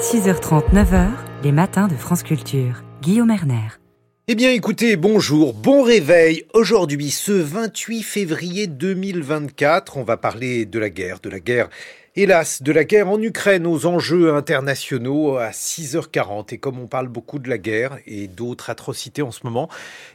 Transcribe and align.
6h30, 0.00 0.72
9h, 0.72 1.08
les 1.44 1.52
matins 1.52 1.86
de 1.86 1.94
France 1.94 2.22
Culture. 2.22 2.82
Guillaume 3.02 3.30
Erner. 3.30 3.68
Eh 4.28 4.34
bien 4.34 4.50
écoutez, 4.50 4.96
bonjour, 4.96 5.52
bon 5.52 5.82
réveil. 5.82 6.46
Aujourd'hui, 6.54 7.10
ce 7.10 7.32
28 7.32 8.02
février 8.02 8.66
2024, 8.66 9.98
on 9.98 10.02
va 10.02 10.16
parler 10.16 10.64
de 10.64 10.78
la 10.78 10.88
guerre, 10.88 11.20
de 11.20 11.28
la 11.28 11.38
guerre 11.38 11.68
Hélas, 12.16 12.60
de 12.60 12.72
la 12.72 12.82
guerre 12.82 13.08
en 13.08 13.22
Ukraine 13.22 13.68
aux 13.68 13.86
enjeux 13.86 14.34
internationaux 14.34 15.36
à 15.36 15.50
6h40. 15.50 16.52
Et 16.52 16.58
comme 16.58 16.80
on 16.80 16.88
parle 16.88 17.06
beaucoup 17.06 17.38
de 17.38 17.48
la 17.48 17.56
guerre 17.56 17.98
et 18.04 18.26
d'autres 18.26 18.68
atrocités 18.68 19.22
en 19.22 19.30
ce 19.30 19.40
moment, 19.44 19.68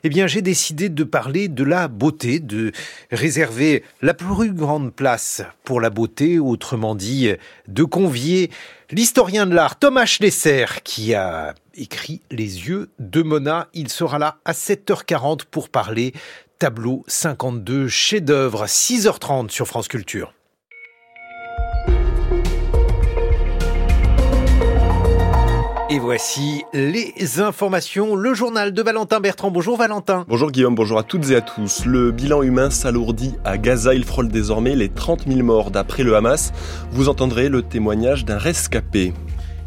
eh 0.04 0.10
bien, 0.10 0.28
j'ai 0.28 0.42
décidé 0.42 0.90
de 0.90 1.04
parler 1.06 1.48
de 1.48 1.64
la 1.64 1.88
beauté, 1.88 2.40
de 2.40 2.74
réserver 3.12 3.84
la 4.02 4.14
plus 4.14 4.52
grande 4.52 4.94
place 4.94 5.42
pour 5.64 5.80
la 5.80 5.90
beauté, 5.90 6.38
autrement 6.38 6.96
dit, 6.96 7.32
de 7.70 7.84
convier 7.86 8.52
l'historien 8.92 9.46
de 9.46 9.56
l'art 9.56 9.78
Thomas 9.80 10.06
Schlesser 10.06 10.66
qui 10.84 11.14
a 11.14 11.54
écrit 11.74 12.22
Les 12.32 12.68
yeux 12.68 12.90
de 13.00 13.22
Mona. 13.22 13.68
Il 13.74 13.90
sera 13.90 14.20
là 14.20 14.38
à 14.46 14.54
7h40 14.54 15.46
pour 15.50 15.70
parler 15.70 16.14
tableau 16.60 17.04
52 17.08 17.88
chef-d'œuvre 17.88 18.66
6h30 18.66 19.50
sur 19.50 19.68
France 19.68 19.88
Culture. 19.88 20.34
Et 25.96 26.00
voici 26.00 26.66
les 26.74 27.40
informations, 27.40 28.18
le 28.18 28.34
journal 28.34 28.74
de 28.74 28.82
Valentin 28.82 29.22
Bertrand. 29.22 29.50
Bonjour 29.50 29.78
Valentin. 29.78 30.26
Bonjour 30.28 30.52
Guillaume, 30.52 30.76
bonjour 30.76 31.00
à 31.00 31.04
toutes 31.04 31.32
et 31.32 31.38
à 31.38 31.42
tous. 31.42 31.86
Le 31.86 32.12
bilan 32.12 32.44
humain 32.44 32.70
s'alourdit 32.70 33.36
à 33.46 33.58
Gaza, 33.58 33.94
il 33.94 34.04
frôle 34.04 34.28
désormais 34.28 34.76
les 34.76 34.90
30 34.90 35.26
000 35.26 35.42
morts 35.42 35.72
d'après 35.72 36.04
le 36.04 36.18
Hamas. 36.18 36.52
Vous 36.92 37.08
entendrez 37.08 37.48
le 37.48 37.62
témoignage 37.62 38.26
d'un 38.26 38.38
rescapé. 38.38 39.14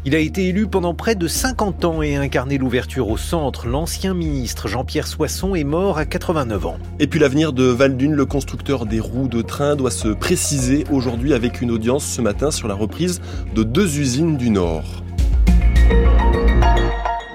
Il 0.05 0.13
a 0.13 0.19
été 0.19 0.47
élu 0.49 0.67
pendant 0.67 0.93
près 0.93 1.15
de 1.15 1.27
50 1.27 1.83
ans 1.85 2.03
et 2.03 2.15
incarné 2.15 2.59
l'ouverture 2.59 3.09
au 3.09 3.17
centre. 3.17 3.65
L'ancien 3.65 4.13
ministre 4.13 4.67
Jean-Pierre 4.67 5.07
Soisson 5.07 5.55
est 5.55 5.63
mort 5.63 5.97
à 5.97 6.05
89 6.05 6.65
ans. 6.67 6.77
Et 6.99 7.07
puis 7.07 7.19
l'avenir 7.19 7.53
de 7.53 7.63
Valdune, 7.63 8.13
le 8.13 8.27
constructeur 8.27 8.85
des 8.85 8.99
roues 8.99 9.29
de 9.29 9.41
train, 9.41 9.75
doit 9.75 9.89
se 9.89 10.09
préciser 10.09 10.83
aujourd'hui 10.91 11.33
avec 11.33 11.59
une 11.59 11.71
audience 11.71 12.05
ce 12.05 12.21
matin 12.21 12.51
sur 12.51 12.67
la 12.67 12.75
reprise 12.75 13.19
de 13.55 13.63
deux 13.63 13.97
usines 13.97 14.37
du 14.37 14.51
Nord. 14.51 15.03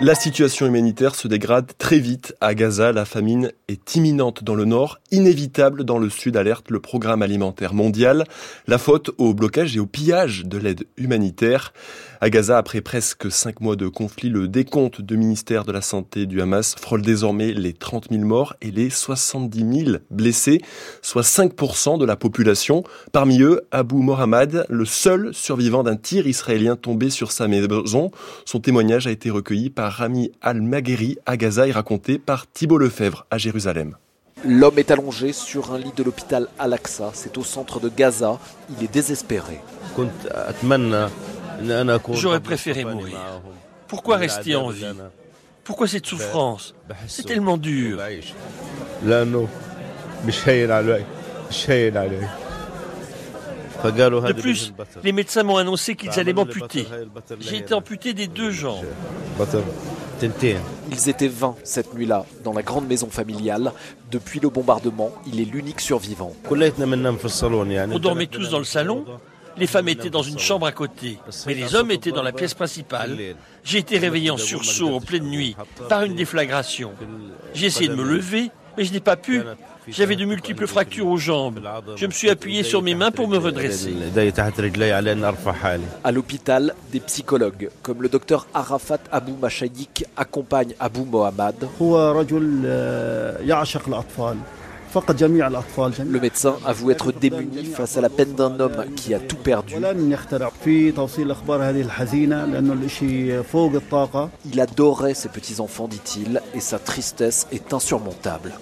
La 0.05 0.14
situation 0.14 0.66
humanitaire 0.66 1.14
se 1.14 1.28
dégrade 1.28 1.72
très 1.78 1.98
vite 1.98 2.34
à 2.42 2.55
Gaza. 2.55 2.92
La 2.92 3.06
famine 3.06 3.52
est 3.69 3.94
imminente 3.94 4.44
dans 4.44 4.55
le 4.55 4.66
nord, 4.66 4.98
inévitable 5.10 5.84
dans 5.84 5.98
le 5.98 6.10
sud, 6.10 6.36
alerte 6.36 6.70
le 6.70 6.78
programme 6.78 7.22
alimentaire 7.22 7.72
mondial. 7.72 8.27
La 8.66 8.77
faute 8.77 9.12
au 9.16 9.32
blocage 9.32 9.75
et 9.77 9.80
au 9.80 9.86
pillage 9.86 10.44
de 10.44 10.58
l'aide 10.58 10.84
humanitaire. 10.98 11.72
À 12.25 12.30
Gaza, 12.30 12.56
après 12.56 12.80
presque 12.80 13.30
cinq 13.30 13.61
mois 13.61 13.77
de 13.77 13.86
conflit, 13.86 14.30
le 14.30 14.48
décompte 14.48 15.03
du 15.03 15.19
ministère 15.19 15.67
de 15.67 15.72
la 15.72 15.83
Santé 15.83 16.25
du 16.25 16.41
Hamas 16.41 16.75
frôle 16.75 17.03
désormais 17.03 17.53
les 17.53 17.75
30 17.75 18.06
000 18.11 18.25
morts 18.25 18.55
et 18.62 18.70
les 18.70 18.89
70 18.89 19.84
000 19.84 19.97
blessés, 20.11 20.62
soit 21.03 21.20
5% 21.20 21.98
de 21.98 22.06
la 22.06 22.16
population. 22.16 22.83
Parmi 23.12 23.42
eux, 23.42 23.66
Abu 23.72 23.97
Mohammad, 23.97 24.64
le 24.70 24.86
seul 24.86 25.34
survivant 25.34 25.83
d'un 25.83 25.97
tir 25.97 26.27
israélien 26.27 26.77
tombé 26.77 27.11
sur 27.11 27.31
sa 27.31 27.47
maison. 27.47 28.11
Son 28.47 28.59
témoignage 28.59 29.06
a 29.06 29.11
été 29.11 29.28
recueilli 29.28 29.69
par 29.69 29.92
Rami 29.92 30.33
Al-Magheri 30.41 31.19
à 31.27 31.36
Gaza 31.36 31.69
et 31.69 31.72
raconté 31.72 32.19
par 32.19 32.50
Thibault 32.50 32.78
Lefebvre 32.78 33.27
à 33.31 33.36
Jérusalem. 33.36 33.97
L'homme 34.47 34.78
est 34.78 34.91
allongé 34.91 35.34
sur 35.34 35.75
un 35.75 35.78
lit 35.78 35.92
de 35.94 36.03
l'hôpital 36.03 36.48
Al-Aqsa. 36.59 37.11
C'est 37.12 37.36
au 37.36 37.44
centre 37.44 37.81
de 37.81 37.91
Gaza. 37.91 38.38
Il 38.70 38.83
est 38.83 38.91
désespéré. 38.91 39.61
J'aurais 42.14 42.41
préféré 42.41 42.84
mourir. 42.84 43.19
Pourquoi 43.88 44.16
rester 44.16 44.56
en 44.56 44.69
vie 44.70 44.86
Pourquoi 45.64 45.88
cette 45.88 46.06
souffrance 46.06 46.74
C'est 47.06 47.24
tellement 47.24 47.56
dur. 47.56 47.98
De 53.84 54.32
plus, 54.32 54.72
les 55.03 55.12
médecins 55.12 55.43
m'ont 55.43 55.59
annoncé 55.59 55.94
qu'ils 55.94 56.19
allaient 56.19 56.32
m'amputer. 56.32 56.87
J'ai 57.41 57.56
été 57.59 57.75
amputé 57.75 58.14
des 58.14 58.26
deux 58.26 58.50
jambes. 58.50 58.84
Ils 60.91 61.09
étaient 61.09 61.28
20 61.28 61.56
cette 61.64 61.93
nuit-là, 61.94 62.25
dans 62.44 62.53
la 62.54 62.62
grande 62.62 62.87
maison 62.87 63.09
familiale. 63.10 63.72
Depuis 64.10 64.41
le 64.41 64.48
bombardement, 64.48 65.10
il 65.26 65.41
est 65.41 65.44
l'unique 65.44 65.81
survivant. 65.81 66.32
On 66.50 67.98
dormait 67.98 68.26
tous 68.26 68.48
dans 68.50 68.59
le 68.59 68.64
salon. 68.64 69.04
Les 69.56 69.66
femmes 69.66 69.88
étaient 69.88 70.10
dans 70.10 70.22
une 70.22 70.38
chambre 70.38 70.66
à 70.66 70.72
côté, 70.72 71.19
mais 71.47 71.54
les 71.54 71.75
hommes 71.75 71.91
étaient 71.91 72.12
dans 72.12 72.22
la 72.22 72.32
pièce 72.32 72.54
principale. 72.54 73.16
J'ai 73.62 73.78
été 73.78 73.98
réveillé 73.98 74.31
en 74.31 74.37
sursaut 74.37 74.94
en 74.94 75.00
pleine 75.00 75.25
nuit 75.25 75.56
par 75.88 76.03
une 76.03 76.15
déflagration. 76.15 76.92
J'ai 77.54 77.66
essayé 77.66 77.88
de 77.88 77.94
me 77.94 78.03
lever, 78.03 78.50
mais 78.76 78.84
je 78.84 78.93
n'ai 78.93 79.00
pas 79.00 79.16
pu. 79.16 79.43
J'avais 79.88 80.16
de 80.16 80.25
multiples 80.25 80.66
fractures 80.66 81.06
aux 81.06 81.19
jambes. 81.19 81.60
Je 81.97 82.06
me 82.06 82.10
suis 82.10 82.31
appuyé 82.31 82.62
sur 82.62 82.82
mes 82.82 82.94
mains 82.94 83.10
pour 83.10 83.28
me 83.28 83.37
redresser. 83.37 83.94
À 86.03 86.12
l'hôpital, 86.12 86.75
des 86.91 87.00
psychologues, 87.00 87.70
comme 87.82 88.03
le 88.03 88.09
docteur 88.09 88.47
Arafat 88.54 89.00
Abou 89.12 89.37
Machayik, 89.41 90.06
accompagnent 90.16 90.75
Abou 90.81 91.04
Mohammad. 91.04 91.54
Le 94.94 96.21
médecin 96.21 96.56
avoue 96.65 96.91
être 96.91 97.12
démuni 97.12 97.65
face 97.65 97.97
à 97.97 98.00
la 98.00 98.09
peine 98.09 98.34
d'un 98.34 98.60
homme 98.60 98.84
qui 98.97 99.15
a 99.15 99.19
tout 99.19 99.37
perdu. 99.37 99.75
Il 104.53 104.60
adorait 104.60 105.15
ses 105.15 105.28
petits-enfants, 105.28 105.88
dit-il, 105.88 106.43
et 106.55 106.60
sa 106.60 106.78
tristesse 106.78 107.47
est 107.50 107.72
insurmontable. 107.72 108.53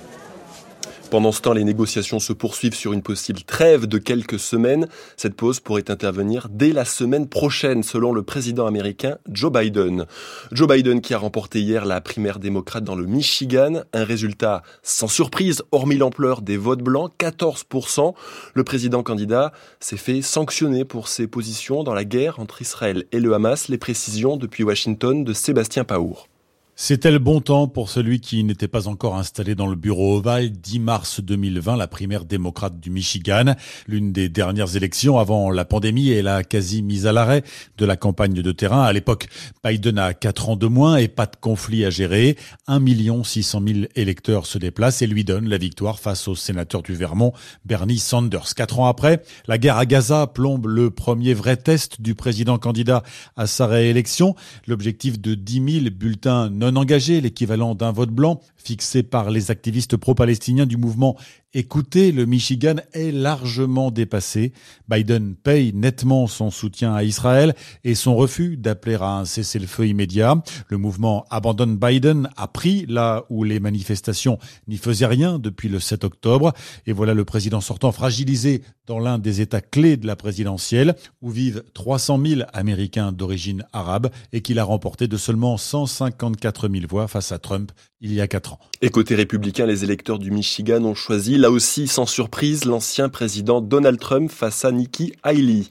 Pendant 1.13 1.31
ce 1.31 1.43
temps, 1.43 1.53
les 1.53 1.65
négociations 1.65 2.21
se 2.21 2.33
poursuivent 2.33 2.75
sur 2.75 2.95
une 2.95 3.03
possible 3.03 3.43
trêve 3.43 3.85
de 3.85 3.99
quelques 3.99 4.39
semaines. 4.39 4.89
Cette 5.19 5.35
pause 5.35 5.61
pourrait 5.61 5.91
intervenir 5.91 6.49
dès 6.49 6.73
la 6.73 6.87
semaine 6.87 7.29
prochaine, 7.29 7.83
selon 7.83 8.15
le 8.15 8.23
président 8.23 8.67
américain 8.67 9.19
Joe 9.29 9.53
Biden. 9.53 10.07
Joe 10.53 10.67
Biden 10.67 11.03
qui 11.03 11.13
a 11.13 11.19
remporté 11.19 11.61
hier 11.61 11.85
la 11.85 12.01
primaire 12.01 12.39
démocrate 12.39 12.85
dans 12.85 12.95
le 12.95 13.05
Michigan, 13.05 13.83
un 13.93 14.05
résultat 14.05 14.63
sans 14.83 15.07
surprise, 15.07 15.63
hormis 15.71 15.99
l'ampleur 15.99 16.41
des 16.41 16.57
votes 16.57 16.83
blancs, 16.83 17.13
14%. 17.19 18.15
Le 18.55 18.65
président 18.65 19.03
candidat 19.03 19.53
s'est 19.81 19.99
fait 19.99 20.23
sanctionner 20.23 20.87
pour 20.87 21.09
ses 21.09 21.27
positions 21.27 21.83
dans 21.83 21.93
la 21.93 22.07
guerre 22.07 22.41
entre 22.41 22.63
Israël 22.63 23.05
et 23.13 23.21
le 23.21 23.35
Hamas. 23.35 23.69
Les 23.69 23.77
précisions 23.77 24.39
depuis 24.39 24.65
Washington 24.65 25.25
de 25.25 25.33
Sébastien 25.35 25.85
Paour. 25.85 26.31
C'était 26.75 27.11
le 27.11 27.19
bon 27.19 27.43
temps 27.43 27.69
pour 27.69 27.91
celui 27.91 28.19
qui 28.19 28.43
n'était 28.45 28.67
pas 28.67 28.89
encore 28.89 29.17
installé 29.17 29.55
dans 29.55 29.67
le 29.67 29.77
bureau 29.77 30.17
ovale. 30.17 30.51
10 30.51 30.79
mars 30.79 31.21
2020, 31.21 31.77
la 31.77 31.87
primaire 31.87 32.25
démocrate 32.25 32.81
du 32.81 32.89
Michigan, 32.91 33.55
l'une 33.87 34.11
des 34.11 34.31
dernières 34.31 34.75
élections 34.75 35.19
avant 35.19 35.51
la 35.51 35.67
pandémie 35.67 36.09
et 36.09 36.23
la 36.23 36.43
quasi 36.43 36.83
mise 36.83 37.07
à 37.07 37.13
l'arrêt 37.13 37.43
de 37.77 37.85
la 37.85 37.97
campagne 37.97 38.33
de 38.33 38.53
terrain. 38.53 38.83
À 38.83 38.93
l'époque, 38.95 39.29
Biden 39.63 39.99
a 39.99 40.15
4 40.15 40.49
ans 40.49 40.57
de 40.57 40.67
moins 40.67 40.97
et 40.97 41.09
pas 41.09 41.27
de 41.27 41.37
conflit 41.39 41.85
à 41.85 41.91
gérer. 41.91 42.37
1 42.67 42.81
600 43.23 43.63
000 43.65 43.79
électeurs 43.95 44.47
se 44.47 44.57
déplacent 44.57 45.03
et 45.03 45.07
lui 45.07 45.25
donnent 45.25 45.51
la 45.51 45.59
victoire 45.59 46.01
face 46.01 46.27
au 46.27 46.35
sénateur 46.35 46.83
du 46.83 46.95
Vermont, 46.95 47.35
Bernie 47.67 47.99
Sanders. 47.99 48.55
Quatre 48.57 48.81
ans 48.81 48.87
après, 48.87 49.23
la 49.47 49.59
guerre 49.59 49.77
à 49.77 49.85
Gaza 49.85 50.27
plombe 50.27 50.67
le 50.67 50.91
premier 50.91 51.35
vrai 51.35 51.59
test 51.59 52.01
du 52.01 52.15
président 52.15 52.57
candidat 52.57 53.03
à 53.37 53.47
sa 53.47 53.67
réélection. 53.67 54.35
L'objectif 54.67 55.21
de 55.21 55.35
10 55.35 55.81
000 55.83 55.91
bulletins 55.95 56.51
non 56.63 56.77
engagé, 56.77 57.21
l'équivalent 57.21 57.75
d'un 57.75 57.91
vote 57.91 58.11
blanc, 58.11 58.41
fixé 58.67 59.03
par 59.03 59.31
les 59.31 59.51
activistes 59.51 59.97
pro-palestiniens 59.97 60.67
du 60.67 60.77
mouvement 60.77 61.17
Écoutez, 61.55 62.13
le 62.13 62.25
Michigan 62.25 62.77
est 62.95 63.13
largement 63.13 63.91
dépassé. 63.91 64.55
Biden 64.89 65.35
paye 65.35 65.75
nettement 65.75 66.27
son 66.27 66.51
soutien 66.51 66.95
à 66.95 67.03
Israël 67.03 67.55
et 67.85 67.95
son 67.95 68.17
refus 68.17 68.57
d'appeler 68.57 68.95
à 68.95 69.19
un 69.19 69.27
cessez-le-feu 69.27 69.87
immédiat. 69.87 70.43
Le 70.69 70.79
mouvement 70.79 71.27
Abandonne 71.29 71.77
Biden 71.77 72.31
a 72.39 72.49
pris 72.49 72.87
là 72.87 73.27
où 73.29 73.45
les 73.45 73.61
manifestations 73.61 74.39
n'y 74.67 74.79
faisaient 74.79 75.05
rien 75.05 75.39
depuis 75.39 75.69
le 75.69 75.79
7 75.79 76.05
octobre. 76.05 76.55
Et 76.87 76.95
voilà 76.95 77.13
le 77.13 77.27
président 77.27 77.61
sortant 77.61 77.93
fragilisé 77.93 78.63
dans 78.87 78.99
l'un 78.99 79.19
des 79.19 79.43
États 79.43 79.61
clés 79.61 79.99
de 79.99 80.07
la 80.07 80.17
présidentielle, 80.17 80.97
où 81.21 81.29
vivent 81.29 81.65
300 81.75 82.19
000 82.25 82.43
Américains 82.55 83.13
d'origine 83.13 83.67
arabe 83.75 84.11
et 84.33 84.41
qu'il 84.41 84.59
a 84.59 84.65
remporté 84.65 85.07
de 85.07 85.19
seulement 85.19 85.59
154 85.59 86.39
4000 86.41 86.87
voix 86.87 87.09
face 87.09 87.31
à 87.31 87.39
Trump 87.39 87.73
il 88.01 88.15
y 88.15 88.23
a 88.23 88.27
4 88.27 88.52
ans. 88.52 88.52
Et 88.85 88.91
côté 88.91 89.15
républicain, 89.15 89.65
les 89.65 89.85
électeurs 89.85 90.19
du 90.19 90.33
Michigan 90.33 90.83
ont 90.85 90.95
choisi, 90.95 91.39
là 91.39 91.51
aussi 91.51 91.87
sans 91.87 92.07
surprise, 92.07 92.65
l'ancien 92.65 93.09
président 93.09 93.61
Donald 93.61 94.01
Trump 94.01 94.31
face 94.31 94.65
à 94.65 94.73
Nikki 94.73 95.13
Haley. 95.23 95.63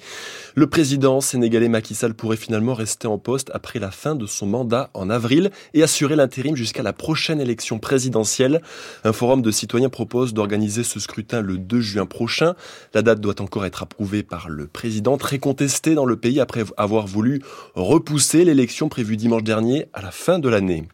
Le 0.55 0.67
président 0.67 1.21
sénégalais 1.21 1.67
Macky 1.67 1.93
Sall 1.93 2.13
pourrait 2.13 2.37
finalement 2.37 2.73
rester 2.73 3.07
en 3.07 3.17
poste 3.17 3.51
après 3.53 3.79
la 3.79 3.91
fin 3.91 4.15
de 4.15 4.25
son 4.25 4.45
mandat 4.45 4.89
en 4.93 5.09
avril 5.09 5.51
et 5.73 5.83
assurer 5.83 6.15
l'intérim 6.15 6.55
jusqu'à 6.55 6.83
la 6.83 6.93
prochaine 6.93 7.41
élection 7.41 7.79
présidentielle. 7.79 8.61
Un 9.03 9.13
forum 9.13 9.41
de 9.41 9.51
citoyens 9.51 9.89
propose 9.89 10.33
d'organiser 10.33 10.83
ce 10.83 10.99
scrutin 10.99 11.41
le 11.41 11.57
2 11.57 11.81
juin 11.81 12.05
prochain. 12.05 12.55
La 12.93 13.01
date 13.01 13.19
doit 13.19 13.41
encore 13.41 13.65
être 13.65 13.83
approuvée 13.83 14.23
par 14.23 14.49
le 14.49 14.67
président, 14.67 15.17
très 15.17 15.39
contesté 15.39 15.95
dans 15.95 16.05
le 16.05 16.15
pays 16.15 16.39
après 16.39 16.63
avoir 16.77 17.07
voulu 17.07 17.41
repousser 17.75 18.45
l'élection 18.45 18.89
prévue 18.89 19.17
dimanche 19.17 19.43
dernier 19.43 19.87
à 19.93 20.01
la 20.01 20.11
fin 20.11 20.39
de 20.39 20.49
l'année. 20.49 20.87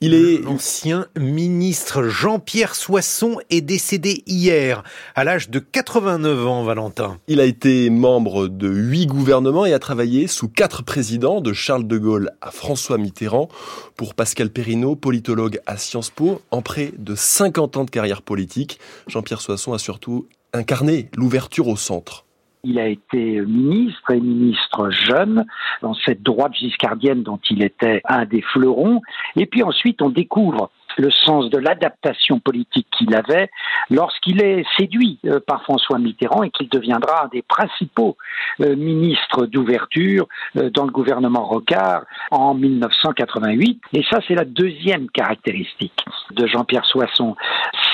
Il 0.00 0.14
est 0.14 0.38
l'ancien 0.38 1.08
ministre 1.18 2.04
Jean-Pierre 2.04 2.76
Soisson 2.76 3.38
est 3.50 3.62
décédé 3.62 4.22
hier 4.28 4.84
à 5.16 5.24
l'âge 5.24 5.50
de 5.50 5.58
89 5.58 6.46
ans, 6.46 6.62
Valentin. 6.62 7.18
Il 7.26 7.40
a 7.40 7.44
été 7.44 7.90
membre 7.90 8.46
de 8.46 8.68
huit 8.68 9.06
gouvernements 9.06 9.66
et 9.66 9.72
a 9.72 9.80
travaillé 9.80 10.28
sous 10.28 10.46
quatre 10.46 10.84
présidents, 10.84 11.40
de 11.40 11.52
Charles 11.52 11.88
de 11.88 11.98
Gaulle 11.98 12.30
à 12.40 12.52
François 12.52 12.96
Mitterrand. 12.96 13.48
Pour 13.96 14.14
Pascal 14.14 14.50
Perrineau, 14.50 14.94
politologue 14.94 15.58
à 15.66 15.76
Sciences 15.76 16.10
Po, 16.10 16.42
en 16.52 16.62
près 16.62 16.92
de 16.96 17.16
50 17.16 17.76
ans 17.78 17.84
de 17.84 17.90
carrière 17.90 18.22
politique, 18.22 18.78
Jean-Pierre 19.08 19.40
Soisson 19.40 19.72
a 19.72 19.80
surtout 19.80 20.28
incarné 20.52 21.10
l'ouverture 21.16 21.66
au 21.66 21.76
centre. 21.76 22.24
Il 22.64 22.78
a 22.78 22.86
été 22.86 23.40
ministre 23.40 24.10
et 24.10 24.20
ministre 24.20 24.90
jeune 24.90 25.46
dans 25.82 25.94
cette 25.94 26.22
droite 26.22 26.54
giscardienne 26.54 27.22
dont 27.22 27.40
il 27.50 27.62
était 27.62 28.00
un 28.04 28.24
des 28.24 28.42
fleurons. 28.42 29.00
Et 29.36 29.46
puis 29.46 29.62
ensuite, 29.62 30.02
on 30.02 30.10
découvre 30.10 30.70
le 30.98 31.10
sens 31.10 31.48
de 31.50 31.58
l'adaptation 31.58 32.40
politique 32.40 32.88
qu'il 32.96 33.14
avait 33.14 33.50
lorsqu'il 33.90 34.42
est 34.42 34.64
séduit 34.76 35.18
euh, 35.24 35.40
par 35.40 35.62
François 35.62 35.98
Mitterrand 35.98 36.42
et 36.42 36.50
qu'il 36.50 36.68
deviendra 36.68 37.24
un 37.24 37.28
des 37.28 37.42
principaux 37.42 38.16
euh, 38.60 38.74
ministres 38.76 39.46
d'ouverture 39.46 40.26
euh, 40.56 40.70
dans 40.70 40.84
le 40.84 40.90
gouvernement 40.90 41.46
Rocard 41.46 42.04
en 42.30 42.54
1988. 42.54 43.80
Et 43.92 44.02
ça, 44.10 44.18
c'est 44.26 44.34
la 44.34 44.44
deuxième 44.44 45.08
caractéristique 45.10 46.04
de 46.32 46.46
Jean-Pierre 46.46 46.86
Soisson, 46.86 47.36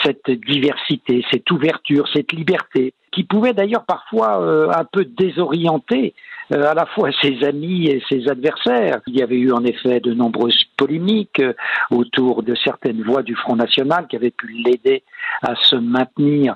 cette 0.03 0.31
diversité, 0.31 1.25
cette 1.31 1.51
ouverture, 1.51 2.09
cette 2.13 2.33
liberté 2.33 2.95
qui 3.15 3.23
pouvait 3.25 3.53
d'ailleurs 3.53 3.85
parfois 3.85 4.43
euh, 4.43 4.69
un 4.75 4.85
peu 4.85 5.05
désorienter 5.05 6.15
euh, 6.53 6.71
à 6.71 6.75
la 6.75 6.85
fois 6.87 7.11
ses 7.23 7.45
amis 7.45 7.87
et 7.87 8.03
ses 8.09 8.29
adversaires. 8.29 9.01
Il 9.07 9.17
y 9.17 9.23
avait 9.23 9.39
eu 9.39 9.53
en 9.53 9.65
effet 9.65 10.01
de 10.01 10.13
nombreuses 10.13 10.65
polémiques 10.77 11.41
euh, 11.41 11.55
autour 11.91 12.43
de 12.43 12.55
certaines 12.57 13.03
voix 13.03 13.23
du 13.23 13.37
Front 13.37 13.57
National 13.57 14.07
qui 14.09 14.17
avaient 14.17 14.31
pu 14.31 14.49
l'aider 14.49 15.05
à 15.43 15.55
se 15.55 15.77
maintenir 15.77 16.55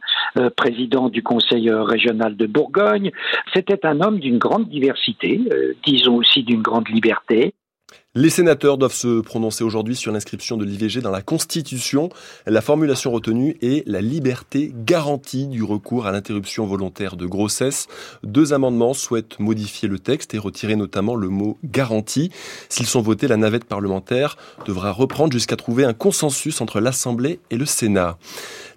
président 0.56 1.08
du 1.08 1.22
Conseil 1.22 1.70
régional 1.70 2.36
de 2.36 2.46
Bourgogne. 2.46 3.10
C'était 3.52 3.84
un 3.86 4.00
homme 4.00 4.18
d'une 4.18 4.38
grande 4.38 4.68
diversité, 4.68 5.40
disons 5.84 6.16
aussi 6.16 6.42
d'une 6.42 6.62
grande 6.62 6.88
liberté. 6.88 7.54
Les 8.14 8.30
sénateurs 8.30 8.78
doivent 8.78 8.94
se 8.94 9.20
prononcer 9.20 9.64
aujourd'hui 9.64 9.94
sur 9.94 10.12
l'inscription 10.12 10.56
de 10.56 10.64
l'IVG 10.64 11.02
dans 11.02 11.10
la 11.10 11.20
Constitution. 11.20 12.08
La 12.46 12.62
formulation 12.62 13.10
retenue 13.12 13.58
est 13.60 13.86
la 13.86 14.00
liberté 14.00 14.72
garantie 14.74 15.46
du 15.46 15.62
recours 15.62 16.06
à 16.06 16.10
l'interruption 16.10 16.64
volontaire 16.66 17.16
de 17.16 17.26
grossesse. 17.26 17.86
Deux 18.22 18.54
amendements 18.54 18.94
souhaitent 18.94 19.38
modifier 19.38 19.88
le 19.88 19.98
texte 19.98 20.32
et 20.32 20.38
retirer 20.38 20.74
notamment 20.74 21.16
le 21.16 21.28
mot 21.28 21.58
garantie. 21.64 22.30
S'ils 22.70 22.86
sont 22.86 23.02
votés, 23.02 23.28
la 23.28 23.36
navette 23.36 23.66
parlementaire 23.66 24.38
devra 24.64 24.90
reprendre 24.90 25.30
jusqu'à 25.34 25.56
trouver 25.56 25.84
un 25.84 25.92
consensus 25.92 26.62
entre 26.62 26.80
l'Assemblée 26.80 27.40
et 27.50 27.58
le 27.58 27.66
Sénat. 27.66 28.16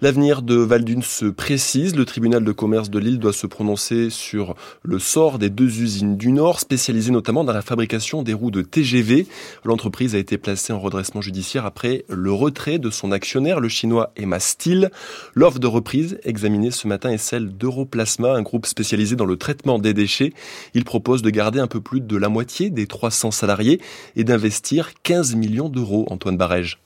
L'avenir 0.02 0.42
de 0.42 0.56
Valdune 0.56 1.02
se 1.02 1.24
précise. 1.24 1.96
Le 1.96 2.04
tribunal 2.04 2.44
de 2.44 2.52
commerce 2.52 2.90
de 2.90 2.98
Lille 2.98 3.18
doit 3.18 3.32
se 3.32 3.46
prononcer 3.46 4.10
sur 4.10 4.56
le 4.82 4.98
sort 4.98 5.38
des 5.38 5.48
deux 5.48 5.80
usines 5.80 6.18
du 6.18 6.32
Nord, 6.32 6.60
spécialisées 6.60 7.12
notamment 7.12 7.44
dans 7.44 7.54
la 7.54 7.62
fabrication 7.62 8.22
des 8.22 8.34
roues 8.34 8.50
de 8.50 8.60
TGV. 8.60 9.21
L'entreprise 9.64 10.14
a 10.14 10.18
été 10.18 10.38
placée 10.38 10.72
en 10.72 10.80
redressement 10.80 11.20
judiciaire 11.20 11.66
après 11.66 12.04
le 12.08 12.32
retrait 12.32 12.78
de 12.78 12.90
son 12.90 13.12
actionnaire, 13.12 13.60
le 13.60 13.68
chinois 13.68 14.12
Emma 14.16 14.40
Steel. 14.40 14.90
L'offre 15.34 15.58
de 15.58 15.66
reprise 15.66 16.18
examinée 16.24 16.70
ce 16.70 16.88
matin 16.88 17.10
est 17.10 17.18
celle 17.18 17.56
d'Europlasma, 17.56 18.32
un 18.34 18.42
groupe 18.42 18.66
spécialisé 18.66 19.16
dans 19.16 19.26
le 19.26 19.36
traitement 19.36 19.78
des 19.78 19.94
déchets. 19.94 20.32
Il 20.74 20.84
propose 20.84 21.22
de 21.22 21.30
garder 21.30 21.60
un 21.60 21.66
peu 21.66 21.80
plus 21.80 22.00
de 22.00 22.16
la 22.16 22.28
moitié 22.28 22.70
des 22.70 22.86
300 22.86 23.30
salariés 23.30 23.80
et 24.16 24.24
d'investir 24.24 24.90
15 25.02 25.34
millions 25.34 25.68
d'euros, 25.68 26.06
Antoine 26.10 26.36
Barège. 26.36 26.78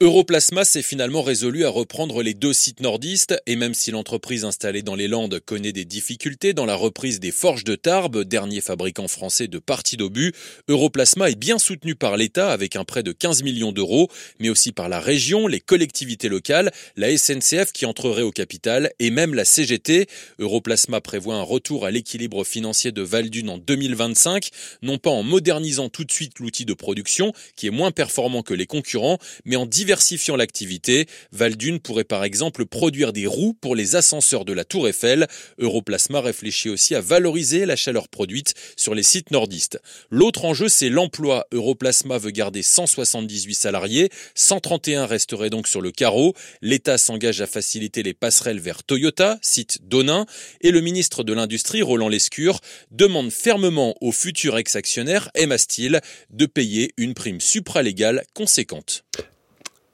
Europlasma 0.00 0.64
s'est 0.64 0.82
finalement 0.82 1.22
résolu 1.22 1.64
à 1.64 1.68
reprendre 1.68 2.20
les 2.20 2.34
deux 2.34 2.52
sites 2.52 2.80
nordistes 2.80 3.40
et 3.46 3.54
même 3.54 3.74
si 3.74 3.92
l'entreprise 3.92 4.44
installée 4.44 4.82
dans 4.82 4.96
les 4.96 5.06
Landes 5.06 5.38
connaît 5.38 5.70
des 5.70 5.84
difficultés 5.84 6.52
dans 6.52 6.66
la 6.66 6.74
reprise 6.74 7.20
des 7.20 7.30
forges 7.30 7.62
de 7.62 7.76
Tarbes, 7.76 8.24
dernier 8.24 8.60
fabricant 8.60 9.06
français 9.06 9.46
de 9.46 9.60
parties 9.60 9.96
d'obus, 9.96 10.32
Europlasma 10.66 11.30
est 11.30 11.38
bien 11.38 11.60
soutenu 11.60 11.94
par 11.94 12.16
l'État 12.16 12.50
avec 12.50 12.74
un 12.74 12.82
prêt 12.82 13.04
de 13.04 13.12
15 13.12 13.44
millions 13.44 13.70
d'euros, 13.70 14.10
mais 14.40 14.50
aussi 14.50 14.72
par 14.72 14.88
la 14.88 14.98
région, 14.98 15.46
les 15.46 15.60
collectivités 15.60 16.28
locales, 16.28 16.72
la 16.96 17.16
SNCF 17.16 17.70
qui 17.72 17.86
entrerait 17.86 18.22
au 18.22 18.32
capital 18.32 18.90
et 18.98 19.10
même 19.10 19.32
la 19.32 19.44
CGT. 19.44 20.08
Europlasma 20.40 21.00
prévoit 21.02 21.36
un 21.36 21.42
retour 21.42 21.86
à 21.86 21.92
l'équilibre 21.92 22.42
financier 22.42 22.90
de 22.90 23.02
Valdune 23.02 23.48
en 23.48 23.58
2025, 23.58 24.50
non 24.82 24.98
pas 24.98 25.10
en 25.10 25.22
modernisant 25.22 25.88
tout 25.88 26.04
de 26.04 26.10
suite 26.10 26.40
l'outil 26.40 26.64
de 26.64 26.74
production 26.74 27.32
qui 27.54 27.68
est 27.68 27.70
moins 27.70 27.92
performant 27.92 28.42
que 28.42 28.54
les 28.54 28.66
concurrents, 28.66 29.18
mais 29.44 29.54
en 29.54 29.66
diversifiant 29.84 30.36
l'activité, 30.36 31.06
Valdune 31.30 31.78
pourrait 31.78 32.04
par 32.04 32.24
exemple 32.24 32.64
produire 32.64 33.12
des 33.12 33.26
roues 33.26 33.52
pour 33.52 33.76
les 33.76 33.96
ascenseurs 33.96 34.46
de 34.46 34.54
la 34.54 34.64
Tour 34.64 34.88
Eiffel. 34.88 35.26
Europlasma 35.58 36.22
réfléchit 36.22 36.70
aussi 36.70 36.94
à 36.94 37.02
valoriser 37.02 37.66
la 37.66 37.76
chaleur 37.76 38.08
produite 38.08 38.54
sur 38.76 38.94
les 38.94 39.02
sites 39.02 39.30
nordistes. 39.30 39.78
L'autre 40.08 40.46
enjeu, 40.46 40.70
c'est 40.70 40.88
l'emploi. 40.88 41.46
Europlasma 41.52 42.16
veut 42.16 42.30
garder 42.30 42.62
178 42.62 43.54
salariés, 43.54 44.08
131 44.34 45.04
resteraient 45.04 45.50
donc 45.50 45.68
sur 45.68 45.82
le 45.82 45.92
carreau. 45.92 46.32
L'État 46.62 46.96
s'engage 46.96 47.42
à 47.42 47.46
faciliter 47.46 48.02
les 48.02 48.14
passerelles 48.14 48.60
vers 48.60 48.84
Toyota, 48.84 49.38
site 49.42 49.86
d'Onin, 49.86 50.24
et 50.62 50.70
le 50.70 50.80
ministre 50.80 51.24
de 51.24 51.34
l'Industrie, 51.34 51.82
Roland 51.82 52.08
Lescure, 52.08 52.60
demande 52.90 53.30
fermement 53.30 53.94
au 54.00 54.12
futur 54.12 54.56
ex-actionnaire 54.56 55.28
Emma 55.34 55.58
Steel 55.58 56.00
de 56.30 56.46
payer 56.46 56.94
une 56.96 57.12
prime 57.12 57.42
supralégale 57.42 58.24
conséquente 58.32 59.04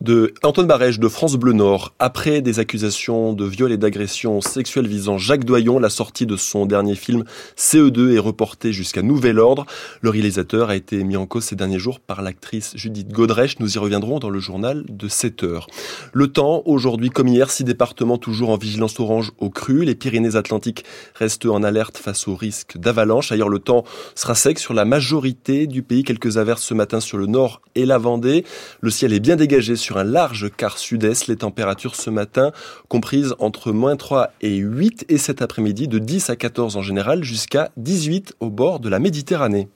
de 0.01 0.33
Antoine 0.43 0.67
Barège 0.67 0.99
de 0.99 1.09
France 1.09 1.37
Bleu 1.37 1.53
Nord. 1.53 1.93
Après 1.99 2.41
des 2.41 2.59
accusations 2.59 3.35
de 3.35 3.45
viol 3.45 3.71
et 3.71 3.77
d'agression 3.77 4.41
sexuelle 4.41 4.87
visant 4.87 5.19
Jacques 5.19 5.45
Doyon, 5.45 5.79
la 5.79 5.91
sortie 5.91 6.25
de 6.25 6.37
son 6.37 6.65
dernier 6.65 6.95
film 6.95 7.25
CE2 7.59 8.15
est 8.15 8.19
reportée 8.19 8.73
jusqu'à 8.73 9.03
nouvel 9.03 9.39
ordre. 9.39 9.67
Le 10.01 10.09
réalisateur 10.09 10.71
a 10.71 10.77
été 10.77 11.05
mis 11.05 11.19
en 11.19 11.27
cause 11.27 11.45
ces 11.45 11.57
derniers 11.57 11.79
jours 11.79 12.01
par 12.01 12.23
l'actrice 12.23 12.73
Judith 12.77 13.13
Godrèche. 13.13 13.59
Nous 13.59 13.75
y 13.75 13.79
reviendrons 13.79 14.19
dans 14.21 14.31
le 14.31 14.41
journal 14.41 14.85
de 14.89 15.07
7 15.07 15.43
heures. 15.43 15.67
Le 16.15 16.29
temps, 16.29 16.63
aujourd'hui 16.65 17.11
comme 17.11 17.29
hier, 17.29 17.51
six 17.51 17.65
départements 17.65 18.17
toujours 18.17 18.49
en 18.49 18.57
vigilance 18.57 18.99
orange 19.01 19.33
au 19.39 19.51
cru. 19.51 19.85
Les 19.85 19.95
Pyrénées-Atlantiques 19.95 20.85
restent 21.15 21.45
en 21.45 21.63
alerte 21.63 21.99
face 21.99 22.27
au 22.27 22.35
risque 22.35 22.79
d'avalanche. 22.79 23.33
Ailleurs, 23.33 23.51
le 23.51 23.59
temps 23.59 23.85
sera 24.15 24.35
sec 24.35 24.59
sur 24.59 24.73
la 24.73 24.87
majorité 24.87 25.67
du 25.67 25.83
pays. 25.83 26.05
Quelques 26.05 26.39
averses 26.39 26.63
ce 26.63 26.73
matin 26.73 27.01
sur 27.01 27.19
le 27.19 27.27
nord 27.27 27.61
et 27.75 27.85
la 27.85 27.99
Vendée. 27.99 28.47
Le 28.81 28.91
ciel 28.91 29.13
est 29.13 29.21
bien 29.21 29.37
dégagé 29.37 29.77
sur 29.77 29.90
sur 29.91 29.99
un 29.99 30.05
large 30.05 30.53
quart 30.57 30.79
sud-est. 30.79 31.27
Les 31.27 31.35
températures 31.35 31.97
ce 31.97 32.11
matin 32.11 32.53
comprises 32.87 33.35
entre 33.41 33.73
moins 33.73 33.97
3 33.97 34.31
et 34.41 34.55
8 34.55 35.07
et 35.09 35.19
cet 35.19 35.43
après-midi 35.43 35.89
de 35.89 35.99
10 35.99 36.31
à 36.31 36.37
14 36.37 36.77
en 36.77 36.81
général 36.81 37.25
jusqu'à 37.25 37.73
18 37.77 38.35
au 38.39 38.51
bord 38.51 38.79
de 38.79 38.89
la 38.89 39.01
Méditerranée. 39.01 39.69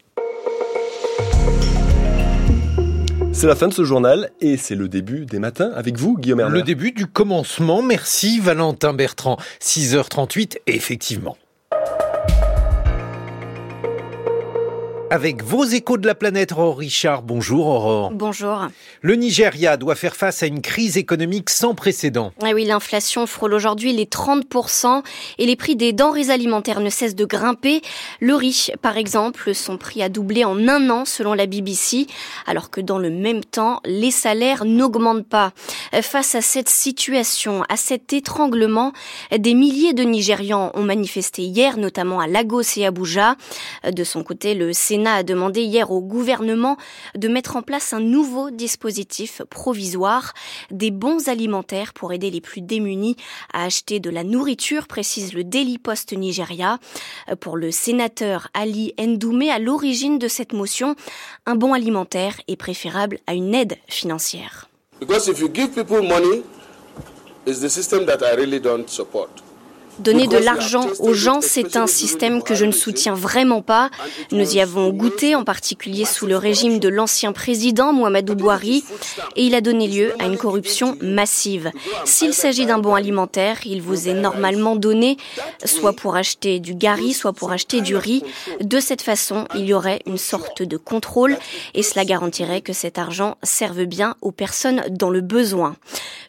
C'est 3.33 3.49
la 3.49 3.57
fin 3.57 3.67
de 3.67 3.75
ce 3.75 3.83
journal 3.83 4.31
et 4.41 4.57
c'est 4.57 4.77
le 4.77 4.87
début 4.89 5.27
des 5.27 5.41
matins 5.41 5.73
avec 5.75 5.99
vous, 5.99 6.17
Guillaume 6.17 6.39
Hermer. 6.39 6.59
Le 6.59 6.63
début 6.63 6.93
du 6.93 7.09
commencement. 7.09 7.83
Merci 7.83 8.39
Valentin 8.39 8.95
Bertrand. 8.95 9.37
6h38, 9.61 10.59
effectivement. 10.69 11.37
Avec 15.15 15.45
vos 15.45 15.63
échos 15.65 15.97
de 15.97 16.09
la 16.09 16.17
planète, 16.17 16.51
Aurore 16.51 16.79
Richard. 16.79 17.23
Bonjour 17.23 17.69
Aurore. 17.69 18.11
Bonjour. 18.11 18.67
Le 19.01 19.15
Nigeria 19.15 19.77
doit 19.77 19.95
faire 19.95 20.17
face 20.17 20.43
à 20.43 20.47
une 20.47 20.61
crise 20.61 20.97
économique 20.97 21.51
sans 21.51 21.77
précédent. 21.77 22.33
Ah 22.43 22.51
oui, 22.53 22.65
l'inflation 22.65 23.25
frôle 23.29 23.55
aujourd'hui 23.55 23.93
les 23.93 24.07
30% 24.07 25.05
et 25.39 25.47
les 25.47 25.55
prix 25.55 25.77
des 25.77 25.93
denrées 25.93 26.31
alimentaires 26.31 26.81
ne 26.81 26.91
cessent 26.91 27.15
de 27.15 27.25
grimper. 27.25 27.81
Le 28.19 28.35
riz, 28.35 28.71
par 28.83 28.97
exemple, 28.97 29.55
son 29.55 29.79
prix 29.79 30.03
a 30.03 30.09
doublé 30.09 30.45
en 30.45 30.67
un 30.67 30.91
an 30.91 31.05
selon 31.05 31.33
la 31.33 31.47
BBC, 31.47 32.09
alors 32.45 32.71
que 32.71 32.81
dans 32.81 32.99
le 32.99 33.11
même 33.11 33.45
temps, 33.45 33.81
les 33.85 34.11
salaires 34.11 34.65
n'augmentent 34.65 35.29
pas. 35.29 35.53
Face 36.03 36.35
à 36.35 36.41
cette 36.41 36.69
situation, 36.69 37.63
à 37.69 37.77
cet 37.77 38.13
étranglement, 38.13 38.93
des 39.31 39.55
milliers 39.55 39.93
de 39.93 40.03
Nigérians 40.03 40.73
ont 40.75 40.83
manifesté 40.83 41.43
hier, 41.43 41.77
notamment 41.77 42.19
à 42.19 42.27
Lagos 42.27 42.63
et 42.79 42.85
Abuja. 42.85 43.37
De 43.89 44.03
son 44.03 44.25
côté, 44.25 44.55
le 44.55 44.73
Sénat 44.73 45.04
A 45.07 45.23
demandé 45.23 45.63
hier 45.63 45.91
au 45.91 46.01
gouvernement 46.01 46.77
de 47.15 47.29
mettre 47.29 47.57
en 47.57 47.63
place 47.63 47.93
un 47.93 48.01
nouveau 48.01 48.51
dispositif 48.51 49.43
provisoire, 49.51 50.33
des 50.71 50.91
bons 50.91 51.29
alimentaires 51.29 51.93
pour 51.93 52.13
aider 52.13 52.31
les 52.31 52.41
plus 52.41 52.63
démunis 52.63 53.17
à 53.53 53.65
acheter 53.65 54.01
de 54.01 54.09
la 54.11 54.25
nourriture, 54.25 54.87
précise 54.87 55.35
le 55.35 55.45
Daily 55.45 55.79
Post 55.79 56.13
Nigeria. 56.17 56.79
Pour 57.41 57.57
le 57.57 57.71
sénateur 57.71 58.49
Ali 58.55 58.95
Ndoumé, 58.99 59.51
à 59.51 59.59
l'origine 59.59 60.19
de 60.19 60.27
cette 60.27 60.53
motion, 60.53 60.97
un 61.45 61.55
bon 61.55 61.75
alimentaire 61.75 62.41
est 62.49 62.57
préférable 62.57 63.19
à 63.27 63.35
une 63.35 63.55
aide 63.55 63.77
financière. 63.89 64.69
Because 65.01 65.29
if 65.29 65.39
you 65.39 65.51
give 65.53 65.75
people 65.75 66.03
money, 66.03 66.43
it's 67.47 67.61
the 67.61 67.69
system 67.69 68.07
that 68.07 68.23
I 68.23 68.37
really 68.37 68.61
don't 68.61 68.89
support. 68.89 69.44
Donner 69.99 70.27
de 70.27 70.37
l'argent 70.37 70.87
aux 70.99 71.15
gens, 71.15 71.41
c'est 71.41 71.77
un 71.77 71.87
système 71.87 72.43
que 72.43 72.55
je 72.55 72.65
ne 72.65 72.73
soutiens 72.73 73.15
vraiment 73.15 73.63
pas. 73.63 73.91
Nous 74.33 74.57
y 74.57 74.61
avons 74.61 74.91
goûté, 74.91 75.35
en 75.35 75.45
particulier 75.45 76.05
sous 76.05 76.27
le 76.27 76.37
régime 76.37 76.79
de 76.79 76.89
l'ancien 76.89 77.33
président 77.33 77.93
Mohamedou 77.93 78.35
Bouhari, 78.35 78.85
et 79.37 79.45
il 79.45 79.55
a 79.55 79.61
donné 79.61 79.87
lieu 79.87 80.13
à 80.19 80.27
une 80.27 80.37
corruption 80.37 80.97
massive. 81.01 81.71
S'il 82.05 82.35
s'agit 82.35 82.67
d'un 82.67 82.79
bon 82.79 82.95
alimentaire, 82.95 83.59
il 83.67 83.83
vous 83.83 84.09
est 84.09 84.15
normalement 84.15 84.77
donné, 84.77 85.17
soit 85.65 85.93
pour 85.93 86.17
acheter 86.17 86.59
du 86.59 86.75
gari, 86.75 87.13
soit 87.13 87.33
pour 87.33 87.53
acheter 87.53 87.81
du 87.81 87.97
riz. 87.97 88.23
De 88.61 88.81
cette 88.81 89.03
façon, 89.03 89.47
il 89.55 89.65
y 89.65 89.75
aurait 89.75 90.01
une 90.07 90.19
sorte 90.19 90.63
de 90.63 90.77
contrôle, 90.77 91.37
et 91.75 91.83
cela 91.83 92.05
garantirait 92.05 92.63
que 92.63 92.73
cet 92.73 92.99
argent 92.99 93.37
serve 93.43 93.85
bien 93.85 94.17
aux 94.23 94.33
personnes 94.33 94.83
dans 94.91 95.11
le 95.11 95.21
besoin. 95.21 95.77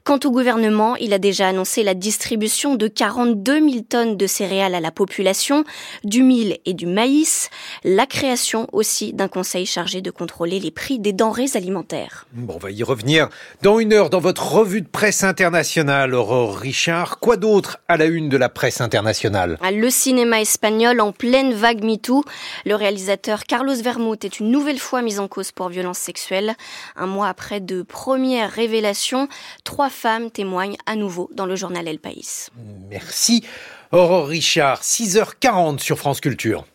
Quant 0.04 0.20
au 0.24 0.30
gouvernement, 0.30 0.96
il 0.98 1.14
a 1.14 1.18
déjà 1.18 1.48
annoncé 1.48 1.82
la 1.82 1.96
distribution 1.96 2.76
de 2.76 2.88
42 2.88 3.55
2000 3.56 3.86
tonnes 3.86 4.18
de 4.18 4.28
céréales 4.28 4.76
à 4.76 4.82
la 4.82 4.92
population, 4.92 5.64
du 6.04 6.24
mil 6.24 6.58
et 6.66 6.74
du 6.74 6.88
maïs, 6.88 7.50
la 7.86 8.06
création 8.06 8.68
aussi 8.74 9.14
d'un 9.14 9.30
conseil 9.30 9.66
chargé 9.66 10.02
de 10.02 10.12
contrôler 10.12 10.60
les 10.60 10.72
prix 10.72 11.00
des 11.00 11.14
denrées 11.14 11.46
alimentaires. 11.54 12.28
Bon, 12.34 12.56
on 12.56 12.58
va 12.58 12.72
y 12.72 12.84
revenir 12.84 13.30
dans 13.62 13.80
une 13.80 13.94
heure 13.94 14.10
dans 14.10 14.20
votre 14.20 14.46
revue 14.52 14.82
de 14.82 14.90
presse 14.90 15.24
internationale, 15.24 16.14
Aurore 16.14 16.58
Richard. 16.58 17.20
Quoi 17.20 17.38
d'autre 17.38 17.78
à 17.88 17.96
la 17.96 18.08
une 18.08 18.28
de 18.28 18.36
la 18.36 18.50
presse 18.50 18.82
internationale? 18.82 19.58
Ah, 19.62 19.72
Le 19.72 19.90
cinéma 19.90 20.42
espagnol 20.42 21.00
en 21.00 21.14
pleine 21.14 21.54
vague 21.54 21.82
MeToo. 21.82 22.26
Le 22.66 22.76
réalisateur 22.76 23.46
Carlos 23.46 23.76
Vermouth 23.82 24.26
est 24.26 24.42
une 24.42 24.52
nouvelle 24.52 24.80
fois 24.80 25.02
mis 25.02 25.18
en 25.18 25.30
cause 25.30 25.54
pour 25.54 25.70
violence 25.70 26.00
sexuelle. 26.00 26.56
Un 26.98 27.08
mois 27.08 27.30
après 27.30 27.62
de 27.62 27.84
premières 27.84 28.52
révélations, 28.52 29.30
trois 29.64 29.90
femmes 29.90 30.30
témoignent 30.30 30.76
à 30.86 30.98
nouveau 30.98 31.30
dans 31.34 31.46
le 31.46 31.56
journal 31.56 31.88
El 31.88 32.00
País. 32.00 32.50
Merci. 32.90 33.45
Aurore 33.92 34.28
Richard, 34.28 34.82
6h40 34.82 35.80
sur 35.80 35.98
France 35.98 36.22
Culture. 36.22 36.66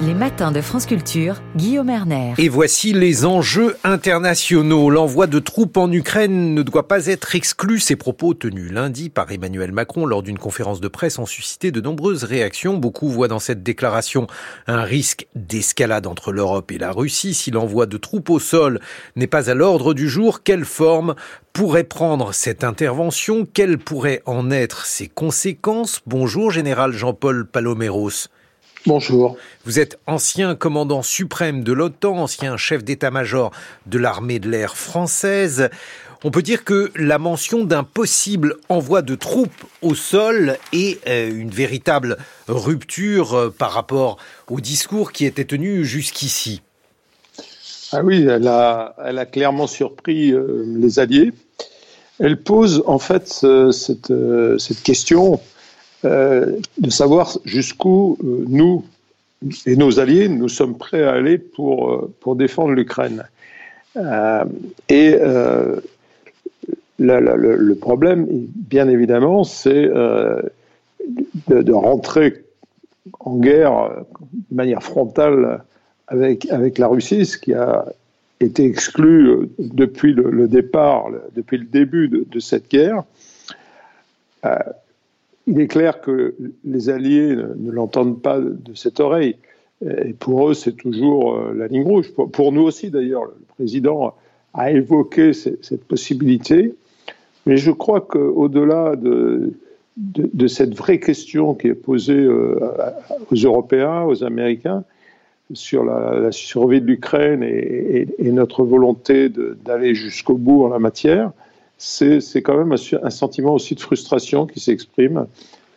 Les 0.00 0.12
matins 0.12 0.50
de 0.50 0.60
France 0.60 0.86
Culture, 0.86 1.40
Guillaume 1.54 1.88
Erner. 1.88 2.34
Et 2.36 2.48
voici 2.48 2.92
les 2.92 3.24
enjeux 3.24 3.76
internationaux. 3.84 4.90
L'envoi 4.90 5.28
de 5.28 5.38
troupes 5.38 5.76
en 5.76 5.90
Ukraine 5.92 6.52
ne 6.52 6.62
doit 6.62 6.88
pas 6.88 7.06
être 7.06 7.36
exclu. 7.36 7.78
Ces 7.78 7.94
propos 7.94 8.34
tenus 8.34 8.72
lundi 8.72 9.08
par 9.08 9.30
Emmanuel 9.30 9.70
Macron 9.70 10.04
lors 10.04 10.24
d'une 10.24 10.36
conférence 10.36 10.80
de 10.80 10.88
presse 10.88 11.20
ont 11.20 11.26
suscité 11.26 11.70
de 11.70 11.80
nombreuses 11.80 12.24
réactions. 12.24 12.76
Beaucoup 12.76 13.08
voient 13.08 13.28
dans 13.28 13.38
cette 13.38 13.62
déclaration 13.62 14.26
un 14.66 14.82
risque 14.82 15.28
d'escalade 15.36 16.08
entre 16.08 16.32
l'Europe 16.32 16.72
et 16.72 16.78
la 16.78 16.90
Russie. 16.90 17.32
Si 17.32 17.52
l'envoi 17.52 17.86
de 17.86 17.96
troupes 17.96 18.30
au 18.30 18.40
sol 18.40 18.80
n'est 19.14 19.28
pas 19.28 19.48
à 19.48 19.54
l'ordre 19.54 19.94
du 19.94 20.08
jour, 20.08 20.42
quelle 20.42 20.64
forme 20.64 21.14
pourrait 21.52 21.84
prendre 21.84 22.34
cette 22.34 22.64
intervention? 22.64 23.46
Quelles 23.46 23.78
pourraient 23.78 24.22
en 24.26 24.50
être 24.50 24.86
ses 24.86 25.06
conséquences? 25.06 26.00
Bonjour, 26.04 26.50
général 26.50 26.92
Jean-Paul 26.92 27.46
Paloméros. 27.46 28.28
Bonjour. 28.86 29.38
Vous 29.64 29.80
êtes 29.80 29.98
ancien 30.06 30.54
commandant 30.54 31.00
suprême 31.00 31.64
de 31.64 31.72
l'OTAN, 31.72 32.18
ancien 32.18 32.58
chef 32.58 32.84
d'état-major 32.84 33.50
de 33.86 33.98
l'armée 33.98 34.38
de 34.38 34.50
l'air 34.50 34.76
française. 34.76 35.70
On 36.22 36.30
peut 36.30 36.42
dire 36.42 36.64
que 36.64 36.92
la 36.94 37.16
mention 37.16 37.64
d'un 37.64 37.82
possible 37.82 38.56
envoi 38.68 39.00
de 39.00 39.14
troupes 39.14 39.64
au 39.80 39.94
sol 39.94 40.58
est 40.74 41.06
euh, 41.08 41.30
une 41.30 41.48
véritable 41.48 42.18
rupture 42.46 43.34
euh, 43.34 43.48
par 43.48 43.72
rapport 43.72 44.18
au 44.50 44.60
discours 44.60 45.12
qui 45.12 45.24
était 45.24 45.46
tenu 45.46 45.86
jusqu'ici. 45.86 46.60
Ah 47.92 48.02
oui, 48.04 48.26
elle 48.28 48.48
a, 48.48 48.96
elle 49.02 49.18
a 49.18 49.24
clairement 49.24 49.66
surpris 49.66 50.30
euh, 50.30 50.62
les 50.66 50.98
Alliés. 50.98 51.32
Elle 52.20 52.42
pose 52.42 52.82
en 52.86 52.98
fait 52.98 53.28
cette, 53.72 54.12
cette 54.58 54.82
question 54.82 55.40
de 56.04 56.90
savoir 56.90 57.38
jusqu'où 57.44 58.16
euh, 58.22 58.44
nous 58.48 58.84
et 59.66 59.76
nos 59.76 60.00
alliés, 60.00 60.28
nous 60.28 60.48
sommes 60.48 60.76
prêts 60.76 61.04
à 61.04 61.12
aller 61.12 61.38
pour, 61.38 61.92
euh, 61.92 62.14
pour 62.20 62.36
défendre 62.36 62.72
l'Ukraine. 62.72 63.24
et 64.88 65.16
le, 66.98 67.74
problème, 67.74 68.26
bien 68.28 68.88
évidemment, 68.88 69.44
c'est 69.44 69.88
de, 71.48 71.72
rentrer 71.72 72.44
en 73.20 73.36
guerre 73.36 73.90
de 74.50 74.56
manière 74.56 74.82
frontale 74.82 75.62
avec, 76.08 76.50
avec 76.50 76.78
la 76.78 76.88
Russie, 76.88 77.24
ce 77.26 77.38
qui 77.38 77.54
a 77.54 77.84
été 78.40 78.64
exclu 78.64 79.48
depuis 79.58 80.12
le, 80.12 80.48
départ, 80.48 81.06
depuis 81.36 81.58
le 81.58 81.64
début 81.64 82.08
de 82.08 82.40
cette 82.40 82.68
guerre. 82.68 83.04
Il 85.46 85.60
est 85.60 85.66
clair 85.66 86.00
que 86.00 86.34
les 86.64 86.88
Alliés 86.88 87.36
ne, 87.36 87.70
l'entendent 87.70 88.20
pas 88.20 88.40
de 88.40 88.74
cette 88.74 89.00
oreille. 89.00 89.36
Et 89.84 90.14
pour 90.14 90.48
eux, 90.48 90.54
c'est 90.54 90.72
toujours 90.72 91.34
euh, 91.34 91.52
la 91.54 91.66
ligne 91.66 91.82
rouge. 91.82 92.12
Pour, 92.14 92.52
nous 92.52 92.62
aussi, 92.62 92.90
d'ailleurs, 92.90 93.24
le 93.24 93.34
président 93.54 94.14
a 94.54 94.70
évoqué 94.70 95.32
cette 95.32 95.84
possibilité. 95.84 96.74
Mais 97.46 97.56
je 97.56 97.70
crois 97.70 98.00
qu'au-delà 98.00 98.96
de, 98.96 99.52
cette 100.46 100.74
vraie 100.74 101.00
question 101.00 101.54
qui 101.54 101.68
est 101.68 101.74
posée 101.74 102.14
euh, 102.14 102.58
aux 103.30 103.34
Européens, 103.34 104.04
aux 104.04 104.24
Américains, 104.24 104.84
sur 105.52 105.84
la, 105.84 106.32
survie 106.32 106.80
de 106.80 106.86
l'Ukraine 106.86 107.42
et, 107.42 108.06
notre 108.18 108.64
volonté 108.64 109.28
d'aller 109.28 109.94
jusqu'au 109.94 110.36
bout 110.36 110.64
en 110.64 110.68
la 110.68 110.78
matière, 110.78 111.32
c'est 111.78 112.42
quand 112.42 112.56
même 112.56 112.72
un, 112.72 113.10
sentiment 113.10 113.54
aussi 113.54 113.74
de 113.74 113.80
frustration 113.80 114.46
qui 114.46 114.60
s'exprime 114.60 115.26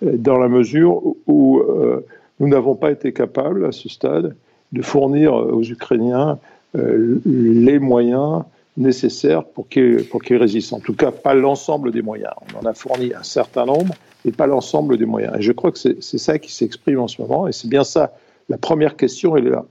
euh, 0.04 0.18
dans 0.18 0.38
la 0.38 0.48
mesure 0.48 1.01
où 1.25 1.60
euh, 1.60 2.06
nous 2.39 2.48
n'avons 2.48 2.75
pas 2.75 2.92
été 2.92 3.13
capables 3.13 3.66
à 3.66 3.72
ce 3.72 3.89
stade 3.89 4.36
de 4.72 4.82
fournir 4.82 5.34
aux 5.34 5.63
Ukrainiens 5.63 6.39
euh, 6.75 7.20
les 7.25 7.80
moyens 7.80 8.44
nécessaires 8.75 9.44
pour 9.44 9.68
qu'ils 9.70 10.06
résistent. 10.38 10.74
En 10.74 10.80
tout 10.80 10.94
cas, 10.94 11.12
pas 11.12 11.34
l'ensemble 11.34 11.92
des 11.92 12.01
moyens. 12.01 12.34
On 12.54 12.63
en 12.63 12.70
a 12.70 12.74
fourni 12.74 13.13
un 13.13 13.24
certain 13.24 13.66
nombre, 13.66 13.96
mais 14.24 14.32
pas 14.32 14.46
l'ensemble 14.46 14.98
des 14.98 15.06
moyens. 15.06 15.34
Et 15.38 15.42
je 15.42 15.51
crois 15.51 15.72
que 15.72 15.80
c'est 15.80 16.18
ça 16.18 16.38
qui 16.38 16.54
s'exprime 16.54 17.00
en 17.00 17.08
ce 17.08 17.22
moment, 17.22 17.48
et 17.48 17.54
c'est 17.54 17.70
bien 17.70 17.84
ça. 17.84 18.13
La 18.50 18.58
première 18.58 18.96
question, 18.96 19.36
elle 19.36 19.48
est 19.48 19.51
là. 19.51 19.66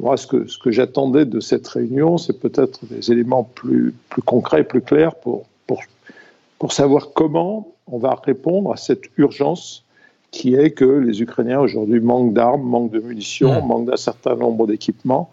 Moi, 0.00 0.16
ce 0.16 0.26
que, 0.26 0.46
ce 0.46 0.58
que 0.58 0.70
j'attendais 0.70 1.26
de 1.26 1.40
cette 1.40 1.68
réunion, 1.68 2.16
c'est 2.16 2.38
peut-être 2.40 2.80
des 2.86 3.12
éléments 3.12 3.44
plus, 3.44 3.94
plus 4.08 4.22
concrets, 4.22 4.64
plus 4.64 4.80
clairs 4.80 5.14
pour, 5.14 5.44
pour, 5.66 5.82
pour 6.58 6.72
savoir 6.72 7.12
comment 7.12 7.68
on 7.86 7.98
va 7.98 8.18
répondre 8.24 8.72
à 8.72 8.76
cette 8.76 9.04
urgence 9.18 9.84
qui 10.30 10.54
est 10.54 10.70
que 10.70 10.84
les 10.84 11.20
Ukrainiens 11.20 11.60
aujourd'hui 11.60 12.00
manquent 12.00 12.32
d'armes, 12.32 12.62
manquent 12.62 12.92
de 12.92 13.00
munitions, 13.00 13.62
manquent 13.62 13.86
d'un 13.86 13.96
certain 13.96 14.36
nombre 14.36 14.66
d'équipements. 14.66 15.28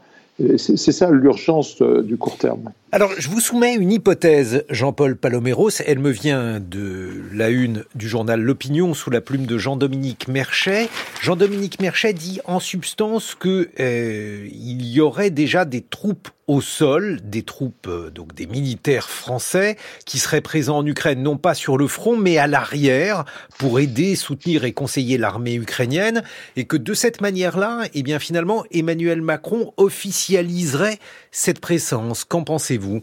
C'est 0.57 0.77
ça 0.77 1.09
l'urgence 1.09 1.81
euh, 1.81 2.03
du 2.03 2.17
court 2.17 2.38
terme. 2.38 2.71
Alors, 2.94 3.12
je 3.17 3.27
vous 3.27 3.41
soumets 3.41 3.75
une 3.75 3.91
hypothèse, 3.91 4.63
Jean-Paul 4.70 5.17
Paloméros. 5.17 5.72
Elle 5.86 6.00
me 6.00 6.10
vient 6.10 6.62
de 6.62 7.22
la 7.34 7.50
une 7.50 7.84
du 7.96 8.08
journal 8.08 8.39
L'Opinion 8.39 8.94
sous 8.94 9.10
la 9.10 9.20
plume 9.20 9.46
de 9.46 9.58
Jean-Dominique 9.58 10.29
Merchet. 10.29 10.88
Jean-Dominique 11.22 11.82
Merchet 11.82 12.13
dit 12.13 12.39
en 12.46 12.62
substance 12.62 13.36
que 13.36 13.70
euh, 13.82 14.48
il 14.53 14.86
y 14.86 15.01
aurait 15.01 15.32
déjà 15.32 15.65
des 15.65 15.82
troupes 15.82 16.29
au 16.48 16.62
sol, 16.62 17.20
des 17.22 17.44
troupes, 17.44 17.88
euh, 17.88 18.10
donc 18.10 18.34
des 18.34 18.48
militaires 18.48 19.10
français, 19.10 19.75
qui 20.06 20.17
seraient 20.17 20.41
présents 20.41 20.77
en 20.77 20.86
Ukraine, 20.86 21.22
non 21.22 21.36
pas 21.36 21.53
sur 21.53 21.77
le 21.77 21.88
front, 21.88 22.15
mais 22.15 22.38
à 22.38 22.48
l'arrière, 22.48 23.25
pour 23.58 23.82
aider, 23.82 24.15
soutenir 24.15 24.63
et 24.63 24.72
conseiller 24.72 25.17
l'armée 25.17 25.56
ukrainienne, 25.56 26.24
et 26.56 26.63
que 26.63 26.77
de 26.77 26.94
cette 26.94 27.20
manière-là, 27.20 27.84
eh 27.94 28.01
bien 28.01 28.17
finalement, 28.20 28.63
Emmanuel 28.72 29.22
Macron 29.22 29.74
officialiserait 29.75 31.00
cette 31.31 31.60
présence. 31.60 32.24
Qu'en 32.24 32.43
pensez-vous? 32.43 33.01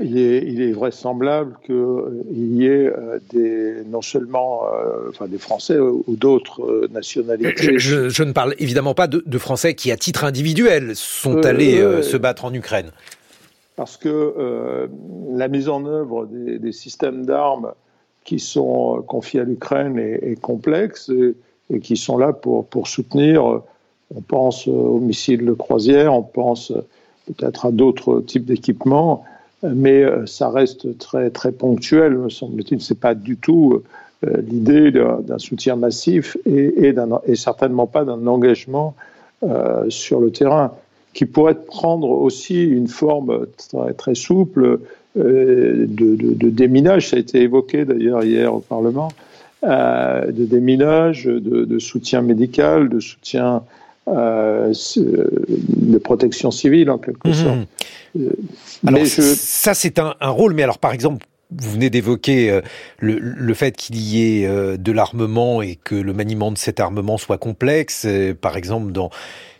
Il, 0.00 0.18
est, 0.60 0.72
vraisemblable 0.72 1.56
qu'il 1.64 2.56
y 2.56 2.66
ait 2.66 2.88
euh, 2.88 3.20
des, 3.30 3.84
non 3.86 4.02
seulement 4.02 4.64
euh, 4.64 5.08
enfin 5.10 5.28
des 5.28 5.38
Français 5.38 5.78
ou 5.78 6.04
d'autres 6.08 6.62
euh, 6.64 6.88
nationalités. 6.90 7.78
Je, 7.78 8.22
ne 8.24 8.32
parle 8.32 8.56
évidemment 8.58 8.94
pas 8.94 9.06
de, 9.06 9.38
Français 9.38 9.74
qui, 9.74 9.92
à 9.92 9.96
titre 9.96 10.24
individuel, 10.24 10.96
sont 10.96 11.44
allés 11.44 11.80
se 12.02 12.16
battre 12.16 12.44
en 12.44 12.52
Ukraine. 12.52 12.90
Parce 13.76 13.96
que 13.96 14.88
la 15.32 15.46
mise 15.46 15.68
en 15.68 15.86
œuvre 15.86 16.26
des, 16.26 16.72
systèmes 16.72 17.24
d'armes 17.24 17.72
qui 18.24 18.40
sont 18.40 19.04
confiés 19.06 19.40
à 19.40 19.44
l'Ukraine 19.44 19.96
est, 19.98 20.40
complexe 20.40 21.10
et, 21.70 21.78
qui 21.78 21.96
sont 21.96 22.18
là 22.18 22.32
pour, 22.32 22.66
pour 22.66 22.88
soutenir, 22.88 23.62
on 24.14 24.20
pense 24.20 24.66
aux 24.68 24.98
missiles 24.98 25.44
de 25.44 25.52
croisière, 25.52 26.14
on 26.14 26.22
pense 26.22 26.72
peut-être 27.26 27.66
à 27.66 27.72
d'autres 27.72 28.20
types 28.20 28.46
d'équipements, 28.46 29.24
mais 29.62 30.04
ça 30.26 30.48
reste 30.48 30.96
très, 30.98 31.30
très 31.30 31.52
ponctuel, 31.52 32.16
me 32.16 32.30
semble-t-il. 32.30 32.80
Ce 32.80 32.94
n'est 32.94 32.98
pas 32.98 33.14
du 33.14 33.36
tout 33.36 33.82
l'idée 34.22 34.90
d'un 34.90 35.38
soutien 35.38 35.76
massif 35.76 36.38
et, 36.46 36.94
certainement 37.34 37.86
pas 37.86 38.04
d'un 38.04 38.26
engagement 38.26 38.94
sur 39.88 40.20
le 40.20 40.30
terrain 40.30 40.72
qui 41.12 41.26
pourrait 41.26 41.56
prendre 41.56 42.08
aussi 42.08 42.64
une 42.64 42.88
forme 42.88 43.46
très, 43.56 43.92
très 43.94 44.14
souple 44.14 44.78
euh, 45.16 45.86
de, 45.88 46.48
déminage, 46.48 47.08
ça 47.08 47.16
a 47.16 47.18
été 47.18 47.42
évoqué 47.42 47.84
d'ailleurs 47.84 48.22
hier 48.22 48.54
au 48.54 48.60
Parlement, 48.60 49.08
euh, 49.64 50.30
de 50.30 50.44
déminage, 50.44 51.24
de, 51.24 51.78
soutien 51.78 52.22
médical, 52.22 52.88
de 52.88 53.00
soutien 53.00 53.62
euh, 54.16 54.72
de 54.96 55.98
protection 55.98 56.50
civile 56.50 56.90
en 56.90 56.98
quelque 56.98 57.28
mhm. 57.28 57.34
sorte. 57.34 57.58
Alors 58.86 59.06
ça 59.06 59.74
c'est 59.74 59.98
un, 59.98 60.14
un, 60.20 60.30
rôle, 60.30 60.54
mais 60.54 60.62
alors 60.62 60.78
par 60.78 60.92
exemple 60.92 61.26
vous 61.50 61.70
venez 61.70 61.88
d'évoquer 61.88 62.50
euh, 62.50 62.60
le, 62.98 63.54
fait 63.54 63.74
qu'il 63.74 63.96
y 63.96 64.42
ait 64.42 64.46
euh, 64.46 64.76
de 64.76 64.92
l'armement 64.92 65.62
et 65.62 65.76
que 65.76 65.94
le 65.94 66.12
maniement 66.12 66.52
de 66.52 66.58
cet 66.58 66.78
armement 66.78 67.16
soit 67.16 67.38
complexe. 67.38 68.04
Euh, 68.06 68.34
par 68.34 68.56
exemple, 68.56 68.92
dans 68.92 69.10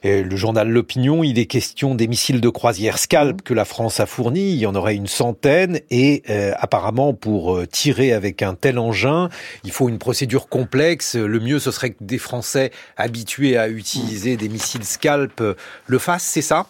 le 0.05 0.37
journal 0.37 0.69
L'Opinion, 0.69 1.25
il 1.25 1.41
est 1.41 1.47
question 1.47 1.97
des 1.97 2.07
missiles 2.07 2.41
de 2.41 2.49
croisière 2.49 2.99
Scalp 2.99 3.43
que 3.43 3.53
la 3.53 3.65
France 3.65 3.99
a 3.99 4.07
fournis. 4.07 4.53
Il 4.53 4.59
y 4.59 4.67
en 4.67 4.77
aurait 4.77 4.95
une 4.95 5.09
centaine 5.09 5.81
et 5.91 6.23
apparemment 6.57 7.15
pour 7.15 7.61
tirer 7.67 8.13
avec 8.13 8.43
un 8.43 8.55
tel 8.55 8.79
engin, 8.79 9.29
il 9.65 9.73
faut 9.73 9.89
une 9.89 9.99
procédure 9.99 10.49
complexe. 10.49 11.17
Le 11.17 11.41
mieux, 11.41 11.59
ce 11.59 11.73
serait 11.73 11.91
que 11.91 12.05
des 12.05 12.19
Français 12.19 12.71
habitués 12.97 13.57
à 13.57 13.69
utiliser 13.69 14.37
des 14.37 14.49
missiles 14.49 14.85
Scalp 14.85 15.43
le 15.87 15.99
fassent, 15.99 16.23
c'est 16.23 16.43
ça? 16.43 16.69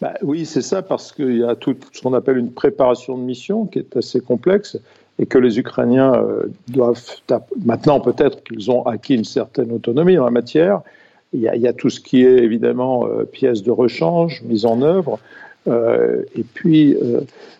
Bah, 0.00 0.14
oui, 0.22 0.44
c'est 0.44 0.62
ça, 0.62 0.82
parce 0.82 1.12
qu'il 1.12 1.38
y 1.38 1.42
a 1.42 1.54
tout 1.54 1.74
ce 1.92 2.02
qu'on 2.02 2.12
appelle 2.12 2.36
une 2.36 2.52
préparation 2.52 3.16
de 3.16 3.22
mission 3.22 3.64
qui 3.66 3.78
est 3.78 3.96
assez 3.96 4.20
complexe 4.20 4.78
et 5.18 5.24
que 5.24 5.38
les 5.38 5.58
Ukrainiens 5.58 6.14
euh, 6.14 6.46
doivent, 6.68 7.00
maintenant 7.64 8.00
peut-être 8.00 8.44
qu'ils 8.44 8.70
ont 8.70 8.82
acquis 8.82 9.14
une 9.14 9.24
certaine 9.24 9.72
autonomie 9.72 10.18
en 10.18 10.26
la 10.26 10.30
matière. 10.30 10.82
Il 11.32 11.40
y 11.40 11.66
a, 11.66 11.72
tout 11.72 11.90
ce 11.90 12.00
qui 12.00 12.24
est 12.24 12.38
évidemment 12.38 13.06
euh, 13.06 13.24
pièces 13.24 13.62
de 13.62 13.70
rechange, 13.70 14.42
mise 14.44 14.66
en 14.66 14.82
œuvre, 14.82 15.18
euh, 15.66 16.22
et 16.36 16.44
puis 16.44 16.96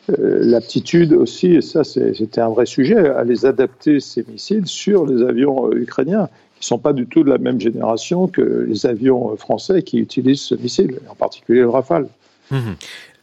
l'aptitude 0.08 1.12
aussi, 1.12 1.54
et 1.54 1.60
ça 1.60 1.82
c'était 1.82 2.40
un 2.40 2.50
vrai 2.50 2.64
sujet, 2.64 3.08
à 3.08 3.24
les 3.24 3.44
adapter 3.44 3.98
ces 3.98 4.24
missiles 4.28 4.66
sur 4.66 5.04
les 5.04 5.24
avions 5.24 5.72
ukrainiens 5.72 6.28
qui 6.54 6.60
ne 6.60 6.64
sont 6.66 6.78
pas 6.78 6.92
du 6.92 7.06
tout 7.06 7.24
de 7.24 7.28
la 7.28 7.38
même 7.38 7.60
génération 7.60 8.28
que 8.28 8.66
les 8.68 8.86
avions 8.86 9.36
français 9.36 9.82
qui 9.82 9.98
utilisent 9.98 10.42
ce 10.42 10.54
missile, 10.54 11.00
en 11.10 11.16
particulier 11.16 11.62
le 11.62 11.70
Rafale. 11.70 12.06
Mhm. 12.50 12.76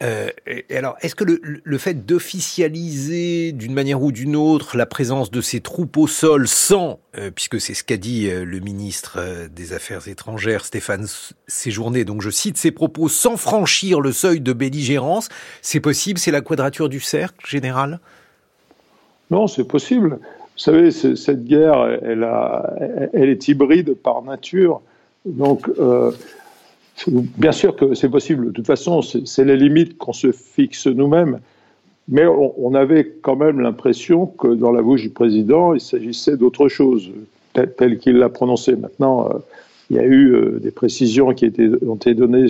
Euh, 0.04 0.30
alors, 0.70 0.98
est-ce 1.02 1.16
que 1.16 1.24
le, 1.24 1.78
fait 1.78 2.06
d'officialiser 2.06 3.54
d'une 3.54 3.74
manière 3.74 4.02
ou 4.02 4.12
d'une 4.12 4.36
autre 4.36 4.76
la 4.76 4.86
présence 4.86 5.32
de 5.32 5.40
ces 5.40 5.62
troupes 5.62 5.96
au 5.98 6.08
sol 6.08 6.48
sans, 6.48 7.00
euh, 7.18 7.32
puisque 7.34 7.62
c'est 7.62 7.74
ce 7.74 7.84
qu'a 7.84 7.96
dit 7.96 8.30
euh, 8.30 8.44
le 8.44 8.60
ministre 8.60 9.20
des 9.56 9.72
Affaires 9.72 10.08
étrangères 10.08 10.66
Stéphane 10.66 11.06
Séjourné, 11.48 12.04
donc 12.04 12.22
je 12.22 12.30
cite 12.30 12.58
ses 12.58 12.72
propos, 12.72 13.08
sans 13.08 13.38
franchir 13.38 14.02
le 14.02 14.12
seuil 14.12 14.42
de 14.42 14.52
belligérance, 14.52 15.30
c'est 15.62 15.80
possible 15.80 16.20
C'est 16.20 16.32
la 16.32 16.42
quadrature 16.42 16.90
du 16.90 17.00
cercle 17.00 17.48
général? 17.48 18.00
Non, 19.32 19.48
c'est 19.48 19.64
possible. 19.64 20.20
Vous 20.22 20.60
savez, 20.60 20.92
cette 20.92 21.46
guerre, 21.46 22.00
elle, 22.04 22.24
a, 22.24 22.76
elle, 23.14 23.30
est 23.30 23.48
hybride 23.48 23.96
par 23.96 24.22
nature. 24.22 24.82
Donc, 25.26 25.68
Bien 27.08 27.52
sûr 27.52 27.76
que 27.76 27.94
c'est 27.94 28.10
possible. 28.10 28.48
De 28.48 28.52
toute 28.52 28.68
façon, 28.68 29.02
c'est 29.02 29.46
les 29.46 29.58
limites 29.58 29.98
qu'on 29.98 30.14
se 30.14 30.32
fixe 30.32 30.88
nous-mêmes. 30.88 31.40
Mais 32.10 32.26
on, 32.26 32.76
avait 32.76 33.14
quand 33.22 33.38
même 33.38 33.62
l'impression 33.62 34.26
que 34.26 34.48
dans 34.50 34.72
la 34.72 34.82
bouche 34.82 35.04
du 35.04 35.10
président, 35.10 35.74
il 35.74 35.80
s'agissait 35.80 36.36
d'autre 36.36 36.68
chose, 36.68 37.12
tel, 37.54 37.98
qu'il 37.98 38.18
l'a 38.18 38.28
prononcé. 38.28 38.76
Maintenant, 38.76 39.30
euh, 39.30 39.38
il 39.90 39.96
y 39.96 40.00
a 40.00 40.04
eu 40.04 40.34
euh, 40.34 40.60
des 40.60 40.72
précisions 40.72 41.34
qui 41.34 41.46
ont 41.86 41.96
été 41.96 42.14
données 42.14 42.48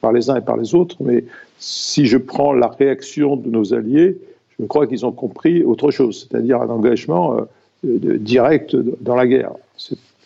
par 0.00 0.12
les 0.12 0.30
uns 0.30 0.36
et 0.36 0.40
par 0.40 0.56
les 0.56 0.76
autres, 0.76 0.96
mais 1.00 1.24
si 1.58 2.06
je 2.06 2.16
prends 2.16 2.52
la 2.52 2.68
réaction 2.68 3.36
de 3.36 3.50
nos 3.50 3.74
alliés, 3.74 4.18
je 4.60 4.66
crois 4.66 4.86
qu'ils 4.86 5.04
ont 5.04 5.12
compris 5.12 5.64
autre 5.64 5.90
chose, 5.90 6.28
c'est-à-dire 6.30 6.62
un 6.62 6.70
engagement 6.70 7.36
euh, 7.84 8.18
direct 8.18 8.76
dans 9.00 9.16
la 9.16 9.26
guerre 9.26 9.52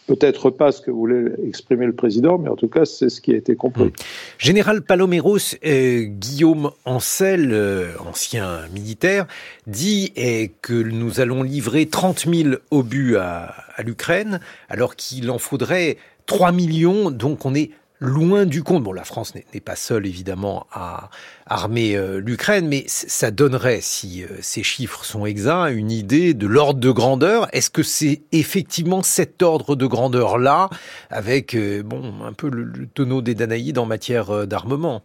peut-être 0.06 0.50
pas 0.50 0.72
ce 0.72 0.80
que 0.80 0.90
voulait 0.90 1.32
exprimer 1.46 1.86
le 1.86 1.94
président, 1.94 2.38
mais 2.38 2.48
en 2.48 2.56
tout 2.56 2.68
cas, 2.68 2.84
c'est 2.84 3.08
ce 3.08 3.20
qui 3.20 3.32
a 3.32 3.36
été 3.36 3.56
compris. 3.56 3.84
Hmm. 3.84 3.92
Général 4.38 4.82
Paloméros, 4.82 5.38
euh, 5.64 6.02
Guillaume 6.02 6.70
Ancel, 6.84 7.52
euh, 7.52 7.88
ancien 8.04 8.60
militaire, 8.72 9.26
dit 9.66 10.12
eh, 10.16 10.52
que 10.62 10.74
nous 10.74 11.20
allons 11.20 11.42
livrer 11.42 11.86
30 11.86 12.26
000 12.32 12.54
obus 12.70 13.16
à, 13.16 13.54
à 13.74 13.82
l'Ukraine, 13.82 14.40
alors 14.68 14.96
qu'il 14.96 15.30
en 15.30 15.38
faudrait 15.38 15.96
3 16.26 16.52
millions, 16.52 17.10
donc 17.10 17.44
on 17.44 17.54
est 17.54 17.70
loin 18.00 18.44
du 18.44 18.62
compte. 18.62 18.82
Bon, 18.82 18.92
la 18.92 19.04
France 19.04 19.34
n'est 19.34 19.60
pas 19.60 19.76
seule, 19.76 20.06
évidemment, 20.06 20.66
à 20.72 21.10
armer 21.46 21.96
euh, 21.96 22.20
l'Ukraine, 22.20 22.66
mais 22.68 22.84
ça 22.86 23.30
donnerait, 23.30 23.80
si 23.80 24.22
euh, 24.24 24.28
ces 24.40 24.62
chiffres 24.62 25.04
sont 25.04 25.26
exacts, 25.26 25.72
une 25.74 25.90
idée 25.90 26.34
de 26.34 26.46
l'ordre 26.46 26.80
de 26.80 26.90
grandeur. 26.90 27.48
Est-ce 27.52 27.70
que 27.70 27.82
c'est 27.82 28.22
effectivement 28.32 29.02
cet 29.02 29.42
ordre 29.42 29.76
de 29.76 29.86
grandeur-là, 29.86 30.68
avec, 31.10 31.54
euh, 31.54 31.82
bon, 31.82 32.12
un 32.24 32.32
peu 32.32 32.48
le, 32.48 32.86
tonneau 32.86 33.22
des 33.22 33.34
Danaïdes 33.34 33.78
en 33.78 33.86
matière 33.86 34.46
d'armement? 34.46 35.02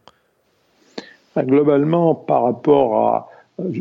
Ben, 1.35 1.43
Globalement, 1.43 2.15
par 2.15 2.43
rapport 2.43 3.07
à... 3.07 3.27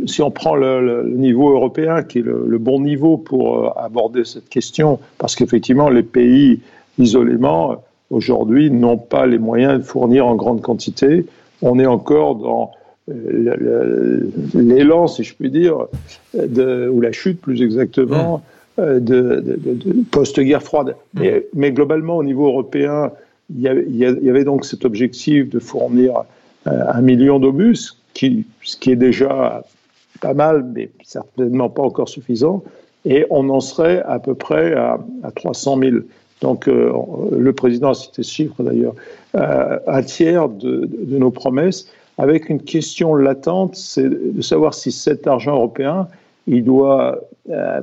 Si 0.07 0.21
on 0.21 0.31
prend 0.31 0.55
le, 0.57 1.09
niveau 1.09 1.53
européen, 1.53 2.03
qui 2.03 2.19
est 2.19 2.23
le 2.23 2.59
bon 2.59 2.81
niveau 2.81 3.17
pour 3.17 3.79
aborder 3.79 4.25
cette 4.25 4.51
question, 4.51 5.01
parce 5.17 5.35
qu'effectivement, 5.35 5.89
les 5.89 6.03
pays 6.03 6.61
isolément 6.99 7.83
aujourd'hui 8.11 8.71
n'ont 8.71 8.99
pas 8.99 9.27
les 9.27 9.39
moyens 9.39 9.79
de 9.79 9.85
fournir 9.85 10.27
en 10.27 10.35
grande 10.35 10.61
quantité. 10.61 11.25
On 11.63 11.79
est 11.79 11.87
encore 11.87 12.37
dans 12.37 12.73
euh, 13.11 14.31
l'élan, 14.55 15.07
si 15.07 15.25
je 15.25 15.35
puis 15.35 15.51
dire, 15.51 15.87
de, 16.35 16.89
ou 16.89 17.01
la 17.01 17.13
chute 17.13 17.41
plus 17.41 17.63
exactement, 17.63 18.43
mmh. 18.79 18.81
euh, 18.81 19.01
de, 19.01 19.59
post-guerre 20.11 20.63
froide. 20.63 20.97
Mmh. 21.15 21.23
Mais, 21.55 21.73
globalement, 21.73 22.19
au 22.19 22.25
niveau 22.25 22.47
européen, 22.47 23.11
il 23.55 23.61
y, 23.61 24.29
avait, 24.29 24.45
donc 24.45 24.65
cet 24.65 24.85
objectif 24.85 25.51
de 25.51 25.59
fournir 25.59 26.23
euh, 26.67 26.85
un 26.89 27.01
million 27.01 27.41
d'obus, 27.41 27.97
qui, 28.15 28.45
ce 28.63 28.77
qui 28.77 28.93
est 28.93 28.97
déjà 28.97 29.65
pas 30.21 30.35
mal, 30.35 30.65
mais 30.75 30.91
certainement 31.03 31.69
pas 31.69 31.83
encore 31.83 32.09
suffisant. 32.09 32.63
Et 33.05 33.27
on 33.31 33.49
en 33.49 33.61
serait 33.61 34.03
à 34.03 34.19
peu 34.19 34.35
près 34.35 34.75
à, 34.75 34.99
à 35.23 35.31
300 35.31 35.79
000. 35.79 35.97
Donc, 36.41 36.69
euh, 36.69 36.93
le 37.37 37.53
président 37.53 37.91
a 37.91 37.95
cité 37.95 38.23
ce 38.23 38.31
chiffre 38.31 38.63
d'ailleurs, 38.63 38.95
euh, 39.35 39.79
un 39.87 40.03
tiers 40.03 40.49
de, 40.49 40.89
nos 41.07 41.31
promesses, 41.31 41.87
avec 42.19 42.49
une 42.49 42.63
question 42.63 43.15
latente, 43.15 43.77
c'est 43.77 44.09
de 44.09 44.43
savoir 44.43 44.75
si 44.75 44.93
cet 44.93 45.27
argent 45.27 45.55
européen, 45.55 46.09
il 46.47 46.65
doit, 46.65 47.21
euh, 47.51 47.81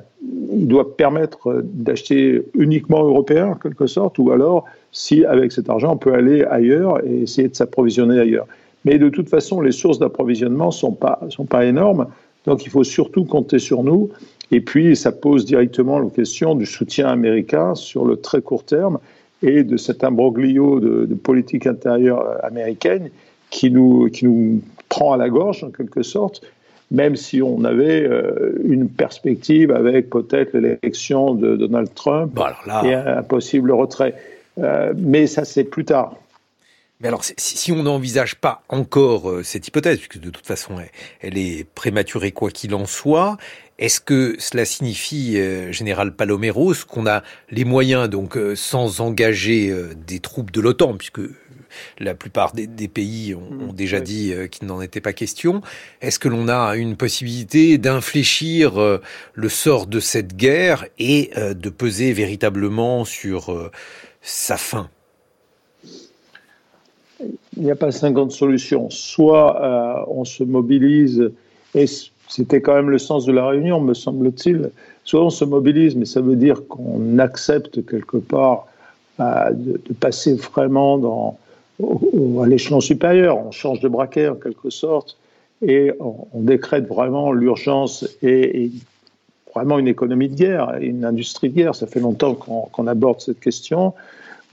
il 0.52 0.68
doit 0.68 0.96
permettre 0.96 1.64
d'acheter 1.64 2.44
uniquement 2.56 3.04
européen 3.04 3.48
en 3.48 3.56
quelque 3.56 3.88
sorte, 3.88 4.18
ou 4.18 4.32
alors 4.32 4.66
si 4.92 5.24
avec 5.26 5.52
cet 5.52 5.70
argent 5.70 5.94
on 5.94 5.98
peut 5.98 6.14
aller 6.14 6.44
ailleurs 6.44 7.06
et 7.06 7.22
essayer 7.22 7.48
de 7.48 7.56
s'approvisionner 7.56 8.20
ailleurs. 8.20 8.48
Mais 8.86 8.98
de 8.98 9.10
toute 9.10 9.30
façon, 9.30 9.62
les 9.62 9.72
sources 9.72 10.00
d'approvisionnement 10.00 10.72
sont 10.72 10.92
pas 10.92 11.20
sont 11.30 11.46
pas 11.46 11.66
énormes, 11.66 12.08
donc 12.46 12.66
il 12.66 12.70
faut 12.70 12.84
surtout 12.84 13.26
compter 13.26 13.60
sur 13.60 13.84
nous 13.84 14.10
et 14.52 14.62
puis, 14.62 14.96
ça 14.96 15.12
pose 15.12 15.46
directement 15.46 16.00
la 16.00 16.10
question 16.10 16.56
du 16.56 16.66
soutien 16.66 17.08
américain 17.08 17.76
sur 17.76 18.06
le 18.06 18.18
très 18.18 18.42
court 18.42 18.64
terme 18.64 19.00
et 19.44 19.64
de 19.64 19.78
cet 19.78 20.04
imbroglio 20.04 20.80
de, 20.80 21.14
politique 21.16 21.68
intérieure 21.68 22.44
américaine 22.44 23.10
qui 23.50 23.70
nous, 23.72 24.10
qui 24.10 24.26
nous 24.26 24.62
prend 24.90 25.14
à 25.14 25.18
la 25.18 25.30
gorge, 25.30 25.64
en 25.64 25.70
quelque 25.70 26.02
sorte, 26.02 26.42
même 26.92 27.18
si 27.18 27.42
on 27.42 27.66
avait 27.66 28.04
euh, 28.04 28.58
une 28.64 28.88
perspective 28.88 29.72
avec 29.72 30.10
peut-être 30.10 30.58
l'élection 30.58 31.34
de 31.34 31.58
Donald 31.58 31.94
Trump 31.94 32.40
et 32.86 32.94
un 32.94 33.24
possible 33.24 33.72
retrait. 33.72 34.16
Euh, 34.60 34.94
mais 34.98 35.28
ça, 35.28 35.44
c'est 35.44 35.66
plus 35.66 35.86
tard. 35.86 36.16
Mais 37.00 37.10
alors, 37.10 37.24
si 37.24 37.72
on 37.72 37.84
n'envisage 37.84 38.36
pas 38.36 38.64
encore 38.70 39.30
euh, 39.30 39.44
cette 39.44 39.68
hypothèse, 39.68 40.00
puisque 40.00 40.18
de 40.20 40.32
toute 40.32 40.48
façon 40.48 40.78
elle 41.22 41.38
est 41.38 41.64
prématurée 41.76 42.32
quoi 42.32 42.50
qu'il 42.50 42.74
en 42.74 42.88
soit, 42.88 43.38
est-ce 43.78 44.02
que 44.02 44.36
cela 44.40 44.66
signifie, 44.66 45.38
euh, 45.38 45.72
général 45.72 46.16
Paloméros, 46.16 46.74
qu'on 46.88 47.06
a 47.06 47.22
les 47.52 47.66
moyens, 47.66 48.10
donc 48.10 48.36
euh, 48.36 48.56
sans 48.56 49.00
engager 49.00 49.72
des 50.08 50.20
troupes 50.20 50.50
de 50.50 50.60
l'OTAN, 50.60 50.96
puisque 50.96 51.22
la 52.00 52.16
plupart 52.16 52.54
des, 52.54 52.88
pays 52.88 53.36
ont, 53.36 53.52
Mmh, 53.52 53.74
déjà 53.74 54.00
dit 54.00 54.34
qu'il 54.50 54.68
n'en 54.68 54.82
était 54.82 55.02
pas 55.02 55.14
question. 55.14 55.62
Est-ce 56.02 56.18
que 56.18 56.30
l'on 56.30 56.48
a 56.48 56.76
une 56.78 56.98
possibilité 56.98 57.78
d'infléchir 57.78 59.00
le 59.34 59.50
sort 59.50 59.86
de 59.86 60.00
cette 60.00 60.36
guerre 60.36 60.88
et 60.98 61.32
de 61.36 61.70
peser 61.70 62.14
véritablement 62.14 63.06
sur 63.06 63.70
sa 64.22 64.58
fin? 64.58 64.90
Il 67.20 67.64
n'y 67.64 67.72
a 67.72 67.76
pas 67.76 67.92
50 67.92 68.32
solutions. 68.32 68.90
Soit 68.90 69.62
euh, 69.62 70.04
on 70.08 70.26
se 70.26 70.44
mobilise, 70.44 71.32
et 71.76 71.86
c'était 72.28 72.62
quand 72.62 72.76
même 72.76 72.90
le 72.90 72.98
sens 72.98 73.26
de 73.26 73.32
la 73.32 73.48
réunion, 73.48 73.80
me 73.80 73.94
semble-t-il, 73.94 74.70
soit 75.04 75.24
on 75.24 75.30
se 75.30 75.46
mobilise, 75.46 75.96
mais 75.96 76.06
ça 76.06 76.22
veut 76.22 76.36
dire 76.36 76.68
qu'on 76.68 77.20
accepte 77.20 77.86
quelque 77.86 78.18
part 78.18 78.68
euh, 79.20 79.52
de, 79.52 79.94
passer 79.94 80.36
vraiment 80.36 80.98
dans, 80.98 81.38
à 82.44 82.48
l'échelon 82.48 82.82
supérieur, 82.82 83.38
on 83.38 83.52
change 83.52 83.80
de 83.80 83.88
braquet 83.88 84.28
en 84.28 84.36
quelque 84.36 84.70
sorte, 84.70 85.18
et 85.62 85.92
on, 86.00 86.42
décrète 86.42 86.88
vraiment 86.88 87.32
l'urgence 87.32 88.08
et, 88.22 88.72
vraiment 89.56 89.80
une 89.80 89.88
économie 89.88 90.30
de 90.30 90.36
guerre, 90.36 90.76
une 90.80 91.04
industrie 91.04 91.50
de 91.50 91.56
guerre. 91.56 91.74
Ça 91.74 91.88
fait 91.88 92.00
longtemps 92.00 92.36
qu'on 92.36 92.86
aborde 92.86 93.22
cette 93.22 93.40
question. 93.40 93.96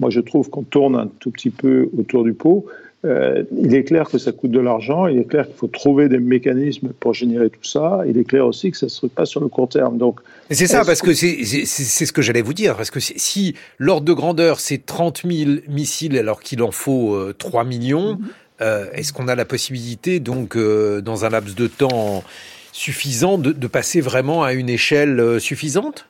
Moi, 0.00 0.10
je 0.10 0.20
trouve 0.20 0.50
qu'on 0.50 0.62
tourne 0.62 0.96
un 0.96 1.08
tout 1.20 1.30
petit 1.30 1.50
peu 1.50 1.88
autour 1.96 2.24
du 2.24 2.34
pot. 2.34 2.66
Euh, 3.04 3.44
il 3.60 3.74
est 3.74 3.84
clair 3.84 4.08
que 4.08 4.16
ça 4.16 4.32
coûte 4.32 4.50
de 4.50 4.60
l'argent, 4.60 5.06
il 5.06 5.18
est 5.18 5.28
clair 5.28 5.46
qu'il 5.46 5.56
faut 5.56 5.66
trouver 5.66 6.08
des 6.08 6.18
mécanismes 6.18 6.88
pour 6.98 7.12
générer 7.12 7.50
tout 7.50 7.62
ça, 7.62 8.02
il 8.08 8.16
est 8.16 8.24
clair 8.24 8.46
aussi 8.46 8.70
que 8.70 8.78
ça 8.78 8.86
ne 8.86 8.90
se 8.90 9.06
pas 9.06 9.26
sur 9.26 9.40
le 9.40 9.48
court 9.48 9.68
terme. 9.68 9.98
Donc, 9.98 10.20
c'est 10.50 10.66
ça, 10.66 10.84
parce 10.86 11.02
que, 11.02 11.12
c'est 11.12 11.34
ce 11.64 12.12
que 12.12 12.22
j'allais 12.22 12.40
vous 12.40 12.54
dire, 12.54 12.76
parce 12.76 12.90
que 12.90 13.00
si 13.00 13.54
l'ordre 13.78 14.06
de 14.06 14.12
grandeur 14.14 14.58
c'est 14.58 14.86
30 14.86 15.22
000 15.30 15.50
missiles 15.68 16.16
alors 16.16 16.40
qu'il 16.40 16.62
en 16.62 16.70
faut 16.70 17.18
3 17.36 17.62
euh, 17.62 17.66
millions, 17.66 18.14
mm-hmm. 18.14 18.18
euh, 18.62 18.86
est-ce 18.94 19.12
qu'on 19.12 19.28
a 19.28 19.34
la 19.34 19.44
possibilité, 19.44 20.18
donc, 20.18 20.56
dans 20.56 21.24
un 21.26 21.28
laps 21.28 21.54
de 21.54 21.66
temps 21.66 22.24
suffisant, 22.72 23.36
de, 23.36 23.52
de 23.52 23.66
passer 23.66 24.00
vraiment 24.00 24.44
à 24.44 24.54
une 24.54 24.70
échelle 24.70 25.38
suffisante? 25.40 26.08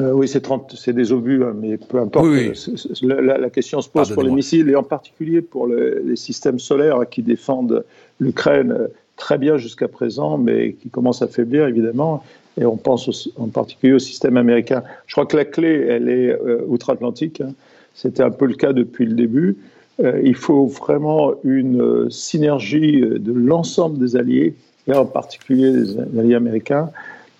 Euh, 0.00 0.12
oui, 0.12 0.28
c'est 0.28 0.92
des 0.92 1.12
obus, 1.12 1.44
hein, 1.44 1.54
mais 1.60 1.76
peu 1.76 1.98
importe. 1.98 2.26
La, 3.02 3.50
question 3.50 3.80
se 3.80 3.88
pose 3.88 4.12
pour 4.12 4.22
les 4.22 4.30
missiles 4.30 4.68
et 4.70 4.76
en 4.76 4.82
particulier 4.82 5.42
pour 5.42 5.66
les 5.66 6.16
systèmes 6.16 6.58
solaires 6.58 7.00
qui 7.10 7.22
défendent 7.22 7.84
l'Ukraine 8.18 8.72
euh, 8.72 8.88
très 9.16 9.38
bien 9.38 9.56
jusqu'à 9.56 9.88
présent, 9.88 10.38
mais 10.38 10.72
qui 10.74 10.88
commencent 10.88 11.22
à 11.22 11.28
faiblir 11.28 11.66
évidemment. 11.66 12.22
Et 12.60 12.64
on 12.64 12.76
pense 12.76 13.28
en 13.36 13.48
particulier 13.48 13.92
au 13.92 13.98
système 13.98 14.36
américain. 14.36 14.82
Je 15.06 15.14
crois 15.14 15.26
que 15.26 15.36
la 15.36 15.44
clé, 15.44 15.86
elle 15.88 16.08
est 16.08 16.30
euh, 16.30 16.64
outre-Atlantique. 16.66 17.40
Hein. 17.40 17.52
C'était 17.94 18.22
un 18.22 18.30
peu 18.30 18.46
le 18.46 18.54
cas 18.54 18.72
depuis 18.72 19.06
le 19.06 19.14
début. 19.14 19.56
il 20.22 20.36
faut 20.36 20.66
vraiment 20.66 21.34
une 21.44 22.08
synergie 22.08 23.02
de 23.02 23.32
l'ensemble 23.32 23.98
des 23.98 24.16
alliés, 24.16 24.54
et 24.86 24.94
en 24.94 25.04
particulier 25.04 25.70
des 25.72 25.98
alliés 26.18 26.36
américains, 26.36 26.88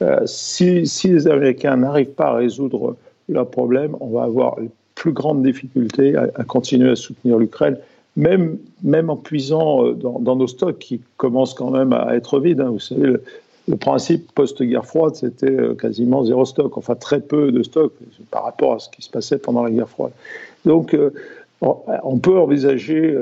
euh, 0.03 0.21
si, 0.25 0.85
les 1.05 1.29
Américains 1.29 1.77
n'arrivent 1.77 2.15
pas 2.15 2.29
à 2.29 2.35
résoudre 2.35 2.97
leurs 3.29 3.49
problèmes, 3.49 3.97
on 4.01 4.09
va 4.09 4.23
avoir 4.23 4.59
les 4.59 4.71
plus 4.95 5.13
grandes 5.13 5.43
difficultés 5.43 6.17
à, 6.17 6.45
continuer 6.45 6.91
à 6.91 6.97
soutenir 6.97 7.39
l'Ukraine, 7.39 7.79
même, 8.17 8.59
même 8.83 9.11
en 9.11 9.17
puisant 9.17 9.87
euh, 9.87 9.95
dans, 9.95 10.37
nos 10.37 10.47
stocks 10.47 10.79
qui 10.79 11.01
commencent 11.17 11.55
quand 11.55 11.71
même 11.71 11.93
à 11.93 12.15
être 12.15 12.41
vides. 12.41 12.61
Hein. 12.61 12.71
Vous 12.71 12.81
savez, 12.81 13.17
le, 13.69 13.77
principe 13.77 14.33
post-guerre 14.33 14.85
froide, 14.85 15.15
c'était 15.15 15.51
euh, 15.51 15.75
quasiment 15.75 16.25
zéro 16.25 16.45
stock, 16.45 16.77
enfin 16.77 16.97
très 16.97 17.21
peu 17.21 17.53
de 17.53 17.63
stock 17.63 17.93
par 18.31 18.45
rapport 18.45 18.75
à 18.75 18.79
ce 18.81 18.89
qui 18.89 19.03
se 19.03 19.11
passait 19.11 19.39
pendant 19.39 19.63
la 19.63 19.71
guerre 19.71 19.89
froide. 19.89 20.13
Donc, 20.65 20.97
on 21.63 22.19
peut 22.19 22.39
envisager 22.39 23.17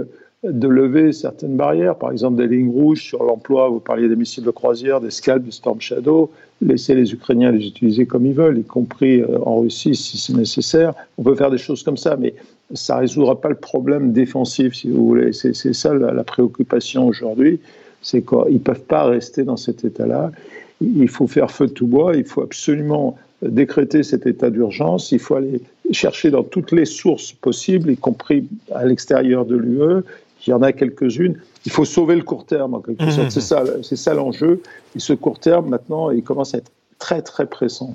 de 0.45 0.69
lever 0.69 1.13
certaines 1.13 1.57
barrières, 1.57 1.97
par 1.97 2.13
exemple 2.13 2.37
des 2.37 2.47
lignes 2.47 2.71
rouges 2.71 3.03
sur 3.03 3.25
l'emploi, 3.25 3.69
vous 3.69 3.81
parliez 3.81 4.09
des 4.09 4.17
missiles 4.17 4.45
de 4.45 4.51
croisière, 4.51 5.01
des 5.01 5.11
scalps, 5.11 5.45
du 5.45 5.53
Storm 5.53 5.81
Shadow, 5.81 6.31
laisser 6.61 6.95
les 6.95 7.13
Ukrainiens 7.13 7.53
les 7.53 7.67
utiliser 7.67 8.07
comme 8.07 8.27
ils 8.27 8.35
veulent, 8.35 8.59
y 8.59 8.65
compris 8.65 9.21
euh, 9.21 9.39
en 9.45 9.61
Russie 9.61 9.95
si 9.95 10.19
c'est 10.19 10.35
nécessaire. 10.35 10.95
On 11.17 11.23
peut 11.23 11.35
faire 11.35 11.51
des 11.51 11.59
choses 11.59 11.83
comme 11.83 11.97
ça, 11.97 12.17
mais 12.17 12.35
ça 12.75 12.97
ne 12.97 13.01
résoudra 13.01 13.41
pas 13.41 13.49
le 13.49 13.55
problème 13.55 14.13
défensif, 14.13 14.75
si 14.75 14.91
vous 14.91 15.07
voulez. 15.07 15.33
C'est 15.33 15.55
ça 15.73 15.95
la, 15.95 16.25
préoccupation 16.25 17.07
aujourd'hui, 17.07 17.61
c'est 18.03 18.23
qu'ils 18.23 18.55
ne 18.55 18.59
peuvent 18.59 18.83
pas 18.83 19.05
rester 19.05 19.45
dans 19.45 19.57
cet 19.57 19.85
état-là. 19.85 20.33
Il 20.81 21.09
faut 21.09 21.27
faire 21.27 21.51
feu 21.51 21.67
de 21.67 21.73
tout 21.73 21.87
bois, 21.87 22.15
il 22.15 22.25
faut 22.25 22.43
absolument 22.43 23.17
décréter 23.43 24.03
cet 24.03 24.27
état 24.27 24.51
d'urgence, 24.51 25.13
il 25.13 25.19
faut 25.19 25.37
aller 25.37 25.61
chercher 25.93 26.31
dans 26.31 26.43
toutes 26.43 26.73
les 26.73 26.85
sources 26.85 27.33
possibles, 27.33 27.91
y 27.91 27.97
compris 27.97 28.47
à 28.75 28.85
l'extérieur 28.85 29.47
de 29.47 29.57
l'UE, 29.57 30.03
il 30.47 30.51
y 30.51 30.53
en 30.53 30.63
a 30.63 30.73
quelques-unes. 30.73 31.37
Il 31.69 31.71
faut 31.71 31.85
sauver 31.85 32.17
le 32.17 32.23
court 32.23 32.47
terme, 32.47 32.73
en 32.73 32.81
quelque 32.81 33.11
sorte. 33.11 33.31
C'est 33.31 33.43
ça, 33.43 33.63
c'est 33.83 33.95
ça 33.95 34.15
l'enjeu. 34.15 34.63
Et 34.97 35.01
ce 35.01 35.13
court 35.13 35.39
terme, 35.39 35.69
maintenant, 35.69 36.11
il 36.11 36.23
commence 36.23 36.55
à 36.55 36.59
être 36.59 36.73
très, 36.99 37.21
très 37.21 37.45
pressant. 37.45 37.95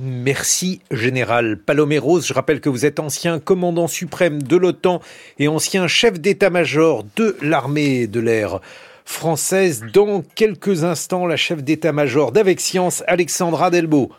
Merci, 0.00 0.80
Général 0.90 1.56
Paloméros. 1.56 2.20
Je 2.20 2.34
rappelle 2.34 2.60
que 2.60 2.68
vous 2.68 2.84
êtes 2.84 2.98
ancien 2.98 3.38
commandant 3.38 3.86
suprême 3.86 4.42
de 4.42 4.56
l'OTAN 4.56 5.00
et 5.38 5.46
ancien 5.46 5.86
chef 5.86 6.18
d'état-major 6.18 7.04
de 7.14 7.36
l'armée 7.42 8.08
de 8.08 8.18
l'air 8.18 8.60
française. 9.04 9.84
Dans 9.94 10.24
quelques 10.34 10.82
instants, 10.82 11.26
la 11.26 11.36
chef 11.36 11.62
d'état-major 11.62 12.32
d'Avec 12.32 12.60
Science, 12.60 13.04
Alexandra 13.06 13.70
Delbo. 13.70 14.10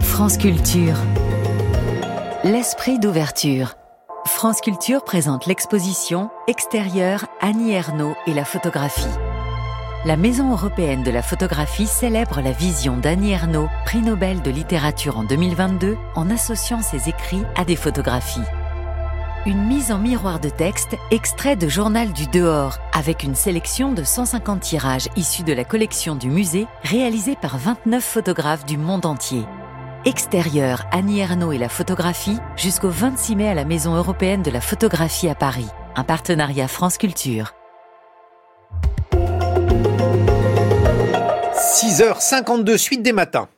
France 0.00 0.36
Culture. 0.36 0.98
L'esprit 2.44 2.98
d'ouverture. 2.98 3.79
France 4.26 4.60
Culture 4.60 5.02
présente 5.02 5.46
l'exposition 5.46 6.30
Extérieur 6.46 7.26
Annie 7.40 7.72
Ernaux 7.72 8.14
et 8.26 8.34
la 8.34 8.44
photographie. 8.44 9.08
La 10.04 10.16
Maison 10.16 10.52
européenne 10.52 11.02
de 11.02 11.10
la 11.10 11.22
photographie 11.22 11.86
célèbre 11.86 12.40
la 12.40 12.52
vision 12.52 12.96
d'Annie 12.96 13.32
Ernaux, 13.32 13.68
prix 13.86 14.00
Nobel 14.00 14.42
de 14.42 14.50
littérature 14.50 15.18
en 15.18 15.24
2022, 15.24 15.96
en 16.14 16.30
associant 16.30 16.82
ses 16.82 17.08
écrits 17.08 17.42
à 17.56 17.64
des 17.64 17.76
photographies. 17.76 18.40
Une 19.46 19.66
mise 19.66 19.90
en 19.90 19.98
miroir 19.98 20.38
de 20.38 20.50
texte 20.50 20.96
extrait 21.10 21.56
de 21.56 21.68
Journal 21.68 22.12
du 22.12 22.26
dehors, 22.26 22.78
avec 22.92 23.22
une 23.22 23.34
sélection 23.34 23.92
de 23.92 24.04
150 24.04 24.60
tirages 24.60 25.08
issus 25.16 25.44
de 25.44 25.54
la 25.54 25.64
collection 25.64 26.14
du 26.14 26.28
musée, 26.28 26.66
réalisée 26.82 27.36
par 27.36 27.56
29 27.56 28.04
photographes 28.04 28.66
du 28.66 28.76
monde 28.76 29.06
entier. 29.06 29.44
Extérieur, 30.06 30.86
Annie 30.92 31.20
Ernaux 31.20 31.52
et 31.52 31.58
la 31.58 31.68
photographie 31.68 32.38
jusqu'au 32.56 32.88
26 32.88 33.36
mai 33.36 33.48
à 33.48 33.54
la 33.54 33.66
Maison 33.66 33.94
européenne 33.94 34.40
de 34.40 34.50
la 34.50 34.62
photographie 34.62 35.28
à 35.28 35.34
Paris. 35.34 35.66
Un 35.94 36.04
partenariat 36.04 36.68
France 36.68 36.96
Culture. 36.96 37.52
6h52, 41.52 42.78
suite 42.78 43.02
des 43.02 43.12
matins. 43.12 43.50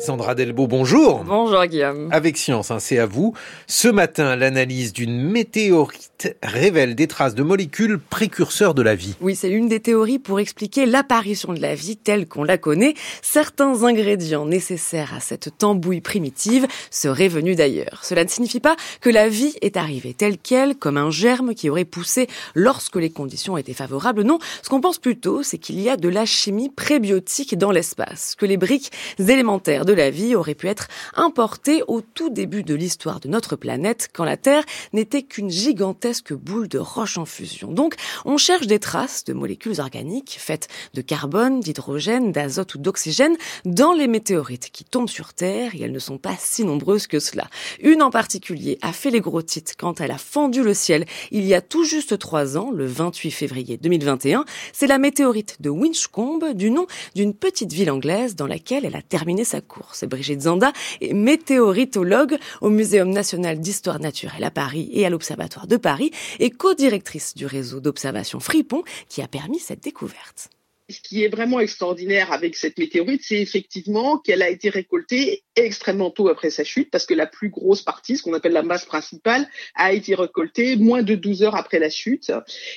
Sandra 0.00 0.34
Delbo, 0.34 0.66
bonjour. 0.66 1.24
Bonjour 1.24 1.62
Guillaume. 1.66 2.08
Avec 2.10 2.38
Science, 2.38 2.70
hein, 2.70 2.78
c'est 2.78 2.98
à 2.98 3.04
vous. 3.04 3.34
Ce 3.66 3.86
matin, 3.86 4.34
l'analyse 4.34 4.94
d'une 4.94 5.20
météorite 5.20 6.34
révèle 6.42 6.94
des 6.94 7.06
traces 7.06 7.34
de 7.34 7.42
molécules 7.42 7.98
précurseurs 7.98 8.72
de 8.72 8.80
la 8.80 8.94
vie. 8.94 9.14
Oui, 9.20 9.36
c'est 9.36 9.50
l'une 9.50 9.68
des 9.68 9.80
théories 9.80 10.18
pour 10.18 10.40
expliquer 10.40 10.86
l'apparition 10.86 11.52
de 11.52 11.60
la 11.60 11.74
vie 11.74 11.98
telle 11.98 12.26
qu'on 12.26 12.44
la 12.44 12.56
connaît. 12.56 12.94
Certains 13.20 13.84
ingrédients 13.84 14.46
nécessaires 14.46 15.12
à 15.14 15.20
cette 15.20 15.58
tambouille 15.58 16.00
primitive 16.00 16.66
seraient 16.90 17.28
venus 17.28 17.56
d'ailleurs. 17.56 18.00
Cela 18.02 18.24
ne 18.24 18.30
signifie 18.30 18.60
pas 18.60 18.76
que 19.02 19.10
la 19.10 19.28
vie 19.28 19.54
est 19.60 19.76
arrivée 19.76 20.14
telle 20.14 20.38
qu'elle, 20.38 20.76
comme 20.76 20.96
un 20.96 21.10
germe 21.10 21.54
qui 21.54 21.68
aurait 21.68 21.84
poussé 21.84 22.26
lorsque 22.54 22.96
les 22.96 23.10
conditions 23.10 23.58
étaient 23.58 23.74
favorables. 23.74 24.22
Non, 24.22 24.38
ce 24.62 24.70
qu'on 24.70 24.80
pense 24.80 24.98
plutôt, 24.98 25.42
c'est 25.42 25.58
qu'il 25.58 25.78
y 25.78 25.90
a 25.90 25.98
de 25.98 26.08
la 26.08 26.24
chimie 26.24 26.70
prébiotique 26.70 27.58
dans 27.58 27.70
l'espace, 27.70 28.34
que 28.34 28.46
les 28.46 28.56
briques 28.56 28.92
élémentaires 29.18 29.84
de 29.84 29.89
la 29.92 30.10
vie 30.10 30.34
aurait 30.34 30.54
pu 30.54 30.68
être 30.68 30.88
importée 31.14 31.82
au 31.86 32.00
tout 32.00 32.30
début 32.30 32.62
de 32.62 32.74
l'histoire 32.74 33.20
de 33.20 33.28
notre 33.28 33.56
planète 33.56 34.08
quand 34.12 34.24
la 34.24 34.36
Terre 34.36 34.64
n'était 34.92 35.22
qu'une 35.22 35.50
gigantesque 35.50 36.32
boule 36.32 36.68
de 36.68 36.78
roche 36.78 37.18
en 37.18 37.24
fusion. 37.24 37.72
Donc, 37.72 37.94
on 38.24 38.36
cherche 38.36 38.66
des 38.66 38.78
traces 38.78 39.24
de 39.24 39.32
molécules 39.32 39.80
organiques 39.80 40.36
faites 40.38 40.68
de 40.94 41.00
carbone, 41.00 41.60
d'hydrogène, 41.60 42.32
d'azote 42.32 42.74
ou 42.74 42.78
d'oxygène 42.78 43.36
dans 43.64 43.92
les 43.92 44.08
météorites 44.08 44.70
qui 44.70 44.84
tombent 44.84 45.08
sur 45.08 45.34
Terre 45.34 45.74
et 45.74 45.82
elles 45.82 45.92
ne 45.92 45.98
sont 45.98 46.18
pas 46.18 46.34
si 46.38 46.64
nombreuses 46.64 47.06
que 47.06 47.20
cela. 47.20 47.48
Une 47.80 48.02
en 48.02 48.10
particulier 48.10 48.78
a 48.82 48.92
fait 48.92 49.10
les 49.10 49.20
gros 49.20 49.42
titres 49.42 49.72
quand 49.78 50.00
elle 50.00 50.10
a 50.10 50.18
fendu 50.18 50.62
le 50.62 50.74
ciel 50.74 51.04
il 51.30 51.44
y 51.44 51.54
a 51.54 51.60
tout 51.60 51.84
juste 51.84 52.18
trois 52.18 52.56
ans, 52.56 52.70
le 52.70 52.86
28 52.86 53.30
février 53.30 53.76
2021. 53.76 54.44
C'est 54.72 54.86
la 54.86 54.98
météorite 54.98 55.56
de 55.60 55.70
Winchcombe, 55.70 56.52
du 56.54 56.70
nom 56.70 56.86
d'une 57.14 57.34
petite 57.34 57.72
ville 57.72 57.90
anglaise 57.90 58.36
dans 58.36 58.46
laquelle 58.46 58.84
elle 58.84 58.96
a 58.96 59.02
terminé 59.02 59.44
sa 59.44 59.60
course. 59.60 59.79
C'est 59.92 60.06
Brigitte 60.06 60.42
Zanda 60.42 60.72
météoritologue 61.12 62.36
au 62.60 62.70
Muséum 62.70 63.10
national 63.10 63.60
d'histoire 63.60 64.00
naturelle 64.00 64.44
à 64.44 64.50
Paris 64.50 64.88
et 64.92 65.06
à 65.06 65.10
l'Observatoire 65.10 65.66
de 65.66 65.76
Paris 65.76 66.10
et 66.38 66.50
co-directrice 66.50 67.34
du 67.34 67.46
réseau 67.46 67.80
d'observation 67.80 68.40
Fripon 68.40 68.82
qui 69.08 69.22
a 69.22 69.28
permis 69.28 69.58
cette 69.58 69.82
découverte. 69.82 70.50
Ce 70.90 71.00
qui 71.00 71.22
est 71.22 71.28
vraiment 71.28 71.60
extraordinaire 71.60 72.32
avec 72.32 72.56
cette 72.56 72.76
météorite, 72.76 73.22
c'est 73.24 73.40
effectivement 73.40 74.18
qu'elle 74.18 74.42
a 74.42 74.48
été 74.48 74.70
récoltée 74.70 75.44
extrêmement 75.54 76.10
tôt 76.10 76.28
après 76.28 76.50
sa 76.50 76.64
chute, 76.64 76.90
parce 76.90 77.06
que 77.06 77.14
la 77.14 77.26
plus 77.26 77.48
grosse 77.48 77.82
partie, 77.82 78.16
ce 78.16 78.24
qu'on 78.24 78.34
appelle 78.34 78.52
la 78.52 78.64
masse 78.64 78.86
principale, 78.86 79.48
a 79.76 79.92
été 79.92 80.16
récoltée 80.16 80.74
moins 80.76 81.04
de 81.04 81.14
12 81.14 81.44
heures 81.44 81.54
après 81.54 81.78
la 81.78 81.90
chute. 81.90 82.32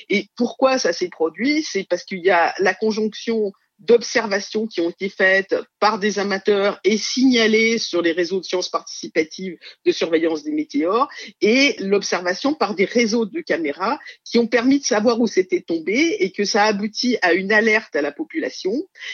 Et 0.08 0.28
pourquoi 0.36 0.78
ça 0.78 0.92
s'est 0.92 1.08
produit? 1.08 1.64
C'est 1.64 1.86
parce 1.88 2.04
qu'il 2.04 2.20
y 2.20 2.30
a 2.30 2.54
la 2.60 2.74
conjonction 2.74 3.52
d'observations 3.78 4.66
qui 4.66 4.80
ont 4.80 4.90
été 4.90 5.08
faites 5.08 5.54
par 5.78 5.98
des 5.98 6.18
amateurs 6.18 6.80
et 6.84 6.96
signalées 6.96 7.78
sur 7.78 8.02
les 8.02 8.12
réseaux 8.12 8.40
de 8.40 8.44
sciences 8.44 8.68
participatives 8.68 9.56
de 9.84 9.92
surveillance 9.92 10.42
des 10.44 10.52
météores 10.52 11.08
et 11.40 11.76
l'observation 11.80 12.54
par 12.54 12.74
des 12.74 12.84
réseaux 12.84 13.26
de 13.26 13.40
caméras 13.40 13.98
qui 14.24 14.38
ont 14.38 14.46
permis 14.46 14.78
de 14.78 14.84
savoir 14.84 15.20
où 15.20 15.26
c'était 15.26 15.60
tombé 15.60 16.16
et 16.20 16.30
que 16.30 16.44
ça 16.44 16.64
a 16.64 16.66
abouti 16.66 17.18
à 17.22 17.32
une 17.32 17.52
alerte 17.52 17.94
à 17.96 18.02
la 18.02 18.12
population. 18.12 18.72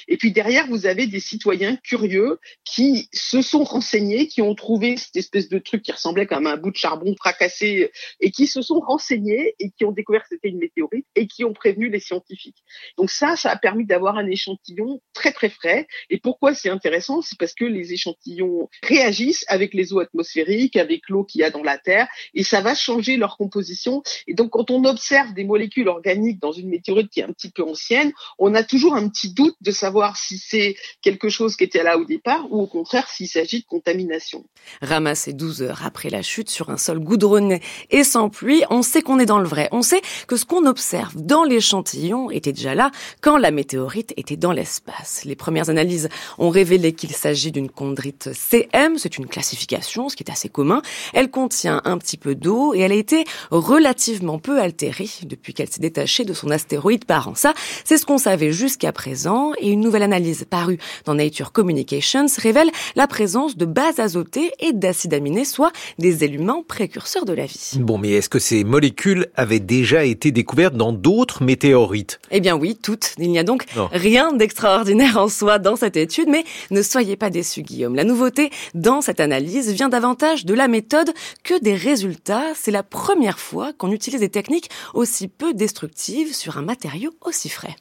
Et 0.08 0.16
puis 0.16 0.32
derrière, 0.32 0.66
vous 0.68 0.86
avez 0.86 1.06
des 1.06 1.20
citoyens 1.20 1.76
curieux 1.76 2.38
qui 2.64 3.08
se 3.12 3.42
sont 3.42 3.64
renseignés, 3.64 4.28
qui 4.28 4.42
ont 4.42 4.54
trouvé 4.54 4.96
cette 4.96 5.16
espèce 5.16 5.48
de 5.48 5.58
truc 5.58 5.82
qui 5.82 5.92
ressemblait 5.92 6.26
comme 6.26 6.46
un 6.46 6.56
bout 6.56 6.70
de 6.70 6.76
charbon 6.76 7.14
fracassé 7.16 7.90
et 8.20 8.30
qui 8.30 8.46
se 8.46 8.62
sont 8.62 8.80
renseignés 8.80 9.54
et 9.58 9.70
qui 9.70 9.84
ont 9.84 9.92
découvert 9.92 10.22
que 10.22 10.28
c'était 10.30 10.48
une 10.48 10.58
météorite 10.58 11.06
et 11.14 11.26
qui 11.26 11.44
ont 11.44 11.52
prévenu 11.52 11.88
les 11.88 12.00
scientifiques. 12.00 12.62
Donc 12.96 13.10
ça, 13.10 13.36
ça 13.36 13.50
a 13.50 13.56
permis 13.56 13.86
d'avoir 13.86 14.16
un 14.16 14.26
échange 14.26 14.49
échantillons 14.50 15.00
très 15.14 15.32
très 15.32 15.50
frais. 15.50 15.86
Et 16.08 16.18
pourquoi 16.18 16.54
c'est 16.54 16.70
intéressant? 16.70 17.22
C'est 17.22 17.38
parce 17.38 17.54
que 17.54 17.64
les 17.64 17.92
échantillons 17.92 18.68
réagissent 18.82 19.44
avec 19.48 19.74
les 19.74 19.92
eaux 19.92 20.00
atmosphériques, 20.00 20.76
avec 20.76 21.08
l'eau 21.08 21.24
qu'il 21.24 21.40
y 21.40 21.44
a 21.44 21.50
dans 21.50 21.62
la 21.62 21.78
Terre, 21.78 22.08
et 22.34 22.44
ça 22.44 22.60
va 22.60 22.74
changer 22.74 23.16
leur 23.16 23.36
composition. 23.36 24.02
Et 24.26 24.34
donc 24.34 24.50
quand 24.50 24.70
on 24.70 24.84
observe 24.84 25.34
des 25.34 25.44
molécules 25.44 25.88
organiques 25.88 26.40
dans 26.40 26.52
une 26.52 26.68
météorite 26.68 27.10
qui 27.10 27.20
est 27.20 27.24
un 27.24 27.32
petit 27.32 27.50
peu 27.50 27.62
ancienne, 27.62 28.12
on 28.38 28.54
a 28.54 28.62
toujours 28.62 28.94
un 28.94 29.08
petit 29.08 29.32
doute 29.32 29.56
de 29.60 29.70
savoir 29.70 30.16
si 30.16 30.38
c'est 30.38 30.76
quelque 31.02 31.28
chose 31.28 31.56
qui 31.56 31.64
était 31.64 31.82
là 31.82 31.98
au 31.98 32.04
départ 32.04 32.50
ou 32.50 32.60
au 32.60 32.66
contraire 32.66 33.08
s'il 33.08 33.28
s'agit 33.28 33.60
de 33.60 33.66
contamination. 33.66 34.44
Ramassé 34.82 35.32
12 35.32 35.62
heures 35.62 35.82
après 35.84 36.10
la 36.10 36.22
chute 36.22 36.50
sur 36.50 36.70
un 36.70 36.76
sol 36.76 37.00
goudronné 37.00 37.60
et 37.90 38.04
sans 38.04 38.30
pluie, 38.30 38.62
on 38.70 38.82
sait 38.82 39.02
qu'on 39.02 39.18
est 39.18 39.26
dans 39.26 39.38
le 39.38 39.48
vrai. 39.48 39.68
On 39.72 39.82
sait 39.82 40.00
que 40.26 40.36
ce 40.36 40.44
qu'on 40.44 40.66
observe 40.66 41.14
dans 41.16 41.44
l'échantillon 41.44 42.30
était 42.30 42.52
déjà 42.52 42.74
là 42.74 42.90
quand 43.20 43.36
la 43.36 43.50
météorite 43.50 44.12
était 44.16 44.36
dans 44.40 44.52
l'espace. 44.52 45.22
Les 45.24 45.36
premières 45.36 45.70
analyses 45.70 46.08
ont 46.38 46.48
révélé 46.48 46.92
qu'il 46.92 47.12
s'agit 47.12 47.52
d'une 47.52 47.70
chondrite 47.70 48.30
CM, 48.32 48.98
c'est 48.98 49.18
une 49.18 49.26
classification, 49.26 50.08
ce 50.08 50.16
qui 50.16 50.24
est 50.24 50.30
assez 50.32 50.48
commun. 50.48 50.82
Elle 51.14 51.30
contient 51.30 51.80
un 51.84 51.98
petit 51.98 52.16
peu 52.16 52.34
d'eau 52.34 52.74
et 52.74 52.80
elle 52.80 52.92
a 52.92 52.96
été 52.96 53.24
relativement 53.52 54.38
peu 54.38 54.60
altérée 54.60 55.08
depuis 55.22 55.54
qu'elle 55.54 55.70
s'est 55.70 55.80
détachée 55.80 56.24
de 56.24 56.32
son 56.32 56.50
astéroïde 56.50 57.04
parent. 57.04 57.34
Ça, 57.36 57.54
c'est 57.84 57.98
ce 57.98 58.06
qu'on 58.06 58.18
savait 58.18 58.52
jusqu'à 58.52 58.92
présent 58.92 59.52
et 59.60 59.70
une 59.70 59.80
nouvelle 59.80 60.02
analyse 60.02 60.44
parue 60.48 60.78
dans 61.04 61.14
Nature 61.14 61.52
Communications 61.52 62.26
révèle 62.38 62.70
la 62.96 63.06
présence 63.06 63.56
de 63.56 63.66
bases 63.66 64.00
azotées 64.00 64.52
et 64.58 64.72
d'acides 64.72 65.14
aminés, 65.14 65.44
soit 65.44 65.72
des 65.98 66.24
éléments 66.24 66.62
précurseurs 66.62 67.24
de 67.24 67.32
la 67.32 67.46
vie. 67.46 67.72
Bon, 67.76 67.98
mais 67.98 68.12
est-ce 68.12 68.28
que 68.28 68.38
ces 68.38 68.64
molécules 68.64 69.28
avaient 69.36 69.60
déjà 69.60 70.04
été 70.04 70.32
découvertes 70.32 70.74
dans 70.74 70.92
d'autres 70.92 71.42
météorites? 71.42 72.20
Eh 72.30 72.40
bien 72.40 72.56
oui, 72.56 72.76
toutes. 72.80 73.14
Il 73.18 73.30
n'y 73.30 73.38
a 73.38 73.44
donc 73.44 73.66
rien 73.92 74.29
d'extraordinaire 74.38 75.16
en 75.16 75.28
soi 75.28 75.58
dans 75.58 75.76
cette 75.76 75.96
étude, 75.96 76.28
mais 76.28 76.44
ne 76.70 76.82
soyez 76.82 77.16
pas 77.16 77.30
déçus, 77.30 77.62
Guillaume. 77.62 77.94
La 77.94 78.04
nouveauté 78.04 78.50
dans 78.74 79.00
cette 79.00 79.20
analyse 79.20 79.72
vient 79.72 79.88
davantage 79.88 80.44
de 80.44 80.54
la 80.54 80.68
méthode 80.68 81.12
que 81.42 81.60
des 81.60 81.74
résultats. 81.74 82.54
C'est 82.54 82.70
la 82.70 82.82
première 82.82 83.38
fois 83.38 83.72
qu'on 83.72 83.92
utilise 83.92 84.20
des 84.20 84.28
techniques 84.28 84.70
aussi 84.94 85.28
peu 85.28 85.54
destructives 85.54 86.34
sur 86.34 86.58
un 86.58 86.62
matériau 86.62 87.10
aussi 87.24 87.48
frais 87.48 87.76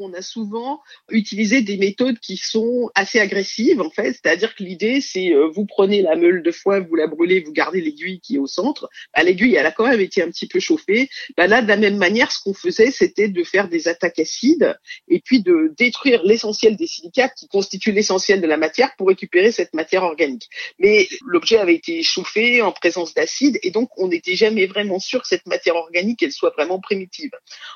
on 0.00 0.12
a 0.14 0.22
souvent 0.22 0.80
utilisé 1.10 1.60
des 1.62 1.76
méthodes 1.76 2.18
qui 2.18 2.36
sont 2.36 2.90
assez 2.94 3.20
agressives 3.20 3.80
en 3.80 3.90
fait, 3.90 4.12
c'est-à-dire 4.12 4.54
que 4.54 4.62
l'idée 4.62 5.00
c'est 5.00 5.32
euh, 5.32 5.48
vous 5.54 5.66
prenez 5.66 6.02
la 6.02 6.16
meule 6.16 6.42
de 6.42 6.50
foie, 6.50 6.80
vous 6.80 6.94
la 6.94 7.06
brûlez, 7.06 7.40
vous 7.40 7.52
gardez 7.52 7.80
l'aiguille 7.80 8.20
qui 8.20 8.36
est 8.36 8.38
au 8.38 8.46
centre. 8.46 8.88
Bah, 9.14 9.22
l'aiguille 9.22 9.54
elle 9.54 9.66
a 9.66 9.72
quand 9.72 9.86
même 9.86 10.00
été 10.00 10.22
un 10.22 10.28
petit 10.28 10.46
peu 10.46 10.58
chauffée. 10.58 11.10
Bah, 11.36 11.46
là 11.46 11.62
de 11.62 11.68
la 11.68 11.76
même 11.76 11.96
manière, 11.96 12.32
ce 12.32 12.42
qu'on 12.42 12.54
faisait 12.54 12.90
c'était 12.90 13.28
de 13.28 13.44
faire 13.44 13.68
des 13.68 13.88
attaques 13.88 14.18
acides 14.18 14.76
et 15.08 15.20
puis 15.20 15.42
de 15.42 15.72
détruire 15.76 16.22
l'essentiel 16.24 16.76
des 16.76 16.86
silicates 16.86 17.34
qui 17.36 17.48
constituent 17.48 17.92
l'essentiel 17.92 18.40
de 18.40 18.46
la 18.46 18.56
matière 18.56 18.94
pour 18.96 19.08
récupérer 19.08 19.52
cette 19.52 19.74
matière 19.74 20.02
organique. 20.02 20.48
Mais 20.78 21.08
l'objet 21.26 21.58
avait 21.58 21.74
été 21.74 22.02
chauffé 22.02 22.62
en 22.62 22.72
présence 22.72 23.14
d'acide 23.14 23.58
et 23.62 23.70
donc 23.70 23.90
on 23.98 24.08
n'était 24.08 24.36
jamais 24.36 24.66
vraiment 24.66 24.98
sûr 24.98 25.20
que 25.22 25.28
cette 25.28 25.46
matière 25.46 25.76
organique 25.76 26.22
elle 26.22 26.32
soit 26.32 26.52
vraiment 26.56 26.80
primitive. 26.80 27.30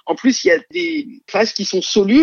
En 0.07 0.15
plus 0.15 0.45
il 0.45 0.49
y 0.49 0.51
a 0.51 0.59
des 0.71 1.07
phases 1.29 1.53
qui 1.53 1.65
sont 1.65 1.83
solubles 1.83 2.14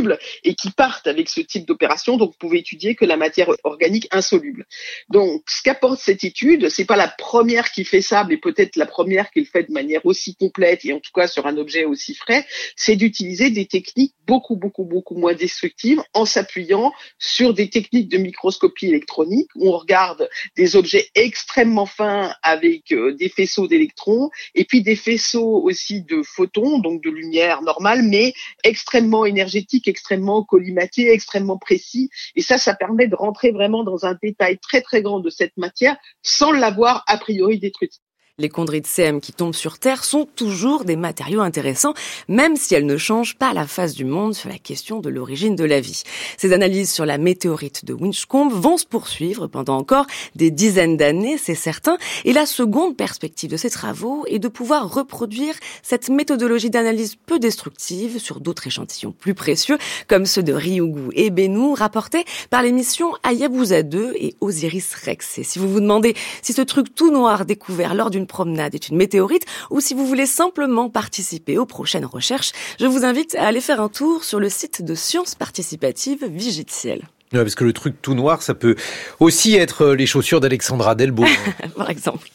et 0.44 0.56
qui 0.56 0.72
partent 0.72 1.08
avec 1.08 1.30
ce 1.30 1.42
type 1.42 1.68
d'opération. 1.68 2.18
Donc, 2.18 2.32
vous 2.32 2.38
pouvez 2.38 2.60
étudier 2.60 2.96
que 2.96 3.06
la 3.06 3.18
matière 3.18 3.50
organique 3.64 4.08
insoluble. 4.12 4.66
Donc, 5.10 5.44
ce 5.48 5.62
qu'apporte 5.64 6.00
cette 6.00 6.24
étude, 6.24 6.70
c'est 6.70 6.86
pas 6.86 6.96
la 6.96 7.08
première 7.08 7.72
qui 7.72 7.84
fait 7.84 8.02
ça, 8.02 8.26
mais 8.28 8.38
peut-être 8.38 8.76
la 8.76 8.86
première 8.86 9.32
qui 9.32 9.42
le 9.42 9.46
fait 9.46 9.64
de 9.64 9.74
manière 9.74 10.06
aussi 10.06 10.36
complète 10.36 10.86
et 10.86 10.94
en 10.94 11.00
tout 11.00 11.12
cas 11.14 11.28
sur 11.28 11.46
un 11.46 11.58
objet 11.58 11.86
aussi 11.86 12.16
frais, 12.16 12.46
c'est 12.76 12.96
d'utiliser 12.96 13.50
des 13.50 13.66
techniques 13.66 14.14
beaucoup, 14.28 14.56
beaucoup, 14.56 14.86
beaucoup 14.86 15.16
moins 15.16 15.34
destructives 15.34 16.02
en 16.14 16.26
s'appuyant 16.26 16.94
sur 17.20 17.54
des 17.54 17.70
techniques 17.70 18.10
de 18.10 18.18
microscopie 18.18 18.88
électronique 18.88 19.50
où 19.56 19.70
on 19.70 19.78
regarde 19.78 20.30
des 20.56 20.76
objets 20.76 21.10
extrêmement 21.16 21.86
fins 21.86 22.34
avec 22.42 22.92
euh, 22.92 23.14
des 23.14 23.30
faisceaux 23.30 23.68
d'électrons 23.68 24.30
et 24.56 24.66
puis 24.66 24.82
des 24.84 24.96
faisceaux 24.96 25.62
aussi 25.64 26.02
de 26.04 26.22
photons, 26.24 26.80
donc 26.80 27.04
de 27.04 27.10
lumière 27.10 27.62
normale, 27.62 28.04
mais 28.04 28.34
extrêmement 28.64 29.26
énergétiques 29.26 29.81
extrêmement 29.88 30.44
collimaté, 30.44 31.12
extrêmement 31.12 31.58
précis. 31.58 32.10
Et 32.36 32.42
ça, 32.42 32.58
ça 32.58 32.74
permet 32.76 33.08
de 33.08 33.16
rentrer 33.16 33.52
vraiment 33.52 33.84
dans 33.84 34.06
un 34.06 34.18
détail 34.22 34.58
très 34.60 34.82
très 34.82 35.02
grand 35.02 35.20
de 35.20 35.30
cette 35.30 35.56
matière 35.58 35.98
sans 36.22 36.52
l'avoir 36.52 37.04
a 37.08 37.18
priori 37.18 37.60
détruite. 37.60 38.00
Les 38.42 38.50
chondrites 38.50 38.88
CM 38.88 39.22
qui 39.22 39.34
tombent 39.34 39.54
sur 39.54 39.78
Terre 39.78 40.04
sont 40.04 40.28
toujours 40.36 40.84
des 40.84 40.96
matériaux 40.96 41.42
intéressants, 41.42 41.94
même 42.28 42.56
si 42.56 42.74
elles 42.74 42.88
ne 42.88 42.98
changent 42.98 43.36
pas 43.36 43.54
la 43.54 43.68
face 43.68 43.94
du 43.94 44.04
monde 44.04 44.34
sur 44.34 44.50
la 44.50 44.58
question 44.58 45.00
de 45.00 45.10
l'origine 45.10 45.56
de 45.56 45.64
la 45.64 45.80
vie. 45.80 46.02
Ces 46.38 46.52
analyses 46.52 46.92
sur 46.92 47.06
la 47.06 47.20
météorite 47.20 47.86
de 47.86 47.94
Winchcombe 47.94 48.52
vont 48.52 48.78
se 48.78 48.88
poursuivre 48.88 49.46
pendant 49.46 49.78
encore 49.78 50.08
des 50.36 50.50
dizaines 50.50 50.98
d'années, 50.98 51.38
c'est 51.38 51.54
certain. 51.54 52.00
Et 52.26 52.34
la 52.34 52.48
seconde 52.48 52.98
perspective 52.98 53.52
de 53.52 53.58
ces 53.58 53.70
travaux 53.70 54.26
est 54.26 54.40
de 54.40 54.48
pouvoir 54.48 54.92
reproduire 54.92 55.54
cette 55.84 56.10
méthodologie 56.10 56.72
d'analyse 56.72 57.18
peu 57.24 57.38
destructive 57.38 58.18
sur 58.18 58.40
d'autres 58.40 58.66
échantillons 58.66 59.12
plus 59.12 59.36
précieux, 59.36 59.78
comme 60.08 60.26
ceux 60.26 60.42
de 60.42 60.54
Ryugu 60.54 61.12
et 61.14 61.30
Bennu, 61.30 61.76
rapportés 61.76 62.26
par 62.50 62.64
les 62.64 62.72
missions 62.72 63.12
Hayabusa 63.22 63.84
2 63.84 64.14
et 64.16 64.34
Osiris 64.42 64.96
Rex. 64.96 65.38
Et 65.38 65.44
si 65.44 65.60
vous 65.60 65.72
vous 65.72 65.80
demandez 65.80 66.16
si 66.42 66.54
ce 66.54 66.64
truc 66.64 66.96
tout 66.96 67.12
noir 67.12 67.46
découvert 67.46 67.94
lors 67.94 68.10
d'une 68.10 68.26
promenade 68.32 68.74
est 68.74 68.88
une 68.88 68.98
météorite 68.98 69.46
ou 69.70 69.82
si 69.82 69.94
vous 69.94 70.08
voulez 70.08 70.26
simplement 70.26 70.90
participer 70.90 71.58
aux 71.58 71.66
prochaines 71.66 72.06
recherches, 72.06 72.54
je 72.80 72.88
vous 72.88 73.06
invite 73.06 73.36
à 73.36 73.46
aller 73.46 73.62
faire 73.62 73.82
un 73.82 73.90
tour 73.90 74.24
sur 74.24 74.40
le 74.40 74.50
site 74.50 74.82
de 74.82 74.96
sciences 74.96 75.36
participatives 75.36 76.26
Vigitiel. 76.26 77.02
Ouais, 77.34 77.40
parce 77.40 77.56
que 77.56 77.64
le 77.64 77.74
truc 77.74 78.02
tout 78.02 78.14
noir, 78.14 78.42
ça 78.42 78.54
peut 78.54 78.76
aussi 79.20 79.56
être 79.56 79.88
les 79.88 80.06
chaussures 80.06 80.40
d'Alexandra 80.40 80.96
Delbo. 80.96 81.26
Par 81.76 81.90
exemple. 81.90 82.30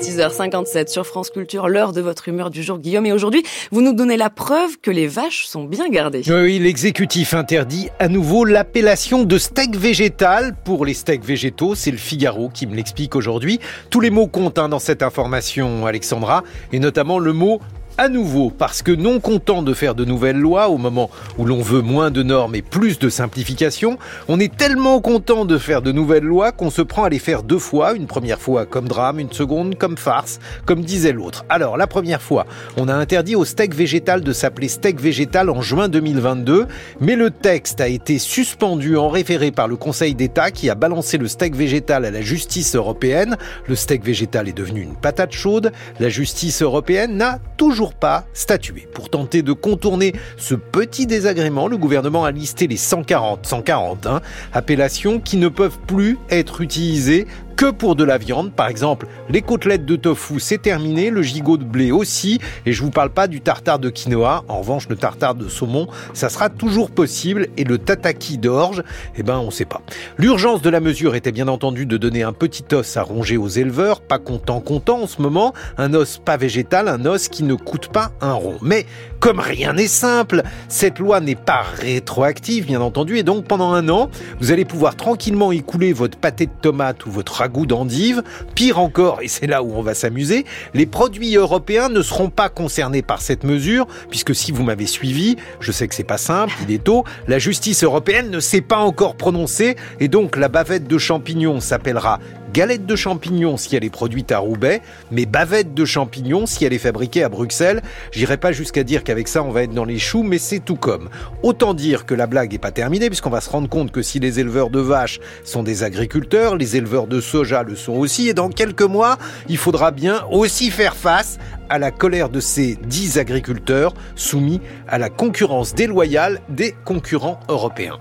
6h57 0.00 0.88
sur 0.88 1.06
France 1.06 1.30
Culture, 1.30 1.68
l'heure 1.68 1.92
de 1.92 2.02
votre 2.02 2.28
humeur 2.28 2.50
du 2.50 2.62
jour, 2.62 2.78
Guillaume. 2.78 3.06
Et 3.06 3.12
aujourd'hui, 3.12 3.42
vous 3.72 3.80
nous 3.80 3.94
donnez 3.94 4.18
la 4.18 4.28
preuve 4.28 4.78
que 4.82 4.90
les 4.90 5.06
vaches 5.06 5.46
sont 5.46 5.64
bien 5.64 5.88
gardées. 5.88 6.22
Oui, 6.28 6.58
l'exécutif 6.58 7.32
interdit 7.32 7.88
à 7.98 8.08
nouveau 8.08 8.44
l'appellation 8.44 9.24
de 9.24 9.38
steak 9.38 9.74
végétal 9.74 10.54
pour 10.64 10.84
les 10.84 10.92
steaks 10.92 11.24
végétaux. 11.24 11.74
C'est 11.74 11.90
le 11.90 11.96
Figaro 11.96 12.50
qui 12.52 12.66
me 12.66 12.74
l'explique 12.74 13.16
aujourd'hui. 13.16 13.58
Tous 13.88 14.00
les 14.00 14.10
mots 14.10 14.26
comptent 14.26 14.58
hein, 14.58 14.68
dans 14.68 14.78
cette 14.78 15.02
information, 15.02 15.86
Alexandra, 15.86 16.42
et 16.72 16.78
notamment 16.78 17.18
le 17.18 17.32
mot 17.32 17.60
à 17.98 18.08
nouveau 18.08 18.50
parce 18.50 18.82
que 18.82 18.92
non 18.92 19.20
content 19.20 19.62
de 19.62 19.72
faire 19.72 19.94
de 19.94 20.04
nouvelles 20.04 20.38
lois 20.38 20.68
au 20.68 20.76
moment 20.76 21.10
où 21.38 21.44
l'on 21.44 21.62
veut 21.62 21.80
moins 21.80 22.10
de 22.10 22.22
normes 22.22 22.54
et 22.54 22.62
plus 22.62 22.98
de 22.98 23.08
simplification, 23.08 23.98
on 24.28 24.38
est 24.38 24.54
tellement 24.54 25.00
content 25.00 25.44
de 25.44 25.58
faire 25.58 25.82
de 25.82 25.92
nouvelles 25.92 26.24
lois 26.24 26.52
qu'on 26.52 26.70
se 26.70 26.82
prend 26.82 27.04
à 27.04 27.08
les 27.08 27.18
faire 27.18 27.42
deux 27.42 27.58
fois, 27.58 27.94
une 27.94 28.06
première 28.06 28.40
fois 28.40 28.66
comme 28.66 28.88
drame, 28.88 29.18
une 29.18 29.32
seconde 29.32 29.76
comme 29.76 29.96
farce, 29.96 30.40
comme 30.66 30.82
disait 30.82 31.12
l'autre. 31.12 31.44
Alors 31.48 31.76
la 31.76 31.86
première 31.86 32.22
fois, 32.22 32.46
on 32.76 32.88
a 32.88 32.94
interdit 32.94 33.34
au 33.34 33.44
steak 33.44 33.74
végétal 33.74 34.20
de 34.20 34.32
s'appeler 34.32 34.68
steak 34.68 35.00
végétal 35.00 35.50
en 35.50 35.62
juin 35.62 35.88
2022, 35.88 36.66
mais 37.00 37.16
le 37.16 37.30
texte 37.30 37.80
a 37.80 37.88
été 37.88 38.18
suspendu 38.18 38.96
en 38.96 39.08
référé 39.08 39.50
par 39.50 39.68
le 39.68 39.76
Conseil 39.76 40.14
d'État 40.14 40.50
qui 40.50 40.68
a 40.70 40.74
balancé 40.74 41.18
le 41.18 41.28
steak 41.28 41.54
végétal 41.54 42.04
à 42.04 42.10
la 42.10 42.20
justice 42.20 42.74
européenne. 42.74 43.36
Le 43.66 43.74
steak 43.74 44.04
végétal 44.04 44.48
est 44.48 44.52
devenu 44.52 44.82
une 44.82 44.96
patate 44.96 45.32
chaude. 45.32 45.72
La 46.00 46.08
justice 46.08 46.62
européenne 46.62 47.16
n'a 47.16 47.38
toujours 47.56 47.85
pas 47.94 48.26
statué. 48.32 48.88
Pour 48.92 49.08
tenter 49.08 49.42
de 49.42 49.52
contourner 49.52 50.14
ce 50.36 50.54
petit 50.54 51.06
désagrément, 51.06 51.68
le 51.68 51.76
gouvernement 51.76 52.24
a 52.24 52.30
listé 52.30 52.66
les 52.66 52.76
140, 52.76 53.46
140 53.46 54.06
hein, 54.06 54.20
appellations 54.52 55.20
qui 55.20 55.36
ne 55.36 55.48
peuvent 55.48 55.78
plus 55.86 56.18
être 56.30 56.60
utilisées 56.60 57.26
que 57.56 57.70
pour 57.70 57.96
de 57.96 58.04
la 58.04 58.18
viande. 58.18 58.52
Par 58.52 58.68
exemple, 58.68 59.06
les 59.30 59.42
côtelettes 59.42 59.86
de 59.86 59.96
tofu, 59.96 60.38
c'est 60.38 60.60
terminé, 60.60 61.10
le 61.10 61.22
gigot 61.22 61.56
de 61.56 61.64
blé 61.64 61.90
aussi, 61.90 62.38
et 62.66 62.72
je 62.72 62.82
vous 62.82 62.90
parle 62.90 63.10
pas 63.10 63.26
du 63.26 63.40
tartare 63.40 63.78
de 63.78 63.88
quinoa. 63.88 64.44
En 64.48 64.58
revanche, 64.58 64.88
le 64.88 64.96
tartare 64.96 65.34
de 65.34 65.48
saumon, 65.48 65.88
ça 66.12 66.28
sera 66.28 66.50
toujours 66.50 66.90
possible, 66.90 67.48
et 67.56 67.64
le 67.64 67.78
tataki 67.78 68.38
d'orge, 68.38 68.82
eh 69.16 69.22
ben, 69.22 69.38
on 69.38 69.50
sait 69.50 69.64
pas. 69.64 69.80
L'urgence 70.18 70.60
de 70.60 70.70
la 70.70 70.80
mesure 70.80 71.14
était 71.14 71.32
bien 71.32 71.48
entendu 71.48 71.86
de 71.86 71.96
donner 71.96 72.22
un 72.22 72.32
petit 72.32 72.64
os 72.72 72.96
à 72.96 73.02
ronger 73.02 73.38
aux 73.38 73.48
éleveurs, 73.48 74.00
pas 74.00 74.18
content 74.18 74.60
content 74.60 75.02
en 75.02 75.06
ce 75.06 75.22
moment, 75.22 75.54
un 75.78 75.94
os 75.94 76.18
pas 76.18 76.36
végétal, 76.36 76.88
un 76.88 77.06
os 77.06 77.28
qui 77.28 77.42
ne 77.42 77.54
coûte 77.54 77.88
pas 77.88 78.12
un 78.20 78.34
rond. 78.34 78.58
Mais 78.60 78.84
comme 79.20 79.40
rien 79.40 79.72
n'est 79.72 79.86
simple, 79.86 80.42
cette 80.68 80.98
loi 80.98 81.20
n'est 81.20 81.34
pas 81.34 81.62
rétroactive, 81.80 82.66
bien 82.66 82.80
entendu, 82.80 83.18
et 83.18 83.22
donc 83.22 83.46
pendant 83.46 83.72
un 83.72 83.88
an, 83.88 84.10
vous 84.40 84.52
allez 84.52 84.64
pouvoir 84.64 84.96
tranquillement 84.96 85.52
écouler 85.52 85.92
votre 85.92 86.18
pâté 86.18 86.46
de 86.46 86.52
tomate 86.60 87.06
ou 87.06 87.10
votre 87.10 87.34
ragoût 87.34 87.66
d'endive. 87.66 88.22
Pire 88.54 88.78
encore, 88.78 89.22
et 89.22 89.28
c'est 89.28 89.46
là 89.46 89.62
où 89.62 89.72
on 89.74 89.82
va 89.82 89.94
s'amuser, 89.94 90.44
les 90.74 90.86
produits 90.86 91.34
européens 91.36 91.88
ne 91.88 92.02
seront 92.02 92.30
pas 92.30 92.48
concernés 92.48 93.02
par 93.02 93.20
cette 93.20 93.44
mesure, 93.44 93.86
puisque 94.10 94.34
si 94.34 94.52
vous 94.52 94.62
m'avez 94.62 94.86
suivi, 94.86 95.36
je 95.60 95.72
sais 95.72 95.88
que 95.88 95.94
c'est 95.94 96.04
pas 96.04 96.18
simple, 96.18 96.52
il 96.68 96.74
est 96.74 96.84
tôt, 96.84 97.04
la 97.26 97.38
justice 97.38 97.84
européenne 97.84 98.30
ne 98.30 98.40
s'est 98.40 98.60
pas 98.60 98.78
encore 98.78 99.16
prononcée, 99.16 99.76
et 100.00 100.08
donc 100.08 100.36
la 100.36 100.48
bavette 100.48 100.86
de 100.86 100.98
champignons 100.98 101.60
s'appellera 101.60 102.20
galette 102.52 102.86
de 102.86 102.96
champignons 102.96 103.56
si 103.56 103.76
elle 103.76 103.84
est 103.84 103.90
produite 103.90 104.32
à 104.32 104.38
Roubaix, 104.38 104.82
mais 105.10 105.26
bavette 105.26 105.74
de 105.74 105.84
champignons 105.84 106.46
si 106.46 106.64
elle 106.64 106.72
est 106.72 106.78
fabriquée 106.78 107.22
à 107.22 107.28
Bruxelles. 107.28 107.82
J'irai 108.12 108.36
pas 108.36 108.52
jusqu'à 108.52 108.84
dire 108.84 109.04
qu'avec 109.04 109.28
ça 109.28 109.42
on 109.42 109.50
va 109.50 109.62
être 109.62 109.74
dans 109.74 109.84
les 109.84 109.98
choux, 109.98 110.22
mais 110.22 110.38
c'est 110.38 110.60
tout 110.60 110.76
comme. 110.76 111.08
Autant 111.42 111.74
dire 111.74 112.06
que 112.06 112.14
la 112.14 112.26
blague 112.26 112.52
n'est 112.52 112.58
pas 112.58 112.72
terminée, 112.72 113.08
puisqu'on 113.08 113.30
va 113.30 113.40
se 113.40 113.50
rendre 113.50 113.68
compte 113.68 113.92
que 113.92 114.02
si 114.02 114.20
les 114.20 114.40
éleveurs 114.40 114.70
de 114.70 114.80
vaches 114.80 115.20
sont 115.44 115.62
des 115.62 115.82
agriculteurs, 115.82 116.56
les 116.56 116.76
éleveurs 116.76 117.06
de 117.06 117.20
soja 117.20 117.62
le 117.62 117.76
sont 117.76 117.94
aussi, 117.94 118.28
et 118.28 118.34
dans 118.34 118.48
quelques 118.48 118.82
mois, 118.82 119.18
il 119.48 119.58
faudra 119.58 119.90
bien 119.90 120.24
aussi 120.30 120.70
faire 120.70 120.96
face 120.96 121.38
à 121.68 121.78
la 121.78 121.90
colère 121.90 122.28
de 122.28 122.40
ces 122.40 122.76
dix 122.76 123.18
agriculteurs 123.18 123.94
soumis 124.14 124.60
à 124.88 124.98
la 124.98 125.10
concurrence 125.10 125.74
déloyale 125.74 126.40
des 126.48 126.74
concurrents 126.84 127.40
européens. 127.48 127.98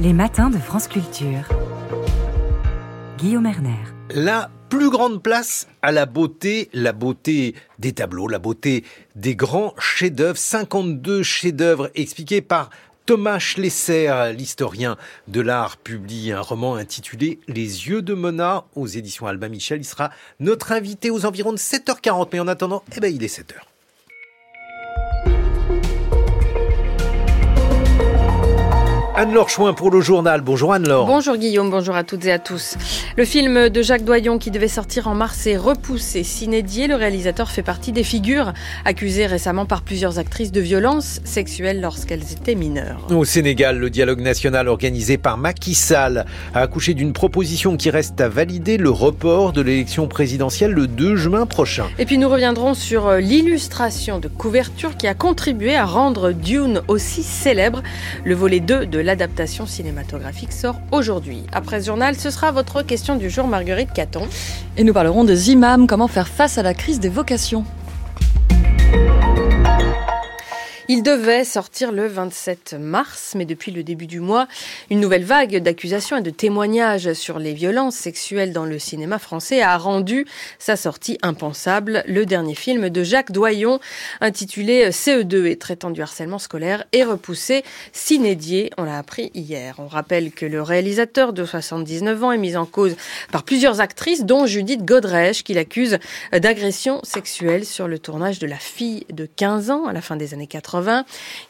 Les 0.00 0.14
matins 0.14 0.48
de 0.48 0.56
France 0.56 0.88
Culture. 0.88 1.44
Guillaume 3.20 3.44
Erner. 3.44 3.76
La 4.14 4.50
plus 4.70 4.88
grande 4.88 5.22
place 5.22 5.66
à 5.82 5.92
la 5.92 6.06
beauté, 6.06 6.70
la 6.72 6.92
beauté 6.92 7.54
des 7.78 7.92
tableaux, 7.92 8.28
la 8.28 8.38
beauté 8.38 8.82
des 9.14 9.36
grands 9.36 9.74
chefs-d'œuvre, 9.78 10.38
52 10.38 11.22
chefs-d'œuvre 11.22 11.90
expliqués 11.94 12.40
par 12.40 12.70
Thomas 13.04 13.38
Schlesser, 13.38 14.32
l'historien 14.34 14.96
de 15.28 15.42
l'art, 15.42 15.76
publie 15.76 16.32
un 16.32 16.40
roman 16.40 16.76
intitulé 16.76 17.40
Les 17.46 17.88
yeux 17.88 18.00
de 18.00 18.14
Mona 18.14 18.64
aux 18.74 18.86
éditions 18.86 19.26
Albin 19.26 19.48
Michel. 19.48 19.80
Il 19.80 19.84
sera 19.84 20.10
notre 20.38 20.72
invité 20.72 21.10
aux 21.10 21.26
environs 21.26 21.52
de 21.52 21.58
7h40, 21.58 22.28
mais 22.32 22.40
en 22.40 22.48
attendant, 22.48 22.82
eh 22.96 23.00
ben, 23.00 23.14
il 23.14 23.22
est 23.22 23.38
7h. 23.38 23.69
Anne-Laure 29.20 29.50
Chouin 29.50 29.74
pour 29.74 29.90
le 29.90 30.00
journal. 30.00 30.40
Bonjour 30.40 30.72
Anne-Laure. 30.72 31.04
Bonjour 31.04 31.36
Guillaume, 31.36 31.68
bonjour 31.68 31.94
à 31.94 32.04
toutes 32.04 32.24
et 32.24 32.32
à 32.32 32.38
tous. 32.38 32.78
Le 33.18 33.26
film 33.26 33.68
de 33.68 33.82
Jacques 33.82 34.04
Doyon 34.04 34.38
qui 34.38 34.50
devait 34.50 34.66
sortir 34.66 35.08
en 35.08 35.14
mars 35.14 35.46
est 35.46 35.58
repoussé. 35.58 36.22
Sinédié, 36.24 36.86
le 36.86 36.94
réalisateur 36.94 37.50
fait 37.50 37.62
partie 37.62 37.92
des 37.92 38.02
figures 38.02 38.54
accusées 38.86 39.26
récemment 39.26 39.66
par 39.66 39.82
plusieurs 39.82 40.18
actrices 40.18 40.52
de 40.52 40.62
violences 40.62 41.20
sexuelles 41.24 41.82
lorsqu'elles 41.82 42.32
étaient 42.32 42.54
mineures. 42.54 43.06
Au 43.10 43.26
Sénégal, 43.26 43.78
le 43.78 43.90
dialogue 43.90 44.20
national 44.20 44.68
organisé 44.68 45.18
par 45.18 45.36
Macky 45.36 45.74
Sall 45.74 46.24
a 46.54 46.60
accouché 46.62 46.94
d'une 46.94 47.12
proposition 47.12 47.76
qui 47.76 47.90
reste 47.90 48.18
à 48.22 48.30
valider 48.30 48.78
le 48.78 48.88
report 48.88 49.52
de 49.52 49.60
l'élection 49.60 50.08
présidentielle 50.08 50.70
le 50.70 50.86
2 50.86 51.16
juin 51.16 51.44
prochain. 51.44 51.84
Et 51.98 52.06
puis 52.06 52.16
nous 52.16 52.30
reviendrons 52.30 52.72
sur 52.72 53.12
l'illustration 53.16 54.18
de 54.18 54.28
couverture 54.28 54.96
qui 54.96 55.06
a 55.06 55.12
contribué 55.12 55.76
à 55.76 55.84
rendre 55.84 56.32
Dune 56.32 56.80
aussi 56.88 57.22
célèbre. 57.22 57.82
Le 58.24 58.34
volet 58.34 58.60
2 58.60 58.86
de 58.86 59.09
l'adaptation 59.10 59.66
cinématographique 59.66 60.52
sort 60.52 60.76
aujourd'hui. 60.92 61.42
Après 61.50 61.80
ce 61.80 61.86
journal, 61.86 62.14
ce 62.14 62.30
sera 62.30 62.52
votre 62.52 62.82
question 62.82 63.16
du 63.16 63.28
jour, 63.28 63.48
Marguerite 63.48 63.92
Caton. 63.92 64.22
Et 64.76 64.84
nous 64.84 64.92
parlerons 64.92 65.24
des 65.24 65.50
imams, 65.50 65.88
comment 65.88 66.06
faire 66.06 66.28
face 66.28 66.58
à 66.58 66.62
la 66.62 66.74
crise 66.74 67.00
des 67.00 67.08
vocations. 67.08 67.64
Il 70.92 71.04
devait 71.04 71.44
sortir 71.44 71.92
le 71.92 72.08
27 72.08 72.74
mars, 72.74 73.34
mais 73.36 73.44
depuis 73.44 73.70
le 73.70 73.84
début 73.84 74.08
du 74.08 74.18
mois, 74.18 74.48
une 74.90 74.98
nouvelle 74.98 75.22
vague 75.22 75.58
d'accusations 75.58 76.16
et 76.16 76.20
de 76.20 76.30
témoignages 76.30 77.12
sur 77.12 77.38
les 77.38 77.54
violences 77.54 77.94
sexuelles 77.94 78.52
dans 78.52 78.64
le 78.64 78.76
cinéma 78.80 79.20
français 79.20 79.62
a 79.62 79.78
rendu 79.78 80.26
sa 80.58 80.74
sortie 80.74 81.16
impensable. 81.22 82.02
Le 82.08 82.26
dernier 82.26 82.56
film 82.56 82.90
de 82.90 83.04
Jacques 83.04 83.30
Doyon, 83.30 83.78
intitulé 84.20 84.90
CE2 84.90 85.44
et 85.44 85.58
traitant 85.58 85.90
du 85.90 86.02
harcèlement 86.02 86.40
scolaire, 86.40 86.82
est 86.90 87.04
repoussé 87.04 87.62
s'inédier. 87.92 88.72
On 88.76 88.82
l'a 88.82 88.98
appris 88.98 89.30
hier. 89.32 89.76
On 89.78 89.86
rappelle 89.86 90.32
que 90.32 90.44
le 90.44 90.60
réalisateur 90.60 91.32
de 91.32 91.44
79 91.44 92.24
ans 92.24 92.32
est 92.32 92.36
mis 92.36 92.56
en 92.56 92.66
cause 92.66 92.96
par 93.30 93.44
plusieurs 93.44 93.80
actrices, 93.80 94.24
dont 94.24 94.44
Judith 94.44 94.84
Godrèche, 94.84 95.44
qui 95.44 95.54
l'accuse 95.54 95.98
d'agression 96.32 96.98
sexuelle 97.04 97.64
sur 97.64 97.86
le 97.86 98.00
tournage 98.00 98.40
de 98.40 98.48
La 98.48 98.58
fille 98.58 99.06
de 99.12 99.28
15 99.36 99.70
ans 99.70 99.86
à 99.86 99.92
la 99.92 100.00
fin 100.00 100.16
des 100.16 100.34
années 100.34 100.48
80. 100.48 100.79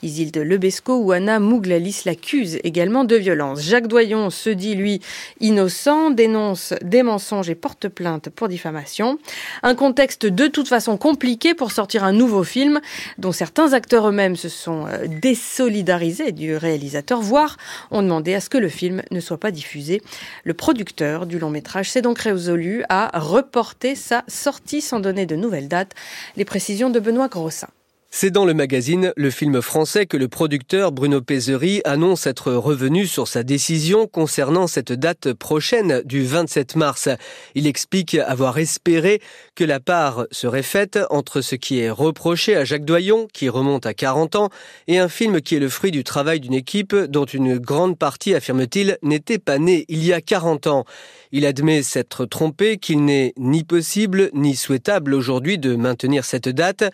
Isilde 0.03 0.39
Lebesco 0.39 0.97
ou 0.97 1.13
Anna 1.13 1.39
Mouglalis 1.39 2.03
l'accusent 2.05 2.59
également 2.65 3.05
de 3.05 3.17
violence. 3.17 3.63
Jacques 3.63 3.87
Doyon 3.87 4.31
se 4.31 4.51
dit, 4.51 4.75
lui, 4.75 5.01
innocent, 5.41 6.11
dénonce 6.11 6.75
des 6.83 7.03
mensonges 7.03 7.51
et 7.51 7.55
porte 7.55 7.89
plainte 7.89 8.31
pour 8.31 8.49
diffamation. 8.49 9.19
Un 9.63 9.75
contexte 9.75 10.27
de 10.27 10.47
toute 10.47 10.69
façon 10.69 10.97
compliqué 10.97 11.55
pour 11.55 11.73
sortir 11.73 12.05
un 12.05 12.13
nouveau 12.13 12.45
film 12.45 12.81
dont 13.19 13.33
certains 13.33 13.73
acteurs 13.73 14.09
eux-mêmes 14.09 14.37
se 14.37 14.49
sont 14.49 14.87
désolidarisés 15.07 16.33
du 16.33 16.57
réalisateur, 16.57 17.21
voire 17.21 17.57
ont 17.91 18.03
demandé 18.03 18.35
à 18.35 18.41
ce 18.41 18.49
que 18.49 18.59
le 18.59 18.69
film 18.69 19.03
ne 19.11 19.21
soit 19.21 19.39
pas 19.39 19.51
diffusé. 19.51 20.03
Le 20.45 20.55
producteur 20.55 21.27
du 21.27 21.39
long 21.39 21.51
métrage 21.51 21.91
s'est 21.91 22.03
donc 22.03 22.19
résolu 22.19 22.85
à 22.89 23.19
reporter 23.19 23.95
sa 23.95 24.25
sortie 24.29 24.81
sans 24.81 25.01
donner 25.01 25.27
de 25.27 25.37
nouvelles 25.37 25.69
dates. 25.69 25.95
Les 26.37 26.45
précisions 26.45 26.91
de 26.91 27.01
Benoît 27.01 27.29
Grossin. 27.29 27.69
C'est 28.13 28.33
dans 28.33 28.45
le 28.45 28.55
magazine 28.55 29.13
Le 29.17 29.31
Film 29.31 29.63
Français 29.63 30.05
que 30.05 30.17
le 30.17 30.27
producteur 30.27 30.91
Bruno 30.91 31.21
Pézery 31.21 31.81
annonce 31.85 32.27
être 32.27 32.53
revenu 32.53 33.07
sur 33.07 33.29
sa 33.29 33.45
décision 33.45 34.09
concernant 34.09 34.67
cette 34.67 34.93
date 34.93 35.33
prochaine 35.33 36.03
du 36.05 36.25
27 36.25 36.75
mars. 36.75 37.09
Il 37.55 37.69
explique 37.69 38.17
avoir 38.17 38.59
espéré 38.59 39.23
que 39.55 39.63
la 39.63 39.79
part 39.79 40.27
serait 40.33 40.65
faite 40.65 40.99
entre 41.11 41.41
ce 41.41 41.55
qui 41.55 41.79
est 41.79 41.89
reproché 41.89 42.57
à 42.57 42.65
Jacques 42.65 42.85
Doyon, 42.85 43.29
qui 43.33 43.49
remonte 43.49 43.87
à 43.87 43.95
40 43.95 44.35
ans, 44.35 44.51
et 44.89 44.99
un 44.99 45.09
film 45.09 45.41
qui 45.41 45.55
est 45.55 45.61
le 45.61 45.69
fruit 45.69 45.93
du 45.93 46.03
travail 46.03 46.41
d'une 46.41 46.55
équipe 46.55 46.97
dont 46.97 47.27
une 47.27 47.59
grande 47.59 47.97
partie, 47.97 48.35
affirme-t-il, 48.35 48.99
n'était 49.03 49.39
pas 49.39 49.59
née 49.59 49.85
il 49.89 50.05
y 50.05 50.13
a 50.13 50.21
40 50.21 50.67
ans. 50.67 50.85
Il 51.33 51.47
admet 51.47 51.83
s'être 51.83 52.27
trompé, 52.27 52.79
qu'il 52.79 53.05
n'est 53.05 53.33
ni 53.37 53.63
possible 53.63 54.31
ni 54.35 54.57
souhaitable 54.57 55.15
aujourd'hui 55.15 55.59
de 55.59 55.77
maintenir 55.77 56.25
cette 56.25 56.49
date, 56.49 56.85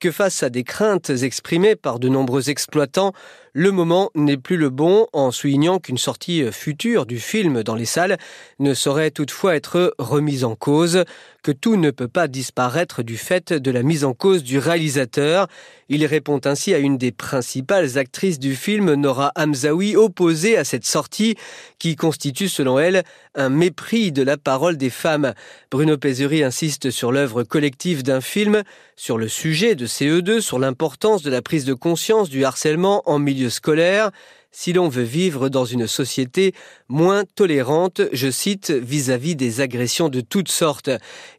que 0.00 0.10
face 0.10 0.42
à 0.42 0.50
des 0.50 0.64
craintes 0.64 1.10
exprimées 1.10 1.76
par 1.76 1.98
de 1.98 2.08
nombreux 2.08 2.50
exploitants, 2.50 3.12
le 3.58 3.72
moment 3.72 4.10
n'est 4.14 4.36
plus 4.36 4.58
le 4.58 4.68
bon 4.68 5.06
en 5.14 5.30
soulignant 5.30 5.78
qu'une 5.78 5.96
sortie 5.96 6.44
future 6.52 7.06
du 7.06 7.18
film 7.18 7.62
dans 7.62 7.74
les 7.74 7.86
salles 7.86 8.18
ne 8.58 8.74
saurait 8.74 9.10
toutefois 9.10 9.56
être 9.56 9.94
remise 9.98 10.44
en 10.44 10.54
cause, 10.54 11.04
que 11.42 11.52
tout 11.52 11.76
ne 11.76 11.90
peut 11.90 12.06
pas 12.06 12.28
disparaître 12.28 13.02
du 13.02 13.16
fait 13.16 13.54
de 13.54 13.70
la 13.70 13.82
mise 13.82 14.04
en 14.04 14.12
cause 14.12 14.42
du 14.42 14.58
réalisateur. 14.58 15.46
Il 15.88 16.04
répond 16.04 16.38
ainsi 16.44 16.74
à 16.74 16.78
une 16.78 16.98
des 16.98 17.12
principales 17.12 17.96
actrices 17.96 18.38
du 18.38 18.54
film, 18.56 18.92
Nora 18.92 19.32
Hamzaoui, 19.36 19.96
opposée 19.96 20.58
à 20.58 20.64
cette 20.64 20.84
sortie 20.84 21.36
qui 21.78 21.96
constitue 21.96 22.48
selon 22.48 22.78
elle 22.78 23.04
un 23.36 23.48
mépris 23.48 24.12
de 24.12 24.22
la 24.22 24.36
parole 24.36 24.76
des 24.76 24.90
femmes. 24.90 25.32
Bruno 25.70 25.96
Pézuri 25.96 26.42
insiste 26.42 26.90
sur 26.90 27.10
l'œuvre 27.10 27.42
collective 27.42 28.02
d'un 28.02 28.20
film, 28.20 28.62
sur 28.96 29.18
le 29.18 29.28
sujet 29.28 29.74
de 29.74 29.86
CE2, 29.86 30.40
sur 30.40 30.58
l'importance 30.58 31.22
de 31.22 31.30
la 31.30 31.42
prise 31.42 31.66
de 31.66 31.74
conscience 31.74 32.30
du 32.30 32.44
harcèlement 32.44 33.02
en 33.04 33.18
milieu 33.18 33.50
scolaire, 33.50 34.10
si 34.50 34.72
l'on 34.72 34.88
veut 34.88 35.02
vivre 35.02 35.50
dans 35.50 35.66
une 35.66 35.86
société 35.86 36.54
moins 36.88 37.24
tolérante, 37.34 38.00
je 38.12 38.30
cite, 38.30 38.70
vis-à-vis 38.70 39.36
des 39.36 39.60
agressions 39.60 40.08
de 40.08 40.22
toutes 40.22 40.50
sortes. 40.50 40.88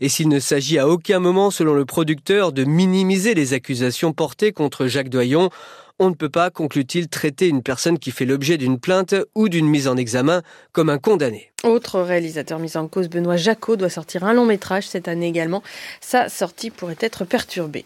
Et 0.01 0.07
s'il 0.07 0.29
ne 0.29 0.39
s'agit 0.39 0.77
à 0.77 0.87
aucun 0.87 1.17
moment, 1.17 1.49
selon 1.49 1.73
le 1.73 1.83
producteur, 1.83 2.51
de 2.51 2.63
minimiser 2.63 3.33
les 3.33 3.53
accusations 3.53 4.13
portées 4.13 4.51
contre 4.51 4.85
Jacques 4.85 5.09
Doyon, 5.09 5.49
On 5.99 6.11
ne 6.11 6.15
peut 6.15 6.29
pas, 6.29 6.51
conclut-il, 6.51 7.07
traiter 7.07 7.47
une 7.47 7.63
personne 7.63 7.97
qui 7.97 8.11
fait 8.11 8.25
l'objet 8.25 8.57
d'une 8.57 8.79
plainte 8.79 9.15
ou 9.33 9.49
d'une 9.49 9.67
mise 9.67 9.87
en 9.87 9.97
examen 9.97 10.43
comme 10.71 10.91
un 10.91 10.99
condamné. 10.99 11.51
Autre 11.63 12.01
réalisateur 12.01 12.59
mis 12.59 12.77
en 12.77 12.87
cause, 12.87 13.09
Benoît 13.09 13.35
Jacot, 13.35 13.77
doit 13.77 13.89
sortir 13.89 14.23
un 14.23 14.33
long 14.33 14.45
métrage 14.45 14.87
cette 14.87 15.07
année 15.07 15.27
également. 15.27 15.63
Sa 16.01 16.29
sortie 16.29 16.69
pourrait 16.69 16.99
être 16.99 17.25
perturbée. 17.25 17.83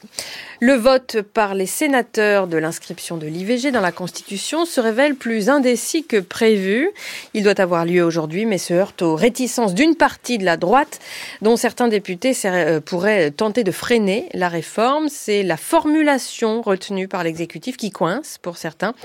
Le 0.59 0.73
vote 0.73 1.21
par 1.21 1.55
les 1.55 1.65
sénateurs 1.65 2.47
de 2.47 2.57
l'inscription 2.57 3.15
de 3.15 3.27
l'IVG 3.27 3.71
dans 3.71 3.79
la 3.79 3.93
Constitution 3.93 4.65
se 4.65 4.81
révèle 4.81 5.15
plus 5.15 5.47
indécis 5.47 6.03
que 6.03 6.19
prévu. 6.19 6.91
Il 7.33 7.43
doit 7.45 7.61
avoir 7.61 7.85
lieu 7.85 8.03
aujourd'hui, 8.03 8.45
mais 8.45 8.57
se 8.57 8.73
heurte 8.73 9.03
aux 9.03 9.15
réticences 9.15 9.73
d'une 9.73 9.95
partie 9.95 10.37
de 10.37 10.43
la 10.43 10.57
droite, 10.57 10.99
dont 11.41 11.55
certains 11.55 11.87
députés 11.87 12.33
euh, 12.43 12.81
pourraient 12.81 13.31
tenter 13.31 13.63
de 13.63 13.71
freiner 13.71 14.27
la 14.33 14.49
réforme. 14.49 15.07
C'est 15.07 15.43
la 15.43 15.55
formulation 15.55 16.61
retenue 16.61 17.07
par 17.07 17.23
l'exécutif 17.23 17.77
qui 17.77 17.89
coince 18.01 18.39
pour 18.41 18.57
certains, 18.57 18.95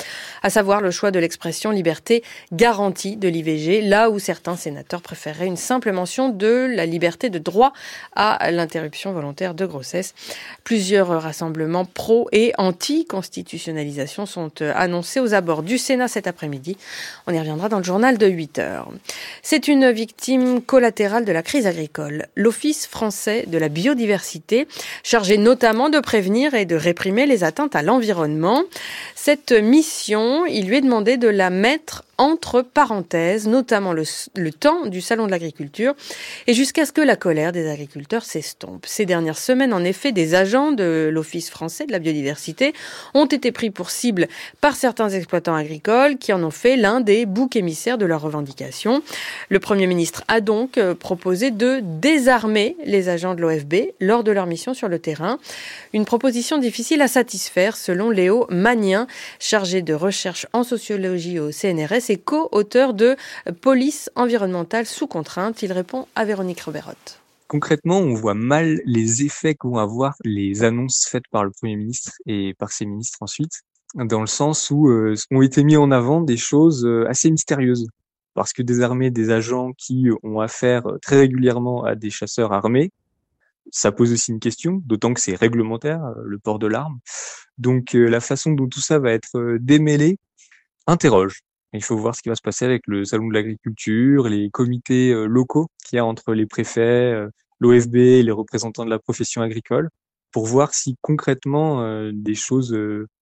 à 0.42 0.48
savoir 0.48 0.80
le 0.80 0.90
choix 0.90 1.10
de 1.10 1.18
l'expression 1.18 1.70
liberté 1.70 2.22
garantie 2.50 3.16
de 3.16 3.28
l'IVG, 3.28 3.82
là 3.82 4.08
où 4.08 4.18
certains 4.18 4.56
sénateur 4.56 5.02
préférerait 5.02 5.44
une 5.44 5.58
simple 5.58 5.92
mention 5.92 6.30
de 6.30 6.66
la 6.74 6.86
liberté 6.86 7.28
de 7.28 7.38
droit 7.38 7.74
à 8.14 8.50
l'interruption 8.50 9.12
volontaire 9.12 9.52
de 9.52 9.66
grossesse. 9.66 10.14
Plusieurs 10.64 11.08
rassemblements 11.08 11.84
pro 11.84 12.30
et 12.32 12.54
anti-constitutionnalisation 12.56 14.24
sont 14.24 14.50
euh, 14.62 14.72
annoncés 14.74 15.20
aux 15.20 15.34
abords 15.34 15.62
du 15.62 15.76
Sénat 15.76 16.08
cet 16.08 16.26
après-midi. 16.26 16.78
On 17.26 17.34
y 17.34 17.38
reviendra 17.38 17.68
dans 17.68 17.76
le 17.76 17.84
journal 17.84 18.16
de 18.16 18.26
8 18.26 18.58
heures. 18.60 18.90
C'est 19.42 19.68
une 19.68 19.90
victime 19.90 20.62
collatérale 20.62 21.26
de 21.26 21.32
la 21.32 21.42
crise 21.42 21.66
agricole. 21.66 22.28
L'Office 22.34 22.86
français 22.86 23.44
de 23.46 23.58
la 23.58 23.68
biodiversité, 23.68 24.66
chargé 25.02 25.36
notamment 25.36 25.90
de 25.90 26.00
prévenir 26.00 26.54
et 26.54 26.64
de 26.64 26.76
réprimer 26.76 27.26
les 27.26 27.44
atteintes 27.44 27.76
à 27.76 27.82
l'environnement. 27.82 28.62
Cette 29.14 29.52
mission, 29.52 30.46
il 30.46 30.66
lui 30.68 30.76
est 30.76 30.82
demandé 30.82 31.16
de 31.16 31.28
la 31.28 31.50
mettre 31.50 32.04
entre 32.18 32.62
parenthèses, 32.62 33.46
notamment 33.46 33.92
le, 33.92 34.52
temps 34.52 34.86
du 34.86 35.00
Salon 35.00 35.26
de 35.26 35.30
l'agriculture, 35.30 35.94
et 36.46 36.54
jusqu'à 36.54 36.86
ce 36.86 36.92
que 36.92 37.00
la 37.00 37.16
colère 37.16 37.52
des 37.52 37.68
agriculteurs 37.68 38.24
s'estompe. 38.24 38.86
Ces 38.86 39.06
dernières 39.06 39.38
semaines, 39.38 39.72
en 39.72 39.84
effet, 39.84 40.12
des 40.12 40.34
agents 40.34 40.72
de 40.72 41.10
l'Office 41.12 41.50
français 41.50 41.86
de 41.86 41.92
la 41.92 41.98
biodiversité 41.98 42.72
ont 43.14 43.26
été 43.26 43.52
pris 43.52 43.70
pour 43.70 43.90
cible 43.90 44.28
par 44.60 44.76
certains 44.76 45.10
exploitants 45.10 45.54
agricoles 45.54 46.16
qui 46.16 46.32
en 46.32 46.42
ont 46.42 46.50
fait 46.50 46.76
l'un 46.76 47.00
des 47.00 47.26
boucs 47.26 47.56
émissaires 47.56 47.98
de 47.98 48.06
leurs 48.06 48.22
revendications. 48.22 49.02
Le 49.48 49.60
Premier 49.60 49.86
ministre 49.86 50.24
a 50.28 50.40
donc 50.40 50.78
euh, 50.78 50.94
proposé 50.94 51.50
de 51.50 51.80
désarmer 51.82 52.76
les 52.84 53.08
agents 53.08 53.34
de 53.34 53.40
l'OFB 53.40 53.74
lors 54.00 54.24
de 54.24 54.32
leur 54.32 54.46
mission 54.46 54.74
sur 54.74 54.88
le 54.88 54.98
terrain. 54.98 55.38
Une 55.92 56.04
proposition 56.04 56.58
difficile 56.58 57.02
à 57.02 57.08
satisfaire, 57.08 57.76
selon 57.76 58.10
Léo 58.10 58.46
Magnien, 58.50 59.06
chargé 59.38 59.82
de 59.82 59.94
recherche 59.94 60.46
en 60.52 60.62
sociologie 60.62 61.38
au 61.38 61.50
CNRS 61.50 62.05
et 62.10 62.18
co-auteur 62.18 62.94
de 62.94 63.16
Police 63.60 64.10
environnementale 64.14 64.86
sous 64.86 65.06
contrainte. 65.06 65.62
Il 65.62 65.72
répond 65.72 66.06
à 66.14 66.24
Véronique 66.24 66.60
Roberotte. 66.60 67.20
Concrètement, 67.48 67.98
on 67.98 68.14
voit 68.14 68.34
mal 68.34 68.80
les 68.86 69.22
effets 69.24 69.54
qu'ont 69.54 69.78
avoir 69.78 70.16
les 70.24 70.64
annonces 70.64 71.06
faites 71.08 71.28
par 71.30 71.44
le 71.44 71.52
Premier 71.52 71.76
ministre 71.76 72.12
et 72.26 72.54
par 72.54 72.72
ses 72.72 72.86
ministres 72.86 73.18
ensuite, 73.20 73.62
dans 73.94 74.20
le 74.20 74.26
sens 74.26 74.70
où 74.72 74.88
euh, 74.88 75.14
ont 75.30 75.42
été 75.42 75.62
mis 75.62 75.76
en 75.76 75.92
avant 75.92 76.20
des 76.20 76.36
choses 76.36 76.84
euh, 76.84 77.08
assez 77.08 77.30
mystérieuses. 77.30 77.86
Parce 78.34 78.52
que 78.52 78.62
désarmer 78.62 79.10
des 79.10 79.30
agents 79.30 79.72
qui 79.78 80.08
ont 80.24 80.40
affaire 80.40 80.86
euh, 80.86 80.98
très 81.00 81.20
régulièrement 81.20 81.84
à 81.84 81.94
des 81.94 82.10
chasseurs 82.10 82.52
armés, 82.52 82.90
ça 83.70 83.92
pose 83.92 84.12
aussi 84.12 84.32
une 84.32 84.40
question, 84.40 84.82
d'autant 84.84 85.14
que 85.14 85.20
c'est 85.20 85.36
réglementaire, 85.36 86.00
le 86.24 86.38
port 86.38 86.58
de 86.58 86.66
l'arme. 86.66 86.98
Donc 87.58 87.94
la 87.94 88.20
façon 88.20 88.52
dont 88.52 88.68
tout 88.68 88.80
ça 88.80 89.00
va 89.00 89.10
être 89.10 89.56
démêlé 89.58 90.18
interroge. 90.86 91.42
Il 91.72 91.82
faut 91.82 91.96
voir 91.96 92.14
ce 92.14 92.22
qui 92.22 92.28
va 92.28 92.34
se 92.34 92.42
passer 92.42 92.64
avec 92.64 92.82
le 92.86 93.04
salon 93.04 93.28
de 93.28 93.34
l'agriculture, 93.34 94.28
les 94.28 94.50
comités 94.50 95.12
euh, 95.12 95.26
locaux 95.26 95.68
qu'il 95.84 95.96
y 95.96 96.00
a 96.00 96.04
entre 96.04 96.32
les 96.32 96.46
préfets, 96.46 96.80
euh, 96.80 97.28
l'OFB 97.60 97.96
et 97.96 98.22
les 98.22 98.32
représentants 98.32 98.84
de 98.84 98.90
la 98.90 98.98
profession 98.98 99.42
agricole, 99.42 99.90
pour 100.32 100.46
voir 100.46 100.74
si 100.74 100.96
concrètement 101.02 101.82
euh, 101.82 102.12
des 102.14 102.34
choses 102.34 102.76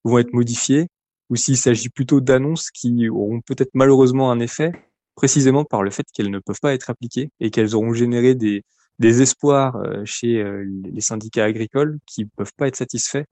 vont 0.05 0.19
être 0.19 0.33
modifiées 0.33 0.89
ou 1.31 1.37
s'il 1.37 1.57
s'agit 1.57 1.89
plutôt 1.89 2.21
d'annonces 2.21 2.71
qui 2.71 3.09
auront 3.09 3.41
peut-être 3.41 3.71
malheureusement 3.75 4.31
un 4.31 4.41
effet, 4.41 4.73
précisément 5.15 5.65
par 5.65 5.83
le 5.83 5.91
fait 5.91 6.05
qu'elles 6.13 6.31
ne 6.31 6.39
peuvent 6.39 6.61
pas 6.61 6.75
être 6.75 6.91
appliquées 6.91 7.31
et 7.41 7.51
qu'elles 7.51 7.75
auront 7.75 7.95
généré 7.95 8.35
des, 8.35 8.63
des 8.99 9.23
espoirs 9.23 9.83
chez 10.05 10.45
les 10.85 11.01
syndicats 11.01 11.45
agricoles 11.45 11.99
qui 12.07 12.25
ne 12.25 12.29
peuvent 12.37 12.53
pas 12.57 12.69
être 12.69 12.77
satisfaits 12.77 13.25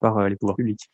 par 0.00 0.28
les 0.28 0.36
pouvoirs 0.36 0.56
publics. 0.56 0.88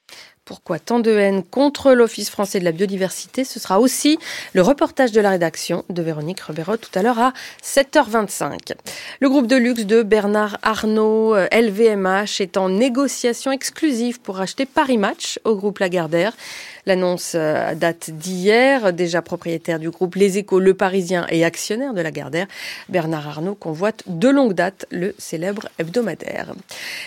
Pourquoi 0.45 0.80
tant 0.80 0.99
de 0.99 1.12
haine 1.12 1.45
contre 1.45 1.93
l'Office 1.93 2.28
français 2.28 2.59
de 2.59 2.64
la 2.64 2.72
biodiversité? 2.72 3.45
Ce 3.45 3.61
sera 3.61 3.78
aussi 3.78 4.18
le 4.55 4.62
reportage 4.62 5.12
de 5.12 5.20
la 5.20 5.30
rédaction 5.30 5.84
de 5.88 6.03
Véronique 6.03 6.40
Rebérot 6.40 6.78
tout 6.78 6.90
à 6.97 7.03
l'heure 7.03 7.20
à 7.20 7.32
7h25. 7.62 8.72
Le 9.20 9.28
groupe 9.28 9.47
de 9.47 9.55
luxe 9.55 9.86
de 9.86 10.03
Bernard 10.03 10.59
Arnault, 10.62 11.36
LVMH, 11.36 12.40
est 12.40 12.57
en 12.57 12.68
négociation 12.70 13.53
exclusive 13.53 14.20
pour 14.20 14.40
acheter 14.40 14.66
Paris 14.66 14.99
Match 14.99 15.38
au 15.45 15.55
groupe 15.55 15.78
Lagardère. 15.78 16.32
L'annonce 16.86 17.34
euh, 17.36 17.76
date 17.76 18.11
d'hier. 18.11 18.93
Déjà 18.93 19.22
propriétaire 19.22 19.78
du 19.78 19.90
groupe 19.90 20.16
Les 20.16 20.38
Échos, 20.38 20.59
Le 20.59 20.74
Parisien 20.74 21.24
et 21.30 21.45
actionnaire 21.45 21.95
de 21.95 22.01
Lagardère, 22.01 22.49
Bernard 22.88 23.28
Arnault 23.28 23.55
convoite 23.55 24.03
de 24.09 24.28
longue 24.28 24.55
date 24.55 24.86
le 24.90 25.14
célèbre 25.18 25.68
hebdomadaire. 25.78 26.55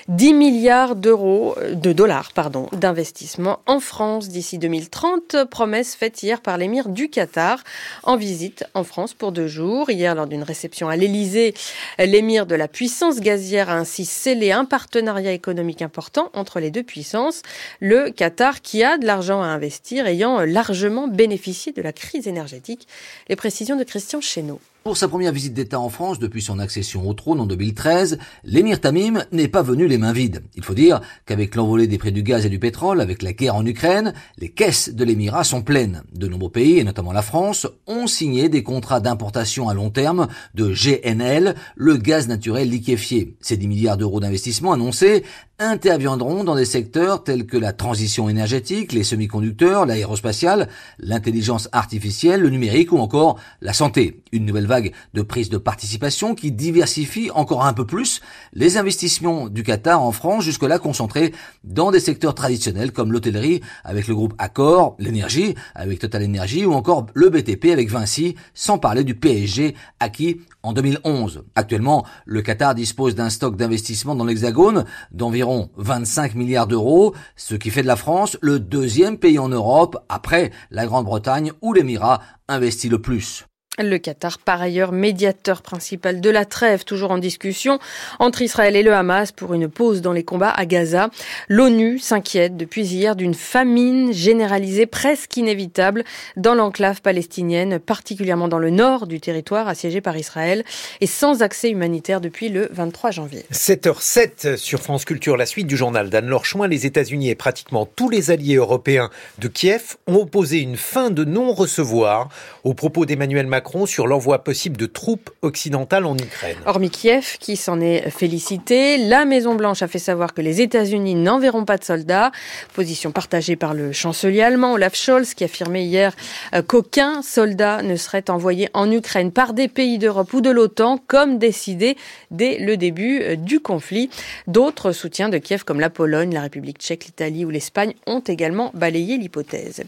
10 0.07 0.33
milliards 0.33 0.95
d'euros, 0.95 1.55
euh, 1.57 1.73
de 1.75 1.91
dollars, 1.91 2.31
pardon, 2.31 2.69
d'investissement 2.71 3.24
en 3.65 3.79
France 3.79 4.29
d'ici 4.29 4.57
2030, 4.57 5.45
promesse 5.49 5.95
faite 5.95 6.21
hier 6.23 6.41
par 6.41 6.57
l'émir 6.57 6.89
du 6.89 7.09
Qatar 7.09 7.63
en 8.03 8.17
visite 8.17 8.65
en 8.73 8.83
France 8.83 9.13
pour 9.13 9.31
deux 9.31 9.47
jours. 9.47 9.89
Hier, 9.89 10.15
lors 10.15 10.27
d'une 10.27 10.43
réception 10.43 10.89
à 10.89 10.95
l'Élysée, 10.95 11.53
l'émir 11.97 12.45
de 12.45 12.55
la 12.55 12.67
puissance 12.67 13.19
gazière 13.19 13.69
a 13.69 13.75
ainsi 13.75 14.05
scellé 14.05 14.51
un 14.51 14.65
partenariat 14.65 15.31
économique 15.31 15.81
important 15.81 16.29
entre 16.33 16.59
les 16.59 16.71
deux 16.71 16.83
puissances. 16.83 17.41
Le 17.79 18.09
Qatar, 18.11 18.61
qui 18.61 18.83
a 18.83 18.97
de 18.97 19.05
l'argent 19.05 19.41
à 19.41 19.47
investir, 19.47 20.07
ayant 20.07 20.41
largement 20.41 21.07
bénéficié 21.07 21.71
de 21.71 21.81
la 21.81 21.93
crise 21.93 22.27
énergétique. 22.27 22.87
Les 23.29 23.35
précisions 23.35 23.75
de 23.75 23.83
Christian 23.83 24.21
Chesneau. 24.21 24.59
Pour 24.85 24.97
sa 24.97 25.07
première 25.07 25.31
visite 25.31 25.55
d'État 25.55 25.79
en 25.79 25.89
France 25.89 26.19
depuis 26.19 26.43
son 26.43 26.59
accession 26.59 27.09
au 27.09 27.15
trône 27.15 27.39
en 27.39 27.47
2013, 27.47 28.19
l'émir 28.43 28.79
Tamim 28.79 29.25
n'est 29.31 29.47
pas 29.47 29.63
venu 29.63 29.87
les 29.87 29.97
mains 29.97 30.13
vides. 30.13 30.43
Il 30.55 30.63
faut 30.63 30.75
dire 30.75 31.01
qu'avec 31.25 31.55
l'envolée 31.55 31.87
des 31.87 31.97
prix 31.97 32.11
du 32.11 32.21
gaz 32.21 32.45
et 32.45 32.49
du 32.49 32.59
pétrole, 32.59 33.01
avec 33.01 33.23
la 33.23 33.33
guerre 33.33 33.55
en 33.55 33.65
Ukraine, 33.65 34.13
les 34.37 34.49
caisses 34.49 34.93
de 34.93 35.03
l'émirat 35.03 35.43
sont 35.43 35.63
pleines. 35.63 36.03
De 36.13 36.27
nombreux 36.27 36.51
pays, 36.51 36.77
et 36.77 36.83
notamment 36.83 37.13
la 37.13 37.23
France, 37.23 37.65
ont 37.87 38.05
signé 38.05 38.47
des 38.47 38.61
contrats 38.61 38.99
d'importation 38.99 39.69
à 39.69 39.73
long 39.73 39.89
terme 39.89 40.27
de 40.53 40.71
GNL, 40.71 41.55
le 41.75 41.97
gaz 41.97 42.27
naturel 42.27 42.69
liquéfié. 42.69 43.37
Ces 43.41 43.57
10 43.57 43.67
milliards 43.67 43.97
d'euros 43.97 44.19
d'investissement 44.19 44.73
annoncés 44.73 45.23
interviendront 45.57 46.43
dans 46.43 46.55
des 46.55 46.65
secteurs 46.65 47.23
tels 47.23 47.45
que 47.45 47.57
la 47.57 47.71
transition 47.71 48.27
énergétique, 48.27 48.91
les 48.91 49.03
semi-conducteurs, 49.03 49.85
l'aérospatiale, 49.85 50.67
l'intelligence 50.99 51.69
artificielle, 51.71 52.41
le 52.41 52.49
numérique 52.49 52.91
ou 52.91 52.97
encore 52.97 53.39
la 53.61 53.73
santé. 53.73 54.21
Une 54.31 54.45
nouvelle 54.45 54.67
de 55.13 55.21
prise 55.21 55.49
de 55.49 55.57
participation 55.57 56.35
qui 56.35 56.51
diversifie 56.51 57.31
encore 57.31 57.65
un 57.65 57.73
peu 57.73 57.85
plus 57.85 58.21
les 58.53 58.77
investissements 58.77 59.49
du 59.49 59.63
Qatar 59.63 60.01
en 60.01 60.11
France, 60.11 60.43
jusque-là 60.43 60.79
concentrés 60.79 61.33
dans 61.63 61.91
des 61.91 61.99
secteurs 61.99 62.35
traditionnels 62.35 62.91
comme 62.91 63.11
l'hôtellerie 63.11 63.61
avec 63.83 64.07
le 64.07 64.15
groupe 64.15 64.33
Accor, 64.37 64.95
l'énergie 64.99 65.55
avec 65.73 65.99
Total 65.99 66.23
Energy 66.23 66.65
ou 66.65 66.73
encore 66.73 67.07
le 67.13 67.29
BTP 67.29 67.65
avec 67.71 67.89
Vinci, 67.89 68.35
sans 68.53 68.77
parler 68.77 69.03
du 69.03 69.15
PSG 69.15 69.75
acquis 69.99 70.41
en 70.63 70.73
2011. 70.73 71.43
Actuellement, 71.55 72.05
le 72.25 72.41
Qatar 72.41 72.75
dispose 72.75 73.15
d'un 73.15 73.29
stock 73.29 73.55
d'investissement 73.55 74.15
dans 74.15 74.25
l'Hexagone 74.25 74.85
d'environ 75.11 75.69
25 75.77 76.35
milliards 76.35 76.67
d'euros, 76.67 77.13
ce 77.35 77.55
qui 77.55 77.69
fait 77.69 77.83
de 77.83 77.87
la 77.87 77.95
France 77.95 78.37
le 78.41 78.59
deuxième 78.59 79.17
pays 79.17 79.39
en 79.39 79.49
Europe 79.49 79.97
après 80.09 80.51
la 80.71 80.85
Grande-Bretagne 80.85 81.51
où 81.61 81.73
l'Émirat 81.73 82.21
investit 82.47 82.89
le 82.89 83.01
plus. 83.01 83.45
Le 83.77 83.97
Qatar, 83.97 84.37
par 84.37 84.61
ailleurs 84.61 84.93
médiateur 84.93 85.61
principal 85.61 86.21
de 86.21 86.29
la 86.29 86.45
trêve, 86.45 86.85
toujours 86.85 87.11
en 87.11 87.17
discussion 87.17 87.77
entre 88.19 88.41
Israël 88.41 88.77
et 88.77 88.83
le 88.83 88.93
Hamas 88.93 89.33
pour 89.33 89.53
une 89.53 89.67
pause 89.67 90.01
dans 90.01 90.13
les 90.13 90.23
combats 90.23 90.51
à 90.51 90.65
Gaza. 90.65 91.09
L'ONU 91.49 91.99
s'inquiète 91.99 92.55
depuis 92.55 92.85
hier 92.85 93.17
d'une 93.17 93.33
famine 93.33 94.13
généralisée 94.13 94.85
presque 94.85 95.35
inévitable 95.35 96.05
dans 96.37 96.55
l'enclave 96.55 97.01
palestinienne, 97.01 97.79
particulièrement 97.79 98.47
dans 98.47 98.59
le 98.59 98.69
nord 98.69 99.07
du 99.07 99.19
territoire 99.19 99.67
assiégé 99.67 99.99
par 99.99 100.15
Israël 100.15 100.63
et 101.01 101.07
sans 101.07 101.41
accès 101.41 101.69
humanitaire 101.69 102.21
depuis 102.21 102.47
le 102.47 102.69
23 102.71 103.11
janvier. 103.11 103.43
7h07 103.51 104.55
sur 104.55 104.79
France 104.79 105.03
Culture, 105.03 105.35
la 105.35 105.45
suite 105.45 105.67
du 105.67 105.75
journal 105.75 106.09
d'Anne-Laure 106.09 106.45
Chouin. 106.45 106.69
Les 106.69 106.85
États-Unis 106.85 107.29
et 107.29 107.35
pratiquement 107.35 107.85
tous 107.85 108.09
les 108.09 108.31
alliés 108.31 108.55
européens 108.55 109.09
de 109.39 109.49
Kiev 109.49 109.97
ont 110.07 110.21
opposé 110.21 110.61
une 110.61 110.77
fin 110.77 111.09
de 111.09 111.25
non-recevoir 111.25 112.29
aux 112.63 112.73
propos 112.73 113.05
d'Emmanuel 113.05 113.47
Macron 113.47 113.64
Macron 113.65 113.87
sur 113.87 114.05
l'envoi 114.05 114.43
possible 114.43 114.77
de 114.77 114.85
troupes 114.85 115.31
occidentales 115.41 116.05
en 116.05 116.15
Ukraine. 116.15 116.55
Hormis 116.67 116.91
Kiev, 116.91 117.37
qui 117.39 117.55
s'en 117.55 117.81
est 117.81 118.11
félicité, 118.11 118.99
la 118.99 119.25
Maison-Blanche 119.25 119.81
a 119.81 119.87
fait 119.87 119.97
savoir 119.97 120.35
que 120.35 120.41
les 120.41 120.61
États-Unis 120.61 121.15
n'enverront 121.15 121.65
pas 121.65 121.79
de 121.79 121.83
soldats. 121.83 122.31
Position 122.75 123.11
partagée 123.11 123.55
par 123.55 123.73
le 123.73 123.91
chancelier 123.91 124.43
allemand 124.43 124.73
Olaf 124.73 124.93
Scholz, 124.93 125.33
qui 125.33 125.43
affirmait 125.43 125.83
hier 125.83 126.13
euh, 126.53 126.61
qu'aucun 126.61 127.23
soldat 127.23 127.81
ne 127.81 127.95
serait 127.95 128.29
envoyé 128.29 128.69
en 128.75 128.91
Ukraine 128.91 129.31
par 129.31 129.53
des 129.53 129.67
pays 129.67 129.97
d'Europe 129.97 130.31
ou 130.33 130.41
de 130.41 130.51
l'OTAN, 130.51 130.99
comme 131.07 131.39
décidé 131.39 131.97
dès 132.29 132.59
le 132.59 132.77
début 132.77 133.23
euh, 133.23 133.35
du 133.35 133.61
conflit. 133.61 134.11
D'autres 134.45 134.91
soutiens 134.91 135.29
de 135.29 135.39
Kiev, 135.39 135.63
comme 135.63 135.79
la 135.79 135.89
Pologne, 135.89 136.35
la 136.35 136.41
République 136.41 136.77
tchèque, 136.77 137.05
l'Italie 137.05 137.45
ou 137.45 137.49
l'Espagne, 137.49 137.95
ont 138.05 138.19
également 138.19 138.69
balayé 138.75 139.17
l'hypothèse. 139.17 139.81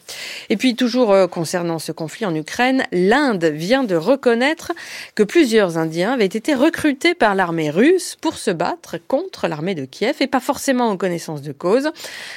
Et 0.49 0.57
puis, 0.57 0.75
toujours 0.75 1.11
euh, 1.11 1.27
concernant 1.27 1.77
ce 1.77 1.91
conflit 1.91 2.25
en 2.25 2.33
Ukraine, 2.33 2.87
l'Inde 2.91 3.45
vient 3.67 3.83
de 3.83 3.97
reconnaître 3.97 4.71
que 5.13 5.23
plusieurs 5.23 5.77
Indiens 5.77 6.13
avaient 6.13 6.23
été 6.23 6.53
recrutés 6.53 7.13
par 7.13 7.35
l'armée 7.35 7.69
russe 7.69 8.15
pour 8.21 8.37
se 8.37 8.49
battre 8.49 8.95
contre 9.09 9.49
l'armée 9.49 9.75
de 9.75 9.83
Kiev 9.83 10.15
et 10.21 10.27
pas 10.27 10.39
forcément 10.39 10.87
en 10.87 10.95
connaissance 10.95 11.41
de 11.41 11.51
cause. 11.51 11.91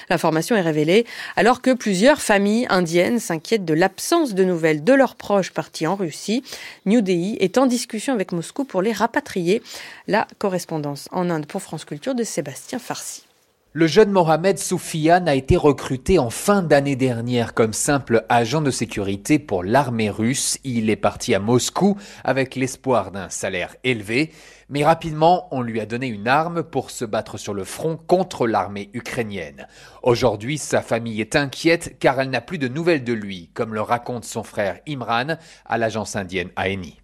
L'information 0.08 0.56
est 0.56 0.60
révélée 0.60 1.06
alors 1.36 1.62
que 1.62 1.72
plusieurs 1.72 2.20
familles 2.20 2.66
indiennes 2.68 3.20
s'inquiètent 3.20 3.64
de 3.64 3.74
l'absence 3.74 4.34
de 4.34 4.42
nouvelles 4.42 4.82
de 4.82 4.92
leurs 4.92 5.14
proches 5.14 5.52
partis 5.52 5.86
en 5.86 5.94
Russie. 5.94 6.42
New 6.84 7.00
Delhi 7.00 7.36
est 7.38 7.58
en 7.58 7.66
discussion 7.66 8.12
avec 8.12 8.32
Moscou 8.32 8.64
pour 8.64 8.82
les 8.82 8.92
rapatrier. 8.92 9.62
La 10.08 10.26
correspondance 10.38 11.08
en 11.12 11.30
Inde 11.30 11.46
pour 11.46 11.62
France 11.62 11.84
Culture 11.84 12.16
de 12.16 12.24
Sébastien 12.24 12.80
Farsi. 12.80 13.29
Le 13.72 13.86
jeune 13.86 14.10
Mohamed 14.10 14.58
Soufiane 14.58 15.28
a 15.28 15.36
été 15.36 15.56
recruté 15.56 16.18
en 16.18 16.28
fin 16.28 16.60
d'année 16.60 16.96
dernière 16.96 17.54
comme 17.54 17.72
simple 17.72 18.24
agent 18.28 18.62
de 18.62 18.72
sécurité 18.72 19.38
pour 19.38 19.62
l'armée 19.62 20.10
russe. 20.10 20.58
Il 20.64 20.90
est 20.90 20.96
parti 20.96 21.36
à 21.36 21.38
Moscou 21.38 21.96
avec 22.24 22.56
l'espoir 22.56 23.12
d'un 23.12 23.28
salaire 23.28 23.76
élevé, 23.84 24.32
mais 24.70 24.84
rapidement 24.84 25.46
on 25.52 25.62
lui 25.62 25.78
a 25.78 25.86
donné 25.86 26.08
une 26.08 26.26
arme 26.26 26.64
pour 26.64 26.90
se 26.90 27.04
battre 27.04 27.38
sur 27.38 27.54
le 27.54 27.62
front 27.62 27.96
contre 27.96 28.48
l'armée 28.48 28.90
ukrainienne. 28.92 29.68
Aujourd'hui, 30.02 30.58
sa 30.58 30.82
famille 30.82 31.20
est 31.20 31.36
inquiète 31.36 31.96
car 32.00 32.20
elle 32.20 32.30
n'a 32.30 32.40
plus 32.40 32.58
de 32.58 32.66
nouvelles 32.66 33.04
de 33.04 33.12
lui, 33.12 33.50
comme 33.54 33.72
le 33.72 33.82
raconte 33.82 34.24
son 34.24 34.42
frère 34.42 34.80
Imran 34.88 35.36
à 35.64 35.78
l'agence 35.78 36.16
indienne 36.16 36.50
ANI. 36.56 36.98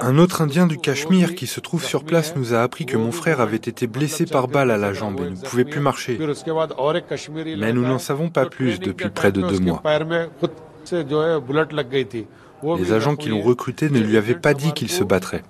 Un 0.00 0.18
autre 0.18 0.42
Indien 0.42 0.66
du 0.66 0.78
Cachemire 0.78 1.34
qui 1.34 1.46
se 1.46 1.60
trouve 1.60 1.84
sur 1.84 2.04
place 2.04 2.34
nous 2.36 2.54
a 2.54 2.62
appris 2.62 2.86
que 2.86 2.96
mon 2.96 3.12
frère 3.12 3.40
avait 3.40 3.56
été 3.56 3.86
blessé 3.86 4.26
par 4.26 4.48
balle 4.48 4.70
à 4.70 4.76
la 4.76 4.92
jambe 4.92 5.20
et 5.20 5.30
ne 5.30 5.36
pouvait 5.36 5.64
plus 5.64 5.80
marcher. 5.80 6.18
Mais 7.58 7.72
nous 7.72 7.82
n'en 7.82 7.98
savons 7.98 8.28
pas 8.28 8.46
plus 8.46 8.80
depuis 8.80 9.10
près 9.10 9.32
de 9.32 9.42
deux 9.42 9.60
mois. 9.60 9.82
Les 12.78 12.92
agents 12.92 13.16
qui 13.16 13.28
l'ont 13.28 13.42
recruté 13.42 13.88
ne 13.90 14.00
lui 14.00 14.16
avaient 14.16 14.34
pas 14.34 14.54
dit 14.54 14.72
qu'il 14.72 14.90
se 14.90 15.04
battrait. 15.04 15.42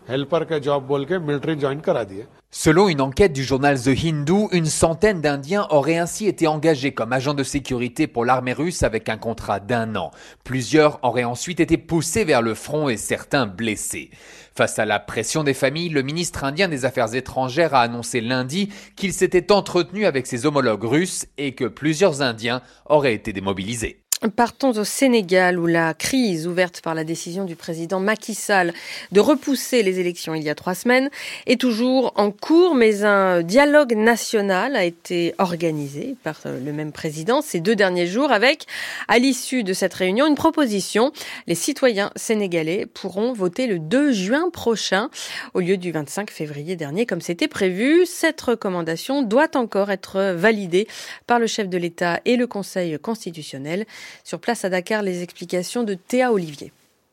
Selon 2.53 2.89
une 2.89 3.01
enquête 3.01 3.33
du 3.33 3.45
journal 3.45 3.81
The 3.81 3.91
Hindu, 4.05 4.49
une 4.51 4.67
centaine 4.67 5.21
d'Indiens 5.21 5.69
auraient 5.71 5.99
ainsi 5.99 6.27
été 6.27 6.49
engagés 6.49 6.93
comme 6.93 7.13
agents 7.13 7.35
de 7.35 7.45
sécurité 7.45 8.09
pour 8.09 8.25
l'armée 8.25 8.53
russe 8.53 8.83
avec 8.83 9.09
un 9.09 9.17
contrat 9.17 9.61
d'un 9.61 9.95
an. 9.95 10.11
Plusieurs 10.43 10.99
auraient 11.05 11.23
ensuite 11.23 11.61
été 11.61 11.79
poussés 11.79 12.25
vers 12.25 12.43
le 12.43 12.55
front 12.55 12.89
et 12.89 12.97
certains 12.97 13.47
blessés. 13.47 14.11
Face 14.57 14.81
à 14.81 14.85
la 14.85 14.99
pression 14.99 15.45
des 15.45 15.55
familles, 15.55 15.91
le 15.91 16.03
ministre 16.03 16.43
indien 16.43 16.67
des 16.67 16.85
Affaires 16.85 17.15
étrangères 17.15 17.75
a 17.75 17.83
annoncé 17.83 18.21
lundi 18.21 18.69
qu'il 18.97 19.13
s'était 19.13 19.53
entretenu 19.53 20.05
avec 20.05 20.27
ses 20.27 20.45
homologues 20.45 20.85
russes 20.85 21.27
et 21.39 21.55
que 21.55 21.67
plusieurs 21.67 22.21
Indiens 22.21 22.63
auraient 22.87 23.15
été 23.15 23.33
démobilisés. 23.33 24.03
Partons 24.29 24.73
au 24.73 24.85
Sénégal 24.85 25.59
où 25.59 25.67
la 25.67 25.95
crise 25.95 26.47
ouverte 26.47 26.83
par 26.83 26.95
la 26.95 27.05
décision 27.05 27.47
du 27.47 27.57
président 27.57 28.01
Macky 28.01 28.35
Sall 28.35 28.75
de 29.13 29.21
repousser 29.21 29.83
les 29.83 29.99
élections 29.99 30.35
il 30.35 30.43
y 30.43 30.51
a 30.51 30.55
trois 30.55 30.75
semaines 30.75 31.09
est 31.47 31.59
toujours 31.59 32.13
en 32.17 32.31
cours, 32.31 32.75
mais 32.75 33.03
un 33.03 33.41
dialogue 33.41 33.95
national 33.95 34.77
a 34.77 34.85
été 34.85 35.35
organisé 35.39 36.17
par 36.23 36.39
le 36.45 36.71
même 36.71 36.93
président 36.93 37.41
ces 37.41 37.61
deux 37.61 37.75
derniers 37.75 38.07
jours 38.07 38.31
avec, 38.31 38.67
à 39.09 39.19
l'issue 39.19 39.65
de 39.65 39.73
cette 39.73 39.95
réunion, 39.95 40.27
une 40.27 40.35
proposition. 40.35 41.13
Les 41.47 41.55
citoyens 41.55 42.11
sénégalais 42.15 42.85
pourront 42.85 43.33
voter 43.33 43.67
le 43.67 43.79
2 43.79 44.13
juin 44.13 44.51
prochain 44.51 45.09
au 45.55 45.61
lieu 45.61 45.79
du 45.79 45.93
25 45.93 46.31
février 46.31 46.77
dernier 46.77 47.07
comme 47.07 47.23
c'était 47.23 47.49
prévu. 47.49 48.05
Cette 48.05 48.43
recommandation 48.43 49.23
doit 49.23 49.57
encore 49.57 49.91
être 49.91 50.35
validée 50.37 50.87
par 51.27 51.39
le 51.39 51.47
chef 51.47 51.71
de 51.71 51.79
l'État 51.79 52.21
et 52.27 52.37
le 52.37 52.47
Conseil 52.47 52.99
constitutionnel. 52.99 53.87
Sur 54.25 54.41
place 54.41 54.65
à 54.65 54.69
Dakar, 54.69 55.03
les 55.03 55.23
explications 55.23 55.83
de 55.83 55.95
Théa 55.95 56.33
Olivier. 56.33 56.73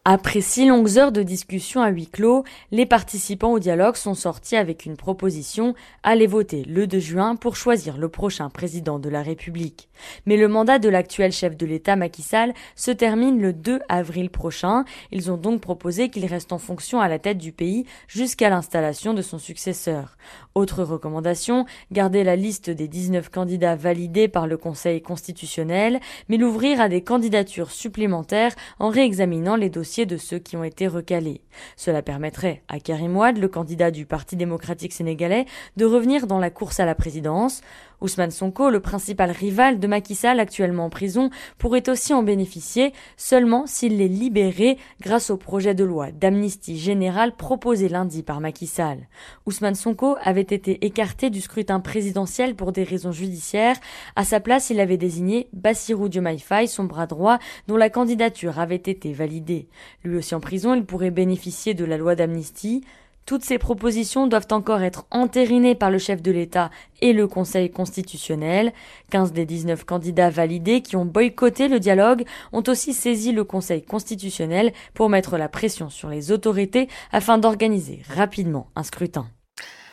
Après 0.09 0.39
six 0.39 0.65
longues 0.65 0.97
heures 0.97 1.11
de 1.11 1.21
discussion 1.21 1.81
à 1.81 1.89
huis 1.89 2.07
clos, 2.07 2.45
les 2.71 2.85
participants 2.85 3.51
au 3.51 3.59
dialogue 3.59 3.97
sont 3.97 4.13
sortis 4.13 4.55
avec 4.55 4.85
une 4.85 4.95
proposition 4.95 5.75
aller 6.01 6.27
voter 6.27 6.63
le 6.63 6.87
2 6.87 6.97
juin 6.97 7.35
pour 7.35 7.57
choisir 7.57 7.97
le 7.97 8.07
prochain 8.07 8.49
président 8.49 8.99
de 8.99 9.09
la 9.09 9.21
République. 9.21 9.89
Mais 10.25 10.37
le 10.37 10.47
mandat 10.47 10.79
de 10.79 10.87
l'actuel 10.87 11.33
chef 11.33 11.57
de 11.57 11.65
l'État 11.65 11.97
Macky 11.97 12.21
Sall 12.21 12.53
se 12.77 12.91
termine 12.91 13.41
le 13.41 13.51
2 13.51 13.81
avril 13.89 14.29
prochain. 14.29 14.85
Ils 15.11 15.29
ont 15.29 15.35
donc 15.35 15.59
proposé 15.59 16.07
qu'il 16.07 16.25
reste 16.25 16.53
en 16.53 16.57
fonction 16.57 17.01
à 17.01 17.09
la 17.09 17.19
tête 17.19 17.37
du 17.37 17.51
pays 17.51 17.85
jusqu'à 18.07 18.49
l'installation 18.49 19.13
de 19.13 19.21
son 19.21 19.39
successeur. 19.39 20.15
Autre 20.55 20.83
recommandation, 20.83 21.65
garder 21.91 22.23
la 22.23 22.37
liste 22.37 22.69
des 22.69 22.87
19 22.87 23.27
candidats 23.27 23.75
validés 23.75 24.29
par 24.29 24.47
le 24.47 24.55
Conseil 24.55 25.01
constitutionnel, 25.01 25.99
mais 26.29 26.37
l'ouvrir 26.37 26.79
à 26.79 26.87
des 26.87 27.01
candidatures 27.01 27.71
supplémentaires 27.71 28.55
en 28.79 28.87
réexaminant 28.87 29.57
les 29.57 29.69
dossiers 29.69 29.96
de 30.05 30.17
ceux 30.17 30.39
qui 30.39 30.55
ont 30.55 30.63
été 30.63 30.87
recalés. 30.87 31.41
Cela 31.75 32.01
permettrait 32.01 32.61
à 32.67 32.79
Karim 32.79 33.15
Ouad, 33.17 33.37
le 33.37 33.47
candidat 33.47 33.91
du 33.91 34.05
Parti 34.05 34.35
démocratique 34.35 34.93
sénégalais, 34.93 35.45
de 35.75 35.85
revenir 35.85 36.27
dans 36.27 36.39
la 36.39 36.49
course 36.49 36.79
à 36.79 36.85
la 36.85 36.95
présidence. 36.95 37.61
Ousmane 37.99 38.31
Sonko, 38.31 38.69
le 38.69 38.79
principal 38.79 39.31
rival 39.31 39.79
de 39.79 39.87
Macky 39.87 40.13
Sall 40.13 40.39
actuellement 40.39 40.85
en 40.85 40.89
prison, 40.89 41.29
pourrait 41.57 41.89
aussi 41.89 42.13
en 42.13 42.21
bénéficier 42.21 42.93
seulement 43.17 43.65
s'il 43.65 44.01
est 44.01 44.07
libéré 44.07 44.77
grâce 45.01 45.29
au 45.29 45.37
projet 45.37 45.73
de 45.73 45.83
loi 45.83 46.11
d'amnistie 46.11 46.77
générale 46.77 47.35
proposé 47.35 47.89
lundi 47.89 48.21
par 48.21 48.39
Macky 48.39 48.67
Sall. 48.67 49.07
Ousmane 49.45 49.75
Sonko 49.75 50.15
avait 50.21 50.41
été 50.41 50.85
écarté 50.85 51.29
du 51.29 51.41
scrutin 51.41 51.79
présidentiel 51.79 52.55
pour 52.55 52.71
des 52.71 52.83
raisons 52.83 53.11
judiciaires. 53.11 53.77
À 54.15 54.23
sa 54.23 54.39
place, 54.39 54.69
il 54.69 54.79
avait 54.79 54.97
désigné 54.97 55.49
Bassirou 55.53 56.07
Diomaye 56.07 56.39
Faye, 56.39 56.67
son 56.67 56.83
bras 56.83 57.07
droit, 57.07 57.39
dont 57.67 57.77
la 57.77 57.89
candidature 57.89 58.59
avait 58.59 58.75
été 58.75 59.11
validée. 59.13 59.67
Lui 60.03 60.17
aussi 60.17 60.35
en 60.35 60.39
prison, 60.39 60.75
il 60.75 60.85
pourrait 60.85 61.11
bénéficier 61.11 61.73
de 61.73 61.85
la 61.85 61.97
loi 61.97 62.15
d'amnistie. 62.15 62.83
Toutes 63.27 63.43
ces 63.43 63.57
propositions 63.57 64.25
doivent 64.25 64.47
encore 64.51 64.81
être 64.81 65.05
entérinées 65.11 65.75
par 65.75 65.91
le 65.91 65.97
chef 65.97 66.21
de 66.21 66.31
l'État 66.31 66.71
et 67.01 67.11
le 67.11 67.27
Conseil 67.27 67.69
constitutionnel. 67.69 68.71
15 69.11 69.33
des 69.33 69.45
19 69.45 69.83
candidats 69.83 70.29
validés 70.29 70.81
qui 70.81 70.95
ont 70.95 71.03
boycotté 71.03 71.67
le 71.67 71.81
dialogue 71.81 72.23
ont 72.53 72.63
aussi 72.67 72.93
saisi 72.93 73.33
le 73.33 73.43
Conseil 73.43 73.83
constitutionnel 73.83 74.71
pour 74.93 75.09
mettre 75.09 75.37
la 75.37 75.49
pression 75.49 75.89
sur 75.89 76.07
les 76.07 76.31
autorités 76.31 76.87
afin 77.11 77.37
d'organiser 77.37 78.01
rapidement 78.07 78.69
un 78.77 78.83
scrutin. 78.83 79.27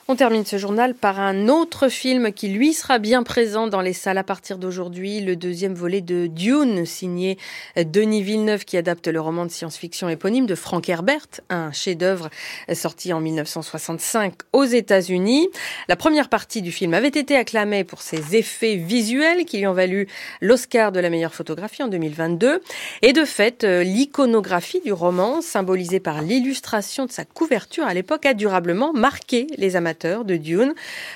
On 0.07 0.17
termine 0.17 0.45
ce 0.45 0.59
journal 0.59 0.95
par 0.95 1.19
un 1.19 1.49
autre 1.49 1.89
film 1.89 2.31
qui, 2.31 2.49
lui, 2.49 2.75
sera 2.75 2.99
bien 2.99 3.23
présent 3.23 3.69
dans 3.69 3.81
les 3.81 3.95
salles 3.95 4.19
à 4.19 4.23
partir 4.23 4.59
d'aujourd'hui, 4.59 5.21
le 5.21 5.35
deuxième 5.35 5.73
volet 5.73 6.03
de 6.03 6.27
Dune, 6.27 6.85
signé 6.85 7.39
Denis 7.75 8.23
Villeneuve, 8.23 8.67
qui 8.67 8.77
adapte 8.77 9.09
le 9.09 9.19
roman 9.19 9.47
de 9.47 9.51
science-fiction 9.51 10.11
éponyme 10.11 10.45
de 10.45 10.55
Frank 10.55 10.87
Herbert, 10.91 11.27
un 11.49 11.73
chef-d'œuvre 11.73 12.29
sorti 12.75 13.15
en 13.15 13.21
1965 13.23 14.35
aux 14.53 14.65
États-Unis. 14.65 15.49
La 15.89 15.97
première 15.97 16.29
partie 16.29 16.61
du 16.61 16.71
film 16.71 16.93
avait 16.93 17.09
été 17.09 17.35
acclamée 17.35 17.85
pour 17.85 18.03
ses 18.03 18.37
effets 18.37 18.77
visuels 18.77 19.47
qui 19.47 19.57
lui 19.57 19.67
ont 19.67 19.73
valu 19.73 20.07
l'Oscar 20.43 20.93
de 20.93 21.01
la 21.01 21.09
meilleure 21.09 21.35
photographie 21.35 21.83
en 21.83 21.89
2022. 21.89 22.61
Et 23.01 23.15
de 23.15 23.25
fait, 23.25 23.65
l'iconographie 23.65 24.83
du 24.85 24.93
roman, 24.93 25.41
symbolisée 25.41 26.01
par 26.01 26.21
l'illustration 26.21 27.07
de 27.07 27.11
sa 27.11 27.25
couverture 27.25 27.87
à 27.87 27.95
l'époque, 27.95 28.27
a 28.27 28.35
durablement 28.35 28.93
marqué 28.93 29.47
les 29.57 29.77
amateurs 29.77 29.94
de 30.03 30.37
Dune. 30.37 30.75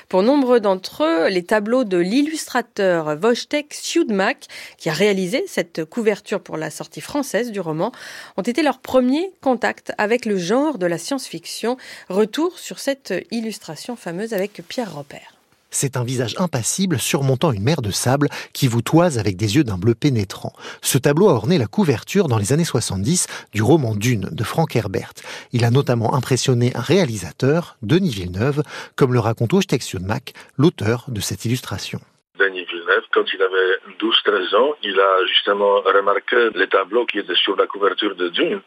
Pour 0.09 0.23
nombre 0.23 0.59
d'entre 0.59 1.05
eux, 1.05 1.29
les 1.29 1.43
tableaux 1.43 1.85
de 1.85 1.99
l'illustrateur 1.99 3.19
Wojtek 3.21 3.75
Siudmak, 3.75 4.47
qui 4.77 4.89
a 4.89 4.93
réalisé 4.93 5.45
cette 5.47 5.85
couverture 5.85 6.41
pour 6.41 6.57
la 6.57 6.71
sortie 6.71 7.01
française 7.01 7.51
du 7.51 7.61
roman, 7.61 7.93
ont 8.37 8.43
été 8.43 8.63
leur 8.63 8.79
premier 8.79 9.33
contact 9.41 9.93
avec 9.99 10.25
le 10.25 10.39
genre 10.39 10.79
de 10.79 10.87
la 10.87 10.99
science-fiction. 10.99 11.77
Retour 12.09 12.59
sur 12.59 12.79
cette 12.79 13.13
illustration 13.31 13.97
fameuse 13.97 14.33
avec 14.33 14.63
Pierre 14.69 14.95
Robert. 14.95 15.38
C'est 15.71 15.97
un 15.97 16.05
visage 16.05 16.35
impassible 16.39 16.99
surmontant 16.99 17.53
une 17.53 17.63
mer 17.63 17.83
de 17.83 17.91
sable 17.91 18.29
qui 18.55 18.69
vous 18.69 18.81
toise 18.81 19.19
avec 19.19 19.37
des 19.37 19.57
yeux 19.57 19.65
d'un 19.65 19.77
bleu 19.77 19.95
pénétrant. 19.95 20.53
Ce 20.81 20.97
tableau 20.97 21.29
a 21.29 21.35
orné 21.35 21.59
la 21.59 21.67
couverture 21.67 22.29
dans 22.29 22.39
les 22.39 22.53
années 22.53 22.65
70 22.65 23.27
du 23.53 23.63
roman 23.63 23.95
Dune 23.95 24.29
de 24.33 24.45
Frank 24.45 24.75
Herbert. 24.75 25.13
Il 25.53 25.65
a 25.65 25.71
notamment 25.71 26.15
impressionné 26.15 26.75
un 26.75 26.81
réalisateur, 26.81 27.77
Denis 27.83 28.11
Villeneuve, 28.11 28.63
comme 28.97 29.13
le 29.13 29.21
raconte 29.21 29.53
Mac, 30.01 30.33
l'auteur 30.57 31.05
de 31.09 31.21
cette 31.21 31.45
illustration. 31.45 32.01
Denis 32.39 32.65
Villeneuve, 32.65 33.05
quand 33.13 33.25
il 33.33 33.43
avait 33.43 33.79
12-13 34.01 34.57
ans, 34.57 34.75
il 34.83 34.99
a 34.99 35.27
justement 35.27 35.81
remarqué 35.83 36.51
les 36.55 36.69
tableaux 36.69 37.05
qui 37.07 37.19
étaient 37.19 37.35
sur 37.35 37.57
la 37.57 37.67
couverture 37.67 38.15
de 38.15 38.29
Dune. 38.29 38.61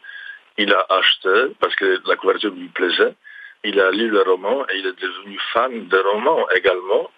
Il 0.58 0.72
a 0.72 0.86
acheté 0.90 1.54
parce 1.60 1.74
que 1.74 2.00
la 2.06 2.16
couverture 2.16 2.52
lui 2.52 2.68
plaisait. 2.68 3.14
Il 3.64 3.78
a 3.78 3.90
lu 3.92 4.08
le 4.08 4.22
roman 4.22 4.64
et 4.68 4.78
il 4.78 4.86
est 4.86 5.00
devenu 5.00 5.38
fan 5.52 5.86
de 5.86 5.98
romans 6.12 6.46
également. 6.56 7.10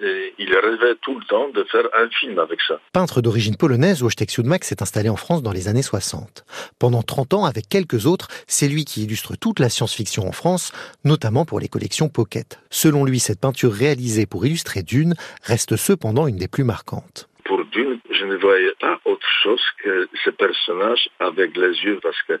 Et 0.00 0.34
il 0.38 0.54
rêvait 0.54 0.94
tout 1.02 1.18
le 1.18 1.24
temps 1.24 1.48
de 1.48 1.64
faire 1.64 1.86
un 1.98 2.08
film 2.10 2.38
avec 2.38 2.60
ça. 2.60 2.78
Peintre 2.92 3.20
d'origine 3.20 3.56
polonaise, 3.56 4.02
Wojtek 4.02 4.30
Siudmak 4.30 4.62
s'est 4.62 4.80
installé 4.80 5.08
en 5.08 5.16
France 5.16 5.42
dans 5.42 5.50
les 5.50 5.66
années 5.66 5.82
60. 5.82 6.44
Pendant 6.78 7.02
30 7.02 7.34
ans, 7.34 7.44
avec 7.46 7.68
quelques 7.68 8.06
autres, 8.06 8.28
c'est 8.46 8.68
lui 8.68 8.84
qui 8.84 9.02
illustre 9.02 9.34
toute 9.34 9.58
la 9.58 9.68
science-fiction 9.68 10.28
en 10.28 10.30
France, 10.30 10.72
notamment 11.04 11.44
pour 11.44 11.58
les 11.58 11.66
collections 11.66 12.08
Pocket. 12.08 12.60
Selon 12.70 13.04
lui, 13.04 13.18
cette 13.18 13.40
peinture 13.40 13.72
réalisée 13.72 14.26
pour 14.26 14.46
illustrer 14.46 14.82
Dune 14.82 15.14
reste 15.42 15.74
cependant 15.74 16.28
une 16.28 16.36
des 16.36 16.48
plus 16.48 16.64
marquantes. 16.64 17.28
Pour 17.44 17.64
Dune, 17.64 17.98
je 18.10 18.24
ne 18.24 18.36
voyais 18.36 18.74
pas 18.78 19.00
autre 19.04 19.26
chose 19.42 19.62
que 19.82 20.08
ce 20.22 20.30
personnage 20.30 21.08
avec 21.18 21.56
les 21.56 21.72
yeux 21.82 21.98
parce 22.02 22.22
que 22.28 22.38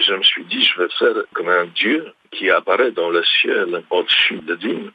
je 0.00 0.14
me 0.14 0.22
suis 0.22 0.44
dit, 0.44 0.62
je 0.62 0.78
vais 0.78 0.88
faire 0.98 1.24
comme 1.32 1.48
un 1.48 1.66
dieu 1.66 2.12
qui 2.30 2.50
apparaît 2.50 2.92
dans 2.92 3.10
le 3.10 3.22
ciel 3.24 3.82
au-dessus 3.90 4.38
de 4.40 4.54
Dune. 4.54 4.92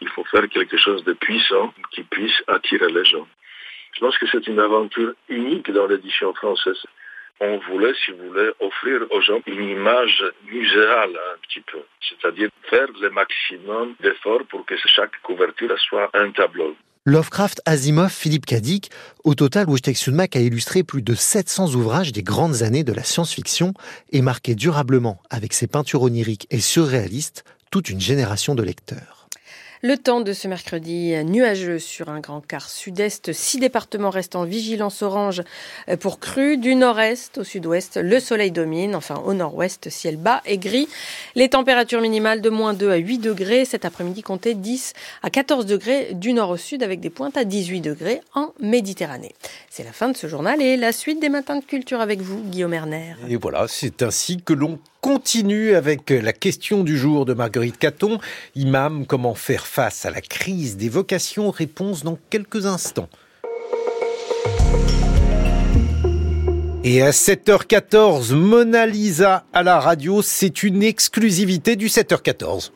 Il 0.00 0.08
faut 0.08 0.24
faire 0.24 0.48
quelque 0.48 0.76
chose 0.76 1.04
de 1.04 1.12
puissant 1.12 1.72
qui 1.92 2.02
puisse 2.02 2.42
attirer 2.46 2.90
les 2.90 3.04
gens. 3.04 3.28
Je 3.94 4.00
pense 4.00 4.16
que 4.18 4.26
c'est 4.26 4.46
une 4.46 4.60
aventure 4.60 5.12
unique 5.28 5.70
dans 5.70 5.86
l'édition 5.86 6.32
française. 6.34 6.82
On 7.40 7.58
voulait, 7.58 7.94
si 8.04 8.10
vous 8.12 8.28
voulez, 8.28 8.50
offrir 8.60 9.00
aux 9.10 9.20
gens 9.20 9.40
une 9.46 9.68
image 9.68 10.24
muséale 10.44 11.18
un 11.34 11.38
petit 11.42 11.60
peu, 11.60 11.80
c'est-à-dire 12.00 12.50
faire 12.64 12.88
le 13.00 13.10
maximum 13.10 13.94
d'efforts 14.00 14.44
pour 14.48 14.66
que 14.66 14.76
chaque 14.76 15.20
couverture 15.22 15.78
soit 15.78 16.10
un 16.14 16.30
tableau. 16.32 16.76
Lovecraft, 17.10 17.60
Asimov, 17.66 18.12
Philippe 18.12 18.46
Cadic, 18.46 18.88
au 19.24 19.34
total, 19.34 19.68
Wojtek 19.68 20.36
a 20.36 20.38
illustré 20.38 20.84
plus 20.84 21.02
de 21.02 21.16
700 21.16 21.74
ouvrages 21.74 22.12
des 22.12 22.22
grandes 22.22 22.62
années 22.62 22.84
de 22.84 22.92
la 22.92 23.02
science-fiction 23.02 23.74
et 24.12 24.22
marqué 24.22 24.54
durablement, 24.54 25.20
avec 25.28 25.52
ses 25.52 25.66
peintures 25.66 26.02
oniriques 26.02 26.46
et 26.50 26.60
surréalistes, 26.60 27.42
toute 27.72 27.90
une 27.90 28.00
génération 28.00 28.54
de 28.54 28.62
lecteurs. 28.62 29.19
Le 29.82 29.96
temps 29.96 30.20
de 30.20 30.34
ce 30.34 30.46
mercredi 30.46 31.14
nuageux 31.24 31.78
sur 31.78 32.10
un 32.10 32.20
grand 32.20 32.46
quart 32.46 32.68
sud-est. 32.68 33.32
Six 33.32 33.60
départements 33.60 34.10
restent 34.10 34.36
en 34.36 34.44
vigilance 34.44 35.00
orange 35.00 35.42
pour 36.00 36.20
crue. 36.20 36.58
Du 36.58 36.74
nord-est 36.74 37.38
au 37.38 37.44
sud-ouest, 37.44 37.96
le 37.96 38.20
soleil 38.20 38.50
domine. 38.50 38.94
Enfin, 38.94 39.22
au 39.24 39.32
nord-ouest, 39.32 39.88
ciel 39.88 40.18
bas 40.18 40.42
et 40.44 40.58
gris. 40.58 40.86
Les 41.34 41.48
températures 41.48 42.02
minimales 42.02 42.42
de 42.42 42.50
moins 42.50 42.74
2 42.74 42.90
à 42.90 42.96
8 42.96 43.20
degrés. 43.20 43.64
Cet 43.64 43.86
après-midi, 43.86 44.20
comptez 44.20 44.52
10 44.52 44.92
à 45.22 45.30
14 45.30 45.64
degrés 45.64 46.10
du 46.12 46.34
nord 46.34 46.50
au 46.50 46.58
sud 46.58 46.82
avec 46.82 47.00
des 47.00 47.08
pointes 47.08 47.38
à 47.38 47.44
18 47.44 47.80
degrés 47.80 48.20
en 48.34 48.52
Méditerranée. 48.60 49.34
C'est 49.70 49.84
la 49.84 49.92
fin 49.92 50.10
de 50.10 50.16
ce 50.16 50.26
journal 50.26 50.60
et 50.60 50.76
la 50.76 50.92
suite 50.92 51.20
des 51.20 51.30
matins 51.30 51.56
de 51.56 51.64
culture 51.64 52.02
avec 52.02 52.20
vous, 52.20 52.42
Guillaume 52.42 52.74
Erner. 52.74 53.14
Et 53.30 53.36
voilà, 53.36 53.64
c'est 53.66 54.02
ainsi 54.02 54.42
que 54.42 54.52
l'on 54.52 54.78
continue 55.00 55.74
avec 55.74 56.10
la 56.10 56.32
question 56.32 56.84
du 56.84 56.96
jour 56.96 57.24
de 57.24 57.34
Marguerite 57.34 57.78
Caton. 57.78 58.18
Imam, 58.54 59.06
comment 59.06 59.34
faire 59.34 59.66
face 59.66 60.04
à 60.04 60.10
la 60.10 60.20
crise 60.20 60.76
des 60.76 60.88
vocations? 60.88 61.50
Réponse 61.50 62.04
dans 62.04 62.18
quelques 62.30 62.66
instants. 62.66 63.08
Et 66.82 67.02
à 67.02 67.10
7h14, 67.10 68.34
Mona 68.34 68.86
Lisa 68.86 69.44
à 69.52 69.62
la 69.62 69.78
radio, 69.78 70.22
c'est 70.22 70.62
une 70.62 70.82
exclusivité 70.82 71.76
du 71.76 71.88
7h14. 71.88 72.70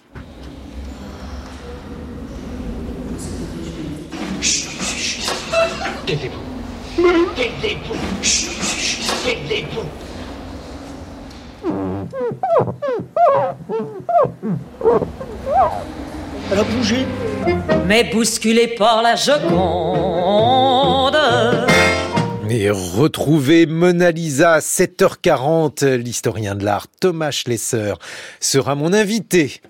Elle 6.07 6.19
a 16.53 16.63
bougé. 16.63 17.07
Mais 17.87 18.05
bousculé 18.05 18.69
par 18.69 19.03
la 19.03 19.17
Joconde. 19.17 21.17
Et 22.51 22.71
retrouvez 22.71 23.67
Mona 23.67 24.13
Lisa 24.13 24.55
à 24.55 24.61
7h40. 24.61 25.97
L'historien 25.97 26.55
de 26.55 26.65
l'art 26.65 26.87
Thomas 27.01 27.33
Schlesser 27.33 27.95
sera 28.39 28.77
mon 28.77 28.93
invité. 28.93 29.61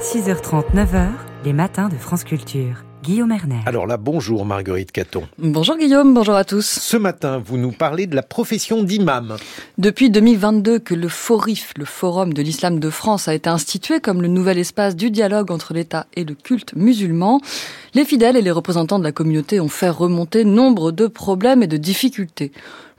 6h30, 0.00 0.74
9h, 0.74 1.08
les 1.44 1.54
matins 1.54 1.88
de 1.88 1.96
France 1.96 2.24
Culture. 2.24 2.84
Guillaume 3.04 3.32
Erner. 3.32 3.60
Alors 3.66 3.86
là, 3.86 3.98
bonjour 3.98 4.46
Marguerite 4.46 4.90
Caton. 4.90 5.24
Bonjour 5.36 5.76
Guillaume, 5.76 6.14
bonjour 6.14 6.34
à 6.36 6.44
tous. 6.44 6.64
Ce 6.64 6.96
matin, 6.96 7.42
vous 7.44 7.58
nous 7.58 7.70
parlez 7.70 8.06
de 8.06 8.16
la 8.16 8.22
profession 8.22 8.82
d'imam. 8.82 9.36
Depuis 9.76 10.08
2022 10.08 10.78
que 10.78 10.94
le 10.94 11.08
FORIF, 11.08 11.74
le 11.76 11.84
Forum 11.84 12.32
de 12.32 12.40
l'Islam 12.40 12.80
de 12.80 12.88
France, 12.88 13.28
a 13.28 13.34
été 13.34 13.50
institué 13.50 14.00
comme 14.00 14.22
le 14.22 14.28
nouvel 14.28 14.56
espace 14.56 14.96
du 14.96 15.10
dialogue 15.10 15.50
entre 15.50 15.74
l'État 15.74 16.06
et 16.14 16.24
le 16.24 16.34
culte 16.34 16.74
musulman, 16.76 17.42
les 17.92 18.06
fidèles 18.06 18.36
et 18.36 18.42
les 18.42 18.50
représentants 18.50 18.98
de 18.98 19.04
la 19.04 19.12
communauté 19.12 19.60
ont 19.60 19.68
fait 19.68 19.90
remonter 19.90 20.46
nombre 20.46 20.90
de 20.90 21.06
problèmes 21.06 21.62
et 21.62 21.66
de 21.66 21.76
difficultés 21.76 22.52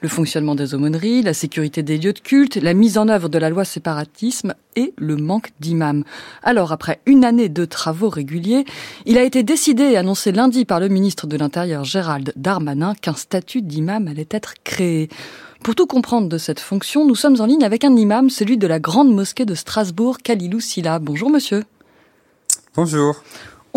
le 0.05 0.09
fonctionnement 0.09 0.53
des 0.53 0.75
aumôneries, 0.75 1.23
la 1.23 1.33
sécurité 1.33 1.81
des 1.81 1.97
lieux 1.97 2.13
de 2.13 2.19
culte, 2.19 2.57
la 2.57 2.75
mise 2.75 2.99
en 2.99 3.07
œuvre 3.07 3.27
de 3.27 3.39
la 3.39 3.49
loi 3.49 3.65
séparatisme 3.65 4.53
et 4.75 4.93
le 4.97 5.15
manque 5.15 5.51
d'imams. 5.59 6.03
Alors, 6.43 6.71
après 6.71 6.99
une 7.07 7.25
année 7.25 7.49
de 7.49 7.65
travaux 7.65 8.09
réguliers, 8.09 8.65
il 9.07 9.17
a 9.17 9.23
été 9.23 9.41
décidé 9.41 9.83
et 9.83 9.97
annoncé 9.97 10.31
lundi 10.31 10.63
par 10.63 10.79
le 10.79 10.89
ministre 10.89 11.25
de 11.25 11.35
l'Intérieur 11.37 11.85
Gérald 11.85 12.33
Darmanin 12.35 12.93
qu'un 12.93 13.15
statut 13.15 13.63
d'imam 13.63 14.07
allait 14.07 14.27
être 14.29 14.53
créé. 14.63 15.09
Pour 15.63 15.73
tout 15.73 15.87
comprendre 15.87 16.29
de 16.29 16.37
cette 16.37 16.59
fonction, 16.59 17.07
nous 17.07 17.15
sommes 17.15 17.41
en 17.41 17.47
ligne 17.47 17.63
avec 17.63 17.83
un 17.83 17.95
imam, 17.95 18.29
celui 18.29 18.59
de 18.59 18.67
la 18.67 18.79
grande 18.79 19.11
mosquée 19.11 19.45
de 19.45 19.55
Strasbourg, 19.55 20.19
Kalilou 20.19 20.59
Silla. 20.59 20.99
Bonjour 20.99 21.31
monsieur. 21.31 21.63
Bonjour. 22.75 23.23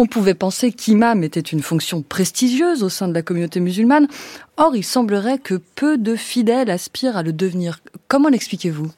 On 0.01 0.07
pouvait 0.07 0.35
penser 0.35 0.71
qu'imam 0.71 1.25
était 1.25 1.41
une 1.41 1.61
fonction 1.61 2.03
prestigieuse 2.03 2.85
au 2.85 2.89
sein 2.89 3.09
de 3.09 3.15
la 3.15 3.23
communauté 3.23 3.59
musulmane. 3.59 4.07
Or, 4.57 4.77
il 4.77 4.85
semblerait 4.85 5.41
que 5.41 5.57
peu 5.75 5.99
de 5.99 6.15
fidèles 6.15 6.71
aspirent 6.71 7.17
à 7.17 7.25
le 7.25 7.33
devenir. 7.33 7.81
Comment 8.07 8.29
l'expliquez-vous? 8.29 8.93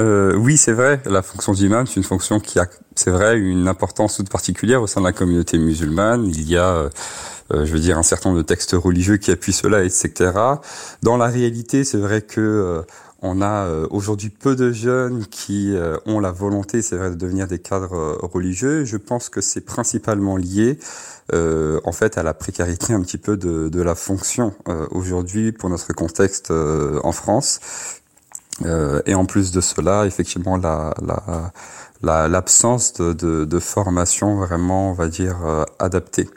Euh, 0.00 0.36
oui, 0.36 0.58
c'est 0.58 0.74
vrai. 0.74 1.00
La 1.06 1.22
fonction 1.22 1.54
d'imam, 1.54 1.86
c'est 1.86 1.96
une 1.96 2.02
fonction 2.02 2.40
qui 2.40 2.58
a, 2.58 2.66
c'est 2.94 3.10
vrai, 3.10 3.38
une 3.38 3.68
importance 3.68 4.18
toute 4.18 4.28
particulière 4.28 4.82
au 4.82 4.86
sein 4.86 5.00
de 5.00 5.06
la 5.06 5.12
communauté 5.14 5.56
musulmane. 5.56 6.26
Il 6.26 6.46
y 6.46 6.58
a, 6.58 6.68
euh, 6.68 6.90
je 7.50 7.72
veux 7.72 7.80
dire, 7.80 7.96
un 7.96 8.02
certain 8.02 8.28
nombre 8.28 8.42
de 8.42 8.46
textes 8.46 8.72
religieux 8.72 9.16
qui 9.16 9.30
appuient 9.30 9.54
cela, 9.54 9.82
etc. 9.82 10.32
Dans 11.02 11.16
la 11.16 11.28
réalité, 11.28 11.84
c'est 11.84 11.96
vrai 11.96 12.20
que 12.20 12.38
euh, 12.38 12.82
on 13.22 13.40
a 13.40 13.66
euh, 13.66 13.86
aujourd'hui 13.90 14.30
peu 14.30 14.56
de 14.56 14.72
jeunes 14.72 15.26
qui 15.26 15.74
euh, 15.74 15.96
ont 16.06 16.18
la 16.18 16.32
volonté, 16.32 16.82
c'est 16.82 16.96
vrai, 16.96 17.10
de 17.10 17.14
devenir 17.14 17.46
des 17.46 17.60
cadres 17.60 17.94
euh, 17.94 18.16
religieux. 18.20 18.84
Je 18.84 18.96
pense 18.96 19.28
que 19.28 19.40
c'est 19.40 19.60
principalement 19.60 20.36
lié, 20.36 20.78
en 21.32 21.92
fait, 21.92 22.18
à 22.18 22.22
la 22.22 22.34
précarité 22.34 22.92
un 22.92 23.00
petit 23.00 23.16
peu 23.16 23.38
de, 23.38 23.70
de 23.70 23.80
la 23.80 23.94
fonction 23.94 24.52
aujourd'hui 24.90 25.50
pour 25.52 25.70
notre 25.70 25.94
contexte 25.94 26.50
en 26.50 27.12
France. 27.12 27.60
et 29.06 29.14
en 29.14 29.24
plus 29.24 29.50
de 29.50 29.62
cela, 29.62 30.04
effectivement, 30.04 30.58
la, 30.58 30.92
la 32.02 32.28
l'absence 32.28 32.92
de, 32.94 33.14
de, 33.14 33.44
de, 33.46 33.58
formation 33.60 34.36
vraiment, 34.36 34.90
on 34.90 34.92
va 34.92 35.08
dire, 35.08 35.38
adaptée. 35.78 36.28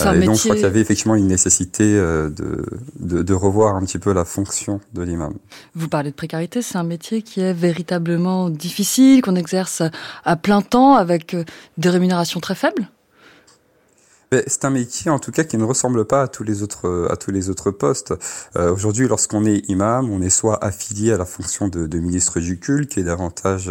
Euh, 0.00 0.12
et 0.12 0.26
donc, 0.26 0.36
je 0.36 0.42
crois 0.42 0.54
qu'il 0.54 0.64
y 0.64 0.66
avait 0.66 0.80
effectivement 0.80 1.14
une 1.14 1.26
nécessité 1.26 1.84
euh, 1.84 2.28
de, 2.28 2.64
de, 3.00 3.22
de, 3.22 3.34
revoir 3.34 3.76
un 3.76 3.84
petit 3.84 3.98
peu 3.98 4.12
la 4.12 4.24
fonction 4.24 4.80
de 4.94 5.02
l'imam. 5.02 5.34
Vous 5.74 5.88
parlez 5.88 6.10
de 6.10 6.14
précarité, 6.14 6.62
c'est 6.62 6.78
un 6.78 6.84
métier 6.84 7.22
qui 7.22 7.40
est 7.40 7.52
véritablement 7.52 8.50
difficile, 8.50 9.22
qu'on 9.22 9.36
exerce 9.36 9.82
à 10.24 10.36
plein 10.36 10.62
temps 10.62 10.94
avec 10.94 11.34
euh, 11.34 11.44
des 11.78 11.88
rémunérations 11.88 12.40
très 12.40 12.54
faibles? 12.54 12.88
C'est 14.30 14.64
un 14.64 14.70
métier 14.70 15.10
en 15.10 15.18
tout 15.18 15.32
cas 15.32 15.44
qui 15.44 15.56
ne 15.56 15.64
ressemble 15.64 16.04
pas 16.04 16.22
à 16.22 16.28
tous 16.28 16.44
les 16.44 16.62
autres 16.62 17.08
à 17.10 17.16
tous 17.16 17.30
les 17.30 17.50
autres 17.50 17.70
postes. 17.70 18.14
Euh, 18.56 18.72
Aujourd'hui, 18.72 19.08
lorsqu'on 19.08 19.44
est 19.44 19.68
imam, 19.68 20.10
on 20.10 20.22
est 20.22 20.30
soit 20.30 20.62
affilié 20.62 21.12
à 21.12 21.16
la 21.16 21.24
fonction 21.24 21.68
de, 21.68 21.86
de 21.86 21.98
ministre 21.98 22.40
du 22.40 22.58
culte, 22.58 22.90
qui 22.90 23.00
est 23.00 23.04
davantage 23.04 23.70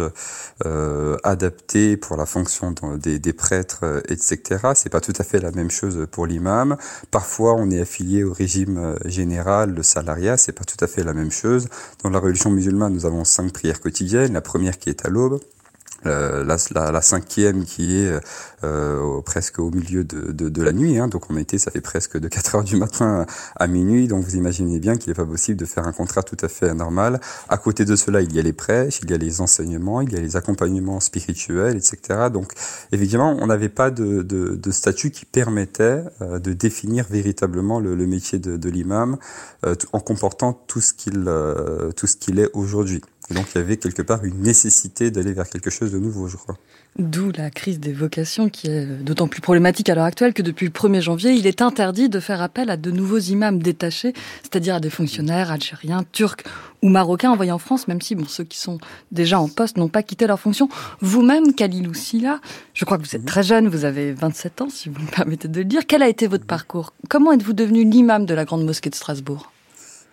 euh, 0.66 1.16
adapté 1.22 1.96
pour 1.96 2.16
la 2.16 2.26
fonction 2.26 2.74
des, 2.96 3.18
des, 3.18 3.32
prêtres, 3.32 3.80
euh, 3.84 4.00
etc. 4.08 4.58
C'est 4.74 4.90
pas 4.90 5.00
tout 5.00 5.12
à 5.18 5.24
fait 5.24 5.40
la 5.40 5.52
même 5.52 5.70
chose 5.70 6.06
pour 6.10 6.26
l'imam. 6.26 6.76
Parfois, 7.10 7.54
on 7.54 7.70
est 7.70 7.80
affilié 7.80 8.24
au 8.24 8.32
régime 8.32 8.78
euh, 8.78 8.96
général, 9.04 9.74
le 9.74 9.82
salariat, 9.82 10.36
c'est 10.36 10.52
pas 10.52 10.64
tout 10.64 10.82
à 10.84 10.86
fait 10.86 11.04
la 11.04 11.12
même 11.12 11.30
chose. 11.30 11.68
Dans 12.02 12.10
la 12.10 12.18
religion 12.18 12.50
musulmane, 12.50 12.92
nous 12.92 13.06
avons 13.06 13.24
cinq 13.24 13.52
prières 13.52 13.80
quotidiennes. 13.80 14.32
La 14.32 14.40
première 14.40 14.78
qui 14.78 14.90
est 14.90 15.06
à 15.06 15.08
l'aube 15.08 15.40
euh, 16.06 16.44
la, 16.44 17.02
cinquième 17.02 17.64
qui 17.64 17.98
est 17.98 18.20
euh, 18.64 19.20
presque 19.22 19.58
au 19.58 19.70
milieu 19.70 20.04
de, 20.04 20.62
la 20.62 20.72
nuit. 20.72 20.98
Hein. 20.98 21.08
Donc 21.08 21.30
on 21.30 21.36
été, 21.36 21.58
ça 21.58 21.70
fait 21.70 21.80
presque 21.80 22.18
de 22.18 22.28
4 22.28 22.54
heures 22.54 22.64
du 22.64 22.76
matin 22.76 23.26
à, 23.56 23.66
minuit. 23.66 24.08
Donc 24.08 24.24
vous 24.24 24.36
imaginez 24.36 24.78
bien 24.78 24.96
qu'il 24.96 25.10
n'est 25.10 25.14
pas 25.14 25.26
possible 25.26 25.58
de 25.58 25.64
faire 25.64 25.86
un 25.86 25.92
contrat 25.92 26.22
tout 26.22 26.36
à 26.40 26.48
fait 26.48 26.72
normal. 26.74 27.20
À 27.48 27.56
côté 27.56 27.84
de 27.84 27.96
cela, 27.96 28.20
il 28.20 28.34
y 28.34 28.38
a 28.38 28.42
les 28.42 28.52
prêches, 28.52 29.00
il 29.02 29.10
y 29.10 29.14
a 29.14 29.18
les 29.18 29.40
enseignements, 29.40 30.00
il 30.00 30.12
y 30.12 30.16
a 30.16 30.20
les 30.20 30.36
accompagnements 30.36 31.00
spirituels, 31.00 31.76
etc. 31.76 32.28
Donc 32.32 32.52
évidemment, 32.92 33.36
on 33.40 33.46
n'avait 33.46 33.68
pas 33.68 33.90
de, 33.90 34.70
statut 34.70 35.10
qui 35.10 35.24
permettait 35.24 36.04
euh, 36.20 36.38
de 36.38 36.52
définir 36.52 37.06
véritablement 37.08 37.80
le, 37.80 37.96
métier 38.06 38.38
de, 38.38 38.56
de 38.56 38.68
l'imam 38.68 39.16
euh, 39.66 39.74
en 39.92 40.00
comportant 40.00 40.52
tout 40.52 40.80
ce 40.80 40.92
qu'il 40.92 41.24
euh, 41.26 41.90
tout 41.92 42.06
ce 42.06 42.16
qu'il 42.16 42.38
est 42.38 42.50
aujourd'hui. 42.54 43.02
Donc 43.34 43.46
il 43.54 43.58
y 43.58 43.60
avait 43.60 43.76
quelque 43.76 44.02
part 44.02 44.24
une 44.24 44.40
nécessité 44.40 45.10
d'aller 45.10 45.32
vers 45.32 45.48
quelque 45.48 45.70
chose 45.70 45.92
de 45.92 45.98
nouveau, 45.98 46.28
je 46.28 46.36
crois. 46.36 46.56
D'où 46.98 47.30
la 47.30 47.50
crise 47.50 47.78
des 47.78 47.92
vocations 47.92 48.48
qui 48.48 48.66
est 48.66 48.86
d'autant 48.86 49.28
plus 49.28 49.40
problématique 49.40 49.88
à 49.88 49.94
l'heure 49.94 50.04
actuelle 50.04 50.32
que 50.32 50.42
depuis 50.42 50.66
le 50.66 50.72
1er 50.72 51.00
janvier, 51.00 51.32
il 51.32 51.46
est 51.46 51.62
interdit 51.62 52.08
de 52.08 52.18
faire 52.18 52.42
appel 52.42 52.70
à 52.70 52.76
de 52.76 52.90
nouveaux 52.90 53.18
imams 53.18 53.62
détachés, 53.62 54.14
c'est-à-dire 54.42 54.76
à 54.76 54.80
des 54.80 54.90
fonctionnaires 54.90 55.52
algériens, 55.52 56.04
turcs 56.10 56.42
ou 56.82 56.88
marocains 56.88 57.30
envoyés 57.30 57.52
en 57.52 57.58
France, 57.58 57.86
même 57.86 58.00
si 58.00 58.14
bon, 58.14 58.26
ceux 58.26 58.44
qui 58.44 58.58
sont 58.58 58.78
déjà 59.12 59.38
en 59.38 59.48
poste 59.48 59.76
n'ont 59.76 59.88
pas 59.88 60.02
quitté 60.02 60.26
leur 60.26 60.40
fonction. 60.40 60.68
Vous-même, 61.00 61.54
Khalil 61.54 61.94
Silla, 61.94 62.40
je 62.74 62.84
crois 62.84 62.98
que 62.98 63.04
vous 63.04 63.14
êtes 63.14 63.26
très 63.26 63.42
jeune, 63.42 63.68
vous 63.68 63.84
avez 63.84 64.12
27 64.12 64.62
ans, 64.62 64.70
si 64.70 64.88
vous 64.88 65.00
me 65.00 65.10
permettez 65.10 65.48
de 65.48 65.58
le 65.58 65.64
dire. 65.64 65.82
Quel 65.86 66.02
a 66.02 66.08
été 66.08 66.26
votre 66.26 66.46
parcours? 66.46 66.94
Comment 67.08 67.32
êtes-vous 67.32 67.52
devenu 67.52 67.84
l'imam 67.84 68.26
de 68.26 68.34
la 68.34 68.44
Grande 68.44 68.64
Mosquée 68.64 68.90
de 68.90 68.94
Strasbourg? 68.94 69.52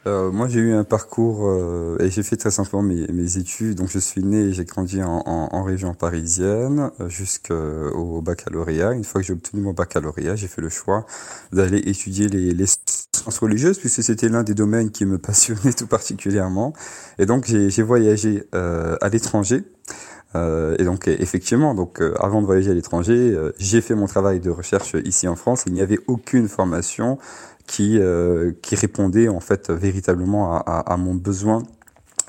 Euh, 0.08 0.32
moi, 0.32 0.48
j'ai 0.48 0.60
eu 0.60 0.74
un 0.74 0.84
parcours 0.84 1.48
euh, 1.48 1.98
et 2.00 2.12
j'ai 2.12 2.22
fait 2.22 2.38
très 2.38 2.52
simplement 2.52 2.84
mes, 2.84 3.08
mes, 3.08 3.38
études. 3.38 3.76
Donc, 3.76 3.90
je 3.90 3.98
suis 3.98 4.24
né 4.24 4.38
et 4.38 4.54
j'ai 4.54 4.64
grandi 4.64 5.02
en, 5.02 5.24
en, 5.26 5.50
en, 5.52 5.64
région 5.64 5.96
parisienne 5.96 6.92
euh, 7.00 7.10
jusqu'au 7.10 8.22
baccalauréat. 8.22 8.94
Une 8.94 9.04
fois 9.04 9.22
que 9.22 9.28
j'ai 9.28 9.34
obtenu 9.34 9.62
mon 9.62 9.74
baccalauréat, 9.74 10.36
j'ai 10.36 10.48
fait 10.48 10.62
le 10.62 10.70
choix 10.70 11.06
d'aller 11.52 11.80
étudier 11.80 12.28
les, 12.28 12.54
les 12.54 12.66
sciences 12.68 13.40
religieuses 13.40 13.80
puisque 13.80 14.04
c'était 14.04 14.30
l'un 14.30 14.44
des 14.44 14.54
domaines 14.54 14.92
qui 14.92 15.06
me 15.06 15.18
passionnait 15.18 15.74
tout 15.74 15.88
particulièrement. 15.88 16.74
Et 17.18 17.26
donc, 17.26 17.46
j'ai 17.46 17.84
voyagé 17.84 18.44
euh, 18.54 18.98
à 19.02 19.10
l'étranger. 19.10 19.64
Euh, 20.36 20.76
et 20.80 20.84
donc 20.84 21.08
effectivement, 21.08 21.74
donc 21.76 22.02
euh, 22.02 22.14
avant 22.20 22.42
de 22.42 22.46
voyager 22.46 22.72
à 22.72 22.74
l'étranger, 22.74 23.34
j'ai 23.58 23.80
fait 23.80 23.96
mon 23.96 24.06
travail 24.06 24.42
de 24.42 24.50
recherche 24.50 24.96
ici 25.06 25.28
en 25.28 25.36
France. 25.36 25.64
Il 25.66 25.74
n'y 25.74 25.82
avait 25.82 26.00
aucune 26.08 26.50
formation 26.50 27.18
qui 27.68 28.00
euh, 28.00 28.52
qui 28.62 28.76
répondait 28.76 29.28
en 29.28 29.40
fait 29.40 29.70
véritablement 29.70 30.56
à, 30.56 30.58
à, 30.58 30.94
à 30.94 30.98
mon 30.98 31.16
besoin 31.16 31.64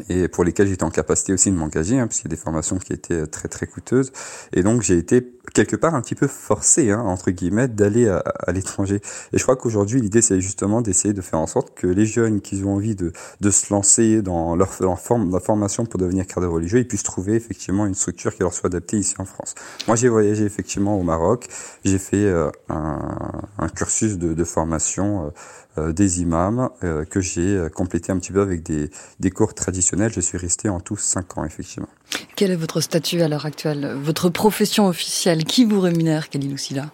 et 0.08 0.28
pour 0.28 0.44
lesquels 0.44 0.68
j'étais 0.68 0.84
en 0.84 0.90
capacité 0.90 1.32
aussi 1.32 1.50
de 1.50 1.56
m'engager, 1.56 1.98
hein, 1.98 2.06
puisqu'il 2.06 2.26
y 2.26 2.28
a 2.28 2.36
des 2.36 2.40
formations 2.40 2.76
qui 2.78 2.92
étaient 2.92 3.26
très 3.26 3.48
très 3.48 3.66
coûteuses. 3.66 4.12
Et 4.52 4.62
donc 4.62 4.82
j'ai 4.82 4.98
été 4.98 5.35
quelque 5.56 5.76
part 5.76 5.94
un 5.94 6.02
petit 6.02 6.14
peu 6.14 6.26
forcé, 6.26 6.90
hein, 6.90 7.00
entre 7.00 7.30
guillemets, 7.30 7.66
d'aller 7.66 8.08
à, 8.08 8.52
l'étranger. 8.52 9.00
Et 9.32 9.38
je 9.38 9.42
crois 9.42 9.56
qu'aujourd'hui 9.56 10.02
l'idée 10.02 10.20
c'est 10.20 10.38
justement 10.38 10.82
d'essayer 10.82 11.14
de 11.14 11.22
faire 11.22 11.38
en 11.38 11.46
sorte 11.46 11.74
que 11.74 11.86
les 11.86 12.04
jeunes 12.04 12.42
qui 12.42 12.62
ont 12.62 12.74
envie 12.74 12.94
de, 12.94 13.12
de 13.40 13.50
se 13.50 13.72
lancer 13.72 14.20
dans 14.20 14.54
leur, 14.54 14.68
leur, 14.80 15.00
forme, 15.00 15.32
la 15.32 15.40
formation 15.40 15.86
pour 15.86 15.98
devenir 15.98 16.26
cadre 16.26 16.46
religieux, 16.46 16.80
ils 16.80 16.86
puissent 16.86 17.02
trouver 17.02 17.34
effectivement 17.34 17.86
une 17.86 17.94
structure 17.94 18.34
qui 18.34 18.40
leur 18.40 18.52
soit 18.52 18.66
adaptée 18.66 18.98
ici 18.98 19.14
en 19.18 19.24
France. 19.24 19.54
Moi 19.86 19.96
j'ai 19.96 20.10
voyagé 20.10 20.44
effectivement 20.44 21.00
au 21.00 21.02
Maroc, 21.02 21.48
j'ai 21.86 21.98
fait 21.98 22.26
euh, 22.26 22.50
un, 22.68 23.40
un, 23.58 23.68
cursus 23.68 24.18
de, 24.18 24.34
de 24.34 24.44
formation. 24.44 25.32
Euh, 25.78 25.92
des 25.92 26.22
imams 26.22 26.70
euh, 26.84 27.04
que 27.04 27.20
j'ai 27.20 27.56
euh, 27.56 27.68
complété 27.68 28.10
un 28.10 28.18
petit 28.18 28.32
peu 28.32 28.40
avec 28.40 28.62
des, 28.62 28.90
des 29.20 29.30
cours 29.30 29.52
traditionnels. 29.52 30.10
Je 30.12 30.20
suis 30.20 30.38
resté 30.38 30.68
en 30.70 30.80
tout 30.80 30.96
cinq 30.96 31.36
ans, 31.36 31.44
effectivement. 31.44 31.88
Quel 32.34 32.50
est 32.50 32.56
votre 32.56 32.80
statut 32.80 33.20
à 33.20 33.28
l'heure 33.28 33.44
actuelle? 33.44 33.94
Votre 34.02 34.30
profession 34.30 34.86
officielle 34.86 35.44
Qui 35.44 35.64
vous 35.64 35.80
rémunère, 35.80 36.30
Khalil 36.30 36.54
Oussila? 36.54 36.86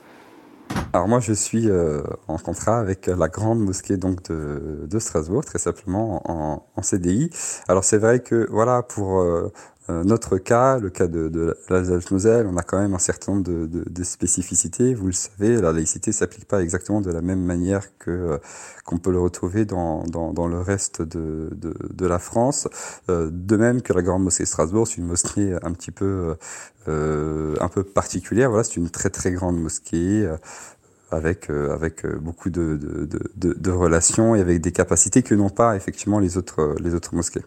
Alors 0.93 1.09
moi 1.09 1.21
je 1.21 1.33
suis 1.33 1.69
euh, 1.69 2.03
en 2.29 2.39
contrat 2.39 2.79
avec 2.79 3.07
la 3.07 3.29
grande 3.29 3.61
mosquée 3.61 3.97
donc 3.97 4.23
de, 4.31 4.87
de 4.89 4.99
Strasbourg 4.99 5.45
très 5.45 5.59
simplement 5.59 6.23
en, 6.31 6.67
en 6.75 6.83
CDI. 6.83 7.31
Alors 7.69 7.85
c'est 7.85 7.99
vrai 7.99 8.21
que 8.21 8.47
voilà 8.51 8.83
pour 8.83 9.21
euh, 9.21 9.53
euh, 9.91 10.05
notre 10.05 10.39
cas, 10.39 10.79
le 10.79 10.91
cas 10.91 11.09
de, 11.09 11.29
de 11.29 11.57
l'Alsace-Moselle, 11.69 12.47
on 12.47 12.57
a 12.57 12.63
quand 12.63 12.79
même 12.79 12.95
un 12.95 13.01
certain 13.01 13.33
nombre 13.33 13.45
de, 13.45 13.67
de, 13.67 13.85
de 13.89 14.05
spécificités. 14.05 14.95
Vous 14.95 15.07
le 15.07 15.13
savez, 15.13 15.61
la 15.61 15.73
laïcité 15.73 16.13
s'applique 16.13 16.47
pas 16.47 16.63
exactement 16.63 17.01
de 17.01 17.11
la 17.11 17.21
même 17.21 17.43
manière 17.43 17.99
que 17.99 18.11
euh, 18.11 18.39
qu'on 18.85 18.99
peut 18.99 19.11
le 19.11 19.19
retrouver 19.19 19.65
dans, 19.65 20.05
dans, 20.05 20.33
dans, 20.33 20.47
le 20.47 20.61
reste 20.61 21.03
de, 21.03 21.51
de, 21.53 22.07
la 22.07 22.21
France. 22.21 22.69
Euh, 23.11 23.29
de 23.33 23.57
même 23.57 23.83
que 23.83 23.93
la 23.93 24.03
Grande 24.03 24.23
Mosquée 24.23 24.45
de 24.45 24.49
Strasbourg, 24.49 24.87
c'est 24.87 24.99
une 24.99 25.07
mosquée 25.07 25.57
un 25.63 25.73
petit 25.73 25.91
peu 25.91 26.37
euh, 26.89 27.57
un 27.61 27.69
peu 27.69 27.83
particulière. 27.83 28.51
Voilà, 28.51 28.63
c'est 28.65 28.77
une 28.77 28.91
très 28.91 29.11
très 29.11 29.33
grande 29.33 29.61
mosquée 29.61 30.31
avec 31.11 31.51
avec 31.51 32.07
beaucoup 32.07 32.51
de, 32.51 32.77
de, 32.77 33.05
de, 33.37 33.53
de, 33.53 33.71
relations 33.71 34.35
et 34.37 34.41
avec 34.41 34.61
des 34.61 34.73
capacités 34.73 35.23
que 35.23 35.35
n'ont 35.35 35.51
pas 35.51 35.77
effectivement 35.77 36.21
les 36.21 36.37
autres 36.37 36.77
les 36.81 36.95
autres 36.95 37.15
mosquées. 37.15 37.43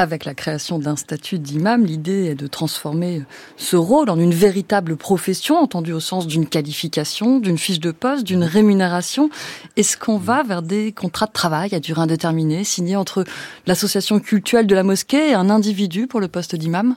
Avec 0.00 0.24
la 0.24 0.32
création 0.32 0.78
d'un 0.78 0.94
statut 0.94 1.40
d'imam, 1.40 1.84
l'idée 1.84 2.26
est 2.26 2.36
de 2.36 2.46
transformer 2.46 3.24
ce 3.56 3.74
rôle 3.74 4.10
en 4.10 4.20
une 4.20 4.32
véritable 4.32 4.96
profession, 4.96 5.56
entendue 5.56 5.92
au 5.92 5.98
sens 5.98 6.28
d'une 6.28 6.46
qualification, 6.46 7.40
d'une 7.40 7.58
fiche 7.58 7.80
de 7.80 7.90
poste, 7.90 8.22
d'une 8.22 8.44
rémunération. 8.44 9.28
Est-ce 9.74 9.96
qu'on 9.96 10.16
va 10.16 10.44
vers 10.44 10.62
des 10.62 10.92
contrats 10.92 11.26
de 11.26 11.32
travail 11.32 11.74
à 11.74 11.80
durée 11.80 12.02
indéterminée 12.02 12.62
signés 12.62 12.94
entre 12.94 13.24
l'association 13.66 14.20
cultuelle 14.20 14.68
de 14.68 14.74
la 14.76 14.84
mosquée 14.84 15.30
et 15.30 15.34
un 15.34 15.50
individu 15.50 16.06
pour 16.06 16.20
le 16.20 16.28
poste 16.28 16.54
d'imam? 16.54 16.94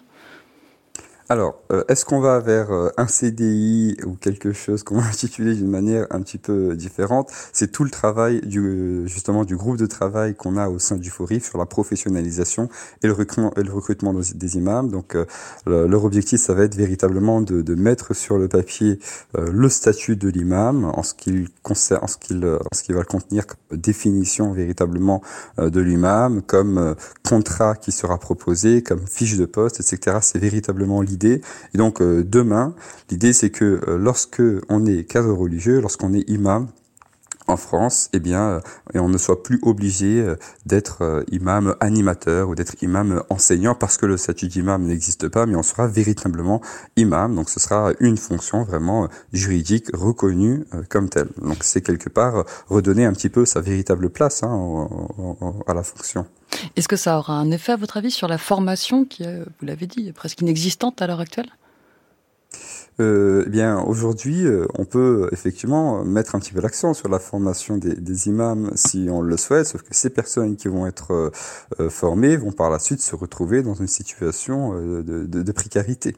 Alors, 1.32 1.62
euh, 1.72 1.86
est-ce 1.88 2.04
qu'on 2.04 2.20
va 2.20 2.42
vers 2.42 2.74
euh, 2.74 2.90
un 2.98 3.08
CDI 3.08 3.96
ou 4.06 4.16
quelque 4.16 4.52
chose 4.52 4.84
qu'on 4.84 5.00
va 5.00 5.08
intituler 5.08 5.56
d'une 5.56 5.70
manière 5.70 6.06
un 6.10 6.22
petit 6.22 6.38
peu 6.38 6.76
différente? 6.76 7.32
C'est 7.54 7.72
tout 7.72 7.86
le 7.86 7.90
travail 7.90 8.42
du 8.42 9.04
justement 9.06 9.46
du 9.46 9.56
groupe 9.56 9.78
de 9.78 9.86
travail 9.86 10.36
qu'on 10.36 10.58
a 10.58 10.68
au 10.68 10.78
sein 10.78 10.98
du 10.98 11.10
FORIF 11.10 11.48
sur 11.48 11.58
la 11.58 11.66
professionnalisation 11.66 12.68
et 13.02 13.08
le 13.08 13.14
recrutement, 13.14 14.14
des 14.14 14.58
imams. 14.58 14.90
Donc, 14.90 15.16
euh, 15.16 15.26
leur 15.66 16.04
objectif, 16.04 16.42
ça 16.42 16.54
va 16.54 16.64
être 16.64 16.76
véritablement 16.76 17.40
de, 17.40 17.62
de 17.62 17.76
mettre 17.76 18.14
sur 18.14 18.38
le 18.38 18.50
papier 18.50 19.00
le 19.38 19.70
statut 19.70 20.18
de 20.18 20.28
l'imam 20.28 20.84
en 20.84 21.02
ce 21.02 21.14
qu'il 21.14 21.48
concerne, 21.64 22.04
en 22.04 22.08
ce 22.08 22.18
qu'il, 22.18 22.46
en 22.46 22.76
ce 22.76 22.92
va 22.92 23.06
contenir 23.06 23.48
comme 23.48 23.80
définition 23.80 24.52
véritablement 24.52 25.22
de 25.58 25.80
l'imam, 25.80 26.42
comme 26.42 26.96
contrat 27.26 27.76
qui 27.76 27.94
sera 27.94 28.18
proposé, 28.18 28.84
comme 28.84 29.08
fiche 29.08 29.38
de 29.38 29.46
poste, 29.46 29.80
etc. 29.80 30.18
C'est 30.22 30.40
véritablement 30.40 31.02
l'idée 31.02 31.21
et 31.26 31.78
donc 31.78 32.02
euh, 32.02 32.24
demain, 32.24 32.74
l'idée 33.10 33.34
c'est 33.34 33.50
que 33.50 33.82
euh, 33.88 33.98
lorsque 33.98 34.42
on 34.70 34.86
est 34.86 35.04
cadre 35.04 35.34
religieux, 35.34 35.80
lorsqu'on 35.82 36.14
est 36.14 36.30
imam, 36.30 36.68
en 37.48 37.58
France, 37.58 38.10
eh 38.14 38.20
bien, 38.20 38.42
euh, 38.42 38.60
on 38.96 39.10
ne 39.10 39.18
soit 39.18 39.44
plus 39.44 39.60
obligé 39.64 40.26
d'être 40.66 41.24
imam 41.32 41.76
animateur 41.80 42.50
ou 42.50 42.56
d'être 42.56 42.82
imam 42.82 43.24
enseignant 43.30 43.76
parce 43.76 43.98
que 43.98 44.06
le 44.06 44.18
statut 44.18 44.48
d'imam 44.48 44.84
n'existe 44.84 45.28
pas, 45.28 45.46
mais 45.46 45.56
on 45.56 45.64
sera 45.64 45.88
véritablement 45.88 46.62
imam. 46.96 47.36
Donc, 47.36 47.50
ce 47.50 47.60
sera 47.60 47.92
une 48.00 48.18
fonction 48.18 48.64
vraiment 48.64 49.08
juridique 49.34 49.88
reconnue 49.94 50.66
comme 50.90 51.10
telle. 51.10 51.30
Donc, 51.42 51.58
c'est 51.62 51.82
quelque 51.82 52.10
part 52.10 52.46
redonner 52.68 53.06
un 53.06 53.14
petit 53.14 53.30
peu 53.30 53.46
sa 53.46 53.62
véritable 53.62 54.10
place 54.10 54.44
hein, 54.44 54.88
à 55.68 55.74
la 55.74 55.84
fonction. 55.84 56.26
Est-ce 56.76 56.88
que 56.88 56.96
ça 56.96 57.18
aura 57.18 57.34
un 57.34 57.52
effet, 57.52 57.72
à 57.72 57.78
votre 57.78 57.98
avis, 57.98 58.12
sur 58.12 58.28
la 58.28 58.38
formation 58.38 59.06
qui 59.06 59.24
est, 59.24 59.40
vous 59.40 59.66
l'avez 59.66 59.88
dit, 59.88 60.12
presque 60.12 60.42
inexistante 60.42 61.02
à 61.02 61.08
l'heure 61.08 61.20
actuelle? 61.20 61.50
Euh, 63.02 63.44
eh 63.48 63.50
bien, 63.50 63.82
aujourd'hui, 63.82 64.46
euh, 64.46 64.66
on 64.78 64.86
peut 64.86 65.28
effectivement 65.32 66.04
mettre 66.04 66.36
un 66.36 66.40
petit 66.40 66.54
peu 66.54 66.62
l'accent 66.62 66.94
sur 66.94 67.10
la 67.10 67.20
formation 67.20 67.78
des, 67.78 68.28
imams 68.28 68.72
si 68.76 69.08
on 69.10 69.22
le 69.22 69.36
souhaite, 69.38 69.66
sauf 69.66 69.82
que 69.82 69.96
ces 69.96 70.12
personnes 70.12 70.56
qui 70.56 70.68
vont 70.68 70.86
être 70.86 71.32
euh, 71.80 71.90
formées 71.90 72.38
vont 72.38 72.52
par 72.52 72.70
la 72.70 72.78
suite 72.78 73.02
se 73.02 73.16
retrouver 73.16 73.64
dans 73.64 73.74
une 73.74 73.88
situation 73.88 74.74
de, 74.74 75.52
précarité. 75.52 76.16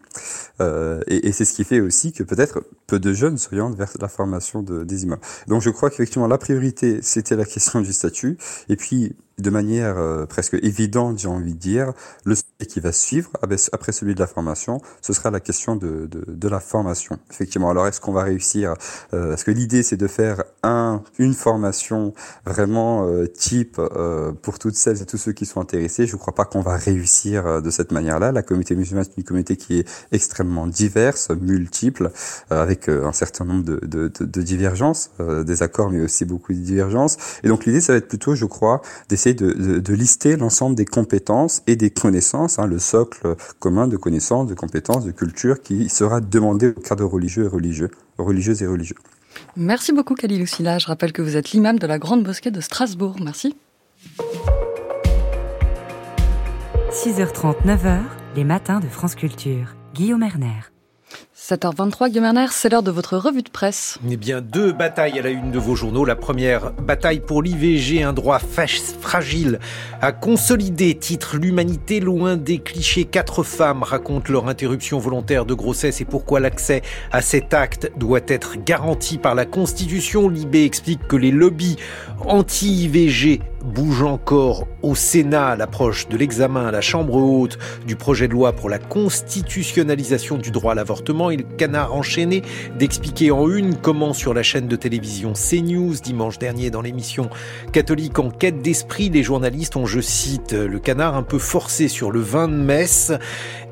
Et, 0.60 1.28
et 1.28 1.32
c'est 1.32 1.46
ce 1.46 1.54
qui 1.54 1.64
fait 1.64 1.80
aussi 1.80 2.12
que 2.12 2.24
peut-être 2.24 2.64
peu 2.88 3.00
de 3.00 3.14
jeunes 3.14 3.38
s'orientent 3.38 3.76
vers 3.76 3.92
la 4.00 4.08
formation 4.08 4.62
de, 4.62 4.84
des 4.84 5.04
imams. 5.04 5.20
Donc, 5.48 5.62
je 5.62 5.70
crois 5.70 5.90
qu'effectivement, 5.90 6.28
la 6.28 6.38
priorité, 6.38 7.00
c'était 7.02 7.36
la 7.36 7.46
question 7.46 7.82
du 7.82 7.94
statut. 7.94 8.38
Et 8.70 8.76
puis, 8.76 9.16
de 9.38 9.50
manière 9.50 9.98
euh, 9.98 10.26
presque 10.26 10.56
évidente, 10.56 11.20
j'ai 11.20 11.28
envie 11.28 11.54
de 11.54 11.60
dire, 11.60 11.94
le 12.26 12.36
qui 12.68 12.80
va 12.80 12.92
suivre 12.92 13.30
après 13.74 13.92
celui 13.92 14.16
de 14.16 14.20
la 14.20 14.28
formation, 14.28 14.82
ce 15.02 15.12
sera 15.12 15.32
la 15.32 15.40
question 15.40 15.76
de, 15.76 16.08
de, 16.08 16.24
de 16.28 16.48
la 16.48 16.60
formation. 16.60 17.20
Effectivement, 17.30 17.70
alors 17.70 17.88
est-ce 17.88 18.00
qu'on 18.00 18.14
va 18.14 18.24
réussir 18.24 18.76
euh, 19.14 19.30
Parce 19.30 19.44
que 19.44 19.52
l'idée, 19.52 19.84
c'est 19.84 19.98
de 19.98 20.08
faire 20.08 20.44
un 20.64 21.04
une 21.18 21.34
formation 21.34 22.14
vraiment 22.46 23.08
euh, 23.08 23.28
type 23.28 23.80
euh, 23.80 24.32
pour 24.32 24.60
toutes 24.60 24.76
celles 24.76 25.02
et 25.02 25.06
tous 25.06 25.18
ceux 25.18 25.34
qui 25.34 25.46
sont 25.46 25.60
intéressés? 25.60 26.08
Je 26.08 26.14
ne 26.14 26.20
crois 26.20 26.34
pas 26.34 26.46
qu'on 26.46 26.62
va 26.62 26.78
réussir 26.78 27.46
euh, 27.46 27.62
de 27.62 27.70
cette 27.70 27.92
manière-là. 27.92 28.32
La 28.32 28.44
communauté 28.44 28.76
musulmane 28.76 29.06
est 29.06 29.18
une 29.18 29.24
communauté 29.24 29.58
qui 29.58 29.80
est 29.80 29.88
extrêmement 30.12 30.68
diverse, 30.68 31.30
multiple, 31.42 32.12
avec 32.50 32.88
un 32.88 33.12
certain 33.12 33.46
nombre 33.46 33.64
de, 33.64 33.80
de, 33.86 34.12
de 34.20 34.42
divergences, 34.42 35.12
des 35.20 35.64
accords, 35.64 35.90
mais 35.90 36.02
aussi 36.02 36.26
beaucoup 36.26 36.54
de 36.54 36.60
divergences. 36.60 37.18
Et 37.44 37.48
donc 37.48 37.66
l'idée, 37.66 37.82
ça 37.82 37.94
va 37.94 37.98
être 37.98 38.08
plutôt, 38.08 38.36
je 38.36 38.46
crois, 38.46 38.82
essayer 39.30 39.36
de, 39.36 39.94
lister 39.94 40.36
l'ensemble 40.38 40.76
des 40.76 40.86
compétences 40.86 41.62
et 41.68 41.76
des 41.76 41.90
connaissances, 41.90 42.60
hein, 42.60 42.68
le 42.68 42.80
socle 42.80 43.36
commun 43.60 43.88
de 43.88 43.98
connaissances, 43.98 44.48
de 44.48 44.54
compétences, 44.54 45.06
de 45.06 45.12
culture 45.12 45.62
qui 45.62 45.90
sera 45.90 46.20
demandé 46.20 46.70
au 46.70 46.80
cadre 46.80 47.06
religieux 47.06 47.46
et 47.46 47.48
religieux, 47.48 47.92
religieuses 48.18 48.62
et 48.64 48.68
religieux. 48.68 48.98
Merci 49.56 49.94
beaucoup 49.94 50.16
Khalil 50.16 50.42
Oussila. 50.42 50.78
Je 50.78 50.88
rappelle 50.88 51.14
que 51.14 51.22
vous 51.22 51.38
êtes 51.38 51.52
l'imam 51.52 51.80
de 51.80 51.88
la 51.88 52.00
Grande 52.00 52.26
Mosquée 52.26 52.52
de 52.52 52.62
Strasbourg. 52.62 53.16
Merci. 53.24 53.56
6h30, 56.92 57.64
9h, 57.66 58.02
les 58.36 58.44
matins 58.44 58.80
de 58.80 58.88
France 58.88 59.16
Culture. 59.16 59.76
Guillaume 59.94 60.24
Erner. 60.24 60.73
7h23, 61.44 62.10
Guillaume 62.10 62.48
c'est 62.52 62.70
l'heure 62.70 62.84
de 62.84 62.92
votre 62.92 63.18
revue 63.18 63.42
de 63.42 63.50
presse. 63.50 64.00
Eh 64.10 64.16
bien, 64.16 64.40
deux 64.40 64.72
batailles 64.72 65.20
à 65.20 65.22
la 65.22 65.30
une 65.30 65.52
de 65.52 65.60
vos 65.60 65.76
journaux. 65.76 66.06
La 66.06 66.16
première, 66.16 66.72
bataille 66.72 67.20
pour 67.20 67.44
l'IVG, 67.44 68.02
un 68.02 68.14
droit 68.14 68.40
fragile 68.40 69.60
à 70.00 70.14
consolider, 70.14 70.96
titre 70.96 71.36
L'humanité 71.36 72.00
loin 72.00 72.38
des 72.38 72.60
clichés. 72.60 73.04
Quatre 73.04 73.44
femmes 73.44 73.84
racontent 73.84 74.32
leur 74.32 74.48
interruption 74.48 75.00
volontaire 75.00 75.46
de 75.46 75.54
grossesse 75.54 76.00
et 76.00 76.06
pourquoi 76.06 76.40
l'accès 76.40 76.82
à 77.12 77.22
cet 77.22 77.54
acte 77.54 77.92
doit 77.98 78.22
être 78.28 78.56
garanti 78.64 79.18
par 79.18 79.36
la 79.36 79.46
Constitution. 79.46 80.30
Libé 80.30 80.64
explique 80.64 81.06
que 81.10 81.18
les 81.18 81.32
lobbies 81.32 81.76
anti-IVG 82.26 83.42
bougent 83.64 84.04
encore 84.04 84.68
au 84.82 84.96
Sénat 84.96 85.48
à 85.48 85.56
l'approche 85.56 86.08
de 86.08 86.18
l'examen 86.18 86.68
à 86.68 86.72
la 86.72 86.82
Chambre 86.82 87.16
haute 87.16 87.58
du 87.88 87.96
projet 87.96 88.28
de 88.28 88.34
loi 88.34 88.54
pour 88.54 88.70
la 88.70 88.80
constitutionnalisation 88.80 90.38
du 90.38 90.52
droit 90.52 90.74
à 90.74 90.76
l'avortement 90.76 91.32
et 91.32 91.38
le 91.38 91.44
canard 91.44 91.94
enchaîné 91.94 92.42
d'expliquer 92.78 93.32
en 93.32 93.50
une 93.50 93.76
comment 93.76 94.14
sur 94.14 94.34
la 94.34 94.44
chaîne 94.44 94.68
de 94.68 94.76
télévision 94.76 95.34
CNews 95.34 95.96
dimanche 96.04 96.40
dernier 96.40 96.70
dans 96.70 96.82
l'émission 96.82 97.30
catholique 97.72 98.20
en 98.20 98.30
quête 98.30 98.62
d'esprit, 98.62 99.10
les 99.10 99.24
journalistes 99.24 99.76
ont, 99.76 99.86
je 99.86 100.02
cite, 100.02 100.54
le 100.54 100.80
canard 100.80 101.16
un 101.16 101.24
peu 101.24 101.40
forcé 101.40 101.88
sur 101.88 102.12
le 102.12 102.20
vin 102.20 102.48
de 102.48 102.56
messe 102.56 103.12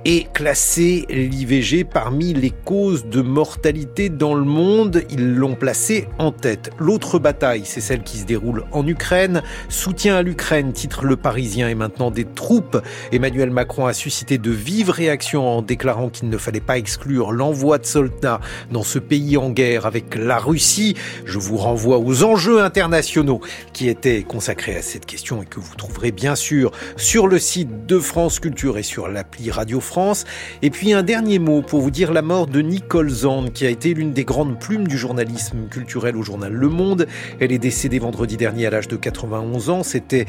et 0.06 0.26
classé 0.34 1.06
l'IVG 1.10 1.84
parmi 1.84 2.34
les 2.34 2.50
causes 2.50 3.06
de 3.06 3.22
mortalité 3.22 4.10
dans 4.10 4.34
le 4.34 4.44
monde. 4.44 5.04
Ils 5.12 5.36
l'ont 5.36 5.56
placé 5.56 6.08
en 6.18 6.32
tête. 6.32 6.72
L'autre 6.80 7.20
bataille, 7.20 7.64
c'est 7.66 7.82
celle 7.82 8.02
qui 8.02 8.18
se 8.18 8.26
déroule 8.26 8.64
en 8.72 8.88
Ukraine. 8.88 9.44
Soutien 9.82 10.16
à 10.16 10.22
l'Ukraine, 10.22 10.74
titre 10.74 11.06
Le 11.06 11.16
Parisien, 11.16 11.68
et 11.68 11.74
maintenant 11.74 12.12
des 12.12 12.24
troupes. 12.24 12.78
Emmanuel 13.12 13.50
Macron 13.50 13.88
a 13.88 13.94
suscité 13.94 14.38
de 14.38 14.52
vives 14.52 14.92
réactions 14.92 15.48
en 15.48 15.64
déclarant 15.64 16.10
qu'il 16.10 16.30
ne 16.30 16.38
fallait 16.38 16.60
pas 16.60 16.78
exclure 16.78 17.32
l'envoi 17.32 17.80
de 17.80 17.86
soldats 17.88 18.42
dans 18.70 18.84
ce 18.84 19.00
pays 19.00 19.38
en 19.38 19.50
guerre 19.50 19.88
avec 19.88 20.14
la 20.14 20.38
Russie. 20.38 20.96
Je 21.26 21.40
vous 21.40 21.58
renvoie 21.58 21.98
aux 21.98 22.24
enjeux 22.24 22.62
internationaux 22.62 23.42
qui 23.74 23.90
étaient 23.90 24.22
consacrés 24.22 24.76
à 24.76 24.84
cette 24.84 25.08
question 25.08 25.42
et 25.42 25.48
que 25.48 25.60
vous 25.60 25.74
trouverez 25.76 26.12
bien 26.12 26.36
sûr 26.36 26.70
sur 26.96 27.26
le 27.26 27.40
site 27.40 27.88
de 27.88 27.98
France 27.98 28.40
Culture 28.40 28.78
et 28.78 28.84
sur 28.84 29.08
l'appli 29.08 29.50
Radio 29.50 29.80
France. 29.80 30.26
Et 30.62 30.70
puis 30.70 30.94
un 30.94 31.02
dernier 31.02 31.40
mot 31.40 31.64
pour 31.64 31.82
vous 31.82 31.90
dire 31.90 32.14
la 32.14 32.22
mort 32.22 32.46
de 32.46 32.62
Nicole 32.62 33.10
Zand, 33.10 33.52
qui 33.52 33.66
a 33.66 33.72
été 33.72 33.96
l'une 33.96 34.14
des 34.14 34.26
grandes 34.26 34.60
plumes 34.60 34.88
du 34.88 35.00
journalisme 35.00 35.68
culturel 35.72 36.18
au 36.18 36.22
journal 36.22 36.54
Le 36.54 36.70
Monde. 36.70 37.08
Elle 37.40 37.52
est 37.52 37.58
décédée 37.58 37.98
vendredi 37.98 38.38
dernier 38.38 38.68
à 38.68 38.70
l'âge 38.70 38.88
de 38.88 38.96
91 38.96 39.70
ans. 39.70 39.71
C'était 39.84 40.26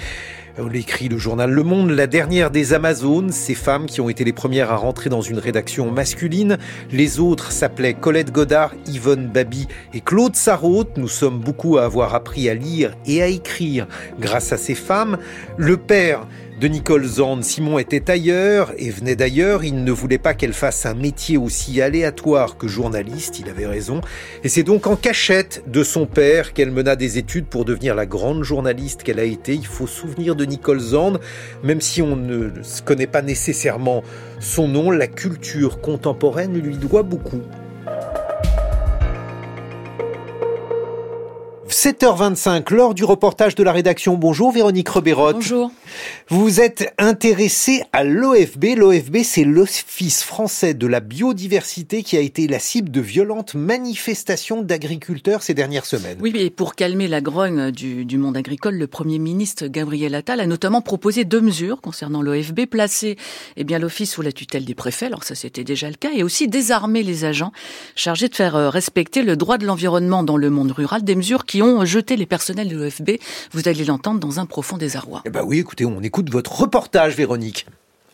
on 0.59 0.68
l'écrit 0.68 1.09
le 1.09 1.16
journal 1.16 1.51
Le 1.51 1.62
Monde, 1.62 1.90
la 1.90 2.07
dernière 2.07 2.51
des 2.51 2.74
Amazones, 2.74 3.32
ces 3.32 3.55
femmes 3.55 3.86
qui 3.86 4.03
ont 4.03 4.11
été 4.11 4.22
les 4.22 4.34
premières 4.34 4.70
à 4.70 4.76
rentrer 4.76 5.09
dans 5.09 5.22
une 5.22 5.38
rédaction 5.38 5.90
masculine. 5.90 6.59
Les 6.90 7.20
autres 7.20 7.53
s'appelaient 7.53 7.95
Colette 7.95 8.32
Godard, 8.32 8.74
Yvonne 8.86 9.28
Babi 9.28 9.66
et 9.95 10.03
Claude 10.03 10.36
Sarraute. 10.36 10.99
Nous 10.99 11.09
sommes 11.09 11.38
beaucoup 11.38 11.78
à 11.78 11.84
avoir 11.84 12.14
appris 12.14 12.51
à 12.51 12.55
lire 12.55 12.95
et 13.07 13.22
à 13.22 13.28
écrire 13.28 13.86
grâce 14.20 14.53
à 14.53 14.59
ces 14.59 14.74
femmes. 14.74 15.16
Le 15.57 15.78
père 15.78 16.26
de 16.62 16.68
Nicole 16.68 17.04
Zand. 17.04 17.42
Simon 17.42 17.80
était 17.80 18.08
ailleurs 18.08 18.72
et 18.76 18.90
venait 18.90 19.16
d'ailleurs. 19.16 19.64
Il 19.64 19.82
ne 19.82 19.90
voulait 19.90 20.16
pas 20.16 20.32
qu'elle 20.32 20.52
fasse 20.52 20.86
un 20.86 20.94
métier 20.94 21.36
aussi 21.36 21.82
aléatoire 21.82 22.56
que 22.56 22.68
journaliste. 22.68 23.40
Il 23.40 23.48
avait 23.48 23.66
raison. 23.66 24.00
Et 24.44 24.48
c'est 24.48 24.62
donc 24.62 24.86
en 24.86 24.94
cachette 24.94 25.64
de 25.66 25.82
son 25.82 26.06
père 26.06 26.52
qu'elle 26.52 26.70
mena 26.70 26.94
des 26.94 27.18
études 27.18 27.46
pour 27.46 27.64
devenir 27.64 27.96
la 27.96 28.06
grande 28.06 28.44
journaliste 28.44 29.02
qu'elle 29.02 29.18
a 29.18 29.24
été. 29.24 29.54
Il 29.54 29.66
faut 29.66 29.88
souvenir 29.88 30.36
de 30.36 30.44
Nicole 30.44 30.78
Zand, 30.78 31.18
même 31.64 31.80
si 31.80 32.00
on 32.00 32.14
ne 32.14 32.50
connaît 32.84 33.08
pas 33.08 33.22
nécessairement 33.22 34.04
son 34.38 34.68
nom, 34.68 34.92
la 34.92 35.08
culture 35.08 35.80
contemporaine 35.80 36.56
lui 36.56 36.76
doit 36.76 37.02
beaucoup. 37.02 37.42
7h25, 41.73 42.73
lors 42.75 42.93
du 42.93 43.03
reportage 43.03 43.55
de 43.55 43.62
la 43.62 43.73
rédaction. 43.73 44.14
Bonjour 44.14 44.53
Véronique 44.53 44.91
Rebérot. 44.91 45.33
Bonjour. 45.33 45.73
Vous 46.29 46.61
êtes 46.61 46.93
intéressée 46.99 47.83
à 47.95 48.05
l'OFB. 48.05 48.77
L'OFB, 48.77 49.18
c'est 49.25 49.45
l'Office 49.45 50.23
français 50.23 50.75
de 50.75 50.87
la 50.87 51.01
biodiversité 51.01 52.03
qui 52.03 52.18
a 52.18 52.20
été 52.20 52.47
la 52.47 52.59
cible 52.59 52.91
de 52.91 53.01
violentes 53.01 53.55
manifestations 53.55 54.61
d'agriculteurs 54.61 55.43
ces 55.43 55.55
dernières 55.55 55.87
semaines. 55.87 56.18
Oui, 56.20 56.31
mais 56.35 56.51
pour 56.51 56.75
calmer 56.75 57.09
la 57.09 57.23
grogne 57.23 57.70
du, 57.70 58.05
du, 58.05 58.18
monde 58.18 58.37
agricole, 58.37 58.75
le 58.75 58.87
Premier 58.87 59.18
ministre 59.18 59.66
Gabriel 59.66 60.14
Attal 60.14 60.41
a 60.41 60.47
notamment 60.47 60.83
proposé 60.83 61.25
deux 61.25 61.41
mesures 61.41 61.81
concernant 61.81 62.20
l'OFB, 62.20 62.66
placer 62.66 63.16
eh 63.57 63.64
bien 63.64 63.79
l'office 63.79 64.12
sous 64.12 64.23
la 64.23 64.33
tutelle 64.33 64.66
des 64.66 64.75
préfets, 64.75 65.07
alors 65.07 65.25
ça 65.25 65.35
c'était 65.35 65.64
déjà 65.64 65.89
le 65.89 65.97
cas, 65.97 66.11
et 66.14 66.23
aussi 66.23 66.49
désarmer 66.49 67.03
les 67.03 67.25
agents 67.25 67.53
chargés 67.97 68.29
de 68.29 68.35
faire 68.35 68.57
euh, 68.57 68.68
respecter 68.68 69.23
le 69.23 69.37
droit 69.37 69.57
de 69.57 69.64
l'environnement 69.64 70.23
dans 70.23 70.37
le 70.37 70.51
monde 70.51 70.73
rural, 70.73 71.03
des 71.03 71.14
mesures 71.14 71.47
qui 71.47 71.61
ont 71.62 71.84
jeté 71.84 72.16
les 72.16 72.26
personnels 72.26 72.68
de 72.68 72.76
l'OFB. 72.76 73.12
Vous 73.52 73.68
allez 73.68 73.84
l'entendre 73.84 74.20
dans 74.20 74.40
un 74.40 74.46
profond 74.46 74.76
désarroi. 74.76 75.22
Eh 75.24 75.30
ben 75.30 75.42
oui, 75.44 75.58
écoutez, 75.58 75.84
on 75.84 76.02
écoute 76.02 76.30
votre 76.30 76.60
reportage, 76.60 77.16
Véronique. 77.16 77.66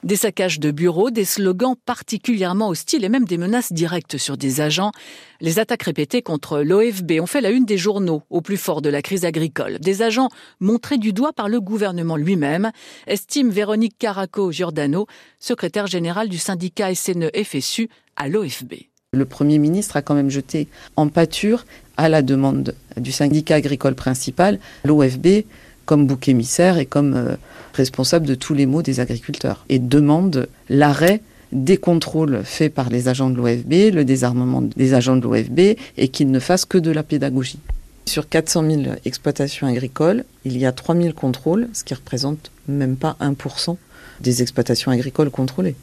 Des 0.05 0.14
saccages 0.14 0.61
de 0.61 0.70
bureaux, 0.70 1.11
des 1.11 1.24
slogans 1.24 1.74
particulièrement 1.84 2.68
hostiles 2.68 3.05
et 3.05 3.09
même 3.09 3.24
des 3.24 3.36
menaces 3.36 3.72
directes 3.72 4.16
sur 4.16 4.36
des 4.36 4.61
agents. 4.61 4.92
Les 5.40 5.59
attaques 5.59 5.82
répétées 5.82 6.22
contre 6.22 6.61
l'OFB 6.61 7.14
ont 7.20 7.26
fait 7.26 7.40
la 7.40 7.51
une 7.51 7.64
des 7.64 7.78
journaux 7.78 8.22
au 8.30 8.40
plus 8.40 8.57
fort 8.57 8.80
de 8.80 8.90
la 8.90 9.03
crise 9.03 9.24
agricole. 9.24 9.80
Des 9.80 10.03
agents 10.03 10.28
montrés 10.61 10.99
du 10.99 11.12
doigt 11.12 11.32
par 11.32 11.49
le 11.49 11.61
gouvernement 11.61 12.16
lui-même, 12.16 12.70
estime 13.09 13.51
Véronique 13.51 13.99
Caraco-Giordano, 13.99 15.09
secrétaire 15.40 15.88
générale 15.88 16.28
du 16.28 16.38
syndicat 16.38 16.94
SNE-FSU 16.94 17.88
à 18.14 18.28
l'OFB. 18.28 18.74
Le 19.12 19.24
Premier 19.24 19.59
ministre 19.59 19.96
a 19.96 20.03
quand 20.03 20.14
même 20.14 20.30
jeté 20.30 20.68
en 20.94 21.09
pâture, 21.09 21.64
à 21.99 22.09
la 22.09 22.22
demande 22.22 22.74
du 22.96 23.12
syndicat 23.12 23.57
agricole 23.57 23.94
principal, 23.94 24.59
l'OFB 24.84 25.44
comme 25.84 26.07
bouc 26.07 26.28
émissaire 26.28 26.78
et 26.78 26.86
comme 26.86 27.14
euh, 27.14 27.36
responsable 27.74 28.26
de 28.26 28.34
tous 28.34 28.55
les 28.55 28.66
maux 28.66 28.82
des 28.82 29.01
agriculteurs. 29.01 29.64
Et 29.68 29.78
demande 29.78 30.49
l'arrêt 30.68 31.20
des 31.51 31.76
contrôles 31.78 32.42
faits 32.44 32.72
par 32.72 32.90
les 32.90 33.09
agents 33.09 33.30
de 33.30 33.36
l'OFB, 33.36 33.94
le 33.94 34.05
désarmement 34.05 34.62
des 34.62 34.94
agents 34.94 35.16
de 35.16 35.22
l'OFB, 35.22 35.76
et 35.96 36.09
qu'ils 36.09 36.30
ne 36.30 36.38
fassent 36.38 36.66
que 36.66 36.78
de 36.78 36.90
la 36.90 37.03
pédagogie. 37.03 37.59
Sur 38.07 38.28
400 38.28 38.70
000 38.70 38.82
exploitations 39.05 39.66
agricoles, 39.66 40.24
il 40.44 40.57
y 40.59 40.66
a 40.66 40.72
3 40.72 40.94
000 40.94 41.14
contrôles, 41.14 41.68
ce 41.72 41.84
qui 41.84 41.94
représente 41.94 42.51
même 42.68 42.96
pas 42.96 43.16
1% 43.20 43.76
des 44.20 44.42
exploitations 44.42 44.92
agricoles 44.92 45.30
contrôlées. 45.30 45.74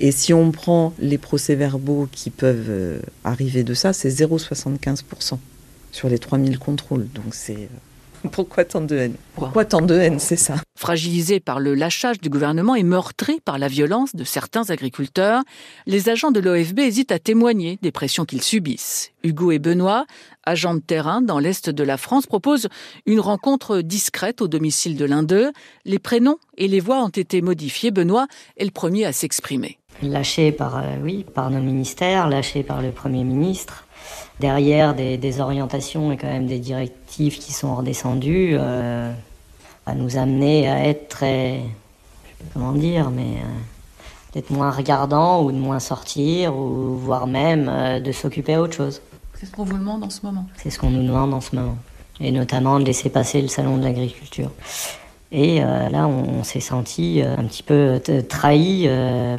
Et 0.00 0.10
si 0.10 0.34
on 0.34 0.50
prend 0.50 0.92
les 0.98 1.18
procès-verbaux 1.18 2.08
qui 2.10 2.30
peuvent 2.30 2.66
euh, 2.68 2.98
arriver 3.24 3.62
de 3.62 3.74
ça, 3.74 3.92
c'est 3.92 4.08
0,75% 4.08 5.38
sur 5.92 6.08
les 6.08 6.18
3000 6.18 6.58
contrôles. 6.58 7.08
Donc 7.14 7.34
c'est 7.34 7.54
euh, 7.54 8.28
pourquoi 8.32 8.64
tant 8.64 8.80
de 8.80 8.96
haine? 8.96 9.14
Pourquoi 9.34 9.64
tant 9.64 9.80
de 9.80 9.94
haine, 9.94 10.18
c'est 10.18 10.36
ça 10.36 10.56
Fragilisés 10.76 11.40
par 11.40 11.60
le 11.60 11.74
lâchage 11.74 12.20
du 12.20 12.28
gouvernement 12.28 12.74
et 12.74 12.82
meurtris 12.82 13.40
par 13.44 13.58
la 13.58 13.68
violence 13.68 14.14
de 14.14 14.24
certains 14.24 14.70
agriculteurs, 14.70 15.42
les 15.86 16.08
agents 16.08 16.30
de 16.30 16.40
l'OFB 16.40 16.80
hésitent 16.80 17.12
à 17.12 17.18
témoigner 17.18 17.78
des 17.82 17.92
pressions 17.92 18.24
qu'ils 18.24 18.42
subissent. 18.42 19.12
Hugo 19.22 19.52
et 19.52 19.58
Benoît, 19.58 20.06
agents 20.44 20.74
de 20.74 20.80
terrain 20.80 21.22
dans 21.22 21.38
l'est 21.38 21.70
de 21.70 21.84
la 21.84 21.96
France, 21.96 22.26
proposent 22.26 22.68
une 23.06 23.20
rencontre 23.20 23.80
discrète 23.80 24.40
au 24.40 24.48
domicile 24.48 24.96
de 24.96 25.04
l'un 25.04 25.22
d'eux. 25.22 25.52
Les 25.84 25.98
prénoms 25.98 26.38
et 26.56 26.68
les 26.68 26.80
voix 26.80 27.02
ont 27.02 27.08
été 27.08 27.42
modifiés. 27.42 27.90
Benoît 27.90 28.26
est 28.56 28.64
le 28.64 28.70
premier 28.70 29.04
à 29.04 29.12
s'exprimer. 29.12 29.78
Lâché 30.02 30.50
par, 30.50 30.78
euh, 30.78 30.96
oui, 31.02 31.24
par 31.34 31.50
nos 31.50 31.60
ministères, 31.60 32.28
lâché 32.28 32.62
par 32.62 32.82
le 32.82 32.90
Premier 32.90 33.22
ministre 33.24 33.86
derrière 34.42 34.94
des, 34.94 35.40
orientations 35.40 36.10
et 36.10 36.16
quand 36.16 36.26
même 36.26 36.48
des 36.48 36.58
directives 36.58 37.38
qui 37.38 37.52
sont 37.52 37.76
redescendues, 37.76 38.56
euh, 38.58 39.12
à 39.86 39.94
nous 39.94 40.16
amener 40.16 40.68
à 40.68 40.84
être 40.88 41.08
très, 41.08 41.60
comment 42.52 42.72
dire, 42.72 43.10
mais 43.10 43.22
euh, 43.22 43.48
d'être 44.34 44.50
moins 44.50 44.72
regardant 44.72 45.44
ou 45.44 45.52
de 45.52 45.56
moins 45.56 45.78
sortir 45.78 46.56
ou 46.56 46.96
voire 46.96 47.28
même 47.28 47.68
euh, 47.68 48.00
de 48.00 48.10
s'occuper 48.10 48.54
à 48.54 48.62
autre 48.62 48.74
chose. 48.74 49.00
C'est 49.34 49.46
ce 49.46 49.52
qu'on 49.52 49.64
vous 49.64 49.78
demande 49.78 50.02
en 50.02 50.10
ce 50.10 50.26
moment. 50.26 50.44
C'est 50.56 50.70
ce 50.70 50.78
qu'on 50.80 50.90
nous 50.90 51.06
demande 51.06 51.32
en 51.32 51.40
ce 51.40 51.54
moment, 51.54 51.78
et 52.20 52.32
notamment 52.32 52.80
de 52.80 52.84
laisser 52.84 53.10
passer 53.10 53.40
le 53.40 53.48
salon 53.48 53.76
de 53.76 53.84
l'agriculture. 53.84 54.50
Et 55.34 55.60
là, 55.60 56.06
on 56.08 56.44
s'est 56.44 56.60
senti 56.60 57.22
un 57.22 57.44
petit 57.44 57.62
peu 57.62 58.02
trahi 58.28 58.86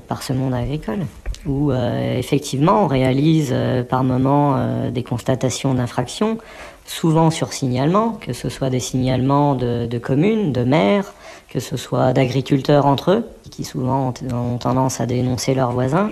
par 0.08 0.24
ce 0.24 0.34
monde 0.34 0.56
agricole 0.56 1.06
où 1.46 1.72
euh, 1.72 2.18
effectivement 2.18 2.84
on 2.84 2.88
réalise 2.88 3.50
euh, 3.52 3.84
par 3.84 4.04
moment 4.04 4.56
euh, 4.58 4.92
des 4.92 5.04
constatations 5.04 5.74
d'infraction, 5.74 6.38
souvent 6.86 7.32
sur 7.32 7.54
signalement, 7.54 8.14
que 8.14 8.34
ce 8.34 8.50
soit 8.50 8.70
des 8.70 8.80
signalements 8.80 9.56
de, 9.56 9.86
de 9.86 9.98
communes, 9.98 10.52
de 10.52 10.64
maires, 10.64 11.14
que 11.54 11.60
ce 11.60 11.78
soit 11.78 12.14
d'agriculteurs 12.14 12.88
entre 12.88 13.12
eux, 13.12 13.26
qui 13.52 13.64
souvent 13.64 14.12
ont 14.34 14.58
tendance 14.58 15.00
à 15.00 15.06
dénoncer 15.06 15.54
leurs 15.54 15.72
voisins. 15.72 16.10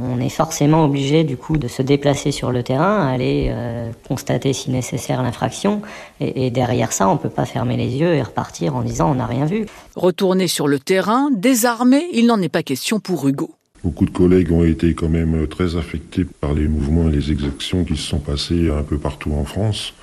On 0.00 0.20
est 0.20 0.28
forcément 0.28 0.84
obligé 0.84 1.24
du 1.24 1.36
coup 1.36 1.58
de 1.58 1.66
se 1.66 1.82
déplacer 1.82 2.30
sur 2.30 2.52
le 2.52 2.62
terrain, 2.62 3.04
aller 3.08 3.48
euh, 3.50 3.90
constater 4.06 4.52
si 4.52 4.70
nécessaire 4.70 5.20
l'infraction, 5.20 5.82
et, 6.20 6.46
et, 6.46 6.50
derrière 6.52 6.92
ça, 6.92 7.08
on 7.08 7.16
peut 7.16 7.28
pas 7.28 7.44
fermer 7.44 7.76
les 7.76 7.96
yeux 7.96 8.14
et 8.14 8.22
repartir 8.22 8.76
en 8.76 8.82
disant 8.82 9.10
on 9.10 9.16
n'a 9.16 9.26
rien 9.26 9.46
vu. 9.46 9.66
Retourner 9.96 10.46
sur 10.46 10.68
le 10.68 10.78
terrain, 10.78 11.30
désarmé, 11.32 12.06
il 12.12 12.26
n'en 12.26 12.40
est 12.40 12.48
pas 12.48 12.62
question 12.62 13.00
pour 13.00 13.26
Hugo. 13.26 13.57
Beaucoup 13.84 14.06
de 14.06 14.10
collègues 14.10 14.50
ont 14.50 14.64
été 14.64 14.94
quand 14.94 15.08
même 15.08 15.46
très 15.46 15.76
affectés 15.76 16.24
par 16.24 16.52
les 16.52 16.66
mouvements 16.66 17.08
et 17.08 17.12
les 17.12 17.30
exactions 17.30 17.84
qui 17.84 17.96
se 17.96 18.02
sont 18.02 18.18
passés 18.18 18.70
un 18.70 18.82
peu 18.82 18.98
partout 18.98 19.32
en 19.32 19.44
France. 19.44 19.94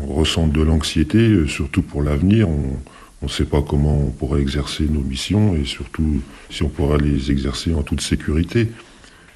On 0.00 0.14
ressent 0.14 0.46
de 0.46 0.62
l'anxiété, 0.62 1.48
surtout 1.48 1.82
pour 1.82 2.04
l'avenir. 2.04 2.48
On, 2.48 2.76
ne 3.22 3.28
sait 3.28 3.44
pas 3.44 3.62
comment 3.62 3.98
on 3.98 4.10
pourra 4.10 4.38
exercer 4.38 4.84
nos 4.88 5.00
missions 5.00 5.56
et 5.56 5.64
surtout 5.64 6.22
si 6.50 6.62
on 6.62 6.68
pourra 6.68 6.98
les 6.98 7.32
exercer 7.32 7.74
en 7.74 7.82
toute 7.82 8.00
sécurité. 8.00 8.68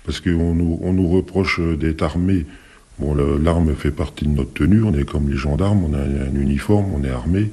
Parce 0.07 0.21
qu'on 0.21 0.55
nous, 0.55 0.81
nous 0.93 1.09
reproche 1.09 1.61
d'être 1.61 2.03
armés. 2.03 2.47
Bon, 3.01 3.15
l'arme 3.15 3.75
fait 3.75 3.91
partie 3.91 4.25
de 4.25 4.31
notre 4.31 4.55
tenue, 4.55 4.85
on 4.85 4.95
est 4.95 5.05
comme 5.05 5.29
les 5.29 5.37
gendarmes, 5.37 5.85
on 5.85 5.95
a 5.95 5.99
un 6.01 6.35
uniforme, 6.41 6.95
on 6.95 7.03
est 7.03 7.11
armé. 7.11 7.51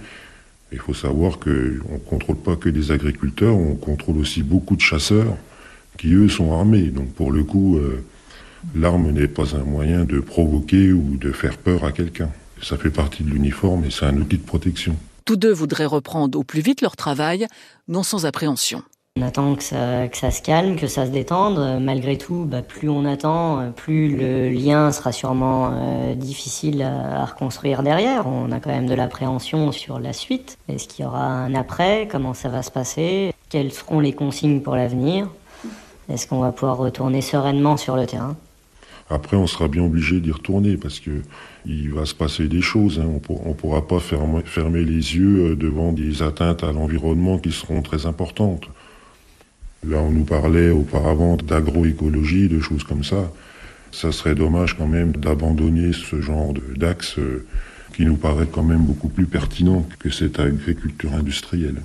Il 0.72 0.78
faut 0.78 0.94
savoir 0.94 1.40
qu'on 1.40 1.50
ne 1.50 1.98
contrôle 2.08 2.38
pas 2.38 2.56
que 2.56 2.70
des 2.70 2.92
agriculteurs, 2.92 3.56
on 3.56 3.74
contrôle 3.74 4.18
aussi 4.18 4.44
beaucoup 4.44 4.76
de 4.76 4.82
chasseurs 4.82 5.36
qui, 5.98 6.14
eux, 6.14 6.30
sont 6.30 6.54
armés. 6.54 6.88
Donc, 6.88 7.14
pour 7.14 7.32
le 7.32 7.44
coup, 7.44 7.78
euh, 7.78 8.04
l'arme 8.76 9.12
n'est 9.12 9.28
pas 9.28 9.56
un 9.56 9.64
moyen 9.64 10.04
de 10.04 10.20
provoquer 10.20 10.92
ou 10.92 11.18
de 11.18 11.32
faire 11.32 11.58
peur 11.58 11.86
à 11.86 11.92
quelqu'un. 11.92 12.30
Ça 12.62 12.78
fait 12.78 12.92
partie 12.92 13.24
de 13.24 13.30
l'uniforme 13.30 13.86
et 13.86 13.92
c'est 13.92 14.06
un 14.06 14.18
outil 14.18 14.38
de 14.38 14.46
protection. 14.46 14.96
Tous 15.26 15.36
deux 15.36 15.54
voudraient 15.54 15.86
reprendre 15.86 16.38
au 16.38 16.44
plus 16.44 16.62
vite 16.62 16.82
leur 16.82 16.96
travail, 16.96 17.48
non 17.88 18.04
sans 18.04 18.26
appréhension. 18.26 18.84
On 19.20 19.24
attend 19.24 19.56
que 19.56 19.64
ça, 19.64 20.08
que 20.08 20.16
ça 20.16 20.32
se 20.32 20.42
calme, 20.42 20.78
que 20.78 20.88
ça 20.88 21.06
se 21.06 21.12
détende. 21.12 21.82
Malgré 21.82 22.18
tout, 22.18 22.46
bah, 22.46 22.62
plus 22.62 22.88
on 22.88 23.04
attend, 23.04 23.74
plus 23.76 24.16
le 24.16 24.50
lien 24.50 24.92
sera 24.94 25.12
sûrement 25.12 25.72
euh, 25.74 26.16
difficile 26.16 26.82
à, 26.82 27.22
à, 27.22 27.26
reconstruire 27.26 27.84
derrière. 27.84 28.26
On 28.26 28.54
a 28.54 28.62
quand 28.62 28.70
même 28.70 28.88
de 28.88 28.94
l'appréhension 28.94 29.74
sur 29.74 30.00
la 30.00 30.14
suite. 30.14 30.58
Est-ce 30.70 30.88
qu'il 30.88 31.04
y 31.04 31.08
aura 31.08 31.26
un 31.26 31.54
après? 31.56 32.08
Comment 32.10 32.34
ça 32.34 32.48
va 32.48 32.64
se 32.64 32.72
passer? 32.72 33.34
Quelles 33.50 33.74
seront 33.74 34.00
les 34.00 34.14
consignes 34.14 34.62
pour 34.62 34.78
l'avenir? 34.78 35.28
Est-ce 36.10 36.28
qu'on 36.28 36.40
va 36.40 36.52
pouvoir 36.52 36.78
retourner 36.78 37.22
sereinement 37.22 37.78
sur 37.78 37.96
le 37.96 38.06
terrain? 38.06 38.36
Après, 39.10 39.36
on 39.36 39.46
sera 39.46 39.68
bien 39.68 39.84
obligé 39.84 40.22
d'y 40.22 40.32
retourner 40.32 40.78
parce 40.78 41.00
que 41.00 41.22
il 41.66 41.94
va 41.94 42.06
se 42.06 42.16
passer 42.16 42.48
des 42.48 42.62
choses. 42.62 43.00
Hein. 43.00 43.20
On 43.30 43.50
ne 43.50 43.54
pourra 43.54 43.86
pas 43.86 44.00
fermer, 44.00 44.42
fermer 44.46 44.84
les 44.86 45.16
yeux 45.16 45.56
devant 45.56 45.92
des 45.92 46.24
atteintes 46.24 46.64
à 46.64 46.72
l'environnement 46.72 47.38
qui 47.38 47.52
seront 47.52 47.82
très 47.82 48.06
importantes. 48.06 48.70
Là, 49.86 49.98
on 49.98 50.12
nous 50.12 50.24
parlait 50.24 50.70
auparavant 50.70 51.38
d'agroécologie, 51.38 52.48
de 52.48 52.60
choses 52.60 52.84
comme 52.84 53.04
ça. 53.04 53.32
Ça 53.92 54.12
serait 54.12 54.36
dommage 54.36 54.78
quand 54.78 54.88
même 54.88 55.12
d'abandonner 55.12 55.92
ce 55.92 56.22
genre 56.22 56.54
d'axe 56.78 57.18
qui 57.94 58.06
nous 58.06 58.16
paraît 58.16 58.48
quand 58.50 58.64
même 58.64 58.86
beaucoup 58.86 59.10
plus 59.10 59.26
pertinent 59.26 59.86
que 60.00 60.10
cette 60.10 60.40
agriculture 60.40 61.14
industrielle. 61.14 61.82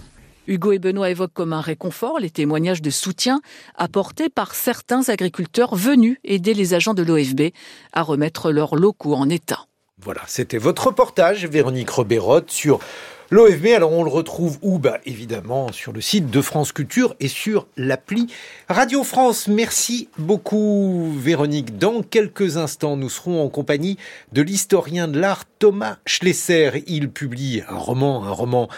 Hugo 0.46 0.72
et 0.72 0.78
Benoît 0.78 1.10
évoquent 1.10 1.32
comme 1.32 1.52
un 1.52 1.60
réconfort 1.60 2.18
les 2.18 2.30
témoignages 2.30 2.82
de 2.82 2.90
soutien 2.90 3.40
apportés 3.74 4.28
par 4.28 4.54
certains 4.54 5.08
agriculteurs 5.08 5.74
venus 5.74 6.18
aider 6.24 6.54
les 6.54 6.74
agents 6.74 6.94
de 6.94 7.02
l'OFB 7.02 7.52
à 7.92 8.02
remettre 8.02 8.52
leurs 8.52 8.76
locaux 8.76 9.14
en 9.14 9.28
état. 9.28 9.66
Voilà, 9.98 10.20
c'était 10.26 10.58
votre 10.58 10.88
reportage, 10.88 11.46
Véronique 11.46 11.90
Robérotte, 11.90 12.50
sur 12.50 12.80
L'OFB, 13.28 13.66
alors 13.74 13.90
on 13.90 14.04
le 14.04 14.10
retrouve 14.10 14.56
où? 14.62 14.78
Bah, 14.78 15.00
Évidemment 15.04 15.72
sur 15.72 15.92
le 15.92 16.00
site 16.00 16.30
de 16.30 16.40
France 16.40 16.70
Culture 16.70 17.16
et 17.18 17.26
sur 17.26 17.66
l'appli 17.76 18.28
Radio 18.68 19.02
France. 19.02 19.48
Merci 19.48 20.08
beaucoup 20.16 21.12
Véronique. 21.18 21.76
Dans 21.76 22.02
quelques 22.02 22.56
instants, 22.56 22.96
nous 22.96 23.08
serons 23.08 23.42
en 23.42 23.48
compagnie 23.48 23.98
de 24.32 24.42
l'historien 24.42 25.08
de 25.08 25.18
l'art 25.18 25.42
Thomas 25.58 25.96
Schlesser. 26.06 26.84
Il 26.86 27.10
publie 27.10 27.62
un 27.68 27.74
roman, 27.74 28.24
un 28.24 28.30
roman 28.30 28.68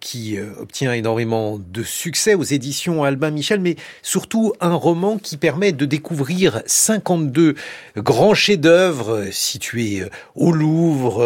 qui 0.00 0.38
obtient 0.58 0.92
énormément 0.92 1.60
de 1.60 1.84
succès 1.84 2.34
aux 2.34 2.42
éditions 2.42 3.04
Albin 3.04 3.30
Michel, 3.30 3.60
mais 3.60 3.76
surtout 4.02 4.54
un 4.60 4.74
roman 4.74 5.18
qui 5.18 5.36
permet 5.36 5.70
de 5.70 5.84
découvrir 5.84 6.62
52 6.66 7.54
grands 7.98 8.34
chefs-d'œuvre 8.34 9.26
situés 9.30 10.02
au 10.34 10.50
Louvre, 10.50 11.24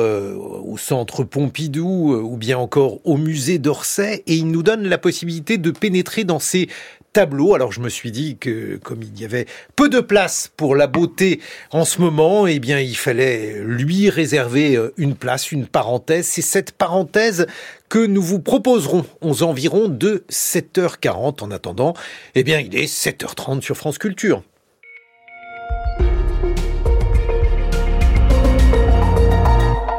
au 0.67 0.77
Centre 0.77 1.25
Pompidou 1.25 2.13
ou 2.15 2.37
bien 2.37 2.58
encore 2.59 3.01
au 3.05 3.17
musée 3.17 3.59
d'Orsay 3.59 4.23
et 4.27 4.35
il 4.35 4.51
nous 4.51 4.63
donne 4.63 4.87
la 4.89 4.99
possibilité 4.99 5.59
de 5.59 5.71
pénétrer 5.71 6.25
dans 6.25 6.39
ces 6.39 6.69
tableaux. 7.13 7.55
Alors 7.55 7.73
je 7.73 7.81
me 7.81 7.89
suis 7.89 8.11
dit 8.11 8.37
que 8.39 8.77
comme 8.77 9.03
il 9.03 9.19
y 9.21 9.25
avait 9.25 9.47
peu 9.77 9.89
de 9.89 10.01
place 10.01 10.51
pour 10.57 10.77
la 10.77 10.87
beauté 10.87 11.41
en 11.71 11.85
ce 11.85 12.01
moment, 12.01 12.47
eh 12.47 12.59
bien 12.59 12.81
il 12.81 12.97
fallait 12.97 13.61
lui 13.65 14.11
réserver 14.11 14.79
une 14.97 15.15
place, 15.15 15.53
une 15.53 15.67
parenthèse. 15.67 16.27
C'est 16.27 16.43
cette 16.43 16.73
parenthèse 16.73 17.47
que 17.89 18.05
nous 18.05 18.23
vous 18.23 18.41
proposerons 18.41 19.05
aux 19.21 19.43
environs 19.43 19.89
de 19.89 20.25
7h40. 20.31 21.43
En 21.43 21.51
attendant, 21.51 21.95
eh 22.35 22.45
bien 22.45 22.61
il 22.61 22.77
est 22.77 22.93
7h30 22.93 23.63
sur 23.63 23.77
France 23.77 23.99
Culture. 23.99 24.43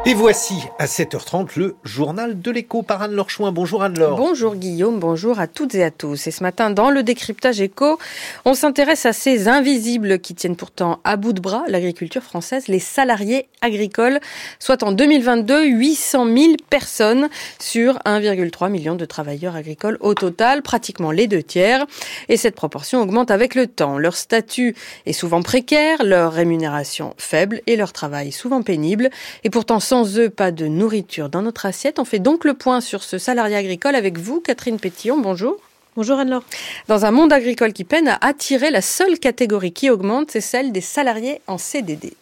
Et 0.10 0.16
voici 0.16 0.56
à 0.80 0.88
7h30 0.88 1.50
le 1.56 1.76
journal 1.84 2.42
de 2.42 2.50
l'écho 2.50 2.82
par 2.82 3.04
Anne-Laure 3.04 3.30
Chouin. 3.30 3.52
Bonjour 3.52 3.84
Anne-Laure. 3.84 4.18
Bonjour 4.18 4.56
Guillaume, 4.56 4.98
bonjour 5.00 5.40
à 5.40 5.46
toutes 5.46 5.76
et 5.76 5.84
à 5.84 5.92
tous. 5.92 6.26
Et 6.26 6.32
ce 6.32 6.42
matin, 6.42 6.72
dans 6.72 6.90
le 6.90 7.04
décryptage 7.04 7.62
écho, 7.62 8.00
on 8.44 8.56
s'intéresse 8.56 9.06
à 9.06 9.14
ces 9.14 9.48
invisibles 9.48 10.18
qui 10.18 10.34
tiennent 10.34 10.56
pourtant 10.56 11.00
à 11.04 11.16
bout 11.16 11.32
de 11.32 11.40
bras 11.40 11.64
l'agriculture 11.68 12.24
française, 12.24 12.68
les 12.70 12.80
salariés 12.80 13.50
agricoles, 13.62 14.20
soit 14.58 14.82
en 14.82 14.94
2022 14.94 15.66
800 15.66 16.26
000 16.26 16.54
personnes 16.72 17.30
sur 17.60 18.00
1,3 18.00 18.72
million 18.72 18.96
de 18.96 19.06
travailleurs 19.06 19.56
agricoles 19.56 20.00
au 20.00 20.16
total, 20.16 20.64
pratiquement 20.64 21.12
les 21.12 21.28
deux 21.28 21.44
tiers. 21.44 21.86
Et 22.30 22.38
cette 22.38 22.56
proportion 22.56 23.00
augmente 23.00 23.30
avec 23.30 23.54
le 23.54 23.68
temps. 23.68 24.00
Leur 24.00 24.16
statut 24.16 24.76
est 25.06 25.14
souvent 25.14 25.44
précaire, 25.44 26.04
leur 26.04 26.34
rémunération 26.34 27.14
faible 27.20 27.62
et 27.68 27.76
leur 27.76 27.94
travail 27.94 28.32
souvent 28.32 28.64
pénible. 28.64 29.12
Et 29.44 29.52
pourtant, 29.52 29.80
sans 30.00 30.18
eux, 30.18 30.30
pas 30.30 30.52
de 30.52 30.66
nourriture 30.68 31.28
dans 31.28 31.42
notre 31.42 31.66
assiette. 31.66 32.00
On 32.00 32.06
fait 32.06 32.20
donc 32.20 32.46
le 32.46 32.54
point 32.54 32.80
sur 32.80 33.04
ce 33.04 33.18
salariat 33.18 33.58
agricole 33.58 33.96
avec 33.96 34.18
vous, 34.18 34.40
Catherine 34.40 34.80
Pétillon. 34.80 35.20
Bonjour. 35.20 35.58
Bonjour 35.98 36.18
Anne-Laure. 36.20 36.46
Dans 36.88 37.04
un 37.06 37.12
monde 37.12 37.34
agricole 37.34 37.74
qui 37.74 37.84
peine 37.84 38.08
à 38.08 38.18
attirer, 38.22 38.72
la 38.72 38.82
seule 38.82 39.20
catégorie 39.20 39.74
qui 39.74 39.90
augmente, 39.90 40.32
c'est 40.32 40.40
celle 40.40 40.72
des 40.72 40.80
salariés 40.80 41.42
en 41.48 41.58
CDD. 41.58 42.14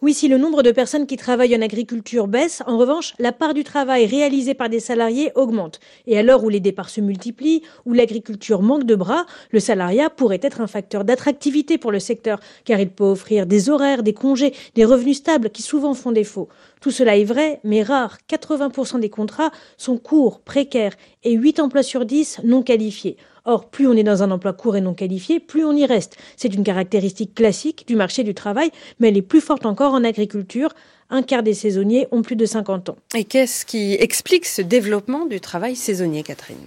Oui, 0.00 0.14
si 0.14 0.28
le 0.28 0.38
nombre 0.38 0.62
de 0.62 0.70
personnes 0.70 1.08
qui 1.08 1.16
travaillent 1.16 1.56
en 1.56 1.60
agriculture 1.60 2.28
baisse, 2.28 2.62
en 2.68 2.78
revanche, 2.78 3.14
la 3.18 3.32
part 3.32 3.52
du 3.52 3.64
travail 3.64 4.06
réalisé 4.06 4.54
par 4.54 4.68
des 4.68 4.78
salariés 4.78 5.32
augmente. 5.34 5.80
Et 6.06 6.16
à 6.16 6.22
l'heure 6.22 6.44
où 6.44 6.48
les 6.48 6.60
départs 6.60 6.88
se 6.88 7.00
multiplient, 7.00 7.62
où 7.84 7.94
l'agriculture 7.94 8.62
manque 8.62 8.84
de 8.84 8.94
bras, 8.94 9.26
le 9.50 9.58
salariat 9.58 10.08
pourrait 10.08 10.38
être 10.40 10.60
un 10.60 10.68
facteur 10.68 11.04
d'attractivité 11.04 11.78
pour 11.78 11.90
le 11.90 11.98
secteur, 11.98 12.38
car 12.64 12.78
il 12.78 12.90
peut 12.90 13.02
offrir 13.02 13.44
des 13.44 13.70
horaires, 13.70 14.04
des 14.04 14.14
congés, 14.14 14.54
des 14.76 14.84
revenus 14.84 15.16
stables 15.16 15.50
qui 15.50 15.62
souvent 15.62 15.94
font 15.94 16.12
défaut. 16.12 16.48
Tout 16.80 16.92
cela 16.92 17.16
est 17.16 17.24
vrai, 17.24 17.58
mais 17.64 17.82
rare. 17.82 18.18
80% 18.30 19.00
des 19.00 19.10
contrats 19.10 19.50
sont 19.78 19.98
courts, 19.98 20.38
précaires, 20.38 20.94
et 21.24 21.32
8 21.32 21.58
emplois 21.58 21.82
sur 21.82 22.04
10 22.04 22.42
non 22.44 22.62
qualifiés. 22.62 23.16
Or, 23.48 23.64
plus 23.70 23.86
on 23.88 23.94
est 23.94 24.02
dans 24.02 24.22
un 24.22 24.30
emploi 24.30 24.52
court 24.52 24.76
et 24.76 24.82
non 24.82 24.92
qualifié, 24.92 25.40
plus 25.40 25.64
on 25.64 25.72
y 25.72 25.86
reste. 25.86 26.18
C'est 26.36 26.52
une 26.52 26.62
caractéristique 26.62 27.34
classique 27.34 27.86
du 27.88 27.96
marché 27.96 28.22
du 28.22 28.34
travail, 28.34 28.70
mais 29.00 29.08
elle 29.08 29.16
est 29.16 29.22
plus 29.22 29.40
forte 29.40 29.64
encore 29.64 29.94
en 29.94 30.04
agriculture. 30.04 30.74
Un 31.08 31.22
quart 31.22 31.42
des 31.42 31.54
saisonniers 31.54 32.06
ont 32.10 32.20
plus 32.20 32.36
de 32.36 32.44
50 32.44 32.90
ans. 32.90 32.96
Et 33.16 33.24
qu'est-ce 33.24 33.64
qui 33.64 33.94
explique 33.94 34.44
ce 34.44 34.60
développement 34.60 35.24
du 35.24 35.40
travail 35.40 35.76
saisonnier, 35.76 36.22
Catherine? 36.24 36.58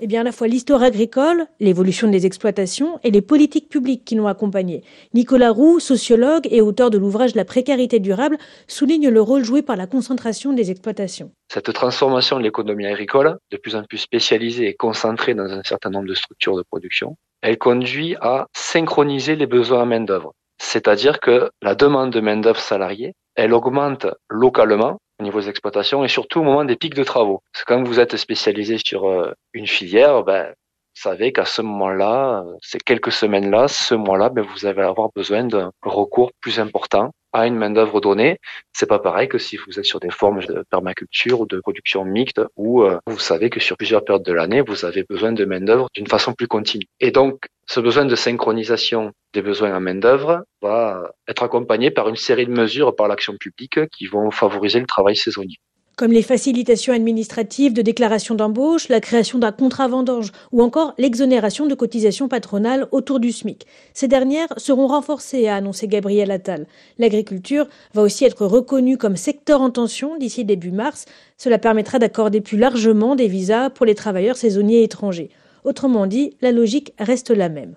Eh 0.00 0.06
bien, 0.06 0.20
à 0.20 0.24
la 0.24 0.32
fois 0.32 0.48
l'histoire 0.48 0.82
agricole, 0.82 1.46
l'évolution 1.60 2.08
des 2.08 2.26
exploitations 2.26 2.98
et 3.04 3.10
les 3.10 3.22
politiques 3.22 3.68
publiques 3.68 4.04
qui 4.04 4.14
l'ont 4.14 4.26
accompagné. 4.26 4.82
Nicolas 5.14 5.50
Roux, 5.50 5.80
sociologue 5.80 6.46
et 6.50 6.60
auteur 6.60 6.90
de 6.90 6.98
l'ouvrage 6.98 7.34
La 7.34 7.44
précarité 7.44 8.00
durable, 8.00 8.38
souligne 8.66 9.08
le 9.08 9.20
rôle 9.20 9.44
joué 9.44 9.62
par 9.62 9.76
la 9.76 9.86
concentration 9.86 10.52
des 10.52 10.70
exploitations. 10.70 11.30
Cette 11.52 11.72
transformation 11.72 12.38
de 12.38 12.42
l'économie 12.42 12.86
agricole, 12.86 13.38
de 13.50 13.56
plus 13.56 13.76
en 13.76 13.84
plus 13.84 13.98
spécialisée 13.98 14.68
et 14.68 14.74
concentrée 14.74 15.34
dans 15.34 15.50
un 15.50 15.62
certain 15.62 15.90
nombre 15.90 16.08
de 16.08 16.14
structures 16.14 16.56
de 16.56 16.62
production, 16.62 17.16
elle 17.42 17.58
conduit 17.58 18.16
à 18.20 18.46
synchroniser 18.56 19.36
les 19.36 19.46
besoins 19.46 19.82
en 19.82 19.86
main-d'œuvre. 19.86 20.32
C'est-à-dire 20.58 21.20
que 21.20 21.50
la 21.62 21.74
demande 21.74 22.10
de 22.10 22.20
main-d'œuvre 22.20 22.60
salariée, 22.60 23.12
elle 23.34 23.52
augmente 23.52 24.06
localement 24.30 24.98
au 25.20 25.22
niveau 25.22 25.40
des 25.40 25.48
exploitations 25.48 26.04
et 26.04 26.08
surtout 26.08 26.40
au 26.40 26.42
moment 26.42 26.64
des 26.64 26.76
pics 26.76 26.94
de 26.94 27.04
travaux. 27.04 27.42
Parce 27.52 27.64
quand 27.64 27.82
vous 27.82 28.00
êtes 28.00 28.16
spécialisé 28.16 28.78
sur 28.78 29.34
une 29.52 29.66
filière, 29.66 30.22
ben, 30.24 30.46
vous 30.48 31.02
savez 31.02 31.32
qu'à 31.32 31.44
ce 31.44 31.62
moment-là, 31.62 32.44
ces 32.62 32.78
quelques 32.78 33.12
semaines-là, 33.12 33.68
ce 33.68 33.94
mois-là, 33.94 34.28
ben, 34.28 34.42
vous 34.42 34.66
allez 34.66 34.82
avoir 34.82 35.10
besoin 35.14 35.44
d'un 35.44 35.72
recours 35.82 36.32
plus 36.40 36.60
important 36.60 37.10
à 37.34 37.46
une 37.46 37.56
main-d'œuvre 37.56 38.00
donnée. 38.00 38.38
C'est 38.72 38.86
pas 38.86 39.00
pareil 39.00 39.28
que 39.28 39.38
si 39.38 39.58
vous 39.58 39.78
êtes 39.78 39.84
sur 39.84 40.00
des 40.00 40.10
formes 40.10 40.40
de 40.44 40.64
permaculture 40.70 41.40
ou 41.40 41.46
de 41.46 41.60
production 41.60 42.04
mixte 42.04 42.40
où 42.56 42.82
euh, 42.82 42.98
vous 43.06 43.18
savez 43.18 43.50
que 43.50 43.60
sur 43.60 43.76
plusieurs 43.76 44.04
périodes 44.04 44.24
de 44.24 44.32
l'année, 44.32 44.62
vous 44.62 44.84
avez 44.86 45.02
besoin 45.02 45.32
de 45.32 45.44
main-d'œuvre 45.44 45.88
d'une 45.94 46.06
façon 46.06 46.32
plus 46.32 46.46
continue. 46.46 46.86
Et 47.00 47.10
donc, 47.10 47.46
ce 47.66 47.80
besoin 47.80 48.04
de 48.04 48.14
synchronisation 48.14 49.12
des 49.32 49.42
besoins 49.42 49.76
en 49.76 49.80
main-d'œuvre 49.80 50.44
va 50.62 51.10
être 51.28 51.42
accompagné 51.42 51.90
par 51.90 52.08
une 52.08 52.16
série 52.16 52.46
de 52.46 52.52
mesures 52.52 52.94
par 52.94 53.08
l'action 53.08 53.34
publique 53.38 53.88
qui 53.90 54.06
vont 54.06 54.30
favoriser 54.30 54.78
le 54.78 54.86
travail 54.86 55.16
saisonnier 55.16 55.56
comme 55.96 56.12
les 56.12 56.22
facilitations 56.22 56.92
administratives 56.92 57.72
de 57.72 57.82
déclaration 57.82 58.34
d'embauche, 58.34 58.88
la 58.88 59.00
création 59.00 59.38
d'un 59.38 59.52
contrat 59.52 59.88
vendange 59.88 60.32
ou 60.52 60.62
encore 60.62 60.94
l'exonération 60.98 61.66
de 61.66 61.74
cotisations 61.74 62.28
patronales 62.28 62.88
autour 62.90 63.20
du 63.20 63.30
SMIC. 63.30 63.66
Ces 63.92 64.08
dernières 64.08 64.52
seront 64.56 64.88
renforcées, 64.88 65.46
a 65.46 65.56
annoncé 65.56 65.86
Gabriel 65.86 66.30
Attal. 66.30 66.66
L'agriculture 66.98 67.68
va 67.92 68.02
aussi 68.02 68.24
être 68.24 68.46
reconnue 68.46 68.98
comme 68.98 69.16
secteur 69.16 69.60
en 69.60 69.70
tension 69.70 70.16
d'ici 70.16 70.44
début 70.44 70.72
mars. 70.72 71.04
Cela 71.38 71.58
permettra 71.58 71.98
d'accorder 71.98 72.40
plus 72.40 72.58
largement 72.58 73.14
des 73.14 73.28
visas 73.28 73.70
pour 73.70 73.86
les 73.86 73.94
travailleurs 73.94 74.36
saisonniers 74.36 74.82
étrangers. 74.82 75.30
Autrement 75.64 76.06
dit, 76.06 76.36
la 76.42 76.52
logique 76.52 76.92
reste 76.98 77.30
la 77.30 77.48
même. 77.48 77.74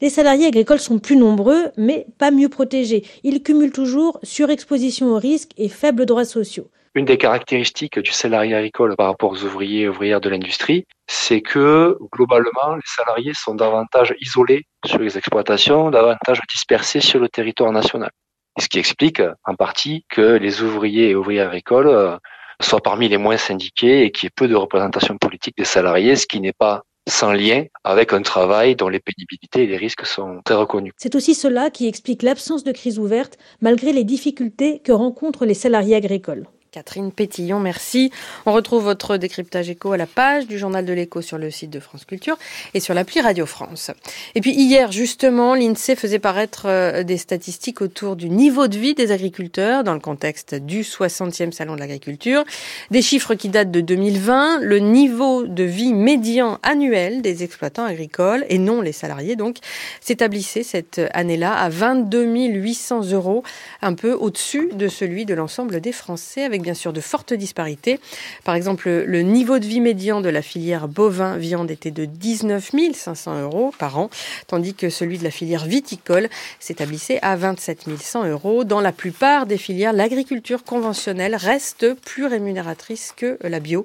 Les 0.00 0.10
salariés 0.10 0.46
agricoles 0.46 0.80
sont 0.80 0.98
plus 0.98 1.16
nombreux, 1.16 1.66
mais 1.76 2.06
pas 2.18 2.32
mieux 2.32 2.48
protégés. 2.48 3.04
Ils 3.22 3.42
cumulent 3.42 3.70
toujours 3.70 4.18
surexposition 4.24 5.10
aux 5.12 5.18
risques 5.18 5.52
et 5.56 5.68
faibles 5.68 6.06
droits 6.06 6.24
sociaux. 6.24 6.68
Une 6.94 7.06
des 7.06 7.16
caractéristiques 7.16 7.98
du 7.98 8.10
salarié 8.10 8.54
agricole 8.54 8.96
par 8.96 9.06
rapport 9.06 9.32
aux 9.32 9.44
ouvriers 9.44 9.82
et 9.82 9.88
ouvrières 9.88 10.20
de 10.20 10.28
l'industrie, 10.28 10.84
c'est 11.06 11.40
que 11.40 11.96
globalement, 12.12 12.74
les 12.74 12.82
salariés 12.84 13.32
sont 13.34 13.54
davantage 13.54 14.14
isolés 14.20 14.66
sur 14.84 14.98
les 14.98 15.16
exploitations, 15.16 15.90
davantage 15.90 16.40
dispersés 16.52 17.00
sur 17.00 17.18
le 17.18 17.30
territoire 17.30 17.72
national. 17.72 18.10
Ce 18.58 18.68
qui 18.68 18.78
explique 18.78 19.22
en 19.46 19.54
partie 19.54 20.04
que 20.10 20.36
les 20.36 20.60
ouvriers 20.60 21.08
et 21.08 21.14
ouvrières 21.14 21.48
agricoles 21.48 21.88
euh, 21.88 22.18
soient 22.60 22.82
parmi 22.82 23.08
les 23.08 23.16
moins 23.16 23.38
syndiqués 23.38 24.02
et 24.04 24.10
qu'il 24.10 24.26
y 24.26 24.28
ait 24.28 24.32
peu 24.36 24.46
de 24.46 24.54
représentation 24.54 25.16
politique 25.16 25.56
des 25.56 25.64
salariés, 25.64 26.16
ce 26.16 26.26
qui 26.26 26.42
n'est 26.42 26.52
pas 26.52 26.82
sans 27.08 27.32
lien 27.32 27.64
avec 27.84 28.12
un 28.12 28.20
travail 28.20 28.76
dont 28.76 28.90
les 28.90 29.00
pénibilités 29.00 29.64
et 29.64 29.66
les 29.66 29.78
risques 29.78 30.04
sont 30.04 30.42
très 30.44 30.56
reconnus. 30.56 30.92
C'est 30.98 31.14
aussi 31.14 31.34
cela 31.34 31.70
qui 31.70 31.88
explique 31.88 32.22
l'absence 32.22 32.64
de 32.64 32.72
crise 32.72 32.98
ouverte 32.98 33.38
malgré 33.62 33.94
les 33.94 34.04
difficultés 34.04 34.80
que 34.80 34.92
rencontrent 34.92 35.46
les 35.46 35.54
salariés 35.54 35.96
agricoles. 35.96 36.46
Catherine 36.72 37.12
Pétillon, 37.12 37.60
merci. 37.60 38.10
On 38.46 38.52
retrouve 38.54 38.84
votre 38.84 39.18
décryptage 39.18 39.68
éco 39.68 39.92
à 39.92 39.98
la 39.98 40.06
page 40.06 40.46
du 40.46 40.56
journal 40.56 40.86
de 40.86 40.94
l'écho 40.94 41.20
sur 41.20 41.36
le 41.36 41.50
site 41.50 41.68
de 41.68 41.80
France 41.80 42.06
Culture 42.06 42.38
et 42.72 42.80
sur 42.80 42.94
l'appli 42.94 43.20
Radio 43.20 43.44
France. 43.44 43.90
Et 44.34 44.40
puis 44.40 44.52
hier, 44.54 44.90
justement, 44.90 45.54
l'INSEE 45.54 45.96
faisait 45.96 46.18
paraître 46.18 46.62
euh, 46.64 47.02
des 47.02 47.18
statistiques 47.18 47.82
autour 47.82 48.16
du 48.16 48.30
niveau 48.30 48.68
de 48.68 48.78
vie 48.78 48.94
des 48.94 49.12
agriculteurs 49.12 49.84
dans 49.84 49.92
le 49.92 50.00
contexte 50.00 50.54
du 50.54 50.80
60e 50.80 51.52
Salon 51.52 51.74
de 51.74 51.80
l'agriculture. 51.80 52.42
Des 52.90 53.02
chiffres 53.02 53.34
qui 53.34 53.50
datent 53.50 53.70
de 53.70 53.82
2020. 53.82 54.60
Le 54.62 54.78
niveau 54.78 55.42
de 55.42 55.64
vie 55.64 55.92
médian 55.92 56.58
annuel 56.62 57.20
des 57.20 57.44
exploitants 57.44 57.84
agricoles, 57.84 58.46
et 58.48 58.56
non 58.56 58.80
les 58.80 58.92
salariés 58.92 59.36
donc, 59.36 59.58
s'établissait 60.00 60.62
cette 60.62 61.02
année-là 61.12 61.52
à 61.52 61.68
22 61.68 62.24
800 62.24 63.10
euros, 63.10 63.42
un 63.82 63.92
peu 63.92 64.14
au-dessus 64.14 64.70
de 64.72 64.88
celui 64.88 65.26
de 65.26 65.34
l'ensemble 65.34 65.82
des 65.82 65.92
Français 65.92 66.44
avec 66.44 66.61
bien 66.62 66.74
sûr 66.74 66.92
de 66.92 67.00
fortes 67.00 67.34
disparités. 67.34 68.00
Par 68.44 68.54
exemple, 68.54 68.88
le 68.88 69.22
niveau 69.22 69.58
de 69.58 69.66
vie 69.66 69.80
médian 69.80 70.20
de 70.20 70.28
la 70.28 70.40
filière 70.40 70.88
bovin-viande 70.88 71.70
était 71.70 71.90
de 71.90 72.06
19 72.06 72.70
500 72.94 73.42
euros 73.42 73.74
par 73.78 73.98
an, 73.98 74.08
tandis 74.46 74.74
que 74.74 74.88
celui 74.88 75.18
de 75.18 75.24
la 75.24 75.30
filière 75.30 75.64
viticole 75.64 76.28
s'établissait 76.58 77.18
à 77.22 77.36
27 77.36 77.82
100 78.00 78.26
euros. 78.26 78.64
Dans 78.64 78.80
la 78.80 78.92
plupart 78.92 79.46
des 79.46 79.58
filières, 79.58 79.92
l'agriculture 79.92 80.64
conventionnelle 80.64 81.34
reste 81.34 81.94
plus 81.94 82.26
rémunératrice 82.26 83.12
que 83.16 83.38
la 83.42 83.60
bio. 83.60 83.84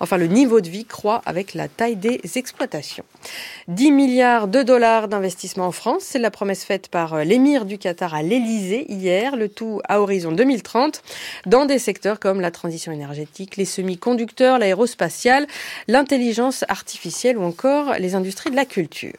Enfin, 0.00 0.16
le 0.16 0.26
niveau 0.26 0.60
de 0.60 0.68
vie 0.68 0.84
croît 0.84 1.22
avec 1.26 1.54
la 1.54 1.68
taille 1.68 1.96
des 1.96 2.20
exploitations. 2.36 3.04
10 3.68 3.92
milliards 3.92 4.48
de 4.48 4.62
dollars 4.62 5.08
d'investissement 5.08 5.66
en 5.66 5.72
France, 5.72 6.02
c'est 6.02 6.18
la 6.18 6.30
promesse 6.30 6.64
faite 6.64 6.88
par 6.88 7.24
l'émir 7.24 7.64
du 7.64 7.78
Qatar 7.78 8.14
à 8.14 8.22
l'Elysée 8.22 8.90
hier, 8.90 9.36
le 9.36 9.48
tout 9.48 9.80
à 9.88 10.00
horizon 10.00 10.32
2030, 10.32 11.02
dans 11.46 11.66
des 11.66 11.78
secteurs 11.78 12.15
comme 12.18 12.40
la 12.40 12.50
transition 12.50 12.92
énergétique, 12.92 13.56
les 13.56 13.64
semi-conducteurs, 13.64 14.58
l'aérospatiale, 14.58 15.46
l'intelligence 15.88 16.64
artificielle 16.68 17.38
ou 17.38 17.42
encore 17.42 17.94
les 17.98 18.14
industries 18.14 18.50
de 18.50 18.56
la 18.56 18.64
culture. 18.64 19.18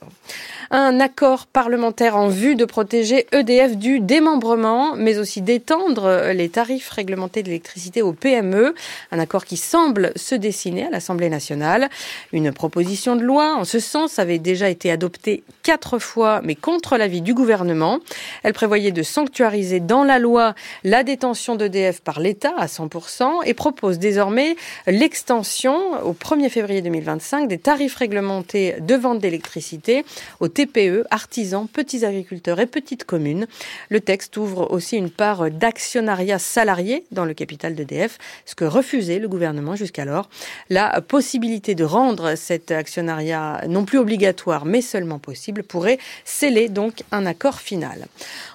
Un 0.70 1.00
accord 1.00 1.46
parlementaire 1.46 2.18
en 2.18 2.28
vue 2.28 2.56
de 2.56 2.66
protéger 2.66 3.26
EDF 3.32 3.78
du 3.78 4.00
démembrement, 4.00 4.96
mais 4.96 5.18
aussi 5.18 5.42
d'étendre 5.42 6.32
les 6.34 6.50
tarifs 6.50 6.90
réglementés 6.90 7.44
d'électricité 7.44 8.02
aux 8.02 8.14
PME. 8.14 8.76
Un 9.12 9.20
accord 9.20 9.46
qui 9.46 9.58
semble 9.58 10.12
se 10.16 10.36
dessiner 10.36 10.88
à 10.88 10.90
l'Assemblée 10.90 11.30
nationale. 11.30 11.90
Une 12.34 12.52
proposition 12.52 13.16
de 13.16 13.22
loi 13.24 13.56
en 13.56 13.64
ce 13.64 13.80
sens 13.80 14.20
avait 14.20 14.40
déjà 14.40 14.70
été 14.70 14.92
adoptée 14.92 15.44
quatre 15.64 16.00
fois, 16.00 16.42
mais 16.44 16.56
contre 16.56 16.98
l'avis 16.98 17.22
du 17.22 17.34
gouvernement. 17.34 18.00
Elle 18.44 18.54
prévoyait 18.54 18.92
de 18.92 19.04
sanctuariser 19.04 19.80
dans 19.80 20.04
la 20.04 20.20
loi 20.20 20.54
la 20.84 21.04
détention 21.04 21.56
d'EDF 21.56 22.02
par 22.02 22.20
l'État 22.20 22.54
à 22.58 22.68
100% 22.88 23.42
et 23.46 23.54
propose 23.54 24.00
désormais 24.00 24.56
l'extension 24.86 26.04
au 26.04 26.14
1er 26.14 26.50
février 26.50 26.82
2025 26.82 27.48
des 27.48 27.58
tarifs 27.58 27.96
réglementés 27.96 28.76
de 28.80 28.96
vente 28.96 29.20
d'électricité 29.20 30.06
aux 30.40 30.48
TPE, 30.48 31.06
artisans, 31.10 31.68
petits 31.68 32.06
agriculteurs 32.06 32.60
et 32.60 32.66
petites 32.66 33.04
communes. 33.04 33.48
Le 33.90 34.00
texte 34.00 34.38
ouvre 34.38 34.72
aussi 34.72 34.98
une 34.98 35.10
part 35.10 35.50
d'actionnariat 35.52 36.40
salarié 36.40 37.06
dans 37.12 37.26
le 37.26 37.34
capital 37.34 37.76
d'EDF, 37.76 38.18
ce 38.46 38.56
que 38.56 38.66
refusait 38.66 39.20
le 39.20 39.28
gouvernement 39.28 39.76
jusqu'alors. 39.76 40.30
La 40.70 41.02
possibilité 41.02 41.76
de 41.76 41.84
rendre 41.84 42.36
cet 42.36 42.72
actionnariat 42.72 43.64
non 43.68 43.86
plus 43.86 43.98
obligatoire 43.98 44.66
mais 44.66 44.82
seulement 44.82 45.20
possible 45.20 45.64
pourrait 45.64 46.00
sceller 46.26 46.70
donc 46.70 47.04
un 47.12 47.26
accord 47.26 47.60
final. 47.60 48.08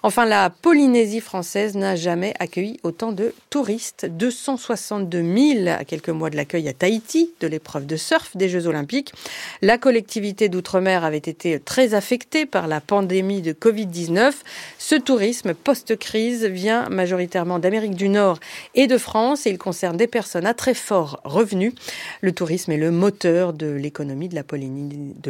Enfin, 0.02 0.24
la 0.24 0.50
Polynésie 0.50 1.20
française 1.20 1.76
n'a 1.76 1.96
jamais 1.96 2.34
accueilli 2.38 2.78
autant 2.82 3.12
de 3.12 3.34
touristes 3.50 4.06
262 4.22 5.20
000 5.64 5.68
à 5.68 5.84
quelques 5.84 6.08
mois 6.08 6.30
de 6.30 6.36
l'accueil 6.36 6.68
à 6.68 6.72
Tahiti 6.72 7.32
de 7.40 7.48
l'épreuve 7.48 7.86
de 7.86 7.96
surf 7.96 8.36
des 8.36 8.48
Jeux 8.48 8.68
Olympiques. 8.68 9.12
La 9.62 9.78
collectivité 9.78 10.48
d'outre-mer 10.48 11.02
avait 11.02 11.16
été 11.16 11.58
très 11.58 11.94
affectée 11.94 12.46
par 12.46 12.68
la 12.68 12.80
pandémie 12.80 13.42
de 13.42 13.52
Covid-19. 13.52 14.32
Ce 14.78 14.94
tourisme 14.94 15.54
post-crise 15.54 16.44
vient 16.44 16.88
majoritairement 16.88 17.58
d'Amérique 17.58 17.96
du 17.96 18.08
Nord 18.08 18.38
et 18.76 18.86
de 18.86 18.96
France 18.96 19.44
et 19.44 19.50
il 19.50 19.58
concerne 19.58 19.96
des 19.96 20.06
personnes 20.06 20.46
à 20.46 20.54
très 20.54 20.74
fort 20.74 21.20
revenu. 21.24 21.74
Le 22.20 22.30
tourisme 22.30 22.70
est 22.70 22.76
le 22.76 22.92
moteur 22.92 23.52
de 23.52 23.72
l'économie 23.72 24.28
de 24.28 24.36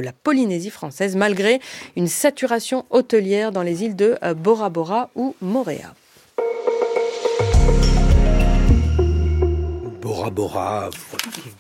la, 0.03 0.13
Polynésie, 0.13 0.69
française 0.69 1.17
malgré 1.17 1.61
une 1.97 2.09
saturation 2.09 2.85
hôtelière 2.91 3.53
dans 3.53 3.63
les 3.63 3.85
îles 3.85 3.97
de 3.97 4.19
Bora 4.35 4.69
Bora 4.69 5.09
ou 5.15 5.35
Moréa. 5.41 5.95
Bora 10.31 10.31
Bora, 10.31 10.91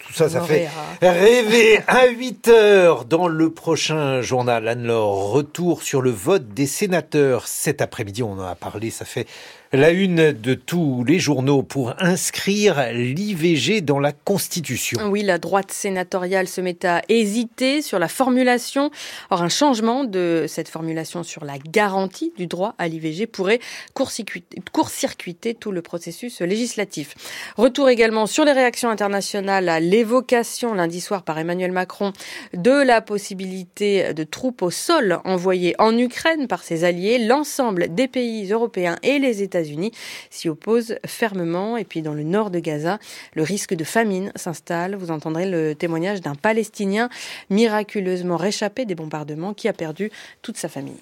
tout 0.07 0.13
ça, 0.13 0.29
ça 0.29 0.41
fait 0.43 0.69
rêver 1.01 1.81
à 1.89 2.07
8 2.07 2.49
heures 2.49 3.05
dans 3.05 3.27
le 3.27 3.51
prochain 3.51 4.21
journal 4.21 4.69
Anne-Laure. 4.69 5.33
Retour 5.33 5.83
sur 5.83 6.01
le 6.01 6.11
vote 6.11 6.49
des 6.49 6.67
sénateurs. 6.67 7.49
Cet 7.49 7.81
après-midi, 7.81 8.23
on 8.23 8.33
en 8.33 8.43
a 8.43 8.55
parlé, 8.55 8.91
ça 8.91 9.05
fait 9.05 9.27
la 9.75 9.91
une 9.91 10.33
de 10.33 10.53
tous 10.53 11.03
les 11.05 11.19
journaux 11.19 11.63
pour 11.63 11.95
inscrire 11.99 12.93
l'IVG 12.93 13.81
dans 13.81 13.99
la 13.99 14.13
Constitution. 14.13 15.01
Oui, 15.09 15.23
la 15.23 15.39
droite 15.39 15.73
sénatoriale 15.73 16.47
se 16.47 16.61
met 16.61 16.85
à 16.85 17.01
hésiter 17.09 17.81
sur 17.81 17.99
la 17.99 18.09
formulation. 18.09 18.91
Or, 19.31 19.43
un 19.43 19.49
changement 19.49 20.05
de 20.05 20.45
cette 20.47 20.69
formulation 20.69 21.23
sur 21.23 21.47
la 21.47 21.57
garantie 21.57 22.35
du 22.37 22.47
droit 22.47 22.75
à 22.77 22.87
l'IVG 22.87 23.27
pourrait 23.27 23.61
court-circuiter 23.95 25.55
tout 25.55 25.73
le 25.73 25.81
processus 25.81 26.43
législatif. 26.43 27.15
Retour 27.57 27.89
également 27.89 28.27
sur 28.27 28.45
les 28.45 28.53
réactions 28.53 28.91
internationales 28.91 29.71
à 29.71 29.81
l'évocation 29.81 30.75
lundi 30.75 31.01
soir 31.01 31.23
par 31.23 31.39
Emmanuel 31.39 31.73
Macron 31.73 32.13
de 32.53 32.85
la 32.85 33.01
possibilité 33.01 34.13
de 34.13 34.25
troupes 34.25 34.61
au 34.61 34.71
sol 34.71 35.19
envoyées 35.25 35.75
en 35.79 35.97
Ukraine 35.97 36.47
par 36.47 36.63
ses 36.63 36.85
alliés. 36.85 37.19
L'ensemble 37.19 37.95
des 37.95 38.07
pays 38.07 38.53
européens 38.53 38.99
et 39.03 39.19
les 39.19 39.43
États 39.43 39.62
unis 39.65 39.93
s'y 40.31 40.49
opposent 40.49 40.97
fermement. 41.07 41.77
Et 41.77 41.85
puis 41.85 42.03
dans 42.03 42.15
le 42.15 42.23
nord 42.23 42.51
de 42.51 42.59
Gaza, 42.59 42.99
le 43.35 43.43
risque 43.43 43.75
de 43.75 43.85
famine 43.85 44.33
s'installe. 44.37 44.95
Vous 44.95 45.11
entendrez 45.11 45.49
le 45.49 45.75
témoignage 45.75 46.21
d'un 46.21 46.35
Palestinien 46.35 47.09
miraculeusement 47.51 48.37
réchappé 48.37 48.85
des 48.85 48.95
bombardements 48.95 49.55
qui 49.55 49.69
a 49.69 49.73
perdu 49.73 50.11
toute 50.43 50.57
sa 50.57 50.69
famille. 50.69 51.01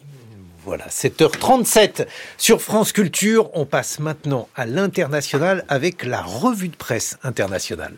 Voilà, 0.65 0.87
7h37 0.89 2.07
sur 2.37 2.61
France 2.61 2.93
Culture. 2.93 3.51
On 3.55 3.65
passe 3.65 3.99
maintenant 3.99 4.49
à 4.55 4.67
l'international 4.67 5.65
avec 5.69 6.05
la 6.05 6.21
revue 6.21 6.69
de 6.69 6.77
presse 6.77 7.19
internationale. 7.23 7.95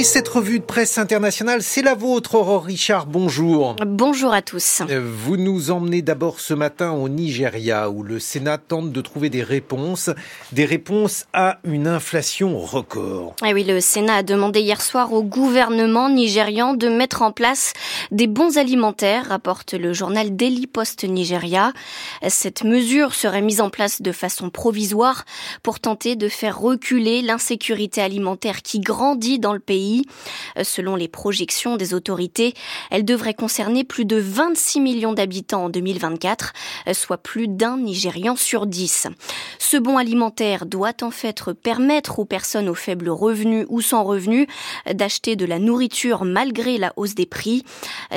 Et 0.00 0.02
cette 0.02 0.28
revue 0.28 0.60
de 0.60 0.64
presse 0.64 0.96
internationale, 0.96 1.62
c'est 1.62 1.82
la 1.82 1.94
vôtre, 1.94 2.34
Aurore 2.36 2.64
Richard. 2.64 3.04
Bonjour. 3.04 3.76
Bonjour 3.86 4.32
à 4.32 4.40
tous. 4.40 4.80
Euh, 4.88 4.98
vous 4.98 5.36
nous 5.36 5.70
emmenez 5.70 6.00
d'abord 6.00 6.40
ce 6.40 6.54
matin 6.54 6.92
au 6.92 7.10
Nigeria, 7.10 7.90
où 7.90 8.02
le 8.02 8.18
Sénat 8.18 8.56
tente 8.56 8.92
de 8.92 9.00
trouver 9.02 9.28
des 9.28 9.42
réponses, 9.42 10.08
des 10.52 10.64
réponses 10.64 11.26
à 11.34 11.58
une 11.64 11.86
inflation 11.86 12.58
record. 12.58 13.36
Eh 13.46 13.52
oui, 13.52 13.62
le 13.62 13.78
Sénat 13.82 14.14
a 14.14 14.22
demandé 14.22 14.60
hier 14.60 14.80
soir 14.80 15.12
au 15.12 15.22
gouvernement 15.22 16.08
nigérian 16.08 16.72
de 16.72 16.88
mettre 16.88 17.20
en 17.20 17.30
place 17.30 17.74
des 18.10 18.26
bons 18.26 18.56
alimentaires, 18.56 19.26
rapporte 19.28 19.74
le 19.74 19.92
journal 19.92 20.34
Daily 20.34 20.66
Post 20.66 21.04
Nigeria. 21.04 21.74
Cette 22.26 22.64
mesure 22.64 23.12
serait 23.12 23.42
mise 23.42 23.60
en 23.60 23.68
place 23.68 24.00
de 24.00 24.12
façon 24.12 24.48
provisoire 24.48 25.26
pour 25.62 25.78
tenter 25.78 26.16
de 26.16 26.30
faire 26.30 26.58
reculer 26.58 27.20
l'insécurité 27.20 28.00
alimentaire 28.00 28.62
qui 28.62 28.80
grandit 28.80 29.38
dans 29.38 29.52
le 29.52 29.60
pays 29.60 29.89
euh, 30.58 30.64
selon 30.64 30.96
les 30.96 31.08
projections 31.08 31.76
des 31.76 31.94
autorités, 31.94 32.54
elle 32.90 33.04
devrait 33.04 33.34
concerner 33.34 33.84
plus 33.84 34.04
de 34.04 34.16
26 34.16 34.80
millions 34.80 35.12
d'habitants 35.12 35.64
en 35.64 35.68
2024, 35.68 36.52
euh, 36.88 36.94
soit 36.94 37.18
plus 37.18 37.48
d'un 37.48 37.78
Nigérian 37.78 38.36
sur 38.36 38.66
dix. 38.66 39.06
Ce 39.58 39.76
bon 39.76 39.96
alimentaire 39.96 40.66
doit 40.66 41.02
en 41.02 41.10
fait 41.10 41.42
permettre 41.52 42.18
aux 42.18 42.24
personnes 42.24 42.68
aux 42.68 42.74
faibles 42.74 43.10
revenus 43.10 43.66
ou 43.68 43.80
sans 43.80 44.04
revenus 44.04 44.46
euh, 44.88 44.94
d'acheter 44.94 45.36
de 45.36 45.46
la 45.46 45.58
nourriture 45.58 46.24
malgré 46.24 46.78
la 46.78 46.92
hausse 46.96 47.14
des 47.14 47.26
prix. 47.26 47.64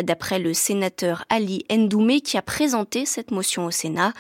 D'après 0.03 0.39
le 0.39 0.53
sénateur 0.53 1.25
Ali 1.29 1.65
Ndoumé 1.71 2.21
qui 2.21 2.37
a 2.37 2.41
présenté 2.41 3.05
cette 3.05 3.31
motion 3.31 3.65
au 3.65 3.71
Sénat, 3.71 4.13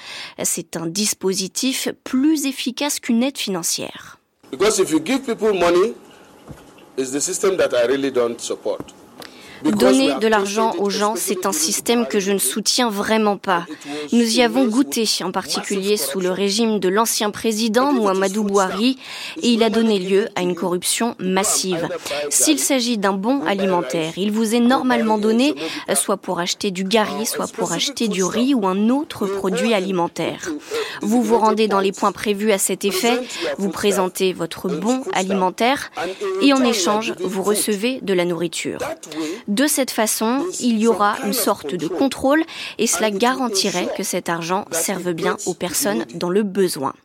c'est 0.43 0.77
un 0.77 0.87
dispositif 0.87 1.89
plus 2.03 2.45
efficace 2.45 2.99
qu'une 2.99 3.23
aide 3.23 3.37
financière. 3.37 4.19
Is 6.97 7.11
the 7.11 7.21
system 7.21 7.57
that 7.57 7.73
I 7.73 7.85
really 7.85 8.11
don't 8.11 8.39
support. 8.39 8.93
Donner 9.63 10.13
de 10.19 10.27
l'argent 10.27 10.73
aux 10.77 10.89
gens, 10.89 11.13
c'est 11.15 11.45
un 11.45 11.51
système 11.51 12.05
que 12.05 12.19
je 12.19 12.31
ne 12.31 12.37
soutiens 12.37 12.89
vraiment 12.89 13.37
pas. 13.37 13.65
Nous 14.11 14.37
y 14.37 14.41
avons 14.41 14.65
goûté, 14.65 15.07
en 15.23 15.31
particulier 15.31 15.97
sous 15.97 16.19
le 16.19 16.31
régime 16.31 16.79
de 16.79 16.89
l'ancien 16.89 17.31
président 17.31 17.93
Muhammadu 17.93 18.41
Buhari, 18.41 18.97
et 19.41 19.49
il 19.49 19.63
a 19.63 19.69
donné 19.69 19.99
lieu 19.99 20.27
à 20.35 20.41
une 20.41 20.55
corruption 20.55 21.15
massive. 21.19 21.87
S'il 22.29 22.59
s'agit 22.59 22.97
d'un 22.97 23.13
bon 23.13 23.43
alimentaire, 23.45 24.13
il 24.17 24.31
vous 24.31 24.55
est 24.55 24.59
normalement 24.59 25.17
donné 25.17 25.55
soit 25.95 26.17
pour 26.17 26.39
acheter 26.39 26.71
du 26.71 26.83
gari, 26.83 27.25
soit 27.25 27.51
pour 27.51 27.71
acheter 27.71 28.07
du 28.07 28.23
riz 28.23 28.53
ou 28.53 28.67
un 28.67 28.89
autre 28.89 29.25
produit 29.27 29.73
alimentaire. 29.73 30.49
Vous 31.01 31.21
vous 31.21 31.37
rendez 31.37 31.67
dans 31.67 31.79
les 31.79 31.91
points 31.91 32.11
prévus 32.11 32.51
à 32.51 32.57
cet 32.57 32.85
effet, 32.85 33.19
vous 33.57 33.69
présentez 33.69 34.33
votre 34.33 34.69
bon 34.69 35.03
alimentaire 35.13 35.91
et 36.41 36.53
en 36.53 36.63
échange, 36.63 37.13
vous 37.19 37.43
recevez 37.43 37.99
de 38.01 38.13
la 38.13 38.25
nourriture. 38.25 38.79
De 39.53 39.67
cette 39.67 39.91
façon, 39.91 40.43
il 40.61 40.79
y 40.79 40.87
aura 40.87 41.15
une 41.23 41.31
sorte 41.31 41.75
de 41.75 41.87
contrôle 41.87 42.43
et 42.79 42.87
cela 42.87 43.11
garantirait 43.11 43.87
que 43.95 44.01
cet 44.01 44.27
argent 44.27 44.65
serve 44.71 45.13
bien 45.13 45.37
aux 45.45 45.53
personnes 45.53 46.05
dans 46.15 46.31
le 46.31 46.41
besoin. 46.41 46.95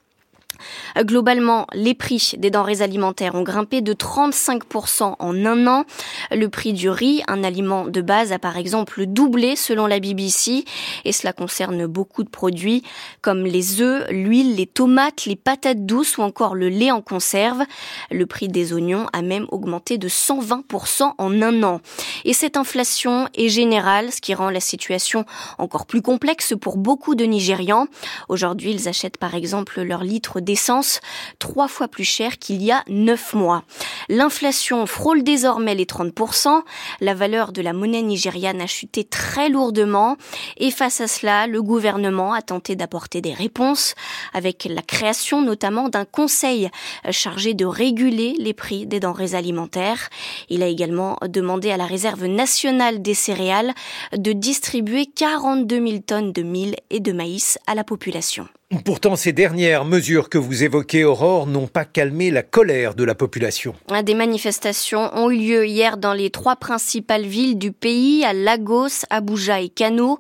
Globalement, 0.99 1.67
les 1.73 1.95
prix 1.95 2.33
des 2.39 2.51
denrées 2.51 2.83
alimentaires 2.83 3.35
ont 3.35 3.43
grimpé 3.43 3.81
de 3.81 3.93
35% 3.93 5.17
en 5.19 5.47
un 5.47 5.67
an. 5.67 5.85
Le 6.31 6.49
prix 6.49 6.73
du 6.73 6.91
riz, 6.91 7.23
un 7.29 7.45
aliment 7.45 7.87
de 7.87 8.01
base, 8.01 8.33
a 8.33 8.39
par 8.39 8.57
exemple 8.57 9.07
doublé 9.07 9.57
selon 9.57 9.87
la 9.87 10.01
BBC 10.01 10.65
et 11.05 11.13
cela 11.13 11.33
concerne 11.33 11.87
beaucoup 11.87 12.25
de 12.25 12.29
produits 12.29 12.83
comme 13.23 13.45
les 13.45 13.81
œufs, 13.81 14.07
l'huile, 14.11 14.57
les 14.57 14.67
tomates, 14.67 15.25
les 15.27 15.37
patates 15.37 15.87
douces 15.87 16.19
ou 16.19 16.23
encore 16.23 16.55
le 16.55 16.69
lait 16.69 16.91
en 16.91 17.01
conserve. 17.01 17.63
Le 18.11 18.27
prix 18.27 18.49
des 18.49 18.73
oignons 18.73 19.07
a 19.13 19.23
même 19.23 19.47
augmenté 19.51 19.99
de 19.99 20.09
120% 20.09 21.13
en 21.19 21.43
un 21.43 21.63
an. 21.63 21.81
Et 22.25 22.33
cette 22.33 22.57
inflation 22.57 23.29
est 23.35 23.49
générale, 23.49 24.13
ce 24.13 24.21
qui 24.21 24.35
rend 24.35 24.51
la 24.51 24.61
situation 24.61 25.25
encore 25.59 25.87
plus 25.87 26.03
complexe 26.03 26.55
pour 26.61 26.77
beaucoup 26.77 27.15
de 27.15 27.25
Nigérians. 27.25 27.87
Aujourd'hui, 28.29 28.73
ils 28.73 28.89
achètent 28.89 29.19
par 29.19 29.35
exemple 29.35 29.83
leur 29.83 30.03
litre 30.03 30.41
d'essence 30.49 31.01
trois 31.39 31.69
fois 31.69 31.89
plus 31.89 32.05
cher 32.05 32.39
qu'il 32.39 32.63
y 32.63 32.73
a 32.73 32.83
neuf 32.89 33.35
mois. 33.35 33.65
L'inflation 34.09 34.87
frôle 34.87 35.23
désormais 35.23 35.75
les 35.75 35.85
30%. 35.85 36.63
La 37.03 37.13
valeur 37.13 37.53
de 37.53 37.61
la 37.61 37.75
monnaie 37.75 38.01
nigériane 38.01 38.63
a 38.63 38.67
chuté 38.67 39.05
très 39.05 39.51
lourdement. 39.51 40.17
Et 40.57 40.71
face 40.71 41.03
à 41.03 41.07
cela, 41.07 41.47
le 41.47 41.63
gouvernement 41.63 42.33
a 42.33 42.41
tenté 42.41 42.77
d'apporter 42.77 43.21
des 43.21 43.35
réponses 43.35 43.95
avec 44.33 44.67
la 44.71 44.81
création 44.81 45.43
notamment 45.43 45.91
d'un 45.91 46.07
conseil 46.07 46.71
chargé 47.11 47.53
de 47.53 47.67
réguler 47.67 48.35
les 48.39 48.55
prix 48.55 48.87
des 48.87 49.01
denrées 49.01 49.35
alimentaires. 49.35 50.09
Il 50.49 50.63
a 50.63 50.67
également 50.67 51.19
demandé 51.27 51.71
à 51.71 51.77
la 51.77 51.87
réserve 51.87 52.25
nationale 52.25 53.03
des 53.03 53.15
céréales 53.15 53.75
de 54.17 54.33
distribuer 54.33 55.05
42 55.05 55.87
000 55.87 55.99
tonnes 56.07 56.33
de 56.33 56.43
mil 56.43 56.75
et 56.89 57.01
de 57.01 57.13
maïs 57.13 57.59
à 57.67 57.75
la 57.75 57.85
population. 57.85 58.49
Pourtant, 58.85 59.17
ces 59.17 59.33
dernières 59.33 59.87
mesures 59.87 60.29
que 60.29 60.37
vous 60.37 60.63
évoquez, 60.63 61.03
Aurore, 61.03 61.47
n'ont 61.47 61.69
pas 61.69 61.87
calmé 61.87 62.31
la 62.31 62.43
colère 62.43 62.95
de 62.95 63.03
la 63.03 63.15
population. 63.15 63.75
Des 64.05 64.13
manifestations 64.13 65.11
ont 65.17 65.31
eu 65.31 65.39
lieu 65.39 65.67
hier 65.67 65.97
dans 65.97 66.13
les 66.13 66.29
trois 66.29 66.55
principales 66.55 67.25
villes 67.25 67.57
du 67.57 67.73
pays, 67.73 68.27
à 68.27 68.35
Lagos, 68.35 69.07
Abuja 69.09 69.63
et 69.63 69.71
Kano. 69.71 70.19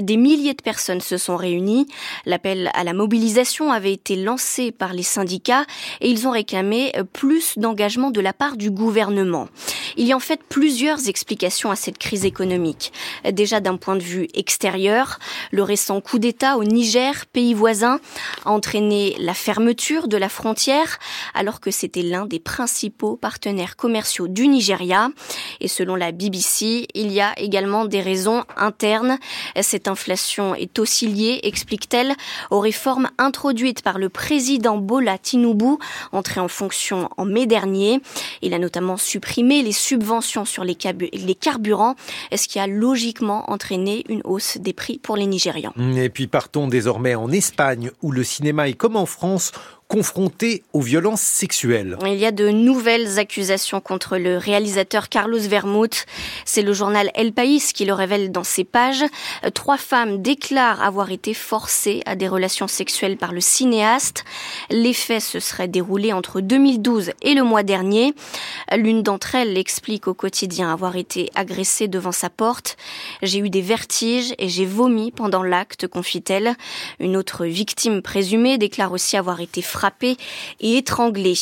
Des 0.00 0.16
milliers 0.16 0.54
de 0.54 0.62
personnes 0.62 1.00
se 1.00 1.16
sont 1.16 1.34
réunies. 1.34 1.88
L'appel 2.24 2.70
à 2.74 2.84
la 2.84 2.92
mobilisation 2.92 3.72
avait 3.72 3.94
été 3.94 4.14
lancé 4.14 4.70
par 4.70 4.92
les 4.92 5.02
syndicats 5.02 5.64
et 6.00 6.08
ils 6.08 6.28
ont 6.28 6.32
réclamé 6.32 6.92
plus 7.12 7.58
d'engagement 7.58 8.12
de 8.12 8.20
la 8.20 8.32
part 8.32 8.56
du 8.56 8.70
gouvernement. 8.70 9.48
Il 9.98 10.06
y 10.06 10.12
a 10.12 10.16
en 10.16 10.20
fait 10.20 10.40
plusieurs 10.48 11.08
explications 11.08 11.72
à 11.72 11.76
cette 11.76 11.98
crise 11.98 12.24
économique. 12.24 12.92
Déjà 13.32 13.58
d'un 13.58 13.76
point 13.76 13.96
de 13.96 14.02
vue 14.02 14.28
extérieur, 14.32 15.18
le 15.50 15.64
récent 15.64 16.00
coup 16.00 16.20
d'État 16.20 16.56
au 16.56 16.62
Niger, 16.62 17.26
pays 17.26 17.52
voisin, 17.52 17.98
a 18.44 18.50
entraîné 18.52 19.16
la 19.18 19.34
fermeture 19.34 20.06
de 20.06 20.16
la 20.16 20.28
frontière 20.28 21.00
alors 21.34 21.58
que 21.58 21.72
c'était 21.72 22.02
l'un 22.02 22.26
des 22.26 22.38
principaux 22.38 23.16
partenaires 23.16 23.74
commerciaux 23.74 24.28
du 24.28 24.46
Nigeria. 24.46 25.08
Et 25.60 25.66
selon 25.66 25.96
la 25.96 26.12
BBC, 26.12 26.86
il 26.94 27.10
y 27.10 27.20
a 27.20 27.36
également 27.36 27.84
des 27.84 28.00
raisons 28.00 28.44
internes. 28.56 29.18
Cette 29.60 29.88
inflation 29.88 30.54
est 30.54 30.78
aussi 30.78 31.08
liée, 31.08 31.40
explique-t-elle, 31.42 32.14
aux 32.52 32.60
réformes 32.60 33.10
introduites 33.18 33.82
par 33.82 33.98
le 33.98 34.10
président 34.10 34.76
Bola 34.76 35.18
Tinubu, 35.18 35.76
entré 36.12 36.38
en 36.38 36.48
fonction 36.48 37.08
en 37.16 37.24
mai 37.24 37.46
dernier. 37.46 38.00
Il 38.42 38.54
a 38.54 38.60
notamment 38.60 38.96
supprimé 38.96 39.64
les 39.64 39.72
subventions 39.88 40.44
sur 40.44 40.64
les, 40.64 40.76
les 41.12 41.34
carburants, 41.34 41.94
ce 42.34 42.48
qui 42.48 42.58
a 42.58 42.66
logiquement 42.66 43.50
entraîné 43.50 44.04
une 44.08 44.20
hausse 44.24 44.58
des 44.58 44.72
prix 44.72 44.98
pour 44.98 45.16
les 45.16 45.26
Nigérians? 45.26 45.72
Et 45.96 46.08
puis 46.10 46.26
partons 46.26 46.68
désormais 46.68 47.14
en 47.14 47.30
Espagne 47.30 47.90
où 48.02 48.10
le 48.10 48.24
cinéma 48.24 48.68
est 48.68 48.74
comme 48.74 48.96
en 48.96 49.06
France 49.06 49.52
confronté 49.88 50.62
aux 50.74 50.82
violences 50.82 51.22
sexuelles. 51.22 51.96
Il 52.04 52.14
y 52.18 52.26
a 52.26 52.30
de 52.30 52.50
nouvelles 52.50 53.18
accusations 53.18 53.80
contre 53.80 54.18
le 54.18 54.36
réalisateur 54.36 55.08
Carlos 55.08 55.38
Vermouth. 55.38 56.04
C'est 56.44 56.62
le 56.62 56.74
journal 56.74 57.10
El 57.14 57.32
País 57.32 57.72
qui 57.74 57.86
le 57.86 57.94
révèle 57.94 58.30
dans 58.30 58.44
ses 58.44 58.64
pages. 58.64 59.04
Trois 59.54 59.78
femmes 59.78 60.20
déclarent 60.20 60.82
avoir 60.82 61.10
été 61.10 61.32
forcées 61.32 62.02
à 62.04 62.16
des 62.16 62.28
relations 62.28 62.68
sexuelles 62.68 63.16
par 63.16 63.32
le 63.32 63.40
cinéaste. 63.40 64.24
Les 64.70 64.92
faits 64.92 65.22
se 65.22 65.40
seraient 65.40 65.68
déroulés 65.68 66.12
entre 66.12 66.42
2012 66.42 67.12
et 67.22 67.32
le 67.32 67.42
mois 67.42 67.62
dernier. 67.62 68.14
L'une 68.76 69.02
d'entre 69.02 69.36
elles 69.36 69.56
explique 69.56 70.06
au 70.06 70.14
quotidien 70.14 70.70
avoir 70.70 70.96
été 70.96 71.30
agressée 71.34 71.88
devant 71.88 72.12
sa 72.12 72.28
porte. 72.28 72.76
J'ai 73.22 73.38
eu 73.38 73.48
des 73.48 73.62
vertiges 73.62 74.34
et 74.38 74.50
j'ai 74.50 74.66
vomi 74.66 75.12
pendant 75.12 75.42
l'acte, 75.42 75.86
confie-t-elle. 75.86 76.54
Une 77.00 77.16
autre 77.16 77.46
victime 77.46 78.02
présumée 78.02 78.58
déclare 78.58 78.92
aussi 78.92 79.16
avoir 79.16 79.40
été 79.40 79.62
et 80.60 80.76
étranglée. 80.76 81.34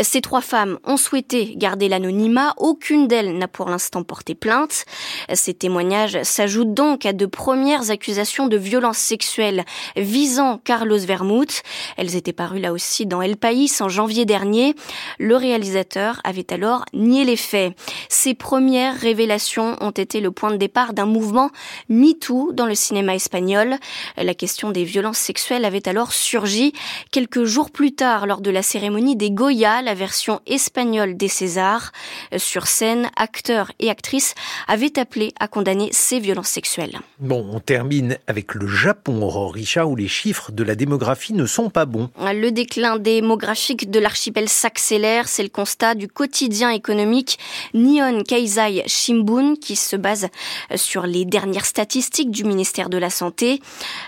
Ces 0.00 0.20
trois 0.20 0.40
femmes 0.40 0.78
ont 0.84 0.96
souhaité 0.96 1.54
garder 1.56 1.88
l'anonymat. 1.88 2.54
Aucune 2.56 3.08
d'elles 3.08 3.36
n'a 3.36 3.48
pour 3.48 3.68
l'instant 3.68 4.02
porté 4.02 4.34
plainte. 4.34 4.84
Ces 5.32 5.54
témoignages 5.54 6.22
s'ajoutent 6.22 6.74
donc 6.74 7.06
à 7.06 7.12
de 7.12 7.26
premières 7.26 7.90
accusations 7.90 8.46
de 8.46 8.56
violences 8.56 8.98
sexuelles 8.98 9.64
visant 9.96 10.58
Carlos 10.58 10.98
Vermouth. 10.98 11.62
Elles 11.96 12.16
étaient 12.16 12.32
parues 12.32 12.60
là 12.60 12.72
aussi 12.72 13.06
dans 13.06 13.22
El 13.22 13.36
País 13.36 13.70
en 13.80 13.88
janvier 13.88 14.24
dernier. 14.24 14.74
Le 15.18 15.36
réalisateur 15.36 16.20
avait 16.24 16.52
alors 16.52 16.84
nié 16.92 17.24
les 17.24 17.36
faits. 17.36 17.74
Ces 18.08 18.34
premières 18.34 18.98
révélations 18.98 19.76
ont 19.80 19.90
été 19.90 20.20
le 20.20 20.30
point 20.30 20.50
de 20.50 20.56
départ 20.56 20.92
d'un 20.92 21.06
mouvement 21.06 21.50
MeToo 21.88 22.52
dans 22.52 22.66
le 22.66 22.74
cinéma 22.74 23.14
espagnol. 23.14 23.76
La 24.16 24.34
question 24.34 24.70
des 24.70 24.84
violences 24.84 25.18
sexuelles 25.18 25.64
avait 25.64 25.88
alors 25.88 26.12
surgi 26.12 26.72
quelques 27.10 27.44
jours 27.44 27.69
jours 27.70 27.80
plus 27.80 27.92
tard, 27.92 28.26
lors 28.26 28.40
de 28.40 28.50
la 28.50 28.62
cérémonie 28.62 29.16
des 29.16 29.30
Goya, 29.30 29.82
la 29.82 29.94
version 29.94 30.40
espagnole 30.46 31.16
des 31.16 31.28
Césars, 31.28 31.92
euh, 32.32 32.38
sur 32.38 32.66
scène, 32.66 33.08
acteurs 33.16 33.70
et 33.78 33.90
actrices 33.90 34.34
avaient 34.66 34.98
appelé 34.98 35.32
à 35.38 35.46
condamner 35.46 35.88
ces 35.92 36.18
violences 36.18 36.48
sexuelles. 36.48 36.98
Bon, 37.18 37.46
on 37.52 37.60
termine 37.60 38.18
avec 38.26 38.54
le 38.54 38.66
Japon, 38.66 39.22
Aurore 39.22 39.54
Richard, 39.54 39.90
où 39.90 39.96
les 39.96 40.08
chiffres 40.08 40.52
de 40.52 40.64
la 40.64 40.74
démographie 40.74 41.32
ne 41.32 41.46
sont 41.46 41.70
pas 41.70 41.84
bons. 41.84 42.10
Le 42.18 42.50
déclin 42.50 42.98
démographique 42.98 43.90
de 43.90 44.00
l'archipel 44.00 44.48
s'accélère, 44.48 45.28
c'est 45.28 45.42
le 45.42 45.48
constat 45.48 45.94
du 45.94 46.08
quotidien 46.08 46.70
économique 46.70 47.38
Nihon 47.74 48.24
Keizai 48.24 48.82
Shimbun 48.86 49.54
qui 49.54 49.76
se 49.76 49.96
base 49.96 50.28
sur 50.74 51.06
les 51.06 51.24
dernières 51.24 51.66
statistiques 51.66 52.30
du 52.30 52.44
ministère 52.44 52.88
de 52.88 52.98
la 52.98 53.10
Santé. 53.10 53.60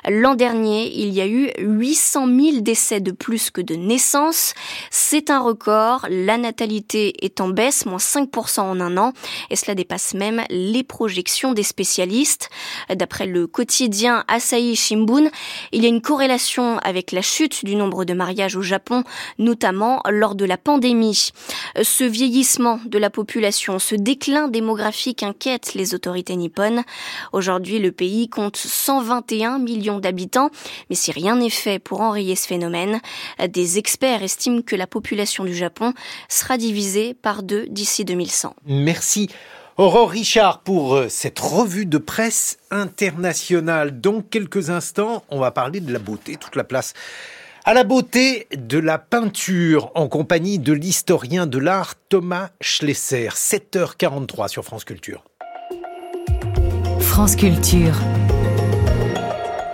L'an 0.08 0.34
dernier, 0.34 0.92
il 0.94 1.10
y 1.10 1.20
a 1.20 1.26
eu 1.26 1.50
800 1.58 2.26
000 2.26 2.60
décès 2.60 3.00
de 3.00 3.12
plus 3.12 3.51
que 3.52 3.60
de 3.60 3.74
naissances. 3.74 4.54
C'est 4.90 5.30
un 5.30 5.40
record. 5.40 6.06
La 6.10 6.38
natalité 6.38 7.24
est 7.24 7.40
en 7.40 7.48
baisse, 7.48 7.86
moins 7.86 7.98
5% 7.98 8.60
en 8.60 8.80
un 8.80 8.96
an, 8.96 9.12
et 9.50 9.56
cela 9.56 9.74
dépasse 9.74 10.14
même 10.14 10.42
les 10.50 10.82
projections 10.82 11.52
des 11.52 11.62
spécialistes. 11.62 12.50
D'après 12.94 13.26
le 13.26 13.46
quotidien 13.46 14.24
Asahi 14.28 14.76
Shimbun, 14.76 15.30
il 15.72 15.82
y 15.82 15.86
a 15.86 15.88
une 15.88 16.02
corrélation 16.02 16.78
avec 16.78 17.12
la 17.12 17.22
chute 17.22 17.64
du 17.64 17.76
nombre 17.76 18.04
de 18.04 18.14
mariages 18.14 18.56
au 18.56 18.62
Japon, 18.62 19.04
notamment 19.38 20.02
lors 20.08 20.34
de 20.34 20.44
la 20.44 20.56
pandémie. 20.56 21.30
Ce 21.80 22.04
vieillissement 22.04 22.80
de 22.84 22.98
la 22.98 23.10
population, 23.10 23.78
ce 23.78 23.94
déclin 23.94 24.48
démographique 24.48 25.22
inquiète 25.22 25.74
les 25.74 25.94
autorités 25.94 26.36
nippones. 26.36 26.82
Aujourd'hui, 27.32 27.78
le 27.78 27.92
pays 27.92 28.28
compte 28.28 28.56
121 28.56 29.58
millions 29.58 29.98
d'habitants, 29.98 30.50
mais 30.90 30.96
si 30.96 31.12
rien 31.12 31.36
n'est 31.36 31.50
fait 31.50 31.78
pour 31.78 32.00
enrayer 32.00 32.36
ce 32.36 32.46
phénomène, 32.46 33.00
des 33.48 33.78
experts 33.78 34.22
estiment 34.22 34.62
que 34.62 34.76
la 34.76 34.86
population 34.86 35.44
du 35.44 35.54
Japon 35.54 35.94
sera 36.28 36.58
divisée 36.58 37.14
par 37.14 37.42
deux 37.42 37.66
d'ici 37.66 38.04
2100. 38.04 38.54
Merci. 38.66 39.28
Aurore 39.78 40.10
Richard 40.10 40.60
pour 40.60 40.94
euh, 40.94 41.08
cette 41.08 41.38
revue 41.38 41.86
de 41.86 41.98
presse 41.98 42.58
internationale. 42.70 44.00
Dans 44.00 44.20
quelques 44.20 44.68
instants, 44.68 45.24
on 45.30 45.40
va 45.40 45.50
parler 45.50 45.80
de 45.80 45.92
la 45.92 45.98
beauté, 45.98 46.36
toute 46.36 46.56
la 46.56 46.64
place 46.64 46.92
à 47.64 47.74
la 47.74 47.84
beauté 47.84 48.48
de 48.56 48.78
la 48.78 48.98
peinture 48.98 49.92
en 49.94 50.08
compagnie 50.08 50.58
de 50.58 50.72
l'historien 50.72 51.46
de 51.46 51.58
l'art 51.58 51.94
Thomas 52.08 52.50
Schlesser. 52.60 53.28
7h43 53.28 54.48
sur 54.48 54.64
France 54.64 54.84
Culture. 54.84 55.24
France 56.98 57.36
Culture. 57.36 57.94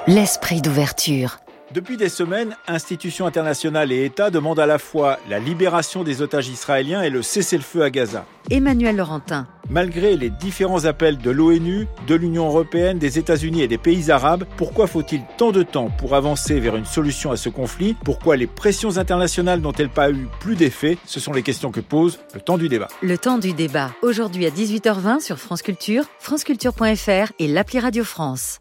L'esprit 0.07 0.61
d'ouverture. 0.61 1.39
Depuis 1.75 1.99
des 1.99 2.09
semaines, 2.09 2.57
institutions 2.67 3.27
internationales 3.27 3.93
et 3.93 4.07
États 4.07 4.31
demandent 4.31 4.59
à 4.59 4.65
la 4.65 4.79
fois 4.79 5.19
la 5.29 5.39
libération 5.39 6.03
des 6.03 6.23
otages 6.23 6.49
israéliens 6.49 7.03
et 7.03 7.11
le 7.11 7.21
cessez-le-feu 7.21 7.83
à 7.83 7.91
Gaza. 7.91 8.25
Emmanuel 8.51 8.97
Laurentin. 8.97 9.47
Malgré 9.69 10.17
les 10.17 10.31
différents 10.31 10.87
appels 10.87 11.19
de 11.19 11.31
l'ONU, 11.31 11.87
de 12.07 12.15
l'Union 12.15 12.47
européenne, 12.47 12.99
des 12.99 13.19
États-Unis 13.19 13.61
et 13.61 13.69
des 13.69 13.77
pays 13.77 14.11
arabes, 14.11 14.45
pourquoi 14.57 14.87
faut-il 14.87 15.21
tant 15.37 15.53
de 15.53 15.63
temps 15.63 15.91
pour 15.91 16.15
avancer 16.15 16.59
vers 16.59 16.75
une 16.75 16.87
solution 16.87 17.33
à 17.33 17.37
ce 17.37 17.51
conflit? 17.51 17.95
Pourquoi 18.03 18.39
les 18.39 18.47
pressions 18.47 18.97
internationales 18.97 19.61
n'ont-elles 19.61 19.91
pas 19.91 20.11
eu 20.11 20.27
plus 20.41 20.57
d'effet? 20.57 20.97
Ce 21.05 21.21
sont 21.21 21.35
les 21.35 21.43
questions 21.43 21.71
que 21.71 21.81
pose 21.81 22.19
le 22.33 22.41
temps 22.41 22.57
du 22.57 22.71
débat. 22.71 22.89
Le 23.03 23.19
temps 23.19 23.37
du 23.37 23.53
débat, 23.53 23.91
aujourd'hui 24.01 24.47
à 24.47 24.51
18h20 24.51 25.21
sur 25.21 25.39
France 25.39 25.61
Culture, 25.61 26.05
franceculture.fr 26.19 27.33
et 27.39 27.47
l'appli 27.47 27.79
Radio 27.79 28.05
France. 28.05 28.61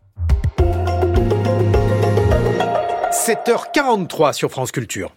7h43 3.18 4.32
sur 4.34 4.52
France 4.52 4.72
Culture. 4.72 5.12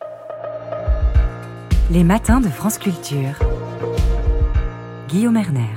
Les 1.93 2.02
matins 2.02 2.40
de 2.40 2.48
France 2.48 2.78
Culture. 2.78 3.39
Guillaume 5.09 5.36
Erner. 5.36 5.68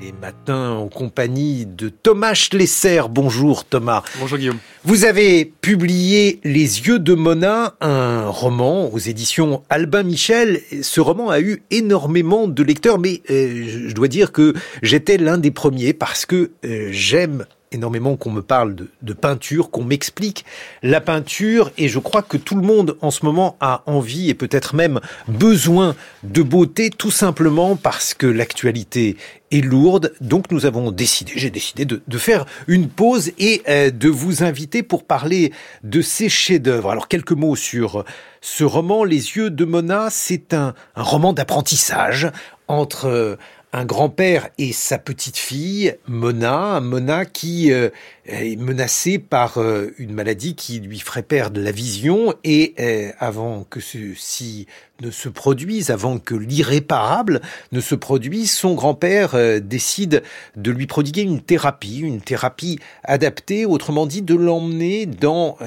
Les 0.00 0.12
matins 0.12 0.70
en 0.70 0.88
compagnie 0.88 1.66
de 1.66 1.88
Thomas 1.88 2.34
Schlesser. 2.34 3.02
Bonjour 3.10 3.64
Thomas. 3.64 4.04
Bonjour 4.20 4.38
Guillaume. 4.38 4.58
Vous 4.84 5.04
avez 5.04 5.44
publié 5.44 6.40
Les 6.44 6.86
yeux 6.86 7.00
de 7.00 7.14
Mona, 7.14 7.74
un 7.80 8.28
roman 8.28 8.88
aux 8.90 8.98
éditions 8.98 9.62
Albin 9.68 10.04
Michel. 10.04 10.60
Ce 10.82 11.00
roman 11.00 11.30
a 11.30 11.40
eu 11.40 11.62
énormément 11.72 12.46
de 12.46 12.62
lecteurs, 12.62 13.00
mais 13.00 13.22
euh, 13.28 13.88
je 13.88 13.94
dois 13.94 14.08
dire 14.08 14.30
que 14.30 14.54
j'étais 14.82 15.18
l'un 15.18 15.36
des 15.36 15.50
premiers 15.50 15.92
parce 15.92 16.26
que 16.26 16.52
euh, 16.64 16.88
j'aime 16.92 17.44
énormément 17.72 18.16
qu'on 18.16 18.30
me 18.30 18.42
parle 18.42 18.74
de, 18.74 19.12
peinture, 19.12 19.70
qu'on 19.70 19.84
m'explique 19.84 20.44
la 20.82 21.00
peinture, 21.00 21.70
et 21.78 21.88
je 21.88 21.98
crois 21.98 22.22
que 22.22 22.36
tout 22.36 22.54
le 22.54 22.62
monde 22.62 22.96
en 23.00 23.10
ce 23.10 23.24
moment 23.24 23.56
a 23.60 23.82
envie 23.86 24.30
et 24.30 24.34
peut-être 24.34 24.74
même 24.74 25.00
besoin 25.28 25.94
de 26.22 26.42
beauté, 26.42 26.90
tout 26.90 27.10
simplement 27.10 27.76
parce 27.76 28.14
que 28.14 28.26
l'actualité 28.26 29.16
est 29.50 29.60
lourde. 29.60 30.12
Donc 30.20 30.50
nous 30.50 30.66
avons 30.66 30.90
décidé, 30.90 31.32
j'ai 31.36 31.50
décidé 31.50 31.84
de, 31.84 32.18
faire 32.18 32.46
une 32.68 32.88
pause 32.88 33.32
et 33.38 33.62
euh, 33.68 33.90
de 33.90 34.08
vous 34.08 34.42
inviter 34.42 34.82
pour 34.82 35.04
parler 35.04 35.52
de 35.82 36.00
ces 36.00 36.28
chefs-d'œuvre. 36.28 36.90
Alors 36.90 37.08
quelques 37.08 37.32
mots 37.32 37.56
sur 37.56 38.04
ce 38.40 38.64
roman, 38.64 39.04
Les 39.04 39.36
yeux 39.36 39.50
de 39.50 39.64
Mona. 39.64 40.08
C'est 40.10 40.54
un, 40.54 40.74
un 40.96 41.02
roman 41.02 41.32
d'apprentissage 41.32 42.30
entre 42.68 43.38
un 43.74 43.86
grand-père 43.86 44.50
et 44.58 44.72
sa 44.72 44.98
petite-fille, 44.98 45.96
Mona, 46.06 46.80
Mona 46.80 47.24
qui 47.24 47.72
euh, 47.72 47.88
est 48.26 48.60
menacée 48.60 49.18
par 49.18 49.56
euh, 49.56 49.94
une 49.96 50.12
maladie 50.12 50.54
qui 50.54 50.78
lui 50.80 51.00
ferait 51.00 51.22
perdre 51.22 51.58
la 51.58 51.72
vision 51.72 52.34
et 52.44 52.74
euh, 52.78 53.10
avant 53.18 53.64
que 53.64 53.80
ceci 53.80 54.66
ne 55.00 55.10
se 55.10 55.30
produise, 55.30 55.90
avant 55.90 56.18
que 56.18 56.34
l'irréparable 56.34 57.40
ne 57.72 57.80
se 57.80 57.94
produise, 57.94 58.52
son 58.52 58.74
grand-père 58.74 59.60
décide 59.60 60.22
de 60.54 60.70
lui 60.70 60.86
prodiguer 60.86 61.22
une 61.22 61.40
thérapie, 61.40 62.00
une 62.00 62.20
thérapie 62.20 62.78
adaptée, 63.02 63.66
autrement 63.66 64.06
dit 64.06 64.22
de 64.22 64.36
l'emmener 64.36 65.06
dans 65.06 65.58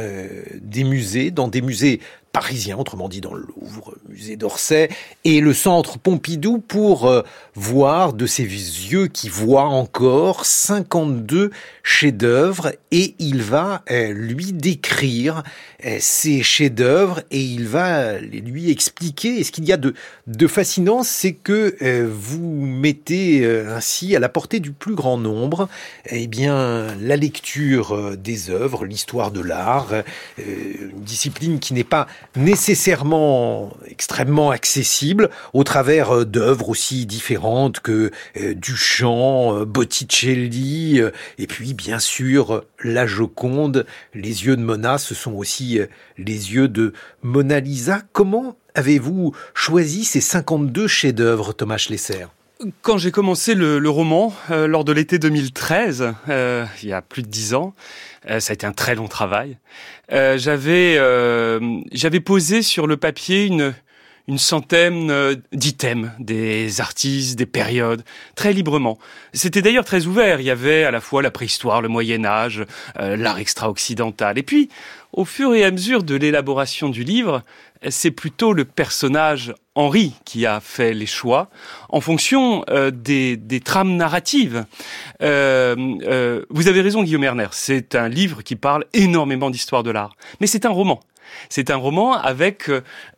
des 0.62 0.86
musées, 0.86 1.32
dans 1.32 1.50
des 1.50 1.62
musées 1.62 2.00
parisien, 2.36 2.78
autrement 2.78 3.08
dit 3.08 3.22
dans 3.22 3.34
le 3.34 3.46
Louvre, 3.56 3.96
musée 4.10 4.36
d'Orsay, 4.36 4.90
et 5.24 5.40
le 5.40 5.54
centre 5.54 5.98
Pompidou 5.98 6.58
pour 6.58 7.08
euh, 7.08 7.22
voir 7.54 8.12
de 8.12 8.26
ses 8.26 8.44
yeux 8.44 9.08
qui 9.08 9.30
voient 9.30 9.70
encore 9.70 10.46
52 10.46 11.52
chefs-d'œuvre 11.82 12.74
et 12.92 13.16
il 13.20 13.42
va 13.42 13.84
euh, 13.90 14.12
lui 14.12 14.52
décrire 14.52 15.44
euh, 15.86 15.98
ces 16.00 16.44
chefs-d'œuvre 16.44 17.22
et 17.32 17.42
il 17.42 17.68
va 17.68 18.20
lui 18.20 18.72
expliquer. 18.72 19.40
Et 19.40 19.44
ce 19.44 19.52
qu'il 19.52 19.66
y 19.66 19.72
a 19.72 19.78
de, 19.78 19.94
de 20.28 20.48
fascinant, 20.48 21.04
c'est 21.04 21.34
que 21.34 21.76
vous 22.06 22.66
mettez 22.66 23.46
ainsi 23.68 24.16
à 24.16 24.20
la 24.20 24.30
portée 24.30 24.60
du 24.60 24.72
plus 24.72 24.96
grand 24.96 25.18
nombre, 25.18 25.68
eh 26.10 26.28
bien, 26.28 26.96
la 27.02 27.16
lecture 27.16 28.18
des 28.18 28.50
œuvres, 28.50 28.86
l'histoire 28.86 29.32
de 29.32 29.42
l'art, 29.42 29.94
une 30.38 31.02
discipline 31.02 31.60
qui 31.60 31.74
n'est 31.74 31.84
pas 31.84 32.08
nécessairement 32.36 33.76
extrêmement 33.88 34.52
accessible 34.52 35.30
au 35.54 35.64
travers 35.64 36.12
euh, 36.12 36.26
d'œuvres 36.26 36.70
aussi 36.70 37.06
différentes 37.06 37.80
que 37.80 38.12
euh, 38.38 38.54
Duchamp, 38.54 39.56
euh, 39.56 39.66
Botticelli, 39.66 41.02
et 41.38 41.48
puis 41.48 41.74
bien 41.74 42.00
sûr 42.00 42.64
la 42.84 43.06
Joconde. 43.06 43.86
Les 44.14 44.46
yeux 44.46 44.56
de 44.56 44.62
Mona, 44.62 44.98
ce 44.98 45.16
sont 45.16 45.34
aussi 45.34 45.75
les 46.18 46.54
yeux 46.54 46.68
de 46.68 46.94
Mona 47.24 47.60
Lisa. 47.60 48.02
Comment 48.14 48.58
avez-vous 48.74 49.34
choisi 49.54 50.04
ces 50.04 50.22
52 50.22 50.88
chefs-d'œuvre, 50.88 51.54
Thomas 51.54 51.78
Schlesser? 51.78 52.26
Quand 52.82 52.98
j'ai 52.98 53.12
commencé 53.12 53.54
le, 53.54 53.90
roman, 53.90 54.34
lors 54.50 54.86
de 54.86 54.94
l'été 54.94 55.20
2013, 55.20 56.14
il 56.28 56.90
y 56.90 56.94
a 56.94 57.02
plus 57.02 57.22
de 57.22 57.28
dix 57.28 57.54
ans, 57.54 57.74
euh, 58.30 58.40
ça 58.40 58.52
a 58.52 58.54
été 58.54 58.66
un 58.66 58.72
très 58.72 58.96
long 58.96 59.08
travail. 59.08 59.58
Euh, 60.12 60.38
j'avais 60.38 60.96
euh, 60.98 61.60
j'avais 61.92 62.20
posé 62.20 62.62
sur 62.62 62.88
le 62.88 62.98
papier 62.98 63.46
une 63.46 63.74
une 64.28 64.38
centaine 64.38 65.36
d'items, 65.52 66.10
des 66.20 66.82
artistes, 66.82 67.38
des 67.38 67.46
périodes, 67.46 68.04
très 68.36 68.54
librement. 68.54 68.98
C'était 69.34 69.62
d'ailleurs 69.62 69.86
très 69.86 70.08
ouvert. 70.08 70.40
Il 70.40 70.46
y 70.46 70.52
avait 70.52 70.84
à 70.84 70.92
la 70.92 71.02
fois 71.02 71.22
la 71.22 71.32
préhistoire, 71.32 71.82
le 71.82 71.90
Moyen 71.90 72.26
Âge, 72.26 72.66
l'art 72.98 73.38
extra-occidental. 73.38 74.38
Et 74.38 74.44
puis, 74.44 74.70
au 75.14 75.26
fur 75.26 75.54
et 75.54 75.64
à 75.64 75.72
mesure 75.72 76.04
de 76.04 76.16
l'élaboration 76.16 76.90
du 76.90 77.04
livre, 77.04 77.44
c'est 77.90 78.12
plutôt 78.12 78.54
le 78.54 78.66
personnage 78.66 79.54
Henri 79.76 80.14
qui 80.26 80.46
a 80.46 80.60
fait 80.60 80.94
les 80.94 81.06
choix 81.06 81.50
en 81.90 82.02
fonction 82.02 82.64
euh, 82.70 82.92
des, 82.92 83.62
trames 83.64 83.96
narratives. 83.96 84.66
Euh, 85.22 85.76
euh, 86.04 86.46
vous 86.50 86.68
avez 86.68 86.82
raison, 86.82 87.04
Guillaume 87.04 87.24
Erner, 87.24 87.48
c'est 87.52 87.96
un 87.96 88.10
livre 88.10 88.42
qui 88.42 88.56
parle 88.56 88.86
énormément 88.94 89.50
d'histoire 89.50 89.84
de 89.84 89.92
l'art, 89.92 90.16
mais 90.40 90.48
c'est 90.48 90.66
un 90.66 90.70
roman. 90.70 91.00
C'est 91.50 91.70
un 91.70 91.76
roman 91.76 92.14
avec 92.14 92.70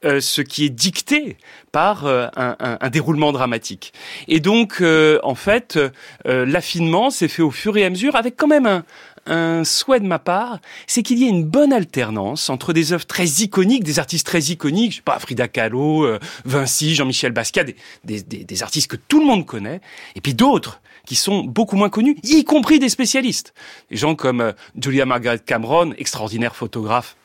ce 0.04 0.42
qui 0.42 0.66
est 0.66 0.70
dicté 0.70 1.38
par 1.72 2.06
un, 2.08 2.90
déroulement 2.90 3.32
dramatique. 3.32 3.94
Et 4.28 4.40
donc, 4.40 4.82
en 4.82 5.36
fait, 5.36 5.80
l'affinement 6.26 7.10
s'est 7.10 7.28
fait 7.28 7.42
au 7.42 7.52
fur 7.52 7.78
et 7.78 7.86
à 7.86 7.90
mesure 7.90 8.16
avec 8.16 8.36
quand 8.36 8.48
même 8.48 8.84
un, 9.28 9.64
souhait 9.64 10.00
de 10.00 10.08
ma 10.08 10.20
part, 10.20 10.60
c'est 10.88 11.04
qu'il 11.04 11.20
y 11.20 11.26
ait 11.26 11.30
une 11.30 11.46
bonne 11.46 11.74
alternance 11.74 12.50
entre 12.50 12.74
des 12.74 12.94
œuvres 12.94 13.06
très 13.06 13.26
iconiques, 13.26 13.84
des 13.84 14.00
artistes 14.00 14.26
très 14.26 14.40
iconiques, 14.40 14.92
je 14.92 14.96
sais 14.98 15.02
pas, 15.04 15.20
Frida 15.20 15.48
Kahlo, 15.48 16.06
euh, 16.06 16.20
Vinci, 16.46 16.96
Jean-Michel 16.96 17.32
Basquiat, 17.32 17.66
des, 18.04 18.22
des, 18.22 18.64
artistes 18.64 18.90
que 18.90 18.96
tout 18.96 19.20
le 19.20 19.26
monde 19.26 19.46
connaît, 19.46 19.82
et 20.16 20.22
puis 20.22 20.34
d'autres 20.34 20.82
qui 21.06 21.16
sont 21.16 21.44
beaucoup 21.44 21.78
moins 21.78 21.90
connus, 21.90 22.18
y 22.24 22.44
compris 22.44 22.80
des 22.80 22.90
spécialistes. 22.90 23.54
Des 23.90 23.98
gens 23.98 24.16
comme 24.16 24.42
euh, 24.42 24.52
Julia 24.80 25.06
Margaret 25.06 25.40
Cameron, 25.40 25.94
extraordinaire 25.98 26.56
photographe 26.56 27.16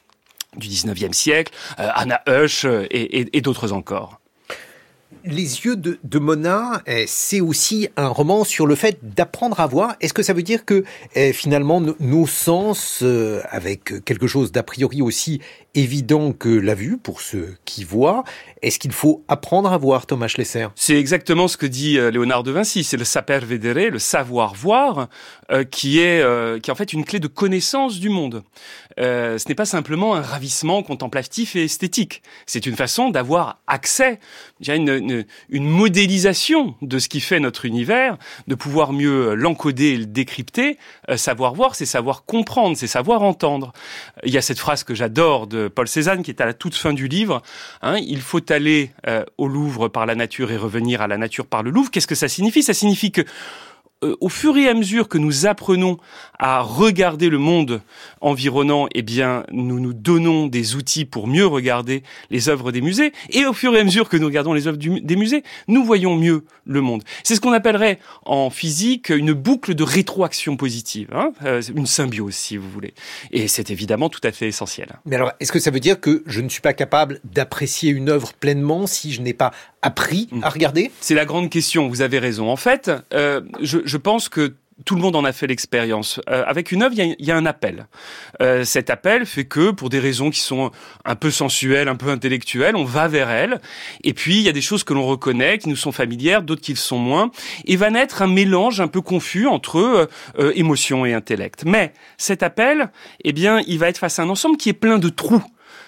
du 0.56 0.68
19e 0.68 1.12
siècle, 1.12 1.52
euh, 1.78 1.88
Anna 1.94 2.20
Hush 2.26 2.64
et, 2.64 3.36
et 3.36 3.40
d'autres 3.40 3.72
encore. 3.72 4.22
Les 5.24 5.64
yeux 5.64 5.76
de, 5.76 6.00
de 6.02 6.18
Mona, 6.18 6.82
eh, 6.86 7.04
c'est 7.06 7.40
aussi 7.40 7.88
un 7.96 8.08
roman 8.08 8.42
sur 8.42 8.66
le 8.66 8.74
fait 8.74 8.98
d'apprendre 9.02 9.60
à 9.60 9.68
voir. 9.68 9.94
Est-ce 10.00 10.12
que 10.12 10.22
ça 10.22 10.32
veut 10.32 10.42
dire 10.42 10.64
que 10.64 10.82
eh, 11.14 11.32
finalement 11.32 11.80
nos 11.80 12.26
sens, 12.26 13.00
euh, 13.02 13.40
avec 13.48 14.04
quelque 14.04 14.26
chose 14.26 14.50
d'a 14.50 14.64
priori 14.64 15.00
aussi 15.00 15.40
évident 15.74 16.32
que 16.32 16.48
la 16.48 16.74
vue 16.74 16.98
pour 16.98 17.20
ceux 17.20 17.56
qui 17.64 17.84
voient, 17.84 18.24
est-ce 18.62 18.78
qu'il 18.78 18.92
faut 18.92 19.24
apprendre 19.28 19.72
à 19.72 19.78
voir, 19.78 20.06
Thomas 20.06 20.28
Schlesser 20.28 20.68
C'est 20.74 20.98
exactement 20.98 21.48
ce 21.48 21.56
que 21.56 21.66
dit 21.66 21.98
euh, 21.98 22.10
Léonard 22.10 22.42
de 22.42 22.50
Vinci. 22.50 22.84
C'est 22.84 22.96
le 22.96 23.04
saper 23.04 23.40
vedere, 23.40 23.90
le 23.90 23.98
savoir 23.98 24.54
voir, 24.54 25.08
euh, 25.50 25.64
qui 25.64 25.98
est 25.98 26.22
qui 26.60 26.70
est 26.70 26.72
en 26.72 26.76
fait 26.76 26.92
une 26.92 27.04
clé 27.04 27.18
de 27.18 27.26
connaissance 27.26 27.98
du 27.98 28.08
monde. 28.08 28.42
ce 28.98 29.48
n'est 29.48 29.54
pas 29.54 29.64
simplement 29.64 30.14
un 30.14 30.22
ravissement 30.22 30.82
contemplatif 30.82 31.56
et 31.56 31.64
esthétique. 31.64 32.22
C'est 32.46 32.66
une 32.66 32.76
façon 32.76 33.10
d'avoir 33.10 33.60
accès, 33.66 34.20
une, 34.66 34.88
une 34.88 35.24
une, 35.48 35.68
modélisation 35.68 36.74
de 36.82 36.98
ce 36.98 37.08
qui 37.08 37.20
fait 37.20 37.40
notre 37.40 37.64
univers, 37.64 38.16
de 38.46 38.54
pouvoir 38.54 38.92
mieux 38.92 39.34
l'encoder 39.34 39.86
et 39.86 39.96
le 39.96 40.06
décrypter. 40.06 40.78
Euh, 41.08 41.16
savoir 41.16 41.54
voir, 41.54 41.74
c'est 41.74 41.86
savoir 41.86 42.24
comprendre, 42.24 42.76
c'est 42.76 42.86
savoir 42.86 43.22
entendre. 43.22 43.72
Il 44.24 44.32
y 44.32 44.38
a 44.38 44.42
cette 44.42 44.58
phrase 44.58 44.84
que 44.84 44.94
j'adore 44.94 45.46
de 45.46 45.68
Paul 45.68 45.88
Cézanne 45.88 46.22
qui 46.22 46.30
est 46.30 46.40
à 46.40 46.46
la 46.46 46.54
toute 46.54 46.74
fin 46.74 46.92
du 46.92 47.08
livre. 47.08 47.42
Hein, 47.82 47.98
il 47.98 48.20
faut 48.20 48.40
aller 48.52 48.90
euh, 49.06 49.24
au 49.38 49.48
Louvre 49.48 49.88
par 49.88 50.06
la 50.06 50.14
nature 50.14 50.50
et 50.52 50.56
revenir 50.56 51.02
à 51.02 51.08
la 51.08 51.18
nature 51.18 51.46
par 51.46 51.62
le 51.62 51.70
Louvre. 51.70 51.90
Qu'est-ce 51.90 52.06
que 52.06 52.14
ça 52.14 52.28
signifie? 52.28 52.62
Ça 52.62 52.74
signifie 52.74 53.10
que 53.10 53.22
au 54.20 54.28
fur 54.28 54.56
et 54.56 54.68
à 54.68 54.74
mesure 54.74 55.08
que 55.08 55.18
nous 55.18 55.46
apprenons 55.46 55.98
à 56.38 56.60
regarder 56.60 57.28
le 57.28 57.38
monde 57.38 57.82
environnant, 58.20 58.88
eh 58.94 59.02
bien, 59.02 59.44
nous 59.52 59.78
nous 59.78 59.92
donnons 59.92 60.46
des 60.46 60.74
outils 60.74 61.04
pour 61.04 61.28
mieux 61.28 61.46
regarder 61.46 62.02
les 62.30 62.48
œuvres 62.48 62.72
des 62.72 62.80
musées. 62.80 63.12
Et 63.30 63.44
au 63.44 63.52
fur 63.52 63.74
et 63.76 63.80
à 63.80 63.84
mesure 63.84 64.08
que 64.08 64.16
nous 64.16 64.26
regardons 64.26 64.52
les 64.52 64.66
œuvres 64.66 64.78
des 64.78 65.16
musées, 65.16 65.44
nous 65.68 65.84
voyons 65.84 66.16
mieux 66.16 66.44
le 66.66 66.80
monde. 66.80 67.02
C'est 67.22 67.34
ce 67.34 67.40
qu'on 67.40 67.52
appellerait 67.52 67.98
en 68.24 68.50
physique 68.50 69.10
une 69.10 69.32
boucle 69.32 69.74
de 69.74 69.82
rétroaction 69.82 70.56
positive, 70.56 71.08
hein 71.12 71.32
euh, 71.44 71.62
une 71.74 71.86
symbiose, 71.86 72.34
si 72.34 72.56
vous 72.56 72.68
voulez. 72.68 72.94
Et 73.30 73.48
c'est 73.48 73.70
évidemment 73.70 74.08
tout 74.08 74.20
à 74.24 74.32
fait 74.32 74.48
essentiel. 74.48 74.88
Mais 75.06 75.16
alors, 75.16 75.32
est-ce 75.40 75.52
que 75.52 75.58
ça 75.58 75.70
veut 75.70 75.80
dire 75.80 76.00
que 76.00 76.22
je 76.26 76.40
ne 76.40 76.48
suis 76.48 76.60
pas 76.60 76.72
capable 76.72 77.20
d'apprécier 77.24 77.90
une 77.90 78.08
œuvre 78.08 78.32
pleinement 78.34 78.86
si 78.86 79.12
je 79.12 79.22
n'ai 79.22 79.34
pas 79.34 79.52
appris 79.82 80.28
à 80.42 80.48
regarder 80.48 80.90
C'est 81.00 81.14
la 81.14 81.24
grande 81.24 81.50
question. 81.50 81.88
Vous 81.88 82.02
avez 82.02 82.18
raison. 82.18 82.48
En 82.48 82.56
fait, 82.56 82.90
euh, 83.12 83.40
je, 83.60 83.78
je 83.84 83.96
pense 83.96 84.28
que 84.28 84.54
tout 84.84 84.94
le 84.94 85.00
monde 85.00 85.16
en 85.16 85.24
a 85.24 85.32
fait 85.32 85.46
l'expérience. 85.46 86.20
Euh, 86.28 86.44
avec 86.46 86.72
une 86.72 86.82
œuvre, 86.82 86.94
il 86.96 87.16
y, 87.18 87.26
y, 87.26 87.30
a 87.30 87.36
un 87.36 87.46
appel. 87.46 87.86
Euh, 88.40 88.64
cet 88.64 88.90
appel 88.90 89.26
fait 89.26 89.44
que, 89.44 89.70
pour 89.70 89.88
des 89.88 89.98
raisons 89.98 90.30
qui 90.30 90.40
sont 90.40 90.70
un 91.04 91.14
peu 91.14 91.30
sensuelles, 91.30 91.88
un 91.88 91.96
peu 91.96 92.08
intellectuelles, 92.08 92.76
on 92.76 92.84
va 92.84 93.08
vers 93.08 93.30
elle. 93.30 93.60
Et 94.02 94.14
puis, 94.14 94.36
il 94.36 94.42
y 94.42 94.48
a 94.48 94.52
des 94.52 94.60
choses 94.60 94.84
que 94.84 94.94
l'on 94.94 95.06
reconnaît, 95.06 95.58
qui 95.58 95.68
nous 95.68 95.76
sont 95.76 95.92
familières, 95.92 96.42
d'autres 96.42 96.62
qui 96.62 96.72
le 96.72 96.78
sont 96.78 96.98
moins. 96.98 97.30
Et 97.66 97.76
va 97.76 97.90
naître 97.90 98.22
un 98.22 98.28
mélange 98.28 98.80
un 98.80 98.88
peu 98.88 99.00
confus 99.00 99.46
entre 99.46 99.78
euh, 99.78 100.06
euh 100.38 100.52
émotion 100.54 101.06
et 101.06 101.14
intellect. 101.14 101.64
Mais 101.66 101.92
cet 102.18 102.42
appel, 102.42 102.90
eh 103.24 103.32
bien, 103.32 103.62
il 103.66 103.78
va 103.78 103.88
être 103.88 103.98
face 103.98 104.18
à 104.18 104.22
un 104.22 104.28
ensemble 104.28 104.56
qui 104.56 104.68
est 104.68 104.74
plein 104.74 104.98
de 104.98 105.08
trous. 105.08 105.42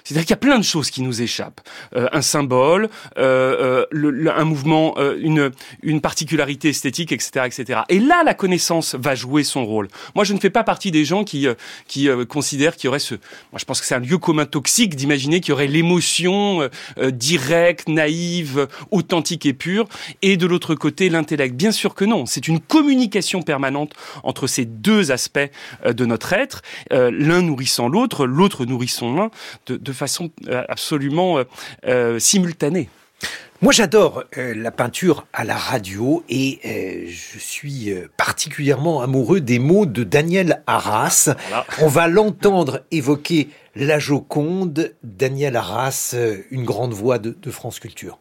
C'est-à-dire 0.04 0.24
qu'il 0.24 0.30
y 0.30 0.34
a 0.34 0.36
plein 0.36 0.58
de 0.58 0.64
choses 0.64 0.90
qui 0.90 1.00
nous 1.00 1.22
échappent. 1.22 1.62
Euh, 1.96 2.08
un 2.12 2.20
symbole, 2.20 2.90
euh, 3.16 3.56
euh 3.58 3.86
le, 3.90 4.30
un 4.30 4.44
mouvement, 4.44 4.94
euh, 4.98 5.16
une, 5.18 5.50
une 5.82 6.02
particularité 6.02 6.68
esthétique, 6.68 7.10
etc., 7.10 7.46
etc. 7.46 7.80
Et 7.88 7.98
là, 8.00 8.22
la 8.22 8.34
connaissance 8.34 8.94
va 8.96 9.14
jouer 9.14 9.44
son 9.44 9.64
rôle. 9.64 9.88
Moi, 10.14 10.24
je 10.24 10.34
ne 10.34 10.40
fais 10.40 10.50
pas 10.50 10.62
partie 10.62 10.90
des 10.90 11.06
gens 11.06 11.24
qui, 11.24 11.46
qui 11.88 12.08
considèrent 12.28 12.76
qu'il 12.76 12.84
y 12.84 12.88
aurait 12.88 12.98
ce... 12.98 13.14
Moi, 13.14 13.58
je 13.58 13.64
pense 13.64 13.80
que 13.80 13.86
c'est 13.86 13.94
un 13.94 14.00
lieu 14.00 14.18
commun 14.18 14.44
toxique 14.44 14.94
d'imaginer 14.94 15.40
qu'il 15.40 15.50
y 15.50 15.52
aurait 15.52 15.66
l'émotion 15.66 16.68
directe, 16.98 17.88
naïve, 17.88 18.68
authentique 18.90 19.46
et 19.46 19.54
pure, 19.54 19.88
et 20.20 20.36
de 20.36 20.46
l'autre 20.46 20.74
côté, 20.74 21.08
l'intellect. 21.08 21.54
Bien 21.54 21.72
sûr 21.72 21.94
que 21.94 22.04
non. 22.04 22.26
C'est 22.26 22.46
une 22.46 22.60
communication 22.60 23.40
permanente 23.40 23.94
entre 24.22 24.46
ces 24.46 24.66
deux 24.66 25.12
aspects 25.12 25.50
de 25.86 26.04
notre 26.04 26.34
être, 26.34 26.60
l'un 26.90 27.40
nourrissant 27.40 27.88
l'autre, 27.88 28.26
l'autre 28.26 28.66
nourrissant 28.66 29.14
l'un, 29.14 29.30
de, 29.66 29.76
de 29.76 29.93
façon 29.94 30.30
euh, 30.48 30.62
absolument 30.68 31.38
euh, 31.38 31.44
euh, 31.86 32.18
simultanée. 32.18 32.88
Moi, 33.62 33.72
j'adore 33.72 34.24
la 34.36 34.70
peinture 34.70 35.26
à 35.32 35.44
la 35.44 35.56
radio 35.56 36.22
et 36.28 37.06
je 37.08 37.38
suis 37.38 37.94
particulièrement 38.18 39.00
amoureux 39.00 39.40
des 39.40 39.58
mots 39.58 39.86
de 39.86 40.04
Daniel 40.04 40.62
Arras. 40.66 41.30
On 41.80 41.86
va 41.86 42.06
l'entendre 42.06 42.82
évoquer 42.90 43.48
la 43.74 43.98
Joconde. 43.98 44.92
Daniel 45.02 45.56
Arras, 45.56 46.14
une 46.50 46.64
grande 46.64 46.92
voix 46.92 47.18
de, 47.18 47.34
de 47.40 47.50
France 47.50 47.78
Culture 47.78 48.18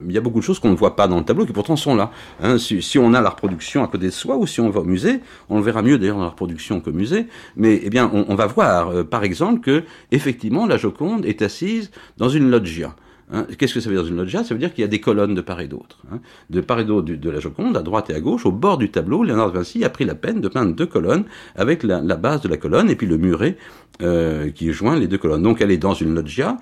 il 0.00 0.12
y 0.12 0.18
a 0.18 0.20
beaucoup 0.20 0.40
de 0.40 0.44
choses 0.44 0.58
qu'on 0.58 0.70
ne 0.70 0.76
voit 0.76 0.96
pas 0.96 1.08
dans 1.08 1.18
le 1.18 1.24
tableau 1.24 1.46
qui 1.46 1.52
pourtant 1.52 1.76
sont 1.76 1.94
là. 1.94 2.10
Hein, 2.40 2.58
si, 2.58 2.98
on 2.98 3.14
a 3.14 3.20
la 3.20 3.30
reproduction 3.30 3.84
à 3.84 3.88
côté 3.88 4.06
de 4.06 4.10
soi 4.10 4.36
ou 4.36 4.46
si 4.46 4.60
on 4.60 4.70
va 4.70 4.80
au 4.80 4.84
musée, 4.84 5.20
on 5.48 5.58
le 5.58 5.62
verra 5.62 5.82
mieux 5.82 5.98
d'ailleurs 5.98 6.16
dans 6.16 6.22
la 6.22 6.30
reproduction 6.30 6.80
qu'au 6.80 6.92
musée, 6.92 7.26
mais 7.56 7.80
eh 7.82 7.90
bien 7.90 8.10
on, 8.12 8.34
va 8.34 8.46
voir 8.46 8.88
euh, 8.90 9.04
par 9.04 9.24
exemple 9.24 9.60
que 9.60 9.84
effectivement 10.10 10.66
la 10.66 10.76
Joconde 10.76 11.24
est 11.26 11.42
assise 11.42 11.90
dans 12.16 12.28
une 12.28 12.50
loggia. 12.50 12.94
Hein, 13.34 13.46
Qu'est-ce 13.56 13.72
que 13.74 13.80
ça 13.80 13.88
veut 13.88 13.94
dire 13.94 14.02
dans 14.02 14.10
une 14.10 14.16
loggia? 14.16 14.44
Ça 14.44 14.54
veut 14.54 14.60
dire 14.60 14.74
qu'il 14.74 14.82
y 14.82 14.84
a 14.84 14.88
des 14.88 15.00
colonnes 15.00 15.34
de 15.34 15.40
part 15.40 15.60
et 15.60 15.68
d'autre. 15.68 16.02
Hein. 16.12 16.18
De 16.50 16.60
part 16.60 16.80
et 16.80 16.84
d'autre 16.84 17.10
de 17.10 17.30
la 17.30 17.40
Joconde, 17.40 17.76
à 17.76 17.82
droite 17.82 18.10
et 18.10 18.14
à 18.14 18.20
gauche, 18.20 18.44
au 18.44 18.52
bord 18.52 18.76
du 18.76 18.90
tableau, 18.90 19.22
Léonard 19.22 19.52
de 19.52 19.56
Vinci 19.56 19.84
a 19.84 19.90
pris 19.90 20.04
la 20.04 20.14
peine 20.14 20.40
de 20.40 20.48
peindre 20.48 20.74
deux 20.74 20.86
colonnes 20.86 21.24
avec 21.54 21.82
la, 21.82 22.02
la 22.02 22.16
base 22.16 22.42
de 22.42 22.48
la 22.48 22.58
colonne 22.58 22.90
et 22.90 22.96
puis 22.96 23.06
le 23.06 23.16
muret 23.16 23.56
euh, 24.02 24.50
qui 24.50 24.70
joint 24.72 24.98
les 24.98 25.06
deux 25.06 25.18
colonnes. 25.18 25.42
Donc 25.42 25.60
elle 25.62 25.70
est 25.70 25.78
dans 25.78 25.94
une 25.94 26.14
loggia, 26.14 26.58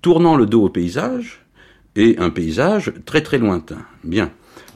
tournant 0.00 0.36
le 0.36 0.46
dos 0.46 0.64
au 0.64 0.68
paysage, 0.68 1.41
et 1.96 2.16
un 2.18 2.30
paysage 2.30 2.92
très 3.04 3.22
très 3.22 3.38
lointain. 3.38 3.84
Bien. 4.04 4.30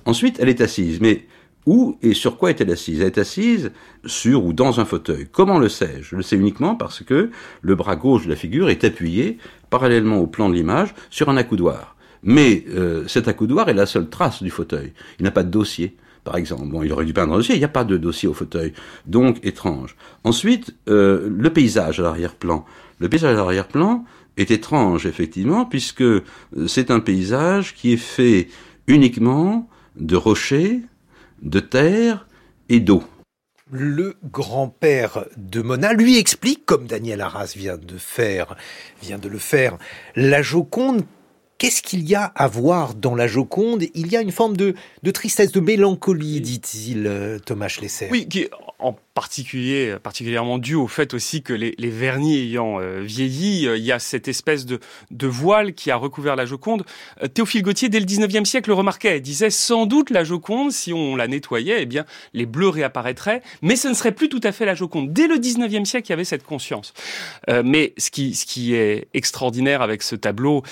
Ensuite, 0.05 0.39
elle 0.41 0.49
est 0.49 0.61
assise. 0.61 1.01
Mais 1.01 1.27
où 1.67 1.99
et 2.03 2.15
sur 2.15 2.37
quoi 2.37 2.51
est-elle 2.51 2.71
assise? 2.71 3.01
Elle 3.01 3.09
est 3.09 3.19
assise 3.19 3.73
sur 4.05 4.45
ou 4.45 4.53
dans 4.53 4.81
un 4.81 4.85
fauteuil. 4.85 5.27
Comment 5.31 5.59
le 5.59 5.69
sais-je 5.69 6.11
Je 6.11 6.17
le 6.17 6.23
sais 6.23 6.37
uniquement 6.37 6.75
parce 6.75 7.03
que 7.03 7.31
le 7.61 7.75
bras 7.75 7.97
gauche 7.97 8.25
de 8.25 8.31
la 8.31 8.37
figure 8.37 8.71
est 8.71 8.85
appuyé, 8.85 9.39
parallèlement 9.71 10.19
au 10.19 10.27
plan 10.27 10.49
de 10.49 10.55
l'image, 10.55 10.95
sur 11.11 11.29
un 11.29 11.37
accoudoir. 11.37 11.97
Mais 12.23 12.65
euh, 12.75 13.07
cet 13.09 13.29
accoudoir 13.29 13.69
est 13.69 13.75
la 13.75 13.87
seule 13.87 14.09
trace 14.09 14.43
du 14.43 14.51
fauteuil. 14.51 14.93
Il 15.19 15.25
n'a 15.25 15.31
pas 15.31 15.43
de 15.43 15.51
dossier 15.51 15.97
par 16.27 16.37
exemple. 16.37 16.67
Bon, 16.67 16.83
il 16.83 16.93
aurait 16.93 17.07
dû 17.07 17.13
peindre 17.15 17.33
un 17.33 17.37
dossier, 17.37 17.55
il 17.55 17.59
n'y 17.59 17.65
a 17.65 17.69
pas 17.69 17.85
de 17.85 17.97
dossier 17.97 18.29
au 18.29 18.35
fauteuil. 18.35 18.73
Donc, 19.07 19.39
étrange. 19.47 19.97
Ensuite, 20.25 20.75
euh, 20.89 21.31
le 21.31 21.51
paysage 21.51 22.01
à 22.01 22.03
l'arrière-plan. 22.03 22.67
Le 22.99 23.09
paysage 23.09 23.35
à 23.35 23.37
l'arrière-plan, 23.37 24.05
est 24.37 24.51
étrange, 24.51 25.07
effectivement, 25.07 25.65
puisque 25.65 26.05
c'est 26.67 26.91
un 26.91 27.01
paysage 27.01 27.75
qui 27.75 27.93
est 27.93 27.97
fait 27.97 28.49
uniquement 28.87 29.69
de 29.97 30.17
rochers, 30.17 30.81
de 31.43 31.61
terre 31.61 32.27
et 32.69 32.81
d'eau. 32.81 33.03
Le 33.73 34.15
grand-père 34.23 35.25
de 35.37 35.61
Mona 35.61 35.93
lui 35.93 36.19
explique, 36.19 36.65
comme 36.67 36.87
Daniel 36.87 37.21
Arras 37.21 37.53
vient 37.57 37.77
de 37.77 37.99
faire, 37.99 38.57
vient 39.03 39.19
de 39.19 39.29
le 39.29 39.39
faire, 39.39 39.77
la 40.15 40.41
Joconde 40.41 41.05
Qu'est-ce 41.59 41.81
qu'il 41.81 42.07
y 42.07 42.15
a 42.15 42.25
à 42.35 42.49
voir 42.49 42.95
dans 42.95 43.15
la 43.15 43.27
Joconde? 43.27 43.85
Il 43.95 44.09
y 44.09 44.17
a 44.17 44.21
une 44.21 44.31
forme 44.31 44.59
de, 44.59 44.75
de 45.03 45.11
tristesse, 45.11 45.53
de 45.53 45.61
mélancolie, 45.61 46.43
dit-il, 46.43 47.07
euh, 47.07 47.39
Thomas 47.39 47.69
Schlesser. 47.69 48.09
Oui, 48.11 48.29
qui 48.29 48.43
est 48.43 48.51
en 48.79 48.95
particulier, 49.15 49.97
particulièrement 50.03 50.59
dû 50.59 50.75
au 50.75 50.87
fait 50.87 51.15
aussi 51.15 51.43
que 51.43 51.55
les, 51.55 51.75
les 51.79 51.89
vernis 51.89 52.37
ayant 52.37 52.79
euh, 52.79 53.01
vieilli, 53.01 53.67
euh, 53.67 53.79
il 53.79 53.85
y 53.85 53.91
a 53.91 53.99
cette 53.99 54.29
espèce 54.29 54.67
de, 54.67 54.81
de, 55.11 55.27
voile 55.27 55.73
qui 55.73 55.91
a 55.91 55.97
recouvert 55.97 56.37
la 56.37 56.45
Joconde. 56.45 56.85
Théophile 57.33 57.63
Gautier, 57.63 57.89
dès 57.89 58.01
le 58.01 58.07
19e 58.07 58.45
siècle, 58.45 58.69
le 58.69 58.75
remarquait. 58.75 59.17
Il 59.17 59.23
disait 59.23 59.49
sans 59.49 59.87
doute 59.87 60.11
la 60.11 60.25
Joconde, 60.25 60.73
si 60.73 60.93
on 60.93 61.17
la 61.17 61.27
nettoyait, 61.27 61.81
eh 61.81 61.87
bien, 61.87 62.05
les 62.35 62.45
bleus 62.45 62.69
réapparaîtraient, 62.69 63.41
mais 63.63 63.77
ce 63.77 63.89
ne 63.89 63.95
serait 63.95 64.13
plus 64.13 64.29
tout 64.29 64.43
à 64.43 64.53
fait 64.53 64.67
la 64.67 64.75
Joconde. 64.75 65.11
Dès 65.15 65.27
le 65.27 65.37
19e 65.37 65.87
siècle, 65.87 66.09
il 66.09 66.11
y 66.11 66.13
avait 66.13 66.25
cette 66.25 66.45
conscience. 66.45 66.93
mais 67.65 67.95
ce 67.97 68.11
qui, 68.11 68.35
ce 68.35 68.45
qui 68.45 68.75
est 68.75 69.09
extraordinaire 69.15 69.81
avec 69.81 70.03
ce 70.03 70.17
tableau, 70.17 70.63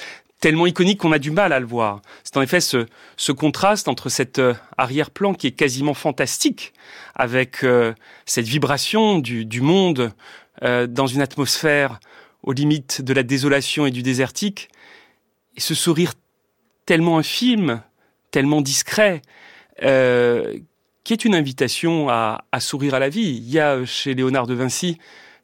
tellement 0.41 0.67
iconique 0.67 1.01
qu'on 1.01 1.13
a 1.13 1.19
du 1.19 1.31
mal 1.31 1.53
à 1.53 1.61
le 1.61 1.67
voir. 1.67 2.03
C'est 2.23 2.37
en 2.37 2.43
effet 2.43 2.61
ce, 2.61 2.87
ce 3.17 3.33
contraste 3.33 3.89
entre 3.89 4.09
cet 4.09 4.39
euh, 4.39 4.55
arrière-plan 4.77 5.35
qui 5.35 5.47
est 5.47 5.53
quasiment 5.53 5.95
fantastique, 5.95 6.73
avec 7.15 7.65
euh, 7.65 7.95
cette 8.27 8.47
vibration 8.47 9.19
du, 9.19 9.47
du 9.47 9.61
monde 9.61 10.13
euh, 10.63 10.87
dans 10.87 11.07
une 11.07 11.23
atmosphère 11.23 11.99
aux 12.43 12.53
limites 12.53 13.01
de 13.01 13.15
la 13.15 13.23
désolation 13.23 13.87
et 13.87 13.91
du 13.91 14.03
désertique, 14.03 14.69
et 15.57 15.61
ce 15.61 15.75
sourire 15.75 16.13
tellement 16.85 17.19
infime, 17.19 17.81
tellement 18.31 18.61
discret, 18.61 19.23
qui 19.79 21.13
est 21.13 21.25
une 21.25 21.35
invitation 21.35 22.11
à, 22.11 22.45
à 22.53 22.61
sourire 22.61 22.95
à 22.95 22.99
la 22.99 23.09
vie. 23.09 23.37
Il 23.37 23.51
y 23.51 23.59
a 23.59 23.85
chez 23.87 24.15
Léonard 24.15 24.47
de 24.47 24.55
Vinci 24.55 24.99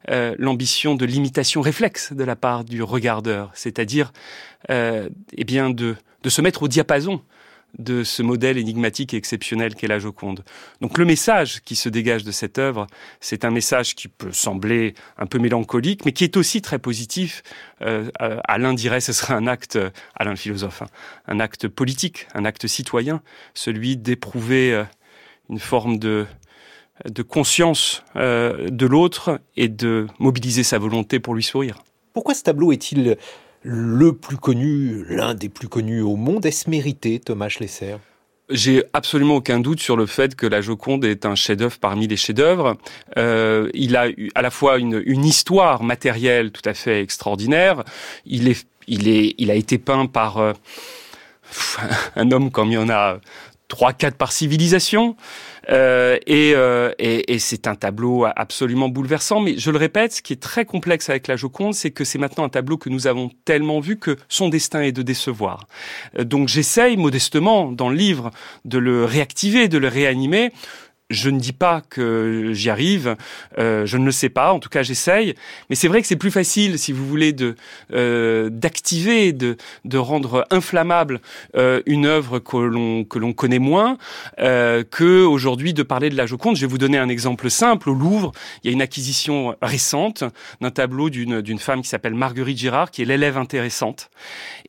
euh, 0.09 0.35
l'ambition 0.37 0.95
de 0.95 1.05
l'imitation 1.05 1.61
réflexe 1.61 2.13
de 2.13 2.23
la 2.23 2.35
part 2.35 2.63
du 2.63 2.81
regardeur, 2.81 3.51
c'est-à-dire 3.53 4.11
euh, 4.69 5.09
eh 5.33 5.43
bien 5.43 5.69
de, 5.69 5.95
de 6.23 6.29
se 6.29 6.41
mettre 6.41 6.63
au 6.63 6.67
diapason 6.67 7.21
de 7.77 8.03
ce 8.03 8.21
modèle 8.21 8.57
énigmatique 8.57 9.13
et 9.13 9.17
exceptionnel 9.17 9.75
qu'est 9.75 9.87
la 9.87 9.99
Joconde. 9.99 10.43
Donc 10.81 10.97
le 10.97 11.05
message 11.05 11.61
qui 11.61 11.75
se 11.75 11.89
dégage 11.89 12.23
de 12.23 12.31
cette 12.31 12.57
œuvre, 12.57 12.87
c'est 13.19 13.45
un 13.45 13.51
message 13.51 13.95
qui 13.95 14.07
peut 14.07 14.31
sembler 14.31 14.93
un 15.17 15.25
peu 15.25 15.39
mélancolique, 15.39 16.05
mais 16.05 16.11
qui 16.11 16.23
est 16.23 16.37
aussi 16.37 16.61
très 16.61 16.79
positif. 16.79 17.43
Euh, 17.81 18.09
Alain 18.19 18.73
dirait 18.73 19.01
ce 19.01 19.13
serait 19.13 19.33
un 19.33 19.47
acte, 19.47 19.79
Alain 20.15 20.31
le 20.31 20.37
philosophe, 20.37 20.81
hein, 20.81 20.87
un 21.27 21.39
acte 21.39 21.67
politique, 21.67 22.27
un 22.33 22.45
acte 22.45 22.67
citoyen, 22.67 23.21
celui 23.53 23.97
d'éprouver 23.97 24.73
euh, 24.73 24.83
une 25.49 25.59
forme 25.59 25.97
de, 25.97 26.25
de 27.05 27.23
conscience 27.23 28.03
euh, 28.15 28.69
de 28.69 28.85
l'autre 28.85 29.39
et 29.57 29.67
de 29.67 30.07
mobiliser 30.19 30.63
sa 30.63 30.77
volonté 30.77 31.19
pour 31.19 31.35
lui 31.35 31.43
sourire. 31.43 31.83
Pourquoi 32.13 32.33
ce 32.33 32.43
tableau 32.43 32.71
est-il 32.71 33.17
le 33.63 34.13
plus 34.13 34.37
connu, 34.37 35.05
l'un 35.07 35.33
des 35.33 35.49
plus 35.49 35.67
connus 35.67 36.01
au 36.01 36.15
monde? 36.15 36.45
Est-ce 36.45 36.69
mérité, 36.69 37.19
Thomas 37.19 37.49
Schlesser? 37.49 37.95
J'ai 38.49 38.83
absolument 38.91 39.35
aucun 39.35 39.61
doute 39.61 39.79
sur 39.79 39.95
le 39.95 40.05
fait 40.05 40.35
que 40.35 40.45
la 40.45 40.59
Joconde 40.59 41.05
est 41.05 41.25
un 41.25 41.35
chef-d'œuvre 41.35 41.77
parmi 41.79 42.07
les 42.07 42.17
chefs-d'œuvre. 42.17 42.75
Euh, 43.17 43.69
il 43.73 43.95
a 43.95 44.09
eu 44.09 44.29
à 44.35 44.41
la 44.41 44.49
fois 44.49 44.77
une, 44.77 45.01
une, 45.05 45.23
histoire 45.23 45.83
matérielle 45.83 46.51
tout 46.51 46.67
à 46.67 46.73
fait 46.73 47.01
extraordinaire. 47.01 47.83
Il 48.25 48.49
est, 48.49 48.67
il 48.87 49.07
est, 49.07 49.35
il 49.37 49.51
a 49.51 49.55
été 49.55 49.77
peint 49.77 50.05
par 50.05 50.39
euh, 50.39 50.51
un 52.17 52.31
homme 52.31 52.51
comme 52.51 52.69
il 52.69 52.73
y 52.73 52.77
en 52.77 52.89
a 52.89 53.19
trois, 53.69 53.93
quatre 53.93 54.17
par 54.17 54.33
civilisation. 54.33 55.15
Euh, 55.71 56.17
et, 56.27 56.53
euh, 56.55 56.91
et, 56.99 57.33
et 57.33 57.39
c'est 57.39 57.67
un 57.67 57.75
tableau 57.75 58.25
absolument 58.35 58.89
bouleversant. 58.89 59.39
Mais 59.39 59.57
je 59.57 59.71
le 59.71 59.77
répète, 59.77 60.13
ce 60.13 60.21
qui 60.21 60.33
est 60.33 60.41
très 60.41 60.65
complexe 60.65 61.09
avec 61.09 61.27
la 61.27 61.35
Joconde, 61.35 61.73
c'est 61.73 61.91
que 61.91 62.03
c'est 62.03 62.19
maintenant 62.19 62.43
un 62.43 62.49
tableau 62.49 62.77
que 62.77 62.89
nous 62.89 63.07
avons 63.07 63.31
tellement 63.45 63.79
vu 63.79 63.97
que 63.97 64.17
son 64.27 64.49
destin 64.49 64.81
est 64.81 64.91
de 64.91 65.01
décevoir. 65.01 65.67
Euh, 66.19 66.23
donc 66.23 66.47
j'essaye 66.47 66.97
modestement 66.97 67.71
dans 67.71 67.89
le 67.89 67.95
livre 67.95 68.31
de 68.65 68.77
le 68.77 69.05
réactiver, 69.05 69.67
de 69.67 69.77
le 69.77 69.87
réanimer. 69.87 70.51
Je 71.11 71.29
ne 71.29 71.39
dis 71.39 71.53
pas 71.53 71.81
que 71.89 72.51
j'y 72.53 72.69
arrive, 72.69 73.15
euh, 73.57 73.85
je 73.85 73.97
ne 73.97 74.05
le 74.05 74.11
sais 74.11 74.29
pas. 74.29 74.53
En 74.53 74.59
tout 74.59 74.69
cas, 74.69 74.81
j'essaye. 74.81 75.35
Mais 75.69 75.75
c'est 75.75 75.87
vrai 75.87 76.01
que 76.01 76.07
c'est 76.07 76.15
plus 76.15 76.31
facile, 76.31 76.79
si 76.79 76.93
vous 76.93 77.05
voulez, 77.05 77.33
de 77.33 77.55
euh, 77.93 78.49
d'activer, 78.49 79.33
de 79.33 79.57
de 79.85 79.97
rendre 79.97 80.47
inflammable 80.49 81.19
euh, 81.55 81.81
une 81.85 82.05
œuvre 82.05 82.39
que 82.39 82.57
l'on 82.57 83.03
que 83.03 83.19
l'on 83.19 83.33
connaît 83.33 83.59
moins, 83.59 83.97
euh, 84.39 84.83
que 84.89 85.23
aujourd'hui 85.23 85.73
de 85.73 85.83
parler 85.83 86.09
de 86.09 86.15
la 86.15 86.25
Joconde. 86.25 86.55
Je 86.55 86.61
vais 86.61 86.67
vous 86.67 86.77
donner 86.77 86.97
un 86.97 87.09
exemple 87.09 87.49
simple. 87.49 87.89
Au 87.89 87.93
Louvre, 87.93 88.31
il 88.63 88.67
y 88.67 88.69
a 88.69 88.73
une 88.73 88.81
acquisition 88.81 89.55
récente 89.61 90.23
d'un 90.61 90.71
tableau 90.71 91.09
d'une 91.09 91.41
d'une 91.41 91.59
femme 91.59 91.81
qui 91.81 91.89
s'appelle 91.89 92.13
Marguerite 92.13 92.57
Girard, 92.57 92.91
qui 92.91 93.01
est 93.01 93.05
l'élève 93.05 93.37
intéressante. 93.37 94.09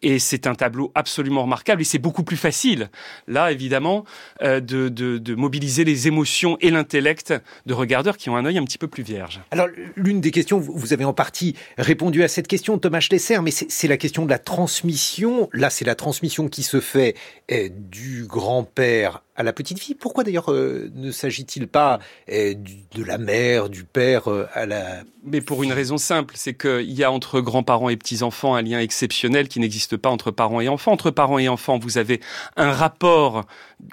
Et 0.02 0.19
c'est 0.19 0.47
un 0.48 0.55
tableau 0.55 0.90
absolument 0.94 1.43
remarquable. 1.43 1.82
Et 1.82 1.85
c'est 1.85 1.98
beaucoup 1.98 2.24
plus 2.24 2.36
facile, 2.36 2.90
là 3.28 3.52
évidemment, 3.52 4.05
euh, 4.43 4.60
de, 4.60 4.89
de 4.89 5.19
de 5.19 5.35
mobiliser 5.35 5.85
les 5.85 6.09
émotions 6.09 6.31
et 6.60 6.70
l'intellect 6.70 7.34
de 7.66 7.74
regardeurs 7.74 8.16
qui 8.16 8.30
ont 8.30 8.36
un 8.36 8.44
œil 8.44 8.59
un 8.59 8.64
petit 8.64 8.78
peu 8.78 8.88
plus 8.88 9.02
vierge. 9.02 9.40
Alors, 9.50 9.68
l'une 9.96 10.20
des 10.20 10.30
questions, 10.30 10.59
vous 10.59 10.92
avez 10.92 11.04
en 11.04 11.12
partie 11.12 11.54
répondu 11.78 12.22
à 12.22 12.28
cette 12.28 12.48
question, 12.48 12.78
Thomas 12.78 13.00
Schlesser, 13.00 13.38
mais 13.42 13.50
c'est 13.50 13.88
la 13.88 13.96
question 13.96 14.24
de 14.24 14.30
la 14.30 14.38
transmission. 14.38 15.48
Là, 15.52 15.70
c'est 15.70 15.84
la 15.84 15.94
transmission 15.94 16.48
qui 16.48 16.62
se 16.62 16.80
fait 16.80 17.14
eh, 17.48 17.68
du 17.70 18.24
grand-père 18.26 19.22
la 19.43 19.52
petite 19.52 19.78
fille. 19.78 19.94
Pourquoi 19.94 20.24
d'ailleurs 20.24 20.52
euh, 20.52 20.90
ne 20.94 21.10
s'agit-il 21.10 21.69
pas 21.69 21.98
du, 22.28 22.55
de 22.94 23.05
la 23.05 23.19
mère, 23.19 23.69
du 23.69 23.85
père 23.85 24.28
euh, 24.28 24.47
à 24.52 24.66
la... 24.66 25.02
Mais 25.24 25.40
pour 25.40 25.62
une 25.62 25.73
raison 25.73 25.98
simple, 25.98 26.35
c'est 26.36 26.55
qu'il 26.55 26.90
y 26.90 27.05
a 27.05 27.12
entre 27.12 27.40
grands-parents 27.40 27.89
et 27.89 27.97
petits-enfants 27.97 28.55
un 28.55 28.62
lien 28.62 28.81
exceptionnel 28.81 29.48
qui 29.48 29.60
n'existe 29.60 29.97
pas 29.97 30.10
entre 30.10 30.31
parents 30.31 30.60
et 30.60 30.69
enfants. 30.69 30.93
Entre 30.93 31.10
parents 31.10 31.39
et 31.39 31.48
enfants, 31.48 31.78
vous 31.78 31.98
avez 31.98 32.20
un 32.56 32.73
rapport 32.73 33.44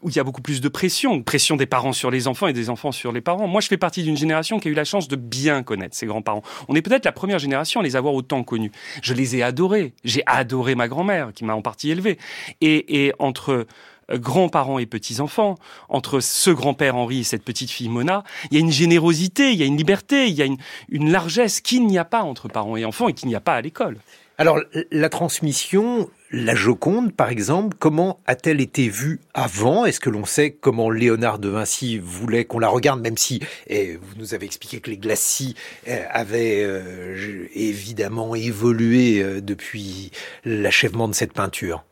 où 0.02 0.10
il 0.10 0.16
y 0.16 0.20
a 0.20 0.24
beaucoup 0.24 0.42
plus 0.42 0.60
de 0.62 0.70
pression, 0.70 1.22
pression 1.22 1.56
des 1.56 1.66
parents 1.66 1.94
sur 1.94 2.10
les 2.10 2.28
enfants 2.28 2.48
et 2.48 2.54
des 2.54 2.70
enfants 2.70 2.92
sur 2.92 3.12
les 3.12 3.22
parents. 3.22 3.48
Moi, 3.48 3.62
je 3.62 3.68
fais 3.68 3.78
partie 3.78 4.04
d'une 4.04 4.18
génération 4.18 4.60
qui 4.60 4.68
a 4.68 4.72
eu 4.72 4.76
la 4.76 4.86
chance 4.86 5.08
de 5.08 5.16
bien 5.16 5.62
connaître 5.64 5.96
ses 5.96 6.08
grands-parents. 6.08 6.44
On 6.68 6.76
est 6.76 6.82
peut-être 6.82 7.06
la 7.06 7.12
première 7.12 7.40
génération 7.40 7.80
à 7.80 7.84
les 7.84 7.96
avoir 7.96 8.14
autant 8.14 8.44
connus. 8.44 8.72
Je 9.02 9.14
les 9.14 9.36
ai 9.36 9.44
adorés. 9.44 9.94
J'ai 10.04 10.24
adoré 10.26 10.76
ma 10.76 10.88
grand-mère, 10.88 11.32
qui 11.34 11.46
m'a 11.46 11.54
en 11.54 11.62
partie 11.62 11.92
élevé. 11.92 12.18
Et, 12.62 13.06
et 13.06 13.14
entre 13.20 13.68
grands-parents 14.14 14.80
et 14.80 14.86
petits-enfants, 14.86 15.56
entre 15.90 16.20
ce 16.20 16.50
grand-père 16.50 16.96
Henri 16.96 17.20
et 17.20 17.24
cette 17.24 17.44
petite 17.44 17.72
fille 17.72 17.90
Mona, 17.90 18.24
il 18.52 18.58
y 18.58 18.58
a 18.58 18.62
une 18.62 18.72
générosité, 18.72 19.52
il 19.52 19.58
y 19.58 19.64
a 19.64 19.66
une 19.66 19.78
liberté, 19.78 20.28
il 20.28 20.34
y 20.34 20.42
a 20.42 20.46
une, 20.46 21.12
largesse 21.12 21.62
qu'il 21.62 21.86
n'y 21.88 21.98
a 21.98 22.06
pas 22.06 22.22
entre 22.22 22.48
parents 22.48 22.78
et 22.78 22.86
enfants 22.86 23.08
et 23.08 23.14
qu'il 23.14 23.30
n'y 23.30 23.36
a 23.36 23.42
pas 23.42 23.56
à 23.56 23.62
l'école. 23.62 23.98
Alors, 24.38 24.62
la 24.92 25.10
transmission, 25.10 26.10
la 26.32 26.56
Joconde, 26.56 27.14
par 27.14 27.30
exemple, 27.30 27.76
comment 27.78 28.22
a-t-elle 28.26 28.62
été 28.62 28.88
vue 28.88 29.20
avant? 29.34 29.86
Est-ce 29.86 30.00
que 30.00 30.10
l'on 30.10 30.24
sait 30.24 30.52
comment 30.52 30.90
Léonard 30.90 31.40
de 31.40 31.50
Vinci 31.50 31.98
voulait 31.98 32.46
qu'on 32.46 32.60
la 32.60 32.70
regarde, 32.70 33.02
même 33.02 33.18
si 33.18 33.42
et 33.68 33.98
vous 33.98 34.16
nous 34.18 34.34
avez 34.34 34.46
expliqué 34.46 34.80
que 34.80 34.92
les 34.92 34.98
glacis 34.98 35.56
eh, 35.86 35.98
avaient 36.10 36.64
euh, 36.64 37.48
évidemment 37.54 38.34
évolué 38.34 39.22
euh, 39.22 39.42
depuis 39.42 40.12
l'achèvement 40.46 41.10
de 41.10 41.14
cette 41.16 41.34
peinture? 41.34 41.84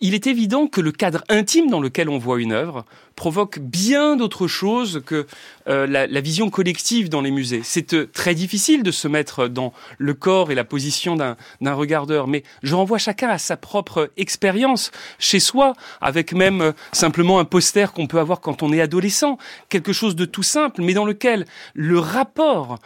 Il 0.00 0.14
est 0.14 0.26
évident 0.26 0.66
que 0.66 0.80
le 0.80 0.92
cadre 0.92 1.24
intime 1.28 1.68
dans 1.68 1.80
lequel 1.80 2.08
on 2.08 2.18
voit 2.18 2.40
une 2.40 2.52
œuvre 2.52 2.84
provoque 3.18 3.58
bien 3.58 4.14
d'autres 4.14 4.46
choses 4.46 5.02
que 5.04 5.26
euh, 5.68 5.88
la, 5.88 6.20
vision 6.20 6.50
collective 6.50 7.08
dans 7.08 7.20
les 7.20 7.32
musées. 7.32 7.62
C'est 7.64 7.92
euh, 7.92 8.06
très 8.06 8.32
difficile 8.32 8.84
de 8.84 8.92
se 8.92 9.08
mettre 9.08 9.48
dans 9.48 9.72
le 9.98 10.14
corps 10.14 10.52
et 10.52 10.54
la 10.54 10.62
position 10.62 11.16
d'un 11.16 11.74
regardeur, 11.74 12.28
mais 12.28 12.44
je 12.62 12.76
renvoie 12.76 12.98
chacun 12.98 13.28
à 13.28 13.38
sa 13.38 13.56
propre 13.56 14.12
expérience 14.16 14.92
chez 15.18 15.40
soi, 15.40 15.72
avec 16.00 16.32
même 16.32 16.60
euh, 16.60 16.72
simplement 16.92 17.40
un 17.40 17.44
poster 17.44 17.92
qu'on 17.92 18.06
peut 18.06 18.20
avoir 18.20 18.40
quand 18.40 18.62
on 18.62 18.72
est 18.72 18.80
adolescent, 18.80 19.36
quelque 19.68 19.92
chose 19.92 20.14
de 20.14 20.24
tout 20.24 20.44
simple, 20.44 20.82
mais 20.82 20.94
dans 20.94 21.04
lequel 21.04 21.44
le 21.74 21.98
rapport 21.98 22.78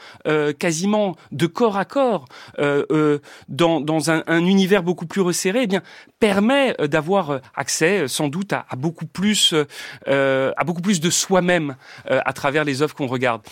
quasiment 0.58 1.16
de 1.30 1.46
corps 1.46 1.76
à 1.76 1.84
corps 1.84 2.26
dans, 3.48 3.80
dans 3.80 4.10
un, 4.10 4.22
un, 4.26 4.46
univers 4.46 4.82
beaucoup 4.82 5.06
plus 5.06 5.20
resserré, 5.20 5.62
eh 5.62 5.66
bien 5.66 5.82
permet 6.18 6.74
d'avoir 6.78 7.01
accès 7.54 8.08
sans 8.08 8.28
doute 8.28 8.52
à, 8.52 8.64
beaucoup 8.76 9.06
plus 9.06 9.54
euh, 10.08 10.52
à 10.56 10.64
beaucoup 10.64 10.80
plus 10.82 11.00
de 11.00 11.10
soi-même 11.10 11.76
euh, 12.10 12.20
à 12.24 12.32
travers 12.32 12.64
les 12.64 12.82
œuvres 12.82 12.94
qu'on 12.94 13.06
regarde. 13.06 13.42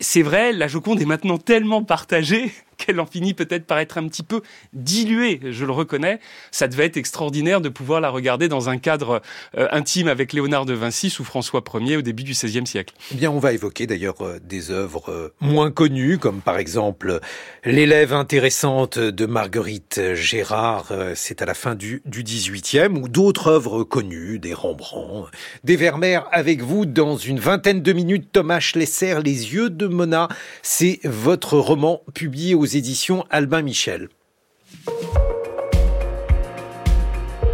C'est 0.00 0.22
vrai, 0.22 0.52
la 0.52 0.68
Joconde 0.68 1.00
est 1.00 1.06
maintenant 1.06 1.38
tellement 1.38 1.84
partagée 1.84 2.52
qu'elle 2.84 3.00
en 3.00 3.06
finit 3.06 3.34
peut-être 3.34 3.66
par 3.66 3.78
être 3.78 3.98
un 3.98 4.08
petit 4.08 4.22
peu 4.22 4.42
diluée, 4.72 5.40
je 5.50 5.64
le 5.64 5.72
reconnais. 5.72 6.20
Ça 6.50 6.68
devait 6.68 6.86
être 6.86 6.96
extraordinaire 6.96 7.60
de 7.60 7.68
pouvoir 7.68 8.00
la 8.00 8.10
regarder 8.10 8.48
dans 8.48 8.68
un 8.68 8.78
cadre 8.78 9.22
euh, 9.56 9.68
intime 9.70 10.08
avec 10.08 10.32
Léonard 10.32 10.66
de 10.66 10.74
Vinci 10.74 11.10
sous 11.10 11.24
François 11.24 11.62
Ier 11.74 11.96
au 11.96 12.02
début 12.02 12.22
du 12.24 12.32
XVIe 12.32 12.66
siècle. 12.66 12.94
Eh 13.12 13.14
bien, 13.14 13.30
on 13.30 13.38
va 13.38 13.52
évoquer 13.52 13.86
d'ailleurs 13.86 14.20
euh, 14.22 14.38
des 14.42 14.70
œuvres 14.70 15.10
euh, 15.10 15.34
moins 15.40 15.70
connues, 15.70 16.18
comme 16.18 16.40
par 16.40 16.58
exemple 16.58 17.20
L'élève 17.64 18.12
intéressante 18.12 18.98
de 18.98 19.26
Marguerite 19.26 20.00
Gérard, 20.14 20.88
euh, 20.90 21.12
c'est 21.14 21.42
à 21.42 21.46
la 21.46 21.54
fin 21.54 21.76
du, 21.76 22.02
du 22.04 22.24
XVIIIe, 22.24 22.98
ou 23.00 23.08
d'autres 23.08 23.48
œuvres 23.48 23.84
connues, 23.84 24.40
des 24.40 24.52
Rembrandt, 24.52 25.30
des 25.62 25.76
Vermeer, 25.76 26.26
avec 26.32 26.60
vous 26.60 26.86
dans 26.86 27.16
une 27.16 27.38
vingtaine 27.38 27.80
de 27.80 27.92
minutes, 27.92 28.30
Thomas 28.32 28.58
Schlesser, 28.58 29.20
Les 29.24 29.54
yeux 29.54 29.70
de 29.70 29.86
Mona, 29.86 30.28
c'est 30.62 30.98
votre 31.04 31.56
roman 31.56 32.02
publié 32.14 32.54
aux 32.54 32.64
éditions 32.76 33.24
Albin 33.30 33.62
Michel. 33.62 34.08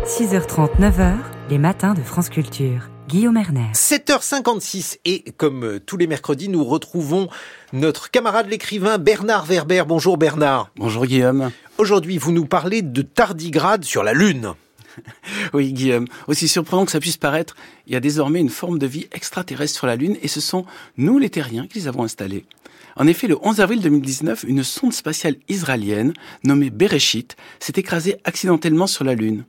6h30, 0.04 0.78
9h, 0.78 1.16
les 1.50 1.58
matins 1.58 1.94
de 1.94 2.02
France 2.02 2.28
Culture. 2.28 2.88
Guillaume 3.08 3.36
Erner. 3.36 3.72
7h56 3.74 4.98
et 5.04 5.24
comme 5.36 5.64
euh, 5.64 5.80
tous 5.80 5.96
les 5.96 6.06
mercredis, 6.06 6.48
nous 6.48 6.62
retrouvons 6.62 7.28
notre 7.72 8.10
camarade 8.10 8.48
l'écrivain 8.48 8.98
Bernard 8.98 9.46
Werber. 9.46 9.84
Bonjour 9.86 10.18
Bernard. 10.18 10.70
Bonjour 10.76 11.06
Guillaume. 11.06 11.50
Aujourd'hui, 11.78 12.18
vous 12.18 12.32
nous 12.32 12.44
parlez 12.44 12.82
de 12.82 13.02
tardigrade 13.02 13.84
sur 13.84 14.02
la 14.02 14.12
Lune. 14.12 14.52
Oui, 15.54 15.72
Guillaume. 15.72 16.06
Aussi 16.26 16.48
surprenant 16.48 16.84
que 16.84 16.90
ça 16.90 17.00
puisse 17.00 17.16
paraître, 17.16 17.56
il 17.86 17.92
y 17.92 17.96
a 17.96 18.00
désormais 18.00 18.40
une 18.40 18.48
forme 18.48 18.78
de 18.78 18.86
vie 18.86 19.06
extraterrestre 19.12 19.76
sur 19.76 19.86
la 19.86 19.96
Lune 19.96 20.16
et 20.22 20.28
ce 20.28 20.40
sont 20.40 20.66
nous 20.96 21.18
les 21.18 21.30
terriens 21.30 21.66
qui 21.66 21.78
les 21.78 21.88
avons 21.88 22.02
installés. 22.02 22.44
En 22.98 23.06
effet, 23.06 23.28
le 23.28 23.38
11 23.40 23.60
avril 23.60 23.80
2019, 23.80 24.44
une 24.48 24.64
sonde 24.64 24.92
spatiale 24.92 25.36
israélienne 25.48 26.12
nommée 26.42 26.70
Bereshit 26.70 27.36
s'est 27.60 27.74
écrasée 27.76 28.16
accidentellement 28.24 28.88
sur 28.88 29.04
la 29.04 29.14
Lune. 29.14 29.44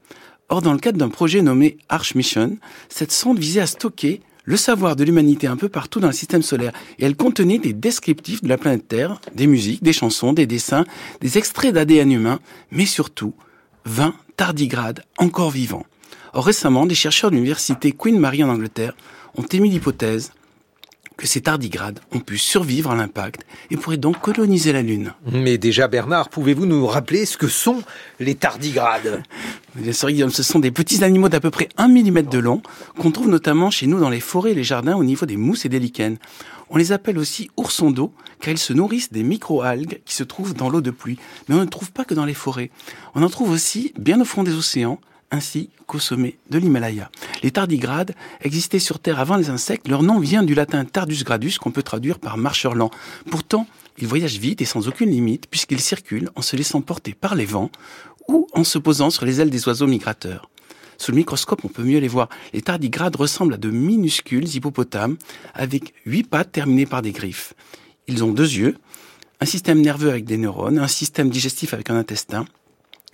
Or, 0.50 0.62
dans 0.62 0.72
le 0.72 0.78
cadre 0.78 1.00
d'un 1.00 1.10
projet 1.10 1.42
nommé 1.42 1.80
Arch 1.90 2.14
Mission, 2.14 2.58
cette 2.90 3.12
sonde 3.12 3.40
visait 3.40 3.62
à 3.62 3.66
stocker 3.66 4.22
le 4.44 4.56
savoir 4.56 4.96
de 4.96 5.04
l'humanité 5.04 5.48
un 5.48 5.58
peu 5.58 5.68
partout 5.68 6.00
dans 6.00 6.08
le 6.08 6.14
système 6.14 6.44
solaire. 6.44 6.74
Et 7.00 7.06
elle 7.06 7.16
contenait 7.16 7.58
des 7.58 7.74
descriptifs 7.74 8.44
de 8.44 8.50
la 8.50 8.60
planète 8.60 8.88
Terre, 8.88 9.20
des 9.34 9.48
musiques, 9.48 9.82
des 9.82 9.94
chansons, 9.94 10.32
des 10.32 10.46
dessins, 10.46 10.86
des 11.20 11.40
extraits 11.40 11.74
d'ADN 11.74 12.12
humain, 12.12 12.40
mais 12.72 12.86
surtout 12.86 13.34
20 13.86 14.14
tardigrades 14.38 15.04
encore 15.18 15.50
vivants. 15.50 15.88
Or 16.34 16.46
récemment, 16.46 16.86
des 16.86 16.94
chercheurs 16.94 17.32
de 17.32 17.36
l'université 17.36 17.94
Queen 17.94 18.20
Mary 18.20 18.44
en 18.44 18.50
Angleterre 18.50 18.96
ont 19.36 19.44
émis 19.44 19.72
l'hypothèse 19.72 20.34
que 21.20 21.28
ces 21.28 21.42
tardigrades 21.42 22.00
ont 22.14 22.22
pu 22.22 22.38
survivre 22.38 22.92
à 22.92 22.96
l'impact 22.96 23.46
et 23.70 23.78
pourraient 23.78 23.98
donc 23.98 24.22
coloniser 24.22 24.72
la 24.72 24.82
Lune. 24.82 25.14
Mais 25.32 25.58
déjà, 25.58 25.90
Bernard, 25.90 26.30
pouvez-vous 26.30 26.66
nous 26.66 26.88
rappeler 26.88 27.26
ce 27.26 27.38
que 27.38 27.50
sont 27.50 27.84
les 28.22 28.36
tardigrades? 28.36 29.22
Bien 29.76 29.92
sûr, 29.92 30.10
Guillaume, 30.10 30.32
ce 30.32 30.44
sont 30.44 30.60
des 30.60 30.72
petits 30.72 31.04
animaux 31.04 31.28
d'à 31.28 31.42
peu 31.42 31.52
près 31.52 31.68
1 31.78 31.90
mm 31.90 32.22
de 32.24 32.40
long 32.40 32.62
qu'on 32.98 33.12
trouve 33.12 33.30
notamment 33.30 33.70
chez 33.70 33.86
nous 33.86 34.00
dans 34.00 34.10
les 34.10 34.22
forêts 34.22 34.52
et 34.52 34.56
les 34.56 34.64
jardins 34.64 34.96
au 34.96 35.04
niveau 35.04 35.26
des 35.26 35.36
mousses 35.36 35.66
et 35.66 35.70
des 35.70 35.80
lichens. 35.80 36.18
On 36.70 36.78
les 36.78 36.94
appelle 36.94 37.18
aussi 37.18 37.52
oursons 37.58 37.92
d'eau 37.92 38.14
car 38.40 38.54
ils 38.54 38.58
se 38.58 38.72
nourrissent 38.72 39.12
des 39.12 39.24
micro-algues 39.24 40.02
qui 40.06 40.16
se 40.16 40.24
trouvent 40.24 40.54
dans 40.54 40.70
l'eau 40.70 40.82
de 40.82 40.92
pluie. 40.92 41.20
Mais 41.48 41.56
on 41.56 41.60
ne 41.60 41.66
trouve 41.66 41.92
pas 41.92 42.06
que 42.06 42.14
dans 42.14 42.26
les 42.26 42.34
forêts. 42.34 42.72
On 43.14 43.24
en 43.24 43.30
trouve 43.30 43.52
aussi 43.52 43.94
bien 44.00 44.22
au 44.22 44.26
fond 44.26 44.44
des 44.44 44.54
océans, 44.54 45.00
ainsi 45.32 45.70
qu'au 45.88 46.00
sommet 46.00 46.38
de 46.50 46.58
l'Himalaya. 46.58 47.10
Les 47.44 47.52
tardigrades 47.52 48.16
existaient 48.42 48.80
sur 48.80 49.00
Terre 49.00 49.20
avant 49.20 49.38
les 49.38 49.50
insectes. 49.50 49.88
Leur 49.88 50.04
nom 50.04 50.20
vient 50.20 50.44
du 50.44 50.56
latin 50.56 50.86
tardus 50.86 51.24
gradus, 51.24 51.58
qu'on 51.60 51.72
peut 51.72 51.84
traduire 51.84 52.20
par 52.20 52.38
marcheur 52.38 52.76
lent. 52.76 52.92
Pourtant, 53.30 53.68
ils 53.98 54.08
voyagent 54.08 54.40
vite 54.40 54.62
et 54.62 54.66
sans 54.66 54.88
aucune 54.88 55.10
limite, 55.10 55.48
puisqu'ils 55.50 55.82
circulent 55.82 56.30
en 56.36 56.42
se 56.42 56.56
laissant 56.56 56.82
porter 56.82 57.14
par 57.14 57.36
les 57.36 57.46
vents 57.46 57.72
ou 58.28 58.48
en 58.54 58.64
se 58.64 58.78
posant 58.78 59.10
sur 59.10 59.26
les 59.26 59.42
ailes 59.42 59.50
des 59.50 59.68
oiseaux 59.68 59.88
migrateurs. 59.88 60.50
Sous 60.98 61.12
le 61.12 61.18
microscope, 61.18 61.64
on 61.64 61.70
peut 61.70 61.84
mieux 61.84 62.00
les 62.00 62.08
voir. 62.08 62.28
Les 62.54 62.62
tardigrades 62.62 63.16
ressemblent 63.16 63.54
à 63.54 63.58
de 63.58 63.70
minuscules 63.70 64.56
hippopotames 64.56 65.18
avec 65.54 65.94
huit 66.06 66.24
pattes 66.24 66.52
terminées 66.52 66.86
par 66.86 67.02
des 67.02 67.14
griffes. 67.14 67.54
Ils 68.08 68.24
ont 68.24 68.32
deux 68.32 68.52
yeux, 68.52 68.78
un 69.40 69.46
système 69.46 69.82
nerveux 69.82 70.10
avec 70.10 70.26
des 70.26 70.38
neurones, 70.38 70.78
un 70.78 70.88
système 70.88 71.30
digestif 71.30 71.74
avec 71.74 71.90
un 71.90 71.96
intestin, 71.96 72.46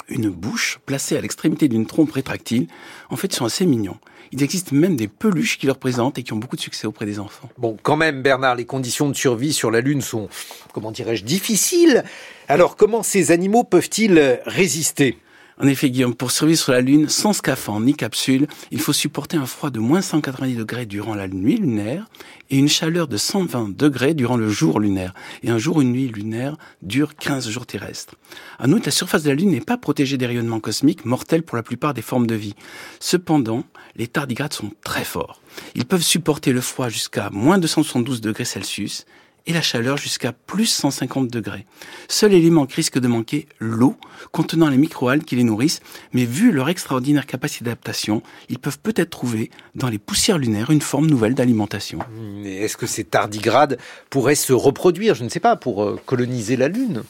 une 0.07 0.29
bouche 0.29 0.79
placée 0.85 1.17
à 1.17 1.21
l'extrémité 1.21 1.67
d'une 1.67 1.85
trompe 1.85 2.11
rétractile. 2.11 2.67
En 3.09 3.15
fait, 3.15 3.33
sont 3.33 3.45
assez 3.45 3.65
mignons. 3.65 3.97
Il 4.31 4.43
existe 4.43 4.71
même 4.71 4.95
des 4.95 5.07
peluches 5.07 5.57
qui 5.57 5.67
leur 5.67 5.77
présentent 5.77 6.17
et 6.17 6.23
qui 6.23 6.33
ont 6.33 6.37
beaucoup 6.37 6.55
de 6.55 6.61
succès 6.61 6.87
auprès 6.87 7.05
des 7.05 7.19
enfants. 7.19 7.49
Bon, 7.57 7.77
quand 7.81 7.95
même, 7.95 8.21
Bernard, 8.21 8.55
les 8.55 8.65
conditions 8.65 9.07
de 9.07 9.15
survie 9.15 9.53
sur 9.53 9.71
la 9.71 9.81
Lune 9.81 10.01
sont, 10.01 10.29
comment 10.73 10.91
dirais-je, 10.91 11.23
difficiles. 11.23 12.03
Alors, 12.47 12.75
comment 12.75 13.03
ces 13.03 13.31
animaux 13.31 13.63
peuvent-ils 13.63 14.41
résister? 14.45 15.17
En 15.61 15.67
effet, 15.67 15.89
Guillaume, 15.89 16.15
pour 16.15 16.31
survivre 16.31 16.59
sur 16.59 16.73
la 16.73 16.81
Lune 16.81 17.07
sans 17.07 17.31
scaphandre 17.31 17.85
ni 17.85 17.93
capsule, 17.93 18.47
il 18.71 18.81
faut 18.81 18.91
supporter 18.91 19.37
un 19.37 19.45
froid 19.45 19.69
de 19.69 19.79
moins 19.79 20.01
190 20.01 20.55
degrés 20.55 20.85
durant 20.85 21.15
la 21.15 21.29
nuit 21.29 21.55
lunaire 21.55 22.07
et 22.49 22.57
une 22.57 22.67
chaleur 22.67 23.07
de 23.07 23.15
120 23.15 23.69
degrés 23.69 24.13
durant 24.13 24.35
le 24.35 24.49
jour 24.49 24.81
lunaire. 24.81 25.13
Et 25.43 25.49
un 25.49 25.57
jour, 25.57 25.79
une 25.79 25.93
nuit 25.93 26.09
lunaire 26.09 26.57
dure 26.81 27.15
15 27.15 27.47
jours 27.49 27.65
terrestres. 27.65 28.15
En 28.59 28.69
outre, 28.73 28.85
la 28.87 28.91
surface 28.91 29.23
de 29.23 29.29
la 29.29 29.35
Lune 29.35 29.51
n'est 29.51 29.61
pas 29.61 29.77
protégée 29.77 30.17
des 30.17 30.25
rayonnements 30.25 30.59
cosmiques 30.59 31.05
mortels 31.05 31.43
pour 31.43 31.55
la 31.55 31.63
plupart 31.63 31.93
des 31.93 32.01
formes 32.01 32.27
de 32.27 32.35
vie. 32.35 32.55
Cependant, 32.99 33.63
les 33.95 34.07
tardigrades 34.07 34.53
sont 34.53 34.71
très 34.83 35.05
forts. 35.05 35.39
Ils 35.73 35.85
peuvent 35.85 36.01
supporter 36.01 36.51
le 36.51 36.61
froid 36.61 36.89
jusqu'à 36.89 37.29
moins 37.29 37.59
272 37.59 38.19
degrés 38.19 38.43
Celsius 38.43 39.05
et 39.47 39.53
la 39.53 39.61
chaleur 39.61 39.97
jusqu'à 39.97 40.31
plus 40.31 40.65
150 40.65 41.29
degrés. 41.29 41.65
Seul 42.07 42.33
élément 42.33 42.65
qui 42.65 42.75
risque 42.75 42.99
de 42.99 43.07
manquer, 43.07 43.47
l'eau, 43.59 43.95
contenant 44.31 44.69
les 44.69 44.77
microalgues 44.77 45.23
qui 45.23 45.35
les 45.35 45.43
nourrissent, 45.43 45.81
mais 46.13 46.25
vu 46.25 46.51
leur 46.51 46.69
extraordinaire 46.69 47.25
capacité 47.25 47.65
d'adaptation, 47.65 48.21
ils 48.49 48.59
peuvent 48.59 48.79
peut-être 48.79 49.09
trouver 49.09 49.51
dans 49.75 49.89
les 49.89 49.99
poussières 49.99 50.37
lunaires 50.37 50.71
une 50.71 50.81
forme 50.81 51.07
nouvelle 51.07 51.35
d'alimentation. 51.35 51.99
Est-ce 52.43 52.77
que 52.77 52.87
ces 52.87 53.03
tardigrades 53.03 53.77
pourraient 54.09 54.35
se 54.35 54.53
reproduire, 54.53 55.15
je 55.15 55.23
ne 55.23 55.29
sais 55.29 55.39
pas, 55.39 55.55
pour 55.55 55.83
euh, 55.83 55.99
coloniser 56.05 56.55
la 56.55 56.67
Lune? 56.67 57.03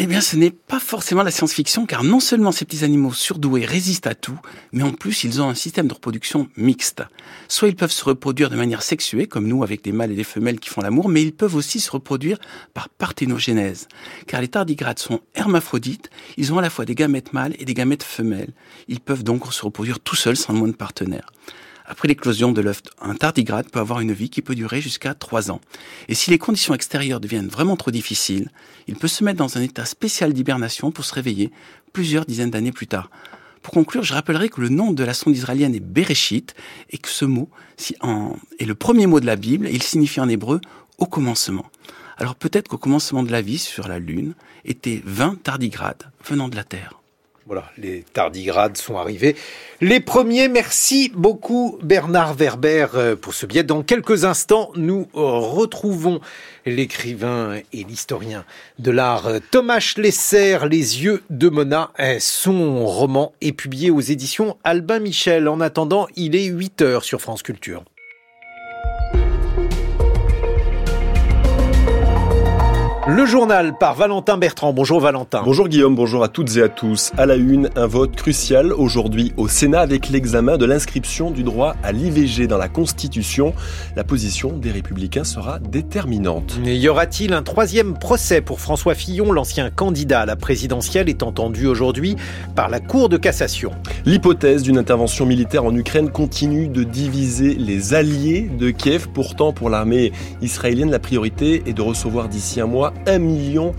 Eh 0.00 0.06
bien, 0.06 0.20
ce 0.20 0.36
n'est 0.36 0.52
pas 0.52 0.78
forcément 0.78 1.24
la 1.24 1.32
science-fiction, 1.32 1.84
car 1.84 2.04
non 2.04 2.20
seulement 2.20 2.52
ces 2.52 2.64
petits 2.64 2.84
animaux 2.84 3.12
surdoués 3.12 3.64
résistent 3.64 4.06
à 4.06 4.14
tout, 4.14 4.38
mais 4.70 4.84
en 4.84 4.92
plus, 4.92 5.24
ils 5.24 5.42
ont 5.42 5.48
un 5.48 5.56
système 5.56 5.88
de 5.88 5.94
reproduction 5.94 6.48
mixte. 6.56 7.02
Soit 7.48 7.66
ils 7.66 7.74
peuvent 7.74 7.90
se 7.90 8.04
reproduire 8.04 8.48
de 8.48 8.54
manière 8.54 8.82
sexuée, 8.82 9.26
comme 9.26 9.48
nous 9.48 9.64
avec 9.64 9.82
des 9.82 9.90
mâles 9.90 10.12
et 10.12 10.16
des 10.16 10.22
femelles 10.22 10.60
qui 10.60 10.68
font 10.68 10.82
l'amour, 10.82 11.08
mais 11.08 11.22
ils 11.22 11.34
peuvent 11.34 11.56
aussi 11.56 11.80
se 11.80 11.90
reproduire 11.90 12.38
par 12.74 12.88
parthénogénèse. 12.88 13.88
Car 14.28 14.40
les 14.40 14.46
tardigrades 14.46 15.00
sont 15.00 15.18
hermaphrodites, 15.34 16.10
ils 16.36 16.52
ont 16.52 16.58
à 16.58 16.62
la 16.62 16.70
fois 16.70 16.84
des 16.84 16.94
gamètes 16.94 17.32
mâles 17.32 17.56
et 17.58 17.64
des 17.64 17.74
gamètes 17.74 18.04
femelles. 18.04 18.52
Ils 18.86 19.00
peuvent 19.00 19.24
donc 19.24 19.52
se 19.52 19.64
reproduire 19.64 19.98
tout 19.98 20.14
seuls 20.14 20.36
sans 20.36 20.52
le 20.52 20.60
moins 20.60 20.68
de 20.68 20.74
partenaire. 20.74 21.32
Après 21.90 22.06
l'éclosion 22.06 22.52
de 22.52 22.60
l'œuf, 22.60 22.82
un 23.00 23.14
tardigrade 23.14 23.70
peut 23.70 23.78
avoir 23.80 24.00
une 24.00 24.12
vie 24.12 24.28
qui 24.28 24.42
peut 24.42 24.54
durer 24.54 24.82
jusqu'à 24.82 25.14
3 25.14 25.50
ans. 25.50 25.62
Et 26.08 26.14
si 26.14 26.30
les 26.30 26.36
conditions 26.36 26.74
extérieures 26.74 27.18
deviennent 27.18 27.48
vraiment 27.48 27.76
trop 27.76 27.90
difficiles, 27.90 28.50
il 28.88 28.96
peut 28.96 29.08
se 29.08 29.24
mettre 29.24 29.38
dans 29.38 29.56
un 29.56 29.62
état 29.62 29.86
spécial 29.86 30.34
d'hibernation 30.34 30.90
pour 30.90 31.06
se 31.06 31.14
réveiller 31.14 31.50
plusieurs 31.94 32.26
dizaines 32.26 32.50
d'années 32.50 32.72
plus 32.72 32.88
tard. 32.88 33.10
Pour 33.62 33.72
conclure, 33.72 34.02
je 34.02 34.12
rappellerai 34.12 34.50
que 34.50 34.60
le 34.60 34.68
nom 34.68 34.92
de 34.92 35.02
la 35.02 35.14
sonde 35.14 35.34
israélienne 35.34 35.74
est 35.74 35.80
Bereshit 35.80 36.54
et 36.90 36.98
que 36.98 37.08
ce 37.08 37.24
mot 37.24 37.48
est 38.58 38.66
le 38.66 38.74
premier 38.74 39.06
mot 39.06 39.18
de 39.18 39.26
la 39.26 39.36
Bible 39.36 39.66
et 39.66 39.72
il 39.72 39.82
signifie 39.82 40.20
en 40.20 40.28
hébreu 40.28 40.60
au 40.98 41.06
commencement. 41.06 41.66
Alors 42.18 42.34
peut-être 42.34 42.68
qu'au 42.68 42.78
commencement 42.78 43.22
de 43.22 43.32
la 43.32 43.40
vie 43.40 43.58
sur 43.58 43.88
la 43.88 43.98
Lune 43.98 44.34
étaient 44.66 45.02
20 45.06 45.42
tardigrades 45.42 46.10
venant 46.22 46.48
de 46.48 46.56
la 46.56 46.64
Terre. 46.64 46.97
Voilà, 47.48 47.64
les 47.78 48.04
tardigrades 48.12 48.76
sont 48.76 48.98
arrivés. 48.98 49.34
Les 49.80 50.00
premiers, 50.00 50.48
merci 50.48 51.10
beaucoup 51.14 51.78
Bernard 51.82 52.34
Werber 52.34 52.88
euh, 52.92 53.16
pour 53.16 53.32
ce 53.32 53.46
biais. 53.46 53.62
Dans 53.62 53.82
quelques 53.82 54.26
instants, 54.26 54.70
nous 54.76 55.08
retrouvons 55.14 56.20
l'écrivain 56.66 57.54
et 57.72 57.84
l'historien 57.84 58.44
de 58.78 58.90
l'art 58.90 59.28
euh, 59.28 59.38
Thomas 59.50 59.80
Schlesser, 59.80 60.58
Les 60.68 61.02
yeux 61.02 61.22
de 61.30 61.48
Mona. 61.48 61.90
Euh, 62.00 62.18
son 62.20 62.84
roman 62.84 63.32
est 63.40 63.52
publié 63.52 63.90
aux 63.90 64.00
éditions 64.00 64.58
Albin 64.62 64.98
Michel. 64.98 65.48
En 65.48 65.62
attendant, 65.62 66.06
il 66.16 66.36
est 66.36 66.44
8 66.44 66.82
heures 66.82 67.04
sur 67.04 67.22
France 67.22 67.42
Culture. 67.42 67.82
Le 73.10 73.24
journal 73.24 73.72
par 73.78 73.94
Valentin 73.94 74.36
Bertrand. 74.36 74.74
Bonjour 74.74 75.00
Valentin. 75.00 75.40
Bonjour 75.42 75.68
Guillaume, 75.68 75.94
bonjour 75.94 76.22
à 76.22 76.28
toutes 76.28 76.58
et 76.58 76.62
à 76.62 76.68
tous. 76.68 77.10
À 77.16 77.24
la 77.24 77.36
une, 77.36 77.70
un 77.74 77.86
vote 77.86 78.14
crucial 78.14 78.70
aujourd'hui 78.70 79.32
au 79.38 79.48
Sénat 79.48 79.80
avec 79.80 80.10
l'examen 80.10 80.58
de 80.58 80.66
l'inscription 80.66 81.30
du 81.30 81.42
droit 81.42 81.74
à 81.82 81.92
l'IVG 81.92 82.46
dans 82.46 82.58
la 82.58 82.68
Constitution. 82.68 83.54
La 83.96 84.04
position 84.04 84.52
des 84.52 84.70
Républicains 84.70 85.24
sera 85.24 85.58
déterminante. 85.58 86.58
y 86.62 86.86
aura-t-il 86.86 87.32
un 87.32 87.42
troisième 87.42 87.98
procès 87.98 88.42
pour 88.42 88.60
François 88.60 88.94
Fillon, 88.94 89.32
l'ancien 89.32 89.70
candidat 89.70 90.20
à 90.20 90.26
la 90.26 90.36
présidentielle, 90.36 91.08
est 91.08 91.22
entendu 91.22 91.66
aujourd'hui 91.66 92.14
par 92.54 92.68
la 92.68 92.78
Cour 92.78 93.08
de 93.08 93.16
cassation? 93.16 93.70
L'hypothèse 94.04 94.62
d'une 94.62 94.76
intervention 94.76 95.24
militaire 95.24 95.64
en 95.64 95.74
Ukraine 95.74 96.10
continue 96.10 96.68
de 96.68 96.82
diviser 96.82 97.54
les 97.54 97.94
alliés 97.94 98.50
de 98.58 98.68
Kiev. 98.68 99.08
Pourtant, 99.14 99.54
pour 99.54 99.70
l'armée 99.70 100.12
israélienne, 100.42 100.90
la 100.90 100.98
priorité 100.98 101.62
est 101.64 101.72
de 101.72 101.80
recevoir 101.80 102.28
d'ici 102.28 102.60
un 102.60 102.66
mois 102.66 102.92
1 103.06 103.18
million 103.18 103.74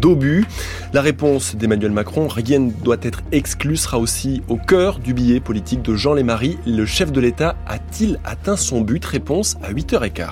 d'obus. 0.00 0.44
La 0.92 1.00
réponse 1.00 1.56
d'Emmanuel 1.56 1.92
Macron, 1.92 2.28
rien 2.28 2.58
ne 2.58 2.70
doit 2.70 2.98
être 3.02 3.22
exclu, 3.32 3.76
sera 3.76 3.98
aussi 3.98 4.42
au 4.48 4.56
cœur 4.56 4.98
du 4.98 5.14
billet 5.14 5.40
politique 5.40 5.82
de 5.82 5.94
Jean 5.94 6.14
Lémarie. 6.14 6.58
Le 6.66 6.86
chef 6.86 7.12
de 7.12 7.20
l'État 7.20 7.56
a-t-il 7.66 8.18
atteint 8.24 8.56
son 8.56 8.80
but? 8.80 9.04
Réponse 9.04 9.56
à 9.62 9.72
8h15. 9.72 10.28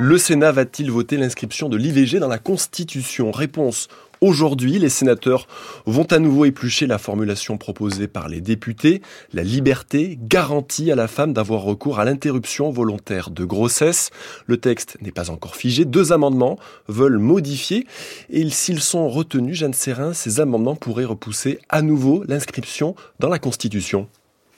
Le 0.00 0.18
Sénat 0.18 0.50
va-t-il 0.52 0.90
voter 0.90 1.16
l'inscription 1.16 1.68
de 1.68 1.76
l'IVG 1.76 2.18
dans 2.18 2.28
la 2.28 2.38
Constitution? 2.38 3.30
Réponse 3.30 3.88
Aujourd'hui, 4.24 4.78
les 4.78 4.88
sénateurs 4.88 5.46
vont 5.84 6.06
à 6.10 6.18
nouveau 6.18 6.46
éplucher 6.46 6.86
la 6.86 6.96
formulation 6.96 7.58
proposée 7.58 8.08
par 8.08 8.26
les 8.26 8.40
députés. 8.40 9.02
La 9.34 9.42
liberté 9.42 10.18
garantie 10.18 10.90
à 10.90 10.94
la 10.94 11.08
femme 11.08 11.34
d'avoir 11.34 11.60
recours 11.60 11.98
à 11.98 12.06
l'interruption 12.06 12.70
volontaire 12.70 13.28
de 13.28 13.44
grossesse. 13.44 14.08
Le 14.46 14.56
texte 14.56 14.96
n'est 15.02 15.12
pas 15.12 15.28
encore 15.28 15.56
figé. 15.56 15.84
Deux 15.84 16.12
amendements 16.12 16.58
veulent 16.88 17.18
modifier. 17.18 17.86
Et 18.30 18.48
s'ils 18.48 18.80
sont 18.80 19.10
retenus, 19.10 19.58
Jeanne 19.58 19.74
Serrin, 19.74 20.14
ces 20.14 20.40
amendements 20.40 20.74
pourraient 20.74 21.04
repousser 21.04 21.58
à 21.68 21.82
nouveau 21.82 22.24
l'inscription 22.26 22.94
dans 23.20 23.28
la 23.28 23.38
Constitution. 23.38 24.08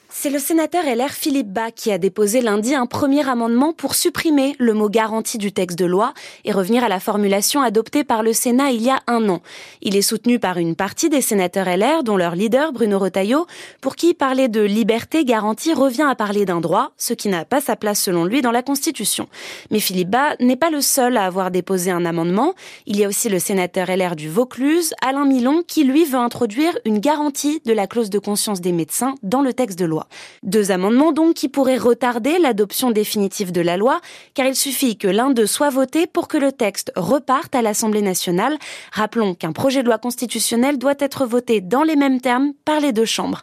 C'est 0.09 0.29
le 0.29 0.39
sénateur 0.39 0.85
LR 0.85 1.11
Philippe 1.11 1.51
Bas 1.51 1.69
qui 1.69 1.91
a 1.91 1.97
déposé 1.97 2.39
lundi 2.39 2.73
un 2.73 2.85
premier 2.85 3.27
amendement 3.27 3.73
pour 3.73 3.93
supprimer 3.93 4.55
le 4.57 4.73
mot 4.73 4.89
garantie 4.89 5.37
du 5.37 5.51
texte 5.51 5.77
de 5.77 5.85
loi 5.85 6.13
et 6.45 6.53
revenir 6.53 6.85
à 6.85 6.87
la 6.87 7.01
formulation 7.01 7.61
adoptée 7.61 8.05
par 8.05 8.23
le 8.23 8.31
Sénat 8.31 8.71
il 8.71 8.81
y 8.81 8.89
a 8.89 9.01
un 9.07 9.27
an. 9.27 9.41
Il 9.81 9.97
est 9.97 10.01
soutenu 10.01 10.39
par 10.39 10.59
une 10.59 10.77
partie 10.77 11.09
des 11.09 11.19
sénateurs 11.19 11.67
LR, 11.67 12.03
dont 12.03 12.15
leur 12.15 12.35
leader 12.35 12.71
Bruno 12.71 12.99
Retailleau, 12.99 13.47
pour 13.81 13.97
qui 13.97 14.13
parler 14.13 14.47
de 14.47 14.61
liberté 14.61 15.25
garantie 15.25 15.73
revient 15.73 16.07
à 16.09 16.15
parler 16.15 16.45
d'un 16.45 16.61
droit, 16.61 16.93
ce 16.97 17.13
qui 17.13 17.27
n'a 17.27 17.43
pas 17.43 17.59
sa 17.59 17.75
place 17.75 17.99
selon 17.99 18.23
lui 18.23 18.41
dans 18.41 18.51
la 18.51 18.63
Constitution. 18.63 19.27
Mais 19.71 19.81
Philippe 19.81 20.09
Bas 20.09 20.35
n'est 20.39 20.55
pas 20.55 20.69
le 20.69 20.81
seul 20.81 21.17
à 21.17 21.25
avoir 21.25 21.51
déposé 21.51 21.91
un 21.91 22.05
amendement. 22.05 22.53
Il 22.85 22.97
y 22.97 23.03
a 23.03 23.09
aussi 23.09 23.27
le 23.27 23.39
sénateur 23.39 23.87
LR 23.87 24.15
du 24.15 24.29
Vaucluse, 24.29 24.93
Alain 25.05 25.25
Milon, 25.25 25.63
qui 25.67 25.83
lui 25.83 26.05
veut 26.05 26.15
introduire 26.19 26.77
une 26.85 26.99
garantie 26.99 27.61
de 27.65 27.73
la 27.73 27.87
clause 27.87 28.09
de 28.09 28.19
conscience 28.19 28.61
des 28.61 28.71
médecins 28.71 29.15
dans 29.21 29.41
le 29.41 29.53
texte 29.53 29.77
de 29.77 29.85
loi. 29.85 29.96
Deux 30.43 30.71
amendements 30.71 31.11
donc 31.11 31.35
qui 31.35 31.49
pourraient 31.49 31.77
retarder 31.77 32.39
l'adoption 32.39 32.91
définitive 32.91 33.51
de 33.51 33.61
la 33.61 33.77
loi, 33.77 34.01
car 34.33 34.45
il 34.45 34.55
suffit 34.55 34.97
que 34.97 35.07
l'un 35.07 35.29
d'eux 35.29 35.47
soit 35.47 35.69
voté 35.69 36.07
pour 36.07 36.27
que 36.27 36.37
le 36.37 36.51
texte 36.51 36.91
reparte 36.95 37.55
à 37.55 37.61
l'Assemblée 37.61 38.01
nationale. 38.01 38.57
Rappelons 38.91 39.35
qu'un 39.35 39.51
projet 39.51 39.81
de 39.81 39.87
loi 39.87 39.97
constitutionnelle 39.97 40.77
doit 40.77 40.95
être 40.99 41.25
voté 41.25 41.61
dans 41.61 41.83
les 41.83 41.95
mêmes 41.95 42.21
termes 42.21 42.53
par 42.65 42.79
les 42.79 42.91
deux 42.91 43.05
chambres. 43.05 43.41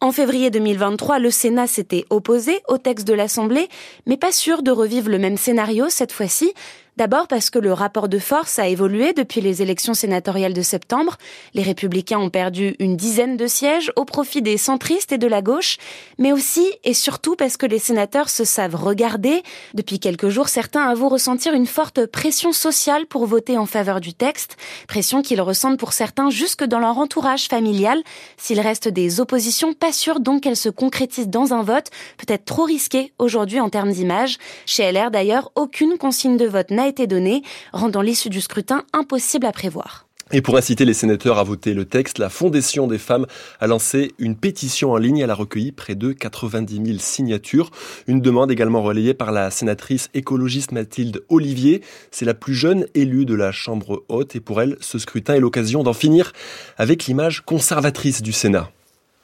En 0.00 0.12
février 0.12 0.50
2023, 0.50 1.18
le 1.18 1.30
Sénat 1.30 1.66
s'était 1.66 2.04
opposé 2.10 2.60
au 2.68 2.78
texte 2.78 3.06
de 3.06 3.14
l'Assemblée, 3.14 3.68
mais 4.06 4.16
pas 4.16 4.32
sûr 4.32 4.62
de 4.62 4.70
revivre 4.70 5.08
le 5.08 5.18
même 5.18 5.36
scénario 5.36 5.86
cette 5.88 6.12
fois-ci. 6.12 6.52
D'abord 6.96 7.26
parce 7.26 7.50
que 7.50 7.58
le 7.58 7.72
rapport 7.72 8.08
de 8.08 8.20
force 8.20 8.60
a 8.60 8.68
évolué 8.68 9.14
depuis 9.14 9.40
les 9.40 9.62
élections 9.62 9.94
sénatoriales 9.94 10.52
de 10.52 10.62
septembre. 10.62 11.16
Les 11.52 11.62
républicains 11.62 12.20
ont 12.20 12.30
perdu 12.30 12.76
une 12.78 12.96
dizaine 12.96 13.36
de 13.36 13.48
sièges 13.48 13.90
au 13.96 14.04
profit 14.04 14.42
des 14.42 14.56
centristes 14.56 15.10
et 15.10 15.18
de 15.18 15.26
la 15.26 15.42
gauche, 15.42 15.78
mais 16.18 16.30
aussi 16.30 16.64
et 16.84 16.94
surtout 16.94 17.34
parce 17.34 17.56
que 17.56 17.66
les 17.66 17.80
sénateurs 17.80 18.30
se 18.30 18.44
savent 18.44 18.76
regarder. 18.76 19.42
Depuis 19.74 19.98
quelques 19.98 20.28
jours, 20.28 20.48
certains 20.48 20.88
avouent 20.88 21.08
ressentir 21.08 21.52
une 21.52 21.66
forte 21.66 22.06
pression 22.06 22.52
sociale 22.52 23.06
pour 23.06 23.26
voter 23.26 23.58
en 23.58 23.66
faveur 23.66 24.00
du 24.00 24.14
texte, 24.14 24.56
pression 24.86 25.20
qu'ils 25.20 25.40
ressentent 25.40 25.80
pour 25.80 25.94
certains 25.94 26.30
jusque 26.30 26.62
dans 26.62 26.78
leur 26.78 26.98
entourage 26.98 27.48
familial. 27.48 28.00
S'il 28.36 28.60
reste 28.60 28.86
des 28.86 29.18
oppositions, 29.18 29.74
pas 29.74 29.92
sûr 29.92 30.20
donc 30.20 30.42
qu'elles 30.42 30.56
se 30.56 30.68
concrétisent 30.68 31.26
dans 31.26 31.54
un 31.54 31.64
vote, 31.64 31.90
peut-être 32.18 32.44
trop 32.44 32.62
risqué 32.62 33.12
aujourd'hui 33.18 33.58
en 33.58 33.68
termes 33.68 33.90
d'image. 33.90 34.38
Chez 34.64 34.92
LR 34.92 35.10
d'ailleurs, 35.10 35.50
aucune 35.56 35.98
consigne 35.98 36.36
de 36.36 36.46
vote 36.46 36.70
n'a 36.70 36.83
été 36.86 37.06
donnée, 37.06 37.42
rendant 37.72 38.02
l'issue 38.02 38.30
du 38.30 38.40
scrutin 38.40 38.84
impossible 38.92 39.46
à 39.46 39.52
prévoir. 39.52 40.06
Et 40.32 40.40
pour 40.40 40.56
inciter 40.56 40.86
les 40.86 40.94
sénateurs 40.94 41.38
à 41.38 41.44
voter 41.44 41.74
le 41.74 41.84
texte, 41.84 42.18
la 42.18 42.30
Fondation 42.30 42.86
des 42.86 42.98
femmes 42.98 43.26
a 43.60 43.66
lancé 43.66 44.12
une 44.18 44.36
pétition 44.36 44.92
en 44.92 44.96
ligne. 44.96 45.18
Elle 45.18 45.30
a 45.30 45.34
recueilli 45.34 45.70
près 45.70 45.94
de 45.94 46.12
90 46.12 46.86
000 46.86 46.98
signatures. 46.98 47.70
Une 48.06 48.20
demande 48.20 48.50
également 48.50 48.82
relayée 48.82 49.12
par 49.12 49.32
la 49.32 49.50
sénatrice 49.50 50.08
écologiste 50.14 50.72
Mathilde 50.72 51.22
Olivier. 51.28 51.82
C'est 52.10 52.24
la 52.24 52.34
plus 52.34 52.54
jeune 52.54 52.86
élue 52.94 53.26
de 53.26 53.34
la 53.34 53.52
Chambre 53.52 54.02
haute 54.08 54.34
et 54.34 54.40
pour 54.40 54.62
elle, 54.62 54.78
ce 54.80 54.98
scrutin 54.98 55.34
est 55.34 55.40
l'occasion 55.40 55.82
d'en 55.82 55.92
finir 55.92 56.32
avec 56.78 57.04
l'image 57.04 57.42
conservatrice 57.42 58.22
du 58.22 58.32
Sénat. 58.32 58.70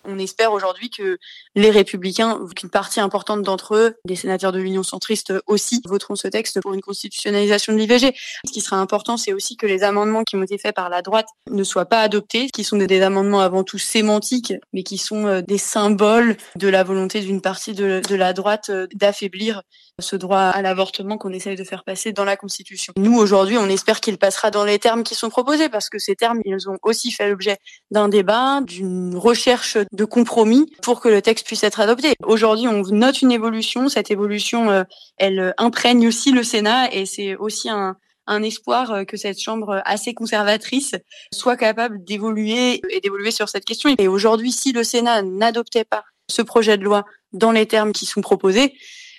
On 0.04 0.18
espère 0.18 0.52
aujourd'hui 0.52 0.90
que 0.90 1.18
les 1.54 1.70
républicains, 1.70 2.40
qu'une 2.56 2.70
partie 2.70 3.00
importante 3.00 3.42
d'entre 3.42 3.74
eux, 3.74 3.96
des 4.04 4.16
sénateurs 4.16 4.52
de 4.52 4.58
l'Union 4.58 4.82
centriste 4.82 5.32
aussi, 5.46 5.82
voteront 5.86 6.16
ce 6.16 6.28
texte 6.28 6.60
pour 6.60 6.74
une 6.74 6.80
constitutionnalisation 6.80 7.72
de 7.72 7.78
l'IVG. 7.78 8.14
Ce 8.46 8.52
qui 8.52 8.60
sera 8.60 8.76
important, 8.76 9.16
c'est 9.16 9.32
aussi 9.32 9.56
que 9.56 9.66
les 9.66 9.82
amendements 9.82 10.24
qui 10.24 10.36
ont 10.36 10.42
été 10.42 10.58
faits 10.58 10.74
par 10.74 10.88
la 10.88 11.02
droite 11.02 11.28
ne 11.50 11.64
soient 11.64 11.86
pas 11.86 12.00
adoptés, 12.00 12.48
qui 12.50 12.64
sont 12.64 12.76
des 12.76 13.02
amendements 13.02 13.40
avant 13.40 13.64
tout 13.64 13.78
sémantiques, 13.78 14.54
mais 14.72 14.82
qui 14.82 14.98
sont 14.98 15.26
euh, 15.26 15.42
des 15.42 15.58
symboles 15.58 16.36
de 16.56 16.68
la 16.68 16.82
volonté 16.84 17.20
d'une 17.20 17.40
partie 17.40 17.74
de, 17.74 18.00
la 18.10 18.32
droite 18.32 18.70
euh, 18.70 18.86
d'affaiblir 18.94 19.62
ce 20.00 20.16
droit 20.16 20.38
à 20.38 20.62
l'avortement 20.62 21.18
qu'on 21.18 21.32
essaye 21.32 21.56
de 21.56 21.64
faire 21.64 21.84
passer 21.84 22.12
dans 22.12 22.24
la 22.24 22.36
Constitution. 22.36 22.92
Nous, 22.96 23.16
aujourd'hui, 23.16 23.58
on 23.58 23.66
espère 23.66 24.00
qu'il 24.00 24.18
passera 24.18 24.50
dans 24.50 24.64
les 24.64 24.78
termes 24.78 25.02
qui 25.02 25.14
sont 25.14 25.30
proposés, 25.30 25.68
parce 25.68 25.88
que 25.88 25.98
ces 25.98 26.16
termes, 26.16 26.40
ils 26.44 26.68
ont 26.68 26.78
aussi 26.82 27.10
fait 27.10 27.28
l'objet 27.28 27.58
d'un 27.90 28.08
débat, 28.08 28.60
d'une 28.62 29.16
recherche 29.16 29.78
de 29.92 30.04
compromis 30.04 30.70
pour 30.82 31.00
que 31.00 31.08
le 31.08 31.22
texte 31.22 31.46
puisse 31.46 31.64
être 31.64 31.80
adopté. 31.80 32.14
Aujourd'hui, 32.24 32.68
on 32.68 32.82
note 32.82 33.22
une 33.22 33.32
évolution. 33.32 33.88
Cette 33.88 34.10
évolution, 34.10 34.70
euh, 34.70 34.84
elle 35.16 35.54
imprègne 35.58 36.06
aussi 36.06 36.32
le 36.32 36.42
Sénat 36.42 36.92
et 36.92 37.06
c'est 37.06 37.36
aussi 37.36 37.68
un, 37.68 37.96
espoir 38.42 38.92
euh, 38.92 39.04
que 39.04 39.16
cette 39.16 39.40
chambre 39.40 39.82
assez 39.84 40.14
conservatrice 40.14 40.94
soit 41.34 41.56
capable 41.56 42.04
d'évoluer 42.04 42.80
et 42.90 43.00
d'évoluer 43.00 43.32
sur 43.32 43.48
cette 43.48 43.64
question. 43.64 43.92
Et 43.98 44.06
aujourd'hui, 44.06 44.52
si 44.52 44.70
le 44.70 44.84
Sénat 44.84 45.22
n'adoptait 45.22 45.84
pas 45.84 46.04
ce 46.28 46.42
projet 46.42 46.78
de 46.78 46.84
loi 46.84 47.04
dans 47.32 47.50
les 47.50 47.66
termes 47.66 47.92
qui 47.92 48.06
sont 48.06 48.20
proposés, 48.20 48.74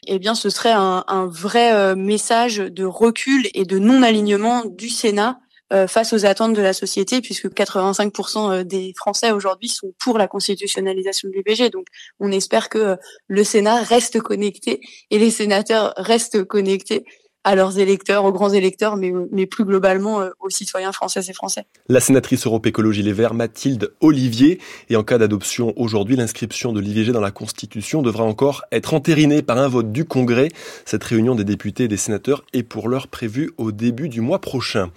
eh 0.07 0.19
bien, 0.19 0.35
ce 0.35 0.49
serait 0.49 0.71
un, 0.71 1.03
un 1.07 1.27
vrai 1.27 1.73
euh, 1.73 1.95
message 1.95 2.57
de 2.57 2.85
recul 2.85 3.47
et 3.53 3.65
de 3.65 3.77
non-alignement 3.77 4.63
du 4.65 4.89
Sénat 4.89 5.39
euh, 5.71 5.87
face 5.87 6.11
aux 6.11 6.25
attentes 6.25 6.53
de 6.53 6.61
la 6.61 6.73
société, 6.73 7.21
puisque 7.21 7.47
85% 7.47 8.51
euh, 8.51 8.63
des 8.63 8.93
Français 8.97 9.31
aujourd'hui 9.31 9.69
sont 9.69 9.93
pour 9.99 10.17
la 10.17 10.27
constitutionnalisation 10.27 11.29
de 11.29 11.33
l'IVG. 11.33 11.69
Donc, 11.69 11.85
on 12.19 12.31
espère 12.31 12.67
que 12.67 12.97
le 13.27 13.43
Sénat 13.43 13.81
reste 13.83 14.19
connecté 14.19 14.81
et 15.11 15.19
les 15.19 15.31
sénateurs 15.31 15.93
restent 15.95 16.43
connectés 16.43 17.05
à 17.43 17.55
leurs 17.55 17.79
électeurs, 17.79 18.25
aux 18.25 18.31
grands 18.31 18.51
électeurs, 18.51 18.97
mais, 18.97 19.45
plus 19.47 19.65
globalement 19.65 20.21
euh, 20.21 20.29
aux 20.39 20.49
citoyens 20.49 20.91
français 20.91 21.21
et 21.27 21.33
français. 21.33 21.65
La 21.89 21.99
sénatrice 21.99 22.45
Europe 22.45 22.65
Écologie 22.67 23.01
Les 23.01 23.13
Verts, 23.13 23.33
Mathilde 23.33 23.91
Olivier, 23.99 24.59
et 24.89 24.95
en 24.95 25.03
cas 25.03 25.17
d'adoption 25.17 25.73
aujourd'hui, 25.75 26.15
l'inscription 26.15 26.71
de 26.71 26.79
l'IVG 26.79 27.11
dans 27.11 27.21
la 27.21 27.31
Constitution 27.31 28.03
devra 28.03 28.23
encore 28.23 28.63
être 28.71 28.93
entérinée 28.93 29.41
par 29.41 29.57
un 29.57 29.67
vote 29.67 29.91
du 29.91 30.05
Congrès. 30.05 30.49
Cette 30.85 31.03
réunion 31.03 31.33
des 31.33 31.43
députés 31.43 31.85
et 31.85 31.87
des 31.87 31.97
sénateurs 31.97 32.43
est 32.53 32.63
pour 32.63 32.87
l'heure 32.87 33.07
prévue 33.07 33.51
au 33.57 33.71
début 33.71 34.07
du 34.07 34.21
mois 34.21 34.39
prochain. 34.39 34.91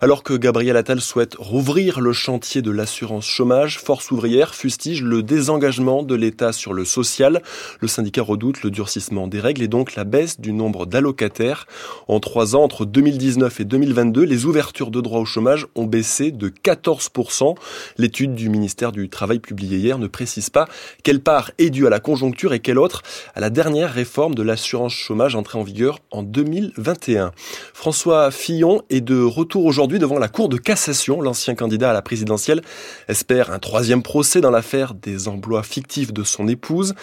Alors 0.00 0.22
que 0.22 0.32
Gabriel 0.32 0.76
Attal 0.76 1.00
souhaite 1.00 1.34
rouvrir 1.38 2.00
le 2.00 2.14
chantier 2.14 2.62
de 2.62 2.70
l'assurance 2.70 3.26
chômage, 3.26 3.78
Force 3.78 4.10
ouvrière 4.10 4.54
fustige 4.54 5.02
le 5.02 5.22
désengagement 5.22 6.02
de 6.02 6.14
l'État 6.14 6.52
sur 6.52 6.72
le 6.72 6.86
social. 6.86 7.42
Le 7.80 7.88
syndicat 7.88 8.22
redoute 8.22 8.62
le 8.62 8.70
durcissement 8.70 9.26
des 9.26 9.40
règles 9.40 9.62
et 9.62 9.68
donc 9.68 9.94
la 9.96 10.04
baisse 10.04 10.40
du 10.40 10.52
nombre 10.52 10.86
d'allocataires. 10.86 11.66
En 12.08 12.20
trois 12.20 12.56
ans, 12.56 12.62
entre 12.62 12.84
2019 12.84 13.60
et 13.60 13.64
2022, 13.64 14.22
les 14.22 14.46
ouvertures 14.46 14.90
de 14.90 15.00
droits 15.00 15.20
au 15.20 15.24
chômage 15.24 15.66
ont 15.74 15.84
baissé 15.84 16.30
de 16.30 16.48
14%. 16.48 17.56
L'étude 17.98 18.34
du 18.34 18.48
ministère 18.48 18.92
du 18.92 19.08
Travail 19.08 19.38
publiée 19.38 19.78
hier 19.78 19.98
ne 19.98 20.06
précise 20.06 20.50
pas 20.50 20.66
quelle 21.02 21.20
part 21.20 21.50
est 21.58 21.70
due 21.70 21.86
à 21.86 21.90
la 21.90 22.00
conjoncture 22.00 22.52
et 22.52 22.60
quelle 22.60 22.78
autre 22.78 23.02
à 23.34 23.40
la 23.40 23.50
dernière 23.50 23.92
réforme 23.92 24.34
de 24.34 24.42
l'assurance 24.42 24.92
chômage 24.92 25.34
entrée 25.34 25.58
en 25.58 25.62
vigueur 25.62 25.98
en 26.10 26.22
2021. 26.22 27.32
François 27.74 28.30
Fillon 28.30 28.82
est 28.90 29.00
de 29.00 29.22
retour 29.22 29.64
aujourd'hui 29.64 29.98
devant 29.98 30.18
la 30.18 30.28
Cour 30.28 30.48
de 30.48 30.56
cassation. 30.56 31.20
L'ancien 31.20 31.54
candidat 31.54 31.90
à 31.90 31.92
la 31.92 32.02
présidentielle 32.02 32.62
espère 33.08 33.50
un 33.50 33.58
troisième 33.58 34.02
procès 34.02 34.40
dans 34.40 34.50
l'affaire 34.50 34.94
des 34.94 35.28
emplois 35.28 35.62
fictifs 35.62 36.12
de 36.12 36.22
son 36.22 36.48
épouse. 36.48 36.94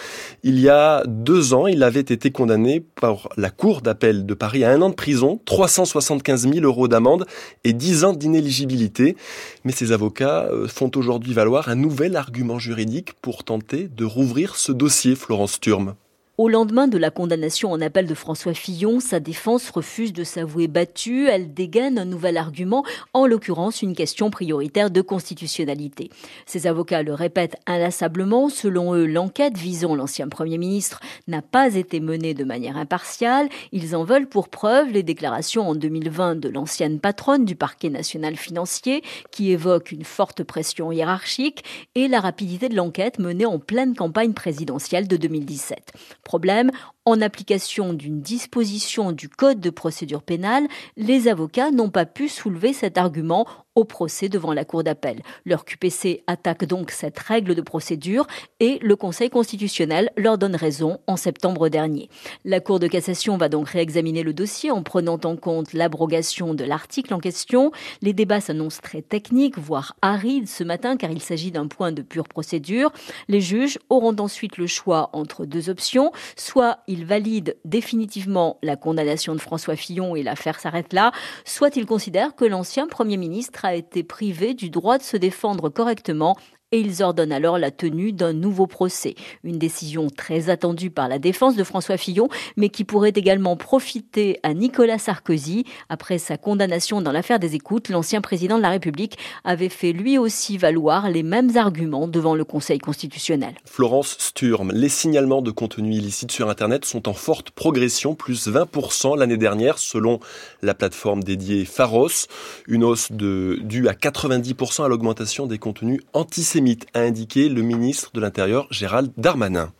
Il 0.42 0.58
y 0.58 0.68
a 0.68 1.02
deux 1.06 1.54
ans, 1.54 1.66
il 1.66 1.82
avait 1.82 2.00
été 2.00 2.30
condamné 2.30 2.80
par 2.80 3.28
la 3.36 3.50
Cour 3.50 3.82
d'appel 3.82 4.26
de 4.26 4.34
Paris 4.34 4.64
à 4.64 4.70
un 4.70 4.77
an 4.82 4.90
de 4.90 4.94
prison, 4.94 5.40
375 5.44 6.48
000 6.52 6.64
euros 6.64 6.88
d'amende 6.88 7.26
et 7.64 7.72
10 7.72 8.04
ans 8.04 8.12
d'inéligibilité. 8.12 9.16
Mais 9.64 9.72
ses 9.72 9.92
avocats 9.92 10.44
euh, 10.44 10.68
font 10.68 10.90
aujourd'hui 10.94 11.34
valoir 11.34 11.68
un 11.68 11.74
nouvel 11.74 12.16
argument 12.16 12.58
juridique 12.58 13.14
pour 13.14 13.44
tenter 13.44 13.88
de 13.88 14.04
rouvrir 14.04 14.56
ce 14.56 14.72
dossier, 14.72 15.14
Florence 15.14 15.60
Turme. 15.60 15.94
Au 16.38 16.48
lendemain 16.48 16.86
de 16.86 16.98
la 16.98 17.10
condamnation 17.10 17.72
en 17.72 17.80
appel 17.80 18.06
de 18.06 18.14
François 18.14 18.54
Fillon, 18.54 19.00
sa 19.00 19.18
défense 19.18 19.70
refuse 19.70 20.12
de 20.12 20.22
s'avouer 20.22 20.68
battue. 20.68 21.26
Elle 21.26 21.52
dégaine 21.52 21.98
un 21.98 22.04
nouvel 22.04 22.36
argument, 22.36 22.84
en 23.12 23.26
l'occurrence 23.26 23.82
une 23.82 23.96
question 23.96 24.30
prioritaire 24.30 24.92
de 24.92 25.00
constitutionnalité. 25.00 26.10
Ses 26.46 26.68
avocats 26.68 27.02
le 27.02 27.12
répètent 27.12 27.56
inlassablement. 27.66 28.50
Selon 28.50 28.94
eux, 28.94 29.06
l'enquête 29.06 29.58
visant 29.58 29.96
l'ancien 29.96 30.28
Premier 30.28 30.58
ministre 30.58 31.00
n'a 31.26 31.42
pas 31.42 31.74
été 31.74 31.98
menée 31.98 32.34
de 32.34 32.44
manière 32.44 32.76
impartiale. 32.76 33.48
Ils 33.72 33.96
en 33.96 34.04
veulent 34.04 34.28
pour 34.28 34.48
preuve 34.48 34.92
les 34.92 35.02
déclarations 35.02 35.68
en 35.68 35.74
2020 35.74 36.36
de 36.36 36.48
l'ancienne 36.48 37.00
patronne 37.00 37.46
du 37.46 37.56
parquet 37.56 37.90
national 37.90 38.36
financier 38.36 39.02
qui 39.32 39.50
évoque 39.50 39.90
une 39.90 40.04
forte 40.04 40.44
pression 40.44 40.92
hiérarchique 40.92 41.64
et 41.96 42.06
la 42.06 42.20
rapidité 42.20 42.68
de 42.68 42.76
l'enquête 42.76 43.18
menée 43.18 43.44
en 43.44 43.58
pleine 43.58 43.96
campagne 43.96 44.34
présidentielle 44.34 45.08
de 45.08 45.16
2017. 45.16 45.94
Problème, 46.28 46.70
en 47.06 47.22
application 47.22 47.94
d'une 47.94 48.20
disposition 48.20 49.12
du 49.12 49.30
Code 49.30 49.60
de 49.60 49.70
procédure 49.70 50.22
pénale, 50.22 50.68
les 50.98 51.26
avocats 51.26 51.70
n'ont 51.70 51.88
pas 51.88 52.04
pu 52.04 52.28
soulever 52.28 52.74
cet 52.74 52.98
argument 52.98 53.46
au 53.78 53.84
procès 53.84 54.28
devant 54.28 54.52
la 54.52 54.64
Cour 54.64 54.82
d'appel. 54.82 55.22
Leur 55.46 55.64
QPC 55.64 56.24
attaque 56.26 56.64
donc 56.64 56.90
cette 56.90 57.16
règle 57.16 57.54
de 57.54 57.62
procédure 57.62 58.26
et 58.58 58.80
le 58.82 58.96
Conseil 58.96 59.30
constitutionnel 59.30 60.10
leur 60.16 60.36
donne 60.36 60.56
raison 60.56 60.98
en 61.06 61.16
septembre 61.16 61.68
dernier. 61.68 62.10
La 62.44 62.58
Cour 62.58 62.80
de 62.80 62.88
cassation 62.88 63.36
va 63.36 63.48
donc 63.48 63.68
réexaminer 63.68 64.24
le 64.24 64.32
dossier 64.32 64.72
en 64.72 64.82
prenant 64.82 65.20
en 65.22 65.36
compte 65.36 65.74
l'abrogation 65.74 66.54
de 66.54 66.64
l'article 66.64 67.14
en 67.14 67.20
question. 67.20 67.70
Les 68.02 68.12
débats 68.12 68.40
s'annoncent 68.40 68.80
très 68.82 69.00
techniques, 69.00 69.58
voire 69.58 69.94
arides 70.02 70.48
ce 70.48 70.64
matin 70.64 70.96
car 70.96 71.12
il 71.12 71.22
s'agit 71.22 71.52
d'un 71.52 71.68
point 71.68 71.92
de 71.92 72.02
pure 72.02 72.26
procédure. 72.26 72.90
Les 73.28 73.40
juges 73.40 73.78
auront 73.90 74.16
ensuite 74.18 74.56
le 74.56 74.66
choix 74.66 75.10
entre 75.12 75.44
deux 75.44 75.70
options. 75.70 76.10
Soit 76.34 76.78
ils 76.88 77.06
valident 77.06 77.54
définitivement 77.64 78.58
la 78.64 78.74
condamnation 78.74 79.36
de 79.36 79.40
François 79.40 79.76
Fillon 79.76 80.16
et 80.16 80.24
l'affaire 80.24 80.58
s'arrête 80.58 80.92
là, 80.92 81.12
soit 81.44 81.76
ils 81.76 81.86
considèrent 81.86 82.34
que 82.34 82.44
l'ancien 82.44 82.88
Premier 82.88 83.16
ministre 83.16 83.64
a 83.64 83.67
été 83.74 84.02
privé 84.02 84.54
du 84.54 84.70
droit 84.70 84.98
de 84.98 85.02
se 85.02 85.16
défendre 85.16 85.68
correctement 85.68 86.36
et 86.70 86.80
ils 86.80 87.02
ordonnent 87.02 87.32
alors 87.32 87.58
la 87.58 87.70
tenue 87.70 88.12
d'un 88.12 88.34
nouveau 88.34 88.66
procès. 88.66 89.14
Une 89.42 89.58
décision 89.58 90.08
très 90.10 90.50
attendue 90.50 90.90
par 90.90 91.08
la 91.08 91.18
défense 91.18 91.56
de 91.56 91.64
François 91.64 91.96
Fillon, 91.96 92.28
mais 92.56 92.68
qui 92.68 92.84
pourrait 92.84 93.12
également 93.14 93.56
profiter 93.56 94.38
à 94.42 94.52
Nicolas 94.52 94.98
Sarkozy. 94.98 95.64
Après 95.88 96.18
sa 96.18 96.36
condamnation 96.36 97.00
dans 97.00 97.12
l'affaire 97.12 97.38
des 97.38 97.54
écoutes, 97.54 97.88
l'ancien 97.88 98.20
président 98.20 98.58
de 98.58 98.62
la 98.62 98.70
République 98.70 99.16
avait 99.44 99.70
fait 99.70 99.92
lui 99.92 100.18
aussi 100.18 100.58
valoir 100.58 101.08
les 101.08 101.22
mêmes 101.22 101.56
arguments 101.56 102.06
devant 102.06 102.34
le 102.34 102.44
Conseil 102.44 102.78
constitutionnel. 102.78 103.54
Florence 103.64 104.16
Sturm, 104.18 104.70
les 104.72 104.90
signalements 104.90 105.42
de 105.42 105.50
contenu 105.50 105.94
illicite 105.94 106.32
sur 106.32 106.50
Internet 106.50 106.84
sont 106.84 107.08
en 107.08 107.14
forte 107.14 107.50
progression, 107.50 108.14
plus 108.14 108.46
20% 108.46 109.16
l'année 109.16 109.38
dernière, 109.38 109.78
selon 109.78 110.20
la 110.60 110.74
plateforme 110.74 111.22
dédiée 111.24 111.64
Pharos. 111.64 112.26
Une 112.66 112.84
hausse 112.84 113.10
due 113.10 113.88
à 113.88 113.94
90% 113.94 114.84
à 114.84 114.88
l'augmentation 114.88 115.46
des 115.46 115.58
contenus 115.58 116.00
antisémites, 116.12 116.57
a 116.94 117.00
indiqué 117.00 117.48
le 117.48 117.62
ministre 117.62 118.10
de 118.14 118.20
l'Intérieur 118.20 118.66
Gérald 118.70 119.12
Darmanin. 119.16 119.72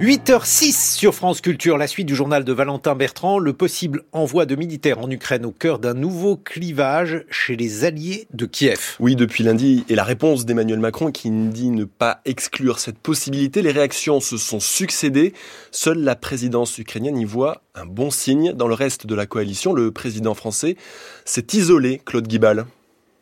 8h06 0.00 0.96
sur 0.96 1.12
France 1.12 1.40
Culture, 1.40 1.76
la 1.76 1.88
suite 1.88 2.06
du 2.06 2.14
journal 2.14 2.44
de 2.44 2.52
Valentin 2.52 2.94
Bertrand, 2.94 3.40
le 3.40 3.52
possible 3.52 4.04
envoi 4.12 4.46
de 4.46 4.54
militaires 4.54 5.00
en 5.00 5.10
Ukraine 5.10 5.44
au 5.44 5.50
cœur 5.50 5.80
d'un 5.80 5.92
nouveau 5.92 6.36
clivage 6.36 7.24
chez 7.28 7.56
les 7.56 7.84
alliés 7.84 8.28
de 8.32 8.46
Kiev. 8.46 8.94
Oui, 9.00 9.16
depuis 9.16 9.42
lundi, 9.42 9.84
et 9.88 9.96
la 9.96 10.04
réponse 10.04 10.46
d'Emmanuel 10.46 10.78
Macron 10.78 11.10
qui 11.10 11.30
dit 11.30 11.70
ne 11.70 11.84
pas 11.84 12.20
exclure 12.24 12.78
cette 12.78 12.98
possibilité, 12.98 13.60
les 13.60 13.72
réactions 13.72 14.20
se 14.20 14.36
sont 14.36 14.60
succédées. 14.60 15.32
Seule 15.72 15.98
la 15.98 16.14
présidence 16.14 16.78
ukrainienne 16.78 17.18
y 17.18 17.24
voit 17.24 17.62
un 17.74 17.84
bon 17.84 18.12
signe. 18.12 18.52
Dans 18.52 18.68
le 18.68 18.74
reste 18.74 19.04
de 19.04 19.16
la 19.16 19.26
coalition, 19.26 19.72
le 19.72 19.90
président 19.90 20.34
français 20.34 20.76
s'est 21.24 21.46
isolé, 21.54 22.00
Claude 22.04 22.28
Guibal. 22.28 22.66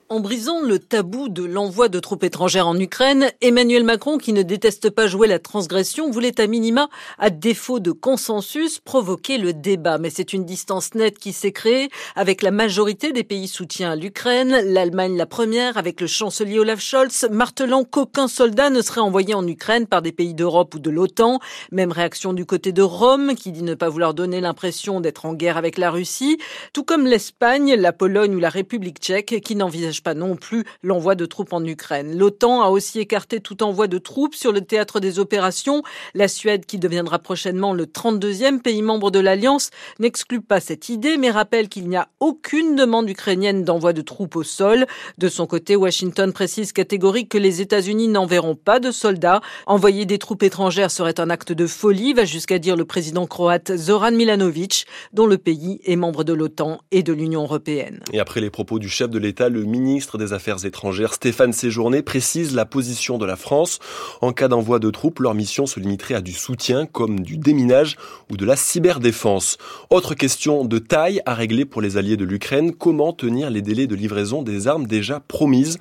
En 0.08 0.20
brisant 0.20 0.60
le 0.60 0.78
tabou 0.78 1.28
de 1.28 1.42
l'envoi 1.42 1.88
de 1.88 1.98
troupes 1.98 2.22
étrangères 2.22 2.68
en 2.68 2.78
Ukraine, 2.78 3.28
Emmanuel 3.40 3.82
Macron, 3.82 4.18
qui 4.18 4.32
ne 4.32 4.42
déteste 4.42 4.88
pas 4.90 5.08
jouer 5.08 5.26
la 5.26 5.40
transgression, 5.40 6.12
voulait 6.12 6.40
à 6.40 6.46
minima, 6.46 6.88
à 7.18 7.28
défaut 7.28 7.80
de 7.80 7.90
consensus, 7.90 8.78
provoquer 8.78 9.36
le 9.36 9.52
débat. 9.52 9.98
Mais 9.98 10.10
c'est 10.10 10.32
une 10.32 10.44
distance 10.44 10.94
nette 10.94 11.18
qui 11.18 11.32
s'est 11.32 11.50
créée 11.50 11.88
avec 12.14 12.42
la 12.42 12.52
majorité 12.52 13.10
des 13.10 13.24
pays 13.24 13.48
soutiens 13.48 13.90
à 13.90 13.96
l'Ukraine, 13.96 14.60
l'Allemagne 14.64 15.16
la 15.16 15.26
première, 15.26 15.76
avec 15.76 16.00
le 16.00 16.06
chancelier 16.06 16.60
Olaf 16.60 16.80
Scholz, 16.80 17.26
martelant 17.32 17.82
qu'aucun 17.82 18.28
soldat 18.28 18.70
ne 18.70 18.82
serait 18.82 19.00
envoyé 19.00 19.34
en 19.34 19.44
Ukraine 19.44 19.88
par 19.88 20.02
des 20.02 20.12
pays 20.12 20.34
d'Europe 20.34 20.76
ou 20.76 20.78
de 20.78 20.90
l'OTAN. 20.90 21.40
Même 21.72 21.90
réaction 21.90 22.32
du 22.32 22.46
côté 22.46 22.70
de 22.70 22.82
Rome, 22.82 23.34
qui 23.34 23.50
dit 23.50 23.64
ne 23.64 23.74
pas 23.74 23.88
vouloir 23.88 24.14
donner 24.14 24.40
l'impression 24.40 25.00
d'être 25.00 25.26
en 25.26 25.34
guerre 25.34 25.56
avec 25.56 25.76
la 25.76 25.90
Russie, 25.90 26.38
tout 26.72 26.84
comme 26.84 27.08
l'Espagne, 27.08 27.74
la 27.74 27.92
Pologne 27.92 28.36
ou 28.36 28.38
la 28.38 28.50
République 28.50 28.98
tchèque, 29.00 29.40
qui 29.42 29.56
pas 30.02 30.14
non 30.14 30.36
plus 30.36 30.64
l'envoi 30.82 31.14
de 31.14 31.26
troupes 31.26 31.52
en 31.52 31.64
Ukraine. 31.64 32.16
L'OTAN 32.16 32.62
a 32.62 32.68
aussi 32.68 33.00
écarté 33.00 33.40
tout 33.40 33.62
envoi 33.62 33.86
de 33.86 33.98
troupes 33.98 34.34
sur 34.34 34.52
le 34.52 34.60
théâtre 34.60 35.00
des 35.00 35.18
opérations. 35.18 35.82
La 36.14 36.28
Suède, 36.28 36.66
qui 36.66 36.78
deviendra 36.78 37.18
prochainement 37.18 37.72
le 37.72 37.86
32e 37.86 38.60
pays 38.60 38.82
membre 38.82 39.10
de 39.10 39.18
l'Alliance, 39.18 39.70
n'exclut 39.98 40.40
pas 40.40 40.60
cette 40.60 40.88
idée, 40.88 41.16
mais 41.16 41.30
rappelle 41.30 41.68
qu'il 41.68 41.88
n'y 41.88 41.96
a 41.96 42.08
aucune 42.20 42.76
demande 42.76 43.08
ukrainienne 43.08 43.64
d'envoi 43.64 43.92
de 43.92 44.02
troupes 44.02 44.36
au 44.36 44.42
sol. 44.42 44.86
De 45.18 45.28
son 45.28 45.46
côté, 45.46 45.76
Washington 45.76 46.32
précise 46.32 46.72
catégorique 46.72 47.28
que 47.28 47.38
les 47.38 47.60
États-Unis 47.60 48.08
n'enverront 48.08 48.56
pas 48.56 48.80
de 48.80 48.90
soldats. 48.90 49.40
Envoyer 49.66 50.06
des 50.06 50.18
troupes 50.18 50.42
étrangères 50.42 50.90
serait 50.90 51.20
un 51.20 51.30
acte 51.30 51.52
de 51.52 51.66
folie, 51.66 52.12
va 52.12 52.24
jusqu'à 52.24 52.58
dire 52.58 52.76
le 52.76 52.84
président 52.84 53.26
croate 53.26 53.76
Zoran 53.76 54.12
Milanovic, 54.12 54.86
dont 55.12 55.26
le 55.26 55.38
pays 55.38 55.80
est 55.84 55.96
membre 55.96 56.24
de 56.24 56.32
l'OTAN 56.32 56.78
et 56.90 57.02
de 57.02 57.12
l'Union 57.12 57.42
européenne. 57.42 58.00
Et 58.12 58.20
après 58.20 58.40
les 58.40 58.50
propos 58.50 58.78
du 58.78 58.88
chef 58.88 59.10
de 59.10 59.18
l'État, 59.18 59.48
le 59.48 59.64
ministre 59.64 59.85
ministre 59.86 60.18
des 60.18 60.32
Affaires 60.32 60.64
étrangères 60.66 61.14
Stéphane 61.14 61.52
Séjourné 61.52 62.02
précise 62.02 62.54
la 62.54 62.66
position 62.66 63.18
de 63.18 63.24
la 63.24 63.36
France. 63.36 63.78
En 64.20 64.32
cas 64.32 64.48
d'envoi 64.48 64.78
de 64.78 64.90
troupes, 64.90 65.20
leur 65.20 65.34
mission 65.34 65.66
se 65.66 65.78
limiterait 65.78 66.14
à 66.14 66.20
du 66.20 66.32
soutien 66.32 66.86
comme 66.86 67.20
du 67.20 67.38
déminage 67.38 67.96
ou 68.30 68.36
de 68.36 68.44
la 68.44 68.56
cyberdéfense. 68.56 69.58
Autre 69.90 70.14
question 70.14 70.64
de 70.64 70.78
taille 70.78 71.22
à 71.24 71.34
régler 71.34 71.64
pour 71.64 71.80
les 71.80 71.96
alliés 71.96 72.16
de 72.16 72.24
l'Ukraine, 72.24 72.72
comment 72.72 73.12
tenir 73.12 73.48
les 73.48 73.62
délais 73.62 73.86
de 73.86 73.94
livraison 73.94 74.42
des 74.42 74.66
armes 74.66 74.86
déjà 74.86 75.20
promises? 75.20 75.78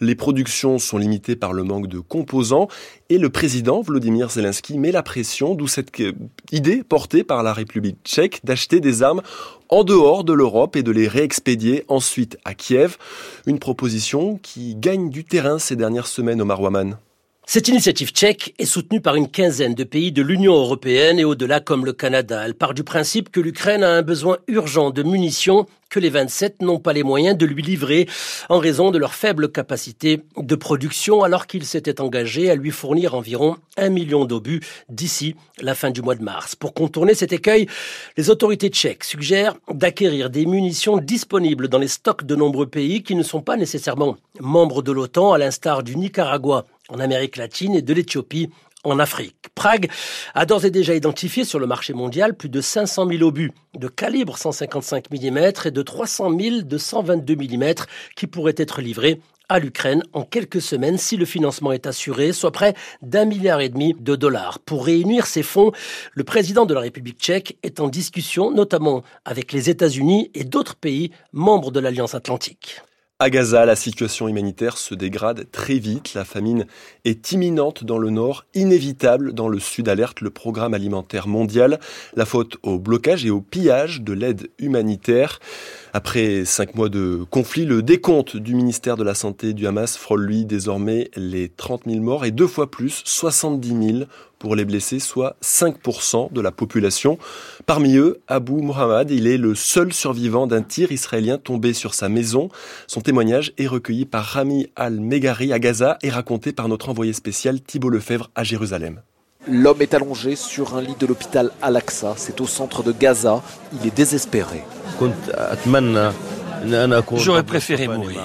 Les 0.00 0.14
productions 0.14 0.78
sont 0.78 0.98
limitées 0.98 1.36
par 1.36 1.52
le 1.52 1.64
manque 1.64 1.88
de 1.88 1.98
composants 1.98 2.68
et 3.10 3.18
le 3.18 3.30
président 3.30 3.80
Vladimir 3.80 4.30
Zelensky 4.30 4.78
met 4.78 4.92
la 4.92 5.02
pression, 5.02 5.54
d'où 5.54 5.66
cette 5.66 5.90
idée 6.52 6.82
portée 6.84 7.24
par 7.24 7.42
la 7.42 7.52
République 7.52 7.98
tchèque 8.04 8.40
d'acheter 8.44 8.80
des 8.80 9.02
armes 9.02 9.22
en 9.68 9.84
dehors 9.84 10.24
de 10.24 10.32
l'Europe 10.32 10.76
et 10.76 10.82
de 10.82 10.90
les 10.90 11.08
réexpédier 11.08 11.84
ensuite 11.88 12.38
à 12.44 12.54
Kiev. 12.54 12.96
Une 13.46 13.58
proposition 13.58 14.38
qui 14.42 14.74
gagne 14.74 15.10
du 15.10 15.24
terrain 15.24 15.58
ces 15.58 15.76
dernières 15.76 16.06
semaines 16.06 16.40
au 16.40 16.44
Marwaman. 16.44 16.98
Cette 17.50 17.68
initiative 17.68 18.10
tchèque 18.10 18.54
est 18.58 18.66
soutenue 18.66 19.00
par 19.00 19.14
une 19.14 19.26
quinzaine 19.26 19.74
de 19.74 19.82
pays 19.82 20.12
de 20.12 20.20
l'Union 20.20 20.52
européenne 20.52 21.18
et 21.18 21.24
au-delà 21.24 21.60
comme 21.60 21.86
le 21.86 21.94
Canada. 21.94 22.42
Elle 22.44 22.52
part 22.52 22.74
du 22.74 22.84
principe 22.84 23.30
que 23.30 23.40
l'Ukraine 23.40 23.82
a 23.82 23.88
un 23.88 24.02
besoin 24.02 24.36
urgent 24.48 24.90
de 24.90 25.02
munitions 25.02 25.66
que 25.88 25.98
les 25.98 26.10
27 26.10 26.60
n'ont 26.60 26.78
pas 26.78 26.92
les 26.92 27.02
moyens 27.02 27.38
de 27.38 27.46
lui 27.46 27.62
livrer 27.62 28.06
en 28.50 28.58
raison 28.58 28.90
de 28.90 28.98
leur 28.98 29.14
faible 29.14 29.50
capacité 29.50 30.20
de 30.36 30.54
production 30.56 31.22
alors 31.22 31.46
qu'ils 31.46 31.64
s'étaient 31.64 32.02
engagés 32.02 32.50
à 32.50 32.54
lui 32.54 32.70
fournir 32.70 33.14
environ 33.14 33.56
un 33.78 33.88
million 33.88 34.26
d'obus 34.26 34.60
d'ici 34.90 35.34
la 35.60 35.74
fin 35.74 35.90
du 35.90 36.02
mois 36.02 36.16
de 36.16 36.22
mars. 36.22 36.54
Pour 36.54 36.74
contourner 36.74 37.14
cet 37.14 37.32
écueil, 37.32 37.66
les 38.18 38.28
autorités 38.28 38.68
tchèques 38.68 39.04
suggèrent 39.04 39.56
d'acquérir 39.72 40.28
des 40.28 40.44
munitions 40.44 40.98
disponibles 40.98 41.68
dans 41.68 41.78
les 41.78 41.88
stocks 41.88 42.24
de 42.24 42.36
nombreux 42.36 42.66
pays 42.66 43.02
qui 43.02 43.14
ne 43.14 43.22
sont 43.22 43.40
pas 43.40 43.56
nécessairement 43.56 44.18
membres 44.40 44.82
de 44.82 44.92
l'OTAN 44.92 45.32
à 45.32 45.38
l'instar 45.38 45.82
du 45.82 45.96
Nicaragua 45.96 46.66
en 46.88 46.98
Amérique 46.98 47.36
latine 47.36 47.74
et 47.74 47.82
de 47.82 47.94
l'Éthiopie 47.94 48.50
en 48.84 48.98
Afrique. 48.98 49.36
Prague 49.54 49.90
a 50.34 50.46
d'ores 50.46 50.64
et 50.64 50.70
déjà 50.70 50.94
identifié 50.94 51.44
sur 51.44 51.58
le 51.58 51.66
marché 51.66 51.92
mondial 51.92 52.34
plus 52.34 52.48
de 52.48 52.60
500 52.60 53.08
000 53.08 53.22
obus 53.22 53.52
de 53.74 53.88
calibre 53.88 54.38
155 54.38 55.10
mm 55.10 55.38
et 55.64 55.70
de 55.70 55.82
300 55.82 56.38
000 56.38 56.62
de 56.62 56.78
122 56.78 57.36
mm 57.36 57.74
qui 58.16 58.26
pourraient 58.26 58.54
être 58.56 58.80
livrés 58.80 59.20
à 59.48 59.58
l'Ukraine 59.58 60.02
en 60.12 60.24
quelques 60.24 60.60
semaines 60.60 60.98
si 60.98 61.16
le 61.16 61.24
financement 61.24 61.72
est 61.72 61.86
assuré, 61.86 62.32
soit 62.32 62.52
près 62.52 62.74
d'un 63.00 63.24
milliard 63.24 63.60
et 63.60 63.70
demi 63.70 63.94
de 63.98 64.14
dollars. 64.14 64.58
Pour 64.58 64.84
réunir 64.84 65.26
ces 65.26 65.42
fonds, 65.42 65.72
le 66.12 66.24
président 66.24 66.66
de 66.66 66.74
la 66.74 66.80
République 66.80 67.18
tchèque 67.18 67.56
est 67.62 67.80
en 67.80 67.88
discussion 67.88 68.50
notamment 68.50 69.02
avec 69.24 69.52
les 69.52 69.70
États-Unis 69.70 70.30
et 70.34 70.44
d'autres 70.44 70.76
pays 70.76 71.10
membres 71.32 71.70
de 71.70 71.80
l'Alliance 71.80 72.14
atlantique. 72.14 72.82
À 73.20 73.30
Gaza, 73.30 73.66
la 73.66 73.74
situation 73.74 74.28
humanitaire 74.28 74.78
se 74.78 74.94
dégrade 74.94 75.50
très 75.50 75.80
vite. 75.80 76.14
La 76.14 76.24
famine 76.24 76.66
est 77.04 77.32
imminente 77.32 77.82
dans 77.82 77.98
le 77.98 78.10
nord, 78.10 78.44
inévitable 78.54 79.32
dans 79.32 79.48
le 79.48 79.58
sud, 79.58 79.88
alerte 79.88 80.20
le 80.20 80.30
programme 80.30 80.72
alimentaire 80.72 81.26
mondial. 81.26 81.80
La 82.14 82.24
faute 82.24 82.58
au 82.62 82.78
blocage 82.78 83.26
et 83.26 83.30
au 83.30 83.40
pillage 83.40 84.02
de 84.02 84.12
l'aide 84.12 84.50
humanitaire. 84.60 85.40
Après 85.92 86.44
cinq 86.44 86.74
mois 86.74 86.88
de 86.88 87.24
conflit, 87.30 87.64
le 87.64 87.82
décompte 87.82 88.36
du 88.36 88.54
ministère 88.54 88.96
de 88.96 89.04
la 89.04 89.14
Santé 89.14 89.54
du 89.54 89.66
Hamas 89.66 89.96
frôle 89.96 90.24
lui 90.24 90.44
désormais 90.44 91.10
les 91.16 91.48
30 91.48 91.82
000 91.86 92.00
morts 92.00 92.24
et 92.24 92.30
deux 92.30 92.46
fois 92.46 92.70
plus, 92.70 93.02
70 93.04 93.68
000 93.68 94.04
pour 94.38 94.54
les 94.54 94.64
blessés, 94.64 94.98
soit 94.98 95.36
5% 95.42 96.32
de 96.32 96.40
la 96.40 96.52
population. 96.52 97.18
Parmi 97.64 97.96
eux, 97.96 98.20
Abu 98.28 98.52
Muhammad, 98.52 99.10
il 99.10 99.26
est 99.26 99.38
le 99.38 99.54
seul 99.54 99.92
survivant 99.92 100.46
d'un 100.46 100.62
tir 100.62 100.92
israélien 100.92 101.38
tombé 101.38 101.72
sur 101.72 101.94
sa 101.94 102.08
maison. 102.08 102.50
Son 102.86 103.00
témoignage 103.00 103.52
est 103.56 103.66
recueilli 103.66 104.04
par 104.04 104.24
Rami 104.24 104.68
Al-Megari 104.76 105.52
à 105.52 105.58
Gaza 105.58 105.98
et 106.02 106.10
raconté 106.10 106.52
par 106.52 106.68
notre 106.68 106.90
envoyé 106.90 107.12
spécial 107.12 107.60
Thibault 107.62 107.90
Lefebvre 107.90 108.30
à 108.34 108.44
Jérusalem. 108.44 109.00
L'homme 109.50 109.80
est 109.80 109.94
allongé 109.94 110.36
sur 110.36 110.76
un 110.76 110.82
lit 110.82 110.96
de 110.98 111.06
l'hôpital 111.06 111.50
Al-Aqsa. 111.62 112.14
C'est 112.16 112.40
au 112.40 112.46
centre 112.46 112.82
de 112.82 112.92
Gaza. 112.92 113.42
Il 113.72 113.86
est 113.86 113.94
désespéré. 113.94 114.62
J'aurais 117.16 117.42
préféré 117.42 117.88
mourir. 117.88 118.20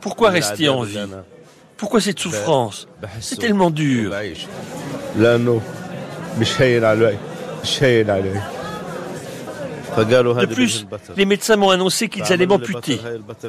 Pourquoi 0.00 0.30
rester 0.30 0.68
en 0.68 0.82
vie 0.82 0.98
Pourquoi 1.76 2.00
cette 2.00 2.18
souffrance 2.18 2.88
C'est 3.20 3.38
tellement 3.38 3.70
dur. 3.70 4.12
De 9.96 10.46
plus, 10.46 10.86
les 11.16 11.24
médecins 11.24 11.56
m'ont 11.56 11.70
annoncé 11.70 12.08
qu'ils 12.08 12.32
allaient 12.32 12.46
m'amputer. 12.46 12.98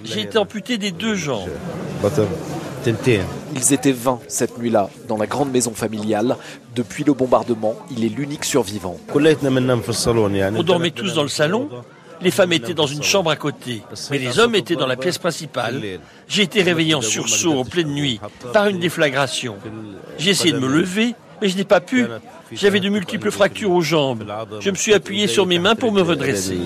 J'ai 0.03 0.21
été 0.21 0.37
amputé 0.37 0.77
des 0.77 0.91
deux 0.91 1.15
jambes. 1.15 1.49
Ils 3.55 3.73
étaient 3.73 3.91
20 3.91 4.19
cette 4.27 4.57
nuit-là, 4.57 4.89
dans 5.07 5.17
la 5.17 5.27
grande 5.27 5.51
maison 5.51 5.73
familiale. 5.73 6.37
Depuis 6.75 7.03
le 7.03 7.13
bombardement, 7.13 7.75
il 7.91 8.05
est 8.05 8.09
l'unique 8.09 8.45
survivant. 8.45 8.97
On 9.13 10.63
dormait 10.63 10.91
tous 10.91 11.13
dans 11.13 11.23
le 11.23 11.29
salon. 11.29 11.69
Les 12.21 12.31
femmes 12.31 12.51
étaient 12.51 12.73
dans 12.73 12.85
une 12.85 13.03
chambre 13.03 13.31
à 13.31 13.37
côté, 13.37 13.81
mais 14.11 14.17
les 14.17 14.39
hommes 14.39 14.55
étaient 14.55 14.75
dans 14.75 14.87
la 14.87 14.97
pièce 14.97 15.17
principale. 15.17 15.81
J'ai 16.27 16.43
été 16.43 16.61
réveillé 16.61 16.93
en 16.93 17.01
sursaut 17.01 17.57
en 17.57 17.63
pleine 17.65 17.93
nuit 17.93 18.19
par 18.53 18.67
une 18.67 18.79
déflagration. 18.79 19.55
J'ai 20.17 20.31
essayé 20.31 20.51
de 20.51 20.59
me 20.59 20.67
lever, 20.67 21.15
Mais 21.41 21.49
je 21.49 21.57
n'ai 21.57 21.63
pas 21.63 21.79
pu. 21.79 22.05
J'avais 22.51 22.79
de 22.79 22.89
multiples 22.89 23.31
fractures 23.31 23.71
aux 23.71 23.81
jambes. 23.81 24.25
Je 24.59 24.69
me 24.69 24.75
suis 24.75 24.93
appuyé 24.93 25.27
sur 25.27 25.45
mes 25.45 25.59
mains 25.59 25.75
pour 25.75 25.91
me 25.91 26.01
redresser. 26.01 26.57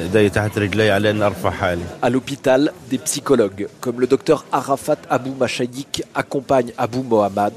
À 2.02 2.10
l'hôpital, 2.10 2.72
des 2.90 2.98
psychologues, 2.98 3.68
comme 3.82 4.00
le 4.00 4.08
docteur 4.08 4.46
Arafat 4.52 4.98
Abou 5.10 5.36
Machayik, 5.40 6.04
accompagnent 6.16 6.72
Abou 6.78 7.04
Mohamed. 7.04 7.54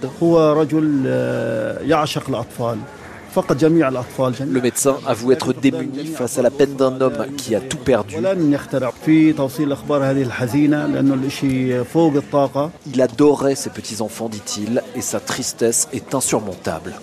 Le 3.36 4.60
médecin 4.60 4.98
avoue 5.06 5.32
être 5.32 5.52
démuni 5.52 6.06
face 6.06 6.38
à 6.38 6.42
la 6.42 6.50
peine 6.50 6.74
d'un 6.74 7.00
homme 7.00 7.26
qui 7.36 7.54
a 7.54 7.60
tout 7.60 7.76
perdu. 7.76 8.16
Il 12.86 13.02
adorait 13.02 13.54
ses 13.54 13.70
petits-enfants, 13.70 14.28
dit-il, 14.28 14.82
et 14.94 15.00
sa 15.00 15.20
tristesse 15.20 15.88
est 15.92 16.14
insurmontable. 16.14 16.94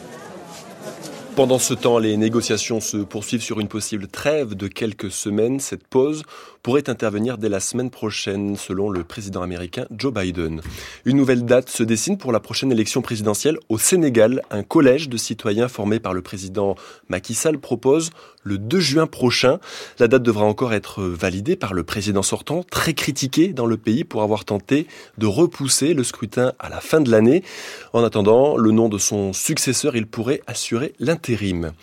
Pendant 1.35 1.57
ce 1.57 1.73
temps, 1.73 1.97
les 1.97 2.15
négociations 2.15 2.79
se 2.79 2.97
poursuivent 2.97 3.41
sur 3.41 3.59
une 3.59 3.67
possible 3.67 4.07
trêve 4.07 4.53
de 4.53 4.67
quelques 4.67 5.09
semaines. 5.09 5.59
Cette 5.59 5.87
pause 5.87 6.23
pourrait 6.63 6.89
intervenir 6.89 7.37
dès 7.37 7.49
la 7.49 7.59
semaine 7.59 7.89
prochaine, 7.89 8.55
selon 8.55 8.89
le 8.89 9.03
président 9.03 9.41
américain 9.41 9.85
Joe 9.91 10.13
Biden. 10.13 10.61
Une 11.03 11.17
nouvelle 11.17 11.43
date 11.43 11.69
se 11.69 11.83
dessine 11.83 12.17
pour 12.17 12.31
la 12.31 12.39
prochaine 12.39 12.71
élection 12.71 13.01
présidentielle 13.01 13.57
au 13.67 13.77
Sénégal. 13.77 14.41
Un 14.49 14.63
collège 14.63 15.09
de 15.09 15.17
citoyens 15.17 15.67
formé 15.67 15.99
par 15.99 16.13
le 16.13 16.21
président 16.21 16.75
Macky 17.09 17.33
Sall 17.33 17.59
propose 17.59 18.11
le 18.43 18.57
2 18.57 18.79
juin 18.79 19.07
prochain. 19.07 19.59
La 19.99 20.07
date 20.07 20.23
devra 20.23 20.45
encore 20.45 20.73
être 20.73 21.03
validée 21.03 21.57
par 21.57 21.73
le 21.73 21.83
président 21.83 22.23
sortant, 22.23 22.63
très 22.63 22.93
critiqué 22.93 23.49
dans 23.49 23.65
le 23.65 23.75
pays 23.75 24.05
pour 24.05 24.23
avoir 24.23 24.45
tenté 24.45 24.87
de 25.17 25.25
repousser 25.25 25.93
le 25.93 26.05
scrutin 26.05 26.53
à 26.59 26.69
la 26.69 26.79
fin 26.79 27.01
de 27.01 27.11
l'année. 27.11 27.43
En 27.91 28.05
attendant, 28.05 28.55
le 28.55 28.71
nom 28.71 28.87
de 28.87 28.97
son 28.97 29.33
successeur, 29.33 29.97
il 29.97 30.07
pourrait 30.07 30.41
assurer 30.47 30.93
l'intérim. 30.99 31.73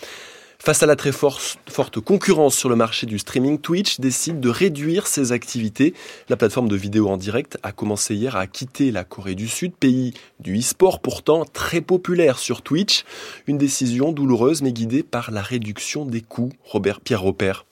Face 0.62 0.82
à 0.82 0.86
la 0.86 0.94
très 0.94 1.10
forte 1.10 2.00
concurrence 2.00 2.54
sur 2.54 2.68
le 2.68 2.76
marché 2.76 3.06
du 3.06 3.18
streaming, 3.18 3.58
Twitch 3.58 3.98
décide 3.98 4.40
de 4.40 4.50
réduire 4.50 5.06
ses 5.06 5.32
activités. 5.32 5.94
La 6.28 6.36
plateforme 6.36 6.68
de 6.68 6.76
vidéo 6.76 7.08
en 7.08 7.16
direct 7.16 7.56
a 7.62 7.72
commencé 7.72 8.14
hier 8.14 8.36
à 8.36 8.46
quitter 8.46 8.90
la 8.90 9.02
Corée 9.02 9.34
du 9.34 9.48
Sud, 9.48 9.72
pays 9.72 10.12
du 10.38 10.58
e-sport 10.58 11.00
pourtant 11.00 11.46
très 11.46 11.80
populaire 11.80 12.38
sur 12.38 12.60
Twitch. 12.60 13.06
Une 13.46 13.56
décision 13.56 14.12
douloureuse 14.12 14.60
mais 14.60 14.74
guidée 14.74 15.02
par 15.02 15.30
la 15.30 15.40
réduction 15.40 16.04
des 16.04 16.20
coûts. 16.20 16.52
Robert 16.62 17.00
Pierre 17.00 17.22
Robert 17.22 17.64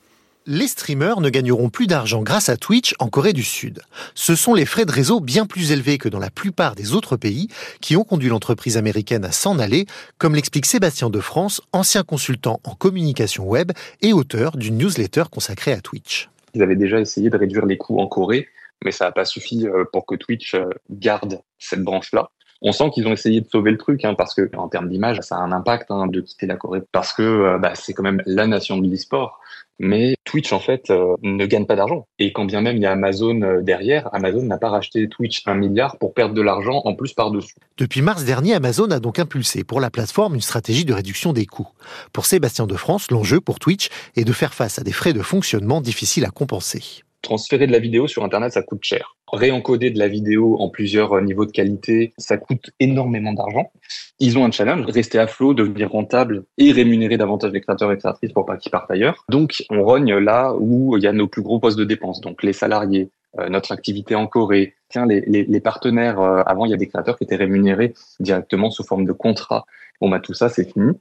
les 0.49 0.66
streamers 0.66 1.20
ne 1.20 1.29
gagneront 1.29 1.69
plus 1.69 1.87
d'argent 1.87 2.23
grâce 2.23 2.49
à 2.49 2.57
Twitch 2.57 2.95
en 2.99 3.09
Corée 3.09 3.35
du 3.35 3.43
Sud. 3.43 3.83
Ce 4.15 4.35
sont 4.35 4.55
les 4.55 4.65
frais 4.65 4.87
de 4.87 4.91
réseau 4.91 5.20
bien 5.20 5.45
plus 5.45 5.73
élevés 5.73 5.99
que 5.99 6.09
dans 6.09 6.19
la 6.19 6.31
plupart 6.31 6.75
des 6.75 6.95
autres 6.95 7.19
pays 7.19 7.49
qui 7.83 7.97
ont 7.97 8.03
conduit 8.03 8.31
l'entreprise 8.31 8.79
américaine 8.79 9.27
à 9.27 9.31
s'en 9.31 9.59
aller, 9.59 9.85
comme 10.16 10.35
l'explique 10.35 10.65
Sébastien 10.65 11.11
de 11.11 11.20
France, 11.20 11.61
ancien 11.73 12.03
consultant 12.03 12.61
en 12.65 12.75
communication 12.75 13.47
web 13.47 13.73
et 14.01 14.15
auteur 14.15 14.57
d'une 14.57 14.79
newsletter 14.79 15.25
consacrée 15.31 15.73
à 15.73 15.83
Twitch. 15.83 16.31
Ils 16.55 16.62
avaient 16.62 16.77
déjà 16.77 16.99
essayé 16.99 17.29
de 17.29 17.37
réduire 17.37 17.66
les 17.66 17.77
coûts 17.77 18.01
en 18.01 18.07
Corée, 18.07 18.49
mais 18.83 18.91
ça 18.91 19.05
n'a 19.05 19.12
pas 19.12 19.27
suffi 19.27 19.66
euh, 19.66 19.85
pour 19.93 20.07
que 20.07 20.15
Twitch 20.15 20.55
euh, 20.55 20.70
garde 20.89 21.43
cette 21.59 21.83
branche-là. 21.83 22.31
On 22.62 22.73
sent 22.73 22.91
qu'ils 22.95 23.07
ont 23.07 23.12
essayé 23.12 23.43
de 23.43 23.49
sauver 23.49 23.70
le 23.70 23.79
truc, 23.79 24.05
hein, 24.05 24.15
parce 24.15 24.35
que 24.35 24.51
en 24.57 24.69
termes 24.69 24.89
d'image, 24.89 25.20
ça 25.20 25.37
a 25.37 25.41
un 25.41 25.53
impact 25.53 25.91
hein, 25.91 26.07
de 26.07 26.23
quitter 26.23 26.47
la 26.47 26.57
Corée, 26.57 26.81
parce 26.91 27.12
que 27.12 27.23
euh, 27.23 27.59
bah, 27.59 27.75
c'est 27.75 27.93
quand 27.93 28.03
même 28.03 28.23
la 28.25 28.47
nation 28.47 28.79
de 28.79 28.89
l'e-sport. 28.89 29.41
Mais 29.79 30.17
Twitch, 30.25 30.53
en 30.53 30.59
fait, 30.59 30.91
euh, 30.91 31.15
ne 31.23 31.47
gagne 31.47 31.67
pas 31.67 31.77
d'argent. 31.77 32.07
Et 32.19 32.33
quand 32.33 32.45
bien 32.45 32.61
même 32.61 32.77
il 32.77 32.83
y 32.83 32.87
a 32.87 32.93
Amazon 32.93 33.41
euh, 33.43 33.63
derrière, 33.63 34.13
Amazon 34.13 34.43
n'a 34.43 34.59
pas 34.59 34.71
racheté 34.71 35.09
Twitch 35.09 35.43
un 35.47 35.55
milliard 35.55 35.99
pour 35.99 36.15
perdre 36.15 36.35
de 36.35 36.43
l'argent 36.43 36.83
en 36.85 36.95
plus 36.95 37.13
par-dessus. 37.13 37.55
Depuis 37.77 38.03
mars 38.03 38.25
dernier, 38.25 38.55
Amazon 38.55 38.91
a 38.91 38.99
donc 38.99 39.19
impulsé 39.19 39.63
pour 39.63 39.81
la 39.81 39.91
plateforme 39.91 40.35
une 40.35 40.41
stratégie 40.41 40.85
de 40.85 40.93
réduction 40.93 41.33
des 41.33 41.47
coûts. 41.47 41.69
Pour 42.13 42.27
Sébastien 42.27 42.67
de 42.67 42.75
France, 42.75 43.11
l'enjeu 43.11 43.41
pour 43.41 43.61
Twitch 43.61 43.89
est 44.17 44.25
de 44.25 44.33
faire 44.33 44.55
face 44.55 44.79
à 44.79 44.83
des 44.83 44.93
frais 44.93 45.13
de 45.13 45.23
fonctionnement 45.23 45.81
difficiles 45.81 46.25
à 46.25 46.31
compenser. 46.31 47.05
Transférer 47.23 47.66
de 47.66 47.73
la 47.73 47.81
vidéo 47.81 48.07
sur 48.07 48.23
Internet, 48.24 48.53
ça 48.53 48.62
coûte 48.62 48.85
cher. 48.85 49.16
Réencoder 49.32 49.90
de 49.90 49.99
la 49.99 50.07
vidéo 50.07 50.57
en 50.61 50.69
plusieurs 50.69 51.15
euh, 51.15 51.20
niveaux 51.20 51.47
de 51.47 51.51
qualité, 51.51 52.12
ça 52.16 52.36
coûte 52.36 52.70
énormément 52.78 53.32
d'argent. 53.32 53.73
Ils 54.20 54.39
ont 54.39 54.45
un 54.45 54.53
challenge, 54.53 54.86
rester 54.86 55.19
à 55.19 55.27
flot, 55.27 55.53
devenir 55.53 55.90
rentable 55.90 56.45
et 56.59 56.70
rémunérer 56.70 57.16
davantage 57.16 57.53
les 57.53 57.61
créateurs 57.61 57.90
et 57.90 57.99
créatrices 57.99 58.32
pour 58.32 58.47
pas 58.47 58.57
qu'ils 58.57 58.70
partent 58.70 58.90
ailleurs. 58.90 59.24
Donc, 59.28 59.65
on 59.69 59.82
rogne 59.82 60.15
là 60.15 60.55
où 60.59 60.97
il 60.97 61.03
y 61.03 61.09
a 61.09 61.12
nos 61.12 61.27
plus 61.27 61.43
gros 61.43 61.59
postes 61.59 61.78
de 61.78 61.85
dépenses. 61.85 62.20
Donc, 62.20 62.45
les 62.45 62.53
salariés, 62.53 63.11
euh, 63.40 63.49
notre 63.49 63.73
activité 63.73 64.15
en 64.15 64.28
Corée, 64.28 64.77
tiens, 64.89 65.05
les, 65.05 65.61
partenaires, 65.61 66.20
euh, 66.20 66.43
avant, 66.47 66.66
il 66.66 66.70
y 66.70 66.74
a 66.74 66.78
des 66.78 66.86
créateurs 66.86 67.19
qui 67.19 67.24
étaient 67.24 67.36
rémunérés 67.36 67.95
directement 68.20 68.70
sous 68.70 68.85
forme 68.85 69.05
de 69.05 69.12
contrat. 69.12 69.66
Bon, 70.01 70.09
bah, 70.09 70.20
tout 70.20 70.35
ça, 70.35 70.49
c'est 70.49 70.73
fini. 70.73 70.93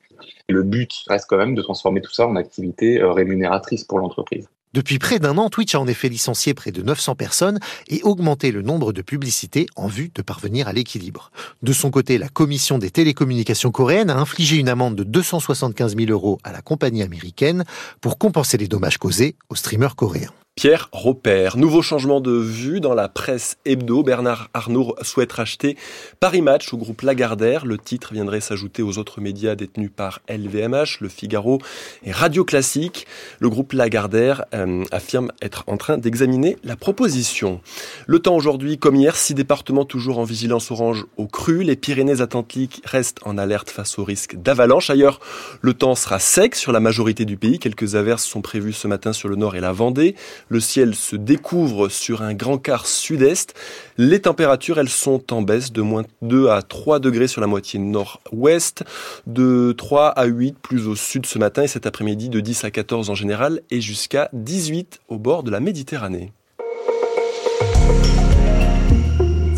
le 0.50 0.64
but 0.64 1.04
reste 1.08 1.28
quand 1.30 1.38
même 1.38 1.54
de 1.54 1.62
transformer 1.62 2.02
tout 2.02 2.12
ça 2.12 2.28
en 2.28 2.36
activité 2.36 3.00
rémunératrice 3.04 3.84
pour 3.84 4.00
l'entreprise. 4.00 4.50
Depuis 4.74 5.00
près 5.00 5.20
d'un 5.20 5.38
an, 5.38 5.50
Twitch 5.50 5.76
a 5.76 5.80
en 5.80 5.88
effet 5.88 6.10
licencié 6.10 6.54
près 6.54 6.72
de 6.72 6.82
900 6.82 7.16
personnes 7.16 7.60
et 7.88 8.02
augmenté 8.04 8.52
le 8.52 8.62
nombre 8.62 8.94
de 8.94 9.02
publicités 9.02 9.66
en 9.76 9.88
vue 9.88 10.12
de 10.14 10.22
parvenir 10.22 10.68
à 10.68 10.74
l'équilibre. 10.74 11.32
De 11.64 11.74
son 11.74 11.90
côté, 11.90 12.18
la 12.18 12.30
Commission 12.30 12.78
des 12.78 12.92
télécommunications 12.92 13.72
coréennes 13.72 14.10
a 14.10 14.18
infligé 14.18 14.58
une 14.58 14.70
amende 14.70 14.96
de 14.96 15.04
275 15.04 15.96
000 15.96 16.12
euros 16.12 16.40
à 16.44 16.52
la 16.52 16.62
compagnie 16.62 17.04
américaine 17.04 17.64
pour 18.02 18.18
compenser 18.18 18.58
les 18.58 18.68
dommages 18.68 18.98
causés 18.98 19.36
aux 19.50 19.56
streamers 19.56 19.96
coréens. 19.96 20.34
Pierre 20.58 20.90
Roper. 20.92 21.50
Nouveau 21.56 21.84
changement 21.84 22.20
de 22.20 22.32
vue 22.32 22.80
dans 22.80 22.96
la 22.96 23.10
presse 23.10 23.58
hebdo. 23.64 24.02
Bernard 24.02 24.50
Arnault 24.56 24.96
souhaite 25.04 25.32
racheter 25.32 25.78
Paris 26.20 26.42
Match 26.42 26.74
au 26.74 26.78
groupe 26.78 27.04
Lagardère. 27.04 27.64
Le 27.64 27.78
titre 27.78 28.12
viendrait 28.12 28.42
s'ajouter 28.42 28.82
aux 28.82 28.98
autres 28.98 29.22
médias 29.22 29.54
détenus 29.54 29.92
par 29.96 30.20
LVMH, 30.28 30.98
Le 31.02 31.10
Figaro 31.10 31.60
et 32.04 32.12
Radio 32.12 32.44
Classique. 32.44 33.06
Le 33.40 33.50
groupe 33.50 33.74
Lagardère 33.74 34.46
euh, 34.56 34.84
affirme 34.92 35.32
être 35.44 35.64
en 35.68 35.78
train 35.78 36.00
d'examiner 36.00 36.58
la 36.64 36.76
proposition. 36.76 37.62
Le 38.08 38.18
temps 38.18 38.36
aujourd'hui, 38.36 38.80
comme 38.80 38.96
hier, 38.96 39.16
six 39.16 39.36
départements 39.36 39.86
toujours 39.86 40.18
en 40.18 40.24
vigilance 40.24 40.72
orange 40.72 41.06
au 41.18 41.28
cru. 41.28 41.62
Les 41.62 41.76
Pyrénées-Atlantiques 41.76 42.82
restent 42.84 43.20
en 43.26 43.38
alerte 43.38 43.70
face 43.70 44.00
au 44.00 44.04
risque 44.04 44.36
d'avalanche. 44.38 44.90
Ailleurs, 44.90 45.20
le 45.62 45.76
temps 45.76 45.94
sera 45.94 46.18
sec 46.18 46.56
sur 46.56 46.72
la 46.72 46.80
majorité 46.80 47.26
du 47.26 47.38
pays. 47.38 47.60
Quelques 47.60 47.94
averses 47.94 48.26
sont 48.26 48.42
prévues 48.42 48.74
ce 48.74 48.88
matin 48.88 49.14
sur 49.14 49.30
le 49.30 49.36
nord 49.36 49.56
et 49.56 49.60
la 49.60 49.72
Vendée. 49.72 50.16
Le 50.50 50.60
ciel 50.60 50.96
se 50.96 51.16
découvre 51.16 51.90
sur 51.90 52.22
un 52.22 52.34
grand 52.34 52.58
quart 52.58 52.88
sud-est. 52.88 53.54
Les 53.98 54.22
températures, 54.22 54.80
elles 54.80 54.90
sont 54.90 55.34
en 55.34 55.42
baisse 55.42 55.72
de 55.72 55.82
moins 55.82 56.04
2 56.22 56.50
à 56.50 56.62
3 56.62 57.00
degrés 57.00 57.28
sur 57.28 57.42
la 57.42 57.48
moitié 57.48 57.80
nord-ouest, 57.80 58.84
de 59.26 59.74
3 59.78 60.08
à 60.10 60.26
8 60.26 60.58
plus 60.60 60.88
au 60.88 60.96
sud 60.96 61.26
ce 61.26 61.38
matin 61.38 61.64
et 61.64 61.68
cet 61.68 61.86
après-midi 61.86 62.30
de 62.30 62.40
10 62.40 62.64
à 62.64 62.72
14 62.72 63.10
en 63.10 63.16
général 63.16 63.62
et 63.72 63.82
jusqu'à 63.82 64.30
18 64.34 65.00
au 65.10 65.18
bord 65.18 65.44
de 65.44 65.52
la 65.52 65.60
Méditerranée. 65.60 66.32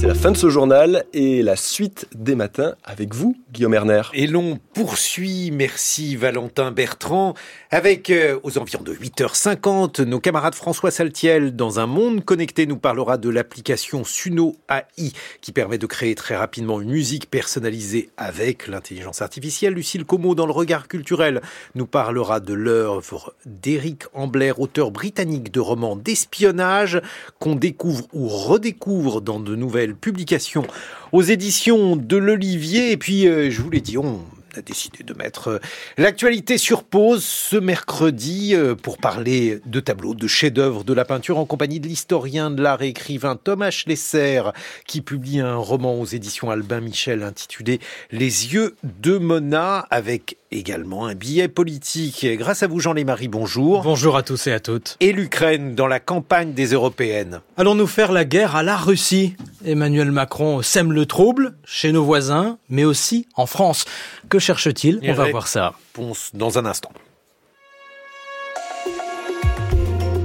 La 0.09 0.15
fin 0.15 0.31
de 0.31 0.37
ce 0.37 0.49
journal 0.49 1.05
et 1.13 1.43
la 1.43 1.55
suite 1.55 2.07
des 2.15 2.33
matins 2.33 2.73
avec 2.83 3.13
vous, 3.13 3.37
Guillaume 3.51 3.75
Erner. 3.75 4.01
Et 4.15 4.25
l'on 4.25 4.57
poursuit, 4.73 5.51
merci 5.51 6.15
Valentin 6.15 6.71
Bertrand, 6.71 7.35
avec 7.69 8.09
euh, 8.09 8.39
aux 8.41 8.57
environs 8.57 8.81
de 8.81 8.91
8h50 8.91 10.01
nos 10.05 10.19
camarades 10.19 10.55
François 10.55 10.89
Saltiel 10.89 11.55
dans 11.55 11.79
un 11.79 11.85
monde 11.85 12.25
connecté 12.25 12.65
nous 12.65 12.77
parlera 12.77 13.19
de 13.19 13.29
l'application 13.29 14.03
Suno 14.03 14.55
AI 14.67 15.11
qui 15.41 15.51
permet 15.51 15.77
de 15.77 15.85
créer 15.85 16.15
très 16.15 16.35
rapidement 16.35 16.81
une 16.81 16.89
musique 16.89 17.29
personnalisée 17.29 18.09
avec 18.17 18.67
l'intelligence 18.67 19.21
artificielle. 19.21 19.75
Lucille 19.75 20.05
Como 20.05 20.33
dans 20.33 20.47
le 20.47 20.53
regard 20.53 20.87
culturel 20.87 21.39
nous 21.75 21.85
parlera 21.85 22.39
de 22.39 22.55
l'œuvre 22.55 23.35
d'Éric 23.45 24.05
Ambler, 24.15 24.53
auteur 24.57 24.89
britannique 24.89 25.51
de 25.51 25.59
romans 25.59 25.95
d'espionnage 25.95 26.99
qu'on 27.37 27.53
découvre 27.53 28.07
ou 28.11 28.27
redécouvre 28.27 29.21
dans 29.21 29.39
de 29.39 29.55
nouvelles 29.55 29.98
publication 29.99 30.65
aux 31.11 31.21
éditions 31.21 31.95
de 31.95 32.17
l'Olivier. 32.17 32.91
Et 32.91 32.97
puis, 32.97 33.27
euh, 33.27 33.49
je 33.51 33.61
vous 33.61 33.69
l'ai 33.69 33.81
dit, 33.81 33.97
on 33.97 34.21
a 34.57 34.61
décidé 34.61 35.03
de 35.03 35.13
mettre 35.13 35.49
euh, 35.49 35.59
l'actualité 35.97 36.57
sur 36.57 36.83
pause 36.83 37.23
ce 37.23 37.57
mercredi 37.57 38.55
euh, 38.55 38.75
pour 38.75 38.97
parler 38.97 39.59
de 39.65 39.79
tableaux, 39.79 40.13
de 40.13 40.27
chefs-d'œuvre 40.27 40.83
de 40.83 40.93
la 40.93 41.05
peinture 41.05 41.37
en 41.37 41.45
compagnie 41.45 41.79
de 41.79 41.87
l'historien 41.87 42.51
de 42.51 42.61
l'art 42.61 42.81
et 42.81 42.89
écrivain 42.89 43.35
Thomas 43.35 43.71
Schlesser 43.71 44.41
qui 44.87 45.01
publie 45.01 45.39
un 45.39 45.55
roman 45.55 45.99
aux 45.99 46.05
éditions 46.05 46.49
Albin 46.49 46.81
Michel 46.81 47.23
intitulé 47.23 47.79
Les 48.11 48.53
yeux 48.53 48.75
de 48.83 49.17
Mona 49.17 49.87
avec 49.89 50.37
également 50.51 51.05
un 51.05 51.13
billet 51.13 51.47
politique. 51.47 52.25
Grâce 52.37 52.63
à 52.63 52.67
vous, 52.67 52.79
Jean-Lémarie, 52.79 53.27
bonjour. 53.27 53.83
Bonjour 53.83 54.17
à 54.17 54.23
tous 54.23 54.47
et 54.47 54.51
à 54.51 54.59
toutes. 54.59 54.97
Et 54.99 55.11
l'Ukraine 55.11 55.75
dans 55.75 55.87
la 55.87 55.99
campagne 55.99 56.53
des 56.53 56.73
Européennes. 56.73 57.41
Allons-nous 57.57 57.87
faire 57.87 58.11
la 58.11 58.25
guerre 58.25 58.55
à 58.55 58.63
la 58.63 58.75
Russie? 58.75 59.35
Emmanuel 59.65 60.11
Macron 60.11 60.61
sème 60.61 60.91
le 60.91 61.05
trouble 61.05 61.55
chez 61.65 61.91
nos 61.91 62.03
voisins, 62.03 62.57
mais 62.69 62.85
aussi 62.85 63.27
en 63.35 63.45
France. 63.45 63.85
Que 64.29 64.38
cherche-t-il? 64.39 64.99
On 65.03 65.13
va 65.13 65.29
voir 65.29 65.47
ça. 65.47 65.73
Réponse 65.95 66.31
dans 66.33 66.57
un 66.57 66.65
instant. 66.65 66.91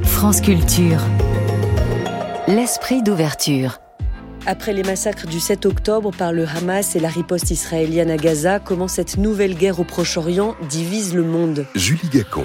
France 0.04 0.40
Culture. 0.40 1.00
L'esprit 2.48 3.02
d'ouverture. 3.02 3.78
Après 4.46 4.72
les 4.72 4.82
massacres 4.82 5.26
du 5.26 5.40
7 5.40 5.64
octobre 5.66 6.10
par 6.10 6.32
le 6.32 6.46
Hamas 6.46 6.96
et 6.96 7.00
la 7.00 7.08
riposte 7.08 7.50
israélienne 7.50 8.10
à 8.10 8.16
Gaza, 8.16 8.58
comment 8.58 8.88
cette 8.88 9.16
nouvelle 9.16 9.54
guerre 9.54 9.80
au 9.80 9.84
Proche-Orient 9.84 10.54
divise 10.68 11.14
le 11.14 11.22
monde? 11.22 11.66
Julie 11.74 12.08
Gacon. 12.10 12.44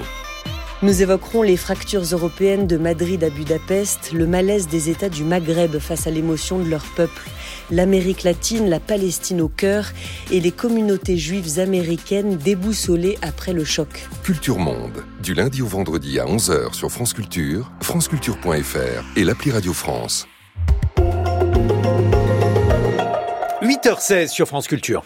Nous 0.82 1.02
évoquerons 1.02 1.42
les 1.42 1.58
fractures 1.58 2.04
européennes 2.04 2.66
de 2.66 2.78
Madrid 2.78 3.22
à 3.26 3.30
Budapest, 3.30 4.14
le 4.14 4.26
malaise 4.26 4.70
des 4.70 4.90
États 4.90 5.10
du 5.10 5.26
Maghreb 5.26 5.78
face 5.78 6.08
à 6.08 6.10
l'émotion 6.10 6.58
de 6.58 6.70
leur 6.70 6.84
peuple, 6.96 7.30
l'Amérique 7.70 8.24
latine, 8.24 8.70
la 8.70 8.80
Palestine 8.80 9.42
au 9.42 9.50
cœur 9.50 9.92
et 10.32 10.40
les 10.40 10.52
communautés 10.52 11.18
juives 11.18 11.60
américaines 11.60 12.38
déboussolées 12.38 13.18
après 13.22 13.52
le 13.52 13.66
choc. 13.66 14.08
Culture 14.24 14.58
Monde, 14.58 15.04
du 15.22 15.34
lundi 15.34 15.62
au 15.62 15.68
vendredi 15.68 16.18
à 16.18 16.26
11h 16.26 16.74
sur 16.74 16.90
France 16.90 17.12
Culture, 17.12 17.70
franceculture.fr 17.82 19.04
et 19.18 19.26
l'appli 19.26 19.52
Radio 19.52 19.74
France. 19.74 20.28
8h16 23.62 24.30
sur 24.30 24.48
France 24.48 24.70
Culture 24.70 25.04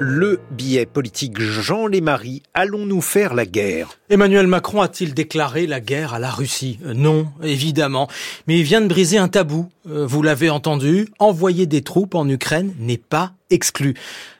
le 0.00 0.40
billet 0.50 0.86
politique 0.86 1.38
Jean 1.38 1.86
Lémarie, 1.86 2.42
allons-nous 2.54 3.02
faire 3.02 3.34
la 3.34 3.44
guerre? 3.44 3.98
Emmanuel 4.08 4.46
Macron 4.46 4.80
a-t-il 4.80 5.12
déclaré 5.12 5.66
la 5.66 5.78
guerre 5.78 6.14
à 6.14 6.18
la 6.18 6.30
Russie? 6.30 6.78
Non, 6.82 7.28
évidemment. 7.42 8.08
Mais 8.46 8.58
il 8.58 8.64
vient 8.64 8.80
de 8.80 8.88
briser 8.88 9.18
un 9.18 9.28
tabou. 9.28 9.68
Euh, 9.86 10.06
vous 10.06 10.22
l'avez 10.22 10.48
entendu, 10.48 11.08
envoyer 11.18 11.66
des 11.66 11.82
troupes 11.82 12.14
en 12.14 12.26
Ukraine 12.26 12.72
n'est 12.78 12.96
pas 12.96 13.34
exclu. 13.50 13.94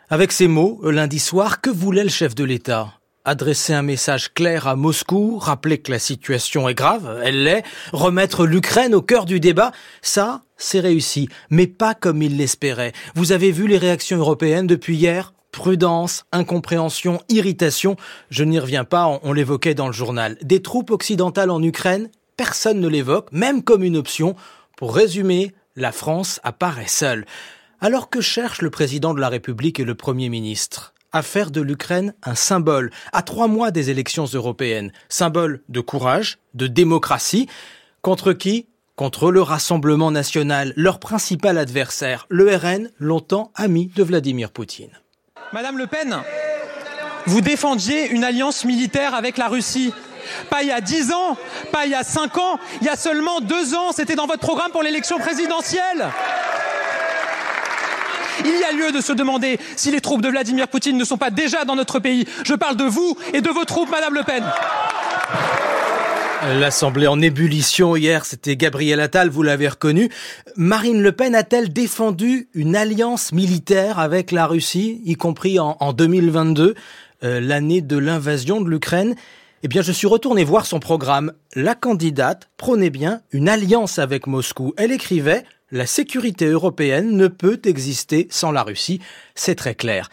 Avec 0.09 0.33
ces 0.33 0.49
mots, 0.49 0.81
euh, 0.83 0.93
lundi 0.93 1.19
soir, 1.19 1.61
que 1.61 1.69
voulait 1.69 2.05
le 2.05 2.09
chef 2.09 2.35
de 2.35 2.45
l'État? 2.45 2.95
Adresser 3.27 3.75
un 3.75 3.83
message 3.83 4.33
clair 4.33 4.67
à 4.67 4.77
Moscou, 4.77 5.37
rappeler 5.37 5.77
que 5.77 5.93
la 5.93 5.99
situation 5.99 6.71
est 6.71 6.75
grave, 6.75 7.21
elle 7.23 7.45
l'est, 7.45 7.65
remettre 7.93 8.47
l'Ukraine 8.47 8.95
au 8.95 9.03
cœur 9.03 9.27
du 9.27 9.41
débat, 9.41 9.73
ça, 10.01 10.41
c'est 10.57 10.81
réussi, 10.81 11.29
mais 11.51 11.67
pas 11.67 11.93
comme 11.93 12.23
il 12.23 12.39
l'espérait. 12.39 12.93
Vous 13.15 13.33
avez 13.33 13.53
vu 13.53 13.67
les 13.67 13.77
réactions 13.77 14.17
européennes 14.17 14.67
depuis 14.67 14.97
hier? 14.97 15.35
Prudence, 15.53 16.25
incompréhension, 16.33 17.21
irritation, 17.29 17.97
je 18.31 18.45
n'y 18.45 18.59
reviens 18.59 18.85
pas, 18.85 19.21
on, 19.23 19.33
l'évoquait 19.33 19.75
dans 19.75 19.87
le 19.87 19.93
journal. 19.93 20.39
Des 20.43 20.63
troupes 20.63 20.91
occidentales 20.91 21.51
en 21.51 21.63
Ukraine, 21.63 22.09
personne 22.37 22.81
ne 22.81 22.89
l'évoque, 22.89 23.33
même 23.33 23.63
comme 23.63 23.83
une 23.83 23.97
option. 23.97 24.37
Pour 24.77 24.95
résumer, 24.95 25.53
la 25.77 25.93
France 25.93 26.41
apparaît 26.45 26.89
seule. 26.89 27.27
Alors 27.81 28.11
que 28.11 28.21
cherchent 28.21 28.63
le 28.63 28.71
président 28.71 29.13
de 29.13 29.21
la 29.21 29.29
République 29.29 29.81
et 29.81 29.85
le 29.85 29.95
Premier 29.95 30.29
ministre? 30.29 30.95
À 31.13 31.23
faire 31.23 31.51
de 31.51 31.61
l'Ukraine 31.61 32.15
un 32.23 32.37
symbole, 32.37 32.93
à 33.13 33.23
trois 33.23 33.49
mois 33.49 33.73
des 33.73 33.91
élections 33.91 34.27
européennes, 34.27 34.93
symbole 35.09 35.63
de 35.69 35.81
courage, 35.81 36.39
de 36.55 36.69
démocratie, 36.69 37.49
contre 38.03 38.33
qui? 38.33 38.67
Contre 38.95 39.33
le 39.33 39.43
Rassemblement 39.43 40.11
national, 40.11 40.73
leur 40.77 41.01
principal 41.01 41.59
adversaire, 41.59 42.27
le 42.29 42.55
RN, 42.55 42.91
longtemps 42.99 43.51
ami 43.55 43.91
de 43.97 44.03
Vladimir 44.03 44.53
Poutine. 44.53 45.01
Madame 45.53 45.79
Le 45.79 45.89
Pen, 45.89 46.17
vous 47.27 47.41
défendiez 47.41 48.09
une 48.11 48.23
alliance 48.23 48.65
militaire 48.65 49.15
avec 49.17 49.37
la 49.37 49.49
Russie. 49.49 49.93
Pas 50.49 50.63
il 50.63 50.69
y 50.69 50.73
a 50.73 50.81
dix 50.81 51.13
ans, 51.13 51.37
pas 51.73 51.87
il 51.87 51.91
y 51.91 51.95
a 51.95 52.05
cinq 52.05 52.39
ans, 52.39 52.61
il 52.81 52.87
y 52.87 52.91
a 52.91 52.95
seulement 52.95 53.41
deux 53.41 53.75
ans, 53.75 53.91
c'était 53.93 54.15
dans 54.15 54.29
votre 54.29 54.41
programme 54.41 54.71
pour 54.71 54.85
l'élection 54.85 55.19
présidentielle. 55.19 56.09
Il 58.45 58.57
y 58.57 58.63
a 58.63 58.71
lieu 58.71 58.93
de 58.93 59.01
se 59.01 59.13
demander 59.13 59.59
si 59.75 59.91
les 59.91 60.01
troupes 60.01 60.23
de 60.23 60.29
Vladimir 60.29 60.69
Poutine 60.69 60.97
ne 60.97 61.05
sont 61.05 61.19
pas 61.19 61.31
déjà 61.31 61.65
dans 61.65 61.75
notre 61.75 61.99
pays. 61.99 62.27
Je 62.45 62.55
parle 62.55 62.77
de 62.77 62.85
vous 62.85 63.17
et 63.33 63.41
de 63.41 63.51
vos 63.51 63.65
troupes, 63.65 63.91
Madame 63.91 64.15
Le 64.15 64.23
Pen. 64.23 64.45
L'Assemblée 66.43 67.07
en 67.07 67.21
ébullition 67.21 67.97
hier, 67.97 68.25
c'était 68.25 68.57
Gabriel 68.57 68.99
Attal, 69.01 69.29
vous 69.29 69.43
l'avez 69.43 69.69
reconnu. 69.69 70.09
Marine 70.57 71.03
Le 71.03 71.13
Pen 71.13 71.35
a-t-elle 71.35 71.71
défendu 71.71 72.49
une 72.55 72.77
alliance 72.77 73.33
militaire 73.33 73.99
avec 73.99 74.33
la 74.33 74.47
Russie, 74.47 75.03
y 75.05 75.17
compris 75.17 75.59
en, 75.59 75.93
2022, 75.93 76.75
euh, 77.25 77.41
l'année 77.41 77.83
de 77.83 77.99
l'invasion 77.99 78.63
de 78.63 78.71
l'Ukraine? 78.71 79.17
Eh 79.63 79.69
bien, 79.69 79.83
je 79.83 79.93
suis 79.93 80.07
retourné 80.07 80.43
voir 80.43 80.65
son 80.65 80.81
programme. 80.81 81.35
La 81.55 81.75
candidate 81.75 82.49
prônait 82.57 82.89
bien 82.89 83.21
une 83.33 83.51
alliance 83.51 83.99
avec 83.99 84.27
Moscou. 84.27 84.73
Elle 84.79 84.93
écrivait 84.93 85.45
La 85.71 85.85
sécurité 85.85 86.47
européenne 86.47 87.19
ne 87.19 87.29
peut 87.29 87.61
exister 87.65 88.29
sans 88.31 88.51
la 88.51 88.63
Russie. 88.63 89.01
C'est 89.35 89.57
très 89.57 89.75
clair. 89.75 90.09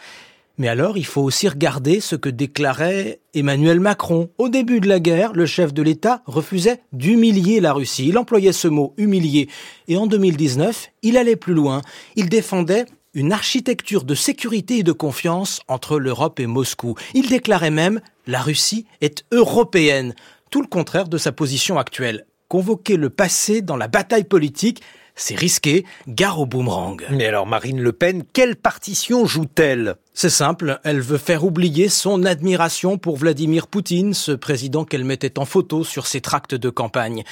Mais 0.58 0.66
alors, 0.66 0.98
il 0.98 1.06
faut 1.06 1.22
aussi 1.22 1.48
regarder 1.48 2.00
ce 2.00 2.16
que 2.16 2.28
déclarait 2.28 3.20
Emmanuel 3.32 3.78
Macron. 3.78 4.28
Au 4.38 4.48
début 4.48 4.80
de 4.80 4.88
la 4.88 4.98
guerre, 4.98 5.32
le 5.32 5.46
chef 5.46 5.72
de 5.72 5.82
l'État 5.82 6.20
refusait 6.26 6.82
d'humilier 6.92 7.60
la 7.60 7.72
Russie. 7.72 8.08
Il 8.08 8.18
employait 8.18 8.52
ce 8.52 8.66
mot 8.66 8.92
humilier. 8.96 9.48
Et 9.86 9.96
en 9.96 10.08
2019, 10.08 10.88
il 11.02 11.16
allait 11.16 11.36
plus 11.36 11.54
loin. 11.54 11.80
Il 12.16 12.28
défendait 12.28 12.86
une 13.14 13.32
architecture 13.32 14.02
de 14.02 14.16
sécurité 14.16 14.78
et 14.78 14.82
de 14.82 14.92
confiance 14.92 15.60
entre 15.68 16.00
l'Europe 16.00 16.40
et 16.40 16.46
Moscou. 16.46 16.96
Il 17.14 17.28
déclarait 17.28 17.70
même 17.70 18.00
la 18.26 18.40
Russie 18.40 18.84
est 19.00 19.24
européenne, 19.30 20.14
tout 20.50 20.60
le 20.60 20.66
contraire 20.66 21.08
de 21.08 21.18
sa 21.18 21.30
position 21.30 21.78
actuelle. 21.78 22.26
Convoquer 22.48 22.96
le 22.96 23.10
passé 23.10 23.62
dans 23.62 23.76
la 23.76 23.88
bataille 23.88 24.24
politique, 24.24 24.82
c'est 25.18 25.34
risqué, 25.34 25.84
gare 26.06 26.40
au 26.40 26.46
boomerang. 26.46 27.02
Mais 27.10 27.26
alors 27.26 27.46
Marine 27.46 27.80
Le 27.80 27.92
Pen, 27.92 28.22
quelle 28.32 28.56
partition 28.56 29.26
joue-t-elle? 29.26 29.96
C'est 30.14 30.30
simple, 30.30 30.80
elle 30.84 31.00
veut 31.00 31.18
faire 31.18 31.44
oublier 31.44 31.88
son 31.88 32.24
admiration 32.24 32.96
pour 32.96 33.16
Vladimir 33.16 33.66
Poutine, 33.66 34.14
ce 34.14 34.32
président 34.32 34.84
qu'elle 34.84 35.04
mettait 35.04 35.38
en 35.38 35.44
photo 35.44 35.84
sur 35.84 36.06
ses 36.06 36.20
tracts 36.20 36.54
de 36.54 36.70
campagne. 36.70 37.24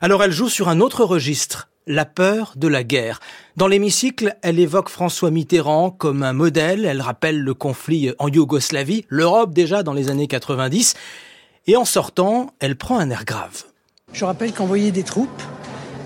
Alors 0.00 0.22
elle 0.22 0.32
joue 0.32 0.48
sur 0.48 0.68
un 0.68 0.80
autre 0.80 1.04
registre, 1.04 1.68
la 1.86 2.04
peur 2.04 2.54
de 2.56 2.68
la 2.68 2.84
guerre. 2.84 3.20
Dans 3.56 3.66
l'hémicycle, 3.66 4.36
elle 4.42 4.58
évoque 4.58 4.88
François 4.88 5.30
Mitterrand 5.30 5.90
comme 5.90 6.22
un 6.22 6.32
modèle, 6.32 6.84
elle 6.84 7.00
rappelle 7.00 7.40
le 7.40 7.54
conflit 7.54 8.12
en 8.18 8.28
Yougoslavie, 8.28 9.04
l'Europe 9.08 9.52
déjà 9.52 9.82
dans 9.82 9.92
les 9.92 10.10
années 10.10 10.28
90, 10.28 10.94
et 11.66 11.76
en 11.76 11.84
sortant, 11.84 12.54
elle 12.60 12.76
prend 12.76 12.98
un 12.98 13.10
air 13.10 13.24
grave. 13.24 13.64
Je 14.12 14.24
rappelle 14.24 14.52
qu'envoyer 14.52 14.90
des 14.90 15.04
troupes, 15.04 15.42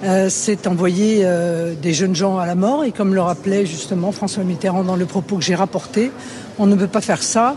euh, 0.05 0.29
c'est 0.29 0.67
envoyer 0.67 1.23
euh, 1.25 1.75
des 1.75 1.95
jeunes 1.95 2.15
gens 2.15 2.39
à 2.39 2.47
la 2.47 2.55
mort. 2.55 2.85
Et 2.85 2.93
comme 2.93 3.15
le 3.15 3.23
rappelait 3.23 3.67
justement 3.67 4.13
François 4.13 4.45
Mitterrand 4.45 4.85
dans 4.85 4.97
le 4.97 5.07
propos 5.07 5.37
que 5.37 5.45
j'ai 5.45 5.55
rapporté, 5.55 6.11
on 6.59 6.67
ne 6.67 6.77
peut 6.77 6.87
pas 6.87 7.01
faire 7.01 7.23
ça 7.23 7.57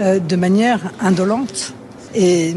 euh, 0.00 0.18
de 0.18 0.36
manière 0.36 0.80
indolente. 1.00 1.74
Et 2.14 2.54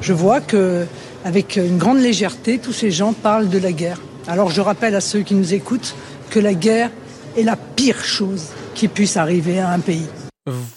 je 0.00 0.12
vois 0.12 0.40
que, 0.40 0.86
avec 1.24 1.56
une 1.56 1.78
grande 1.78 1.98
légèreté, 1.98 2.58
tous 2.58 2.72
ces 2.72 2.90
gens 2.90 3.12
parlent 3.12 3.48
de 3.48 3.58
la 3.58 3.72
guerre. 3.72 4.00
Alors 4.26 4.50
je 4.50 4.60
rappelle 4.60 4.94
à 4.94 5.00
ceux 5.00 5.20
qui 5.20 5.34
nous 5.34 5.54
écoutent 5.54 5.94
que 6.30 6.38
la 6.38 6.54
guerre 6.54 6.90
est 7.36 7.42
la 7.42 7.56
pire 7.56 8.04
chose 8.04 8.48
qui 8.74 8.88
puisse 8.88 9.16
arriver 9.16 9.60
à 9.60 9.70
un 9.70 9.80
pays. 9.80 10.06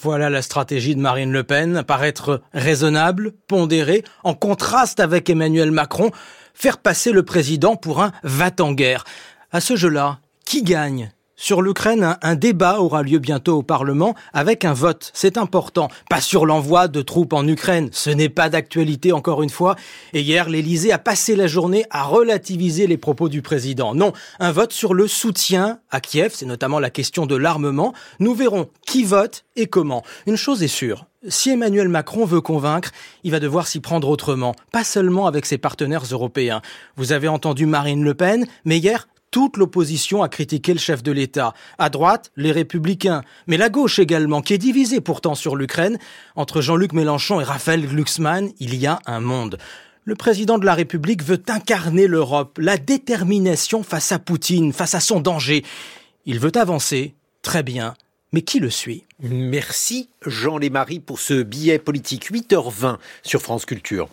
Voilà 0.02 0.28
la 0.28 0.42
stratégie 0.42 0.94
de 0.94 1.00
Marine 1.00 1.32
Le 1.32 1.44
Pen, 1.44 1.82
paraître 1.86 2.42
raisonnable, 2.52 3.32
pondérée, 3.48 4.04
en 4.22 4.34
contraste 4.34 5.00
avec 5.00 5.30
Emmanuel 5.30 5.70
Macron, 5.70 6.10
faire 6.54 6.78
passer 6.78 7.12
le 7.12 7.22
président 7.22 7.76
pour 7.76 8.02
un 8.02 8.12
va-t-en-guerre. 8.22 9.04
À 9.50 9.60
ce 9.60 9.76
jeu-là, 9.76 10.20
qui 10.44 10.62
gagne? 10.62 11.12
Sur 11.42 11.60
l'Ukraine, 11.60 12.16
un, 12.22 12.34
débat 12.36 12.78
aura 12.78 13.02
lieu 13.02 13.18
bientôt 13.18 13.58
au 13.58 13.62
Parlement 13.64 14.14
avec 14.32 14.64
un 14.64 14.74
vote. 14.74 15.10
C'est 15.12 15.36
important. 15.36 15.88
Pas 16.08 16.20
sur 16.20 16.46
l'envoi 16.46 16.86
de 16.86 17.02
troupes 17.02 17.32
en 17.32 17.44
Ukraine. 17.48 17.88
Ce 17.90 18.10
n'est 18.10 18.28
pas 18.28 18.48
d'actualité 18.48 19.10
encore 19.10 19.42
une 19.42 19.50
fois. 19.50 19.74
Et 20.12 20.20
hier, 20.20 20.48
l'Élysée 20.48 20.92
a 20.92 20.98
passé 20.98 21.34
la 21.34 21.48
journée 21.48 21.84
à 21.90 22.04
relativiser 22.04 22.86
les 22.86 22.96
propos 22.96 23.28
du 23.28 23.42
président. 23.42 23.92
Non, 23.92 24.12
un 24.38 24.52
vote 24.52 24.72
sur 24.72 24.94
le 24.94 25.08
soutien 25.08 25.80
à 25.90 26.00
Kiev. 26.00 26.30
C'est 26.32 26.46
notamment 26.46 26.78
la 26.78 26.90
question 26.90 27.26
de 27.26 27.34
l'armement. 27.34 27.92
Nous 28.20 28.34
verrons 28.34 28.68
qui 28.86 29.02
vote 29.02 29.44
et 29.56 29.66
comment. 29.66 30.04
Une 30.28 30.36
chose 30.36 30.62
est 30.62 30.68
sûre. 30.68 31.06
Si 31.28 31.50
Emmanuel 31.50 31.88
Macron 31.88 32.24
veut 32.24 32.40
convaincre, 32.40 32.90
il 33.22 33.30
va 33.30 33.38
devoir 33.38 33.68
s'y 33.68 33.78
prendre 33.78 34.08
autrement, 34.08 34.56
pas 34.72 34.82
seulement 34.82 35.28
avec 35.28 35.46
ses 35.46 35.56
partenaires 35.56 36.02
européens. 36.10 36.62
Vous 36.96 37.12
avez 37.12 37.28
entendu 37.28 37.64
Marine 37.64 38.02
Le 38.02 38.14
Pen, 38.14 38.44
mais 38.64 38.78
hier, 38.78 39.06
toute 39.32 39.56
l'opposition 39.56 40.22
a 40.22 40.28
critiqué 40.28 40.72
le 40.72 40.78
chef 40.78 41.02
de 41.02 41.10
l'État. 41.10 41.54
À 41.78 41.88
droite, 41.88 42.30
les 42.36 42.52
républicains, 42.52 43.22
mais 43.48 43.56
la 43.56 43.70
gauche 43.70 43.98
également, 43.98 44.42
qui 44.42 44.54
est 44.54 44.58
divisée 44.58 45.00
pourtant 45.00 45.34
sur 45.34 45.56
l'Ukraine. 45.56 45.98
Entre 46.36 46.60
Jean-Luc 46.60 46.92
Mélenchon 46.92 47.40
et 47.40 47.44
Raphaël 47.44 47.84
Glucksmann, 47.88 48.52
il 48.60 48.76
y 48.76 48.86
a 48.86 49.00
un 49.06 49.20
monde. 49.20 49.58
Le 50.04 50.14
président 50.14 50.58
de 50.58 50.66
la 50.66 50.74
République 50.74 51.24
veut 51.24 51.42
incarner 51.48 52.06
l'Europe, 52.06 52.58
la 52.60 52.76
détermination 52.76 53.82
face 53.82 54.12
à 54.12 54.18
Poutine, 54.18 54.72
face 54.72 54.94
à 54.94 55.00
son 55.00 55.20
danger. 55.20 55.64
Il 56.26 56.38
veut 56.38 56.56
avancer, 56.56 57.14
très 57.40 57.62
bien, 57.62 57.94
mais 58.32 58.42
qui 58.42 58.60
le 58.60 58.70
suit? 58.70 59.04
Merci 59.20 60.10
Jean 60.26 60.58
Lémarie 60.58 61.00
pour 61.00 61.20
ce 61.20 61.42
billet 61.42 61.78
politique 61.78 62.30
8h20 62.30 62.98
sur 63.22 63.40
France 63.40 63.64
Culture. 63.64 64.08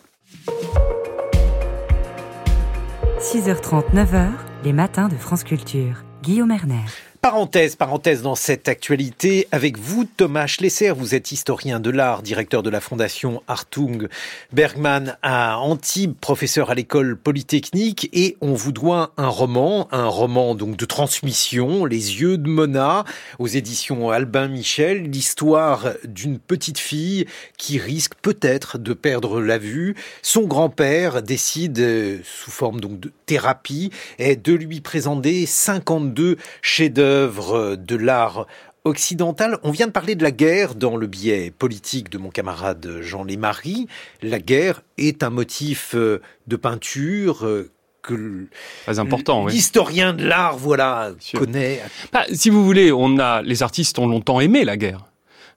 6h30, 3.20 3.94
9h, 3.94 4.49
les 4.64 4.74
matins 4.74 5.08
de 5.08 5.16
France 5.16 5.44
Culture. 5.44 6.04
Guillaume 6.22 6.52
Erner. 6.52 6.86
Parenthèse, 7.22 7.76
parenthèse 7.76 8.22
dans 8.22 8.36
cette 8.36 8.70
actualité 8.70 9.50
avec 9.52 9.78
vous, 9.78 10.06
Thomas 10.06 10.48
Schlesser. 10.48 10.92
Vous 10.92 11.16
êtes 11.16 11.34
historien 11.34 11.82
de 11.82 11.90
l'art, 11.90 12.22
directeur 12.22 12.64
de 12.64 12.70
la 12.70 12.80
fondation 12.80 13.44
Artung 13.46 14.08
Bergman 14.54 15.18
à 15.22 15.60
Antibes, 15.60 16.16
professeur 16.22 16.70
à 16.70 16.76
l'école 16.76 17.18
polytechnique 17.18 18.10
et 18.14 18.38
on 18.40 18.54
vous 18.54 18.72
doit 18.72 19.12
un 19.18 19.28
roman, 19.28 19.90
un 19.92 20.08
roman 20.08 20.56
donc 20.56 20.78
de 20.78 20.86
transmission, 20.86 21.84
Les 21.84 22.22
yeux 22.22 22.38
de 22.38 22.48
Mona 22.48 23.04
aux 23.38 23.48
éditions 23.48 24.12
Albin 24.12 24.48
Michel, 24.48 25.04
l'histoire 25.12 25.90
d'une 26.06 26.40
petite 26.40 26.80
fille 26.80 27.26
qui 27.58 27.80
risque 27.80 28.14
peut-être 28.22 28.78
de 28.78 28.94
perdre 28.94 29.42
la 29.42 29.58
vue. 29.58 29.94
Son 30.22 30.44
grand-père 30.44 31.22
décide 31.22 32.22
sous 32.24 32.52
forme 32.52 32.80
donc 32.80 32.98
de 33.02 33.12
thérapie 33.26 33.92
de 34.20 34.54
lui 34.54 34.80
présenter 34.80 35.46
52 35.46 36.38
chefs-d'œuvre 36.62 37.09
de 37.10 37.96
l'art 37.96 38.46
occidental. 38.84 39.58
On 39.64 39.72
vient 39.72 39.88
de 39.88 39.92
parler 39.92 40.16
de 40.16 40.24
la 40.24 40.32
guerre 40.32 40.76
dans 40.76 40.98
le 40.98 41.08
biais 41.08 41.52
politique 41.52 42.10
de 42.10 42.18
mon 42.18 42.30
camarade 42.30 43.00
Jean 43.02 43.24
Lémarie. 43.24 43.88
La 44.22 44.40
guerre 44.40 44.82
est 44.98 45.24
un 45.24 45.30
motif 45.30 45.94
euh, 45.96 46.22
de 46.48 46.56
peinture 46.56 47.46
euh, 47.46 47.72
que 48.02 48.48
important, 48.88 49.46
l'historien 49.48 50.14
de 50.14 50.26
l'art, 50.26 50.58
voilà, 50.58 51.12
connaît. 51.34 51.82
Bah, 52.14 52.24
si 52.32 52.50
vous 52.50 52.64
voulez, 52.64 52.94
on 52.94 53.20
a 53.20 53.42
les 53.42 53.62
artistes 53.62 54.00
ont 54.00 54.08
longtemps 54.08 54.40
aimé 54.40 54.64
la 54.64 54.78
guerre. 54.78 55.06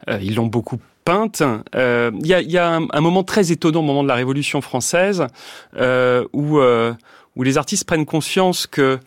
Euh, 0.09 0.19
ils 0.21 0.35
l'ont 0.35 0.49
beaucoup 0.49 0.79
peinte. 1.05 1.43
Il 1.75 2.27
y 2.27 2.59
a, 2.59 2.69
un, 2.69 3.01
moment 3.01 3.23
très 3.23 3.53
étonnant 3.53 3.81
au 3.81 3.85
moment 3.85 4.03
de 4.03 4.09
la 4.09 4.17
Révolution 4.17 4.61
française 4.61 5.27
où 6.33 6.61
où 7.37 7.43
les 7.43 7.59
artistes 7.59 7.85
prennent 7.85 8.07
conscience 8.07 8.67
que 8.67 8.99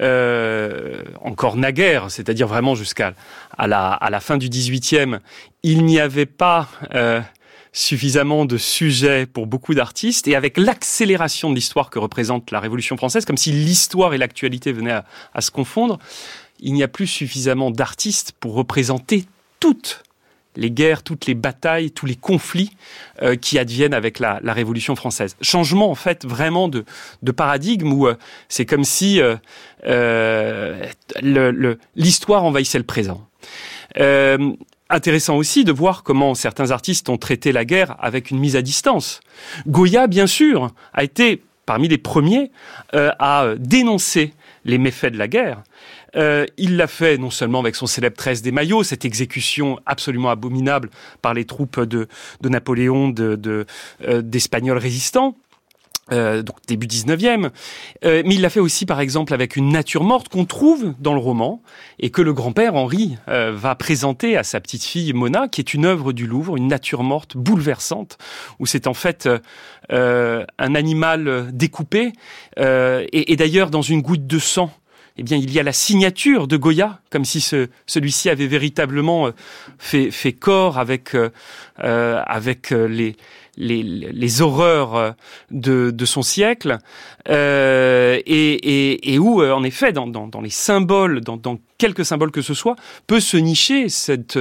euh, 0.00 1.02
encore 1.20 1.56
naguère, 1.56 2.10
c'est-à-dire 2.10 2.46
vraiment 2.46 2.74
jusqu'à 2.74 3.14
à 3.56 3.66
la, 3.66 3.92
à 3.92 4.10
la 4.10 4.20
fin 4.20 4.38
du 4.38 4.48
XVIIIe, 4.48 5.18
il 5.62 5.84
n'y 5.84 6.00
avait 6.00 6.26
pas 6.26 6.68
euh, 6.94 7.20
suffisamment 7.72 8.44
de 8.44 8.56
sujets 8.56 9.26
pour 9.26 9.46
beaucoup 9.46 9.74
d'artistes, 9.74 10.28
et 10.28 10.36
avec 10.36 10.56
l'accélération 10.58 11.50
de 11.50 11.54
l'histoire 11.54 11.90
que 11.90 11.98
représente 11.98 12.50
la 12.50 12.60
Révolution 12.60 12.96
française, 12.96 13.24
comme 13.24 13.36
si 13.36 13.52
l'histoire 13.52 14.14
et 14.14 14.18
l'actualité 14.18 14.72
venaient 14.72 14.92
à, 14.92 15.04
à 15.34 15.40
se 15.40 15.50
confondre, 15.50 15.98
il 16.60 16.72
n'y 16.72 16.82
a 16.82 16.88
plus 16.88 17.06
suffisamment 17.06 17.70
d'artistes 17.70 18.32
pour 18.38 18.54
représenter 18.54 19.26
toutes 19.60 20.02
les 20.56 20.70
guerres, 20.70 21.02
toutes 21.02 21.26
les 21.26 21.34
batailles, 21.34 21.90
tous 21.90 22.06
les 22.06 22.16
conflits 22.16 22.70
euh, 23.22 23.36
qui 23.36 23.58
adviennent 23.58 23.94
avec 23.94 24.18
la, 24.18 24.40
Révolution 24.52 24.94
française. 24.96 25.36
Changement 25.40 25.90
en 25.90 25.94
fait 25.94 26.26
vraiment 26.26 26.68
de, 26.68 26.84
paradigme 27.34 27.92
où 27.92 28.06
euh, 28.06 28.14
c'est 28.48 28.66
comme 28.66 28.84
si 28.84 29.20
euh, 29.86 30.86
l'histoire 31.96 32.44
envahissait 32.44 32.78
le 32.78 32.84
présent. 32.84 33.26
intéressant 34.90 35.36
aussi 35.36 35.64
de 35.64 35.72
voir 35.72 36.02
comment 36.02 36.34
certains 36.34 36.70
artistes 36.70 37.08
ont 37.08 37.16
traité 37.16 37.50
la 37.52 37.64
guerre 37.64 37.96
avec 37.98 38.30
une 38.30 38.38
mise 38.38 38.56
à 38.56 38.62
distance. 38.62 39.20
Goya, 39.66 40.06
bien 40.06 40.26
sûr, 40.26 40.70
a 40.92 41.02
été 41.02 41.42
parmi 41.64 41.88
les 41.88 41.98
premiers 41.98 42.50
à 42.92 43.54
dénoncer 43.56 44.34
les 44.64 44.78
méfaits 44.78 45.12
de 45.12 45.18
la 45.18 45.28
guerre. 45.28 45.62
Euh, 46.16 46.46
il 46.56 46.76
l'a 46.76 46.86
fait 46.86 47.18
non 47.18 47.30
seulement 47.30 47.60
avec 47.60 47.74
son 47.74 47.86
célèbre 47.86 48.16
13 48.16 48.42
des 48.42 48.52
maillots, 48.52 48.82
cette 48.82 49.04
exécution 49.04 49.78
absolument 49.86 50.30
abominable 50.30 50.90
par 51.22 51.34
les 51.34 51.44
troupes 51.44 51.80
de, 51.80 52.08
Napoléon 52.42 53.08
de, 53.08 53.66
euh, 54.06 54.22
d'Espagnols 54.22 54.78
résistants, 54.78 55.36
euh, 56.10 56.42
donc 56.42 56.56
début 56.66 56.86
19e. 56.86 57.50
mais 58.02 58.22
il 58.26 58.40
l'a 58.42 58.50
fait 58.50 58.60
aussi, 58.60 58.84
par 58.84 59.00
exemple, 59.00 59.32
avec 59.32 59.56
une 59.56 59.70
nature 59.70 60.04
morte 60.04 60.28
qu'on 60.28 60.44
trouve 60.44 60.92
dans 60.98 61.14
le 61.14 61.20
roman 61.20 61.62
et 61.98 62.10
que 62.10 62.20
le 62.20 62.34
grand-père 62.34 62.74
Henri 62.74 63.16
va 63.26 63.74
présenter 63.74 64.36
à 64.36 64.42
sa 64.42 64.60
petite 64.60 64.84
fille 64.84 65.12
Mona, 65.14 65.48
qui 65.48 65.60
est 65.60 65.72
une 65.72 65.86
œuvre 65.86 66.12
du 66.12 66.26
Louvre, 66.26 66.56
une 66.56 66.68
nature 66.68 67.02
morte 67.02 67.36
bouleversante, 67.36 68.18
où 68.58 68.66
c'est 68.66 68.86
en 68.86 68.94
fait 68.94 69.28
un 69.90 70.74
animal 70.74 71.50
découpé 71.52 72.12
et 72.58 73.36
d'ailleurs 73.36 73.70
dans 73.70 73.82
une 73.82 74.02
goutte 74.02 74.26
de 74.26 74.38
sang 74.38 74.70
eh 75.18 75.22
bien, 75.22 75.36
il 75.36 75.52
y 75.52 75.60
a 75.60 75.62
la 75.62 75.72
signature 75.72 76.48
de 76.48 76.56
Goya, 76.56 77.00
comme 77.10 77.24
si 77.24 77.40
ce, 77.40 77.68
celui-ci 77.86 78.30
avait 78.30 78.46
véritablement 78.46 79.26
euh, 79.26 79.32
fait, 79.78 80.32
corps 80.32 80.78
avec, 80.78 81.14
euh, 81.14 81.30
euh 81.84 82.22
avec 82.26 82.70
les, 82.70 83.16
les, 83.56 84.42
horreurs 84.42 85.14
de, 85.50 85.90
de 85.90 86.04
son 86.06 86.22
siècle, 86.22 86.78
et, 87.28 89.18
où, 89.18 89.42
en 89.42 89.62
effet, 89.64 89.92
dans, 89.92 90.06
dans, 90.06 90.40
les 90.40 90.50
symboles, 90.50 91.20
dans, 91.20 91.36
dans, 91.36 91.58
quelques 91.76 92.06
symboles 92.06 92.30
que 92.30 92.42
ce 92.42 92.54
soit, 92.54 92.76
peut 93.06 93.20
se 93.20 93.36
nicher 93.36 93.88
cette, 93.88 94.38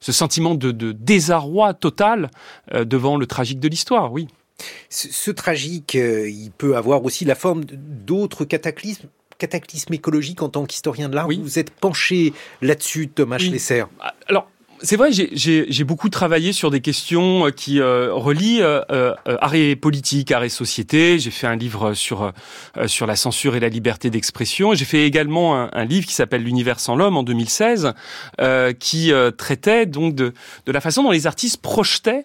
ce 0.00 0.12
sentiment 0.12 0.54
de, 0.54 0.72
de 0.72 0.90
désarroi 0.90 1.74
total 1.74 2.30
devant 2.72 3.16
le 3.16 3.26
tragique 3.26 3.60
de 3.60 3.68
l'histoire, 3.68 4.12
oui. 4.12 4.26
Ce 4.88 5.30
tragique, 5.30 5.94
il 5.94 6.50
peut 6.56 6.76
avoir 6.76 7.04
aussi 7.04 7.24
la 7.24 7.34
forme 7.34 7.64
d'autres 7.64 8.44
cataclysmes 8.44 9.08
cataclysme 9.42 9.92
écologique 9.92 10.40
en 10.40 10.48
tant 10.48 10.64
qu'historien 10.66 11.08
de 11.08 11.16
l'art. 11.16 11.26
Oui. 11.26 11.40
Vous 11.42 11.58
êtes 11.58 11.70
penché 11.70 12.32
là-dessus, 12.60 13.08
Thomas. 13.08 13.38
Schlesser. 13.38 13.82
Alors, 14.28 14.48
c'est 14.82 14.96
vrai, 14.96 15.10
j'ai 15.12 15.84
beaucoup 15.84 16.08
travaillé 16.08 16.52
sur 16.52 16.70
des 16.70 16.80
questions 16.80 17.46
euh, 17.46 17.50
qui 17.50 17.80
euh, 17.80 18.12
relient 18.12 18.62
euh, 18.62 18.82
euh, 18.90 19.76
politique, 19.76 20.32
art 20.32 20.42
et 20.42 20.48
société. 20.48 21.18
J'ai 21.18 21.30
fait 21.30 21.46
un 21.46 21.56
livre 21.56 21.94
sur 21.94 22.32
sur 22.86 23.06
la 23.06 23.16
censure 23.16 23.54
et 23.54 23.60
la 23.60 23.68
liberté 23.68 24.10
d'expression. 24.10 24.74
J'ai 24.74 24.84
fait 24.84 25.06
également 25.06 25.56
un, 25.56 25.70
un 25.72 25.84
livre 25.84 26.06
qui 26.06 26.14
s'appelle 26.14 26.42
L'univers 26.42 26.80
sans 26.80 26.96
l'homme 26.96 27.16
en 27.16 27.22
2016, 27.22 27.92
qui 28.80 29.12
traitait 29.36 29.86
donc 29.86 30.14
de, 30.14 30.32
de 30.66 30.72
la 30.72 30.80
façon 30.80 31.02
dont 31.02 31.10
les 31.10 31.26
artistes 31.26 31.60
projetaient 31.60 32.24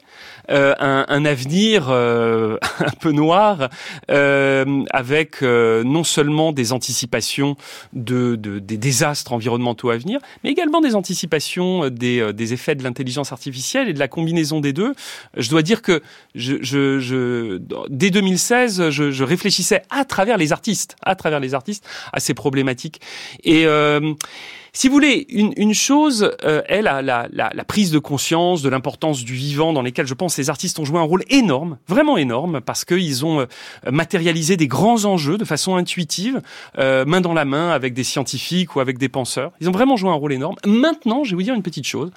un, 0.49 1.05
un, 1.07 1.25
avenir 1.25 1.89
un 1.89 2.57
peu 2.99 3.11
noir, 3.11 3.69
avec 4.09 5.41
non 5.41 6.03
seulement 6.03 6.51
des 6.51 6.71
anticipations 6.73 7.55
de, 7.93 8.35
de, 8.35 8.59
des 8.59 8.77
désastres 8.77 9.33
environnementaux 9.33 9.89
à 9.89 9.97
venir, 9.97 10.19
mais 10.43 10.49
également 10.49 10.81
des 10.81 10.95
anticipations 10.95 11.89
des, 11.89 12.33
des 12.33 12.46
effets 12.53 12.75
de 12.75 12.83
l'intelligence 12.83 13.31
artificielle 13.31 13.89
et 13.89 13.93
de 13.93 13.99
la 13.99 14.07
combinaison 14.07 14.59
des 14.59 14.73
deux. 14.73 14.93
Je 15.35 15.49
dois 15.49 15.61
dire 15.61 15.81
que 15.81 16.01
je, 16.35 16.55
je, 16.61 16.99
je 16.99 17.61
dès 17.89 18.09
2016, 18.09 18.89
je, 18.89 19.11
je, 19.11 19.23
réfléchissais 19.23 19.81
à 19.89 20.05
travers 20.05 20.37
les 20.37 20.51
artistes, 20.51 20.95
à 21.01 21.15
travers 21.15 21.39
les 21.39 21.53
artistes, 21.53 21.87
à 22.13 22.19
ces 22.19 22.33
problématiques. 22.33 23.01
Et 23.43 23.65
euh, 23.65 24.13
si 24.73 24.87
vous 24.87 24.93
voulez, 24.93 25.25
une, 25.29 25.53
une 25.57 25.73
chose 25.73 26.31
euh, 26.43 26.61
est 26.67 26.81
la, 26.81 27.01
la, 27.01 27.27
la, 27.31 27.49
la, 27.53 27.63
prise 27.63 27.91
de 27.91 27.99
conscience 27.99 28.61
de 28.61 28.69
l'importance 28.69 29.23
du 29.23 29.33
vivant 29.33 29.73
dans 29.73 29.81
lesquels 29.81 30.07
je 30.07 30.13
pense 30.13 30.37
les 30.37 30.49
artistes 30.49 30.79
ont 30.79 30.85
joué 30.85 30.99
un 30.99 31.03
rôle 31.03 31.23
énorme, 31.29 31.77
vraiment 31.87 32.17
énorme, 32.17 32.61
parce 32.61 32.85
qu'ils 32.85 33.25
ont 33.25 33.41
euh, 33.41 33.45
matérialisé 33.89 34.57
des 34.57 34.67
grands 34.67 35.05
enjeux 35.05 35.37
de 35.37 35.45
façon 35.45 35.75
intuitive, 35.75 36.41
euh, 36.77 37.05
main 37.05 37.21
dans 37.21 37.33
la 37.33 37.45
main 37.45 37.71
avec 37.71 37.93
des 37.93 38.03
scientifiques 38.03 38.75
ou 38.75 38.79
avec 38.79 38.97
des 38.97 39.09
penseurs. 39.09 39.51
Ils 39.61 39.69
ont 39.69 39.71
vraiment 39.71 39.95
joué 39.95 40.09
un 40.09 40.13
rôle 40.13 40.33
énorme. 40.33 40.55
Maintenant, 40.65 41.23
je 41.23 41.31
vais 41.31 41.35
vous 41.35 41.43
dire 41.43 41.55
une 41.55 41.63
petite 41.63 41.85
chose. 41.85 42.11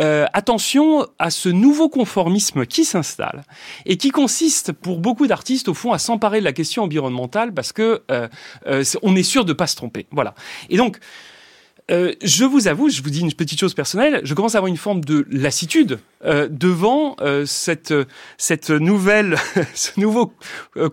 Euh, 0.00 0.26
attention 0.32 1.06
à 1.18 1.30
ce 1.30 1.48
nouveau 1.48 1.88
conformisme 1.88 2.66
qui 2.66 2.84
s'installe 2.84 3.44
et 3.86 3.96
qui 3.96 4.10
consiste 4.10 4.72
pour 4.72 4.98
beaucoup 4.98 5.26
d'artistes 5.26 5.68
au 5.68 5.74
fond 5.74 5.92
à 5.92 5.98
s'emparer 5.98 6.40
de 6.40 6.44
la 6.44 6.52
question 6.52 6.82
environnementale 6.82 7.54
parce 7.54 7.72
que 7.72 8.02
euh, 8.10 8.28
on 9.02 9.14
est 9.14 9.22
sûr 9.22 9.44
de 9.44 9.52
pas 9.52 9.66
se 9.66 9.76
tromper. 9.76 10.06
Voilà. 10.10 10.34
Et 10.68 10.76
donc 10.76 10.98
euh, 11.90 12.14
je 12.22 12.44
vous 12.44 12.66
avoue, 12.66 12.88
je 12.88 13.02
vous 13.02 13.10
dis 13.10 13.20
une 13.20 13.32
petite 13.32 13.60
chose 13.60 13.74
personnelle, 13.74 14.22
je 14.24 14.32
commence 14.32 14.54
à 14.54 14.58
avoir 14.58 14.68
une 14.68 14.78
forme 14.78 15.04
de 15.04 15.26
lassitude 15.30 15.98
euh, 16.24 16.48
devant 16.50 17.14
euh, 17.20 17.44
cette 17.44 17.92
cette 18.38 18.70
nouvelle, 18.70 19.36
ce 19.74 20.00
nouveau 20.00 20.32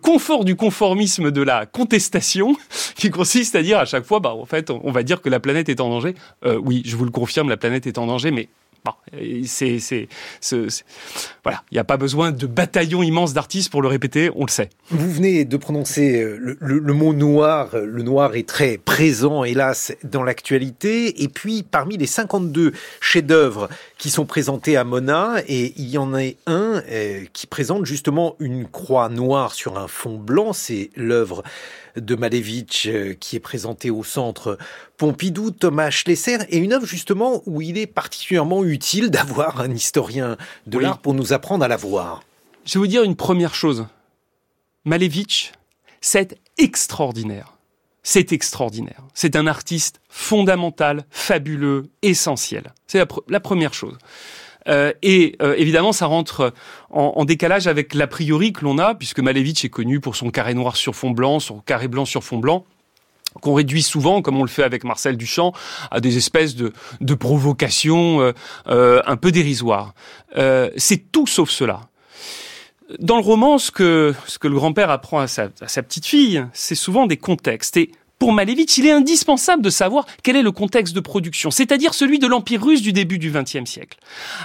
confort 0.01 0.43
du 0.43 0.57
conformisme 0.57 1.31
de 1.31 1.41
la 1.41 1.65
contestation, 1.65 2.57
qui 2.95 3.09
consiste 3.09 3.55
à 3.55 3.63
dire 3.63 3.79
à 3.79 3.85
chaque 3.85 4.03
fois, 4.03 4.19
bah 4.19 4.33
en 4.33 4.45
fait, 4.45 4.69
on 4.69 4.91
va 4.91 5.03
dire 5.03 5.21
que 5.21 5.29
la 5.29 5.39
planète 5.39 5.69
est 5.69 5.79
en 5.79 5.89
danger. 5.89 6.13
oui, 6.43 6.83
je 6.85 6.97
vous 6.97 7.05
le 7.05 7.11
confirme, 7.11 7.47
la 7.47 7.57
planète 7.57 7.87
est 7.87 7.97
en 7.97 8.07
danger, 8.07 8.31
mais 8.31 8.49
Bon, 8.83 8.93
c'est, 9.45 9.77
c'est, 9.79 10.07
voilà, 11.43 11.63
il 11.71 11.75
n'y 11.75 11.79
a 11.79 11.83
pas 11.83 11.97
besoin 11.97 12.31
de 12.31 12.47
bataillon 12.47 13.03
immense 13.03 13.33
d'artistes 13.33 13.69
pour 13.69 13.83
le 13.83 13.87
répéter, 13.87 14.31
on 14.35 14.45
le 14.45 14.49
sait. 14.49 14.69
Vous 14.89 15.11
venez 15.11 15.45
de 15.45 15.57
prononcer 15.57 16.19
euh, 16.19 16.37
le, 16.39 16.57
le, 16.59 16.93
mot 16.93 17.13
noir. 17.13 17.75
Le 17.75 18.01
noir 18.01 18.35
est 18.35 18.47
très 18.47 18.79
présent, 18.79 19.43
hélas, 19.43 19.93
dans 20.03 20.23
l'actualité. 20.23 21.21
Et 21.21 21.27
puis, 21.27 21.61
parmi 21.61 21.97
les 21.97 22.07
52 22.07 22.71
chefs-d'œuvre 22.99 23.69
qui 24.01 24.09
sont 24.09 24.25
présentés 24.25 24.77
à 24.77 24.83
Mona, 24.83 25.43
et 25.47 25.75
il 25.77 25.87
y 25.87 25.99
en 25.99 26.15
a 26.15 26.23
un 26.47 26.81
euh, 26.89 27.23
qui 27.33 27.45
présente 27.45 27.85
justement 27.85 28.35
une 28.39 28.67
croix 28.67 29.09
noire 29.09 29.53
sur 29.53 29.77
un 29.77 29.87
fond 29.87 30.17
blanc. 30.17 30.53
C'est 30.53 30.89
l'œuvre 30.95 31.43
de 31.95 32.15
Malevich 32.15 32.87
euh, 32.87 33.13
qui 33.13 33.35
est 33.35 33.39
présenté 33.39 33.91
au 33.91 34.03
centre 34.03 34.57
Pompidou, 34.97 35.51
Thomas 35.51 35.91
Schlesser, 35.91 36.39
et 36.49 36.57
une 36.57 36.73
œuvre 36.73 36.87
justement 36.87 37.43
où 37.45 37.61
il 37.61 37.77
est 37.77 37.85
particulièrement 37.85 38.63
utile 38.63 39.11
d'avoir 39.11 39.61
un 39.61 39.69
historien 39.69 40.35
de 40.65 40.79
l'art 40.79 40.97
pour 40.97 41.13
nous 41.13 41.31
apprendre 41.31 41.63
à 41.63 41.67
la 41.67 41.77
voir. 41.77 42.23
Je 42.65 42.73
vais 42.73 42.79
vous 42.79 42.87
dire 42.87 43.03
une 43.03 43.15
première 43.15 43.53
chose. 43.53 43.85
Malevich, 44.83 45.51
c'est 46.01 46.39
extraordinaire 46.57 47.53
c'est 48.03 48.33
extraordinaire. 48.33 49.03
C'est 49.13 49.35
un 49.35 49.47
artiste 49.47 50.01
fondamental, 50.09 51.05
fabuleux, 51.09 51.89
essentiel. 52.01 52.73
C'est 52.87 53.03
la, 53.27 53.39
première 53.39 53.73
chose. 53.73 53.97
Euh, 54.67 54.91
et 55.01 55.35
euh, 55.41 55.55
évidemment, 55.57 55.91
ça 55.91 56.07
rentre 56.07 56.53
en, 56.89 57.25
décalage 57.25 57.67
avec 57.67 57.93
l'a 57.93 58.07
priori 58.07 58.53
que 58.53 58.63
l'on 58.63 58.77
a, 58.79 58.95
puisque 58.95 59.19
Malevich 59.19 59.65
est 59.65 59.69
connu 59.69 59.99
pour 59.99 60.15
son 60.15 60.29
carré 60.31 60.53
noir 60.53 60.75
sur 60.75 60.95
fond 60.95 61.11
blanc, 61.11 61.39
son 61.39 61.59
carré 61.59 61.87
blanc 61.87 62.05
sur 62.05 62.23
fond 62.23 62.37
blanc 62.37 62.65
qu'on 63.39 63.53
réduit 63.53 63.81
souvent, 63.81 64.21
comme 64.21 64.35
on 64.35 64.43
le 64.43 64.49
fait 64.49 64.63
avec 64.63 64.83
Marcel 64.83 65.15
Duchamp, 65.15 65.53
à 65.89 66.01
des 66.01 66.17
espèces 66.17 66.53
de, 66.53 66.73
de 66.99 67.13
provocations 67.13 68.33
euh, 68.67 69.01
un 69.05 69.15
peu 69.15 69.31
dérisoires. 69.31 69.93
c'est 70.75 71.11
tout 71.13 71.27
sauf 71.27 71.49
cela. 71.49 71.90
Dans 72.99 73.15
le 73.15 73.23
roman, 73.23 73.57
ce 73.57 73.71
que, 73.71 74.13
ce 74.27 74.39
que 74.39 74.47
le 74.47 74.55
grand-père 74.55 74.89
apprend 74.89 75.19
à 75.19 75.27
sa, 75.27 75.49
à 75.61 75.67
sa 75.67 75.83
petite 75.83 76.05
fille, 76.05 76.45
c'est 76.53 76.75
souvent 76.75 77.05
des 77.05 77.17
contextes. 77.17 77.77
Et 77.77 77.91
pour 78.21 78.33
Malevich, 78.33 78.77
il 78.77 78.85
est 78.85 78.91
indispensable 78.91 79.63
de 79.63 79.71
savoir 79.71 80.05
quel 80.21 80.35
est 80.35 80.43
le 80.43 80.51
contexte 80.51 80.93
de 80.93 80.99
production, 80.99 81.49
c'est-à-dire 81.49 81.95
celui 81.95 82.19
de 82.19 82.27
l'Empire 82.27 82.63
russe 82.63 82.83
du 82.83 82.93
début 82.93 83.17
du 83.17 83.31
XXe 83.31 83.67
siècle, 83.67 83.97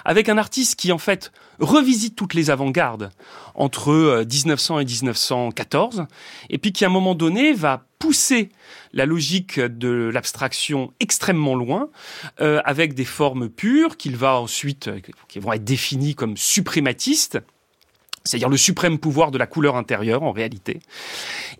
avec 0.07 0.31
un 0.31 0.39
artiste 0.39 0.77
qui 0.77 0.93
en 0.93 0.97
fait 0.99 1.31
revisite 1.59 2.17
toutes 2.17 2.33
les 2.33 2.49
avant-gardes 2.49 3.11
entre 3.55 4.25
1900 4.25 4.77
euh, 4.77 4.81
et 4.81 4.85
1914, 4.87 6.07
et 6.49 6.57
puis 6.57 6.73
qui 6.73 6.85
à 6.85 6.89
un 6.89 6.91
moment 6.91 7.15
donné 7.15 7.53
va 7.53 7.85
pousser 7.99 8.49
la 8.95 9.05
logique 9.05 9.61
de 9.61 10.11
l'abstraction 10.11 10.95
extrêmement 10.99 11.55
loin, 11.55 11.91
euh, 12.41 12.63
avec 12.65 12.95
des 12.95 13.05
formes 13.05 13.51
pures 13.51 13.99
qu'il 13.99 14.17
va 14.17 14.41
ensuite, 14.41 14.89
euh, 14.89 15.01
qui 15.29 15.39
vont 15.39 15.53
être 15.53 15.65
définies 15.65 16.15
comme 16.15 16.39
suprématistes, 16.39 17.41
c'est-à-dire 18.27 18.49
le 18.49 18.57
suprême 18.57 18.99
pouvoir 18.99 19.31
de 19.31 19.39
la 19.39 19.47
couleur 19.47 19.77
intérieure 19.77 20.23
en 20.23 20.33
réalité. 20.33 20.81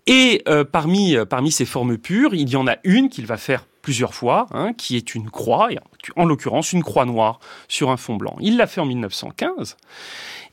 Et 0.05 0.43
euh, 0.47 0.63
parmi, 0.63 1.15
euh, 1.15 1.25
parmi 1.25 1.51
ces 1.51 1.65
formes 1.65 1.97
pures, 1.97 2.33
il 2.33 2.49
y 2.49 2.55
en 2.55 2.67
a 2.67 2.77
une 2.83 3.09
qu'il 3.09 3.25
va 3.25 3.37
faire 3.37 3.65
plusieurs 3.81 4.13
fois, 4.13 4.47
hein, 4.51 4.73
qui 4.73 4.97
est 4.97 5.15
une 5.15 5.29
croix, 5.29 5.69
en 6.15 6.25
l'occurrence 6.25 6.73
une 6.73 6.83
croix 6.83 7.05
noire 7.05 7.39
sur 7.67 7.89
un 7.89 7.97
fond 7.97 8.15
blanc. 8.15 8.35
Il 8.41 8.57
l'a 8.57 8.67
fait 8.67 8.81
en 8.81 8.85
1915. 8.85 9.77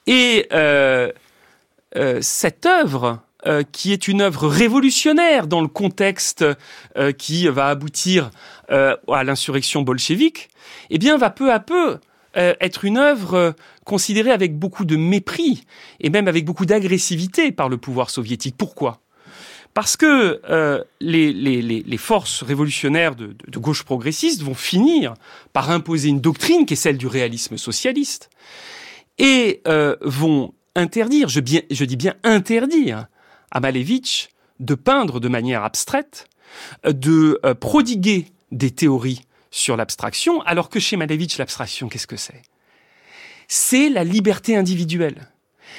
Et 0.07 0.47
euh, 0.53 1.11
cette 2.21 2.67
œuvre, 2.67 3.21
qui 3.73 3.93
est 3.93 4.09
une 4.09 4.23
œuvre 4.23 4.49
révolutionnaire 4.49 5.47
dans 5.47 5.61
le 5.61 5.69
contexte 5.69 6.47
qui 7.19 7.47
va 7.47 7.69
aboutir 7.69 8.31
à 8.69 9.25
l'insurrection 9.25 9.83
bolchevique, 9.83 10.49
eh 10.89 10.97
bien 10.97 11.19
va 11.19 11.29
peu 11.29 11.53
à 11.53 11.61
peu 11.61 11.99
euh, 12.37 12.55
être 12.61 12.85
une 12.85 12.99
œuvre 12.99 13.35
euh, 13.35 13.53
considérée 13.85 14.33
avec 14.33 14.59
beaucoup 14.59 14.85
de 14.85 14.97
mépris 14.97 15.65
et 16.01 16.11
même 16.11 16.27
avec 16.27 16.45
beaucoup 16.45 16.67
d'agressivité 16.67 17.53
par 17.53 17.69
le 17.69 17.77
pouvoir 17.77 18.11
soviétique. 18.11 18.57
Pourquoi? 18.59 19.01
Parce 19.73 19.97
que 19.97 20.41
euh, 20.49 20.83
les, 21.01 21.97
forces 21.97 22.43
révolutionnaires 22.43 23.15
de, 23.15 23.37
gauche 23.59 23.83
progressiste 23.83 24.43
vont 24.43 24.55
finir 24.55 25.15
par 25.53 25.71
imposer 25.71 26.09
une 26.09 26.21
doctrine 26.21 26.67
qui 26.67 26.75
est 26.75 26.77
celle 26.77 26.99
du 26.99 27.07
réalisme 27.07 27.57
socialiste 27.57 28.31
et 29.19 29.63
vont 30.01 30.55
interdire, 30.77 31.29
je, 31.29 31.41
je 31.71 31.85
dis 31.85 31.97
bien 31.97 32.15
interdire, 32.23 33.07
à 33.51 33.59
Malevich 33.59 34.29
de 34.61 34.77
peindre 34.77 35.19
de 35.19 35.29
manière 35.29 35.65
abstraite, 35.65 36.29
de 36.85 37.41
prodiguer 37.59 38.27
des 38.53 38.71
théories 38.71 39.23
sur 39.55 39.77
l'abstraction, 39.77 40.43
alors 40.43 40.69
que 40.69 40.81
chez 40.81 40.97
Malevich, 40.97 41.39
l'abstraction, 41.39 41.89
qu'est-ce 41.89 42.09
que 42.09 42.17
c'est? 42.17 42.43
C'est 43.47 43.89
la 43.89 44.03
liberté 44.03 44.57
individuelle. 44.57 45.29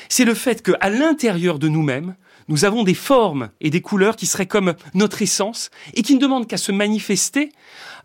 C'est 0.07 0.23
le 0.23 0.33
fait 0.33 0.63
qu'à 0.63 0.89
l'intérieur 0.89 1.59
de 1.59 1.67
nous-mêmes, 1.67 2.15
nous 2.47 2.63
avons 2.63 2.83
des 2.83 2.93
formes 2.93 3.49
et 3.59 3.69
des 3.69 3.81
couleurs 3.81 4.15
qui 4.15 4.27
seraient 4.27 4.45
comme 4.45 4.75
notre 4.93 5.21
essence 5.21 5.71
et 5.93 6.03
qui 6.03 6.15
ne 6.15 6.21
demandent 6.21 6.47
qu'à 6.47 6.55
se 6.55 6.71
manifester 6.71 7.51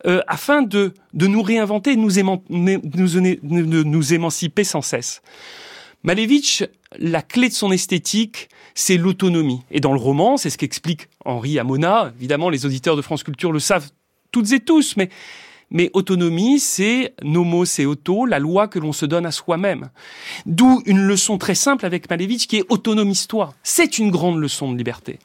euh, 0.07 0.23
afin 0.27 0.63
de, 0.63 0.93
de 1.15 1.27
nous 1.29 1.43
réinventer, 1.43 1.95
de 1.95 2.01
nous, 2.01 2.19
nous, 2.49 3.85
nous 3.85 4.15
émanciper 4.15 4.65
sans 4.65 4.83
cesse. 4.83 5.23
Malevich, 6.03 6.65
la 6.99 7.23
clé 7.23 7.49
de 7.49 7.55
son 7.55 7.71
esthétique, 7.71 8.49
c'est 8.75 8.97
l'autonomie. 8.97 9.63
Et 9.71 9.79
dans 9.79 9.93
le 9.93 10.01
roman, 10.01 10.37
c'est 10.37 10.51
ce 10.51 10.59
qu'explique 10.59 11.09
Henri 11.25 11.61
Amona. 11.61 12.13
Évidemment, 12.19 12.49
les 12.49 12.67
auditeurs 12.67 12.97
de 12.97 13.03
France 13.03 13.23
Culture 13.23 13.53
le 13.53 13.61
savent 13.61 13.91
toutes 14.33 14.51
et 14.53 14.61
tous, 14.61 14.97
mais 14.97 15.11
mais 15.71 15.91
autonomie, 15.93 16.59
c'est 16.59 17.15
nomos 17.23 17.65
et 17.79 17.87
auto, 17.87 18.27
la 18.27 18.39
loi 18.39 18.69
que 18.69 18.79
l'on 18.79 18.93
se 18.93 19.07
donne 19.07 19.27
à 19.27 19.31
soi-même. 19.31 19.91
D'où 20.47 20.83
une 20.87 21.03
leçon 21.03 21.39
très 21.39 21.55
simple 21.55 21.87
avec 21.87 22.09
Malevich 22.11 22.47
qui 22.47 22.57
est 22.59 22.67
autonomise-toi. 22.69 23.55
C'est 23.63 23.99
une 23.99 24.11
grande 24.11 24.39
leçon 24.39 24.73
de 24.73 24.77
liberté. 24.77 25.19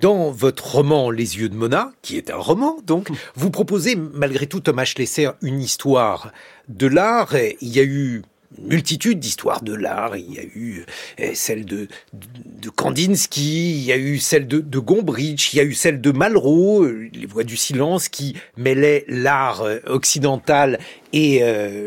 Dans 0.00 0.30
votre 0.30 0.76
roman 0.76 1.10
Les 1.10 1.38
yeux 1.38 1.50
de 1.50 1.54
Mona, 1.54 1.92
qui 2.00 2.16
est 2.16 2.30
un 2.30 2.36
roman 2.36 2.78
donc, 2.86 3.10
vous 3.34 3.50
proposez 3.50 3.94
malgré 3.94 4.46
tout 4.46 4.60
Thomas 4.60 4.86
Schlesser 4.86 5.28
une 5.42 5.60
histoire 5.60 6.32
de 6.68 6.86
l'art. 6.86 7.34
Il 7.60 7.68
y 7.68 7.78
a 7.78 7.84
eu 7.84 8.22
multitude 8.58 9.18
d'histoires 9.18 9.62
de 9.62 9.74
l'art. 9.74 10.16
Il 10.16 10.32
y 10.32 10.38
a 10.38 10.42
eu 10.42 10.84
euh, 11.20 11.30
celle 11.34 11.64
de, 11.64 11.88
de, 12.12 12.70
Kandinsky, 12.70 13.72
il 13.72 13.84
y 13.84 13.92
a 13.92 13.96
eu 13.96 14.18
celle 14.18 14.46
de, 14.46 14.60
de 14.60 14.78
Gombrich, 14.78 15.52
il 15.52 15.56
y 15.56 15.60
a 15.60 15.64
eu 15.64 15.74
celle 15.74 16.00
de 16.00 16.12
Malraux, 16.12 16.84
euh, 16.84 17.08
Les 17.12 17.26
Voix 17.26 17.44
du 17.44 17.56
Silence, 17.56 18.08
qui 18.08 18.36
mêlait 18.56 19.04
l'art 19.08 19.62
euh, 19.62 19.78
occidental 19.86 20.78
et 21.14 21.42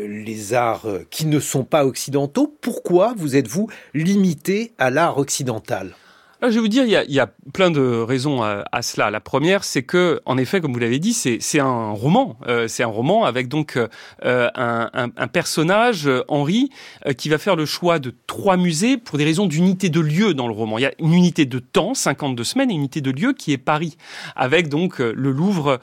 les 0.08 0.54
arts 0.54 0.86
qui 1.10 1.26
ne 1.26 1.40
sont 1.40 1.64
pas 1.64 1.84
occidentaux. 1.84 2.56
Pourquoi 2.60 3.12
vous 3.16 3.34
êtes-vous 3.34 3.68
limité 3.92 4.72
à 4.78 4.88
l'art 4.88 5.18
occidental? 5.18 5.96
Je 6.42 6.48
vais 6.48 6.60
vous 6.60 6.68
dire, 6.68 6.84
il 6.84 7.12
y 7.14 7.20
a, 7.20 7.26
plein 7.52 7.70
de 7.70 7.80
raisons 7.80 8.42
à, 8.42 8.82
cela. 8.82 9.10
La 9.10 9.20
première, 9.20 9.64
c'est 9.64 9.82
que, 9.82 10.20
en 10.26 10.36
effet, 10.36 10.60
comme 10.60 10.72
vous 10.72 10.78
l'avez 10.78 10.98
dit, 10.98 11.14
c'est 11.14 11.60
un 11.60 11.90
roman. 11.92 12.36
Euh, 12.46 12.68
c'est 12.68 12.82
un 12.82 12.88
roman 12.88 13.24
avec 13.24 13.48
donc 13.48 13.78
euh, 14.24 14.48
un, 14.54 15.28
personnage, 15.28 16.06
euh, 16.06 16.22
Henri, 16.28 16.70
qui 17.16 17.28
va 17.28 17.38
faire 17.38 17.56
le 17.56 17.64
choix 17.64 17.98
de 17.98 18.12
trois 18.26 18.56
musées 18.56 18.96
pour 18.98 19.16
des 19.16 19.24
raisons 19.24 19.46
d'unité 19.46 19.88
de 19.88 20.00
lieu 20.00 20.34
dans 20.34 20.48
le 20.48 20.52
roman. 20.52 20.78
Il 20.78 20.82
y 20.82 20.86
a 20.86 20.92
une 20.98 21.14
unité 21.14 21.46
de 21.46 21.58
temps, 21.58 21.94
52 21.94 22.44
semaines, 22.44 22.70
et 22.70 22.74
une 22.74 22.80
unité 22.80 23.00
de 23.00 23.10
lieu 23.10 23.32
qui 23.32 23.52
est 23.52 23.58
Paris, 23.58 23.96
avec 24.34 24.68
donc 24.68 24.98
le 24.98 25.30
Louvre, 25.30 25.80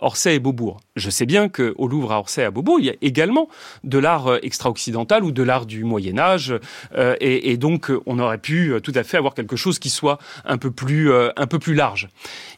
Orsay 0.00 0.36
et 0.36 0.38
Beaubourg. 0.38 0.80
Je 0.96 1.10
sais 1.10 1.26
bien 1.26 1.48
qu'au 1.48 1.88
Louvre, 1.88 2.12
à 2.12 2.18
Orsay 2.18 2.44
à 2.44 2.50
Beaubourg, 2.50 2.78
il 2.80 2.86
y 2.86 2.90
a 2.90 2.94
également 3.02 3.48
de 3.84 3.98
l'art 3.98 4.38
extra-occidental 4.42 5.24
ou 5.24 5.32
de 5.32 5.42
l'art 5.42 5.66
du 5.66 5.84
Moyen 5.84 6.18
Âge, 6.18 6.54
et, 6.96 7.50
et, 7.50 7.56
donc 7.56 7.90
on 8.06 8.18
aurait 8.18 8.38
pu 8.38 8.72
tout 8.82 8.92
à 8.94 9.02
fait 9.02 9.16
avoir 9.16 9.34
quelque 9.34 9.56
chose 9.56 9.78
qui 9.78 9.87
soit 9.88 10.18
un 10.44 10.58
peu 10.58 10.70
plus 10.70 11.10
euh, 11.10 11.30
un 11.36 11.46
peu 11.46 11.58
plus 11.58 11.74
large. 11.74 12.08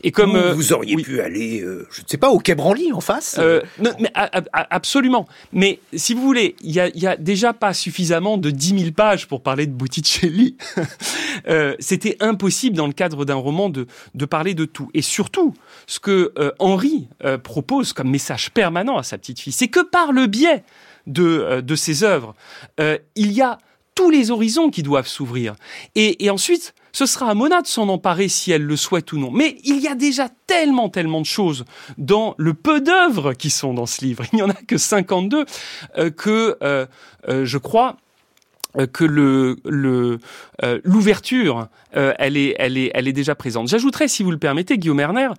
Et 0.02 0.12
comme 0.12 0.36
euh, 0.36 0.52
vous 0.54 0.72
auriez 0.72 0.96
pu 0.96 1.20
aller, 1.20 1.60
euh, 1.60 1.86
je 1.90 2.02
ne 2.02 2.06
sais 2.06 2.16
pas, 2.16 2.30
au 2.30 2.38
Quai 2.38 2.54
Branly 2.54 2.92
en 2.92 3.00
face. 3.00 3.38
mais, 3.78 4.12
absolument. 4.70 5.26
Mais 5.52 5.80
si 5.94 6.14
vous 6.14 6.22
voulez, 6.22 6.56
il 6.62 6.72
y 6.72 6.80
a, 6.80 6.88
y 6.88 7.06
a 7.06 7.16
déjà 7.16 7.52
pas 7.52 7.74
suffisamment 7.74 8.38
de 8.38 8.50
10 8.50 8.78
000 8.78 8.92
pages 8.92 9.26
pour 9.26 9.42
parler 9.42 9.66
de 9.66 9.72
Botticelli. 9.72 10.56
C'était 11.78 12.16
impossible 12.20 12.76
dans 12.76 12.86
le 12.86 12.92
cadre 12.92 13.24
d'un 13.24 13.34
roman 13.34 13.68
de 13.68 13.86
de 14.14 14.24
parler 14.24 14.54
de 14.54 14.64
tout. 14.64 14.90
Et 14.94 15.02
surtout, 15.02 15.54
ce 15.86 16.00
que 16.00 16.32
Henri 16.58 17.08
propose 17.42 17.92
comme 17.92 18.10
message 18.10 18.50
permanent 18.50 18.98
à 18.98 19.02
sa 19.02 19.18
petite 19.18 19.40
fille, 19.40 19.52
c'est 19.52 19.68
que 19.68 19.80
par 19.80 20.12
le 20.12 20.26
biais 20.26 20.64
de, 21.06 21.60
de 21.60 21.74
ses 21.74 22.02
œuvres, 22.02 22.34
il 22.78 23.32
y 23.32 23.40
a 23.40 23.58
tous 24.00 24.10
les 24.10 24.30
horizons 24.30 24.70
qui 24.70 24.82
doivent 24.82 25.06
s'ouvrir. 25.06 25.54
Et, 25.94 26.24
et, 26.24 26.30
ensuite, 26.30 26.74
ce 26.92 27.06
sera 27.06 27.30
à 27.30 27.34
Mona 27.34 27.62
de 27.62 27.66
s'en 27.66 27.88
emparer 27.88 28.28
si 28.28 28.50
elle 28.52 28.64
le 28.64 28.76
souhaite 28.76 29.12
ou 29.12 29.18
non. 29.18 29.30
Mais 29.30 29.56
il 29.64 29.80
y 29.80 29.88
a 29.88 29.94
déjà 29.94 30.28
tellement, 30.46 30.88
tellement 30.88 31.20
de 31.20 31.26
choses 31.26 31.64
dans 31.98 32.34
le 32.38 32.54
peu 32.54 32.80
d'œuvres 32.80 33.32
qui 33.32 33.50
sont 33.50 33.74
dans 33.74 33.86
ce 33.86 34.04
livre. 34.04 34.24
Il 34.32 34.36
n'y 34.36 34.42
en 34.42 34.50
a 34.50 34.54
que 34.54 34.78
52 34.78 35.44
euh, 35.98 36.10
que 36.10 36.56
euh, 36.62 36.86
euh, 37.28 37.44
je 37.44 37.58
crois 37.58 37.96
que 38.92 39.04
le 39.04 39.56
l'ouverture 40.84 41.66
elle 41.90 42.36
est 42.36 43.12
déjà 43.12 43.34
présente. 43.34 43.66
J'ajouterais 43.66 44.06
si 44.06 44.22
vous 44.22 44.30
le 44.30 44.38
permettez 44.38 44.78
Guillaume 44.78 45.00
Erner 45.00 45.30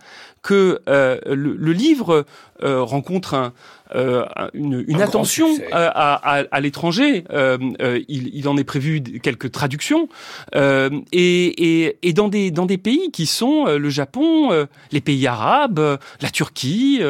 que 0.42 0.82
le, 0.86 1.72
livre 1.72 2.26
rencontre 2.62 3.34
un 3.34 3.54
euh, 3.96 4.26
une, 4.54 4.86
une 4.88 5.02
attention 5.02 5.50
à, 5.72 6.38
à, 6.38 6.44
à 6.50 6.60
l'étranger. 6.62 7.26
Euh, 7.32 7.58
euh, 7.82 8.00
il, 8.08 8.30
il, 8.34 8.48
en 8.48 8.56
est 8.58 8.64
prévu 8.64 9.02
quelques 9.02 9.52
traductions 9.52 10.08
euh, 10.56 10.90
et, 11.12 11.84
et, 11.84 11.98
et, 12.02 12.14
dans 12.14 12.30
des 12.30 12.52
dans 12.52 12.66
des 12.66 12.78
pays 12.78 13.12
qui 13.12 13.26
sont 13.26 13.66
le 13.66 13.90
Japon, 13.90 14.68
les 14.92 15.02
pays 15.02 15.28
arabes, 15.28 16.00
la 16.22 16.30
Turquie, 16.30 17.02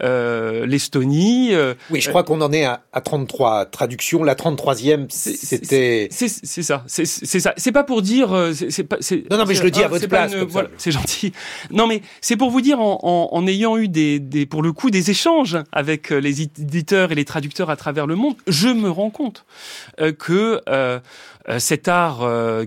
l'Estonie. 0.00 1.52
oui, 1.90 2.00
je 2.00 2.08
crois 2.08 2.22
qu'on 2.22 2.40
en 2.40 2.52
est 2.52 2.64
à, 2.64 2.82
à 2.92 3.00
33 3.00 3.66
traductions. 3.66 4.22
La 4.22 4.34
33e, 4.34 5.06
c'était. 5.08 6.08
C'est 6.10 6.28
ça. 6.62 6.84
C'est 6.86 7.04
ça. 7.06 7.54
C'est 7.56 7.72
pas 7.72 7.84
pour 7.84 8.02
dire. 8.02 8.52
C'est 8.52 8.84
pas. 8.84 8.98
Non, 9.30 9.38
non, 9.38 9.44
mais 9.46 9.54
je 9.54 9.62
le 9.62 9.70
dis 9.70 9.82
à 9.82 9.88
votre 9.88 10.06
place. 10.06 10.34
Voilà, 10.34 10.68
c'est 10.76 10.92
gentil. 10.92 11.32
Non, 11.70 11.86
mais 11.86 12.02
c'est 12.20 12.36
pour 12.36 12.50
vous 12.50 12.60
dire 12.60 12.77
en, 12.78 13.46
ayant 13.46 13.76
eu 13.76 13.88
des, 13.88 14.46
pour 14.46 14.62
le 14.62 14.72
coup 14.72 14.90
des 14.90 15.10
échanges 15.10 15.58
avec 15.72 16.10
les 16.10 16.28
les 16.28 16.42
éditeurs 16.42 17.10
et 17.10 17.14
les 17.14 17.24
traducteurs 17.24 17.70
à 17.70 17.76
travers 17.76 18.06
le 18.06 18.14
monde, 18.14 18.36
je 18.46 18.68
me 18.68 18.90
rends 18.90 19.10
compte 19.10 19.46
que 20.18 20.60
cet 21.58 21.88
art 21.88 22.20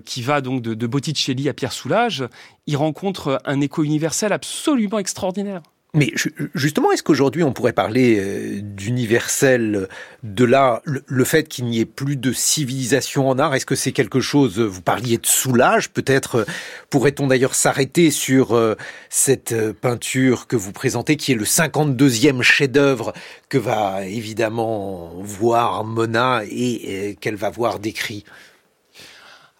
qui 0.03 0.21
va 0.23 0.41
donc 0.41 0.61
de, 0.61 0.73
de 0.73 0.87
Botticelli 0.87 1.47
à 1.47 1.53
Pierre 1.53 1.73
Soulages, 1.73 2.25
il 2.65 2.77
rencontre 2.77 3.39
un 3.45 3.61
écho 3.61 3.83
universel 3.83 4.33
absolument 4.33 4.97
extraordinaire. 4.97 5.61
Mais 5.93 6.13
justement, 6.55 6.93
est-ce 6.93 7.03
qu'aujourd'hui 7.03 7.43
on 7.43 7.51
pourrait 7.51 7.73
parler 7.73 8.17
euh, 8.17 8.61
d'universel 8.61 9.89
de 10.23 10.45
là, 10.45 10.81
le, 10.85 11.23
fait 11.25 11.49
qu'il 11.49 11.65
n'y 11.65 11.81
ait 11.81 11.85
plus 11.85 12.15
de 12.15 12.31
civilisation 12.31 13.27
en 13.27 13.37
art, 13.37 13.55
est-ce 13.55 13.65
que 13.65 13.75
c'est 13.75 13.91
quelque 13.91 14.21
chose, 14.21 14.57
vous 14.57 14.81
parliez 14.81 15.17
de 15.17 15.25
soulage, 15.25 15.89
peut-être? 15.89 16.35
Euh, 16.35 16.45
pourrait-on 16.89 17.27
d'ailleurs 17.27 17.55
s'arrêter 17.55 18.09
sur 18.09 18.55
euh, 18.55 18.75
cette 19.09 19.53
peinture 19.81 20.47
que 20.47 20.55
vous 20.55 20.71
présentez, 20.71 21.17
qui 21.17 21.33
est 21.33 21.35
le 21.35 21.43
52e 21.43 22.41
chef-d'œuvre 22.41 23.11
que 23.49 23.57
va 23.57 24.05
évidemment 24.05 25.11
voir 25.19 25.83
Mona 25.83 26.43
et 26.49 27.17
qu'elle 27.19 27.35
va 27.35 27.49
voir 27.49 27.79
décrit? 27.79 28.23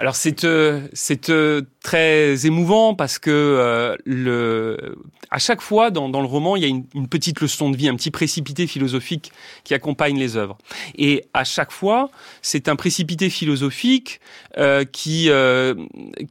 Alors 0.02 0.16
c'est 0.16 0.46
euh, 0.46 0.88
c'est 0.94 1.30
euh, 1.30 1.62
très 1.84 2.48
émouvant 2.48 2.96
parce 2.96 3.20
que 3.20 3.30
euh, 3.30 3.96
le 4.04 4.98
à 5.30 5.38
chaque 5.38 5.62
fois 5.62 5.92
dans, 5.92 6.10
dans 6.10 6.22
le 6.22 6.26
roman 6.26 6.56
il 6.56 6.64
y 6.64 6.66
a 6.66 6.70
une, 6.70 6.86
une, 6.96 7.08
petite 7.08 7.40
leçon 7.40 7.70
de 7.70 7.78
vie, 7.78 7.88
un 7.88 7.96
petit 7.96 8.10
précipité 8.10 8.66
philosophique 8.66 9.32
qui 9.64 9.76
accompagne 9.76 10.18
les 10.18 10.38
œuvres. 10.38 10.58
Et 10.96 11.26
à 11.36 11.44
chaque 11.44 11.72
fois 11.72 12.10
c'est 12.42 12.68
un 12.68 12.76
précipité 12.76 13.30
philosophique 13.30 14.22
qui 14.92 15.30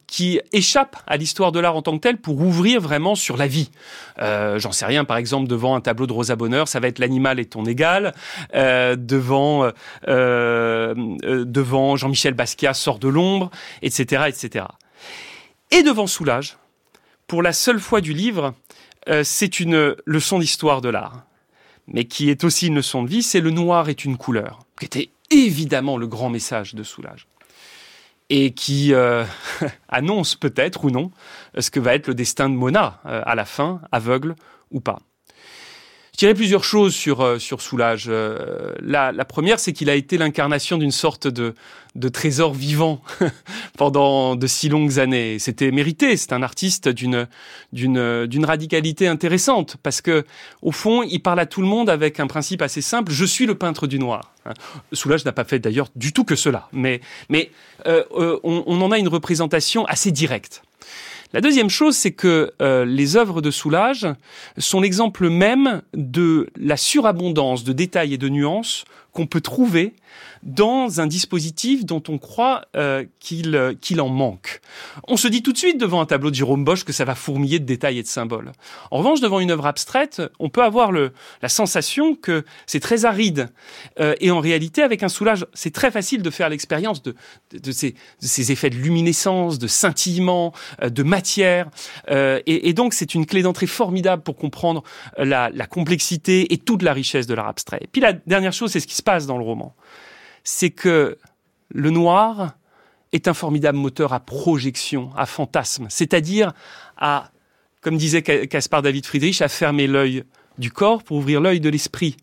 qui 0.08 0.40
échappe 0.52 0.96
à 1.06 1.16
l'histoire 1.16 1.52
de 1.52 1.60
l'art 1.60 1.76
en 1.76 1.82
tant 1.82 1.96
que 1.96 2.02
tel 2.02 2.16
pour 2.16 2.40
ouvrir 2.40 2.80
vraiment 2.80 3.14
sur 3.14 3.36
la 3.36 3.46
vie. 3.46 3.70
J'en 4.18 4.72
sais 4.72 4.84
rien. 4.84 5.04
Par 5.04 5.16
exemple 5.16 5.48
devant 5.48 5.76
un 5.76 5.80
tableau 5.80 6.08
de 6.08 6.12
Rosa 6.12 6.34
Bonheur, 6.34 6.66
ça 6.66 6.80
va 6.80 6.88
être 6.88 6.98
l'animal 6.98 7.38
est 7.38 7.52
ton 7.52 7.64
égal. 7.64 8.12
devant 8.52 9.70
devant 10.06 11.96
Jean-Michel 11.96 12.34
Basquiat 12.34 12.74
sort 12.74 12.98
de 12.98 13.08
l'ombre 13.08 13.50
etc., 13.82 14.24
etc. 14.28 14.66
Et 15.70 15.82
devant 15.82 16.06
Soulage, 16.06 16.56
pour 17.26 17.42
la 17.42 17.52
seule 17.52 17.80
fois 17.80 18.00
du 18.00 18.12
livre, 18.12 18.54
euh, 19.08 19.22
c'est 19.24 19.60
une 19.60 19.94
leçon 20.04 20.38
d'histoire 20.38 20.80
de 20.80 20.88
l'art, 20.88 21.24
mais 21.86 22.04
qui 22.04 22.28
est 22.30 22.44
aussi 22.44 22.66
une 22.66 22.76
leçon 22.76 23.02
de 23.02 23.08
vie, 23.08 23.22
c'est 23.22 23.40
le 23.40 23.50
noir 23.50 23.88
est 23.88 24.04
une 24.04 24.16
couleur, 24.16 24.60
qui 24.78 24.86
était 24.86 25.10
évidemment 25.30 25.96
le 25.96 26.06
grand 26.06 26.28
message 26.28 26.74
de 26.74 26.82
Soulage, 26.82 27.26
et 28.30 28.52
qui 28.52 28.92
euh, 28.94 29.24
annonce 29.88 30.34
peut-être 30.34 30.84
ou 30.84 30.90
non 30.90 31.10
ce 31.58 31.70
que 31.70 31.80
va 31.80 31.94
être 31.94 32.08
le 32.08 32.14
destin 32.14 32.48
de 32.48 32.54
Mona 32.54 33.00
euh, 33.06 33.22
à 33.24 33.34
la 33.34 33.44
fin, 33.44 33.80
aveugle 33.92 34.34
ou 34.70 34.80
pas. 34.80 35.00
Dirais 36.20 36.34
plusieurs 36.34 36.64
choses 36.64 36.94
sur 36.94 37.22
euh, 37.22 37.38
sur 37.38 37.62
Soulage. 37.62 38.04
Euh, 38.08 38.74
la, 38.82 39.10
la, 39.10 39.24
première, 39.24 39.58
c'est 39.58 39.72
qu'il 39.72 39.88
a 39.88 39.94
été 39.94 40.18
l'incarnation 40.18 40.76
d'une 40.76 40.90
sorte 40.90 41.26
de 41.26 41.54
de 41.94 42.08
trésor 42.10 42.52
vivant 42.52 43.00
pendant 43.78 44.36
de 44.36 44.46
si 44.46 44.68
longues 44.68 44.98
années. 44.98 45.38
C'était 45.38 45.70
mérité. 45.70 46.18
C'est 46.18 46.34
un 46.34 46.42
artiste 46.42 46.90
d'une 46.90 47.26
d'une 47.72 48.26
d'une 48.26 48.44
radicalité 48.44 49.08
intéressante 49.08 49.78
parce 49.82 50.02
que 50.02 50.26
au 50.60 50.72
fond, 50.72 51.02
il 51.04 51.20
parle 51.20 51.40
à 51.40 51.46
tout 51.46 51.62
le 51.62 51.68
monde 51.68 51.88
avec 51.88 52.20
un 52.20 52.26
principe 52.26 52.60
assez 52.60 52.82
simple. 52.82 53.12
Je 53.12 53.24
suis 53.24 53.46
le 53.46 53.54
peintre 53.54 53.86
du 53.86 53.98
noir. 53.98 54.34
Hein. 54.44 54.52
Soulage 54.92 55.24
n'a 55.24 55.32
pas 55.32 55.44
fait 55.44 55.58
d'ailleurs 55.58 55.88
du 55.96 56.12
tout 56.12 56.24
que 56.24 56.36
cela, 56.36 56.68
mais 56.70 57.00
mais 57.30 57.50
euh, 57.86 58.04
on, 58.44 58.62
on 58.66 58.82
en 58.82 58.90
a 58.90 58.98
une 58.98 59.08
représentation 59.08 59.86
assez 59.86 60.10
directe. 60.10 60.60
La 61.32 61.40
deuxième 61.40 61.70
chose, 61.70 61.96
c'est 61.96 62.10
que 62.10 62.52
euh, 62.60 62.84
les 62.84 63.16
œuvres 63.16 63.40
de 63.40 63.52
Soulage 63.52 64.08
sont 64.58 64.80
l'exemple 64.80 65.28
même 65.28 65.82
de 65.94 66.50
la 66.56 66.76
surabondance 66.76 67.62
de 67.62 67.72
détails 67.72 68.14
et 68.14 68.18
de 68.18 68.28
nuances 68.28 68.84
qu'on 69.12 69.26
peut 69.26 69.40
trouver 69.40 69.94
dans 70.42 71.00
un 71.00 71.06
dispositif 71.06 71.84
dont 71.84 72.02
on 72.08 72.18
croit 72.18 72.62
euh, 72.76 73.04
qu'il 73.18 73.54
euh, 73.54 73.74
qu'il 73.78 74.00
en 74.00 74.08
manque. 74.08 74.60
On 75.06 75.16
se 75.16 75.28
dit 75.28 75.42
tout 75.42 75.52
de 75.52 75.58
suite 75.58 75.78
devant 75.78 76.00
un 76.00 76.06
tableau 76.06 76.30
de 76.30 76.34
Jérôme 76.34 76.64
Bosch 76.64 76.84
que 76.84 76.92
ça 76.92 77.04
va 77.04 77.14
fourmiller 77.14 77.58
de 77.58 77.64
détails 77.64 77.98
et 77.98 78.02
de 78.02 78.08
symboles. 78.08 78.52
En 78.90 78.98
revanche, 78.98 79.20
devant 79.20 79.40
une 79.40 79.50
œuvre 79.50 79.66
abstraite, 79.66 80.22
on 80.38 80.48
peut 80.48 80.62
avoir 80.62 80.92
le, 80.92 81.12
la 81.42 81.48
sensation 81.48 82.14
que 82.14 82.44
c'est 82.66 82.80
très 82.80 83.04
aride. 83.04 83.48
Euh, 83.98 84.14
et 84.20 84.30
en 84.30 84.40
réalité, 84.40 84.82
avec 84.82 85.02
un 85.02 85.08
soulage, 85.08 85.46
c'est 85.52 85.72
très 85.72 85.90
facile 85.90 86.22
de 86.22 86.30
faire 86.30 86.48
l'expérience 86.48 87.02
de, 87.02 87.14
de, 87.52 87.72
ces, 87.72 87.94
ces, 88.18 88.52
effets 88.52 88.70
de 88.70 88.76
luminescence, 88.76 89.58
de 89.58 89.66
scintillement, 89.66 90.52
de 90.82 91.02
matière. 91.02 91.68
Et, 92.10 92.68
et, 92.68 92.72
donc, 92.72 92.94
c'est 92.94 93.14
une 93.14 93.26
clé 93.26 93.42
d'entrée 93.42 93.66
formidable 93.66 94.22
pour 94.22 94.36
comprendre 94.36 94.82
la, 95.18 95.50
la 95.50 95.66
complexité 95.66 96.52
et 96.52 96.58
toute 96.58 96.82
la 96.82 96.92
richesse 96.92 97.26
de 97.26 97.34
l'art 97.34 97.48
abstrait. 97.48 97.80
Et 97.82 97.86
puis 97.86 98.00
la 98.00 98.12
dernière 98.12 98.52
chose, 98.52 98.70
c'est 98.72 98.80
ce 98.80 98.86
qui 98.86 98.94
se 99.00 99.02
passe 99.02 99.26
dans 99.26 99.38
le 99.38 99.44
roman 99.44 99.74
c'est 100.44 100.70
que 100.70 101.18
le 101.68 101.90
noir 101.90 102.54
est 103.12 103.28
un 103.28 103.34
formidable 103.34 103.78
moteur 103.78 104.12
à 104.12 104.20
projection, 104.20 105.10
à 105.16 105.26
fantasme, 105.26 105.86
c'est-à-dire 105.88 106.52
à, 106.96 107.30
comme 107.80 107.96
disait 107.96 108.22
Caspar 108.22 108.82
David 108.82 109.06
Friedrich, 109.06 109.42
à 109.42 109.48
fermer 109.48 109.86
l'œil 109.86 110.24
du 110.58 110.70
corps 110.70 111.02
pour 111.02 111.16
ouvrir 111.16 111.40
l'œil 111.40 111.60
de 111.60 111.68
l'esprit. 111.68 112.16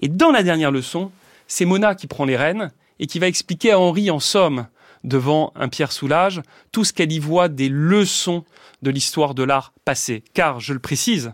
Et 0.00 0.08
dans 0.08 0.30
la 0.30 0.42
dernière 0.42 0.70
leçon, 0.70 1.10
c'est 1.46 1.64
Mona 1.64 1.94
qui 1.94 2.06
prend 2.06 2.24
les 2.24 2.36
rênes 2.36 2.70
et 2.98 3.06
qui 3.06 3.18
va 3.18 3.28
expliquer 3.28 3.72
à 3.72 3.78
Henri, 3.78 4.10
en 4.10 4.20
somme, 4.20 4.66
devant 5.04 5.52
un 5.54 5.68
Pierre 5.68 5.92
Soulage, 5.92 6.42
tout 6.72 6.84
ce 6.84 6.92
qu'elle 6.92 7.12
y 7.12 7.18
voit 7.18 7.48
des 7.48 7.68
leçons 7.68 8.44
de 8.82 8.90
l'histoire 8.90 9.34
de 9.34 9.44
l'art 9.44 9.72
passé. 9.84 10.24
Car, 10.34 10.58
je 10.60 10.72
le 10.72 10.78
précise, 10.78 11.30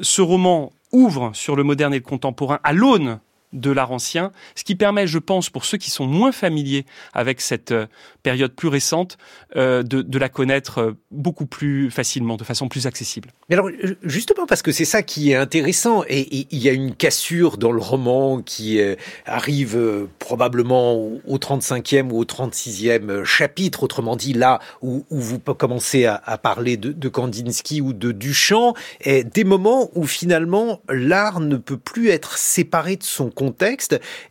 ce 0.00 0.22
roman 0.22 0.72
ouvre 0.90 1.30
sur 1.34 1.54
le 1.54 1.62
moderne 1.62 1.94
et 1.94 1.98
le 1.98 2.04
contemporain 2.04 2.58
à 2.64 2.72
l'aune 2.72 3.20
de 3.52 3.70
l'art 3.70 3.90
ancien, 3.90 4.32
ce 4.54 4.64
qui 4.64 4.76
permet, 4.76 5.06
je 5.06 5.18
pense, 5.18 5.50
pour 5.50 5.64
ceux 5.64 5.78
qui 5.78 5.90
sont 5.90 6.06
moins 6.06 6.32
familiers 6.32 6.86
avec 7.12 7.40
cette 7.40 7.72
euh, 7.72 7.86
période 8.22 8.52
plus 8.52 8.68
récente, 8.68 9.18
euh, 9.56 9.82
de, 9.82 10.18
la 10.18 10.28
connaître 10.28 10.78
euh, 10.78 10.92
beaucoup 11.10 11.46
plus 11.46 11.90
facilement, 11.90 12.36
de 12.36 12.44
façon 12.44 12.68
plus 12.68 12.86
accessible. 12.86 13.30
Mais 13.48 13.56
alors, 13.56 13.70
justement, 14.04 14.46
parce 14.46 14.62
que 14.62 14.70
c'est 14.70 14.84
ça 14.84 15.02
qui 15.02 15.32
est 15.32 15.34
intéressant, 15.34 16.04
et 16.08 16.46
il 16.50 16.58
y 16.58 16.68
a 16.68 16.72
une 16.72 16.94
cassure 16.94 17.56
dans 17.56 17.72
le 17.72 17.80
roman 17.80 18.42
qui 18.42 18.80
arrive 19.26 20.08
probablement 20.18 20.94
au 20.94 21.38
35e 21.38 22.10
ou 22.10 22.18
au 22.18 22.24
36e 22.24 23.24
chapitre, 23.24 23.82
autrement 23.82 24.16
dit, 24.16 24.34
là 24.34 24.60
où, 24.82 25.04
vous 25.10 25.38
commencez 25.38 26.04
à, 26.04 26.38
parler 26.38 26.76
de, 26.76 27.08
Kandinsky 27.08 27.80
ou 27.80 27.92
de 27.92 28.12
Duchamp, 28.12 28.74
des 29.04 29.44
moments 29.44 29.90
où 29.94 30.06
finalement 30.06 30.80
l'art 30.88 31.40
ne 31.40 31.56
peut 31.56 31.78
plus 31.78 32.10
être 32.10 32.36
séparé 32.38 32.96
de 32.96 33.02
son 33.02 33.30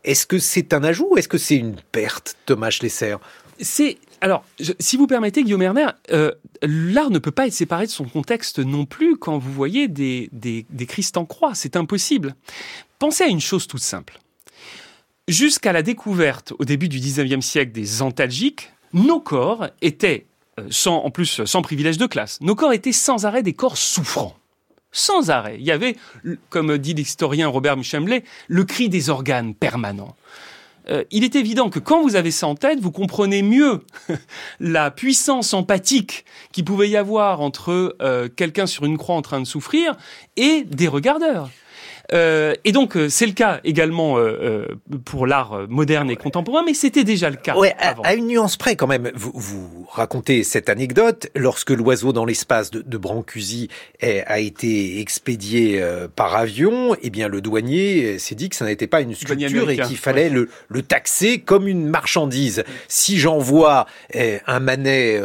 Est-ce 0.03 0.25
que 0.25 0.39
c'est 0.39 0.73
un 0.73 0.83
ajout 0.83 1.09
ou 1.11 1.17
est-ce 1.17 1.27
que 1.27 1.37
c'est 1.37 1.57
une 1.57 1.75
perte, 1.91 2.35
Thomas 2.45 2.69
Schlesser? 2.69 3.15
C'est 3.59 3.97
alors, 4.21 4.43
si 4.79 4.97
vous 4.97 5.07
permettez, 5.07 5.43
Guillaume 5.43 5.61
Erner, 5.61 5.87
euh, 6.11 6.31
l'art 6.61 7.09
ne 7.09 7.19
peut 7.19 7.31
pas 7.31 7.47
être 7.47 7.53
séparé 7.53 7.85
de 7.85 7.91
son 7.91 8.05
contexte 8.05 8.59
non 8.59 8.85
plus 8.85 9.17
quand 9.17 9.37
vous 9.37 9.53
voyez 9.53 9.87
des, 9.87 10.29
des, 10.33 10.65
des 10.69 10.87
en 11.15 11.25
croix. 11.25 11.55
C'est 11.55 11.77
impossible. 11.77 12.35
Pensez 12.99 13.23
à 13.23 13.27
une 13.27 13.39
chose 13.39 13.65
toute 13.67 13.81
simple. 13.81 14.19
Jusqu'à 15.29 15.71
la 15.71 15.83
découverte, 15.83 16.53
au 16.59 16.65
début 16.65 16.89
du 16.89 16.99
19e 16.99 17.41
siècle, 17.41 17.71
des 17.71 18.01
antalgiques, 18.01 18.71
nos 18.93 19.21
corps 19.21 19.67
étaient, 19.81 20.25
euh, 20.59 20.67
sans, 20.69 20.97
en 20.97 21.11
plus 21.11 21.45
sans 21.45 21.61
privilège 21.61 21.97
de 21.97 22.07
classe, 22.07 22.39
nos 22.41 22.55
corps 22.55 22.73
étaient 22.73 22.91
sans 22.91 23.25
arrêt 23.25 23.43
des 23.43 23.53
corps 23.53 23.77
souffrants 23.77 24.35
sans 24.91 25.29
arrêt. 25.29 25.57
Il 25.59 25.65
y 25.65 25.71
avait, 25.71 25.95
comme 26.49 26.77
dit 26.77 26.93
l'historien 26.93 27.47
Robert 27.47 27.77
Muchemblé, 27.77 28.23
le 28.47 28.63
cri 28.63 28.89
des 28.89 29.09
organes 29.09 29.53
permanent. 29.53 30.15
Euh, 30.89 31.03
il 31.11 31.23
est 31.23 31.35
évident 31.35 31.69
que 31.69 31.79
quand 31.79 32.01
vous 32.01 32.15
avez 32.15 32.31
ça 32.31 32.47
en 32.47 32.55
tête, 32.55 32.79
vous 32.79 32.91
comprenez 32.91 33.43
mieux 33.43 33.83
la 34.59 34.91
puissance 34.91 35.53
empathique 35.53 36.25
qui 36.51 36.63
pouvait 36.63 36.89
y 36.89 36.97
avoir 36.97 37.41
entre 37.41 37.95
euh, 38.01 38.27
quelqu'un 38.27 38.65
sur 38.65 38.85
une 38.85 38.97
croix 38.97 39.15
en 39.15 39.21
train 39.21 39.39
de 39.39 39.45
souffrir 39.45 39.95
et 40.35 40.63
des 40.63 40.87
regardeurs. 40.87 41.49
Euh, 42.13 42.53
et 42.63 42.71
donc, 42.71 42.95
euh, 42.95 43.09
c'est 43.09 43.25
le 43.25 43.33
cas 43.33 43.59
également 43.63 44.17
euh, 44.17 44.21
euh, 44.21 44.99
pour 45.05 45.27
l'art 45.27 45.67
moderne 45.69 46.09
et 46.09 46.15
contemporain, 46.15 46.63
mais 46.65 46.73
c'était 46.73 47.03
déjà 47.03 47.29
le 47.29 47.35
cas. 47.35 47.55
Ouais, 47.55 47.75
avant. 47.79 48.03
À, 48.03 48.15
une 48.15 48.27
nuance 48.27 48.57
près 48.57 48.75
quand 48.75 48.87
même. 48.87 49.11
Vous, 49.15 49.31
vous 49.33 49.87
racontez 49.89 50.43
cette 50.43 50.69
anecdote 50.69 51.29
lorsque 51.35 51.69
l'oiseau 51.71 52.13
dans 52.13 52.25
l'espace 52.25 52.71
de, 52.71 52.81
de 52.81 52.97
Brancusi 52.97 53.69
est, 53.99 54.23
a 54.25 54.39
été 54.39 54.99
expédié 54.99 55.81
euh, 55.81 56.07
par 56.07 56.35
avion. 56.35 56.95
Eh 57.01 57.09
bien, 57.09 57.27
le 57.27 57.41
douanier 57.41 58.17
s'est 58.17 58.35
dit 58.35 58.49
que 58.49 58.55
ça 58.55 58.65
n'était 58.65 58.87
pas 58.87 59.01
une 59.01 59.15
sculpture 59.15 59.69
et 59.69 59.77
qu'il 59.77 59.97
fallait 59.97 60.23
ouais. 60.23 60.29
le, 60.29 60.49
le, 60.67 60.81
taxer 60.81 61.39
comme 61.39 61.67
une 61.67 61.87
marchandise. 61.87 62.63
Si 62.87 63.19
j'envoie 63.19 63.85
un 64.13 64.59
manet 64.59 65.21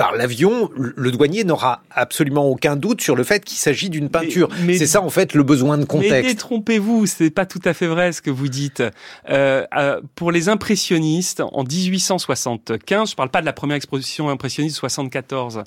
par 0.00 0.16
l'avion, 0.16 0.70
le 0.74 1.12
douanier 1.12 1.44
n'aura 1.44 1.82
absolument 1.90 2.46
aucun 2.46 2.74
doute 2.74 3.02
sur 3.02 3.16
le 3.16 3.22
fait 3.22 3.44
qu'il 3.44 3.58
s'agit 3.58 3.90
d'une 3.90 4.08
peinture. 4.08 4.48
Mais, 4.62 4.78
c'est 4.78 4.86
ça 4.86 5.02
en 5.02 5.10
fait 5.10 5.34
le 5.34 5.42
besoin 5.42 5.76
de 5.76 5.84
contexte. 5.84 6.12
Mais 6.12 6.22
détrompez-vous, 6.22 7.04
c'est 7.04 7.28
pas 7.28 7.44
tout 7.44 7.60
à 7.66 7.74
fait 7.74 7.86
vrai 7.86 8.12
ce 8.12 8.22
que 8.22 8.30
vous 8.30 8.48
dites. 8.48 8.82
Euh, 9.28 9.66
euh, 9.76 10.00
pour 10.14 10.32
les 10.32 10.48
impressionnistes, 10.48 11.42
en 11.52 11.64
1875, 11.64 13.10
je 13.10 13.14
parle 13.14 13.28
pas 13.28 13.42
de 13.42 13.46
la 13.46 13.52
première 13.52 13.76
exposition 13.76 14.30
impressionniste 14.30 14.76
74, 14.76 15.64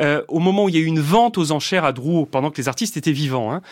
euh, 0.00 0.22
au 0.26 0.40
moment 0.40 0.64
où 0.64 0.68
il 0.68 0.74
y 0.74 0.78
a 0.78 0.80
eu 0.80 0.86
une 0.86 0.98
vente 0.98 1.38
aux 1.38 1.52
enchères 1.52 1.84
à 1.84 1.92
Drouot, 1.92 2.26
pendant 2.26 2.50
que 2.50 2.56
les 2.56 2.66
artistes 2.66 2.96
étaient 2.96 3.12
vivants, 3.12 3.52
hein, 3.52 3.62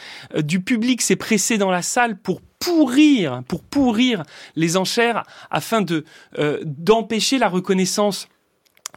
du 0.41 0.61
public 0.61 1.03
s'est 1.03 1.17
pressé 1.17 1.59
dans 1.59 1.73
la 1.73 1.83
salle 1.83 2.17
pour 2.17 2.43
pourrir, 2.61 3.43
pour 3.49 3.65
pourrir 3.65 4.23
les 4.55 4.77
enchères 4.77 5.25
afin 5.51 5.83
de 5.83 6.05
d'empêcher 6.65 7.39
la 7.39 7.49
reconnaissance 7.49 8.29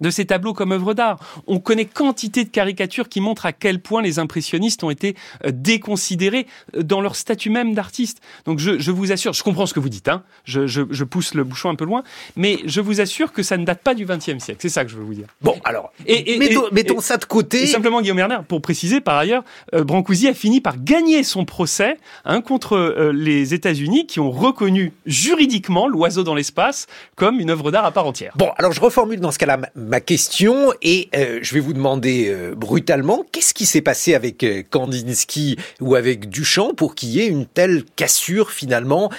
de 0.02 0.10
ces 0.10 0.26
tableaux 0.26 0.54
comme 0.54 0.72
œuvres 0.72 0.94
d'art. 0.94 1.20
On 1.48 1.60
connaît 1.60 1.86
quantité 1.86 2.44
de 2.44 2.50
caricatures 2.50 3.10
qui 3.10 3.22
montrent 3.22 3.46
à 3.46 3.54
quel 3.54 3.80
point 3.80 4.02
les 4.02 4.20
impressionnistes 4.20 4.84
ont 4.84 4.90
été 4.90 5.16
euh, 5.46 5.52
déconsidérés 5.54 6.48
euh, 6.76 6.84
dans 6.84 7.02
leur 7.02 7.16
statut 7.16 7.50
même 7.50 7.74
d'artiste. 7.74 8.22
Donc 8.46 8.60
je, 8.60 8.80
je, 8.80 8.92
vous 8.92 9.12
assure, 9.12 9.34
je 9.34 9.44
comprends 9.44 9.66
ce 9.66 9.74
que 9.74 9.80
vous 9.80 9.90
dites, 9.90 10.08
hein, 10.08 10.24
je, 10.46 10.68
je, 10.68 10.82
je, 10.90 11.04
pousse 11.04 11.34
le 11.34 11.44
bouchon 11.44 11.70
un 11.70 11.76
peu 11.76 11.86
loin, 11.86 12.04
mais 12.36 12.60
je 12.66 12.82
vous 12.82 13.02
assure 13.02 13.32
que 13.34 13.44
ça 13.44 13.58
ne 13.58 13.66
date 13.66 13.82
pas 13.82 13.94
du 13.94 14.06
XXe 14.06 14.44
siècle. 14.44 14.60
C'est 14.60 14.70
ça 14.70 14.86
que 14.86 14.92
je 14.92 14.98
veux 14.98 15.04
vous 15.04 15.14
dire. 15.14 15.28
Bon, 15.42 15.60
alors, 15.64 15.92
et, 16.06 16.36
et, 16.36 16.38
mettons, 16.38 16.66
mettons 16.72 17.00
ça 17.02 17.18
de 17.18 17.26
côté. 17.26 17.64
Et 17.64 17.68
simplement, 17.68 18.02
Guillaume 18.02 18.20
Erner, 18.20 18.40
pour 18.48 18.62
préciser, 18.62 19.02
par 19.02 19.18
ailleurs, 19.18 19.44
euh, 19.74 19.84
Brancusi 19.84 20.28
a 20.28 20.34
fini 20.34 20.62
par 20.62 20.78
gagner 20.78 21.24
son 21.24 21.46
procès 21.46 21.98
hein, 22.26 22.42
contre 22.42 22.74
euh, 22.74 23.12
les 23.14 23.54
États-Unis 23.54 24.08
qui 24.08 24.20
ont 24.20 24.32
reconnu 24.32 24.94
juridiquement 25.06 25.88
l'oiseau 25.88 26.24
dans 26.24 26.36
l'espace 26.36 26.88
comme 27.16 27.40
une 27.40 27.50
œuvre 27.50 27.72
d'art 27.72 27.86
à 27.86 27.92
part 27.92 28.06
entière. 28.06 28.34
Bon, 28.36 28.52
alors 28.58 28.72
je 28.72 28.82
reformule 28.82 29.20
dans 29.20 29.32
ce 29.32 29.40
cas-là 29.40 29.60
ma 29.90 30.02
question 30.02 30.72
et 30.84 31.10
euh, 31.16 31.40
je 31.42 31.52
vais 31.56 31.60
vous 31.60 31.74
demander 31.74 32.28
euh, 32.30 32.54
brutalement 32.54 33.26
qu'est-ce 33.32 33.56
qui 33.56 33.66
s'est 33.66 33.82
passé 33.82 34.14
avec 34.14 34.44
euh, 34.44 34.62
Kandinsky 34.70 35.58
ou 35.82 35.96
avec 35.96 36.30
Duchamp 36.30 36.76
pour 36.76 36.94
qu'il 36.94 37.10
y 37.10 37.22
ait 37.22 37.28
une 37.28 37.48
telle 37.48 37.84
cassure 37.96 38.52
finalement 38.52 39.10